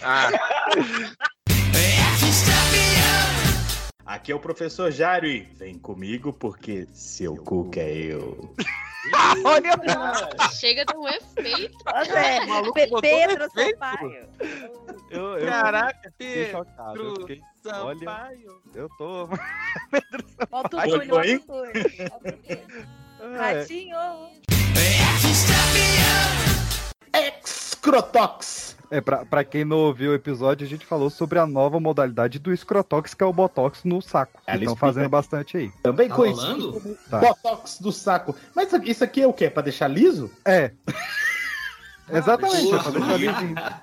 Ah. 0.03 0.29
Aqui 4.07 4.33
é 4.33 4.35
o 4.35 4.41
professor 4.41 4.91
Jário 4.91 5.31
e 5.31 5.41
vem 5.41 5.79
comigo 5.79 6.33
porque 6.33 6.87
seu 6.93 7.35
cu 7.37 7.71
é 7.77 7.91
eu. 7.91 8.55
Olha, 9.45 9.77
Não, 9.77 10.51
chega 10.51 10.85
de 10.85 10.97
um 10.97 11.09
efeito. 11.09 11.77
Nossa, 11.85 12.19
é, 12.19 12.47
maluco, 12.47 13.01
Pedro 13.01 13.45
Sampaio. 13.51 14.29
Eu, 15.11 15.39
eu, 15.39 15.47
Caraca, 15.47 16.13
Pedro 16.17 16.67
eu 16.95 17.17
fiquei, 17.17 17.43
Sampaio. 17.63 18.51
Olha, 18.51 18.61
eu 18.75 18.89
tô. 18.97 19.29
Pedro 19.91 20.25
Sampaio. 20.29 20.49
Bota 20.51 20.77
o 20.77 20.91
Júlio, 20.91 21.45
bota 21.47 22.39
o 23.21 23.35
é. 23.35 23.37
Ratinho. 23.37 23.97
Excrotox. 27.15 28.77
É, 28.97 29.01
pra, 29.01 29.25
pra 29.25 29.43
quem 29.43 29.65
não 29.65 29.79
ouviu 29.79 30.13
o 30.13 30.15
episódio, 30.15 30.65
a 30.65 30.69
gente 30.71 30.87
falou 30.87 31.11
sobre 31.11 31.39
a 31.41 31.47
nova 31.47 31.81
modalidade 31.81 32.39
do 32.39 32.53
escrotox, 32.53 33.13
que 33.13 33.25
é 33.25 33.27
o 33.27 33.33
botox 33.33 33.83
no 33.83 34.01
saco. 34.01 34.41
Estão 34.47 34.77
fazendo 34.77 35.09
bastante 35.09 35.57
aí. 35.57 35.73
Também 35.83 36.09
Tá 36.09 36.15
como 36.15 36.29
Tá. 37.11 37.19
Botox 37.19 37.81
do 37.81 37.91
saco. 37.91 38.37
Mas 38.55 38.69
isso 38.69 38.77
aqui- 38.77 38.91
isso 38.93 39.03
aqui 39.05 39.23
é 39.23 39.27
o 39.27 39.33
quê? 39.33 39.51
Pra 39.51 39.63
deixar 39.65 39.89
liso? 39.89 40.31
É. 40.45 40.71
Exatamente. 42.11 42.71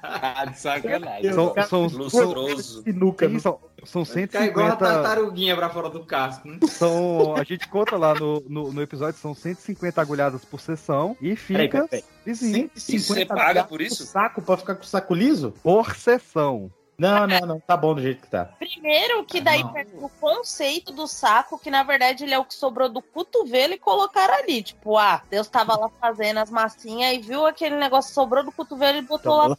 Ah, 0.04 0.46
de 0.46 0.60
sacanagem. 0.60 1.34
São, 1.34 1.54
são, 1.68 1.88
Lustroso. 1.88 2.84
Sinuca, 2.84 3.28
Sim, 3.30 3.40
são, 3.40 3.60
são 3.84 4.06
Ficar 4.06 4.46
igual 4.46 4.68
a 4.68 4.72
150. 4.72 4.78
tartaruguinha 4.78 5.56
pra 5.56 5.70
fora 5.70 5.90
do 5.90 6.06
casco. 6.06 6.48
né? 6.48 6.60
São, 6.70 7.36
a 7.36 7.44
gente 7.44 7.68
conta 7.68 7.98
lá 7.98 8.14
no, 8.14 8.42
no, 8.48 8.72
no 8.72 8.82
episódio, 8.82 9.20
são 9.20 9.34
150 9.34 10.00
agulhadas 10.02 10.46
por 10.46 10.60
sessão 10.60 11.16
e 11.22 11.36
fica 11.36 11.68
peraí, 11.68 11.88
peraí. 11.88 12.04
lisinho. 12.26 12.70
150 12.76 13.34
reais 13.34 13.64
por 13.64 13.82
isso? 13.82 14.06
Saco 14.06 14.42
pra 14.42 14.58
ficar 14.58 14.76
com 14.76 14.84
o 14.84 14.86
saco 14.86 15.14
liso? 15.14 15.54
Por 15.64 15.96
sessão. 15.96 16.72
Não, 17.02 17.26
não, 17.26 17.40
não. 17.48 17.60
Tá 17.60 17.76
bom 17.76 17.96
do 17.96 18.02
jeito 18.02 18.22
que 18.22 18.30
tá. 18.30 18.46
Primeiro 18.60 19.24
que 19.24 19.42
daí 19.42 19.64
pega 19.74 19.90
o 19.96 20.08
conceito 20.08 20.94
do 20.94 21.08
saco, 21.08 21.58
que 21.58 21.72
na 21.72 21.82
verdade 21.82 22.24
ele 22.24 22.34
é 22.36 22.38
o 22.38 22.46
que 22.46 22.54
sobrou 22.54 22.88
do 22.88 23.02
cotovelo 23.02 23.74
e 23.74 23.80
colocaram 23.80 24.36
ali. 24.36 24.62
Tipo, 24.62 24.98
ah, 24.98 25.24
Deus 25.28 25.48
tava 25.48 25.76
lá 25.76 25.90
fazendo 26.00 26.38
as 26.38 26.52
massinhas 26.52 27.14
e 27.16 27.20
viu 27.20 27.48
aquele 27.48 27.76
negócio 27.76 28.10
que 28.10 28.14
sobrou 28.14 28.44
do 28.44 28.52
cotovelo 28.52 29.00
e 29.00 29.02
botou 29.02 29.36
lá. 29.36 29.58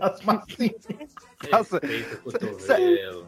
As 0.00 0.22
massinhas. 0.22 0.86
Nossa, 1.50 1.80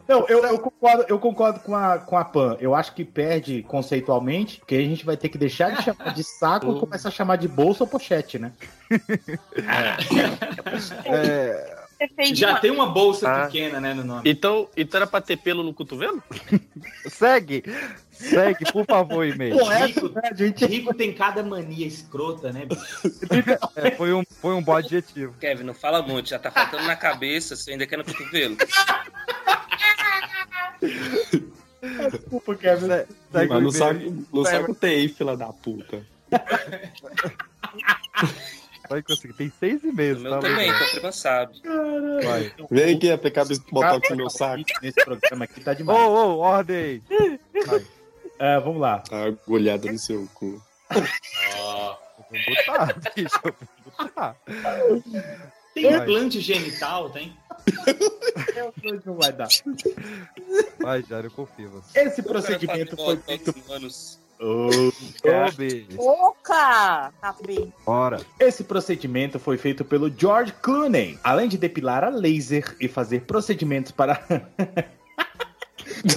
Não, 0.07 0.25
eu, 0.27 0.45
eu 0.45 0.59
concordo, 0.59 1.05
eu 1.07 1.19
concordo 1.19 1.59
com, 1.59 1.75
a, 1.75 1.99
com 1.99 2.17
a 2.17 2.25
Pan. 2.25 2.57
Eu 2.59 2.73
acho 2.73 2.93
que 2.93 3.05
perde 3.05 3.63
conceitualmente, 3.63 4.59
porque 4.59 4.75
a 4.75 4.81
gente 4.81 5.05
vai 5.05 5.17
ter 5.17 5.29
que 5.29 5.37
deixar 5.37 5.75
de 5.75 5.83
chamar 5.83 6.13
de 6.13 6.23
saco 6.23 6.75
e 6.75 6.79
começar 6.81 7.09
a 7.09 7.11
chamar 7.11 7.35
de 7.35 7.47
bolsa 7.47 7.83
ou 7.83 7.87
pochete, 7.87 8.39
né? 8.39 8.51
É, 11.05 11.82
Já 12.33 12.59
tem 12.59 12.71
uma 12.71 12.87
bolsa 12.87 13.29
Ah. 13.29 13.45
pequena, 13.45 13.79
né, 13.79 13.93
no 13.93 14.03
nome. 14.03 14.21
Então, 14.29 14.67
então 14.75 14.97
era 14.99 15.07
pra 15.07 15.21
ter 15.21 15.37
pelo 15.37 15.63
no 15.63 15.73
cotovelo? 15.73 16.21
Segue! 17.09 17.63
Segue, 18.11 18.71
por 18.71 18.85
favor, 18.85 19.25
e-mail. 19.25 19.57
rico, 19.85 20.11
rico 20.65 20.93
tem 20.93 21.13
cada 21.13 21.41
mania 21.43 21.85
escrota, 21.87 22.51
né, 22.51 22.65
bicho? 22.65 22.83
É, 23.75 23.91
foi, 23.91 24.13
um, 24.13 24.23
foi 24.41 24.53
um 24.53 24.61
bom 24.61 24.75
adjetivo. 24.75 25.33
Kevin, 25.39 25.63
não 25.63 25.73
fala 25.73 26.01
muito, 26.01 26.29
já 26.29 26.37
tá 26.39 26.51
faltando 26.51 26.83
na 26.83 26.95
cabeça, 26.95 27.55
você 27.55 27.71
ainda 27.71 27.85
quer 27.87 27.97
no 27.97 28.05
cotovelo. 28.05 28.55
Desculpa, 32.11 32.55
Kevin. 32.55 32.87
Segue 32.87 33.07
Mas 33.31 33.49
o 33.49 33.53
no 33.53 33.57
e-mail. 33.59 33.71
saco, 33.71 34.27
no 34.31 34.45
saco 34.45 34.75
tem, 34.75 35.07
fila 35.09 35.35
da 35.35 35.47
puta. 35.47 36.05
Vai 38.89 39.01
conseguir. 39.01 39.33
Tem 39.33 39.51
seis 39.59 39.83
e-mails, 39.83 40.19
O 40.19 40.21
meu 40.21 40.31
tá? 40.31 40.39
também, 40.39 40.69
então 40.69 40.85
a 40.85 40.89
prima 40.89 41.11
sabe. 41.11 41.61
Vai. 42.23 42.53
Vem 42.69 42.95
aqui 42.95 43.11
aplicar 43.11 43.45
botox 43.71 44.09
no 44.09 44.15
meu 44.17 44.29
saco. 44.29 44.63
Nesse 44.81 45.03
programa 45.03 45.45
aqui 45.45 45.61
tá 45.61 45.71
Ô, 45.71 45.75
demais. 45.75 45.99
ô, 46.01 46.37
ordem! 46.39 47.01
Vai. 47.65 47.85
É, 48.39 48.59
vamos 48.59 48.81
lá. 48.81 48.99
Tá 48.99 49.23
agulhada 49.25 49.91
no 49.91 49.97
seu 49.97 50.27
cu. 50.33 50.61
Vou 50.91 52.39
botar, 52.47 52.93
bicho. 53.15 53.39
eu 53.43 53.55
Vou 53.85 54.07
botar. 54.07 54.35
Tem 55.73 55.89
Vai. 55.89 56.01
implante 56.01 56.39
genital, 56.39 57.09
tem? 57.09 57.35
Não 59.05 59.15
vai 59.15 59.31
dar. 59.33 59.47
Vai, 60.79 61.03
Jário, 61.03 61.27
eu 61.27 61.31
confio. 61.31 61.81
Esse 61.95 62.21
procedimento 62.21 62.95
foi 62.95 63.17
feito. 63.17 63.53
Beijo. 63.53 64.22
Boca! 65.95 67.13
Bora. 67.85 68.19
Esse 68.39 68.63
procedimento 68.63 69.39
foi 69.39 69.57
feito 69.57 69.85
pelo 69.85 70.09
George 70.15 70.53
Clooney. 70.61 71.17
Além 71.23 71.47
de 71.47 71.57
depilar 71.57 72.03
a 72.03 72.09
laser 72.09 72.75
e 72.79 72.87
fazer 72.87 73.21
procedimentos 73.21 73.91
para. 73.91 74.15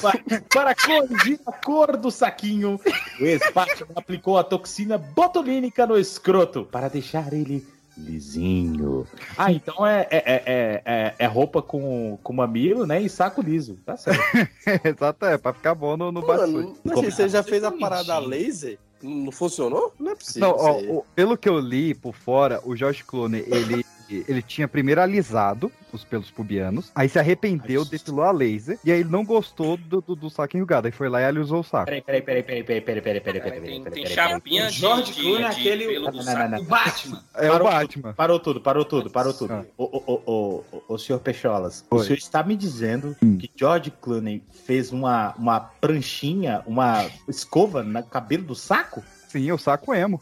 para- 0.01 0.41
para 0.53 0.75
corrigir 0.75 1.41
a 1.47 1.53
cor 1.53 1.97
do 1.97 2.11
saquinho, 2.11 2.81
o 3.20 3.25
ex-Batman 3.25 3.89
aplicou 3.95 4.39
a 4.39 4.45
toxina 4.45 4.97
botulínica 4.99 5.86
no 5.86 5.97
escroto 5.99 6.65
para 6.65 6.89
deixar 6.89 7.33
ele 7.33 7.67
lisinho. 7.97 9.07
Ah, 9.36 9.50
então 9.52 9.86
é, 9.86 10.07
é, 10.10 10.16
é, 10.16 10.42
é- 10.47 10.83
é, 10.84 11.15
é 11.18 11.26
roupa 11.26 11.62
com, 11.62 12.18
com 12.23 12.33
mamilo, 12.33 12.86
né? 12.86 13.00
E 13.00 13.08
saco 13.08 13.41
liso. 13.42 13.78
Tá 13.84 13.97
certo. 13.97 14.20
Exato, 14.84 15.25
é, 15.26 15.39
pra 15.39 15.52
ficar 15.52 15.75
bom 15.75 15.97
no, 15.97 16.12
no 16.12 16.23
bastante. 16.26 16.78
Mas 16.84 16.99
assim, 16.99 17.10
você 17.10 17.28
já 17.28 17.42
fez 17.42 17.65
a 17.65 17.73
parada 17.73 18.18
laser? 18.18 18.78
Não 19.02 19.31
funcionou? 19.31 19.92
Não 19.99 20.12
é 20.12 20.15
possível. 20.15 20.49
Não, 20.49 20.57
ó, 20.57 20.70
isso 20.70 20.78
aí. 20.81 20.91
o- 20.91 21.05
pelo 21.15 21.36
que 21.36 21.49
eu 21.49 21.58
li 21.58 21.94
por 21.94 22.15
fora, 22.15 22.60
o 22.65 22.75
George 22.75 23.05
Clooney, 23.05 23.44
ele, 23.47 23.84
ele 24.09 24.43
tinha 24.43 24.67
primeiro 24.68 25.01
alisado 25.01 25.70
os 25.93 26.05
pelos 26.05 26.31
pubianos, 26.31 26.91
aí 26.94 27.09
se 27.09 27.18
arrependeu, 27.18 27.83
depilou 27.85 28.25
a 28.25 28.31
laser, 28.31 28.78
e 28.85 28.93
aí 28.93 29.01
ele 29.01 29.09
não 29.09 29.25
gostou 29.25 29.78
do, 29.78 30.02
do, 30.02 30.15
do 30.15 30.28
saco 30.28 30.55
enrugado, 30.57 30.86
aí 30.86 30.93
foi 30.93 31.09
lá 31.09 31.23
e 31.23 31.25
alisou 31.25 31.60
o 31.60 31.62
saco. 31.62 31.86
Peraí, 31.86 32.02
peraí, 32.02 32.20
peraí, 32.23 32.43
peraí, 32.43 32.62
peraí, 32.62 32.81
peraí, 32.83 33.01
peraí, 33.01 33.20
peraí, 33.20 33.41
peraí, 33.41 33.60
Tem, 33.60 33.83
peraí, 33.83 33.94
tem 33.94 34.02
peraí, 34.02 34.15
chapinha 34.15 34.67
O 34.67 34.70
de, 34.70 34.75
George 34.78 35.12
de, 35.15 35.20
Clooney 35.23 35.44
é 35.44 35.49
de 35.49 35.60
aquele- 35.60 35.86
pelo 35.86 36.10
do 36.10 36.23
saco. 36.23 36.65
Batman. 36.65 37.25
É 37.35 37.49
o 37.49 37.52
Parou 37.52 37.68
Batman. 37.70 38.12
Parou 38.15 38.41
tudo, 38.41 38.60
parou 38.60 38.85
tudo, 38.85 39.10
parou 39.10 39.33
tudo. 39.33 39.67
Ô, 39.78 40.99
senhor 40.99 41.18
Pecholas, 41.20 41.85
o 41.91 41.97
Oi. 41.97 42.05
senhor 42.05 42.18
está 42.18 42.43
me 42.43 42.57
dizendo 42.57 43.17
que 43.39 43.51
George 43.57 43.91
Clooney 43.91 44.43
fez 44.67 44.93
uma, 44.93 45.35
uma 45.39 45.60
pranchinha, 45.60 46.62
uma 46.67 47.09
escova 47.26 47.83
no 47.83 48.02
cabelo 48.05 48.44
do 48.44 48.55
saco? 48.55 49.02
Sim, 49.28 49.51
o 49.52 49.59
saco 49.59 49.94
emo. 49.94 50.20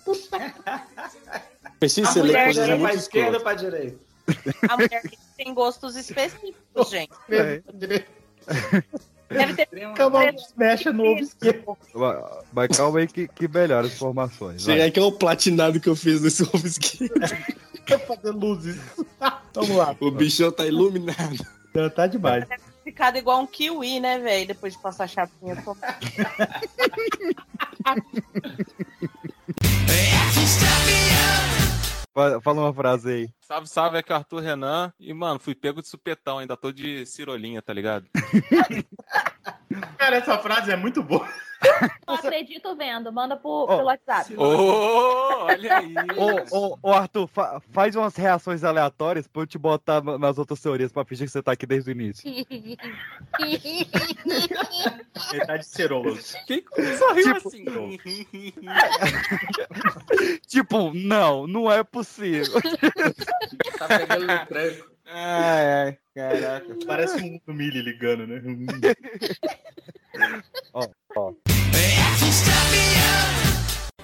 Precisa 1.85 2.09
A 2.09 2.25
mulher 2.25 2.45
coisas 2.45 2.67
pra 2.67 2.77
muito 2.79 2.97
esquerda 2.97 3.37
ou 3.37 3.43
pra 3.43 3.55
direita? 3.55 3.99
A 4.71 4.77
mulher 4.77 5.03
tem 5.37 5.53
gostos 5.53 5.97
específicos, 5.97 6.91
gente. 6.91 7.13
É. 7.31 7.63
Deve 9.29 9.55
ter 9.55 9.69
Calma, 9.97 10.21
mexa 10.57 10.93
no 10.93 11.05
esquerdo. 11.19 11.77
Mas- 12.53 12.77
calma 12.77 13.01
aí 13.01 13.07
que, 13.07 13.29
que 13.29 13.49
melhora 13.49 13.87
as 13.87 13.93
informações. 13.95 14.65
vai. 14.65 14.75
Chega 14.77 14.87
aqui 14.89 14.99
é 14.99 15.03
o 15.03 15.13
platinado 15.13 15.79
que 15.81 15.89
eu 15.89 15.97
fiz 15.97 16.23
nesse 16.23 16.43
esquerdo. 16.65 17.15
Quer 17.85 18.07
fazer 18.07 18.31
luzes. 18.31 18.81
Vamos 19.53 19.77
lá. 19.77 19.95
O 20.01 20.11
bichão 20.11 20.51
tá 20.53 20.67
iluminado. 20.67 21.45
Não, 21.75 21.91
tá 21.91 22.07
demais. 22.07 22.47
ficado 22.83 23.17
igual 23.19 23.41
um 23.41 23.47
kiwi, 23.47 24.01
né, 24.01 24.19
velho? 24.19 24.47
Depois 24.47 24.73
de 24.75 24.79
passar 24.81 25.05
a 25.05 25.09
chapinha. 25.09 25.63
Tô... 25.63 25.77
Fa- 32.15 32.41
Fala 32.41 32.61
uma 32.63 32.73
frase 32.75 33.11
aí. 33.11 33.29
Salve, 33.41 33.67
salve, 33.69 33.99
aqui 33.99 34.13
é 34.13 34.15
o 34.15 34.19
Arthur 34.19 34.41
Renan. 34.41 34.93
E, 35.01 35.13
mano, 35.13 35.39
fui 35.41 35.55
pego 35.55 35.83
de 35.83 35.89
supetão, 35.89 36.39
ainda 36.39 36.57
tô 36.57 36.71
de 36.73 37.05
cirolinha, 37.07 37.61
tá 37.61 37.73
ligado? 37.73 38.07
Cara, 39.99 40.17
essa 40.17 40.39
frase 40.39 40.71
é 40.71 40.77
muito 40.77 41.03
boa. 41.03 41.29
Não 42.07 42.15
acredito 42.15 42.75
vendo. 42.76 43.12
Manda 43.12 43.36
pro, 43.36 43.51
Ó, 43.51 43.67
pelo 43.67 43.84
WhatsApp. 43.84 44.34
Ô, 44.36 45.44
olha 45.44 45.78
aí. 45.78 45.94
Ô, 46.51 46.78
ô, 46.83 46.93
Arthur, 46.93 47.26
fa- 47.26 47.60
faz 47.70 47.94
umas 47.97 48.15
reações 48.17 48.65
aleatórias 48.65 49.26
pra 49.26 49.43
eu 49.43 49.47
te 49.47 49.59
botar 49.59 50.02
na- 50.02 50.18
nas 50.18 50.39
outras 50.39 50.60
teorias 50.60 50.93
pra 50.93 51.05
fingir 51.05 51.26
que 51.26 51.33
você 51.33 51.43
tá 51.43 51.52
aqui 51.52 51.67
desde 51.67 51.91
o 51.91 51.93
início. 51.93 52.28
Ele 55.33 55.47
tá 55.47 55.57
de 55.57 55.67
cerolas. 55.67 56.34
Quem 56.47 56.65
sorriu 56.99 57.34
Tipo- 57.34 57.49
assim? 57.49 57.65
Tipo, 60.47 60.93
não, 60.94 61.47
não 61.47 61.70
é 61.70 61.83
possível. 61.83 62.55
Tá 63.78 63.86
pegando 63.89 64.26
no 64.26 64.47
tranco. 64.47 64.94
Ai, 65.07 65.67
ai, 65.67 65.99
caraca. 66.15 66.76
Parece 66.86 67.43
um 67.47 67.52
Mili 67.52 67.83
ligando, 67.83 68.26
né? 68.26 68.41
Ó, 70.73 70.86
ó. 71.17 71.33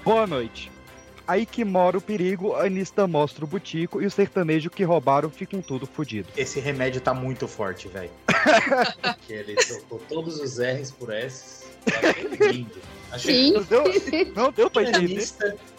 Boa 0.04 0.26
noite. 0.26 0.70
Aí 1.30 1.46
que 1.46 1.64
mora 1.64 1.96
o 1.96 2.00
perigo, 2.00 2.54
a 2.54 2.64
Anitta 2.64 3.06
mostra 3.06 3.44
o 3.44 3.46
butico 3.46 4.02
e 4.02 4.06
o 4.06 4.10
sertanejo 4.10 4.68
que 4.68 4.82
roubaram 4.82 5.30
ficam 5.30 5.62
tudo 5.62 5.86
fodido. 5.86 6.28
Esse 6.36 6.58
remédio 6.58 7.00
tá 7.00 7.14
muito 7.14 7.46
forte, 7.46 7.86
velho. 7.86 8.10
Que 9.26 9.34
ele 9.34 9.54
trocou 9.54 10.00
todos 10.08 10.40
os 10.40 10.58
R's 10.58 10.90
por 10.90 11.12
S. 11.12 11.66
Eu 11.86 12.10
achei 12.10 12.50
lindo. 12.50 12.80
Sim. 13.16 13.52
Não 13.52 13.62
deu, 13.62 13.84
não 14.34 14.52
deu 14.52 14.68
pra 14.68 14.82
entender. 14.82 15.24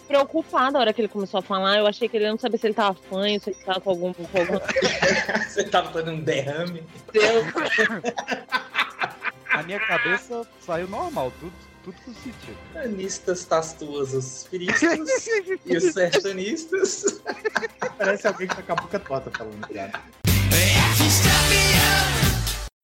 Preocupado 0.07 0.73
na 0.73 0.79
hora 0.79 0.93
que 0.93 1.01
ele 1.01 1.07
começou 1.09 1.39
a 1.39 1.41
falar, 1.43 1.77
eu 1.77 1.87
achei 1.87 2.07
que 2.07 2.15
ele 2.15 2.29
não 2.29 2.37
sabia 2.37 2.57
se 2.57 2.67
ele 2.67 2.73
tava 2.73 2.97
fanho, 3.09 3.39
se 3.41 3.49
ele 3.49 3.59
tava 3.65 3.81
com 3.81 3.89
algum. 3.89 4.13
Com 4.13 4.23
algum... 4.37 4.57
Você 5.49 5.63
tava 5.65 5.91
fazendo 5.91 6.11
um 6.11 6.21
derrame. 6.21 6.83
Deus. 7.11 7.45
A 9.51 9.63
minha 9.63 9.79
cabeça 9.81 10.47
saiu 10.61 10.87
normal, 10.87 11.29
tudo, 11.37 11.51
tudo 11.83 12.01
com 12.03 12.13
sentido. 12.13 12.57
Anistas 12.73 13.43
tastuosos, 13.43 14.47
firistas 14.47 15.27
e 15.65 15.75
os 15.75 15.93
sertanistas. 15.93 17.21
Parece 17.97 18.27
alguém 18.27 18.47
que 18.47 18.55
tá 18.55 18.63
com 18.63 18.71
a 18.71 18.75
boca 18.75 18.97
torta 18.97 19.29
falando, 19.31 19.67
cara. 19.67 19.91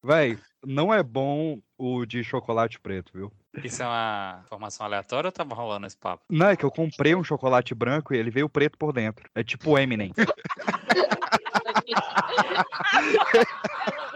Véi, 0.03 0.37
não 0.65 0.93
é 0.93 1.01
bom 1.01 1.61
o 1.77 2.05
de 2.05 2.21
chocolate 2.21 2.81
preto, 2.81 3.13
viu? 3.13 3.31
Isso 3.63 3.81
é 3.81 3.85
uma 3.85 4.41
informação 4.43 4.85
aleatória 4.85 5.29
ou 5.29 5.31
tava 5.31 5.55
rolando 5.55 5.87
esse 5.87 5.97
papo? 5.97 6.25
Não, 6.29 6.49
é 6.49 6.57
que 6.57 6.65
eu 6.65 6.71
comprei 6.71 7.15
um 7.15 7.23
chocolate 7.23 7.73
branco 7.73 8.13
e 8.13 8.17
ele 8.17 8.29
veio 8.29 8.49
preto 8.49 8.77
por 8.77 8.91
dentro. 8.91 9.29
É 9.33 9.41
tipo 9.41 9.71
o 9.71 9.79
Eminem. 9.79 10.11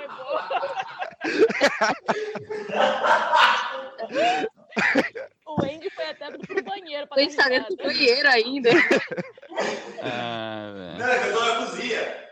O 5.46 5.64
Andy 5.64 5.90
foi 5.90 6.06
até 6.06 6.32
pro 6.32 6.64
banheiro 6.64 7.08
pra 7.08 7.18
O 7.18 7.22
Andy 7.22 7.36
tá 7.36 7.50
dentro 7.50 7.76
do 7.76 7.84
banheiro 7.84 8.28
ainda. 8.30 8.70
Ah, 10.02 10.96
Não, 10.98 11.08
eu 11.08 11.34
tô 11.34 11.46
na 11.46 11.56
cozinha. 11.66 12.32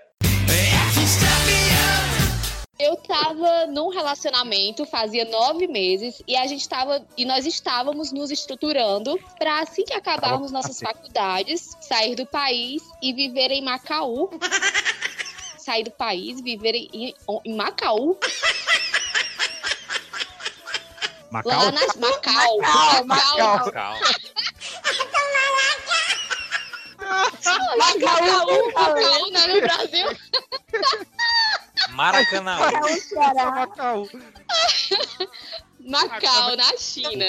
Eu 2.79 2.95
tava 2.95 3.67
num 3.67 3.89
relacionamento 3.89 4.85
fazia 4.85 5.25
nove 5.25 5.67
meses 5.67 6.23
e 6.25 6.37
a 6.37 6.47
gente 6.47 6.67
tava 6.67 7.05
e 7.17 7.25
nós 7.25 7.45
estávamos 7.45 8.13
nos 8.13 8.31
estruturando 8.31 9.19
para 9.37 9.59
assim 9.59 9.83
que 9.83 9.93
acabarmos 9.93 10.49
nossas 10.49 10.79
faculdades 10.79 11.75
sair 11.81 12.15
do 12.15 12.25
país 12.25 12.81
e 13.03 13.11
viver 13.11 13.51
em 13.51 13.61
Macaú. 13.61 14.29
sair 15.59 15.83
do 15.83 15.91
país, 15.91 16.39
viver 16.41 16.73
em, 16.73 17.13
em 17.45 17.55
Macaú. 17.55 18.17
Macau? 21.32 21.51
Lá 21.51 21.72
na 21.72 21.82
Macau. 21.82 22.58
Macau, 22.59 23.06
Macau. 23.06 23.66
Macau. 23.66 23.95
Macaú, 27.77 28.74
Macaú, 28.74 29.32
não 29.32 29.41
é 29.41 29.48
no 29.48 29.61
Brasil. 29.61 30.08
Maracanã. 31.91 32.58
Macau. 33.56 34.08
Macau, 35.80 36.56
na 36.56 36.77
China. 36.77 37.25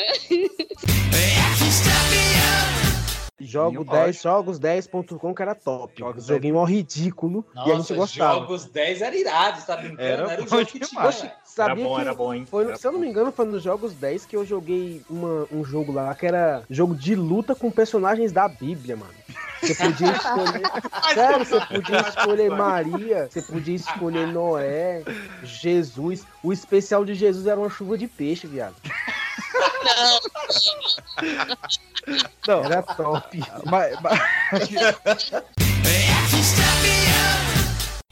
Jogo 3.38 3.84
10, 3.84 4.16
jogos10.com 4.22 5.34
que 5.34 5.42
era 5.42 5.54
top. 5.54 6.02
Joguinho 6.18 6.54
mó 6.54 6.64
ridículo 6.64 7.44
e 7.54 7.58
a 7.58 7.64
gente 7.64 7.76
Nossa, 7.76 7.94
gostava. 7.94 8.40
jogos 8.40 8.66
10 8.66 9.02
era 9.02 9.16
irado, 9.16 9.66
tá 9.66 9.76
brincando? 9.76 10.02
Era 10.02 10.32
Era, 10.32 10.42
o 10.42 10.48
jogo 10.48 10.66
que 10.66 10.80
tinha. 10.80 11.32
Sabia 11.54 11.84
bom, 11.84 11.94
que 11.96 12.00
era 12.00 12.14
bom, 12.14 12.32
hein? 12.34 12.46
Foi, 12.48 12.64
Era 12.64 12.76
se 12.76 12.86
eu 12.86 12.92
não 12.92 13.00
me 13.00 13.08
engano, 13.08 13.32
foi 13.32 13.44
nos 13.46 13.62
Jogos 13.62 13.92
10 13.94 14.24
que 14.26 14.36
eu 14.36 14.44
joguei 14.46 15.02
uma- 15.10 15.46
um 15.52 15.64
jogo 15.64 15.92
lá 15.92 16.14
que 16.14 16.26
era 16.26 16.62
jogo 16.70 16.94
de 16.94 17.14
luta 17.14 17.54
com 17.54 17.70
personagens 17.70 18.32
da 18.32 18.48
Bíblia, 18.48 18.96
mano. 18.96 19.12
Você 19.60 19.74
podia 19.74 20.12
escolher. 20.16 20.62
Sério, 21.14 21.44
você 21.44 21.60
podia 21.66 22.00
escolher 22.00 22.50
Maria, 22.50 23.28
você 23.30 23.42
podia 23.42 23.74
escolher 23.76 24.26
Noé, 24.28 25.02
Jesus. 25.42 26.24
O 26.42 26.52
especial 26.52 27.04
de 27.04 27.14
Jesus 27.14 27.46
era 27.46 27.58
uma 27.60 27.68
chuva 27.68 27.98
de 27.98 28.06
peixe, 28.06 28.46
viado. 28.46 28.74
Não. 32.46 32.64
Era 32.64 32.82
top. 32.82 33.42
Mas, 33.66 33.96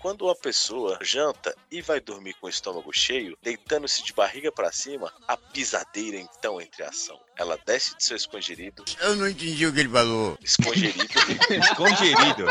Quando 0.08 0.24
uma 0.24 0.34
pessoa 0.34 0.98
janta 1.02 1.54
e 1.70 1.82
vai 1.82 2.00
dormir 2.00 2.32
com 2.40 2.46
o 2.46 2.48
estômago 2.48 2.90
cheio, 2.94 3.36
deitando-se 3.42 4.02
de 4.02 4.14
barriga 4.14 4.50
pra 4.50 4.72
cima, 4.72 5.12
a 5.28 5.36
pisadeira 5.36 6.16
então 6.16 6.58
entra 6.58 6.86
em 6.86 6.88
ação. 6.88 7.20
Ela 7.36 7.58
desce 7.66 7.94
de 7.94 8.04
seu 8.04 8.16
escongerido. 8.16 8.82
Eu 9.02 9.16
não 9.16 9.28
entendi 9.28 9.66
o 9.66 9.72
que 9.72 9.80
ele 9.80 9.90
falou. 9.90 10.38
Escongerido. 10.42 11.04
Escongerido. 11.60 12.46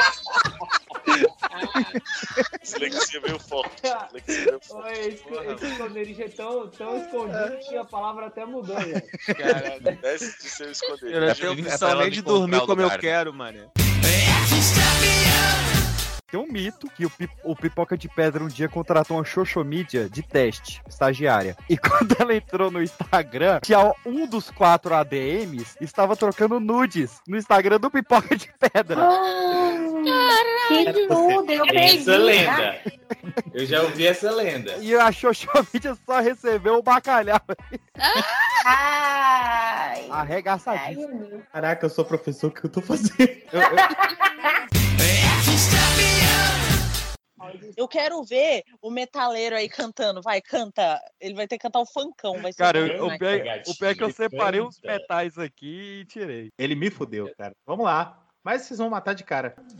Dislexia 2.62 3.22
meio 3.22 3.40
forte. 3.40 3.82
Dislexia 3.82 4.46
meio 4.46 4.60
forte. 4.62 4.88
Oi, 4.90 5.08
esse, 5.08 5.24
esse 5.56 5.66
esconderijo 5.66 6.22
é 6.22 6.30
tão, 6.30 6.68
tão 6.70 6.98
escondido 7.02 7.58
que 7.68 7.76
a 7.76 7.86
palavra 7.86 8.28
até 8.28 8.46
mudou, 8.46 8.76
velho. 8.76 9.98
Desce 10.00 10.38
de 10.44 10.48
seu 10.48 10.72
esconderido. 10.72 11.18
Eu 11.18 11.28
não 11.28 11.34
tenho 11.34 11.96
nem 12.02 12.12
de 12.12 12.22
dormir 12.22 12.62
como 12.68 12.84
eu 12.84 13.00
quero, 13.00 13.34
mano. 13.34 13.72
Tem 16.30 16.38
um 16.38 16.46
mito 16.46 16.90
que 16.90 17.06
o, 17.06 17.10
pi- 17.10 17.30
o 17.42 17.56
Pipoca 17.56 17.98
de 17.98 18.10
Pedra 18.10 18.44
um 18.44 18.50
dia 18.50 18.68
contratou 18.68 19.16
uma 19.16 19.24
xoxomídia 19.24 20.10
de 20.10 20.22
teste, 20.22 20.82
estagiária. 20.86 21.56
E 21.70 21.78
quando 21.80 22.18
ela 22.20 22.36
entrou 22.36 22.70
no 22.70 22.84
Instagram, 22.84 23.62
tinha 23.64 23.94
um 24.06 24.28
dos 24.28 24.52
quatro 24.52 24.94
ADMs 24.94 25.78
estava 25.80 26.18
trocando 26.18 26.60
nudes 26.60 27.22
no 27.26 27.38
Instagram 27.38 27.80
do 27.80 27.90
Pipoca 27.90 28.36
de 28.36 28.52
Pedra. 28.60 29.08
Que 30.68 31.08
tudo, 31.08 31.50
eu. 31.50 31.64
Essa 31.74 32.18
lenda. 32.18 32.82
Eu 33.54 33.66
já 33.66 33.82
ouvi 33.84 34.06
essa 34.06 34.30
lenda. 34.30 34.76
E 34.82 34.94
a 34.96 35.10
xoxomídia 35.14 35.98
só 36.06 36.20
recebeu 36.20 36.76
o 36.76 36.84
bacalhau. 36.84 37.40
Ai. 38.66 40.10
Arregaçadíssimo. 40.12 41.42
Caraca, 41.54 41.86
eu 41.86 41.90
sou 41.90 42.04
professor, 42.04 42.48
o 42.48 42.52
que 42.52 42.66
eu 42.66 42.70
tô 42.70 42.82
fazendo? 42.82 43.16
Eu 43.54 43.62
quero 47.88 48.24
ver 48.24 48.64
o 48.82 48.90
metaleiro 48.90 49.56
aí 49.56 49.70
cantando. 49.70 50.22
Vai, 50.22 50.42
canta. 50.42 51.00
Ele 51.20 51.36
vai 51.36 51.48
ter 51.48 51.58
que 51.58 51.64
cantar 51.64 51.80
o 51.80 51.86
funkão. 51.86 52.42
Vai 52.42 52.52
ser 52.52 52.58
Cara, 52.58 52.80
eu- 52.80 53.06
o, 53.06 53.12
demais. 53.12 53.20
pior, 53.20 53.62
o 53.68 53.78
pior 53.78 53.90
é 53.92 53.96
que 53.96 54.04
eu 54.04 54.12
separei 54.12 54.62
uns 54.62 54.80
metais 54.82 55.38
aqui 55.38 56.02
e 56.02 56.06
tirei. 56.06 56.52
Ele 56.58 56.76
me 56.76 56.90
fudeu, 56.90 57.32
cara. 57.38 57.54
Vamos 57.66 57.86
lá. 57.86 58.24
Mas 58.44 58.62
vocês 58.64 58.78
vão 58.80 58.90
matar 58.90 59.14
de 59.14 59.24
cara. 59.24 59.56
Se 59.68 59.76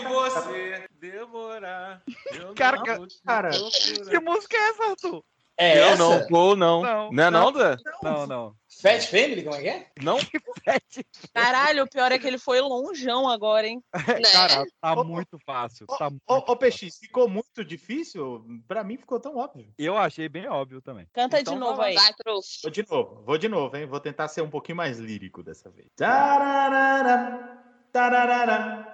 você 0.00 0.86
demorar. 0.98 2.02
eu 2.34 2.54
Cara, 2.54 2.76
não 2.78 2.84
ca- 2.84 2.96
vou 2.96 3.06
te 3.06 3.20
cara, 3.22 3.50
procurar. 3.50 4.10
que 4.10 4.20
música 4.20 4.56
é 4.56 4.68
essa, 4.70 4.84
Arthur? 4.84 5.24
É 5.56 5.78
eu 5.78 5.84
essa? 5.84 5.96
não 5.96 6.28
vou, 6.28 6.56
não. 6.56 6.82
Não, 6.82 7.12
Não, 7.12 7.26
é 7.26 7.30
não, 7.30 7.50
não. 7.50 7.76
Não, 8.02 8.26
não. 8.26 8.56
Fat 8.80 9.02
Family, 9.06 9.44
como 9.44 9.54
é 9.54 9.60
que 9.60 9.68
é? 9.68 9.86
Não? 10.02 10.18
Caralho, 11.34 11.84
o 11.84 11.88
pior 11.88 12.10
é 12.10 12.18
que 12.18 12.26
ele 12.26 12.38
foi 12.38 12.60
longeão 12.60 13.28
agora, 13.28 13.66
hein? 13.66 13.82
Cara, 14.32 14.64
tá 14.80 14.96
muito 15.04 15.38
fácil. 15.44 15.86
Tá 15.86 16.10
muito 16.10 16.22
Ô, 16.26 16.36
ô, 16.36 16.56
PX, 16.56 16.98
ficou 16.98 17.28
muito 17.28 17.64
difícil? 17.64 18.44
Pra 18.66 18.82
mim 18.82 18.96
ficou 18.96 19.20
tão 19.20 19.36
óbvio. 19.36 19.72
Eu 19.78 19.96
achei 19.96 20.28
bem 20.28 20.48
óbvio 20.48 20.80
também. 20.80 21.06
Canta 21.12 21.38
Então 21.40 21.54
de 21.54 21.60
novo 21.60 21.76
vai 21.76 21.90
aí. 21.90 21.94
Vai. 21.94 22.12
Vou 22.24 22.70
de 22.70 22.90
novo, 22.90 23.22
vou 23.24 23.38
de 23.38 23.48
novo, 23.48 23.76
hein? 23.76 23.86
Vou 23.86 24.00
tentar 24.00 24.28
ser 24.28 24.42
um 24.42 24.50
pouquinho 24.50 24.76
mais 24.76 24.98
lírico 24.98 25.42
dessa 25.42 25.70
vez. 25.70 25.88
Tararara, 25.96 27.62
tararara, 27.92 28.46
tararara. 28.46 28.91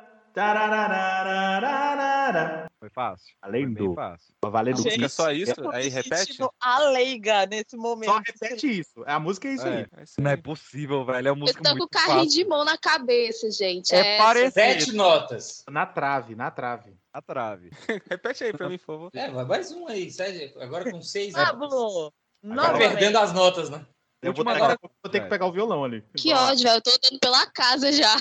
Foi 2.78 2.89
fácil. 2.91 3.34
Além 3.42 3.65
Foi 3.65 3.75
bem 3.75 3.89
do. 3.89 3.94
fácil. 3.94 4.34
Valendo 4.44 4.83
Gente, 4.83 5.00
do 5.00 5.08
só 5.08 5.33
isso? 5.33 5.55
Eu 5.58 5.70
Aí 5.70 5.89
repete? 5.89 6.39
A 6.60 6.78
leiga 6.91 7.47
nesse 7.47 7.76
momento. 7.76 8.10
Só 8.10 8.18
repete 8.18 8.81
isso. 8.81 9.02
A 9.07 9.18
música 9.18 9.49
é 9.49 9.55
isso 9.55 9.67
aí. 9.67 9.86
Não 10.18 10.31
é 10.31 10.36
possível, 10.36 11.05
velho. 11.05 11.28
É 11.28 11.33
uma 11.33 11.36
Eu 11.36 11.41
música 11.41 11.62
tô 11.62 11.76
com 11.76 11.84
o 11.84 11.89
carrinho 11.89 12.25
fácil. 12.25 12.31
de 12.31 12.44
mão 12.44 12.65
na 12.65 12.78
cabeça, 12.78 13.50
gente. 13.50 13.94
É 13.94 14.15
essa. 14.15 14.25
parecido. 14.25 14.52
Sete 14.52 14.92
notas. 14.92 15.65
Na 15.68 15.86
trave, 15.86 16.34
na 16.34 16.50
trave. 16.50 16.97
A 17.12 17.20
trave. 17.20 17.70
Repete 18.08 18.44
aí 18.44 18.52
pra 18.52 18.68
mim, 18.68 18.78
por 18.78 18.86
favor. 18.86 19.10
É, 19.15 19.28
vai 19.31 19.44
mais 19.44 19.73
um 19.73 19.89
aí. 19.89 20.10
Sete, 20.10 20.55
agora 20.60 20.91
com 20.91 21.02
seis 21.02 21.33
Pablo. 21.33 22.12
Tá 22.55 22.73
perdendo 22.78 23.18
as 23.18 23.33
notas, 23.33 23.68
né? 23.68 23.84
Eu 24.21 24.33
vou, 24.35 24.49
agora 24.49 24.77
vou 24.83 25.13
ter 25.13 25.21
que 25.21 25.29
pegar 25.29 25.47
o 25.47 25.53
violão 25.53 25.85
ali. 25.85 26.03
Que 26.17 26.35
ódio, 26.35 26.65
velho. 26.65 26.77
Eu 26.79 26.83
tô 26.83 26.91
dando 27.01 27.21
pela 27.21 27.47
casa 27.47 27.93
já. 27.93 28.17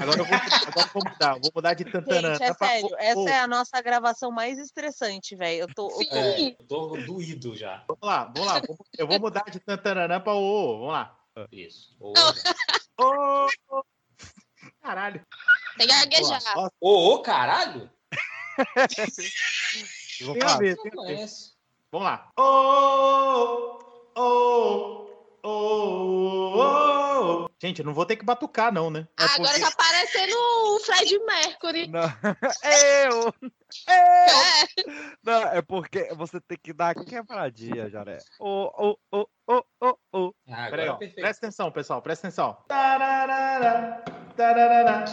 Agora 0.00 0.20
eu 0.20 0.24
vou, 0.24 0.34
agora 0.36 0.86
eu 0.86 0.92
vou 0.94 1.02
mudar. 1.04 1.36
eu 1.36 1.40
Vou 1.42 1.50
mudar 1.54 1.74
de 1.74 1.84
tantanã. 1.84 2.32
Gente, 2.34 2.42
é 2.44 2.54
sério, 2.54 2.96
essa 2.98 3.30
é 3.30 3.38
a 3.40 3.46
nossa 3.46 3.80
gravação 3.82 4.30
mais 4.30 4.58
estressante, 4.58 5.36
velho. 5.36 5.60
Eu 5.60 5.74
tô. 5.74 5.88
tô- 5.88 6.02
É, 6.16 6.40
eu 6.48 6.54
tô 6.66 6.96
doído 6.96 7.54
já. 7.54 7.84
Vamos 7.86 8.02
lá, 8.02 8.24
vamos 8.34 8.46
lá. 8.46 8.62
Eu 8.96 9.06
vou 9.06 9.20
mudar 9.20 9.44
de 9.50 9.60
tantanã 9.60 10.18
pra 10.18 10.32
ô. 10.32 10.78
Vamos 10.78 10.92
lá. 10.94 11.14
Isso. 11.52 11.94
Ô, 12.00 12.14
Ô, 12.98 13.46
ô. 13.76 13.84
Caralho. 14.82 15.22
Tem 15.76 15.86
que 15.86 15.92
gaguejar. 15.92 16.40
Ô, 16.80 17.12
ô, 17.14 17.22
caralho? 17.22 17.90
Vou 20.22 20.32
tem 20.34 20.42
a 20.42 20.46
falar. 20.48 20.58
ver, 20.58 20.76
Não 20.76 20.82
tem 20.82 20.92
a 20.92 20.96
ver. 21.06 21.14
conheço. 21.14 21.54
Vamos 21.92 22.06
lá. 22.08 22.30
Ô, 22.36 22.42
ô, 24.16 24.20
ô, 24.20 25.07
ô, 25.42 27.44
ô. 27.44 27.50
Gente, 27.60 27.80
eu 27.80 27.84
não 27.84 27.92
vou 27.92 28.06
ter 28.06 28.16
que 28.16 28.24
batucar, 28.24 28.72
não, 28.72 28.88
né? 28.90 29.06
Ah, 29.18 29.34
Agora 29.34 29.58
tá 29.58 29.70
parecendo 29.76 30.34
o 30.36 30.78
Fred 30.80 31.18
Mercury. 31.24 31.90
Eu! 33.08 33.34
Eu! 33.88 34.94
Não, 35.22 35.42
é 35.48 35.60
porque 35.60 36.08
você 36.14 36.40
tem 36.40 36.56
que 36.62 36.72
dar 36.72 36.94
quebradinha, 36.94 37.90
Jaré. 37.90 38.18
Ô, 38.38 38.70
ô, 38.90 38.98
ô, 39.12 39.26
ô, 39.46 39.64
ô, 39.80 39.98
ô. 40.12 40.34
Ah, 40.48 40.68
Peraí, 40.70 40.88
ó. 40.88 40.94
Presta 40.96 41.46
atenção, 41.46 41.70
pessoal, 41.70 42.00
presta 42.00 42.28
atenção. 42.28 42.56
Tararara, 42.68 44.02
tararara, 44.36 45.04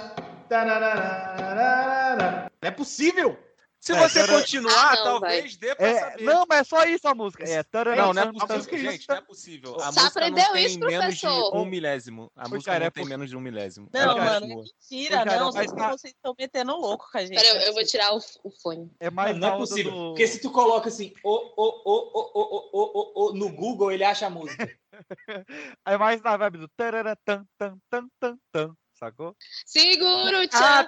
tararara. 0.47 2.51
Não 2.61 2.67
é 2.67 2.71
possível! 2.71 3.37
Se 3.85 3.93
É, 3.93 3.99
você 4.09 4.27
continuar, 4.27 4.93
Ah, 4.93 4.95
não, 4.95 5.03
talvez 5.03 5.57
dê 5.57 5.75
pra 5.75 5.85
É, 5.87 5.99
saber. 5.99 6.23
não, 6.23 6.43
mas 6.49 6.59
é 6.61 6.63
só 6.63 6.83
isso 6.85 7.07
a 7.07 7.13
música. 7.13 7.47
É, 7.47 7.61
tarará, 7.61 7.95
Não, 8.01 8.13
não 8.15 8.21
é 8.23 8.25
possível, 8.33 8.47
tarará. 8.47 8.91
gente, 8.91 9.07
não 9.07 9.15
é 9.15 9.21
possível. 9.21 9.75
A 9.79 9.85
música 9.85 10.07
aprendeu 10.07 10.43
não 10.43 10.53
tem 10.53 10.65
isso, 10.65 10.79
menos 10.79 11.15
de 11.15 11.21
professor? 11.21 11.55
um 11.55 11.65
milésimo. 11.65 12.31
A 12.35 12.49
música 12.49 12.71
cara, 12.71 12.79
não 12.79 12.87
é 12.87 12.89
tem 12.89 13.05
menos 13.05 13.29
de 13.29 13.37
um 13.37 13.39
milésimo. 13.39 13.87
Não, 13.93 14.17
mano, 14.17 14.45
é 14.45 14.55
mentira, 14.55 15.23
cara, 15.23 15.39
não. 15.39 15.51
mas 15.53 15.71
Vocês 15.71 15.87
vocês 16.01 16.13
estão 16.15 16.35
metendo 16.37 16.71
louco 16.75 17.07
com 17.11 17.15
a 17.15 17.21
gente. 17.25 17.35
Peraí, 17.35 17.57
eu, 17.57 17.61
eu 17.67 17.73
vou 17.75 17.85
tirar 17.85 18.11
o, 18.15 18.19
o 18.43 18.49
fone. 18.49 18.91
É 18.99 19.11
mais 19.11 19.37
não 19.37 19.49
é 19.49 19.57
possível. 19.57 19.91
do- 19.91 20.07
Porque 20.09 20.25
se 20.25 20.41
tu 20.41 20.49
coloca 20.51 20.87
assim, 20.89 21.13
o, 21.23 21.29
o, 21.29 21.39
o, 21.55 22.11
o, 22.15 22.31
o, 22.33 22.69
o, 22.73 23.11
o, 23.13 23.29
o, 23.29 23.33
no 23.35 23.49
Google, 23.49 23.91
ele 23.91 24.03
acha 24.03 24.25
a 24.25 24.29
música. 24.31 24.67
É 25.85 25.97
mais 25.97 26.21
na 26.21 26.37
vibe 26.37 26.57
do 26.57 26.67
tarará, 26.69 27.15
tan, 27.17 27.45
tan, 27.57 27.77
tan, 27.89 28.07
tan, 28.19 28.37
tan. 28.51 28.73
Sacou? 28.93 29.35
Segura 29.65 30.39
o 30.39 30.43
Ah, 30.43 30.47
tchan. 30.47 30.85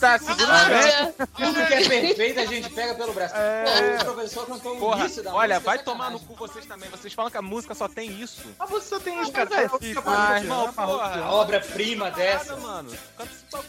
Tá, 0.00 0.18
segura 0.18 1.14
Tudo 1.36 1.66
que 1.66 1.74
é 1.74 1.88
perfeito 1.88 2.40
a 2.40 2.46
gente 2.46 2.68
pega 2.70 2.94
pelo 2.94 3.12
braço. 3.12 3.34
É. 3.36 3.98
O 4.00 4.04
professor 4.04 4.46
cantou 4.46 4.76
o 4.76 4.78
Porra, 4.80 5.00
início 5.00 5.22
da 5.22 5.34
olha, 5.34 5.54
música. 5.54 5.70
vai 5.70 5.78
tomar 5.82 6.10
no 6.10 6.20
cu 6.20 6.34
vocês 6.34 6.66
também. 6.66 6.90
Vocês 6.90 7.12
falam 7.12 7.30
que 7.30 7.36
a 7.36 7.42
música 7.42 7.74
só 7.74 7.88
tem 7.88 8.10
isso. 8.20 8.42
A 8.58 8.66
música 8.66 8.96
só 8.96 9.00
tem 9.00 9.20
isso, 9.22 9.32
cara. 9.32 9.46
cara. 9.50 9.62
É, 9.64 9.68
Ah, 10.06 10.38
irmão, 10.40 10.72
porra. 10.72 11.30
Obra-prima 11.32 12.10
dessa. 12.10 12.56
mano. 12.56 12.90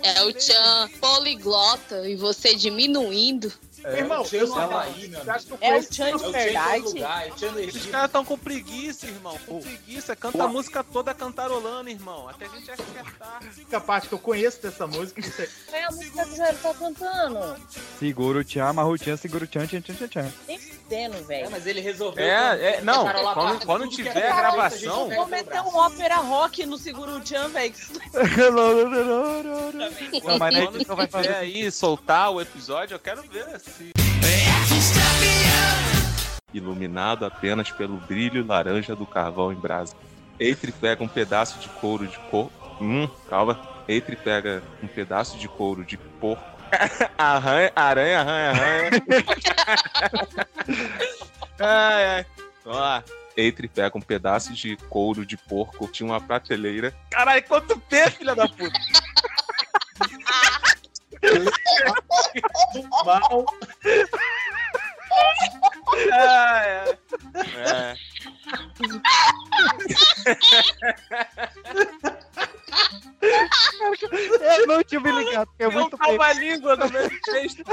É 0.02 0.24
o 0.24 0.34
tchan 0.34 0.90
poliglota 1.00 2.08
e 2.10 2.16
você 2.16 2.56
diminuindo. 2.56 3.52
É, 3.86 4.00
irmão, 4.00 4.26
é 4.32 4.36
eu 4.36 4.48
não 4.48 4.62
ela 4.62 4.82
aí. 4.82 5.12
É 5.62 5.78
o 5.78 5.94
Chandler 5.94 6.36
é 6.36 6.44
Verdade. 6.46 7.68
Os 7.68 7.86
caras 7.86 8.06
estão 8.08 8.26
com 8.26 8.38
preguiça, 8.38 9.06
irmão. 9.06 9.38
Com 9.46 9.62
preguiça. 9.62 10.16
Canta 10.16 10.44
a 10.44 10.48
música 10.48 10.84
toda 10.84 11.14
cantarolando, 11.14 11.90
irmão. 11.90 12.28
Até 12.28 12.46
a 12.46 12.50
gente 12.50 12.72
acertar. 12.72 13.42
A 13.72 13.80
parte 13.80 14.08
que 14.08 14.14
eu 14.14 14.20
conheço 14.20 14.62
dessa 14.62 14.88
música. 14.88 15.22
É 15.72 15.84
a 15.86 15.92
música 15.92 16.26
que 16.26 16.32
o 16.32 16.36
Jairo 16.36 16.58
tá 16.58 16.74
cantando. 16.74 17.62
Seguro 18.00 18.44
tchan, 18.44 18.74
marro 18.74 18.98
tchan, 18.98 19.18
seguro 19.18 19.46
tchan, 19.46 19.68
tchan, 19.68 19.82
tchan, 19.82 20.08
tchan. 20.08 20.34
Nem 20.90 21.10
fudendo, 21.10 21.18
É, 21.18 21.22
velho. 21.22 21.52
mas 21.52 21.66
ele 21.66 21.82
resolveu. 21.82 22.24
É, 22.26 22.76
é, 22.78 22.82
não, 22.82 23.04
quando- 23.34 23.66
quando 23.66 23.88
tiver 23.90 24.14
gravação- 24.14 25.06
a 25.06 25.08
pega 25.10 25.16
Vou 25.16 25.28
meter 25.28 25.62
um 25.62 25.76
ópera 25.78 26.16
rock 26.18 26.66
no 26.66 26.78
Seguro 26.78 27.20
Tchan, 27.22 27.50
velho. 27.50 27.74
Não, 30.24 30.38
mas 30.40 30.56
edição 30.56 30.96
vai 30.96 31.08
fazer. 31.08 31.36
aí 31.36 31.72
soltar 31.72 32.32
o 32.32 32.40
episódio, 32.42 32.96
eu 32.96 33.00
quero 33.00 33.22
ver 33.24 33.60
se. 33.60 33.92
iluminado 36.54 37.26
apenas 37.26 37.70
pelo 37.72 37.98
brilho 37.98 38.46
laranja 38.46 38.96
do 38.96 39.06
carvão 39.06 39.52
em 39.52 39.56
brasa. 39.56 39.94
Eitri 40.40 40.72
pega 40.72 41.04
um 41.04 41.08
pedaço 41.08 41.60
de 41.60 41.68
couro 41.70 42.08
de 42.08 42.18
porco. 42.32 42.52
Hum, 42.82 43.08
calma. 43.30 43.60
Eitri 43.88 44.16
pega 44.16 44.64
um 44.82 44.88
pedaço 44.88 45.38
de 45.38 45.48
couro 45.50 45.84
de 45.84 45.98
porco. 45.98 46.55
Arranha, 47.18 47.72
aranha, 47.76 48.20
arranha, 48.22 48.50
arranha. 48.52 48.92
ai, 51.60 52.06
ai. 52.06 52.26
Vamos 52.64 52.80
lá. 52.80 53.04
Eitri 53.38 53.68
pega 53.68 53.98
um 53.98 54.02
pedaço 54.02 54.54
de 54.54 54.78
couro 54.90 55.26
de 55.26 55.36
porco 55.38 55.92
de 55.92 56.04
uma 56.04 56.22
prateleira. 56.22 56.94
Caralho, 57.12 57.44
quanto 57.48 57.78
P, 57.80 58.10
filha 58.12 58.34
da 58.34 58.48
puta! 58.48 58.80
Mal. 63.06 63.46
Ai, 66.14 66.78
ai. 66.78 66.98
É. 67.56 67.96
Eu 74.60 74.68
não 74.68 74.84
tinha 74.84 75.00
me 75.00 75.12
ligado, 75.12 75.48
porque 75.48 75.64
é 75.64 75.70
muito 75.70 75.98
tava 75.98 76.12
bem. 76.12 76.22
a 76.22 76.34
língua 76.34 76.76
no 76.76 76.90
mesmo 76.90 77.20
texto. 77.24 77.64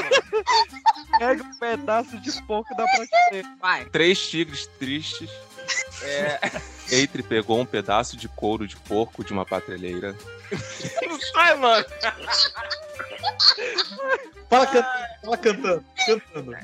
Pega 1.18 1.42
um 1.42 1.58
pedaço 1.58 2.18
de 2.18 2.42
porco 2.42 2.74
da 2.76 2.84
prateleira. 2.84 3.48
Vai. 3.60 3.84
Três 3.86 4.28
tigres 4.28 4.66
tristes. 4.78 5.30
É. 6.02 6.38
Eitri 6.90 7.22
pegou 7.22 7.60
um 7.60 7.66
pedaço 7.66 8.16
de 8.16 8.28
couro 8.28 8.66
de 8.66 8.76
porco 8.76 9.24
de 9.24 9.32
uma 9.32 9.46
prateleira. 9.46 10.14
Não 11.08 11.20
sai, 11.20 11.54
mano. 11.54 11.86
Fala 14.50 14.66
cantando, 14.66 14.88
fala 15.22 15.36
cantando, 15.38 15.84
cantando. 16.06 16.56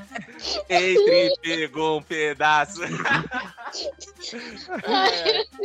Eitri 0.69 1.33
pegou 1.41 1.99
um 1.99 2.03
pedaço. 2.03 2.81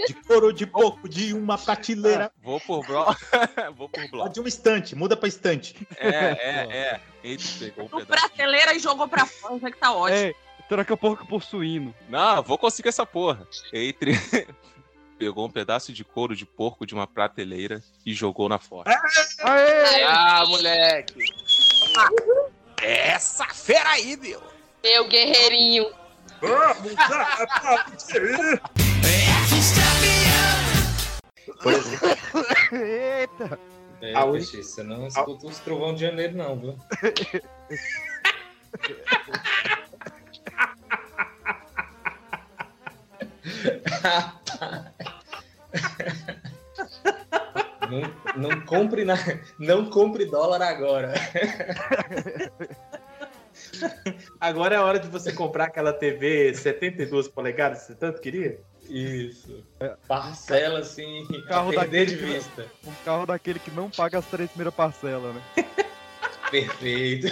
De 0.08 0.14
couro 0.26 0.54
de 0.54 0.66
porco 0.66 1.10
de 1.10 1.34
uma 1.34 1.58
prateleira. 1.58 2.32
Vou 2.42 2.62
por 2.62 2.86
bloco. 2.86 3.18
Vou 3.76 3.90
por 3.90 4.08
bloco. 4.10 4.30
De 4.30 4.40
uma 4.40 4.48
estante, 4.48 4.96
muda 4.96 5.18
pra 5.18 5.28
estante. 5.28 5.76
É, 5.98 6.08
é, 6.08 6.68
é. 6.72 7.02
Eitri 7.24 7.72
pegou 7.72 7.86
um 7.86 7.90
pedaço. 7.90 8.08
prateleira 8.08 8.74
e 8.74 8.80
jogou 8.80 9.08
pra 9.08 9.26
fora, 9.26 9.60
já 9.60 9.72
que 9.72 9.78
tá 9.78 9.94
ótimo. 9.94 10.18
É, 10.18 10.34
troca 10.74 10.98
porco 10.98 11.28
por 11.28 11.44
suíno. 11.44 11.94
Não, 12.10 12.42
vou 12.42 12.58
conseguir 12.58 12.90
essa 12.90 13.06
porra. 13.06 13.48
Eitri 13.72 14.14
pegou 15.20 15.46
um 15.46 15.52
pedaço 15.52 15.94
de 15.94 16.04
couro 16.04 16.36
de 16.36 16.46
porco 16.48 16.84
de 16.86 16.96
uma 16.96 17.06
prateleira 17.06 17.82
e 18.04 18.12
jogou 18.14 18.50
na 18.50 18.58
fora. 18.58 18.90
Aê! 19.42 20.04
Ah, 20.04 20.44
moleque. 20.48 21.14
Essa 22.82 23.46
fera 23.46 23.92
aí, 23.92 24.18
meu. 24.18 24.42
Meu 24.84 25.08
guerreirinho. 25.08 25.86
Vamos 26.42 26.94
aplaudir. 26.98 28.60
Eita! 32.72 33.60
É, 34.02 34.14
A 34.16 34.28
peixe, 34.28 34.64
você 34.64 34.84
não 34.84 35.08
escuta 35.08 35.48
os 35.48 35.60
trovão 35.60 35.94
de 35.94 36.02
janeiro, 36.02 36.36
não, 36.36 36.60
viu? 36.60 36.78
não, 47.90 48.50
não 48.50 48.62
compre 48.66 49.04
na, 49.06 49.16
não 49.60 49.86
compre 49.90 50.26
dólar 50.26 50.62
agora. 50.62 51.14
Agora 54.40 54.76
é 54.76 54.78
a 54.78 54.84
hora 54.84 55.00
de 55.00 55.08
você 55.08 55.32
comprar 55.32 55.66
aquela 55.66 55.94
TV 55.94 56.54
72 56.54 57.28
polegadas 57.28 57.82
que 57.82 57.88
você 57.88 57.96
tanto 57.96 58.22
queria? 58.22 58.60
Isso. 58.90 59.64
Parcela 60.08 60.80
assim, 60.80 61.26
Carro 61.48 61.70
a 61.72 61.82
perder 61.82 62.06
de 62.08 62.16
daquele- 62.16 62.34
vista. 62.34 62.66
Um 62.86 62.92
carro 63.06 63.26
daquele 63.26 63.60
que 63.60 63.72
não 63.72 63.90
paga 63.90 64.20
as 64.20 64.26
três 64.26 64.50
primeiras 64.50 64.74
parcelas, 64.74 65.34
né? 65.36 65.42
Perfeito. 66.52 67.28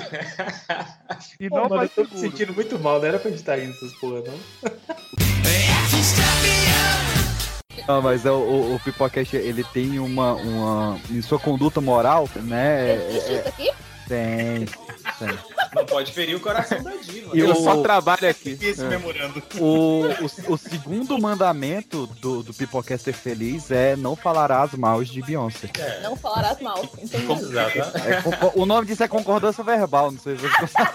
E 1.40 1.50
Pô, 1.50 1.56
não 1.58 1.70
mano, 1.70 1.76
eu 1.76 1.78
faz 1.90 1.94
tô 1.94 2.04
me 2.04 2.20
sentindo 2.20 2.54
muito 2.54 2.80
mal, 2.80 3.00
não 3.00 3.08
era 3.08 3.20
pra 3.20 3.30
gente 3.30 3.40
estar 3.40 3.60
indo 3.60 3.72
essas 3.72 3.94
porra, 4.00 4.22
não. 4.22 4.40
Não, 7.88 8.02
mas 8.02 8.26
é 8.26 8.32
o, 8.32 8.36
o, 8.36 8.76
o 8.76 8.80
Pipocast, 8.80 9.36
ele 9.36 9.64
tem 9.64 10.00
uma, 10.00 10.34
uma. 10.34 11.00
Em 11.10 11.22
sua 11.22 11.40
conduta 11.40 11.82
moral, 11.82 12.30
né? 12.36 12.92
é- 12.92 12.94
é- 12.94 13.40
isso 13.40 13.48
aqui? 13.50 13.72
tem. 14.08 14.66
Tem. 15.20 15.40
Não 15.74 15.86
pode 15.86 16.12
ferir 16.12 16.36
o 16.36 16.40
coração 16.40 16.84
da 16.84 16.92
diva. 16.98 17.32
E 17.34 17.40
Eu 17.40 17.52
o- 17.52 17.56
só 17.64 17.82
trabalho 17.82 18.30
aqui. 18.30 18.58
Esse 18.62 18.82
É. 18.84 18.88
memorando. 18.88 19.42
O, 19.58 20.04
o, 20.48 20.54
o 20.54 20.58
segundo 20.58 21.18
mandamento 21.20 22.08
do, 22.20 22.44
do 22.44 22.54
Pipocaster 22.54 23.14
Feliz 23.14 23.72
é 23.72 23.96
não 23.96 24.16
falarás 24.16 24.74
mal 24.74 25.04
de 25.04 25.22
Beyoncé. 25.22 25.70
Não 26.04 26.16
falarás 26.18 26.60
mal. 26.60 26.84
Entendi. 27.02 27.26
É 27.26 28.52
o 28.56 28.66
nome 28.66 28.88
disso 28.88 29.04
é 29.04 29.08
concordância 29.08 29.64
verbal, 29.64 30.12
não 30.12 30.20
sei 30.20 30.36
se 30.38 30.48
você 30.48 30.68
sabe. 30.68 30.92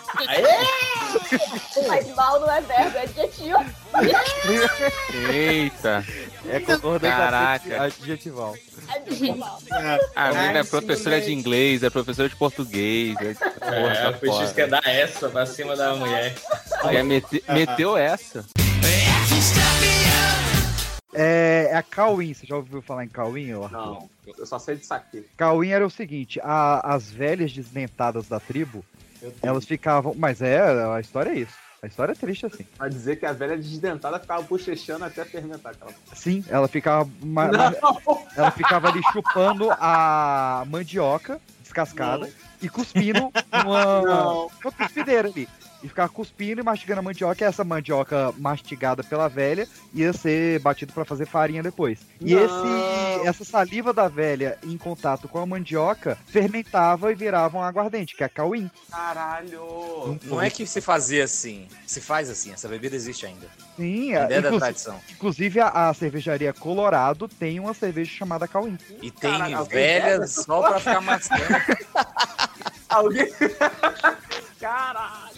Mas 1.89 2.15
mal 2.15 2.41
não 2.41 2.51
é 2.51 2.61
verbo, 2.61 2.99
é 2.99 3.03
adjetivo. 3.03 3.65
Eita. 5.33 6.05
É 6.49 6.61
concordância 6.61 7.17
Caraca. 7.17 7.83
adjetival. 7.83 8.55
Adjetival. 8.89 9.59
A 10.15 10.33
menina 10.33 10.59
é 10.61 10.65
professora 10.65 11.21
de 11.21 11.33
inglês, 11.33 11.83
é 11.83 11.91
professora 11.91 12.29
de 12.29 12.37
português. 12.37 13.17
É, 13.21 13.35
porra, 13.35 13.95
É, 13.95 14.09
o 14.11 14.19
Peixe 14.19 14.37
fora. 14.39 14.53
quer 14.55 14.69
dar 14.69 14.83
essa 14.87 15.29
pra 15.29 15.45
cima 15.47 15.77
da 15.77 15.95
mulher. 15.95 16.35
Quer 16.89 17.03
meter- 17.05 17.43
meteu 17.49 17.97
essa. 17.97 18.45
É, 21.15 21.69
é 21.73 21.77
a 21.77 21.83
Cauim, 21.83 22.35
você 22.35 22.47
já 22.47 22.57
ouviu 22.57 22.83
falar 22.83 23.05
em 23.05 23.09
Cauim? 23.09 23.47
Não, 23.53 24.09
eu 24.39 24.47
só 24.47 24.59
sei 24.59 24.77
disso 24.77 24.93
aqui. 24.93 25.25
Cauim 25.37 25.71
era 25.71 25.87
o 25.87 25.91
seguinte, 25.91 26.39
a- 26.43 26.81
as 26.95 27.11
velhas 27.11 27.53
desdentadas 27.53 28.29
da 28.29 28.39
tribo, 28.39 28.85
elas 29.43 29.65
ficavam. 29.65 30.15
Mas 30.17 30.43
é, 30.43 30.61
a 30.61 31.01
história 31.01 31.31
é 31.31 31.39
isso. 31.39 31.66
A 31.83 31.87
história 31.87 32.13
é 32.13 32.15
triste 32.15 32.47
assim. 32.47 32.67
Vai 32.79 32.89
dizer 32.89 33.17
que 33.17 33.27
a 33.27 33.33
velha 33.33 33.57
desdentada 33.57 34.19
ficava 34.19 34.43
bochechando 34.43 35.05
até 35.05 35.25
fermentar 35.25 35.73
aquela. 35.73 35.93
Sim, 36.15 36.45
ela 36.49 36.67
ficava. 36.69 37.09
ma- 37.23 37.49
Não. 37.49 37.73
ela 38.37 38.51
ficava 38.51 38.89
ali 38.89 39.01
chupando 39.13 39.69
a 39.73 40.65
mandioca 40.69 41.41
descascada 41.63 42.29
e 42.63 42.69
cuspindo 42.69 43.31
numa, 43.65 44.03
Não. 44.03 44.51
numa 44.65 44.73
cuspideira 44.73 45.29
ali. 45.29 45.49
E 45.87 45.89
ficava 45.89 46.09
cuspindo 46.09 46.61
e 46.61 46.65
mastigando 46.65 46.99
a 46.99 47.03
mandioca, 47.03 47.45
e 47.45 47.47
essa 47.47 47.63
mandioca 47.63 48.35
mastigada 48.39 49.05
pela 49.05 49.29
velha 49.29 49.69
ia 49.95 50.13
ser 50.13 50.59
batido 50.59 50.93
pra 50.93 51.05
fazer 51.05 51.27
farinha 51.27 51.63
depois. 51.63 52.01
E 52.21 52.35
Não. 52.35 52.45
esse, 52.45 53.29
essa 53.29 53.45
saliva 53.45 53.93
da 53.93 54.09
velha 54.09 54.59
em 54.65 54.77
contato 54.77 55.29
com 55.29 55.39
a 55.39 55.47
mandioca 55.47 56.19
fermentava 56.27 57.13
e 57.13 57.15
virava 57.15 57.57
um 57.57 57.63
aguardente, 57.63 58.17
que 58.17 58.25
é 58.25 58.27
a 58.27 58.29
cauim. 58.29 58.69
Caralho! 58.91 60.19
Não 60.25 60.43
é 60.43 60.51
que 60.51 60.67
se 60.67 60.81
fazia 60.81 61.23
assim. 61.23 61.69
Se 61.87 62.01
faz 62.01 62.29
assim. 62.29 62.51
Essa 62.53 62.67
bebida 62.67 62.97
existe 62.97 63.25
ainda. 63.25 63.47
Sim, 63.77 64.17
A 64.17 64.25
ideia 64.25 64.43
da 64.43 64.59
tradição. 64.59 65.01
Inclusive 65.09 65.61
a, 65.61 65.69
a 65.89 65.95
cervejaria 65.95 66.53
Colorado 66.53 67.29
tem 67.29 67.61
uma 67.61 67.75
cerveja 67.75 68.11
chamada 68.11 68.49
cauim. 68.49 68.77
E 69.01 69.09
tem 69.09 69.31
Caralho, 69.31 69.65
velhas 69.67 70.33
só 70.33 70.63
pra 70.69 70.81
ficar 70.81 71.01
mascando. 71.01 71.43
Alguém. 72.89 73.29
Caralho, 74.59 75.36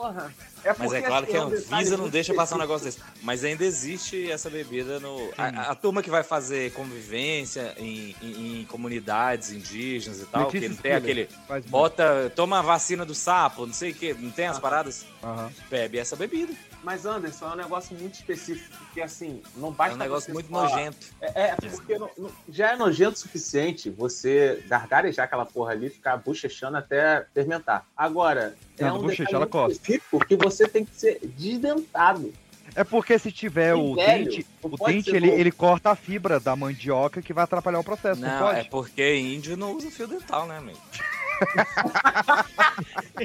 porra! 0.00 0.34
Mas 0.64 0.76
porque, 0.76 0.96
é 0.96 1.02
claro 1.02 1.26
que 1.26 1.32
assim, 1.32 1.40
a 1.42 1.46
um 1.46 1.50
detalhe 1.50 1.74
Anvisa 1.74 1.96
não 1.96 2.08
deixa 2.08 2.34
passar 2.34 2.56
um 2.56 2.58
negócio 2.58 2.84
desse. 2.84 2.98
Mas 3.22 3.42
ainda 3.44 3.64
existe 3.64 4.30
essa 4.30 4.50
bebida 4.50 5.00
no. 5.00 5.30
A, 5.38 5.70
a 5.70 5.74
turma 5.74 6.02
que 6.02 6.10
vai 6.10 6.22
fazer 6.22 6.72
convivência 6.72 7.74
em, 7.78 8.14
em- 8.20 8.60
em 8.60 8.64
comunidades 8.66 9.50
indígenas 9.50 10.20
e 10.20 10.26
tal, 10.26 10.44
Letícia 10.46 10.60
que 10.68 10.74
não 10.74 10.76
tem 10.82 10.92
aquele. 10.92 11.28
Bota. 11.68 12.30
Toma 12.36 12.58
a 12.58 12.62
vacina 12.62 13.04
do 13.06 13.14
sapo, 13.14 13.66
não 13.66 13.72
sei 13.74 13.92
o 13.92 13.94
que, 13.94 14.12
não 14.14 14.30
tem 14.30 14.46
as 14.46 14.58
paradas? 14.58 15.06
Aham. 15.22 15.50
Bebe 15.70 15.98
essa 15.98 16.14
bebida. 16.16 16.52
Mas, 16.82 17.04
Anderson, 17.04 17.46
é 17.46 17.52
um 17.52 17.56
negócio 17.56 17.94
muito 17.96 18.14
específico, 18.14 18.74
porque 18.78 19.02
assim, 19.02 19.42
não 19.56 19.70
basta 19.70 19.92
É 19.92 19.96
um 19.96 19.98
negócio 19.98 20.26
você 20.26 20.32
muito 20.32 20.48
falar- 20.48 20.70
nojento. 20.70 21.06
É, 21.20 21.40
é, 21.40 21.56
porque 21.56 21.98
não- 21.98 22.10
não- 22.16 22.30
já 22.48 22.72
é 22.72 22.76
nojento 22.76 23.16
o 23.16 23.18
suficiente 23.18 23.90
você 23.90 24.64
gargarejar 24.66 25.26
aquela 25.26 25.44
porra 25.44 25.72
ali, 25.72 25.90
ficar 25.90 26.16
bochechando 26.16 26.78
até 26.78 27.26
fermentar. 27.34 27.84
Agora, 27.94 28.56
é 28.78 28.84
Não, 28.84 28.96
um 28.98 29.02
bochecha, 29.02 29.36
ela 29.36 29.44
específico 29.70 30.24
que 30.26 30.36
você 30.36 30.66
tem 30.66 30.84
que 30.84 30.94
ser 30.96 31.20
desdentado. 31.36 32.32
É 32.74 32.84
porque 32.84 33.18
se 33.18 33.32
tiver 33.32 33.74
o 33.74 33.96
velho, 33.96 34.24
dente, 34.30 34.46
o 34.62 34.68
dente 34.86 35.10
ele, 35.14 35.28
ele 35.28 35.50
corta 35.50 35.90
a 35.90 35.96
fibra 35.96 36.38
da 36.38 36.54
mandioca 36.54 37.20
que 37.20 37.32
vai 37.32 37.42
atrapalhar 37.44 37.80
o 37.80 37.84
processo, 37.84 38.20
não, 38.20 38.28
Não, 38.28 38.38
pode? 38.46 38.60
é 38.60 38.64
porque 38.64 39.16
índio 39.18 39.56
não 39.56 39.72
usa 39.76 39.90
fio 39.90 40.06
dental, 40.06 40.46
né, 40.46 40.56
amigo? 40.58 40.78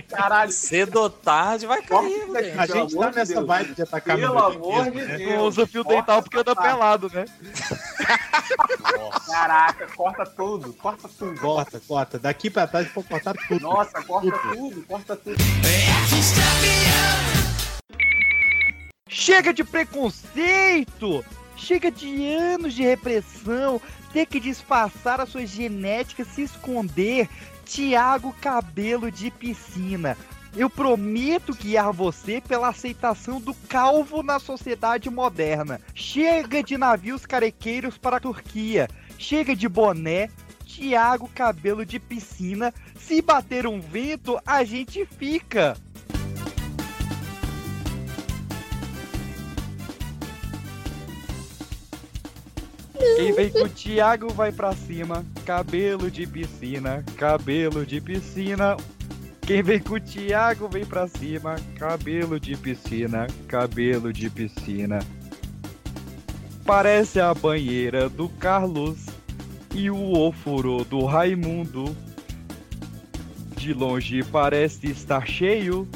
Caralho. 0.10 0.52
Cedo 0.52 1.02
ou 1.02 1.10
tarde 1.10 1.66
vai 1.66 1.82
cair, 1.82 2.32
velho. 2.32 2.62
A 2.62 2.66
gente 2.66 2.96
tá 2.98 3.12
nessa 3.12 3.44
vibe 3.44 3.76
de 3.76 3.82
atacar 3.82 4.18
Pelo 4.18 4.38
amor 4.40 4.92
de 4.92 5.02
né? 5.02 5.18
Deus. 5.18 5.34
Não 5.34 5.46
usa 5.46 5.68
fio 5.68 5.84
dental 5.84 6.22
porque 6.22 6.38
anda 6.38 6.56
pelado, 6.56 7.12
né? 7.14 7.26
Caraca, 9.28 9.88
corta 9.96 10.26
tudo, 10.26 10.74
corta 10.74 11.08
tudo. 11.08 11.40
Corta, 11.40 11.82
corta. 11.88 12.20
Daqui 12.20 12.50
pra 12.50 12.68
trás 12.68 12.88
pode 12.90 13.08
cortar 13.08 13.34
tudo. 13.48 13.62
Nossa, 13.62 14.04
corta 14.04 14.32
tudo, 14.54 14.84
corta 14.84 15.16
tudo. 15.16 15.38
Chega 19.08 19.54
de 19.54 19.64
preconceito! 19.64 21.24
Chega 21.56 21.90
de 21.90 22.34
anos 22.36 22.74
de 22.74 22.84
repressão, 22.84 23.82
ter 24.12 24.26
que 24.26 24.40
disfarçar 24.40 25.22
a 25.22 25.26
sua 25.26 25.46
genética, 25.46 26.26
se 26.26 26.44
esconder. 26.44 27.30
Tiago 27.66 28.32
Cabelo 28.40 29.12
de 29.12 29.32
Piscina. 29.32 30.16
Eu 30.56 30.70
prometo 30.70 31.54
guiar 31.54 31.92
você 31.92 32.40
pela 32.40 32.70
aceitação 32.70 33.42
do 33.42 33.54
calvo 33.68 34.24
na 34.24 34.40
sociedade 34.40 35.10
moderna. 35.10 35.82
Chega 35.94 36.64
de 36.64 36.78
navios 36.78 37.26
carequeiros 37.26 37.98
para 37.98 38.18
a 38.18 38.20
Turquia. 38.22 38.88
Chega 39.18 39.56
de 39.56 39.68
boné. 39.68 40.30
Tiago 40.64 41.30
Cabelo 41.34 41.86
de 41.86 42.00
Piscina. 42.00 42.74
Se 42.98 43.22
bater 43.22 43.66
um 43.68 43.82
vento, 43.82 44.40
a 44.46 44.64
gente 44.64 45.06
fica. 45.06 45.76
Quem 53.16 53.34
vem 53.34 53.50
com 53.50 53.64
o 53.64 53.70
Thiago 53.70 54.34
vai 54.34 54.52
pra 54.52 54.74
cima. 54.74 55.26
Cabelo 55.46 56.10
de 56.10 56.26
piscina, 56.26 57.04
cabelo 57.18 57.86
de 57.86 58.00
piscina. 58.02 58.78
Quem 59.42 59.62
vem 59.62 59.80
com 59.80 59.96
o 59.96 60.00
Thiago 60.00 60.68
vem 60.68 60.86
pra 60.86 61.08
cima. 61.08 61.56
Cabelo 61.78 62.40
de 62.40 62.56
piscina, 62.56 63.28
cabelo 63.48 64.12
de 64.12 64.30
piscina. 64.30 65.00
Parece 66.66 67.20
a 67.20 67.34
banheira 67.34 68.10
do 68.10 68.28
Carlos 68.28 69.06
e 69.74 69.90
o 69.90 70.14
ofurô 70.18 70.84
do 70.84 71.06
Raimundo. 71.06 71.96
De 73.56 73.74
longe 73.74 74.24
parece 74.24 74.88
estar 74.88 75.28
cheio, 75.28 75.88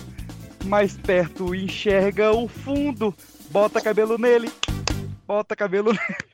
mais 0.66 0.96
perto 0.96 1.56
enxerga 1.56 2.32
o 2.32 2.48
fundo. 2.48 3.14
Bota 3.50 3.82
cabelo 3.82 4.18
nele, 4.18 4.52
bota 5.28 5.56
cabelo 5.56 5.92
nele. 5.92 6.29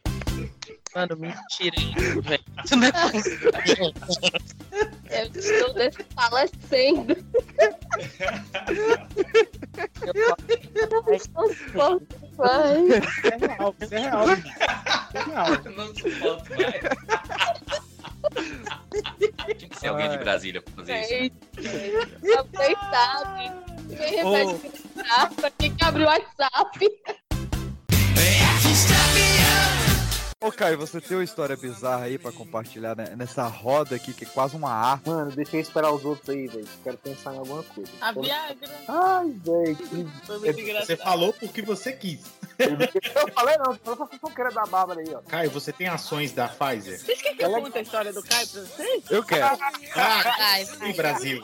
Mano, 0.95 1.17
mentira, 1.17 1.75
isso, 1.77 2.21
velho. 2.23 2.43
Isso 2.63 2.75
não 2.77 2.87
é 2.87 2.91
possível. 3.11 3.51
Eu 5.09 5.25
estou 5.35 5.73
desfalecendo. 5.73 7.15
Vai. 12.37 12.81
Isso 12.87 13.27
é 13.27 13.37
real, 13.47 13.75
isso 13.81 13.93
é 13.95 13.99
real. 13.99 14.25
Isso 14.29 14.47
é 15.15 15.23
real. 15.23 15.47
Não 15.75 15.95
suporto 15.95 16.49
mais. 16.55 16.75
Tinha 19.57 19.69
que 19.69 19.79
ser 19.79 19.87
alguém 19.87 20.09
de 20.09 20.17
Brasília 20.17 20.61
pra 20.61 20.73
fazer 20.75 20.99
isso. 21.01 21.13
né? 21.13 21.29
Ninguém 23.87 24.23
Ô. 24.25 24.31
repete 24.31 24.69
que. 24.71 24.85
Pra 25.41 25.51
que 25.51 25.69
que 25.69 25.83
abre 25.83 26.03
o 26.03 26.05
WhatsApp? 26.07 26.79
Ô 30.45 30.51
Caio, 30.51 30.77
você 30.77 31.01
tem 31.01 31.17
uma 31.17 31.23
história 31.23 31.55
bizarra 31.57 32.03
aí 32.05 32.17
pra 32.19 32.31
compartilhar 32.31 32.95
né? 32.95 33.13
nessa 33.15 33.47
roda 33.47 33.95
aqui, 33.95 34.13
que 34.13 34.25
é 34.25 34.27
quase 34.27 34.55
uma 34.55 34.69
arma. 34.71 35.01
Mano, 35.05 35.31
deixa 35.31 35.55
eu 35.57 35.61
esperar 35.61 35.91
os 35.91 36.05
outros 36.05 36.29
aí, 36.29 36.47
velho. 36.47 36.67
Quero 36.83 36.97
pensar 36.97 37.33
em 37.33 37.39
alguma 37.39 37.63
coisa. 37.63 37.91
A 37.99 38.11
Viagra. 38.11 38.69
Ai, 38.87 39.31
velho. 39.43 39.75
que- 39.75 39.85
Foi 40.25 40.37
muito 40.39 40.53
Você 40.55 40.61
engraçado. 40.61 40.97
falou 40.97 41.33
porque 41.33 41.61
você 41.61 41.91
quis. 41.93 42.19
Eu 42.57 43.33
falei 43.33 43.57
não, 43.57 43.73
eu 43.85 43.97
só 43.97 44.07
fofoqueira 44.07 44.49
da 44.49 44.65
Bárbara 44.65 45.01
aí, 45.01 45.13
ó. 45.13 45.19
Caio, 45.27 45.51
você 45.51 45.73
tem 45.73 45.87
ações 45.89 46.31
da 46.31 46.47
Pfizer? 46.47 46.97
Vocês 47.01 47.21
querem 47.21 47.37
que 47.37 47.43
eu 47.43 47.51
conte 47.51 47.77
a 47.77 47.81
história 47.81 48.13
do 48.13 48.23
Caio 48.23 48.47
pra 48.47 48.61
vocês? 48.61 49.03
Eu 49.11 49.23
quero. 49.25 49.57
Vai, 49.93 50.63
Sim, 50.65 50.93
Brasil. 50.93 51.43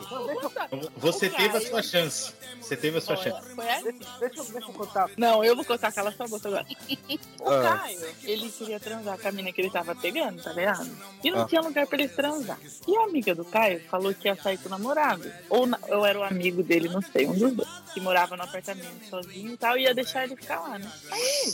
Você 0.96 1.28
teve 1.28 1.54
a 1.58 1.60
sua 1.60 1.82
chance. 1.82 2.32
Você 2.62 2.76
teve 2.78 2.96
a 2.96 3.00
sua 3.02 3.16
chance. 3.16 3.46
Foi 3.54 3.66
essa? 3.66 3.92
Deixa, 3.92 4.40
eu- 4.40 4.44
deixa 4.44 4.68
eu 4.70 4.72
contar. 4.72 5.10
Não, 5.18 5.44
eu 5.44 5.54
vou 5.54 5.64
contar 5.66 5.92
cala 5.92 6.12
sua 6.12 6.26
boca 6.28 6.48
agora. 6.48 6.66
O 7.42 7.50
Ah. 7.50 7.78
Caio, 7.78 8.00
ele 8.22 8.50
queria 8.50 8.80
transar 8.92 9.18
com 9.18 9.28
a 9.28 9.32
mina 9.32 9.52
que 9.52 9.60
ele 9.60 9.70
tava 9.70 9.94
pegando, 9.94 10.42
tá 10.42 10.52
ligado? 10.52 10.90
E 11.24 11.30
não 11.30 11.42
Ah. 11.42 11.46
tinha 11.46 11.60
lugar 11.60 11.86
pra 11.86 11.98
ele 11.98 12.08
transar. 12.08 12.58
E 12.86 12.96
a 12.96 13.04
amiga 13.04 13.34
do 13.34 13.44
Caio 13.44 13.80
falou 13.88 14.14
que 14.14 14.28
ia 14.28 14.36
sair 14.36 14.58
com 14.58 14.66
o 14.68 14.70
namorado. 14.70 15.30
Ou, 15.48 15.66
na- 15.66 15.78
ou 15.88 16.04
era 16.04 16.18
o 16.18 16.22
amigo 16.22 16.62
dele, 16.62 16.88
não 16.88 17.00
sei, 17.02 17.26
um 17.26 17.32
dos 17.32 17.52
dois. 17.52 17.68
Que 17.94 18.00
morava 18.00 18.36
no 18.36 18.42
apartamento 18.42 19.04
sozinho 19.08 19.52
e 19.52 19.56
tal, 19.56 19.76
e 19.76 19.82
ia 19.82 19.94
deixar 19.94 20.24
ele 20.24 20.36
ficar 20.36 20.60
lá, 20.60 20.78
né? 20.78 20.90
Aí, 21.10 21.52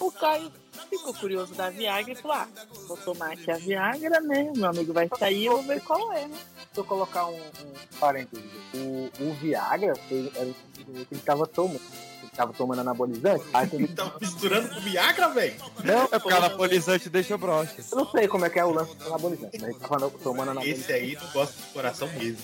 o 0.00 0.10
Caio 0.10 0.50
ficou 0.90 1.14
curioso 1.14 1.54
da 1.54 1.70
Viagra 1.70 2.12
e 2.12 2.16
falou: 2.16 2.36
ah, 2.36 2.48
vou 2.88 2.96
tomar 2.96 3.32
aqui 3.32 3.50
a 3.50 3.56
Viagra, 3.56 4.20
né? 4.20 4.50
Meu 4.56 4.70
amigo 4.70 4.92
vai 4.92 5.08
sair, 5.18 5.46
eu 5.46 5.52
vou 5.56 5.62
ver 5.62 5.80
qual 5.82 6.12
é, 6.12 6.26
né? 6.26 6.36
Deixa 6.56 6.80
eu 6.80 6.84
colocar 6.84 7.26
um, 7.26 7.36
um 7.36 7.98
parênteses. 8.00 8.44
O, 8.74 9.10
o 9.20 9.34
Viagra 9.34 9.94
foi, 10.08 10.32
era 10.34 10.46
o 10.46 10.54
que 11.04 11.06
ele 11.12 11.20
tava 11.24 11.46
tomando. 11.46 11.80
Ele 12.34 12.36
tava 12.36 12.52
tomando 12.52 12.80
anabolizante. 12.80 13.44
Aí 13.54 13.68
ele 13.72 13.86
Tava 13.88 14.16
misturando 14.20 14.68
com 14.68 14.80
Viagra, 14.80 15.28
velho? 15.28 15.54
Não, 15.84 16.02
É 16.10 16.18
porque 16.18 16.32
anabolizante 16.32 17.08
deixa 17.08 17.38
broxa. 17.38 17.76
Eu 17.92 17.98
não 17.98 18.10
sei 18.10 18.26
como 18.26 18.44
é 18.44 18.50
que 18.50 18.58
é 18.58 18.64
o 18.64 18.72
lance 18.72 18.94
do 18.96 19.06
anabolizante, 19.06 19.56
mas 19.60 19.70
ele 19.70 19.78
tava 19.78 20.10
tomando 20.10 20.50
anabolizante. 20.50 20.80
Esse 20.82 20.92
aí 20.92 21.14
não 21.14 21.28
gosta 21.32 21.54
do 21.62 21.72
coração 21.72 22.08
mesmo. 22.08 22.38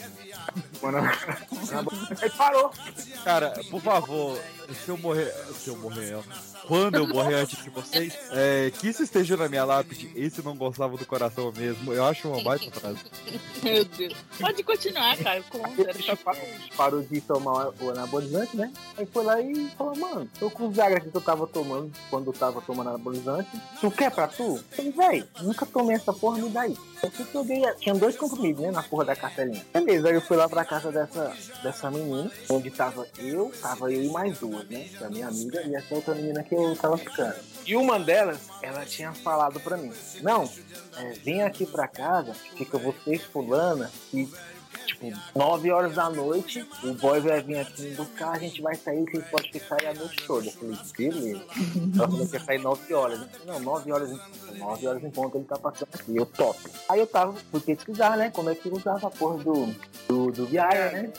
Tomando 0.80 0.98
anabolizante. 1.72 2.24
Aí 2.24 2.30
parou. 2.30 2.70
Cara, 3.24 3.50
por 3.68 3.80
favor, 3.82 4.38
se 4.74 4.88
eu 4.88 4.98
morrer. 4.98 5.32
Se 5.58 5.68
eu 5.68 5.76
morrer, 5.76 6.14
ó. 6.14 6.22
Quando 6.66 6.96
eu 6.96 7.06
morrer 7.06 7.34
antes 7.34 7.62
de 7.62 7.70
vocês, 7.70 8.16
é, 8.30 8.70
que 8.70 8.88
isso 8.88 9.02
esteja 9.02 9.36
na 9.36 9.48
minha 9.48 9.64
lápide, 9.64 10.12
esse 10.14 10.42
não 10.42 10.56
gostava 10.56 10.96
do 10.96 11.04
coração 11.04 11.52
mesmo. 11.56 11.92
Eu 11.92 12.04
acho 12.04 12.28
uma 12.28 12.42
baita 12.42 12.70
frase. 12.70 13.00
Meu 13.62 13.84
Deus. 13.84 14.14
Pode 14.38 14.62
continuar, 14.62 15.16
cara. 15.16 15.42
Conta. 15.42 16.18
Parou 16.76 17.02
de 17.02 17.20
tomar 17.20 17.72
o 17.80 17.90
anabolizante, 17.90 18.56
né? 18.56 18.72
Aí 18.96 19.06
foi 19.06 19.24
lá 19.24 19.40
e 19.40 19.68
falou, 19.76 19.96
mano, 19.96 20.30
tô 20.38 20.50
com 20.50 20.66
o 20.66 20.70
Viagra 20.70 21.00
que 21.00 21.14
eu 21.14 21.20
tava 21.20 21.46
tomando 21.46 21.90
quando 22.08 22.28
eu 22.28 22.32
tava 22.32 22.60
tomando 22.60 22.90
anabolizante. 22.90 23.50
Tu 23.80 23.90
quer 23.90 24.10
pra 24.10 24.28
tu? 24.28 24.56
Eu 24.56 24.64
falei, 24.70 24.92
véi, 24.92 25.24
nunca 25.42 25.66
tomei 25.66 25.96
essa 25.96 26.12
porra, 26.12 26.38
me 26.38 26.48
dá 26.50 26.62
aí. 26.62 26.76
Eu 27.02 27.10
fui 27.10 27.24
que 27.24 27.34
eu 27.34 27.44
dei, 27.44 27.62
tinha 27.74 27.94
dois 27.94 28.16
comprimidos, 28.16 28.62
né, 28.62 28.70
na 28.70 28.82
porra 28.82 29.06
da 29.06 29.16
cartelinha. 29.16 29.64
Beleza, 29.72 30.08
aí 30.08 30.14
eu 30.14 30.20
fui 30.20 30.36
lá 30.36 30.48
pra 30.48 30.64
casa 30.64 30.92
dessa, 30.92 31.32
dessa 31.62 31.90
menina, 31.90 32.30
onde 32.48 32.70
tava 32.70 33.06
eu, 33.18 33.50
tava 33.60 33.90
eu 33.90 34.02
e 34.02 34.08
mais 34.08 34.38
duas, 34.38 34.68
né? 34.68 34.84
Que 34.96 35.02
é 35.02 35.06
a 35.06 35.10
minha 35.10 35.28
amiga 35.28 35.62
e 35.62 35.74
essa 35.74 35.94
outra 35.94 36.14
menina 36.14 36.42
que 36.42 36.54
eu 36.54 36.76
tava 36.76 36.98
ficando. 36.98 37.36
E 37.66 37.74
uma 37.74 37.98
delas, 37.98 38.38
ela 38.62 38.84
tinha 38.84 39.12
falado 39.12 39.60
pra 39.60 39.76
mim, 39.76 39.92
não, 40.22 40.50
é, 40.96 41.12
vem 41.24 41.42
aqui 41.42 41.64
pra 41.64 41.88
casa, 41.88 42.34
fica 42.56 42.76
você 42.78 43.14
e 43.14 43.18
fulana, 43.18 43.90
e 44.12 44.28
tipo, 44.90 45.12
9 45.34 45.70
horas 45.70 45.94
da 45.94 46.10
noite, 46.10 46.66
o 46.82 46.92
boy 46.94 47.20
vai 47.20 47.40
vir 47.42 47.58
aqui 47.58 47.82
me 47.82 47.94
buscar, 47.94 48.30
a 48.32 48.38
gente 48.38 48.60
vai 48.60 48.74
sair, 48.74 49.04
que 49.06 49.18
pode 49.20 49.50
ficar 49.50 49.80
aí 49.80 49.86
a 49.88 49.94
noite 49.94 50.16
toda. 50.26 50.46
Eu 50.46 50.52
falei, 50.52 50.76
beleza. 50.96 51.42
Ela 51.96 52.08
falou 52.08 52.26
que 52.26 52.34
ia 52.34 52.40
sair 52.44 52.58
9 52.58 52.94
horas. 52.94 53.18
Falei, 53.18 53.46
não, 53.46 53.60
9 53.60 53.92
horas 53.92 54.10
em 54.10 54.58
9 54.58 54.86
horas 54.86 55.04
em 55.04 55.10
ponto 55.10 55.36
ele 55.36 55.44
tá 55.44 55.58
passando 55.58 55.88
aqui. 55.94 56.16
Eu 56.16 56.26
topo. 56.26 56.68
Aí 56.88 57.00
eu 57.00 57.06
tava, 57.06 57.32
fui 57.50 57.60
pesquisar, 57.60 58.16
né? 58.16 58.30
Como 58.30 58.50
é 58.50 58.54
que 58.54 58.68
usava 58.68 59.06
a 59.06 59.10
porra 59.10 59.42
do, 59.42 59.66
do, 60.08 60.32
do 60.32 60.46
Viagra, 60.46 60.90
né? 60.92 61.12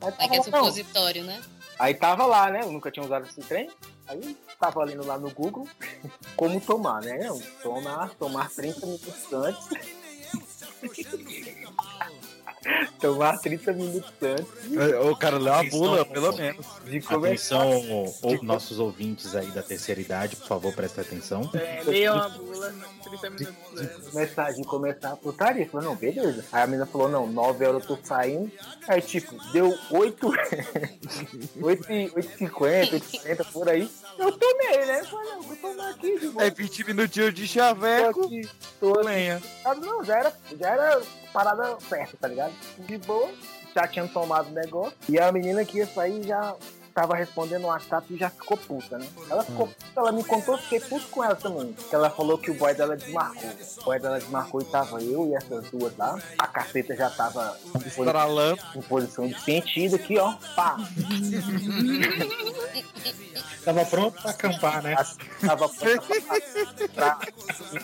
Aí 0.00 0.08
É 0.08 0.08
é 0.08 0.10
tava 0.12 0.26
lá, 0.28 0.36
não. 0.36 0.42
supositório, 0.44 1.24
né? 1.24 1.40
Aí 1.78 1.94
tava 1.94 2.26
lá, 2.26 2.50
né? 2.50 2.60
Eu 2.62 2.72
nunca 2.72 2.90
tinha 2.90 3.04
usado 3.04 3.26
esse 3.26 3.40
trem. 3.42 3.70
Aí 4.06 4.36
tava 4.58 4.82
lendo 4.84 5.04
lá 5.06 5.18
no 5.18 5.30
Google 5.30 5.68
como 6.36 6.60
tomar, 6.60 7.02
né? 7.02 7.28
Tomar, 7.62 8.10
tomar 8.14 8.50
30 8.50 8.86
minutos 8.86 9.32
antes. 9.32 9.68
tomar 13.00 13.38
30 13.38 13.72
minutos 13.72 14.12
antes. 14.22 14.46
O 15.10 15.16
cara 15.16 15.38
leu 15.38 15.52
a 15.54 15.62
bula, 15.64 16.04
pelo 16.04 16.36
menos. 16.36 16.66
De 16.84 17.00
começar. 17.00 17.56
Atenção, 17.62 18.14
ou 18.22 18.42
nossos 18.42 18.78
ouvintes 18.78 19.34
aí 19.34 19.46
da 19.48 19.62
terceira 19.62 20.00
idade, 20.00 20.36
por 20.36 20.46
favor, 20.46 20.74
prestem 20.74 21.04
atenção. 21.04 21.50
É, 21.54 21.82
leia 21.84 22.14
uma 22.14 22.28
bula 22.28 22.74
30 23.02 23.30
minutos 23.30 23.80
antes. 23.80 24.08
começar, 24.08 24.52
de 24.52 24.62
começar 24.64 25.12
a 25.12 25.16
putaria. 25.16 25.68
Falei, 25.68 25.86
não, 25.88 25.96
beleza. 25.96 26.44
Aí 26.52 26.62
a 26.62 26.66
menina 26.66 26.86
falou, 26.86 27.08
não, 27.08 27.26
9 27.26 27.66
horas 27.66 27.82
eu 27.88 27.96
tô 27.96 27.98
saindo. 28.06 28.50
Aí, 28.86 29.00
tipo, 29.02 29.34
deu 29.52 29.76
8, 29.90 30.26
8, 31.60 31.92
e- 31.92 32.10
8,50, 32.10 32.90
8,50 32.90 33.52
por 33.52 33.68
aí. 33.68 33.90
Eu 34.18 34.32
tomei, 34.32 34.84
né? 34.84 35.00
Eu 35.00 35.04
Falei, 35.06 35.30
não, 35.32 35.42
vou 35.42 35.56
tomar 35.56 35.90
aqui 35.90 36.18
de 36.18 36.28
boa. 36.28 36.44
É 36.44 36.50
20 36.50 36.84
minutinhos 36.86 37.34
de 37.34 37.46
chaveco. 37.46 38.28
Tô 38.80 38.92
aqui. 38.92 39.06
lenha. 39.06 39.42
Ah, 39.64 39.74
Não, 39.74 40.04
já 40.04 40.18
era, 40.18 40.32
já 40.58 40.68
era 40.70 41.02
parada 41.32 41.78
certa, 41.88 42.16
tá 42.20 42.28
ligado? 42.28 42.52
De 42.78 42.98
boa, 42.98 43.28
já 43.74 43.86
tinham 43.86 44.08
tomado 44.08 44.48
o 44.48 44.52
negócio. 44.52 44.92
E 45.08 45.18
a 45.20 45.30
menina 45.30 45.64
que 45.64 45.78
ia 45.78 45.86
sair 45.86 46.22
já 46.26 46.54
tava 46.98 47.14
respondendo 47.14 47.62
o 47.62 47.68
WhatsApp 47.68 48.12
e 48.12 48.16
já 48.16 48.28
ficou 48.28 48.56
puta, 48.56 48.98
né? 48.98 49.06
Ela 49.30 49.44
ficou 49.44 49.68
puta, 49.68 49.86
ela 49.94 50.10
me 50.10 50.24
contou, 50.24 50.58
fiquei 50.58 50.80
puto 50.80 51.06
com 51.06 51.22
ela 51.22 51.36
também. 51.36 51.72
Que 51.72 51.94
ela 51.94 52.10
falou 52.10 52.36
que 52.36 52.50
o 52.50 52.54
boy 52.54 52.74
dela 52.74 52.96
desmarcou. 52.96 53.50
O 53.80 53.84
boy 53.84 54.00
dela 54.00 54.18
desmarcou 54.18 54.60
e 54.60 54.64
tava 54.64 55.00
eu 55.00 55.28
e 55.28 55.34
essas 55.36 55.70
duas 55.70 55.96
lá. 55.96 56.18
A 56.36 56.48
caceta 56.48 56.96
já 56.96 57.08
tava 57.08 57.56
Estralando. 57.86 58.60
em 58.74 58.82
posição 58.82 59.28
de 59.28 59.40
sentido 59.40 59.94
aqui, 59.94 60.18
ó. 60.18 60.34
Pá. 60.56 60.76
Tava 63.64 63.84
pronto 63.84 64.22
pra 64.22 64.30
acampar, 64.30 64.82
né? 64.82 64.96
Tava 65.44 65.68
pronta 65.68 66.06
pra, 66.94 67.16
pra 67.16 67.18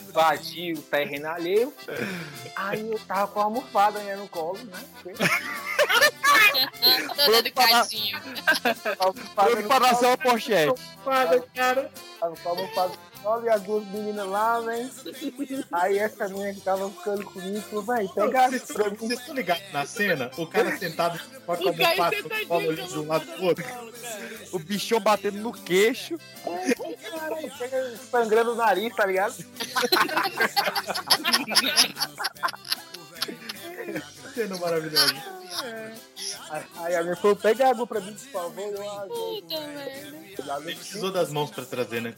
invadir 0.08 0.78
o 0.78 0.82
terreno 0.82 1.28
alheio. 1.28 1.74
Aí 2.56 2.90
eu 2.90 2.98
tava 3.00 3.26
com 3.26 3.40
a 3.40 3.44
almofada 3.44 3.98
né, 3.98 4.16
no 4.16 4.26
colo, 4.28 4.58
né? 4.64 4.80
Toda 7.24 7.38
educadinho. 7.38 8.20
Nascer 9.80 10.06
uma 10.06 10.18
pochete. 10.18 10.80
Almofada, 11.04 11.44
cara. 11.54 11.90
Tava 12.20 12.36
com 12.36 12.48
a 12.48 12.52
almofada 12.52 12.92
e 13.42 13.48
as 13.48 13.62
duas 13.62 13.86
meninas 13.86 14.28
lá, 14.28 14.60
velho. 14.60 14.90
Aí 15.72 15.98
essa 15.98 16.28
menina 16.28 16.52
que 16.52 16.60
tava 16.60 16.90
ficando 16.90 17.24
comigo 17.24 17.60
falou, 17.62 17.84
vai, 17.84 18.06
pega 18.08 18.50
Vocês 18.50 18.68
estão 18.68 18.90
vocês 18.90 19.18
estão 19.18 19.34
ligados 19.34 19.72
na 19.72 19.86
cena? 19.86 20.30
O 20.36 20.46
cara 20.46 20.76
sentado 20.80 21.18
com 21.46 21.52
a 21.52 21.56
almofada 21.56 22.16
colo 22.46 22.74
de 22.74 22.98
um 22.98 23.06
lado 23.06 23.26
pro 23.26 23.44
outro. 23.46 23.64
O 24.52 24.58
bichão 24.58 25.00
batendo 25.00 25.38
no 25.38 25.52
queixo. 25.52 26.18
Caralho, 27.10 27.56
chega 27.56 27.96
sangrando 28.10 28.52
o 28.52 28.56
nariz, 28.56 28.94
tá 28.94 29.06
ligado? 29.06 29.34
Cena 34.34 34.56
maravilhosa. 34.58 35.14
Aí 36.76 36.96
a 36.96 37.02
minha 37.02 37.16
falou, 37.16 37.36
pega 37.36 37.70
água 37.70 37.86
pra 37.86 38.00
mim, 38.00 38.12
por 38.12 38.30
favor. 38.30 38.60
Eu, 38.60 38.90
ah, 38.90 39.06
Puta 39.06 39.60
merda. 39.60 40.60
Nem 40.64 40.76
precisou 40.76 41.12
das 41.12 41.30
mãos 41.30 41.50
pra 41.50 41.64
trazer, 41.64 42.02
né? 42.02 42.14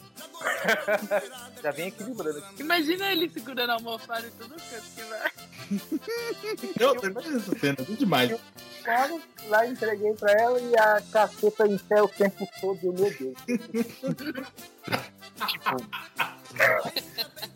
já 1.63 1.71
vem 1.71 1.89
equilibrando. 1.89 2.43
Imagina 2.59 3.13
ele 3.13 3.29
segurando 3.29 3.71
a 3.71 3.75
almofada 3.75 4.27
e 4.27 4.31
tudo 4.31 4.55
canto 4.57 4.87
que 4.95 5.03
vai. 5.03 5.31
Eu 6.81 7.11
imaginando 7.11 7.39
essa 7.39 7.59
cena, 7.59 7.77
tudo 7.77 7.97
demais. 7.97 8.41
Cara, 8.83 9.21
lá 9.49 9.67
entreguei 9.67 10.15
pra 10.15 10.33
ela 10.33 10.61
e 10.61 10.79
a 10.79 11.03
caceta 11.13 11.67
em 11.67 11.77
pé 11.77 12.01
o 12.01 12.09
tempo 12.09 12.49
todo, 12.61 12.79
eu, 12.85 12.93
meu 12.93 13.13
Deus. 13.19 13.37
tipo, 15.47 15.77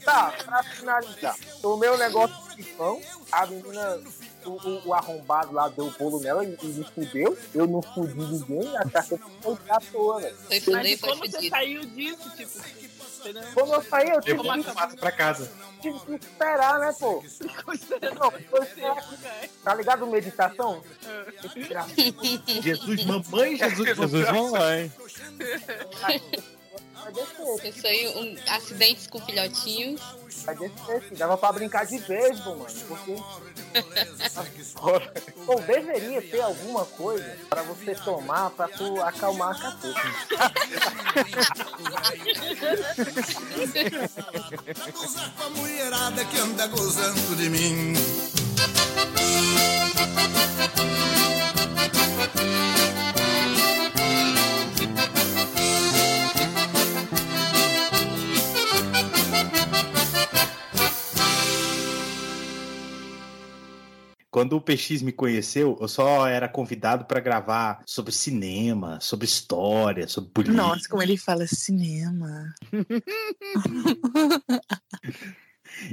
tá, 0.05 0.33
pra 0.45 0.63
finalizar, 0.63 1.37
tomei 1.63 1.91
um 1.91 1.97
negócio 1.97 2.57
de 2.57 2.63
pão, 2.75 3.01
a 3.33 3.47
menina, 3.47 4.01
o, 4.45 4.51
o- 4.51 4.89
o 4.89 4.95
arrombado 4.95 5.53
lá 5.53 5.69
deu 5.69 5.87
o 5.87 5.91
bolo 5.93 6.21
nela 6.21 6.45
e, 6.45 6.57
e 6.63 6.67
me 6.67 6.85
fudeu, 6.85 7.37
eu 7.55 7.67
não 7.67 7.81
fudi 7.83 8.15
ninguém, 8.15 8.77
a 8.77 8.89
caceta 8.89 9.25
foi 9.43 9.57
à 9.69 9.81
toa, 9.81 10.21
velho. 10.21 10.37
Foi 10.37 10.75
Mas 10.75 11.01
como 11.01 11.17
você 11.17 11.49
saiu 11.49 11.85
disso, 11.87 12.31
tipo? 12.37 12.81
Quando 13.53 13.75
eu 13.75 13.83
saí, 13.83 14.09
eu 14.09 14.21
tive 14.23 14.41
que, 14.41 14.49
o 14.49 14.97
pra 14.97 15.13
casa. 15.13 15.53
tive 15.83 15.99
que 16.01 16.13
esperar, 16.15 16.79
né, 16.79 16.91
pô? 16.99 17.23
Não, 18.19 18.31
foi 18.49 18.61
esperar. 18.63 19.09
Tá 19.63 19.75
ligado 19.75 20.07
meditação? 20.07 20.83
Esperar. 21.45 21.87
Jesus, 22.63 23.05
mamãe, 23.05 23.57
Jesus, 23.59 23.95
Jesus, 23.97 24.33
mamãe. 24.33 24.91
Vai 27.03 27.13
descer, 27.13 27.69
Isso 27.69 27.87
aí, 27.87 28.09
um, 28.09 28.37
acidentes 28.53 29.07
com 29.07 29.21
filhotinhos. 29.21 30.01
vai 30.45 30.55
descer. 30.55 31.17
Dava 31.17 31.37
pra 31.37 31.53
brincar 31.53 31.87
de 31.87 31.99
beisebol, 32.01 32.57
mano. 32.59 32.81
Porque. 32.89 33.17
Pô, 35.47 35.55
deveria 35.61 36.21
ter 36.23 36.41
alguma 36.41 36.85
coisa 36.85 37.37
pra 37.49 37.63
você 37.63 37.95
tomar 37.95 38.51
pra 38.51 38.67
tu 38.69 39.01
acalmar 39.01 39.57
a 39.57 39.61
caceta. 39.61 40.01
A 45.39 45.51
mulherada 45.57 46.25
que 46.25 46.39
anda 46.39 46.67
gozando 46.67 47.37
de 47.37 47.49
mim. 47.49 47.95
Quando 64.31 64.57
o 64.57 64.61
PX 64.61 65.03
me 65.03 65.11
conheceu, 65.11 65.77
eu 65.81 65.89
só 65.89 66.27
era 66.27 66.49
convidado 66.49 67.05
pra 67.05 67.19
gravar 67.19 67.83
sobre 67.85 68.13
cinema, 68.13 69.01
sobre 69.01 69.27
história, 69.27 70.07
sobre 70.07 70.31
política. 70.31 70.57
Nossa, 70.57 70.89
como 70.89 71.03
ele 71.03 71.17
fala 71.17 71.49
cinema. 71.49 72.55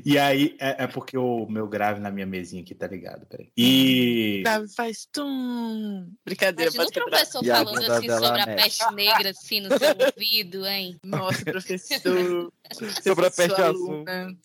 E 0.06 0.18
aí, 0.18 0.56
é, 0.60 0.84
é 0.84 0.88
porque 0.88 1.18
o 1.18 1.46
meu 1.48 1.68
grave 1.68 2.00
na 2.00 2.12
minha 2.12 2.26
mesinha 2.26 2.62
aqui, 2.62 2.74
tá 2.76 2.88
ligado? 2.88 3.26
Peraí. 3.28 3.50
E. 3.56 4.44
Sabe, 4.46 4.68
faz 4.74 5.06
tum. 5.12 6.12
Brincadeira, 6.26 6.72
Imagina 6.72 6.84
o 6.84 6.86
pode 6.86 6.92
quebrar. 6.94 7.10
professor 7.20 7.46
E 7.46 7.52
a 7.52 7.56
falando 7.58 7.92
assim 7.92 8.10
sobre 8.10 8.42
a 8.42 8.46
mexe. 8.46 8.64
peste 8.64 8.94
negra, 8.96 9.30
assim, 9.30 9.60
no 9.62 9.70
seu 9.78 9.96
ouvido, 10.16 10.66
hein? 10.66 11.00
Nossa, 11.04 11.44
professor. 11.46 12.52
Sobre 13.02 13.28
a 13.28 13.32
peste 13.32 13.56
Sua 13.56 13.68
azul. 13.70 14.04
aluna. 14.08 14.38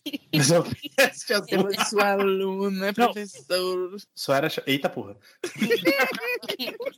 Só 0.43 0.63
peste 0.95 1.33
azul. 1.33 1.69
Sua 1.89 2.11
aluna, 2.13 2.93
professor. 2.93 3.97
Só 4.15 4.33
era. 4.33 4.47
Eita 4.65 4.89
porra. 4.89 5.17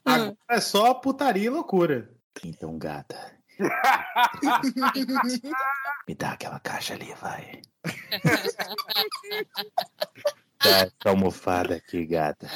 Agora 0.05 0.35
é 0.49 0.59
só 0.61 0.93
putaria 0.93 1.45
e 1.45 1.49
loucura. 1.49 2.13
Então, 2.43 2.77
gata. 2.77 3.34
Me 6.07 6.15
dá 6.15 6.31
aquela 6.31 6.59
caixa 6.59 6.93
ali, 6.93 7.13
vai. 7.15 7.61
Dá 10.63 10.77
essa 10.79 11.09
almofada 11.09 11.75
aqui, 11.75 12.05
gata. 12.05 12.49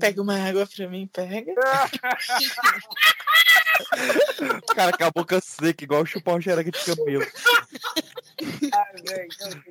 Pega 0.00 0.20
uma 0.20 0.36
água 0.36 0.66
pra 0.66 0.88
mim, 0.88 1.06
pega. 1.06 1.54
O 4.58 4.62
cara 4.74 4.96
com 4.96 5.04
a 5.04 5.10
boca 5.10 5.40
seca, 5.40 5.84
igual 5.84 6.04
chupar 6.04 6.34
um 6.34 6.40
xereca 6.40 6.72
de 6.72 6.84
camelo. 6.84 7.24
Não, 8.72 9.62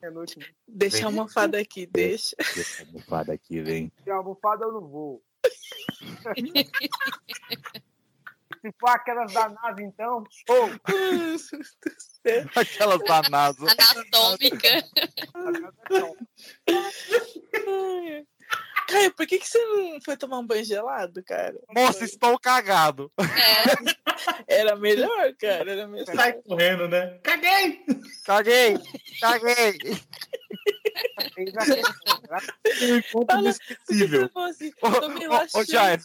penúltimo. 0.00 0.44
Deixa 0.68 0.98
Vem. 0.98 1.04
a 1.04 1.08
almofada 1.08 1.58
aqui, 1.58 1.86
deixa. 1.86 2.36
Essa 2.38 2.84
almofada 2.84 3.32
aqui, 3.32 3.60
vem. 3.60 3.90
Se 4.04 4.10
a 4.10 4.16
almofada 4.16 4.64
eu 4.64 4.72
não 4.72 4.86
vou. 4.86 5.22
Se 8.64 8.72
for 8.80 8.88
aquelas 8.88 9.30
da 9.30 9.50
nave, 9.50 9.84
então, 9.84 10.24
show! 10.30 10.70
Aquelas 12.56 12.98
da 13.04 13.20
NASA. 13.28 13.66
Anatômica. 13.90 14.82
Caio, 18.88 19.12
por 19.12 19.26
que, 19.26 19.38
que 19.38 19.48
você 19.48 19.58
não 19.58 20.00
foi 20.00 20.16
tomar 20.16 20.38
um 20.38 20.46
banho 20.46 20.64
gelado, 20.64 21.22
cara? 21.24 21.54
Moça, 21.74 22.04
estou 22.04 22.38
cagado. 22.38 23.10
Era 24.46 24.76
melhor, 24.76 25.34
cara. 25.38 25.72
Era 25.72 25.86
melhor. 25.86 26.14
Sai 26.14 26.34
correndo, 26.34 26.88
né? 26.88 27.18
Caguei! 27.22 27.84
Caguei! 28.24 28.78
Caguei! 29.20 29.78
Um 32.82 32.96
encontro 32.96 33.38
inesquecível. 33.38 34.30
Ô, 34.34 34.40
ô, 34.40 35.60
ô, 35.60 35.64
Jair, 35.64 36.00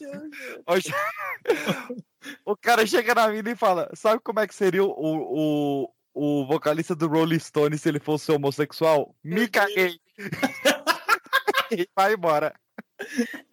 ô, 0.66 0.80
Jair, 0.80 2.04
o 2.46 2.58
cara 2.58 2.86
chega 2.86 3.14
na 3.14 3.28
mina 3.28 3.52
e 3.52 3.56
fala: 3.56 3.90
Sabe 3.94 4.22
como 4.24 4.40
é 4.40 4.48
que 4.48 4.56
seria 4.56 4.84
o, 4.84 4.92
o, 4.98 5.94
o 6.14 6.46
vocalista 6.48 6.96
do 6.96 7.08
Rolling 7.08 7.40
Stone 7.40 7.78
se 7.78 7.88
ele 7.88 8.00
fosse 8.00 8.32
homossexual? 8.32 9.16
Me 9.24 9.48
caguei. 9.48 10.00
e 11.72 11.88
vai 11.96 12.14
embora. 12.14 12.54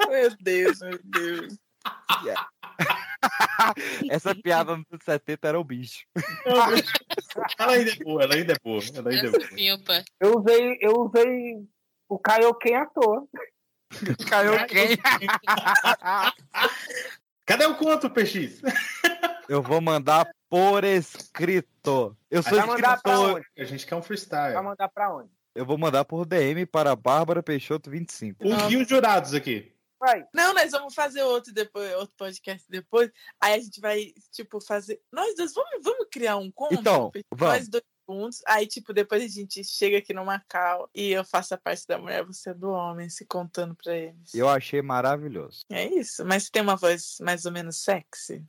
Meu 0.08 0.36
Deus, 0.40 0.80
meu 0.80 0.98
Deus. 1.04 1.58
Essa 4.10 4.34
piada 4.34 4.76
nos 4.76 4.84
anos 4.90 5.04
70 5.04 5.48
era 5.48 5.58
o 5.58 5.64
bicho. 5.64 6.04
Ela 7.58 7.72
ainda 7.72 7.90
é 7.92 7.96
boa, 7.96 8.22
ela 8.22 8.34
ainda 8.34 8.52
é 8.52 8.56
boa. 8.62 8.82
Ela 8.94 9.10
ainda 9.10 9.28
é 9.28 9.30
boa. 9.30 9.42
Eu 10.20 10.38
usei, 10.38 10.76
eu 10.80 11.00
usei 11.00 11.66
o 12.08 12.18
Kaioken 12.18 12.74
à 12.76 12.86
toa. 12.86 13.26
Kaioken. 14.28 14.96
Cadê 17.46 17.64
o 17.66 17.76
conto, 17.76 18.10
PX? 18.10 18.60
Eu 19.48 19.62
vou 19.62 19.80
mandar 19.80 20.28
por 20.48 20.82
escrito. 20.82 22.16
Eu 22.28 22.42
sou 22.42 22.58
Vai 22.58 22.66
mandar 22.66 23.00
pra 23.00 23.12
escritor. 23.14 23.36
onde? 23.36 23.46
A 23.56 23.64
gente 23.64 23.86
quer 23.86 23.94
um 23.94 24.02
freestyle. 24.02 24.54
Vai 24.54 24.62
mandar 24.62 24.88
pra 24.88 25.14
onde? 25.14 25.30
Eu 25.56 25.64
vou 25.64 25.78
mandar 25.78 26.04
por 26.04 26.26
DM 26.26 26.66
para 26.66 26.94
Bárbara 26.94 27.42
Peixoto 27.42 27.90
25. 27.90 28.46
O 28.46 28.78
os 28.78 28.86
jurados 28.86 29.32
aqui? 29.32 29.72
Vai. 29.98 30.22
Não, 30.34 30.52
nós 30.52 30.70
vamos 30.70 30.94
fazer 30.94 31.22
outro 31.22 31.50
depois, 31.50 31.94
outro 31.94 32.14
podcast 32.18 32.66
depois. 32.68 33.10
Aí 33.40 33.54
a 33.54 33.58
gente 33.58 33.80
vai, 33.80 34.12
tipo, 34.30 34.60
fazer. 34.60 35.00
Nós 35.10 35.34
dois, 35.34 35.54
vamos, 35.54 35.82
vamos 35.82 36.08
criar 36.12 36.36
um 36.36 36.50
conto? 36.50 36.74
Então, 36.74 37.10
vamos. 37.34 37.54
Nós 37.54 37.68
dois 37.68 37.82
juntos. 38.06 38.42
Aí, 38.46 38.66
tipo, 38.66 38.92
depois 38.92 39.24
a 39.24 39.28
gente 39.28 39.64
chega 39.64 39.96
aqui 39.96 40.12
no 40.12 40.26
Macau 40.26 40.90
e 40.94 41.10
eu 41.10 41.24
faço 41.24 41.54
a 41.54 41.58
parte 41.58 41.86
da 41.86 41.96
mulher, 41.96 42.22
você 42.22 42.50
é 42.50 42.54
do 42.54 42.68
homem, 42.68 43.08
se 43.08 43.24
contando 43.24 43.74
pra 43.74 43.96
eles. 43.96 44.34
Eu 44.34 44.50
achei 44.50 44.82
maravilhoso. 44.82 45.60
É 45.70 45.86
isso, 45.86 46.22
mas 46.24 46.44
você 46.44 46.50
tem 46.50 46.62
uma 46.62 46.76
voz 46.76 47.16
mais 47.20 47.46
ou 47.46 47.52
menos 47.52 47.82
sexy. 47.82 48.44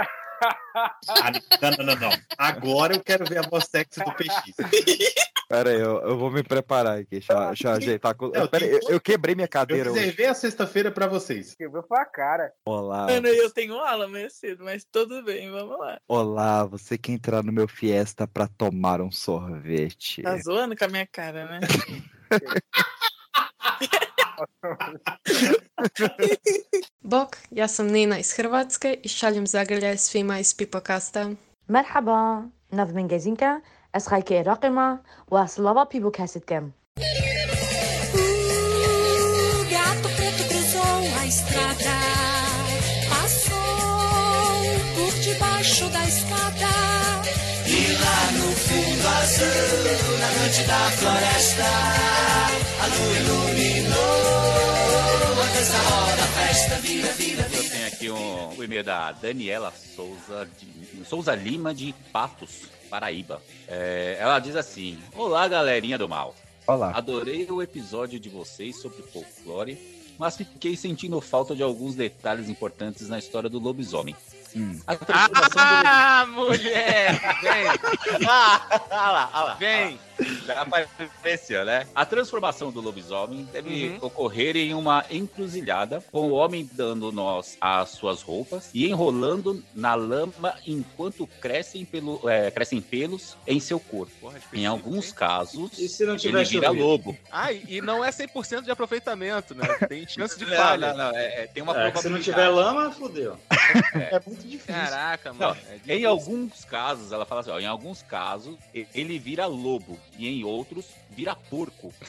Ah, 1.10 1.32
não, 1.60 1.72
não, 1.72 1.86
não, 1.86 1.95
não. 1.95 2.19
Agora 2.38 2.94
eu 2.94 3.03
quero 3.03 3.26
ver 3.26 3.40
a 3.40 3.50
voz 3.50 3.66
sexy 3.66 4.03
do 4.03 4.14
PX. 4.14 4.53
Pera 5.50 5.69
aí, 5.69 5.80
eu, 5.80 6.01
eu 6.01 6.17
vou 6.17 6.30
me 6.30 6.43
preparar 6.43 6.98
aqui. 7.00 7.11
Deixa, 7.11 7.48
deixa 7.48 7.69
eu 7.69 7.72
ajeitar. 7.72 8.14
Pera, 8.51 8.66
eu, 8.66 8.80
eu, 8.90 9.00
quebrei 9.00 9.34
minha 9.34 9.48
cadeira. 9.48 9.90
Eu 9.90 9.93
reservei 9.93 10.26
a 10.26 10.34
sexta-feira 10.34 10.92
pra 10.92 11.08
vocês. 11.08 11.56
Quebrou 11.56 11.84
pra 11.84 12.03
cara. 12.06 12.51
Olá. 12.66 13.06
Mano, 13.06 13.27
eu 13.30 13.50
tenho 13.50 13.76
aula 13.76 14.06
amanhã 14.06 14.27
cedo, 14.30 14.66
mas 14.66 14.84
tudo 14.84 15.24
bem, 15.24 15.50
vamos 15.50 15.80
lá. 15.80 16.01
Olá, 16.06 16.66
você 16.66 16.98
quer 16.98 17.14
entrar 17.14 17.43
no 17.43 17.53
meu 17.53 17.66
Fiesta 17.67 18.27
pra 18.27 18.48
tomar 18.48 19.00
um 19.00 19.09
sorvete? 19.09 20.22
Tá 20.22 20.38
zoando 20.38 20.76
com 20.76 20.84
a 20.84 20.90
minha 20.90 21.08
cara, 21.08 21.45
né? 21.45 21.59
Bok, 27.01 27.38
ja 27.51 27.67
sam 27.67 27.88
Nina 27.88 28.19
iz 28.19 28.34
Hrvatske 28.35 29.00
i 29.03 29.08
šaljem 29.09 29.48
zagrlja 29.48 29.98
svima 29.98 30.40
iz 30.40 30.53
Pipokasta. 30.53 31.38
Merhaba, 31.69 32.50
nazmin 32.72 33.08
Gezinka. 33.08 33.61
SKK 33.94 34.44
Rakema 34.44 35.02
wa 35.30 35.48
Slava 35.48 35.86
Pibo 35.86 36.12
Cassett 36.12 36.46
Cam. 36.46 36.74
O 38.14 39.66
gato 39.70 40.10
preto 40.16 40.44
cruzou 40.48 41.20
a 41.20 41.26
estrada, 41.26 41.96
passou 43.10 43.56
por 44.96 45.14
debaixo 45.20 45.90
da 45.90 46.04
escada. 46.06 46.68
E 47.66 47.94
lá 47.94 48.32
no 48.32 48.52
fundo 48.56 49.08
azul, 49.22 50.18
na 50.20 50.32
noite 50.40 50.64
da 50.64 50.92
floresta, 50.92 51.64
a 52.82 52.88
lua 52.88 53.16
iluminou 53.20 54.58
a 55.42 55.46
dança, 55.54 55.78
roda, 55.78 56.24
festa, 56.24 56.76
vira, 56.76 57.12
vira, 57.14 57.44
vira. 57.44 57.64
Eu 57.64 57.70
tenho 57.70 57.88
aqui 57.88 58.10
o 58.10 58.16
um, 58.16 58.58
um 58.58 58.64
e-mail 58.64 58.84
da 58.84 59.12
Daniela 59.12 59.72
Souza, 59.72 60.48
de, 60.58 61.06
Souza 61.06 61.36
Lima 61.36 61.74
de 61.74 61.94
Patos. 62.12 62.77
Paraíba. 62.90 63.42
É, 63.68 64.18
ela 64.20 64.40
diz 64.40 64.56
assim: 64.56 64.98
Olá, 65.16 65.48
galerinha 65.48 65.98
do 65.98 66.08
mal. 66.10 66.36
Olá. 66.66 66.92
Adorei 66.92 67.48
o 67.50 67.62
episódio 67.62 68.20
de 68.20 68.30
vocês 68.30 68.82
sobre 68.82 69.02
folclore, 69.04 69.78
mas 70.18 70.36
fiquei 70.36 70.76
sentindo 70.76 71.22
falta 71.22 71.56
de 71.56 71.64
alguns 71.64 71.96
detalhes 71.96 72.50
importantes 72.50 73.08
na 73.08 73.20
história 73.20 73.50
do 73.50 73.60
lobisomem. 73.60 74.16
Hum. 74.58 74.80
A 74.88 74.95
transformação 74.95 75.50
do 75.52 75.88
Ah, 75.88 76.26
mulher! 76.27 77.11
Vem! 77.42 78.27
Ah, 78.27 78.61
olha 78.90 79.11
lá, 79.11 79.30
olha 79.34 79.44
lá. 79.45 79.53
Vem! 79.56 80.00
Já 80.48 80.61
apareceu, 80.64 81.64
né? 81.64 81.86
A 81.94 82.03
transformação 82.03 82.72
do 82.72 82.82
lobisomem 82.82 83.48
deve 83.53 83.90
Uhum. 83.90 83.98
ocorrer 84.02 84.56
em 84.58 84.74
uma 84.74 85.06
encruzilhada, 85.11 86.03
com 86.11 86.22
o 86.22 86.32
homem 86.32 86.68
dando 86.74 87.11
nós 87.11 87.56
às 87.61 87.90
suas 87.90 88.24
roupas 88.24 88.72
e 88.74 88.88
enrolando 88.88 89.64
na 89.76 89.94
lama 89.94 90.56
enquanto 90.66 91.27
crescem, 91.40 91.86
pelo, 91.86 92.27
é, 92.27 92.50
crescem 92.50 92.82
pelos 92.82 93.38
em 93.45 93.60
seu 93.60 93.80
corpo. 93.80 94.34
Em 94.52 94.66
alguns 94.66 95.11
casos, 95.11 95.77
E 95.77 95.88
se 95.88 96.03
não 96.03 96.14
ele 96.14 96.19
tiver 96.22 96.45
vira 96.45 96.68
chovido? 96.68 96.84
lobo. 96.84 97.18
Ah, 97.32 97.53
e 97.53 97.80
não 97.80 98.03
é 98.03 98.10
100% 98.11 98.64
de 98.64 98.72
aproveitamento, 98.72 99.53
né? 99.53 99.68
Tem 99.88 100.08
chance 100.08 100.36
de 100.40 100.45
Não, 100.48 100.56
falha. 100.58 100.94
não, 100.95 101.11
não, 101.11 101.16
é- 101.18 101.44
é, 101.44 101.48
tem 101.48 101.61
uma 101.61 101.77
É, 101.80 101.94
se 101.95 102.10
não 102.10 102.19
tiver 102.19 102.48
lama, 102.50 102.90
fudeu. 102.92 103.38
É, 103.94 104.19
muito 104.26 104.47
difícil. 104.48 104.74
Caraca, 104.74 105.34
Não, 105.34 105.50
mano. 105.50 105.61
é 105.88 105.95
em 105.95 106.06
alguns 106.06 106.66
casos, 106.66 107.11
ela 107.11 107.26
fala 107.26 107.42
assim, 107.42 107.51
ó, 107.51 107.59
em 107.59 107.66
alguns 107.67 108.01
casos, 108.01 108.56
ele 108.74 109.19
vira 109.19 109.45
lobo, 109.45 110.00
e 110.17 110.27
em 110.27 110.43
outros, 110.43 110.85
vira 111.11 111.35
porco. 111.35 111.93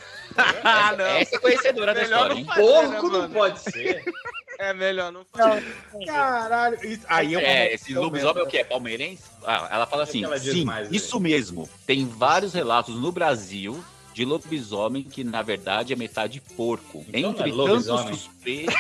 Ah, 0.65 0.89
essa, 0.93 0.97
não. 0.97 1.05
essa 1.07 1.37
é 1.37 1.39
conhecedora 1.39 1.95
da 1.95 2.03
história, 2.03 2.35
não 2.37 2.45
fazer, 2.45 2.61
Porco 2.63 3.09
né, 3.11 3.19
não 3.19 3.31
pode 3.31 3.61
ser. 3.61 4.05
É 4.61 4.75
melhor 4.75 5.13
não 5.13 5.25
fazer. 5.25 5.65
Caralho. 6.05 6.85
isso- 6.85 7.05
Aí 7.09 7.37
é, 7.37 7.69
É, 7.69 7.75
esse 7.75 7.95
lobisomem 7.95 8.31
é 8.31 8.33
o 8.33 8.35
mesmo. 8.39 8.51
que? 8.51 8.59
É 8.59 8.65
palmeirense? 8.65 9.23
Ah, 9.45 9.69
ela 9.71 9.87
fala 9.87 10.03
que 10.05 10.11
assim, 10.11 10.25
ela 10.25 10.37
sim, 10.37 10.65
mais, 10.65 10.91
isso 10.91 11.21
mesmo. 11.21 11.69
Tem 11.87 12.05
vários 12.05 12.53
relatos 12.55 12.97
no 12.97 13.13
Brasil 13.13 13.85
de 14.19 14.25
lobisomem 14.25 15.05
que, 15.05 15.23
na 15.23 15.43
verdade, 15.43 15.93
é 15.93 15.97
metade 15.97 16.41
porco. 16.57 17.07
Então 17.07 17.31
Entre 17.31 17.53
não 17.53 17.67
é 17.67 17.69
tantos 17.69 17.87
lobisomem. 17.87 18.15
suspeitos... 18.15 18.75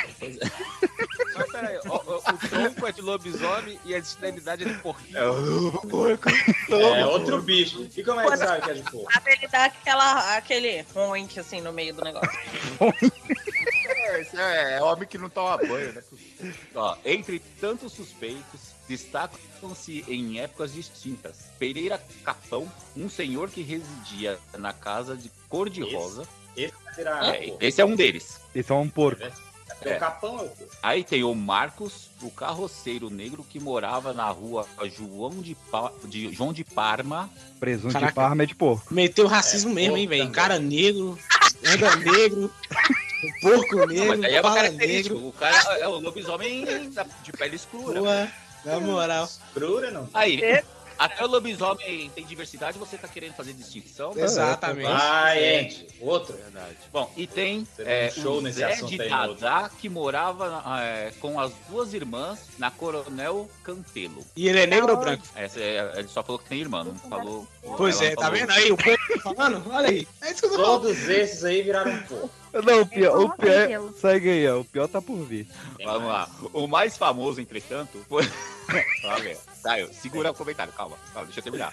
Mas 1.37 1.53
peraí, 1.53 1.79
o, 1.79 1.93
o, 1.93 2.17
o 2.17 2.49
tronco 2.49 2.87
é 2.89 2.91
de 2.91 3.01
lobisomem 3.01 3.79
e 3.85 3.95
a 3.95 3.99
extremidade 3.99 4.65
é 4.65 4.67
de 4.67 4.75
porquinho. 4.81 5.17
É 5.17 5.31
o 5.31 5.71
porco. 5.87 6.29
É 6.71 7.07
outro 7.07 7.41
bicho. 7.41 7.89
E 7.97 8.03
como 8.03 8.21
é 8.21 8.29
que 8.29 8.37
sabe 8.37 8.63
que 8.63 8.71
é 8.71 8.75
de 8.75 8.83
porco? 8.83 9.13
Sabe, 9.13 9.31
ele 9.31 9.47
dá 9.47 9.67
aquela, 9.67 10.37
aquele 10.37 10.85
ruink 10.93 11.39
assim 11.39 11.61
no 11.61 11.73
meio 11.73 11.95
do 11.95 12.03
negócio. 12.03 12.37
É, 13.87 14.21
é, 14.35 14.79
é 14.79 14.83
homem 14.83 15.07
que 15.07 15.19
não 15.19 15.31
toma 15.31 15.57
banho, 15.59 15.93
né? 15.93 16.03
Ó, 16.75 16.97
entre 17.05 17.39
tantos 17.61 17.93
suspeitos, 17.93 18.75
destacam-se 18.89 20.05
em 20.09 20.41
épocas 20.41 20.73
distintas. 20.73 21.37
Pereira 21.59 22.03
Capão, 22.25 22.71
um 22.97 23.09
senhor 23.09 23.51
que 23.51 23.63
residia 23.63 24.39
na 24.57 24.73
casa 24.73 25.17
de 25.17 25.31
cor-de-rosa. 25.49 26.27
Esse 26.57 26.75
virar 26.97 27.35
É, 27.35 27.55
esse 27.61 27.81
é 27.81 27.85
um 27.85 27.95
deles. 27.95 28.41
Esse 28.55 28.73
é 28.73 28.75
um 28.75 28.89
porco. 28.89 29.23
É 29.23 29.95
o 29.95 29.99
capão 30.01 30.41
é 30.41 30.43
o 30.43 30.49
porco. 30.49 30.77
Aí 30.83 31.05
tem 31.05 31.23
o 31.23 31.33
Marcos, 31.35 32.09
o 32.23 32.31
carroceiro 32.31 33.11
negro 33.11 33.45
que 33.49 33.61
morava 33.61 34.13
na 34.13 34.29
rua 34.29 34.67
João 34.97 35.31
de, 35.41 35.55
Pa- 35.71 35.93
de- 36.05 36.33
João 36.33 36.53
de 36.53 36.65
Parma. 36.65 37.31
Presunto 37.61 37.89
de 37.89 37.93
Caraca. 37.95 38.13
Parma 38.15 38.43
é 38.43 38.47
de 38.47 38.57
porco. 38.57 38.93
Meteu 38.93 39.27
racismo 39.29 39.73
mesmo, 39.73 39.97
hein, 39.97 40.09
velho? 40.09 40.31
Cara 40.33 40.59
negro, 40.59 41.17
anda 41.65 41.95
negro, 41.97 42.51
porco 43.41 43.77
Não, 43.77 43.87
negro, 43.87 44.09
mas 44.09 44.25
aí 44.25 44.35
é 44.35 44.43
característica. 44.43 45.15
negro. 45.15 45.29
O 45.29 45.33
cara 45.33 45.79
é 45.79 45.87
o 45.87 45.99
lobisomem 46.01 46.65
de 47.23 47.33
pele 47.33 47.55
escura. 47.57 48.01
Na 48.65 48.81
moral. 48.81 49.29
Crura, 49.55 49.91
não? 49.91 50.09
Aí, 50.15 50.41
Até 50.99 51.25
o 51.25 51.29
lobisomem 51.29 52.11
tem 52.13 52.27
diversidade, 52.27 52.77
você 52.77 52.99
tá 52.99 53.07
querendo 53.07 53.35
fazer 53.35 53.53
distinção? 53.53 54.13
Exatamente. 54.17 54.89
Vai, 54.89 55.39
É. 55.39 55.61
Ed. 55.63 55.87
Outro. 56.01 56.37
Verdade. 56.37 56.77
Bom, 56.93 57.09
e 57.17 57.25
tem 57.25 57.65
é, 57.79 58.13
um 58.17 58.21
show 58.21 58.39
o 58.39 58.41
nesse 58.41 58.59
Zé 58.59 58.73
assunto 58.73 58.91
de. 58.91 59.09
Dadá, 59.09 59.71
que 59.81 59.89
morava 59.89 60.61
é, 60.83 61.13
com 61.21 61.39
as 61.39 61.53
duas 61.71 61.95
irmãs 61.95 62.41
na 62.59 62.73
Coronel 62.73 63.49
Campelo. 63.63 64.27
E 64.35 64.49
ele 64.49 64.59
é 64.59 64.67
negro 64.67 64.91
ou 64.95 64.99
branco? 64.99 65.23
Essa 65.37 65.61
é- 65.61 65.93
ele 66.01 66.09
só 66.09 66.21
falou 66.25 66.41
que 66.41 66.49
tem 66.49 66.59
irmã, 66.59 66.83
não 66.83 66.97
falou. 66.97 67.47
Pois 67.77 68.03
é, 68.03 68.17
tá 68.17 68.23
falou. 68.23 68.37
vendo 68.41 68.51
aí? 68.51 68.73
O 68.73 68.77
povo 68.77 68.97
tá 69.23 69.35
falando? 69.35 69.71
Olha 69.73 69.89
aí. 69.91 70.09
É 70.21 70.33
isso 70.33 70.41
que 70.41 70.47
eu 70.47 70.51
tô 70.51 70.57
falando. 70.57 70.81
Todos 70.83 71.09
esses 71.09 71.45
aí 71.45 71.63
viraram 71.63 71.93
um 71.93 72.03
pouco. 72.03 72.31
Não, 72.53 72.81
o 72.83 72.87
pior, 72.87 73.19
o 73.21 73.37
pior 73.37 73.93
segue 74.01 74.31
aí, 74.31 74.49
ó. 74.49 74.61
O 74.61 74.65
pior 74.65 74.89
tá 74.89 75.01
por 75.03 75.17
vir. 75.19 75.47
Vamos 75.85 76.09
lá. 76.09 76.29
O 76.53 76.67
mais 76.67 76.97
famoso, 76.97 77.41
entretanto, 77.41 78.05
foi. 78.09 78.23
Vamos 79.03 79.23
ver. 79.23 79.39
Tá, 79.63 79.79
eu- 79.79 79.93
segura 79.93 80.31
o 80.31 80.35
comentário, 80.35 80.73
calma, 80.73 80.97
calma, 81.13 81.27
deixa 81.27 81.41
eu 81.41 81.45
terminar. 81.45 81.73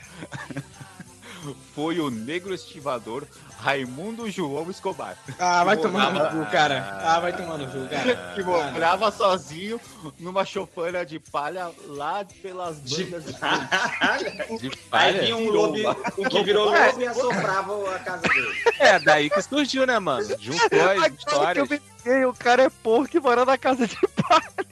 Foi 1.76 2.00
o 2.00 2.10
negro 2.10 2.54
estivador 2.54 3.28
Raimundo 3.60 4.30
João 4.30 4.70
Escobar. 4.70 5.18
Ah, 5.40 5.64
vai 5.64 5.78
tomar 5.78 6.12
no 6.14 6.30
cu, 6.30 6.52
cara. 6.52 7.00
Ah, 7.04 7.20
vai 7.20 7.36
tomar 7.36 7.58
no 7.58 7.68
cu, 7.68 7.88
cara. 7.90 8.34
Que 8.34 8.44
morava 8.44 9.12
sozinho 9.12 9.80
numa 10.20 10.46
choupana 10.46 11.06
de 11.06 11.20
palha 11.20 11.72
lá 11.88 12.26
pelas 12.42 12.80
bandas 12.80 13.26
de, 13.26 14.70
de 14.70 14.80
Aí 14.92 15.20
vinha 15.20 15.38
um 15.38 15.50
lobo, 15.50 15.78
o 16.18 16.30
que 16.30 16.44
virou 16.44 16.74
É, 16.74 16.88
lobo 16.88 17.02
e 17.02 17.08
assoprava 17.08 17.96
a 17.96 18.00
casa 18.00 18.22
dele. 18.22 18.56
É, 18.80 19.00
daí 19.00 19.30
que 19.30 19.42
surgiu, 19.42 19.86
né, 19.86 20.00
mano? 20.00 20.28
Juntou 20.40 20.80
as 20.82 21.26
Agora 21.28 21.66
o 22.26 22.34
cara 22.34 22.64
é 22.64 22.70
porco 22.70 23.18
e 23.18 23.20
mora 23.20 23.46
na 23.46 23.58
casa 23.58 23.88
de 23.88 23.98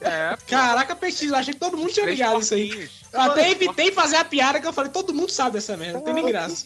É, 0.01 0.37
Caraca, 0.47 0.97
eu 1.01 1.35
achei 1.35 1.53
que 1.53 1.59
todo 1.59 1.77
mundo 1.77 1.91
tinha 1.91 2.05
ligado 2.05 2.41
isso 2.41 2.53
aí. 2.53 2.89
Eu 3.11 3.21
até 3.21 3.51
evitei 3.51 3.91
fazer 3.91 4.17
a 4.17 4.25
piada 4.25 4.59
que 4.59 4.67
eu 4.67 4.73
falei, 4.73 4.91
todo 4.91 5.13
mundo 5.13 5.31
sabe 5.31 5.53
dessa 5.53 5.77
merda, 5.77 5.99
não 5.99 6.01
tem 6.01 6.13
nem 6.13 6.25
graça. 6.25 6.65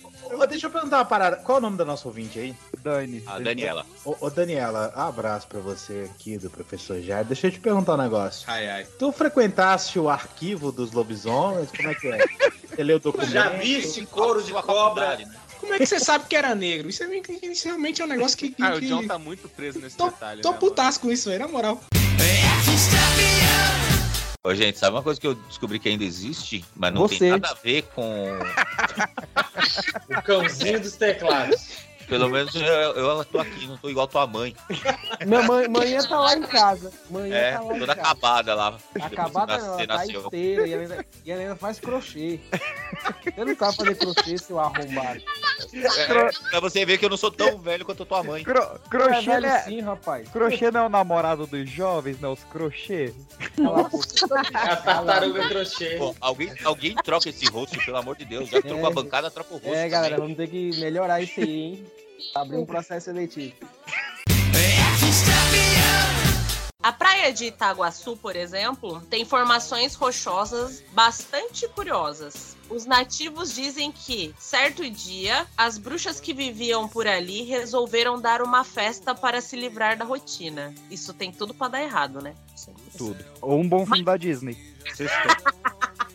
Deixa 0.49 0.67
eu 0.67 0.71
perguntar 0.71 0.97
uma 0.97 1.05
parada. 1.05 1.37
Qual 1.37 1.57
é 1.57 1.59
o 1.59 1.61
nome 1.61 1.77
da 1.77 1.85
nossa 1.85 2.07
ouvinte 2.07 2.39
aí? 2.39 2.55
Dani. 2.79 3.23
A 3.27 3.39
Daniela. 3.39 3.85
Ô, 4.03 4.15
ô, 4.19 4.29
Daniela, 4.29 4.91
abraço 4.95 5.47
pra 5.47 5.59
você 5.59 6.09
aqui 6.13 6.37
do 6.37 6.49
professor 6.49 6.99
Jair. 7.01 7.25
Deixa 7.25 7.47
eu 7.47 7.51
te 7.51 7.59
perguntar 7.59 7.93
um 7.93 7.97
negócio. 7.97 8.45
Ai, 8.47 8.69
ai. 8.69 8.85
Tu 8.97 9.11
frequentaste 9.11 9.99
o 9.99 10.09
arquivo 10.09 10.71
dos 10.71 10.91
lobisomens? 10.91 11.69
Como 11.71 11.89
é 11.89 11.95
que 11.95 12.07
é? 12.07 12.25
Você 12.67 12.83
leu 12.83 12.97
o 12.97 12.99
documento? 12.99 13.31
Já 13.31 13.49
viste 13.49 14.05
couro 14.05 14.41
de 14.41 14.51
cobra? 14.53 15.17
Como 15.59 15.73
é 15.73 15.77
que 15.77 15.85
você 15.85 15.99
sabe 15.99 16.25
que 16.27 16.35
era 16.35 16.53
negro? 16.55 16.89
Isso, 16.89 17.03
é, 17.03 17.07
meio 17.07 17.21
que- 17.23 17.39
isso 17.45 17.65
realmente 17.67 18.01
é 18.01 18.05
um 18.05 18.07
negócio 18.07 18.37
que. 18.37 18.49
que 18.51 18.61
Ah, 18.63 18.75
o 18.75 18.79
que- 18.79 18.87
John 18.87 19.05
tá 19.07 19.17
muito 19.17 19.47
preso 19.49 19.79
nesse 19.79 19.97
Tô, 19.97 20.09
detalhe. 20.09 20.41
tô 20.41 20.51
né, 20.51 20.57
putaço 20.57 20.99
com 20.99 21.11
isso 21.11 21.29
aí, 21.29 21.37
na 21.39 21.47
moral. 21.47 21.81
Ô, 24.43 24.53
gente, 24.55 24.77
sabe 24.77 24.95
uma 24.95 25.03
coisa 25.03 25.19
que 25.19 25.27
eu 25.27 25.35
descobri 25.35 25.77
que 25.79 25.89
ainda 25.89 26.03
existe, 26.03 26.63
mas 26.75 26.93
não 26.93 27.01
Você. 27.01 27.19
tem 27.19 27.29
nada 27.31 27.49
a 27.49 27.53
ver 27.53 27.83
com. 27.93 28.27
O 30.09 30.21
cãozinho 30.21 30.79
dos 30.79 30.93
teclados. 30.93 31.86
Pelo 32.07 32.29
menos 32.29 32.55
eu, 32.55 32.61
eu 32.63 33.25
tô 33.25 33.39
aqui, 33.39 33.67
não 33.67 33.77
tô 33.77 33.89
igual 33.89 34.07
tua 34.07 34.25
mãe. 34.25 34.55
Minha 35.25 35.41
mãe, 35.43 35.67
manhã 35.67 36.01
tá 36.07 36.19
lá 36.19 36.35
em 36.35 36.41
casa. 36.43 36.91
Manhã 37.09 37.35
É, 37.35 37.51
tá 37.53 37.61
lá 37.61 37.73
toda 37.73 37.85
casa. 37.87 38.01
acabada 38.01 38.55
lá. 38.55 38.77
Que 38.93 39.01
Acabada 39.01 39.57
não, 39.57 39.65
ela 39.79 39.87
tá 39.87 39.97
nasceu. 39.97 40.21
inteira 40.27 40.67
e 40.67 40.73
ela, 40.73 40.81
ainda, 40.83 41.05
e 41.25 41.31
ela 41.31 41.41
ainda 41.41 41.55
faz 41.57 41.79
crochê. 41.79 42.39
Você 43.23 43.43
não 43.45 43.55
sabe 43.57 43.75
fazer 43.77 43.95
crochê, 43.95 44.37
seu 44.37 44.57
arrombado. 44.59 45.21
É, 45.73 46.31
pra 46.49 46.59
você 46.61 46.85
ver 46.85 46.97
que 46.97 47.05
eu 47.05 47.09
não 47.09 47.17
sou 47.17 47.29
tão 47.31 47.57
velho 47.59 47.83
quanto 47.83 48.05
tua 48.05 48.23
mãe. 48.23 48.43
Cro- 48.43 48.79
crochê, 48.89 49.15
É 49.17 49.21
velho 49.21 49.41
né? 49.47 49.59
sim, 49.63 49.81
rapaz. 49.81 50.29
Crochê 50.29 50.71
não 50.71 50.81
é 50.81 50.85
o 50.85 50.89
namorado 50.89 51.45
dos 51.45 51.69
jovens, 51.69 52.19
né? 52.21 52.27
Os 52.29 52.43
crochê. 52.45 53.13
A 54.53 54.75
tartaruga 54.77 55.47
crochê. 55.49 55.95
Pô, 55.97 56.15
alguém, 56.21 56.53
alguém 56.63 56.95
troca 56.95 57.29
esse 57.29 57.45
rosto, 57.47 57.77
pelo 57.83 57.97
amor 57.97 58.15
de 58.15 58.25
Deus. 58.25 58.49
Já 58.49 58.61
trocou 58.61 58.87
a 58.87 58.91
É. 58.91 58.93
bancada, 58.93 59.29
troca 59.31 59.53
o 59.53 59.57
rosto. 59.57 59.73
É, 59.75 59.89
galera, 59.89 60.15
também. 60.15 60.35
vamos 60.35 60.37
ter 60.37 60.47
que 60.73 60.79
melhorar 60.79 61.21
isso 61.21 61.39
aí, 61.39 61.49
hein? 61.49 61.85
Abrir 62.35 62.57
um 62.57 62.65
processo 62.65 63.05
seletivo. 63.05 63.55
A 66.81 66.93
praia 66.93 67.33
de 67.33 67.45
Itaguaçu, 67.45 68.15
por 68.15 68.35
exemplo, 68.35 69.01
tem 69.09 69.25
formações 69.25 69.93
rochosas 69.93 70.81
bastante 70.93 71.67
curiosas. 71.67 72.55
Os 72.69 72.85
nativos 72.85 73.53
dizem 73.53 73.91
que, 73.91 74.33
certo 74.37 74.89
dia, 74.89 75.45
as 75.57 75.77
bruxas 75.77 76.19
que 76.19 76.33
viviam 76.33 76.87
por 76.87 77.05
ali 77.05 77.41
resolveram 77.41 78.21
dar 78.21 78.41
uma 78.41 78.63
festa 78.63 79.13
para 79.13 79.41
se 79.41 79.55
livrar 79.55 79.97
da 79.97 80.05
rotina. 80.05 80.73
Isso 80.89 81.13
tem 81.13 81.31
tudo 81.31 81.53
para 81.53 81.69
dar 81.69 81.83
errado, 81.83 82.21
né? 82.21 82.33
Tudo. 82.97 83.25
Ou 83.41 83.59
um 83.59 83.67
bom 83.67 83.85
filme 83.85 84.03
da 84.03 84.15
Disney. 84.15 84.55
Sextou. 84.93 85.31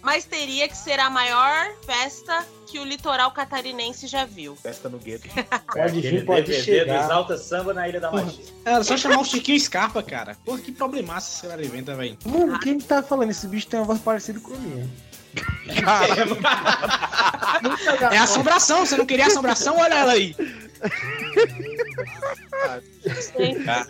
Mas 0.03 0.25
teria 0.25 0.69
que 0.69 0.77
ser 0.77 0.99
a 0.99 1.09
maior 1.09 1.71
festa 1.87 2.45
que 2.67 2.79
o 2.79 2.85
litoral 2.85 3.31
catarinense 3.31 4.07
já 4.07 4.25
viu. 4.25 4.57
Festa 4.57 4.89
no 4.89 4.99
gueto. 4.99 5.29
Pode 5.73 6.01
vir, 6.01 6.25
pode 6.25 6.43
DVD 6.47 6.63
chegar. 6.65 6.99
do 6.99 7.05
Exalta 7.05 7.39
Samba 7.39 7.73
na 7.73 7.89
Ilha 7.89 8.01
da 8.01 8.11
Magia. 8.11 8.45
Era 8.65 8.83
só 8.83 8.97
chamar 8.97 9.21
o 9.21 9.25
Chiquinho 9.25 9.61
Scarpa, 9.61 10.03
cara. 10.03 10.37
Porra, 10.45 10.59
que 10.59 10.73
problemaço 10.73 11.33
esse 11.33 11.47
cara 11.47 11.65
inventa, 11.65 11.95
velho. 11.95 12.19
Mano, 12.25 12.59
quem 12.59 12.79
tá 12.79 13.03
falando? 13.03 13.31
Esse 13.31 13.47
bicho 13.47 13.67
tem 13.69 13.79
uma 13.79 13.87
voz 13.87 14.01
parecida 14.01 14.41
com 14.41 14.55
a 14.55 14.59
minha. 14.59 14.89
É 18.11 18.19
assombração, 18.19 18.85
você 18.85 18.97
não 18.97 19.07
queria 19.07 19.27
assombração? 19.27 19.77
Olha 19.79 19.95
ela 19.95 20.13
aí. 20.13 20.35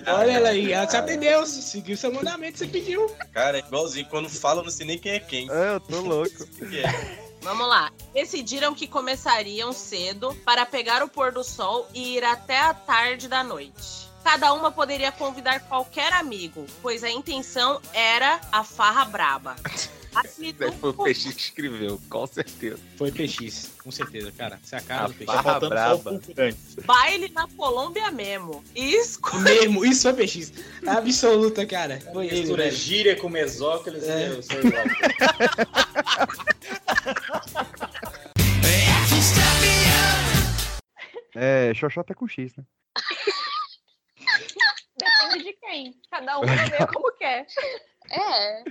Olha 0.07 0.33
ela 0.33 0.49
aí, 0.51 0.73
ela 0.73 0.87
te 0.87 0.97
atendeu, 0.97 1.47
seguiu 1.47 1.97
seu 1.97 2.13
mandamento, 2.13 2.59
você 2.59 2.67
pediu. 2.67 3.09
Cara, 3.33 3.59
é 3.59 3.61
igualzinho. 3.61 4.07
Quando 4.07 4.29
fala, 4.29 4.61
eu 4.61 4.65
não 4.65 4.71
sei 4.71 4.87
nem 4.87 4.99
quem 4.99 5.13
é 5.13 5.21
quem. 5.21 5.51
É, 5.51 5.75
eu 5.75 5.81
tô 5.81 6.01
louco. 6.01 6.47
Que 6.69 6.81
é. 6.81 7.33
Vamos 7.43 7.67
lá. 7.67 7.91
Decidiram 8.15 8.75
que 8.75 8.87
começariam 8.87 9.73
cedo 9.73 10.35
para 10.45 10.65
pegar 10.65 11.03
o 11.03 11.09
pôr 11.09 11.33
do 11.33 11.43
sol 11.43 11.89
e 11.93 12.17
ir 12.17 12.25
até 12.25 12.59
a 12.59 12.73
tarde 12.73 13.29
da 13.29 13.43
noite. 13.43 14.09
Cada 14.23 14.53
uma 14.53 14.71
poderia 14.71 15.11
convidar 15.11 15.61
qualquer 15.61 16.13
amigo, 16.13 16.65
pois 16.81 17.03
a 17.03 17.11
intenção 17.11 17.81
era 17.93 18.41
a 18.53 18.63
farra 18.63 19.05
braba. 19.05 19.57
Assim, 20.15 20.55
Foi 20.79 20.91
o 20.91 20.95
Peixe 20.95 21.33
que 21.33 21.41
escreveu, 21.41 22.01
com 22.11 22.27
certeza. 22.27 22.79
Foi 22.97 23.11
PX, 23.11 23.71
com 23.83 23.91
certeza, 23.91 24.31
cara. 24.33 24.61
Isso 24.63 24.75
é 24.75 24.79
a 24.79 24.83
cara 24.83 25.05
A 25.05 25.09
do 25.09 25.15
PX. 25.15 25.25
farra 25.27 25.61
braba. 25.61 26.21
baile 26.85 27.29
na 27.31 27.49
Colômbia 27.49 28.11
mesmo. 28.11 28.63
Isso. 28.75 29.19
Mesmo, 29.43 29.85
isso 29.85 30.07
é 30.09 30.13
PX. 30.13 30.53
Absoluta, 30.87 31.65
cara. 31.67 31.99
Foi 32.13 32.27
ele, 32.27 32.41
Mistura 32.41 32.65
velho. 32.65 32.77
gíria 32.77 33.17
com 33.17 33.29
mesóclise, 33.29 34.07
É. 34.11 34.29
eu 34.29 34.43
sou 34.43 34.59
igual. 34.59 34.85
É, 41.35 41.73
Xoxota 41.75 42.15
com 42.15 42.29
X, 42.29 42.55
né? 42.57 42.65
Depende 44.99 45.45
de 45.45 45.53
quem. 45.55 45.95
Cada 46.11 46.39
um 46.39 46.45
vai 46.47 46.69
ver 46.71 46.87
como 46.89 47.13
quer. 47.17 47.47
É. 48.11 48.65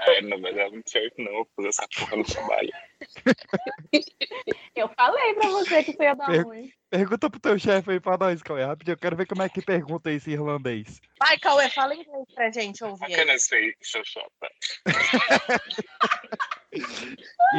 É, 0.00 0.22
não 0.22 0.40
vai 0.40 0.54
dar 0.54 0.70
muito 0.70 0.90
certo 0.90 1.14
não, 1.18 1.32
vou 1.32 1.48
fazer 1.56 1.68
essa 1.68 1.86
porra 1.96 2.16
no 2.16 2.24
trabalho. 2.24 2.70
Eu 4.74 4.88
falei 4.96 5.34
pra 5.34 5.48
você 5.50 5.84
que 5.84 5.90
isso 5.90 6.02
ia 6.02 6.14
dar 6.14 6.26
Per- 6.26 6.44
ruim. 6.44 6.72
Pergunta 6.88 7.28
pro 7.30 7.38
teu 7.40 7.58
chefe 7.58 7.90
aí 7.90 8.00
pra 8.00 8.16
nós, 8.16 8.42
Cauê, 8.42 8.64
rapidinho. 8.64 8.94
Eu 8.94 8.98
quero 8.98 9.16
ver 9.16 9.26
como 9.26 9.42
é 9.42 9.48
que 9.48 9.60
pergunta 9.62 10.10
esse 10.10 10.30
irlandês. 10.30 11.00
Vai, 11.18 11.38
Cauê, 11.38 11.68
fala 11.68 11.94
inglês 11.94 12.24
pra 12.34 12.50
gente 12.50 12.82
ouvir. 12.82 13.00
Bacana 13.00 13.34
isso 13.34 13.54
aí, 13.54 13.74
Xoxota. 13.82 14.50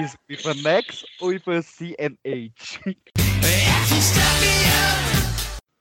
Is 0.02 0.18
with 0.28 0.48
an 0.48 0.68
X 0.80 1.06
ou 1.22 1.28
with 1.30 1.48
a 1.48 1.62
C 1.62 1.95
and 2.00 2.18
H? 2.26 2.80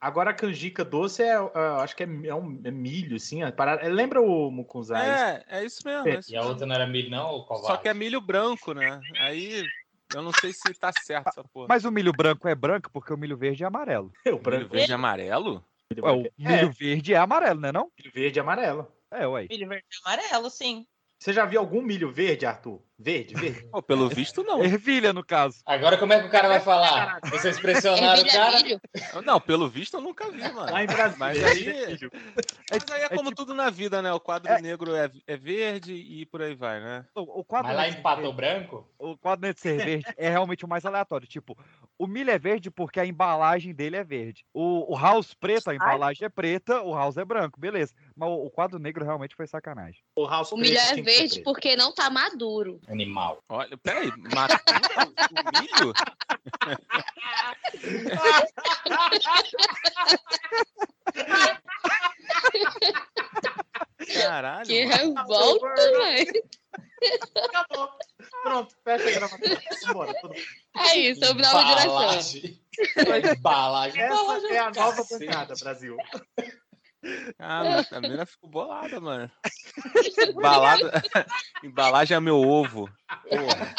Agora 0.03 0.31
a 0.31 0.33
canjica 0.33 0.83
doce 0.83 1.23
é, 1.23 1.27
é, 1.29 1.59
acho 1.81 1.95
que 1.95 2.03
é, 2.03 2.05
é 2.27 2.35
um 2.35 2.59
é 2.65 2.69
milho, 2.71 3.15
assim. 3.15 3.41
a 3.41 3.53
parada- 3.53 3.83
é, 3.83 3.87
lembra 3.87 4.21
o 4.21 4.51
mucunzai? 4.51 5.09
É, 5.09 5.59
é 5.59 5.65
isso 5.65 5.81
mesmo. 5.85 6.09
é 6.09 6.19
isso 6.19 6.29
E 6.29 6.35
a 6.35 6.41
outra 6.41 6.65
não 6.65 6.75
era 6.75 6.85
milho, 6.85 7.09
não? 7.09 7.47
Só 7.47 7.77
que 7.77 7.87
é 7.87 7.93
milho 7.93 8.19
branco, 8.19 8.73
né? 8.73 9.01
Aí 9.17 9.65
eu 10.13 10.21
não 10.21 10.33
sei 10.33 10.51
se 10.51 10.73
tá 10.73 10.91
certo 10.91 11.29
essa 11.29 11.41
porra. 11.45 11.67
Mas 11.69 11.85
o 11.85 11.91
milho 11.91 12.11
branco 12.11 12.49
é 12.49 12.53
branco 12.53 12.89
porque 12.91 13.13
o 13.13 13.17
milho 13.17 13.37
verde 13.37 13.63
é 13.63 13.67
amarelo. 13.67 14.11
O 14.25 14.31
Milho 14.49 14.67
verde 14.67 14.91
e 14.91 14.93
amarelo? 14.93 15.63
Ué, 15.97 16.11
o 16.11 16.29
milho 16.37 16.71
verde 16.73 17.13
é 17.13 17.17
amarelo, 17.17 17.61
né 17.61 17.71
não? 17.71 17.89
Milho 17.97 18.11
verde 18.13 18.39
e 18.39 18.41
amarelo. 18.41 18.91
É, 19.09 19.25
ué. 19.25 19.47
Milho 19.49 19.69
verde 19.69 19.85
e 19.89 20.05
amarelo, 20.05 20.49
sim. 20.49 20.85
Você 21.17 21.31
já 21.31 21.45
viu 21.45 21.61
algum 21.61 21.81
milho 21.81 22.11
verde, 22.11 22.45
Arthur? 22.45 22.81
Verde, 23.03 23.35
verde? 23.35 23.67
Pô, 23.69 23.81
pelo 23.81 24.07
visto, 24.07 24.43
não. 24.43 24.63
Ervilha, 24.63 25.11
no 25.11 25.25
caso. 25.25 25.57
Agora 25.65 25.97
como 25.97 26.13
é 26.13 26.21
que 26.21 26.27
o 26.27 26.31
cara 26.31 26.47
vai 26.47 26.61
falar? 26.61 27.19
Vocês 27.29 27.59
pressionaram 27.59 28.21
o 28.21 28.25
cara? 28.25 28.57
Não, 29.25 29.41
pelo 29.41 29.67
visto 29.67 29.97
eu 29.97 30.01
nunca 30.01 30.31
vi, 30.31 30.39
mano. 30.39 30.71
Lá 30.71 30.81
em 30.83 30.87
Brasília. 30.87 31.17
Mas 31.19 31.43
aí, 31.43 31.99
mas 32.71 32.91
aí 32.91 33.01
é 33.01 33.09
como 33.09 33.35
tudo 33.35 33.53
na 33.53 33.69
vida, 33.69 34.01
né? 34.01 34.13
O 34.13 34.21
quadro 34.21 34.53
negro 34.61 34.95
é, 34.95 35.11
é 35.27 35.35
verde 35.35 35.93
e 35.93 36.25
por 36.27 36.41
aí 36.41 36.55
vai, 36.55 36.79
né? 36.79 37.05
O, 37.13 37.41
o 37.41 37.43
quadro 37.43 37.67
Mas 37.67 37.75
lá 37.75 37.83
negro 37.83 37.99
em 37.99 38.01
Pato 38.01 38.21
ser- 38.21 38.33
Branco? 38.33 38.89
O 38.97 39.17
quadro 39.17 39.45
negro 39.45 39.61
ser 39.61 39.77
verde 39.83 40.05
é 40.15 40.29
realmente 40.29 40.63
o 40.63 40.67
mais 40.69 40.85
aleatório. 40.85 41.27
Tipo, 41.27 41.57
o 41.99 42.07
milho 42.07 42.31
é 42.31 42.39
verde 42.39 42.71
porque 42.71 43.01
a 43.01 43.05
embalagem 43.05 43.73
dele 43.73 43.97
é 43.97 44.03
verde. 44.03 44.45
O, 44.53 44.93
o 44.93 44.97
house 44.97 45.33
preto, 45.33 45.69
a 45.69 45.75
embalagem 45.75 46.25
é 46.25 46.29
preta, 46.29 46.81
o 46.81 46.95
house 46.95 47.17
é 47.17 47.25
branco, 47.25 47.59
beleza. 47.59 47.93
Mas 48.15 48.29
o, 48.29 48.45
o 48.45 48.49
quadro 48.49 48.79
negro 48.79 49.03
realmente 49.03 49.35
foi 49.35 49.45
sacanagem. 49.45 50.01
O 50.15 50.25
house 50.25 50.53
O 50.53 50.57
milho 50.57 50.77
é 50.77 51.01
verde 51.01 51.41
porque 51.43 51.75
não 51.75 51.93
tá 51.93 52.09
maduro. 52.09 52.79
Animal. 52.93 53.43
Olha, 53.49 53.77
peraí, 53.77 54.11
matou 54.33 54.57
o 55.31 55.61
milho? 55.61 55.93
Caralho. 64.13 64.67
Que 64.67 64.85
mano. 64.85 65.13
revolta, 65.15 65.75
velho. 65.75 66.43
Acabou. 67.43 67.89
Pronto, 68.43 68.75
fecha 68.83 69.09
a 69.09 69.11
gravação. 69.11 69.93
Bora. 69.93 70.13
É 70.77 70.97
isso, 70.97 71.23
eu 71.23 71.33
nova 71.35 71.61
Embalagem. 71.61 72.41
direção. 72.41 73.31
Embalagem. 73.33 74.01
Essa 74.01 74.47
é 74.53 74.59
a 74.59 74.71
nova 74.71 74.97
cacete. 74.97 75.25
bancada, 75.25 75.53
Brasil. 75.59 75.97
Ah, 77.39 77.63
mas 77.63 77.91
a 77.91 77.99
menina 77.99 78.25
ficou 78.25 78.49
bolada, 78.49 78.99
mano. 78.99 79.29
Embalada... 80.29 81.03
Embalagem 81.63 82.15
é 82.15 82.19
meu 82.19 82.39
ovo. 82.39 82.89
Porra. 83.29 83.75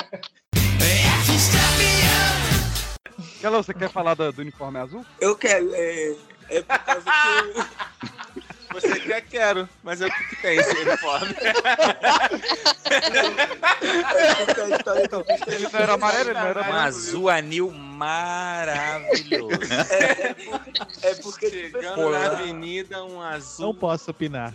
Galão, 3.40 3.62
você 3.62 3.74
quer 3.74 3.90
falar 3.90 4.14
do, 4.14 4.32
do 4.32 4.40
uniforme 4.40 4.78
azul? 4.78 5.04
Eu 5.20 5.36
quero. 5.36 5.74
É, 5.74 6.16
é 6.50 6.62
por 6.62 6.78
causa 6.78 7.10
que. 7.10 8.33
Você 8.74 8.98
quer, 9.00 9.20
quero, 9.22 9.68
mas 9.84 10.00
é 10.00 10.06
o 10.06 10.10
que, 10.10 10.24
que 10.30 10.42
tem 10.42 10.58
esse 10.58 10.76
uniforme? 10.76 11.32
Ele 15.46 15.68
não 15.68 15.80
era 15.80 15.94
amarelo, 15.94 16.30
ele 16.30 16.38
não 16.38 16.46
era 16.46 16.60
Um 16.60 16.64
amarelo. 16.64 16.86
azul 16.88 17.28
anil 17.28 17.70
maravilhoso. 17.70 19.60
É 21.02 21.14
porque 21.22 21.48
chegando 21.50 22.10
na 22.10 22.26
avenida 22.26 23.04
um 23.04 23.22
azul. 23.22 23.66
Não 23.66 23.74
posso 23.74 24.10
opinar. 24.10 24.52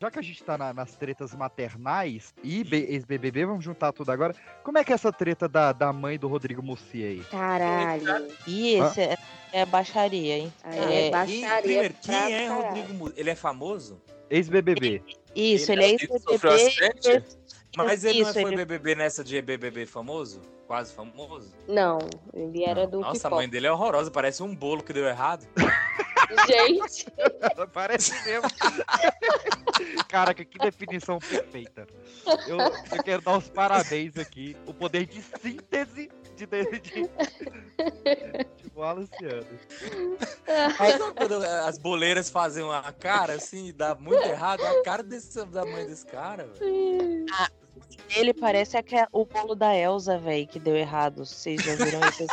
Já 0.00 0.12
que 0.12 0.18
a 0.20 0.22
gente 0.22 0.44
tá 0.44 0.56
na- 0.56 0.72
nas 0.72 0.94
tretas 0.94 1.34
maternais 1.34 2.32
e 2.44 2.60
ex-BBB, 2.72 3.44
vamos 3.46 3.64
juntar 3.64 3.90
tudo 3.92 4.12
agora. 4.12 4.32
Como 4.62 4.78
é 4.78 4.84
que 4.84 4.92
é 4.92 4.94
essa 4.94 5.12
treta 5.12 5.48
da, 5.48 5.72
da 5.72 5.92
mãe 5.92 6.16
do 6.16 6.28
Rodrigo 6.28 6.62
Mussi 6.62 7.02
aí? 7.02 7.20
Caralho. 7.24 8.28
E 8.46 8.74
esse 8.76 9.00
é, 9.00 9.16
é 9.52 9.66
baixaria, 9.66 10.38
hein? 10.38 10.52
é 10.62 11.10
Quem- 11.26 11.48
primeiro, 11.62 11.94
quem 12.00 12.14
é 12.32 12.46
Rodrigo 12.48 12.94
Mu- 12.94 13.12
Ele 13.16 13.30
é 13.30 13.34
famoso? 13.34 14.00
Ex-BBB. 14.30 15.02
Isso, 15.34 15.72
ele 15.72 15.82
é 15.84 15.88
Ele 15.90 15.98
sofreu 16.20 16.52
ex-BBB. 16.52 16.98
acidente? 17.08 17.38
Mas 17.76 18.04
ele 18.04 18.20
não 18.22 18.30
Isso, 18.30 18.40
foi 18.40 18.52
ele- 18.52 18.56
BBB 18.56 18.94
nessa 18.94 19.24
de 19.24 19.42
BBB 19.42 19.84
famoso? 19.84 20.40
Quase 20.68 20.92
famoso? 20.94 21.50
Não, 21.66 21.98
ele 22.32 22.62
era 22.62 22.86
do 22.86 23.00
Nossa, 23.00 23.26
a 23.26 23.30
mãe 23.30 23.48
dele 23.48 23.66
é 23.66 23.72
horrorosa, 23.72 24.10
parece 24.12 24.42
um 24.44 24.54
bolo 24.54 24.82
que 24.82 24.92
deu 24.92 25.06
errado. 25.06 25.44
Gente. 26.46 27.06
Parece 27.72 28.12
mesmo. 28.24 28.48
Caraca, 30.08 30.44
que 30.44 30.58
definição 30.58 31.18
perfeita. 31.18 31.86
Eu, 32.46 32.58
eu 32.58 33.02
quero 33.02 33.22
dar 33.22 33.38
os 33.38 33.48
parabéns 33.48 34.16
aqui. 34.16 34.56
O 34.66 34.74
poder 34.74 35.06
de 35.06 35.22
síntese 35.22 36.10
de, 36.36 36.46
de, 36.46 36.80
de, 36.80 37.02
de 38.56 38.70
Wallaceano. 38.76 39.46
Aí, 40.78 40.98
sabe 40.98 41.14
quando 41.16 41.34
as 41.44 41.78
boleiras 41.78 42.30
fazem 42.30 42.62
uma 42.62 42.92
cara 42.92 43.34
assim 43.34 43.72
dá 43.74 43.94
muito 43.94 44.22
errado? 44.22 44.64
A 44.64 44.82
cara 44.82 45.02
desse, 45.02 45.44
da 45.46 45.64
mãe 45.64 45.86
desse 45.86 46.06
cara, 46.06 46.46
velho. 46.46 47.26
Ele 48.14 48.32
parece 48.34 48.76
aque- 48.76 49.06
o 49.12 49.24
bolo 49.24 49.54
da 49.54 49.74
Elsa, 49.76 50.18
velho, 50.18 50.46
que 50.46 50.58
deu 50.58 50.76
errado. 50.76 51.24
Vocês 51.24 51.62
já 51.62 51.74
viram 51.74 52.00
isso? 52.08 52.26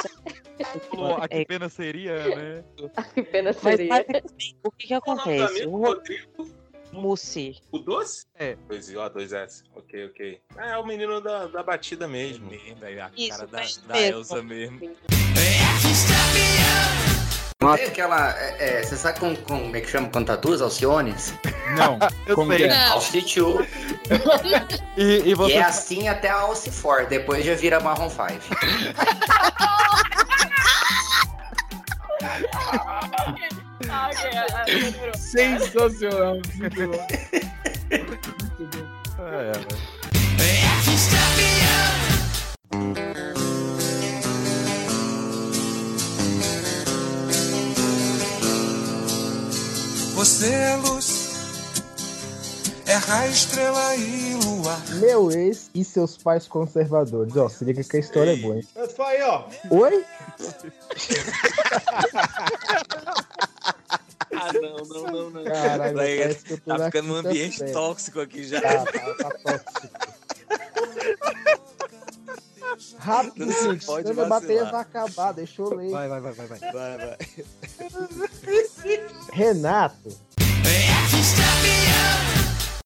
Pô, 0.90 1.06
a 1.22 1.28
que 1.28 1.46
pena 1.46 1.68
seria, 1.70 2.36
né? 2.36 2.64
Que 3.14 3.24
pena 3.24 3.52
Mas 3.52 3.58
seria. 3.78 3.90
basicamente, 3.90 4.58
o 4.64 4.72
que 4.72 4.88
que 4.88 4.94
acontece? 4.94 5.66
O 5.66 5.72
Ro- 5.72 5.88
Rodrigo? 5.88 6.50
Mussi. 6.92 7.58
O 7.74 7.80
doce? 7.80 8.26
É. 8.36 8.56
Dois 8.70 8.96
ó, 8.96 9.10
dois 9.10 9.34
S. 9.34 9.64
Ok, 9.76 10.06
ok. 10.06 10.40
Ah, 10.56 10.70
é 10.70 10.78
o 10.78 10.86
menino 10.86 11.20
da, 11.20 11.46
da 11.48 11.62
batida 11.62 12.08
mesmo. 12.08 12.50
Velho, 12.80 13.04
a 13.04 13.12
Isso, 13.18 13.30
cara 13.32 13.48
da, 13.48 13.58
mas 13.60 13.78
da 13.78 13.94
mesmo. 13.96 14.18
Elsa 14.20 14.44
mesmo. 14.44 14.80
Tem 17.60 17.86
aquela. 17.86 18.36
é, 18.38 18.80
é, 18.80 18.84
você 18.84 18.98
sabe 18.98 19.20
como, 19.20 19.36
como 19.38 19.76
é 19.76 19.82
que 19.82 19.90
chama 19.90 20.10
quando 20.10 20.28
tá 20.28 20.36
duas 20.36 20.62
Alciones? 20.62 21.34
Não. 21.78 21.98
Eu 22.28 22.36
Como 22.36 22.50
sei. 22.52 22.58
que 22.58 22.64
é? 22.66 22.68
Não. 22.78 22.92
Alcitiu. 22.94 23.68
E, 24.98 25.02
e 25.26 25.30
E 25.32 25.34
você. 25.34 25.54
é 25.54 25.64
assim 25.64 26.08
até 26.08 26.30
a 26.30 26.36
Alce 26.36 26.72
for, 26.72 27.06
depois 27.08 27.44
já 27.44 27.54
vira 27.56 27.80
Marron 27.82 28.10
5. 28.10 28.24
Sensacional. 35.18 36.40
Muito 36.56 36.88
bom. 36.88 37.08
É, 39.18 39.54
velho. 39.54 39.66
Você 50.26 50.52
é 50.52 50.76
luz, 50.78 51.36
é 52.88 52.96
raio, 52.96 53.32
estrela 53.32 53.96
e 53.96 54.34
lua. 54.44 54.76
Meu 54.96 55.30
ex 55.30 55.70
e 55.72 55.86
seus 55.86 56.18
pais 56.18 56.48
conservadores. 56.48 57.38
Ó, 57.38 57.48
se 57.48 57.64
liga 57.64 57.84
que 57.84 57.98
a 57.98 58.00
história 58.00 58.32
é 58.32 58.36
boa, 58.38 58.56
hein? 58.56 58.68
Foi 58.96 59.06
aí, 59.06 59.22
ó. 59.22 59.44
Oi? 59.70 60.04
Ah, 64.38 64.52
não, 64.52 64.78
não, 64.78 65.04
não, 65.04 65.30
não. 65.30 65.44
Caralho, 65.46 66.02
eu 66.02 66.36
tô 66.36 66.58
tá 66.58 66.78
na 66.78 66.86
ficando 66.86 67.08
num 67.08 67.16
quinta 67.16 67.30
ambiente 67.30 67.72
tóxico 67.72 68.20
aqui 68.20 68.44
já. 68.44 68.60
Tá, 68.60 68.84
tá, 68.84 69.14
tá 69.14 69.30
tóxico. 69.30 70.16
Rápido, 72.98 73.52
gente. 73.52 73.86
pode 73.86 74.14
bateria 74.14 74.66
vacilar. 74.66 74.72
vai 74.72 74.82
acabar. 74.82 75.32
Deixa 75.34 75.62
eu 75.62 75.74
ler. 75.76 75.92
Vai, 75.92 76.08
vai, 76.08 76.22
vai, 76.22 76.34
vai, 76.34 76.48
vai. 76.48 76.60
Vai, 76.60 76.98
vai. 76.98 77.18
Renato. 79.32 80.18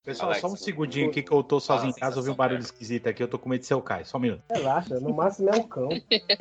Pessoal, 0.09 0.29
Alex, 0.29 0.41
só 0.41 0.47
um 0.47 0.55
segundinho 0.55 1.07
aqui 1.07 1.21
que 1.21 1.31
eu 1.31 1.43
tô 1.43 1.59
sozinho 1.59 1.91
em 1.91 1.93
casa, 1.93 2.17
ouvi 2.17 2.31
um 2.31 2.35
barulho 2.35 2.61
esquisito 2.61 3.05
aqui, 3.05 3.21
eu 3.21 3.27
tô 3.27 3.37
com 3.37 3.47
medo 3.47 3.61
de 3.61 3.67
ser 3.67 3.75
o 3.75 3.81
Caio. 3.81 4.07
Só 4.07 4.17
um 4.17 4.21
minuto. 4.21 4.41
Relaxa, 4.51 4.99
no 4.99 5.13
máximo 5.13 5.51
é 5.51 5.55
um 5.55 5.67
cão. 5.67 5.89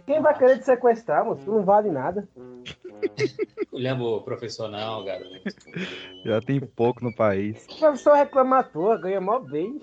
Quem 0.07 0.23
vai 0.23 0.39
querer 0.39 0.59
te 0.59 0.65
sequestrar, 0.65 1.23
moço? 1.23 1.43
Tu 1.45 1.51
não 1.51 1.63
vale 1.63 1.91
nada. 1.91 2.27
Olhando 3.71 4.23
profissional, 4.23 5.05
garoto. 5.05 5.43
Já 6.25 6.41
tem 6.41 6.59
pouco 6.61 7.05
no 7.05 7.15
país. 7.15 7.67
Professor 7.79 8.15
reclamator, 8.15 8.99
ganha 9.03 9.21
mó 9.21 9.39
bem. 9.39 9.79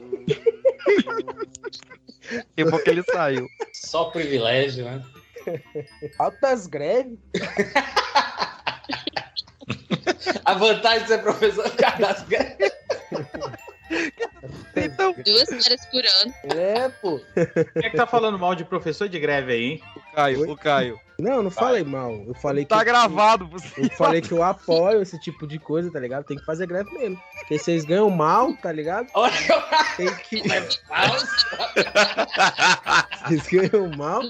Que 2.56 2.66
bom 2.66 2.80
que 2.80 2.90
ele 2.90 3.04
saiu. 3.04 3.48
Só 3.72 4.06
privilégio, 4.06 4.86
né? 4.86 5.04
Altas 6.18 6.66
greves. 6.66 7.20
A 10.44 10.56
vantagem 10.56 11.04
de 11.04 11.08
ser 11.08 11.20
professor 11.20 11.68
é 11.68 12.02
das 12.02 12.24
greves. 12.24 12.72
Então, 14.76 15.14
Duas 15.14 15.48
férias 15.50 15.86
por 15.88 16.04
ano. 16.06 16.34
É, 16.60 16.90
pô. 16.90 17.20
Quem 17.34 17.86
é 17.86 17.90
que 17.90 17.98
tá 17.98 18.06
falando 18.08 18.38
mal 18.38 18.54
de 18.56 18.66
professor 18.66 19.08
de 19.08 19.20
greve 19.20 19.54
aí, 19.54 19.64
hein? 19.64 19.82
o 19.96 20.16
Caio, 20.16 20.52
o 20.52 20.58
Caio. 20.58 21.00
Não, 21.18 21.42
não 21.42 21.50
falei 21.50 21.84
mal. 21.84 22.12
Eu 22.28 22.34
falei 22.34 22.66
Tá 22.66 22.80
que. 22.80 22.86
gravado, 22.86 23.48
você. 23.48 23.68
Eu 23.78 23.90
falei 23.92 24.22
que 24.22 24.32
eu 24.34 24.44
apoio 24.44 25.02
esse 25.02 25.18
tipo 25.20 25.48
de 25.48 25.58
coisa, 25.58 25.90
tá 25.92 26.00
ligado? 26.00 26.26
Tem 26.26 26.36
que 26.38 26.44
fazer 26.46 26.68
greve 26.68 26.92
mesmo. 26.92 27.18
Porque 27.40 27.58
vocês 27.58 27.86
ganham 27.86 28.10
mal, 28.10 28.54
tá 28.58 28.72
ligado? 28.72 29.08
Olha, 29.14 29.34
Tem 29.96 30.14
que. 30.30 30.44
Vocês 33.28 33.48
ganham 33.48 33.90
mal. 33.98 34.22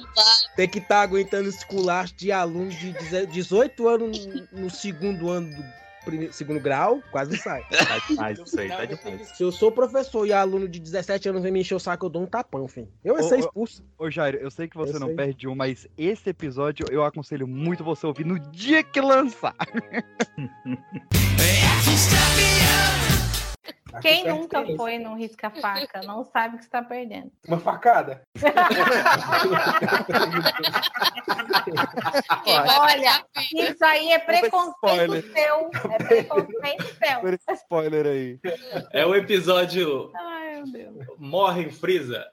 Tem 0.55 0.67
que 0.67 0.79
estar 0.79 1.01
aguentando 1.01 1.49
esse 1.49 1.65
culacho 1.65 2.13
de 2.15 2.31
aluno 2.31 2.69
de 2.69 2.93
18 3.27 3.87
anos 3.87 4.25
no- 4.25 4.47
no 4.51 4.69
segundo 4.69 5.29
ano 5.29 5.49
do 5.55 5.63
primeiro, 6.05 6.31
segundo 6.31 6.59
grau, 6.59 7.01
quase 7.11 7.31
não 7.31 7.39
sai. 7.39 7.65
Tá 7.85 7.99
demais 8.07 8.39
isso 8.39 8.59
aí, 8.59 8.69
tá 8.69 8.85
demais. 8.85 9.29
Se 9.35 9.43
eu 9.43 9.51
sou 9.51 9.71
professor 9.71 10.25
e 10.25 10.31
aluno 10.31 10.69
de 10.69 10.79
17 10.79 11.29
anos 11.29 11.43
vem 11.43 11.51
me 11.51 11.61
encher 11.61 11.75
o 11.75 11.79
saco, 11.79 12.05
eu 12.05 12.09
dou 12.09 12.23
um 12.23 12.25
tapão, 12.25 12.67
filho. 12.67 12.87
Eu 13.03 13.17
ia 13.17 13.23
ser 13.23 13.39
expulso. 13.39 13.83
Ô, 13.97 14.09
Jairo, 14.09 14.37
eu 14.37 14.49
sei 14.49 14.67
que 14.67 14.77
você 14.77 14.95
Eu 14.95 14.99
não 14.99 15.07
sei. 15.07 15.15
perde 15.15 15.47
um, 15.47 15.55
mas 15.55 15.87
esse 15.97 16.29
episódio 16.29 16.85
eu 16.89 17.03
aconselho 17.03 17.47
muito 17.47 17.83
você 17.83 18.05
ouvir 18.05 18.25
no 18.25 18.39
dia 18.39 18.83
que 18.83 19.01
lançar. 19.01 19.55
Quem 24.01 24.27
nunca 24.27 24.65
foi 24.75 24.97
num 24.97 25.15
risca-faca 25.15 26.01
não 26.03 26.23
sabe 26.25 26.55
o 26.55 26.57
que 26.57 26.65
está 26.65 26.81
perdendo. 26.81 27.31
Uma 27.47 27.59
facada? 27.59 28.21
Olha, 32.79 33.25
isso 33.53 33.85
aí 33.85 34.11
é 34.11 34.19
preconceito 34.19 34.75
spoiler. 34.75 35.23
seu. 35.31 35.71
É 35.91 35.97
preconceito 35.97 36.85
seu. 36.99 37.29
Esse 37.29 37.53
spoiler 37.63 38.05
aí. 38.05 38.39
É 38.91 39.05
o 39.05 39.15
episódio 39.15 40.11
Ai, 40.15 40.55
meu 40.55 40.67
Deus. 40.67 41.05
Morre 41.17 41.63
em 41.63 41.71
Freeza. 41.71 42.25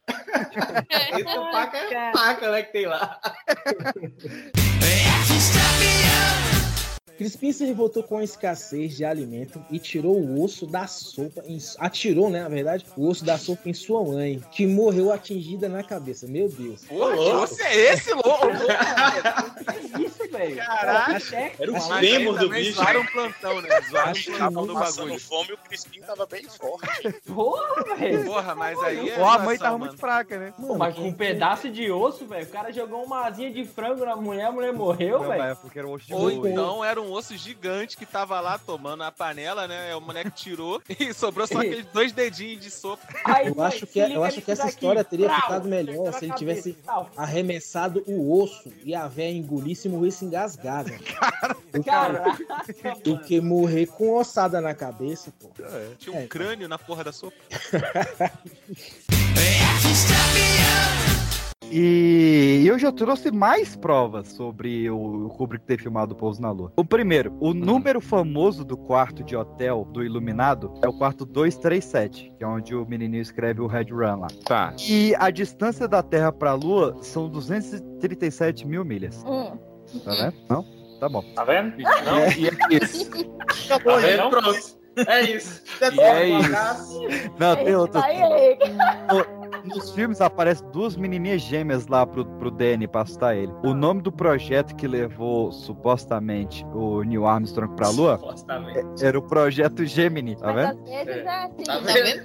Essa 0.89 1.51
faca 1.53 1.79
é 1.79 2.13
faca, 2.13 2.51
né, 2.51 2.63
que 2.63 2.73
tem 2.73 2.87
lá. 2.87 3.21
Crispim 7.23 7.53
se 7.53 7.65
revoltou 7.65 8.03
com 8.03 8.19
a 8.19 8.25
escassez 8.25 8.97
de 8.97 9.05
alimento 9.05 9.65
e 9.71 9.79
tirou 9.79 10.17
o 10.19 10.43
osso 10.43 10.67
da 10.67 10.87
sopa, 10.87 11.43
em- 11.47 11.59
atirou, 11.79 12.29
né, 12.29 12.43
na 12.43 12.49
verdade, 12.49 12.85
o 12.97 13.09
osso 13.09 13.25
da 13.25 13.39
sopa 13.39 13.69
em 13.69 13.75
sua 13.75 14.03
mãe, 14.05 14.43
que 14.51 14.67
morreu 14.67 15.13
atingida 15.13 15.69
na 15.69 15.83
cabeça. 15.85 16.27
Meu 16.27 16.49
Deus. 16.49 16.83
Que 16.85 16.95
osso 16.95 17.63
é 17.63 17.77
esse, 17.93 18.13
louco? 18.13 18.49
Isso, 20.01 20.29
velho. 20.31 20.57
Caralho. 20.57 21.17
Até- 21.17 21.55
Era 21.59 21.73
o 21.73 21.81
fêmur 21.81 22.39
do 22.39 22.49
bicho. 22.49 22.73
Zoaram 22.75 23.01
um 23.03 23.07
plantão, 23.07 23.61
né? 23.61 23.69
Zoaram 23.91 24.11
um 24.13 24.25
plantão 24.39 24.67
do 24.67 24.75
bagulho. 24.75 25.21
fome, 25.21 25.53
o 25.53 25.59
Crispim 25.59 26.01
tava 26.01 26.27
bem 26.27 26.45
forte. 26.45 27.13
Porra, 27.27 27.97
velho. 27.97 28.25
Porra, 28.25 28.55
mas 28.55 28.79
aí 28.83 29.11
é 29.11 29.15
a 29.23 29.39
mãe 29.39 29.59
tava 29.59 29.73
mano. 29.79 29.85
muito 29.87 30.01
fraca, 30.01 30.39
né? 30.39 30.53
Pô, 30.59 30.77
mas 30.77 30.95
com 30.95 31.03
um 31.03 31.13
pedaço 31.13 31.69
de 31.71 31.91
osso, 31.91 32.27
velho. 32.27 32.45
O 32.45 32.49
cara 32.51 32.73
jogou 32.73 33.05
uma 33.05 33.27
asinha 33.27 33.51
de 33.51 33.65
frango 33.65 34.05
na 34.05 34.17
mulher, 34.17 34.47
a 34.47 34.53
mulher 34.53 34.73
morreu, 34.73 35.21
velho. 35.21 35.43
é 35.43 35.55
porque 35.55 35.79
era 35.79 35.87
um 35.89 35.93
osso 35.93 36.07
de 36.07 36.15
Ou 36.15 36.31
boi. 36.37 36.51
então 36.51 36.85
era 36.85 37.01
um 37.01 37.12
osso 37.13 37.37
gigante 37.37 37.97
que 37.97 38.05
tava 38.07 38.41
lá 38.41 38.59
tomando 38.59 39.03
a 39.05 39.13
panela, 39.13 39.67
né? 39.69 39.95
O 39.95 40.01
moleque 40.01 40.31
tirou 40.31 40.83
e 40.89 41.13
sobrou 41.15 41.47
só 41.47 41.59
aqueles 41.61 41.87
dois 41.87 42.13
dedinhos 42.13 42.61
de 42.63 42.71
sopa. 42.71 43.07
Eu 43.45 43.63
acho 43.63 43.87
que, 43.87 43.99
eu 43.99 44.25
acho 44.25 44.41
que 44.43 44.51
essa 44.51 44.69
história 44.69 45.05
teria 45.05 45.33
ficado 45.35 45.69
melhor 45.69 46.13
se 46.15 46.25
ele 46.25 46.35
tivesse 46.35 46.77
arremessado 47.17 48.03
o 48.07 48.41
osso 48.43 48.73
e 48.85 48.95
a 48.95 49.07
véia 49.09 49.33
engolisse 49.33 49.89
e 49.89 49.91
morresse 49.91 50.25
engasgada. 50.25 50.91
Do 50.91 50.99
que- 51.83 51.91
Caraca, 51.91 52.39
Do 53.03 53.19
que 53.19 53.41
morrer 53.41 53.87
com 53.87 54.15
ossada 54.17 54.61
na 54.61 54.75
cabeça, 54.75 55.33
pô. 55.41 55.51
Tinha 55.99 56.19
um 56.19 56.27
crânio 56.27 56.69
na 56.69 56.79
porra 56.79 57.05
da 57.05 57.13
sopa. 57.13 57.37
E 61.75 62.65
eu 62.67 62.79
já 62.79 62.93
trouxe 62.93 63.31
mais 63.31 63.75
provas 63.75 64.29
sobre 64.29 64.91
o 64.91 65.31
Kubrick 65.31 65.65
ter 65.65 65.81
filmado 65.81 66.13
o 66.13 66.17
Pouso 66.17 66.41
na 66.43 66.51
Lua. 66.51 66.71
O 66.77 66.85
primeiro, 66.85 67.35
o 67.41 67.55
número 67.55 67.99
famoso 67.99 68.63
do 68.63 68.77
quarto 68.77 69.25
de 69.25 69.35
hotel 69.35 69.89
do 69.91 70.05
Iluminado 70.05 70.75
é 70.85 70.89
o 70.89 70.93
quarto 70.93 71.25
237, 71.25 72.31
que 72.37 72.45
é 72.45 72.47
onde 72.47 72.75
o 72.75 72.85
menininho 72.87 73.23
escreve 73.23 73.63
o 73.63 73.67
Red 73.67 73.87
Run 73.91 74.21
lá. 74.21 74.27
Tá. 74.45 74.75
E 74.87 75.15
a 75.19 75.31
distância 75.31 75.89
da 75.89 76.03
Terra 76.03 76.31
pra 76.31 76.53
Lua 76.53 76.99
são 77.01 77.27
237 77.31 78.67
mil 78.67 78.85
milhas. 78.85 79.25
Hum. 79.27 79.57
Tá 80.05 80.11
vendo? 80.13 80.35
Não? 80.51 80.65
Tá 81.01 81.09
bom. 81.09 81.23
Tá 81.35 81.45
vendo? 81.45 81.75
Não? 81.79 82.19
É. 82.19 82.39
E 82.39 82.49
é 82.49 82.53
isso. 82.85 83.11
Tá 83.67 83.79
vendo? 83.79 84.29
Pronto. 84.31 84.83
É 85.09 85.23
isso. 85.23 85.63
E 85.81 86.01
é 86.01 86.37
Um 86.37 86.39
isso. 86.41 87.31
Não, 87.39 87.57
tem 87.57 87.75
outro. 87.75 87.99
No- 87.99 89.42
Nos 89.65 89.91
filmes 89.93 90.21
aparecem 90.21 90.69
duas 90.71 90.97
menininhas 90.97 91.43
gêmeas 91.43 91.87
lá 91.87 92.05
pro, 92.07 92.25
pro 92.25 92.51
Danny 92.51 92.89
pra 92.89 93.03
assustar 93.03 93.37
ele. 93.37 93.53
O 93.63 93.73
nome 93.75 94.01
do 94.03 94.11
projeto 94.11 94.75
que 94.75 94.89
levou 94.89 95.53
supostamente 95.53 96.65
o 96.75 97.03
Neil 97.03 97.27
Armstrong 97.27 97.75
pra 97.77 97.89
Lua 97.91 98.17
Supostamente. 98.19 99.05
era 99.05 99.17
o 99.19 99.23
projeto 99.23 99.85
Gemini, 99.85 100.35
tá 100.37 100.53
Mas 100.53 100.69
vendo? 100.69 100.83
às 100.83 100.89
vezes 100.91 101.25
é 101.25 101.45
assim. 101.45 101.63
Tá 101.65 101.79
vendo? 101.79 102.23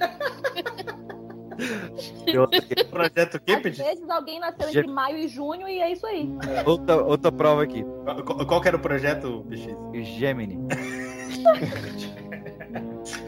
Tem 2.26 2.38
outra, 2.38 2.60
aqui. 2.60 2.84
Projeto 2.86 3.40
quê, 3.44 3.54
Às 3.54 3.62
vezes 3.78 4.10
alguém 4.10 4.40
nasceu 4.40 4.70
Ge- 4.72 4.80
entre 4.80 4.92
maio 4.92 5.18
e 5.18 5.28
junho 5.28 5.68
e 5.68 5.80
é 5.80 5.92
isso 5.92 6.06
aí. 6.06 6.30
outra, 6.66 7.04
outra 7.04 7.32
prova 7.32 7.64
aqui. 7.64 7.84
Qual, 8.26 8.46
qual 8.46 8.62
que 8.62 8.68
era 8.68 8.78
o 8.78 8.80
projeto, 8.80 9.44
PX? 9.50 9.76
Gemini. 10.08 10.60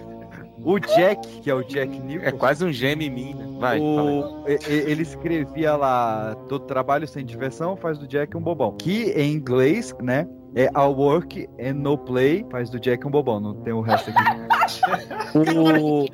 O 0.64 0.80
Jack, 0.80 1.42
que 1.42 1.50
é 1.50 1.54
o 1.54 1.64
Jack 1.64 2.00
Nicholson. 2.00 2.28
É 2.28 2.32
quase 2.32 2.66
um 2.66 2.72
gêmeo 2.72 3.08
em 3.08 3.10
mim, 3.10 3.34
né? 3.34 3.48
Vai, 3.60 3.80
o, 3.80 4.46
ele 4.48 5.02
escrevia 5.02 5.76
lá 5.76 6.36
todo 6.48 6.66
trabalho 6.66 7.08
sem 7.08 7.26
diversão 7.26 7.76
faz 7.76 7.98
do 7.98 8.08
Jack 8.08 8.36
um 8.36 8.42
bobão. 8.42 8.76
Que 8.78 9.12
em 9.12 9.34
inglês, 9.34 9.96
né? 10.02 10.28
É 10.56 10.70
All 10.74 10.96
Work 10.96 11.48
and 11.60 11.74
No 11.76 11.98
Play 11.98 12.46
faz 12.50 12.70
do 12.70 12.80
Jack 12.80 13.06
um 13.06 13.12
bobão. 13.12 13.40
Não 13.40 13.54
tem 13.54 13.72
o 13.72 13.82
resto 13.82 14.10
aqui. 14.10 15.38
o 15.38 16.08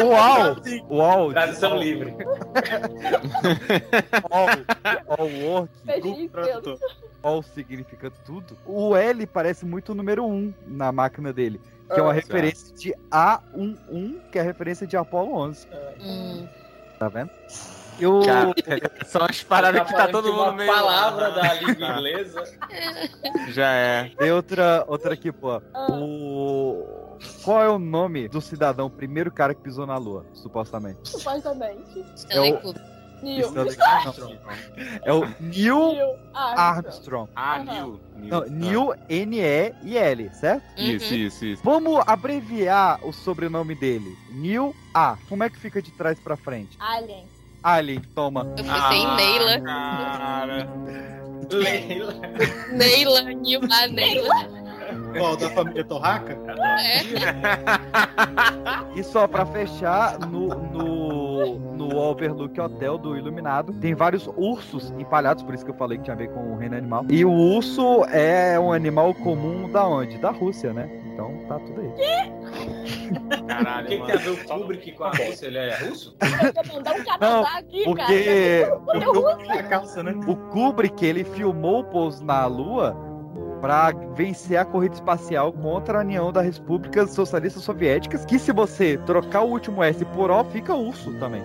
o 0.00 0.14
All, 0.14 0.56
o 0.88 1.02
All, 1.02 1.32
Tradução 1.32 1.76
livre. 1.76 2.14
all, 4.30 4.48
all 5.06 5.28
Work, 5.44 5.72
Pedro. 5.84 6.78
All 7.22 7.42
significa 7.42 8.10
tudo. 8.24 8.56
O 8.66 8.96
L 8.96 9.26
parece 9.26 9.66
muito 9.66 9.92
o 9.92 9.94
número 9.94 10.24
1 10.24 10.54
na 10.66 10.90
máquina 10.90 11.32
dele. 11.32 11.60
Que 11.92 12.00
é 12.00 12.02
uma 12.02 12.10
Ah, 12.10 12.14
referência 12.14 12.74
de 12.74 12.94
A11, 13.10 14.20
que 14.30 14.38
é 14.38 14.40
a 14.40 14.44
referência 14.44 14.86
de 14.86 14.96
Apollo 14.96 15.34
11. 15.34 15.66
Hum. 16.00 16.46
Tá 16.98 17.08
vendo? 17.08 17.30
Eu... 18.00 18.20
Caraca, 18.24 19.04
são 19.06 19.22
as 19.28 19.42
paradas 19.42 19.82
que 19.82 19.92
tá 19.92 20.08
falando 20.08 20.12
todo 20.12 20.32
mundo 20.32 20.52
meio. 20.54 20.72
palavra 20.72 21.30
da 21.30 21.54
língua 21.54 21.86
Ah. 21.88 21.92
inglesa. 21.98 22.42
Já 23.48 23.70
é. 23.72 24.10
Tem 24.16 24.32
outra, 24.32 24.84
outra 24.88 25.14
aqui, 25.14 25.30
pô. 25.30 25.60
O... 25.90 27.16
Qual 27.44 27.62
é 27.62 27.68
o 27.68 27.78
nome 27.78 28.28
do 28.28 28.40
cidadão, 28.40 28.90
primeiro 28.90 29.30
cara 29.30 29.54
que 29.54 29.60
pisou 29.60 29.86
na 29.86 29.96
Lua, 29.96 30.24
supostamente? 30.32 31.08
Supostamente. 31.08 32.04
É 32.30 32.40
o-. 32.40 32.74
Neil. 33.22 33.48
Stanley 33.48 33.76
Kubrick, 33.76 34.20
não. 34.20 34.38
É 35.04 35.12
o 35.12 35.20
Neil 35.40 35.92
Neil 35.92 36.16
Armstrong. 36.34 37.30
Ah. 37.34 37.58
Neil. 37.58 38.00
Neil. 38.16 38.44
Neil 38.50 38.94
N-E-I-L, 39.08 40.30
certo? 40.34 40.64
Isso, 40.76 41.14
isso, 41.14 41.44
isso. 41.44 41.62
Vamos 41.64 42.02
abreviar 42.06 42.98
o 43.06 43.12
sobrenome 43.12 43.74
dele. 43.74 44.16
Neil 44.30 44.74
A. 44.92 45.16
Como 45.28 45.44
é 45.44 45.50
que 45.50 45.58
fica 45.58 45.80
de 45.80 45.90
trás 45.92 46.18
pra 46.18 46.36
frente? 46.36 46.76
Alien. 46.78 47.26
Alien, 47.62 48.02
toma. 48.14 48.52
Eu 48.56 48.64
pensei 48.64 48.98
em 48.98 49.16
Neila. 49.16 49.60
Cara. 49.60 50.68
Leila. 51.52 52.14
Neila, 52.72 53.22
Nilma, 53.22 53.86
Neila. 53.88 54.62
Qual, 55.16 55.36
da 55.36 55.50
família 55.50 55.84
Torraca? 55.84 56.38
É. 56.80 57.02
E 58.94 59.02
só 59.02 59.26
pra 59.26 59.46
fechar, 59.46 60.18
no, 60.18 60.48
no, 60.48 61.01
no 61.46 61.96
Overlook 61.96 62.60
Hotel 62.60 62.98
do 62.98 63.16
Iluminado, 63.16 63.72
tem 63.74 63.94
vários 63.94 64.28
ursos 64.36 64.90
empalhados, 64.98 65.42
por 65.42 65.54
isso 65.54 65.64
que 65.64 65.70
eu 65.70 65.74
falei 65.74 65.98
que 65.98 66.04
tinha 66.04 66.14
a 66.14 66.18
ver 66.18 66.28
com 66.28 66.52
o 66.52 66.56
reino 66.56 66.76
animal. 66.76 67.04
E 67.08 67.24
o 67.24 67.32
urso 67.32 68.04
é 68.06 68.58
um 68.58 68.72
animal 68.72 69.14
comum 69.14 69.70
da 69.70 69.86
onde? 69.86 70.18
Da 70.18 70.30
Rússia, 70.30 70.72
né? 70.72 70.90
Então 71.12 71.44
tá 71.46 71.58
tudo 71.58 71.80
aí. 71.80 71.92
Caralho, 73.46 73.86
O 73.86 73.88
que, 73.88 73.98
que 73.98 74.06
tem 74.06 74.14
a 74.14 74.18
ver 74.18 74.30
o 74.30 74.44
Kubrick 74.48 74.92
com 74.92 75.04
a 75.04 75.10
Rússia? 75.10 75.46
Ele 75.46 75.58
é 75.58 75.76
russo? 75.76 76.16
Eu 76.20 76.64
vou 76.64 76.76
mandar 76.76 76.94
um 76.94 77.18
Não, 77.20 77.44
aqui, 77.44 77.84
porque 77.84 78.64
cara. 78.66 79.10
Uso. 79.10 79.50
A 79.50 79.62
calça, 79.62 80.02
né? 80.02 80.14
o 80.26 80.36
Kubrick, 80.36 81.04
ele 81.04 81.24
filmou 81.24 81.80
o 81.80 81.84
pouso 81.84 82.24
na 82.24 82.46
Lua 82.46 82.96
pra 83.62 83.92
vencer 84.16 84.56
a 84.58 84.64
corrida 84.64 84.96
espacial 84.96 85.52
contra 85.52 85.98
a 85.98 86.00
União 86.00 86.32
das 86.32 86.44
Repúblicas 86.58 87.14
Socialistas 87.14 87.62
Soviéticas, 87.62 88.24
que 88.24 88.36
se 88.36 88.52
você 88.52 88.98
trocar 89.06 89.42
o 89.42 89.50
último 89.50 89.82
S 89.84 90.04
por 90.06 90.32
O, 90.32 90.44
fica 90.46 90.74
urso 90.74 91.12
também. 91.14 91.42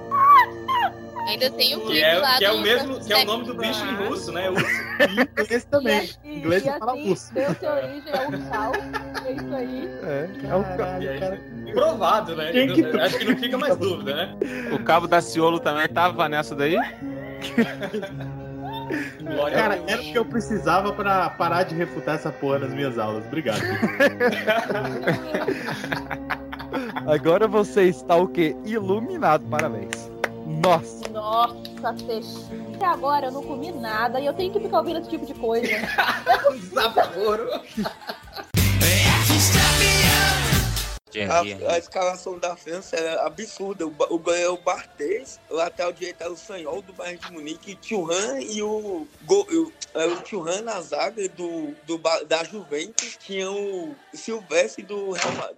Ainda 1.28 1.52
tem 1.52 1.76
o 1.76 1.82
Que 1.82 1.86
clipe 1.88 2.02
é, 2.02 2.18
lá 2.18 2.38
que 2.38 2.46
é 2.46 2.52
o 2.52 2.60
mesmo, 2.60 3.00
que 3.00 3.14
é 3.14 3.22
o 3.22 3.26
nome 3.26 3.44
do 3.46 3.54
bicho 3.54 3.86
em 3.86 4.08
russo, 4.08 4.32
né? 4.32 4.50
Urso. 4.50 4.66
Inglês 5.44 5.66
também. 5.66 6.10
E, 6.24 6.30
e, 6.30 6.38
Inglês 6.40 6.66
e 6.66 6.80
fala 6.80 6.94
assim, 6.94 7.10
russo. 7.10 7.34
deu-se 7.34 7.66
origem 7.66 8.14
ao 8.14 8.32
Ursal. 8.32 8.72
É 9.26 9.32
isso 9.34 9.56
aí. 9.56 9.90
É, 10.04 10.30
é 10.48 10.56
o 10.56 10.66
aí, 10.84 11.74
Provado, 11.74 12.36
né? 12.36 12.52
Que- 12.52 13.00
Acho 13.00 13.20
que 13.20 13.26
não 13.26 13.38
fica 13.38 13.58
mais 13.58 13.76
dúvida, 13.76 14.16
né? 14.16 14.38
O 14.72 14.80
cabo 14.84 15.06
da 15.06 15.22
Ciolo 15.22 15.60
também 15.60 15.88
tava 15.90 16.28
nessa 16.30 16.56
daí? 16.56 16.78
Glória 19.22 19.58
Cara, 19.58 19.84
era 19.88 20.02
o 20.02 20.04
que 20.04 20.18
eu 20.18 20.26
precisava 20.26 20.94
pra 20.94 21.30
parar 21.30 21.64
de 21.64 21.76
refutar 21.76 22.16
essa 22.16 22.32
porra 22.32 22.60
nas 22.60 22.74
minhas 22.74 22.98
aulas. 22.98 23.26
Obrigado. 23.26 23.62
Agora 27.06 27.48
você 27.48 27.84
está 27.84 28.16
o 28.16 28.28
quê? 28.28 28.56
Iluminado, 28.66 29.46
parabéns. 29.50 30.12
Nossa. 30.46 31.08
Nossa, 31.10 31.94
Teixeira. 32.06 32.68
Até 32.76 32.86
agora 32.86 33.28
eu 33.28 33.32
não 33.32 33.42
comi 33.44 33.72
nada 33.72 34.20
e 34.20 34.26
eu 34.26 34.34
tenho 34.34 34.54
que 34.54 34.60
ficar 34.60 34.80
ouvindo 34.80 35.00
esse 35.00 35.10
tipo 35.10 35.26
de 35.26 35.34
coisa. 35.34 35.68
Desaforo. 36.54 37.50
A, 41.24 41.74
a 41.74 41.78
escalação 41.78 42.38
da 42.38 42.56
França 42.56 42.96
era 42.96 43.26
absurda. 43.26 43.86
O, 43.86 43.96
o 44.10 44.20
goleiro 44.20 44.48
é 44.48 44.50
o 44.50 44.58
Barthez, 44.58 45.40
o 45.50 45.56
lateral 45.56 45.92
direito 45.92 46.22
era 46.22 46.32
o 46.32 46.38
Sanhol 46.38 46.82
do 46.82 46.94
Bayern 46.94 47.20
de 47.20 47.32
Munique, 47.32 47.74
o 47.74 47.76
Thuram 47.76 48.40
e 48.40 48.62
o, 48.62 49.08
go, 49.24 49.48
o, 49.50 49.72
era 49.94 50.12
o 50.12 50.22
Thuram 50.22 50.62
na 50.62 50.82
zaga 50.82 51.28
do, 51.30 51.76
do, 51.86 51.98
da 52.28 52.44
Juventus. 52.44 53.18
Tinha 53.18 53.50
o 53.50 53.96
Silvestre 54.14 54.84
do, 54.84 55.14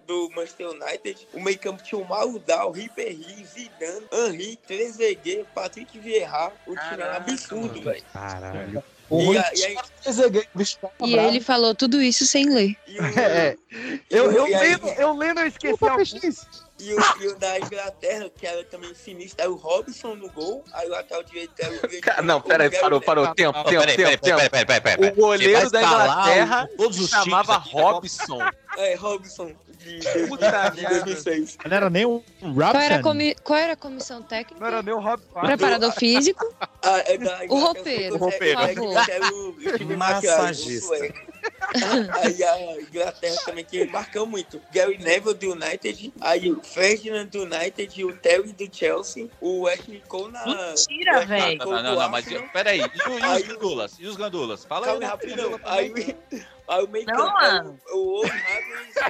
do 0.06 0.30
Manchester 0.30 0.70
United. 0.70 1.28
O 1.32 1.40
meio 1.40 1.58
campo 1.58 1.82
tinha 1.82 2.00
o 2.00 2.08
Maludal, 2.08 2.70
Ribéry, 2.70 3.44
Zidane, 3.44 4.06
Henri, 4.12 4.56
Trezeguet, 4.56 5.46
Patrick 5.54 5.98
Vieira. 5.98 6.52
O 6.66 6.74
time 6.76 7.02
era 7.02 7.16
absurdo, 7.16 7.82
velho. 7.82 8.02
Caralho. 8.12 8.82
E, 9.10 9.38
a- 9.38 9.52
e 9.54 9.64
aí, 9.64 9.76
E 11.04 11.14
ele 11.16 11.40
falou 11.40 11.74
tudo 11.74 12.00
isso 12.00 12.26
sem 12.26 12.48
ler. 12.48 12.76
e 12.86 12.98
o- 12.98 13.02
É, 13.18 13.56
eu, 14.08 14.30
eu, 14.30 14.46
E 14.48 14.54
aí- 14.54 14.70
lendo, 14.70 14.88
eu 14.88 15.12
lendo, 15.16 15.40
eu 15.40 15.46
esqueci. 15.46 16.36
E 16.82 16.94
o, 16.94 16.98
e 17.20 17.26
o 17.28 17.38
da 17.38 17.58
Inglaterra, 17.58 18.30
que 18.34 18.46
era 18.46 18.64
também 18.64 18.94
sinistro, 18.94 19.42
era 19.42 19.50
o 19.50 19.54
Robson 19.56 20.14
no 20.14 20.30
gol. 20.30 20.64
Aí 20.72 20.86
o 20.88 20.90
lateral 20.92 21.22
direito 21.24 21.52
era 21.58 21.74
o. 21.74 21.80
Cara, 22.00 22.22
não, 22.22 22.40
peraí, 22.40 22.70
parou, 22.70 23.00
parou. 23.02 23.34
Tempo, 23.34 23.58
Não, 23.58 23.64
tempo, 23.64 23.80
peraí, 23.82 23.96
tempo, 23.96 23.96
peraí, 23.96 24.18
tempo. 24.18 24.36
peraí, 24.50 24.50
peraí, 24.66 24.80
peraí, 24.80 24.96
peraí. 24.96 25.12
O 25.12 25.14
goleiro 25.16 25.70
da 25.70 25.82
Inglaterra 25.82 26.68
o- 26.72 26.76
todos 26.78 26.96
se 26.96 27.02
os 27.02 27.10
chamava 27.10 27.58
né? 27.58 27.64
Robson. 27.66 28.38
É, 28.78 28.94
Robson. 28.94 29.52
De, 29.80 29.98
de, 29.98 30.26
Puta 30.28 30.68
de 30.70 30.82
2006. 30.86 31.58
Não 31.64 31.76
era 31.76 31.88
nem 31.88 32.04
um 32.04 32.20
Qual 32.40 32.60
era, 32.74 32.78
a 32.78 32.82
Robson. 32.98 33.02
comi- 33.02 33.34
qual 33.42 33.58
era 33.58 33.72
a 33.72 33.76
comissão 33.76 34.22
técnica? 34.22 34.60
Não 34.60 34.66
era 34.66 34.82
nem 34.82 34.92
o 34.94 34.98
Rob 35.00 35.22
Preparador 35.40 35.92
físico. 35.92 36.54
Ah, 36.82 37.02
é 37.06 37.16
da 37.16 37.40
O 37.48 37.58
roupeiro, 37.58 38.18
foi 38.18 38.30
por 38.30 38.38
favor. 38.38 38.66
técnico, 38.66 39.10
era 39.10 39.32
o- 39.34 39.48
o 39.50 39.78
time 39.78 39.96
Massagista. 39.96 40.96
Aí 42.22 42.42
a 42.44 42.80
Inglaterra 42.80 43.36
também 43.44 43.64
que 43.64 43.84
marcou 43.86 44.26
muito. 44.26 44.60
Gary 44.72 44.98
Neville 44.98 45.34
do 45.34 45.52
United, 45.52 46.12
aí 46.20 46.50
o 46.50 46.62
Ferdinand 46.62 47.26
do 47.26 47.42
United, 47.42 48.04
o 48.04 48.16
Terry 48.16 48.52
do 48.52 48.68
Chelsea, 48.74 49.28
o 49.40 49.66
Ashley 49.66 50.02
Cole 50.08 50.32
na. 50.32 50.44
Mentira, 50.46 51.24
velho. 51.26 51.58
Não, 51.58 51.70
não, 51.82 51.94
do 51.94 52.00
não, 52.00 52.08
mas 52.08 52.24
peraí. 52.52 52.80
E, 52.80 53.08
o- 53.10 53.18
e 53.18 53.22
Aí- 53.22 53.42
os 53.42 53.48
gandulas? 53.48 53.96
E 53.98 54.06
os 54.06 54.16
gandulas? 54.16 54.64
Fala 54.64 54.86
aí. 54.86 54.90
Calma 54.92 55.00
né? 55.00 55.06
rapidão. 55.06 55.60
Aí, 55.64 56.16
aí 56.68 56.84
o 56.84 56.88
meio 56.88 57.06
Não, 57.06 57.16
campo, 57.16 57.32
mano. 57.40 57.78
o 57.92 58.22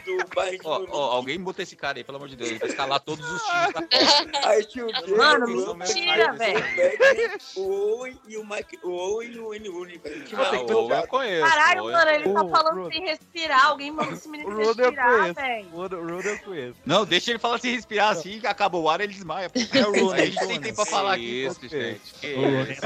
do 0.05 0.34
Bayern 0.34 0.58
de 0.58 0.66
alguém 0.92 1.40
bota 1.40 1.62
esse 1.62 1.74
cara 1.76 1.98
aí, 1.98 2.05
pelo 2.05 2.16
amor 2.16 2.28
de 2.28 2.36
Deus. 2.36 2.50
Ele 2.50 2.58
vai 2.58 2.68
escalar 2.68 3.00
todos 3.00 3.24
os 3.28 3.42
times 3.42 3.72
da 3.72 3.82
Copa. 3.82 4.48
Aí 4.48 4.64
tinha 4.64 4.86
o 4.86 5.16
Mano, 5.16 5.74
mentira, 5.76 6.32
velho. 6.34 6.60
Beckner, 6.60 7.39
O 7.56 7.97
Owen 7.98 8.18
e 8.28 8.36
o 8.36 8.47
Mike. 8.47 8.78
O 8.82 8.90
Owen 8.90 9.32
e 9.32 9.39
o 9.39 9.55
N. 9.55 9.68
Rooney, 9.68 9.98
velho. 9.98 10.24
Que 10.24 10.34
Ah, 10.36 10.50
o 10.52 10.72
Owen 10.76 10.98
eu 11.00 11.06
conheço. 11.08 11.47
Caralho, 11.48 11.84
mano, 11.84 12.10
ele 12.10 12.32
tá 12.32 12.44
falando 12.51 12.75
Bruno. 12.75 12.93
sem 12.93 13.03
respirar. 13.03 13.67
Alguém 13.67 13.91
manda 13.91 14.12
esse 14.12 14.29
menino 14.29 14.57
respirar, 14.57 15.35
velho. 15.35 15.69
Rodo 15.70 15.97
eu 15.97 16.39
conheço. 16.41 16.77
Não, 16.85 17.05
deixa 17.05 17.31
ele 17.31 17.39
falar 17.39 17.59
sem 17.59 17.75
respirar 17.75 18.11
assim, 18.11 18.41
que 18.41 18.47
acabou 18.47 18.85
o 18.85 18.89
ar, 18.89 19.01
ele 19.01 19.12
desmaia. 19.12 19.51
É 19.73 19.87
o 19.87 19.93
Rooney 19.93 20.23
A 20.23 20.27
gente 20.27 20.47
tem 20.47 20.61
tempo 20.61 20.77
pra 20.77 20.87
falar 20.87 21.15
aqui. 21.15 21.47
Isso, 21.47 21.69
gente. 21.69 22.01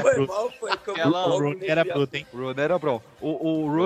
Foi 0.01 0.25
mal, 0.25 0.51
foi. 0.59 0.71
O 0.71 1.39
Rooney 1.39 1.69
era 1.69 1.83
bruto, 1.83 2.15
hein? 2.15 2.27
O 2.31 2.37
Rooney 2.37 2.63
era 2.63 2.79
bom. 2.79 3.01
O, 3.19 3.65
o 3.65 3.85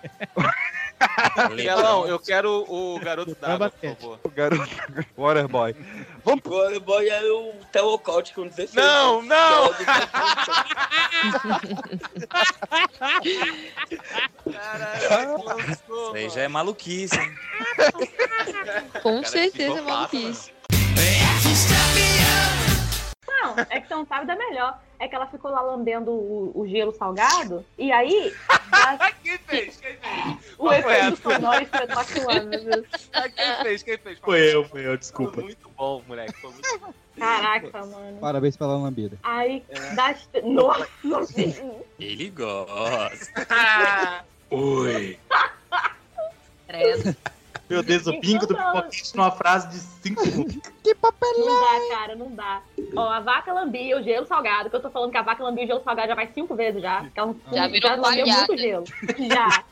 Kelão, 1.56 2.06
eu 2.06 2.18
quero 2.18 2.64
o 2.68 2.98
garoto 3.00 3.34
d'água, 3.40 3.70
por 3.70 3.96
favor. 3.96 4.18
o 4.22 4.28
garoto 4.28 4.70
Waterboy. 5.16 5.74
Vamos 6.24 6.40
pro... 6.42 6.54
O 6.54 6.58
Waterboy 6.58 7.08
era 7.08 7.34
o 7.34 7.52
Telocote 7.72 8.34
com 8.34 8.46
16 8.46 8.74
Não, 8.74 9.22
não! 9.22 9.70
Caralho, 14.52 15.36
Isso 15.70 16.12
aí 16.14 16.30
já 16.30 16.42
é 16.42 16.48
maluquice, 16.48 17.16
hein? 17.18 17.34
Com 19.02 19.16
Cara, 19.16 19.26
certeza, 19.28 19.74
psicopata, 19.74 19.82
maluquice. 19.82 20.52
Não, 23.30 23.54
é 23.70 23.80
que 23.80 23.88
você 23.88 23.94
não 23.94 24.06
sabe 24.06 24.26
da 24.26 24.34
melhor. 24.36 24.78
É 24.98 25.08
que 25.08 25.14
ela 25.14 25.26
ficou 25.26 25.50
lá 25.50 25.62
lambendo 25.62 26.10
o, 26.10 26.52
o 26.54 26.68
gelo 26.68 26.92
salgado, 26.92 27.64
e 27.78 27.90
aí 27.90 28.34
Quem 29.22 29.38
fez? 29.38 29.76
Quem 29.76 29.96
fez? 29.96 30.54
o 30.58 30.66
foi 30.66 30.76
efeito 30.78 31.16
sonoro 31.16 31.62
espetacular, 31.62 32.42
meu 32.44 32.64
Deus. 32.64 32.86
Ah, 33.12 33.28
Quem 33.28 33.64
fez? 33.64 33.82
Quem 33.82 33.98
fez? 33.98 34.18
Foi 34.18 34.54
eu, 34.54 34.64
foi 34.64 34.80
eu, 34.80 34.88
Foi 34.88 34.98
desculpa. 34.98 35.40
muito 35.40 35.70
bom, 35.70 36.02
moleque. 36.06 36.38
Foi 36.40 36.50
muito 36.50 36.78
bom. 36.78 36.92
Caraca, 37.18 37.86
mano. 37.86 38.18
Parabéns 38.20 38.56
pela 38.56 38.76
lambida. 38.76 39.18
Aí, 39.22 39.64
das... 39.94 40.28
Nossa, 40.42 40.88
Ele 41.98 42.30
gosta. 42.30 43.46
Oi. 44.50 45.18
Credo. 46.66 47.16
Meu 47.68 47.82
Deus, 47.82 48.06
o 48.06 48.20
bingo 48.20 48.46
do 48.46 48.54
pipoquete 48.56 49.16
numa 49.16 49.30
frase 49.30 49.68
de 49.68 49.76
5 49.78 50.22
segundos. 50.24 50.56
não 50.56 51.60
dá, 51.60 51.96
cara, 51.96 52.14
não 52.16 52.30
dá. 52.34 52.60
Ó, 52.96 53.08
a 53.08 53.20
vaca 53.20 53.52
lambia 53.52 53.96
o 53.98 54.02
gelo 54.02 54.26
salgado, 54.26 54.68
que 54.68 54.74
eu 54.76 54.80
tô 54.80 54.90
falando 54.90 55.10
que 55.12 55.16
a 55.16 55.22
vaca 55.22 55.42
lambia 55.44 55.64
o 55.64 55.66
gelo 55.68 55.82
salgado 55.84 56.08
já 56.08 56.14
vai 56.16 56.28
cinco 56.34 56.54
vezes 56.56 56.82
já. 56.82 57.04
Que 57.14 57.20
ela 57.20 57.34
Já 57.52 57.68
virou 57.68 57.90
lambeu 57.92 58.24
palhada. 58.24 58.46
muito 58.48 58.58
gelo. 58.58 58.84
Já. 59.28 59.64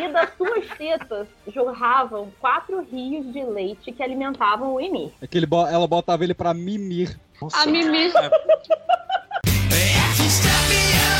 E 0.00 0.08
das 0.08 0.30
suas 0.36 0.66
tetas 0.78 1.28
jorravam 1.52 2.32
quatro 2.40 2.80
rios 2.90 3.30
de 3.32 3.44
leite 3.44 3.92
que 3.92 4.02
alimentavam 4.02 4.72
o 4.74 4.80
Emir. 4.80 5.10
É 5.20 5.26
que 5.26 5.36
ele 5.36 5.46
bo- 5.46 5.66
ela 5.66 5.86
botava 5.86 6.24
ele 6.24 6.34
pra 6.34 6.54
mimir. 6.54 7.18
A 7.52 7.66
Mimi. 7.66 8.10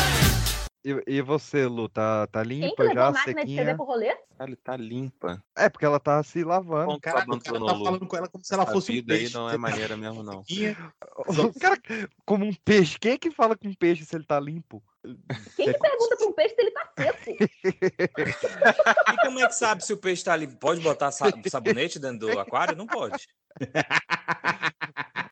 E, 0.85 1.01
e 1.07 1.23
você, 1.23 1.65
Lu, 1.67 1.89
tá, 1.89 2.27
tá 2.27 2.43
Quem 2.45 2.59
limpa 2.61 2.75
que 2.75 2.83
levou 2.83 2.95
já, 2.97 3.07
a 3.07 3.13
máquina 3.13 3.45
de 3.45 3.53
escrever 3.53 3.57
sequinha? 3.71 3.77
pro 3.77 3.85
rolê? 3.85 4.17
Ele 4.41 4.57
tá 4.57 4.77
limpa. 4.77 5.41
É, 5.57 5.69
porque 5.69 5.85
ela 5.85 6.01
tá 6.01 6.21
se 6.25 6.43
lavando. 6.43 6.87
Ponto 6.87 7.01
Cara, 7.01 7.19
o 7.25 7.41
cara 7.41 7.41
tá 7.41 7.73
Lu. 7.73 7.85
falando 7.85 8.07
com 8.09 8.17
ela 8.17 8.29
como 8.29 8.45
se 8.45 8.53
ela 8.53 8.65
A 8.65 8.67
fosse 8.67 8.91
um 8.91 8.95
vida 8.97 9.15
aí 9.15 9.21
peixe. 9.21 9.35
não 9.35 9.49
é 9.49 9.57
maneira 9.57 9.97
mesmo, 9.97 10.25
não. 10.25 10.43
O 11.55 11.61
cara, 11.61 11.81
como 12.27 12.45
um 12.45 12.53
peixe. 12.65 12.99
Quem 12.99 13.13
é 13.13 13.19
que 13.19 13.31
fala 13.31 13.57
com 13.57 13.73
peixe 13.75 14.05
se 14.05 14.17
ele 14.17 14.25
tá 14.25 14.41
limpo? 14.41 14.83
Quem 15.57 15.73
que 15.73 15.79
pergunta 15.79 16.17
pra 16.17 16.27
um 16.27 16.33
peixe 16.33 16.55
se 16.57 16.61
ele 16.61 16.71
tá 16.73 16.93
seco? 16.99 17.33
E 19.13 19.17
como 19.25 19.39
é 19.41 19.47
que 19.47 19.55
sabe 19.55 19.85
se 19.85 19.93
o 19.93 19.97
peixe 19.97 20.25
tá 20.25 20.33
ali? 20.33 20.49
Pode 20.49 20.81
botar 20.81 21.13
sa- 21.13 21.31
sabonete 21.49 22.01
dentro 22.01 22.27
do 22.33 22.39
aquário? 22.41 22.75
Não 22.77 22.87
pode. 22.89 23.29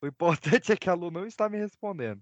O 0.01 0.07
importante 0.07 0.71
é 0.73 0.77
que 0.77 0.89
a 0.89 0.95
Lu 0.95 1.11
não 1.11 1.27
está 1.27 1.49
me 1.49 1.59
respondendo. 1.59 2.21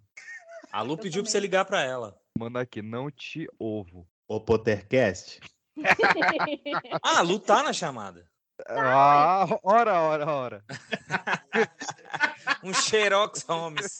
A 0.73 0.83
Lu 0.83 0.97
pediu 0.99 1.23
pra 1.23 1.31
você 1.31 1.41
ligar 1.41 1.65
pra 1.65 1.83
ela. 1.83 2.17
Manda 2.39 2.61
aqui, 2.61 2.81
não 2.81 3.11
te 3.11 3.49
ovo. 3.59 4.09
O 4.29 4.41
Pottercast. 4.41 5.41
Ah, 7.03 7.19
a 7.19 7.23
Lu 7.23 7.41
tá 7.41 7.65
na 7.65 7.73
chamada. 7.73 8.29
Ah, 8.69 9.47
ora, 9.63 10.01
ora, 10.01 10.27
ora. 10.27 10.65
Um 12.63 12.73
Xerox 12.73 13.45
Holmes. 13.49 13.99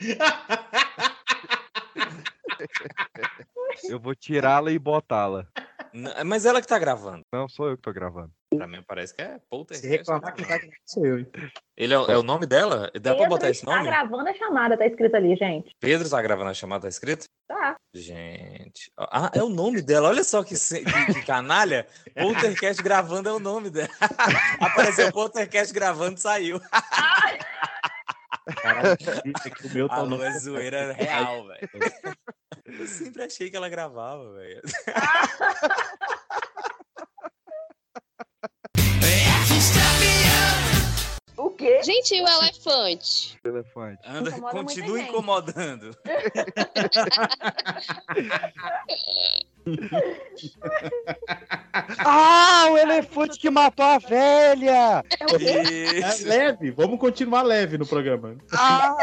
Eu 3.88 4.00
vou 4.00 4.14
tirá-la 4.14 4.70
e 4.70 4.78
botá-la. 4.78 5.46
N- 5.92 6.24
Mas 6.24 6.44
ela 6.44 6.60
que 6.60 6.66
tá 6.66 6.78
gravando. 6.78 7.22
Não, 7.32 7.48
sou 7.48 7.68
eu 7.70 7.76
que 7.76 7.82
tô 7.82 7.92
gravando. 7.92 8.30
Pra 8.56 8.66
mim 8.66 8.82
parece 8.86 9.14
que 9.14 9.20
é 9.22 9.38
poltergeist. 9.50 9.86
Se 9.90 9.96
reclamar, 9.98 10.34
quem 10.34 10.44
vai 10.46 10.58
sou 10.86 11.04
eu. 11.06 11.26
Ele 11.76 11.94
é, 11.94 11.98
o- 11.98 12.10
é 12.10 12.16
o 12.18 12.22
nome 12.22 12.46
dela? 12.46 12.90
Dá 12.94 13.10
pra 13.10 13.14
Pedro 13.14 13.28
botar 13.28 13.50
esse 13.50 13.60
está 13.60 13.76
nome? 13.76 13.86
gravando 13.88 14.28
a 14.28 14.34
chamada, 14.34 14.76
tá 14.76 14.86
escrito 14.86 15.14
ali, 15.14 15.36
gente. 15.36 15.70
Pedro 15.78 16.08
tá 16.08 16.20
gravando 16.22 16.50
a 16.50 16.54
chamada, 16.54 16.82
tá 16.82 16.88
escrito? 16.88 17.26
Tá. 17.46 17.76
Gente. 17.94 18.90
Ah, 18.98 19.30
é 19.34 19.42
o 19.42 19.48
nome 19.50 19.82
dela. 19.82 20.08
Olha 20.08 20.24
só 20.24 20.42
que, 20.42 20.54
que- 20.54 21.14
que 21.14 21.24
canalha. 21.26 21.86
Poltercast 22.14 22.82
gravando 22.82 23.28
é 23.28 23.32
o 23.32 23.38
nome 23.38 23.70
dela. 23.70 23.88
Apareceu 24.60 25.12
Poltercast 25.12 25.72
gravando 25.72 26.18
saiu. 26.18 26.58
Caralho, 28.62 28.96
é 29.44 29.50
que 29.50 29.66
o 29.66 29.74
meu 29.74 29.86
A 29.86 29.88
tá 29.90 30.04
no... 30.04 30.22
é 30.22 30.32
zoeira 30.38 30.92
real, 30.94 31.46
velho. 31.46 31.68
Eu 32.64 32.86
sempre 32.86 33.24
achei 33.24 33.50
que 33.50 33.56
ela 33.56 33.68
gravava, 33.68 34.32
velho. 34.34 34.62
O 41.36 41.50
quê? 41.50 41.80
Gente, 41.84 42.16
e 42.16 42.22
o 42.22 42.26
elefante? 42.26 43.38
Elefante. 43.44 44.00
Anda, 44.04 44.30
Incomoda 44.30 44.54
continua 44.54 45.00
incomodando. 45.00 45.96
Ah, 52.04 52.68
o 52.70 52.78
elefante 52.78 53.38
que 53.38 53.50
matou 53.50 53.84
a 53.84 53.98
velha! 53.98 55.04
É 55.18 55.24
o 55.24 55.38
quê? 55.38 56.00
É 56.02 56.24
leve, 56.28 56.70
vamos 56.70 56.98
continuar 56.98 57.42
leve 57.42 57.78
no 57.78 57.86
programa. 57.86 58.36
Ah! 58.52 58.96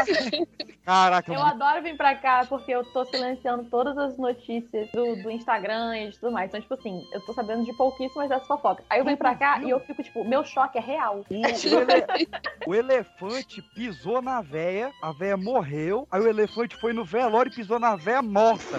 Caraca, 0.84 1.32
Eu 1.32 1.42
adoro 1.42 1.82
vir 1.82 1.96
pra 1.96 2.14
cá 2.14 2.46
porque 2.48 2.70
eu 2.70 2.84
tô 2.84 3.04
silenciando 3.06 3.64
todas 3.64 3.98
as 3.98 4.16
notícias 4.16 4.88
do, 4.92 5.16
do 5.22 5.30
Instagram 5.30 5.96
e 5.98 6.10
de 6.10 6.18
tudo 6.18 6.30
mais. 6.32 6.48
Então, 6.48 6.60
tipo 6.60 6.74
assim, 6.74 7.02
eu 7.12 7.20
tô 7.26 7.32
sabendo 7.32 7.64
de 7.64 7.72
pouquíssimas 7.76 8.28
dessas 8.28 8.46
fofocas. 8.46 8.84
Aí 8.88 9.00
eu 9.00 9.04
venho 9.04 9.16
pra 9.16 9.34
cá 9.34 9.60
e 9.62 9.70
eu 9.70 9.80
fico, 9.80 10.02
tipo, 10.02 10.24
meu 10.24 10.44
choque 10.44 10.78
é 10.78 10.80
real. 10.80 11.24
o, 11.28 11.34
o 11.34 11.80
ele- 11.80 12.28
o 12.68 12.74
elefante 12.74 13.60
pisou 13.74 14.22
na 14.22 14.40
véia, 14.40 14.92
a 15.02 15.10
véia 15.12 15.36
morreu, 15.36 16.06
aí 16.10 16.20
o 16.20 16.28
elefante 16.28 16.76
foi 16.76 16.92
no 16.92 17.04
velório 17.04 17.50
e 17.50 17.54
pisou 17.54 17.80
na 17.80 17.96
véia 17.96 18.22
morta. 18.22 18.78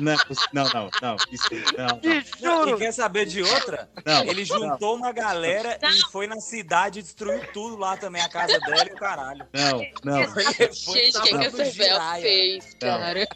Não, 0.00 0.16
não, 0.52 0.64
não, 0.72 0.90
não. 1.02 1.16
Isso, 1.30 1.48
não, 1.76 2.00
E 2.02 2.24
juro! 2.40 2.78
quer 2.78 2.92
saber 2.92 3.26
de 3.26 3.42
outra? 3.42 3.88
não. 4.04 4.24
Ele 4.24 4.44
juntou 4.44 4.96
uma 4.96 5.12
galera 5.12 5.78
e 5.82 6.00
foi 6.10 6.26
na 6.26 6.40
cidade 6.40 7.00
e 7.00 7.02
destruiu 7.02 7.40
tudo 7.52 7.76
lá 7.76 7.96
também, 7.96 8.22
a 8.22 8.28
casa 8.28 8.58
dela 8.60 8.88
e 8.88 8.92
o 8.94 8.96
caralho. 8.96 9.46
Não, 9.52 9.86
não. 10.04 10.22
Gente, 10.52 10.88
o 10.88 10.92
que, 11.22 11.28
que 11.28 11.34
no 11.34 11.42
essa 11.42 11.64
giraia. 11.66 12.22
fez, 12.22 12.76
Não. 12.82 12.98
cara? 12.98 13.26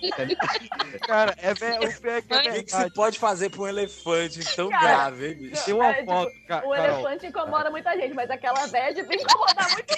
Cara, 1.07 1.35
é 1.39 1.55
ve- 1.55 1.79
o 1.79 2.01
pior 2.01 2.17
é 2.17 2.23
que 2.23 2.33
é 2.33 2.37
O 2.37 2.43
que, 2.43 2.71
se 2.71 2.77
verdade. 2.77 2.95
pode 2.95 3.19
fazer 3.19 3.51
pra 3.51 3.61
um 3.63 3.69
elefante 3.69 4.41
tão 4.57 4.69
Cara, 4.69 4.83
grave, 4.83 5.29
hein, 5.29 5.35
bicho? 5.37 5.65
Tem 5.65 5.75
uma 5.75 5.91
É, 5.91 5.95
tipo, 5.95 6.13
foto, 6.13 6.31
ca- 6.49 6.63
O 6.65 6.71
Carol, 6.71 6.75
elefante 6.77 7.27
incomoda 7.27 7.71
muita 7.71 7.93
gente, 7.97 8.15
mas 8.15 8.31
aquela 8.31 8.67
véia 8.67 8.95
devia 8.95 9.17
incomodar 9.21 9.71
muito 9.73 9.95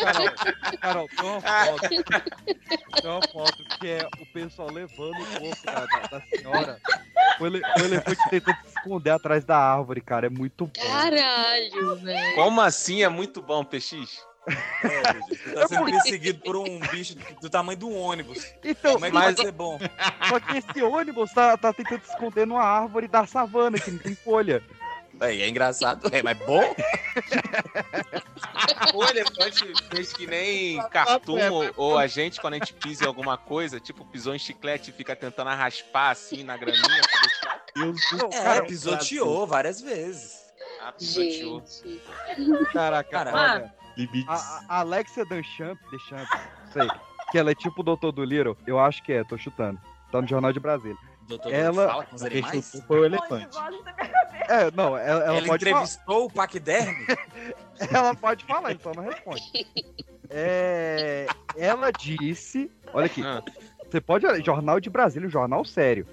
Carol, 0.00 0.30
Carol, 0.80 1.08
tem 1.08 1.26
uma 1.26 1.40
foto. 1.40 1.88
Tem 3.00 3.10
uma 3.10 3.22
foto 3.32 3.64
que 3.78 3.88
é 3.88 4.08
o 4.20 4.26
pessoal 4.48 4.70
levando 4.70 5.12
o 5.20 5.40
corpo 5.40 5.64
da, 5.66 5.84
da- 5.86 6.06
da 6.18 6.20
senhora. 6.36 6.80
O, 7.40 7.46
ele- 7.46 7.60
o 7.60 7.80
elefante 7.84 8.20
tentando 8.30 8.56
se 8.64 8.76
esconder 8.78 9.10
atrás 9.10 9.44
da 9.44 9.56
árvore, 9.58 10.00
cara. 10.00 10.26
É 10.26 10.30
muito 10.30 10.66
bom. 10.66 10.72
Caralho, 10.90 11.96
velho. 11.96 12.34
Como 12.34 12.60
assim 12.60 13.02
é 13.02 13.08
muito 13.08 13.42
bom, 13.42 13.64
PX? 13.64 14.26
Você 14.80 15.52
tá 15.54 15.68
sendo 15.68 15.84
perseguido 15.84 16.40
por 16.40 16.56
um 16.56 16.78
bicho 16.90 17.14
do 17.42 17.50
tamanho 17.50 17.78
do 17.78 17.90
ônibus. 17.90 18.50
Então, 18.64 18.94
Como 18.94 19.04
é 19.04 19.08
que 19.10 19.14
mas- 19.14 19.36
vai 19.36 19.44
ser 19.44 19.52
bom? 19.52 19.78
Só 20.28 20.40
que 20.40 20.56
esse 20.56 20.82
ônibus 20.82 21.30
tá, 21.32 21.56
tá 21.58 21.72
tentando 21.72 22.02
se 22.02 22.10
esconder 22.10 22.46
numa 22.46 22.62
árvore 22.64 23.06
da 23.08 23.26
savana, 23.26 23.78
que 23.78 23.90
não 23.90 23.98
tem 23.98 24.14
folha. 24.14 24.62
É, 25.20 25.34
é 25.36 25.48
engraçado, 25.48 26.08
é, 26.12 26.22
mas 26.22 26.38
bom? 26.38 26.62
O 28.94 29.04
elefante 29.04 29.64
fez 29.90 30.12
que 30.12 30.26
nem 30.26 30.80
cartoon 30.88 31.50
ou, 31.50 31.70
ou 31.76 31.98
a 31.98 32.06
gente, 32.06 32.40
quando 32.40 32.54
a 32.54 32.58
gente 32.58 32.72
pisa 32.74 33.04
em 33.04 33.06
alguma 33.06 33.36
coisa, 33.36 33.78
tipo, 33.80 34.04
pisou 34.04 34.34
em 34.34 34.38
chiclete 34.38 34.90
e 34.90 34.92
fica 34.92 35.14
tentando 35.14 35.48
raspar 35.50 36.10
assim 36.10 36.42
na 36.42 36.56
graminha. 36.56 36.82
deixar- 36.84 37.62
É, 38.32 38.42
cara, 38.42 38.64
pisoteou 38.64 39.46
várias 39.46 39.80
vezes. 39.80 40.38
Ah, 40.80 40.92
pisoteou. 40.92 41.62
Caraca, 42.72 43.10
Cara, 43.10 43.32
olha, 43.34 43.74
Limites. 43.96 44.28
a, 44.28 44.64
a 44.68 44.80
Alexia 44.80 45.24
Deschamps, 45.24 45.90
Deschamps, 45.90 46.40
sei, 46.72 46.88
que 47.30 47.38
ela 47.38 47.50
é 47.50 47.54
tipo 47.54 47.80
o 47.80 47.84
Doutor 47.84 48.12
do 48.12 48.24
Little, 48.24 48.56
eu 48.66 48.78
acho 48.78 49.02
que 49.02 49.12
é, 49.12 49.24
tô 49.24 49.36
chutando. 49.38 49.80
Tá 50.10 50.20
no 50.22 50.28
Jornal 50.28 50.52
de 50.52 50.60
Brasília. 50.60 50.96
Doutor 51.28 51.52
ela... 51.52 51.88
fala 51.88 52.04
com 52.06 52.16
os 52.16 52.22
animais? 52.22 52.82
Foi 52.86 53.00
o 53.00 53.04
elefante. 53.04 53.58
É, 54.48 54.70
não, 54.74 54.96
ela, 54.96 55.24
ela 55.24 55.24
Ela 55.24 55.46
pode 55.46 55.64
falar. 55.64 55.82
entrevistou 55.82 56.24
o 56.24 56.30
Paquiderme? 56.32 57.06
Ela 57.92 58.12
pode 58.12 58.44
falar, 58.44 58.72
então 58.72 58.92
não 58.92 59.04
responde. 59.04 59.40
É, 60.28 61.26
ela 61.56 61.92
disse. 61.92 62.68
Olha 62.92 63.06
aqui. 63.06 63.22
Ah. 63.24 63.40
Você 63.88 64.00
pode 64.00 64.26
olhar, 64.26 64.44
Jornal 64.44 64.80
de 64.80 64.90
Brasília, 64.90 65.28
um 65.28 65.30
jornal 65.30 65.64
sério. 65.64 66.04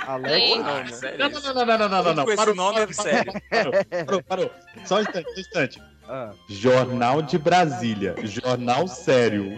Alex. 0.00 0.56
Não. 0.56 0.64
Não, 0.64 1.30
não, 1.30 1.54
não, 1.54 1.64
não, 1.64 1.88
não, 1.88 2.02
não, 2.02 2.14
não, 2.14 2.36
Parou, 2.36 2.54
nome 2.54 2.80
é 2.80 2.92
sério. 2.92 3.32
Parou, 3.48 3.72
parou, 3.88 4.22
parou. 4.24 4.50
Só 4.84 4.96
um 4.96 5.00
instante, 5.00 5.24
só 5.30 5.36
um 5.36 5.40
instante. 5.40 5.82
Ah, 6.08 6.32
Jornal 6.48 7.22
de 7.22 7.38
Brasília. 7.38 8.16
Jornal 8.24 8.88
sério. 8.88 9.56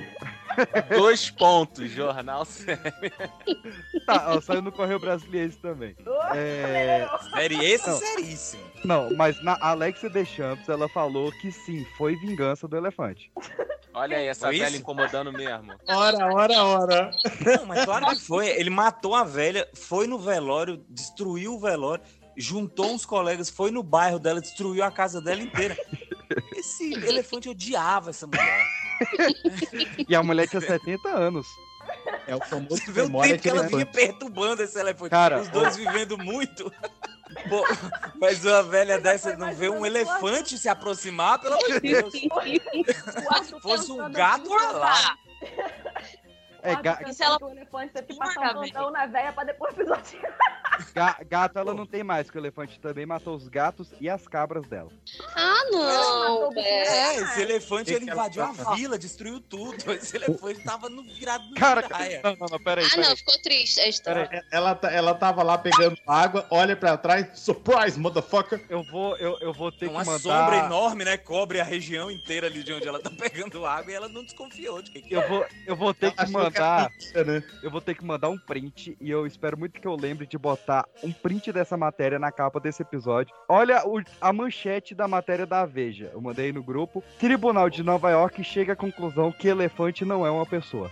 Dois 0.96 1.30
pontos, 1.30 1.90
jornal 1.90 2.44
sério. 2.44 2.82
tá, 4.06 4.24
ó, 4.34 4.40
saiu 4.40 4.62
no 4.62 4.72
Correio 4.72 4.98
Brasileiro 5.00 5.52
também. 5.62 5.96
É, 6.34 7.06
Sério, 7.34 7.62
esse 7.62 7.88
Não. 7.88 7.98
seríssimo. 7.98 8.62
não, 8.84 9.16
mas 9.16 9.42
na 9.42 9.56
Alexia 9.60 10.08
Deschamps, 10.10 10.68
ela 10.68 10.88
falou 10.88 11.30
que 11.40 11.50
sim, 11.50 11.84
foi 11.96 12.16
vingança 12.16 12.66
do 12.68 12.76
elefante. 12.76 13.30
Olha 13.96 14.16
aí, 14.16 14.26
essa 14.26 14.46
Foi 14.48 14.58
velha 14.58 14.68
isso? 14.70 14.78
incomodando 14.78 15.32
mesmo. 15.32 15.72
Ora, 15.86 16.34
ora, 16.34 16.64
ora. 16.64 17.10
Não, 17.46 17.66
mas 17.66 17.84
claro 17.84 18.06
que 18.06 18.16
foi. 18.16 18.48
Ele 18.48 18.68
matou 18.70 19.14
a 19.14 19.22
velha, 19.22 19.68
foi 19.72 20.08
no 20.08 20.18
velório, 20.18 20.84
destruiu 20.88 21.54
o 21.54 21.60
velório, 21.60 22.02
juntou 22.36 22.86
uns 22.92 23.06
colegas, 23.06 23.48
foi 23.48 23.70
no 23.70 23.84
bairro 23.84 24.18
dela, 24.18 24.40
destruiu 24.40 24.82
a 24.82 24.90
casa 24.90 25.20
dela 25.20 25.40
inteira. 25.40 25.76
Esse 26.56 26.92
elefante 26.94 27.48
odiava 27.48 28.10
essa 28.10 28.26
mulher. 28.26 28.66
E 30.08 30.14
a 30.14 30.22
mulher 30.22 30.48
tinha 30.48 30.60
70 30.60 31.08
anos. 31.08 31.46
É 32.26 32.34
o 32.36 32.40
famoso 32.40 32.76
Você 32.76 32.92
vê 32.92 33.02
o 33.02 33.20
tempo 33.22 33.42
que 33.42 33.48
ela 33.48 33.62
vinha 33.66 33.86
perturbando 33.86 34.62
esse 34.62 34.78
elefante. 34.78 35.10
Cara, 35.10 35.40
Os 35.40 35.48
dois 35.48 35.76
vivendo 35.76 36.16
muito. 36.16 36.72
Pô, 37.48 37.64
mas 38.20 38.44
uma 38.44 38.62
velha 38.62 39.00
dessa 39.00 39.36
não 39.36 39.52
vê 39.54 39.68
um 39.68 39.84
elefante 39.84 40.56
se 40.56 40.68
aproximar, 40.68 41.40
pelo 41.40 41.54
amor 41.54 41.80
de 41.80 41.80
Deus. 41.80 42.12
Se 43.44 43.60
fosse 43.60 43.90
um 43.90 44.10
gato, 44.12 44.50
olha 44.50 44.70
lá. 44.70 45.18
É, 46.64 46.74
ga- 46.76 46.98
o 47.42 47.48
elefante 47.50 47.92
que 48.02 48.14
passar 48.14 48.50
um 48.56 48.60
plantão 48.60 48.90
na 48.90 49.06
veia 49.06 49.32
pra 49.32 49.44
depois 49.44 49.74
pisotear. 49.74 50.34
ga- 50.94 51.18
gato 51.28 51.58
ela 51.58 51.74
não 51.74 51.86
tem 51.86 52.02
mais, 52.02 52.30
que 52.30 52.38
o 52.38 52.40
elefante 52.40 52.80
também 52.80 53.04
matou 53.04 53.36
os 53.36 53.48
gatos 53.48 53.92
e 54.00 54.08
as 54.08 54.26
cabras 54.26 54.66
dela. 54.66 54.90
Ah, 55.36 55.62
não, 55.70 56.50
velho. 56.50 56.66
É, 56.66 57.16
esse 57.16 57.42
elefante 57.42 57.84
Que 57.90 57.92
ele 57.92 58.06
que 58.06 58.10
invadiu 58.12 58.42
a 58.42 58.54
fala? 58.54 58.76
vila, 58.76 58.98
destruiu 58.98 59.40
tudo. 59.40 59.92
Esse 59.92 60.16
elefante 60.16 60.64
tava 60.64 60.88
no 60.88 61.02
virado 61.02 61.44
no 61.50 61.54
Cara, 61.54 61.82
praia. 61.82 62.20
não, 62.24 62.34
não, 62.36 62.46
não, 62.50 62.58
peraí, 62.58 62.86
Ah, 62.92 62.96
não, 62.96 63.16
ficou 63.16 63.38
triste 63.42 63.80
a 63.80 63.88
história. 63.88 64.28
É, 64.32 64.42
Ela, 64.50 64.74
tá- 64.74 64.90
ela 64.90 65.14
tava 65.14 65.42
lá 65.42 65.58
pegando 65.58 65.98
água, 66.06 66.46
olha 66.50 66.74
pra 66.76 66.96
trás, 66.96 67.38
surprise, 67.38 67.98
motherfucker. 67.98 68.64
Eu 68.70 68.82
vou, 68.84 69.16
eu, 69.18 69.36
eu 69.40 69.52
vou 69.52 69.70
ter 69.70 69.88
Uma 69.88 70.00
que 70.00 70.06
mandar. 70.06 70.20
sombra 70.20 70.56
enorme, 70.64 71.04
né? 71.04 71.16
Cobre 71.18 71.60
a 71.60 71.64
região 71.64 72.10
inteira 72.10 72.46
ali 72.46 72.62
de 72.62 72.72
onde 72.72 72.88
ela 72.88 73.00
tá 73.00 73.10
pegando 73.16 73.66
água 73.66 73.90
e 73.92 73.94
ela 73.94 74.08
não 74.08 74.22
desconfiou 74.24 74.80
de 74.80 74.90
que 74.90 75.02
que 75.02 75.14
Eu 75.14 75.28
vou, 75.28 75.46
eu 75.66 75.76
vou 75.76 75.92
ter 75.92 76.06
Ela 76.06 76.14
que 76.26 76.30
que 76.32 76.36
era 76.36 76.50
mandar. 76.54 76.90
né? 77.26 77.42
Eu 77.62 77.70
vou 77.70 77.80
ter 77.80 77.94
que 77.94 78.04
mandar 78.04 78.28
um 78.30 78.38
print 78.38 78.96
e 79.00 79.10
eu 79.10 79.26
espero 79.26 79.58
muito 79.58 79.80
que 79.80 79.86
eu 79.86 79.94
lembre 79.96 80.26
de 80.26 80.36
botar 80.38 80.84
um 81.02 81.12
print 81.12 81.52
dessa 81.52 81.76
matéria 81.76 82.18
na 82.18 82.30
capa 82.32 82.58
desse 82.60 82.82
episódio. 82.82 83.34
Olha 83.48 83.86
o- 83.86 84.02
a 84.20 84.32
manchete 84.32 84.94
da 84.94 85.06
matéria 85.08 85.46
da 85.46 85.64
Veja. 85.66 86.10
Eu 86.12 86.20
mandei 86.20 86.52
no 86.52 86.62
grupo. 86.62 87.02
Tribunal 87.18 87.68
de 87.70 87.82
Nova 87.82 88.10
York 88.10 88.42
chega 88.44 88.74
à 88.74 88.76
conclusão 88.76 89.32
que 89.32 89.48
elefante 89.48 90.04
não 90.04 90.24
é 90.26 90.30
uma 90.30 90.46
pessoa. 90.46 90.90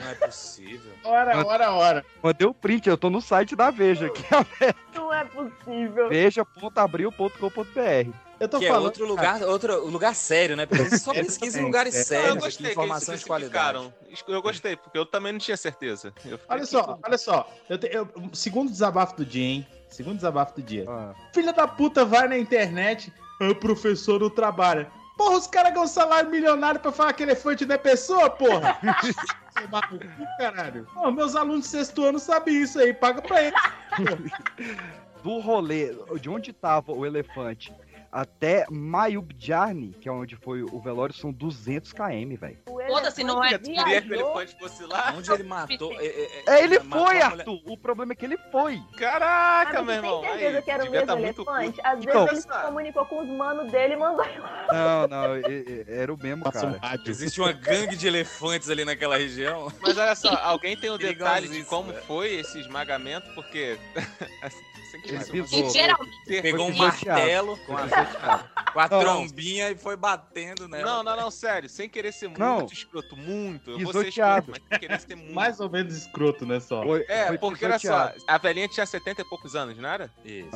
Não 0.00 0.10
é 0.10 0.14
possível. 0.14 0.92
Ora, 1.04 1.46
ora, 1.46 1.70
ora. 1.72 2.04
Mandei 2.22 2.46
o 2.46 2.52
print, 2.52 2.86
eu 2.88 2.98
tô 2.98 3.08
no 3.08 3.20
site 3.22 3.54
da 3.56 3.70
Veja, 3.70 4.10
que 4.10 4.22
é 4.62 4.74
Não 4.94 5.12
é 5.14 5.24
possível. 5.24 6.08
veja.abril.com.br. 6.08 8.25
Eu 8.38 8.48
tô 8.48 8.58
Que 8.58 8.66
é 8.66 8.68
falando. 8.68 8.84
outro 8.84 9.06
lugar, 9.06 9.42
outro 9.42 9.86
lugar 9.88 10.14
sério, 10.14 10.56
né? 10.56 10.66
Porque 10.66 10.84
você 10.84 10.98
só 10.98 11.12
É, 11.12 11.22
pesquisa 11.22 11.58
em 11.60 11.64
lugares 11.64 11.94
é. 11.94 12.04
sérios, 12.04 12.34
eu 12.36 12.40
gostei 12.42 12.70
informação 12.72 13.14
de 13.16 13.24
qualidade. 13.24 13.92
Eu 14.28 14.42
gostei, 14.42 14.76
porque 14.76 14.98
eu 14.98 15.06
também 15.06 15.32
não 15.32 15.38
tinha 15.38 15.56
certeza. 15.56 16.12
Olha 16.48 16.62
aqui- 16.62 16.66
só, 16.66 16.98
olha 17.02 17.18
só. 17.18 17.50
Eu 17.68 17.78
te- 17.78 17.88
eu- 17.90 18.08
segundo 18.34 18.70
desabafo 18.70 19.16
do 19.16 19.24
dia, 19.24 19.44
hein? 19.44 19.66
Segundo 19.88 20.16
desabafo 20.16 20.54
do 20.56 20.62
dia. 20.62 20.84
Ah. 20.88 21.14
Filha 21.32 21.52
da 21.52 21.66
puta 21.66 22.04
vai 22.04 22.28
na 22.28 22.36
internet, 22.36 23.12
ah, 23.40 23.48
o 23.48 23.54
professor 23.54 24.20
não 24.20 24.28
trabalha. 24.30 24.90
Porra, 25.16 25.38
os 25.38 25.46
caras 25.46 25.72
ganham 25.72 25.86
salário 25.86 26.28
milionário 26.30 26.78
pra 26.78 26.92
falar 26.92 27.14
que 27.14 27.22
elefante 27.22 27.64
não 27.64 27.74
é 27.74 27.78
pessoa, 27.78 28.28
porra! 28.28 28.78
No 29.56 29.80
cu, 29.88 29.98
caralho. 30.38 30.86
Pô, 30.92 31.10
meus 31.10 31.34
alunos 31.34 31.62
de 31.62 31.68
sexto 31.68 32.04
ano 32.04 32.18
sabem 32.18 32.60
isso 32.60 32.78
aí, 32.78 32.92
paga 32.92 33.22
pra 33.22 33.42
eles. 33.42 33.58
Do 35.24 35.38
rolê, 35.40 35.96
de 36.20 36.28
onde 36.28 36.52
tava 36.52 36.92
o 36.92 37.06
elefante 37.06 37.72
até 38.20 38.64
Mayubjarni, 38.70 39.92
que 40.00 40.08
é 40.08 40.12
onde 40.12 40.36
foi 40.36 40.62
o 40.62 40.80
velório, 40.80 41.14
são 41.14 41.30
200 41.32 41.92
km, 41.92 42.34
velho. 42.38 42.58
Foda-se, 42.88 43.22
não 43.22 43.44
é 43.44 43.58
Tu 43.58 43.64
queria 43.70 44.00
que 44.00 44.08
o 44.10 44.14
elefante 44.14 44.56
fosse 44.58 44.84
lá? 44.84 45.12
Onde 45.16 45.30
ele 45.32 45.42
matou. 45.42 45.92
é, 45.92 46.06
é, 46.06 46.42
É, 46.46 46.64
ele 46.64 46.78
matou 46.78 47.06
foi, 47.06 47.20
Arthur. 47.20 47.60
O 47.66 47.76
problema 47.76 48.12
é 48.12 48.16
que 48.16 48.24
ele 48.24 48.38
foi. 48.50 48.80
Caraca, 48.96 49.82
Mas 49.82 49.86
meu 49.86 49.86
você 49.86 50.00
tem 50.00 50.10
irmão. 50.10 50.22
certeza 50.22 50.56
Aí, 50.56 50.62
que 50.62 50.70
era 50.70 50.84
o 50.84 50.90
mesmo 50.90 51.06
tá 51.06 51.18
elefante? 51.20 51.80
Às 51.84 51.98
Então- 52.04 52.24
vezes 52.26 52.44
ele 52.46 52.54
se 52.54 52.62
comunicou 52.64 53.04
com 53.06 53.22
os 53.22 53.28
manos 53.28 53.70
dele 53.70 53.94
e 53.94 53.96
mandou 53.96 54.24
Não, 54.72 55.08
não, 55.08 55.36
e- 55.36 55.40
e- 55.42 55.84
era 55.88 56.12
o 56.14 56.16
mesmo, 56.16 56.46
um 56.46 56.50
cara. 56.50 56.80
Existe 57.06 57.40
uma 57.40 57.52
gangue 57.52 57.96
de 57.96 58.06
elefantes 58.06 58.70
ali 58.70 58.84
naquela 58.84 59.18
região. 59.18 59.70
Mas 59.82 59.98
olha 59.98 60.14
só, 60.14 60.30
alguém 60.42 60.76
tem 60.76 60.88
o 60.90 60.96
detalhe 61.44 61.48
de 61.48 61.64
como 61.64 61.92
velho. 61.92 62.04
foi 62.06 62.34
esse 62.36 62.58
esmagamento? 62.60 63.28
Porque. 63.34 63.78
pisou. 65.02 65.70
Geralmente. 65.70 66.42
Pegou 66.42 66.68
um 66.68 66.76
martelo 66.76 67.56
com 67.66 67.76
a 67.76 68.88
Não, 68.88 68.90
não. 68.90 69.00
trombinha 69.00 69.70
e 69.70 69.76
foi 69.76 69.96
batendo 69.96 70.68
nela. 70.68 70.84
Não, 70.84 71.02
não, 71.02 71.16
não, 71.16 71.30
sério. 71.30 71.68
Sem 71.68 71.88
querer 71.88 72.12
ser 72.12 72.30
Não. 72.38 72.56
muito 72.56 72.72
escroto, 72.72 73.16
muito. 73.16 73.70
Eu 73.70 73.78
vou 73.92 74.02
escroto, 74.02 74.50
mas 74.50 74.62
sem 74.68 74.78
querer 74.78 75.00
ser 75.00 75.14
muito. 75.16 75.34
Mais 75.34 75.60
ou 75.60 75.70
menos 75.70 75.96
escroto, 75.96 76.44
né, 76.46 76.60
só? 76.60 76.82
Foi- 76.82 77.04
É, 77.08 77.26
foi 77.28 77.38
porque 77.38 77.64
olha 77.64 77.78
só, 77.78 78.12
a 78.26 78.38
velhinha 78.38 78.68
tinha 78.68 78.86
70 78.86 79.22
e 79.22 79.24
poucos 79.24 79.54
anos, 79.56 79.76
não 79.78 79.88
era? 79.88 80.10
Isso. 80.24 80.50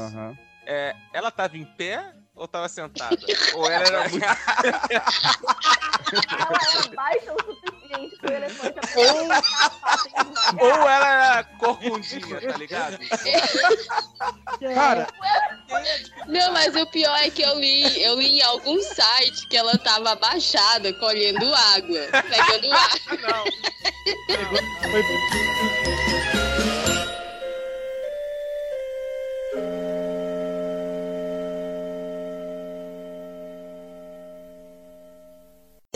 É, 0.66 0.94
ela 1.12 1.30
tava 1.30 1.56
em 1.56 1.64
pé 1.64 2.12
ou 2.34 2.46
tava 2.46 2.68
sentada? 2.68 3.16
ou 3.54 3.70
ela 3.70 3.84
era 3.86 4.08
muito. 4.08 4.24
Ela 4.24 4.38
era 6.74 6.88
baixa 6.94 7.32
o 7.32 7.42
suficiente 7.42 7.79
pro 8.20 8.32
elefante 8.34 8.74
Ou- 8.96 9.32
aprender 9.32 10.62
ou 10.62 10.88
ela 10.88 11.08
era 11.08 11.44
corcundinha, 11.58 12.40
tá 12.40 12.56
ligado? 12.56 12.98
Cara, 14.74 15.06
Não, 16.26 16.52
mas 16.52 16.74
o 16.76 16.86
pior 16.86 17.16
é 17.20 17.30
que 17.30 17.42
eu 17.42 17.58
li, 17.58 18.02
eu 18.02 18.18
li 18.18 18.38
em 18.38 18.42
algum 18.42 18.80
site 18.82 19.46
que 19.48 19.56
ela 19.56 19.76
tava 19.78 20.10
abaixada, 20.12 20.92
colhendo 20.94 21.52
água, 21.54 22.00
pegando 22.28 22.72
água. 22.72 23.18
Não. 23.28 23.44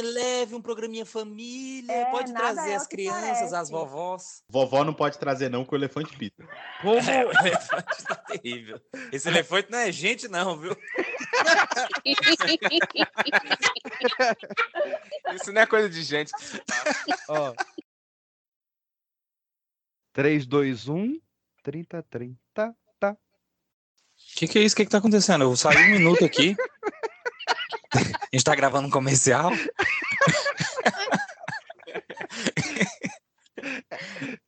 Leve 0.01 0.57
um 0.57 0.61
programinha 0.61 1.07
família, 1.07 1.93
É, 1.93 2.11
pode 2.11 2.33
trazer 2.33 2.71
é 2.71 2.75
as 2.75 2.85
crianças, 2.87 3.23
parece. 3.23 3.55
as 3.55 3.71
vovós. 3.71 4.43
Vovó 4.49 4.83
não 4.83 4.93
pode 4.93 5.17
trazer, 5.19 5.49
não, 5.49 5.65
que 5.65 5.73
o 5.73 5.77
elefante 5.77 6.17
pita. 6.17 6.45
como, 6.83 6.99
É, 6.99 6.99
o 7.25 7.31
elefante 7.31 8.05
tá 8.05 8.17
terrível. 8.17 8.81
Esse 9.13 9.29
elefante 9.29 9.71
não 9.71 9.79
é 9.79 9.93
gente, 9.93 10.27
não, 10.27 10.59
viu? 10.59 10.77
Isso 15.33 15.53
não 15.53 15.63
é 15.63 15.67
coisa 15.67 15.89
de 15.89 16.03
gente. 16.03 16.33
ó, 17.29 17.55
3, 20.13 20.47
2, 20.47 20.89
1, 20.89 21.21
30, 21.63 22.03
30, 22.03 22.77
tá. 22.99 23.13
O 23.13 23.17
que, 24.37 24.49
que 24.49 24.59
é 24.59 24.63
isso? 24.63 24.75
O 24.75 24.77
que, 24.77 24.85
que 24.85 24.91
tá 24.91 24.99
acontecendo? 24.99 25.43
Eu 25.43 25.57
saí 25.57 25.77
um 25.77 25.91
minuto 25.99 26.25
aqui. 26.25 26.57
A 27.95 28.29
gente 28.33 28.45
tá 28.45 28.55
gravando 28.55 28.89
um 28.89 28.91
comercial? 28.91 29.51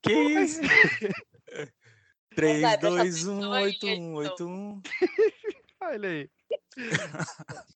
que 0.02 0.12
isso? 0.12 0.60
3, 2.34 2.60
Vai, 2.60 2.78
presta 2.78 2.90
2, 2.90 3.26
1, 3.26 3.32
atenção 3.32 3.52
aí, 3.52 3.64
8, 3.64 3.86
1, 3.86 4.14
8, 4.14 4.46
1. 4.46 4.82
Olha 5.82 6.08
aí. 6.08 6.30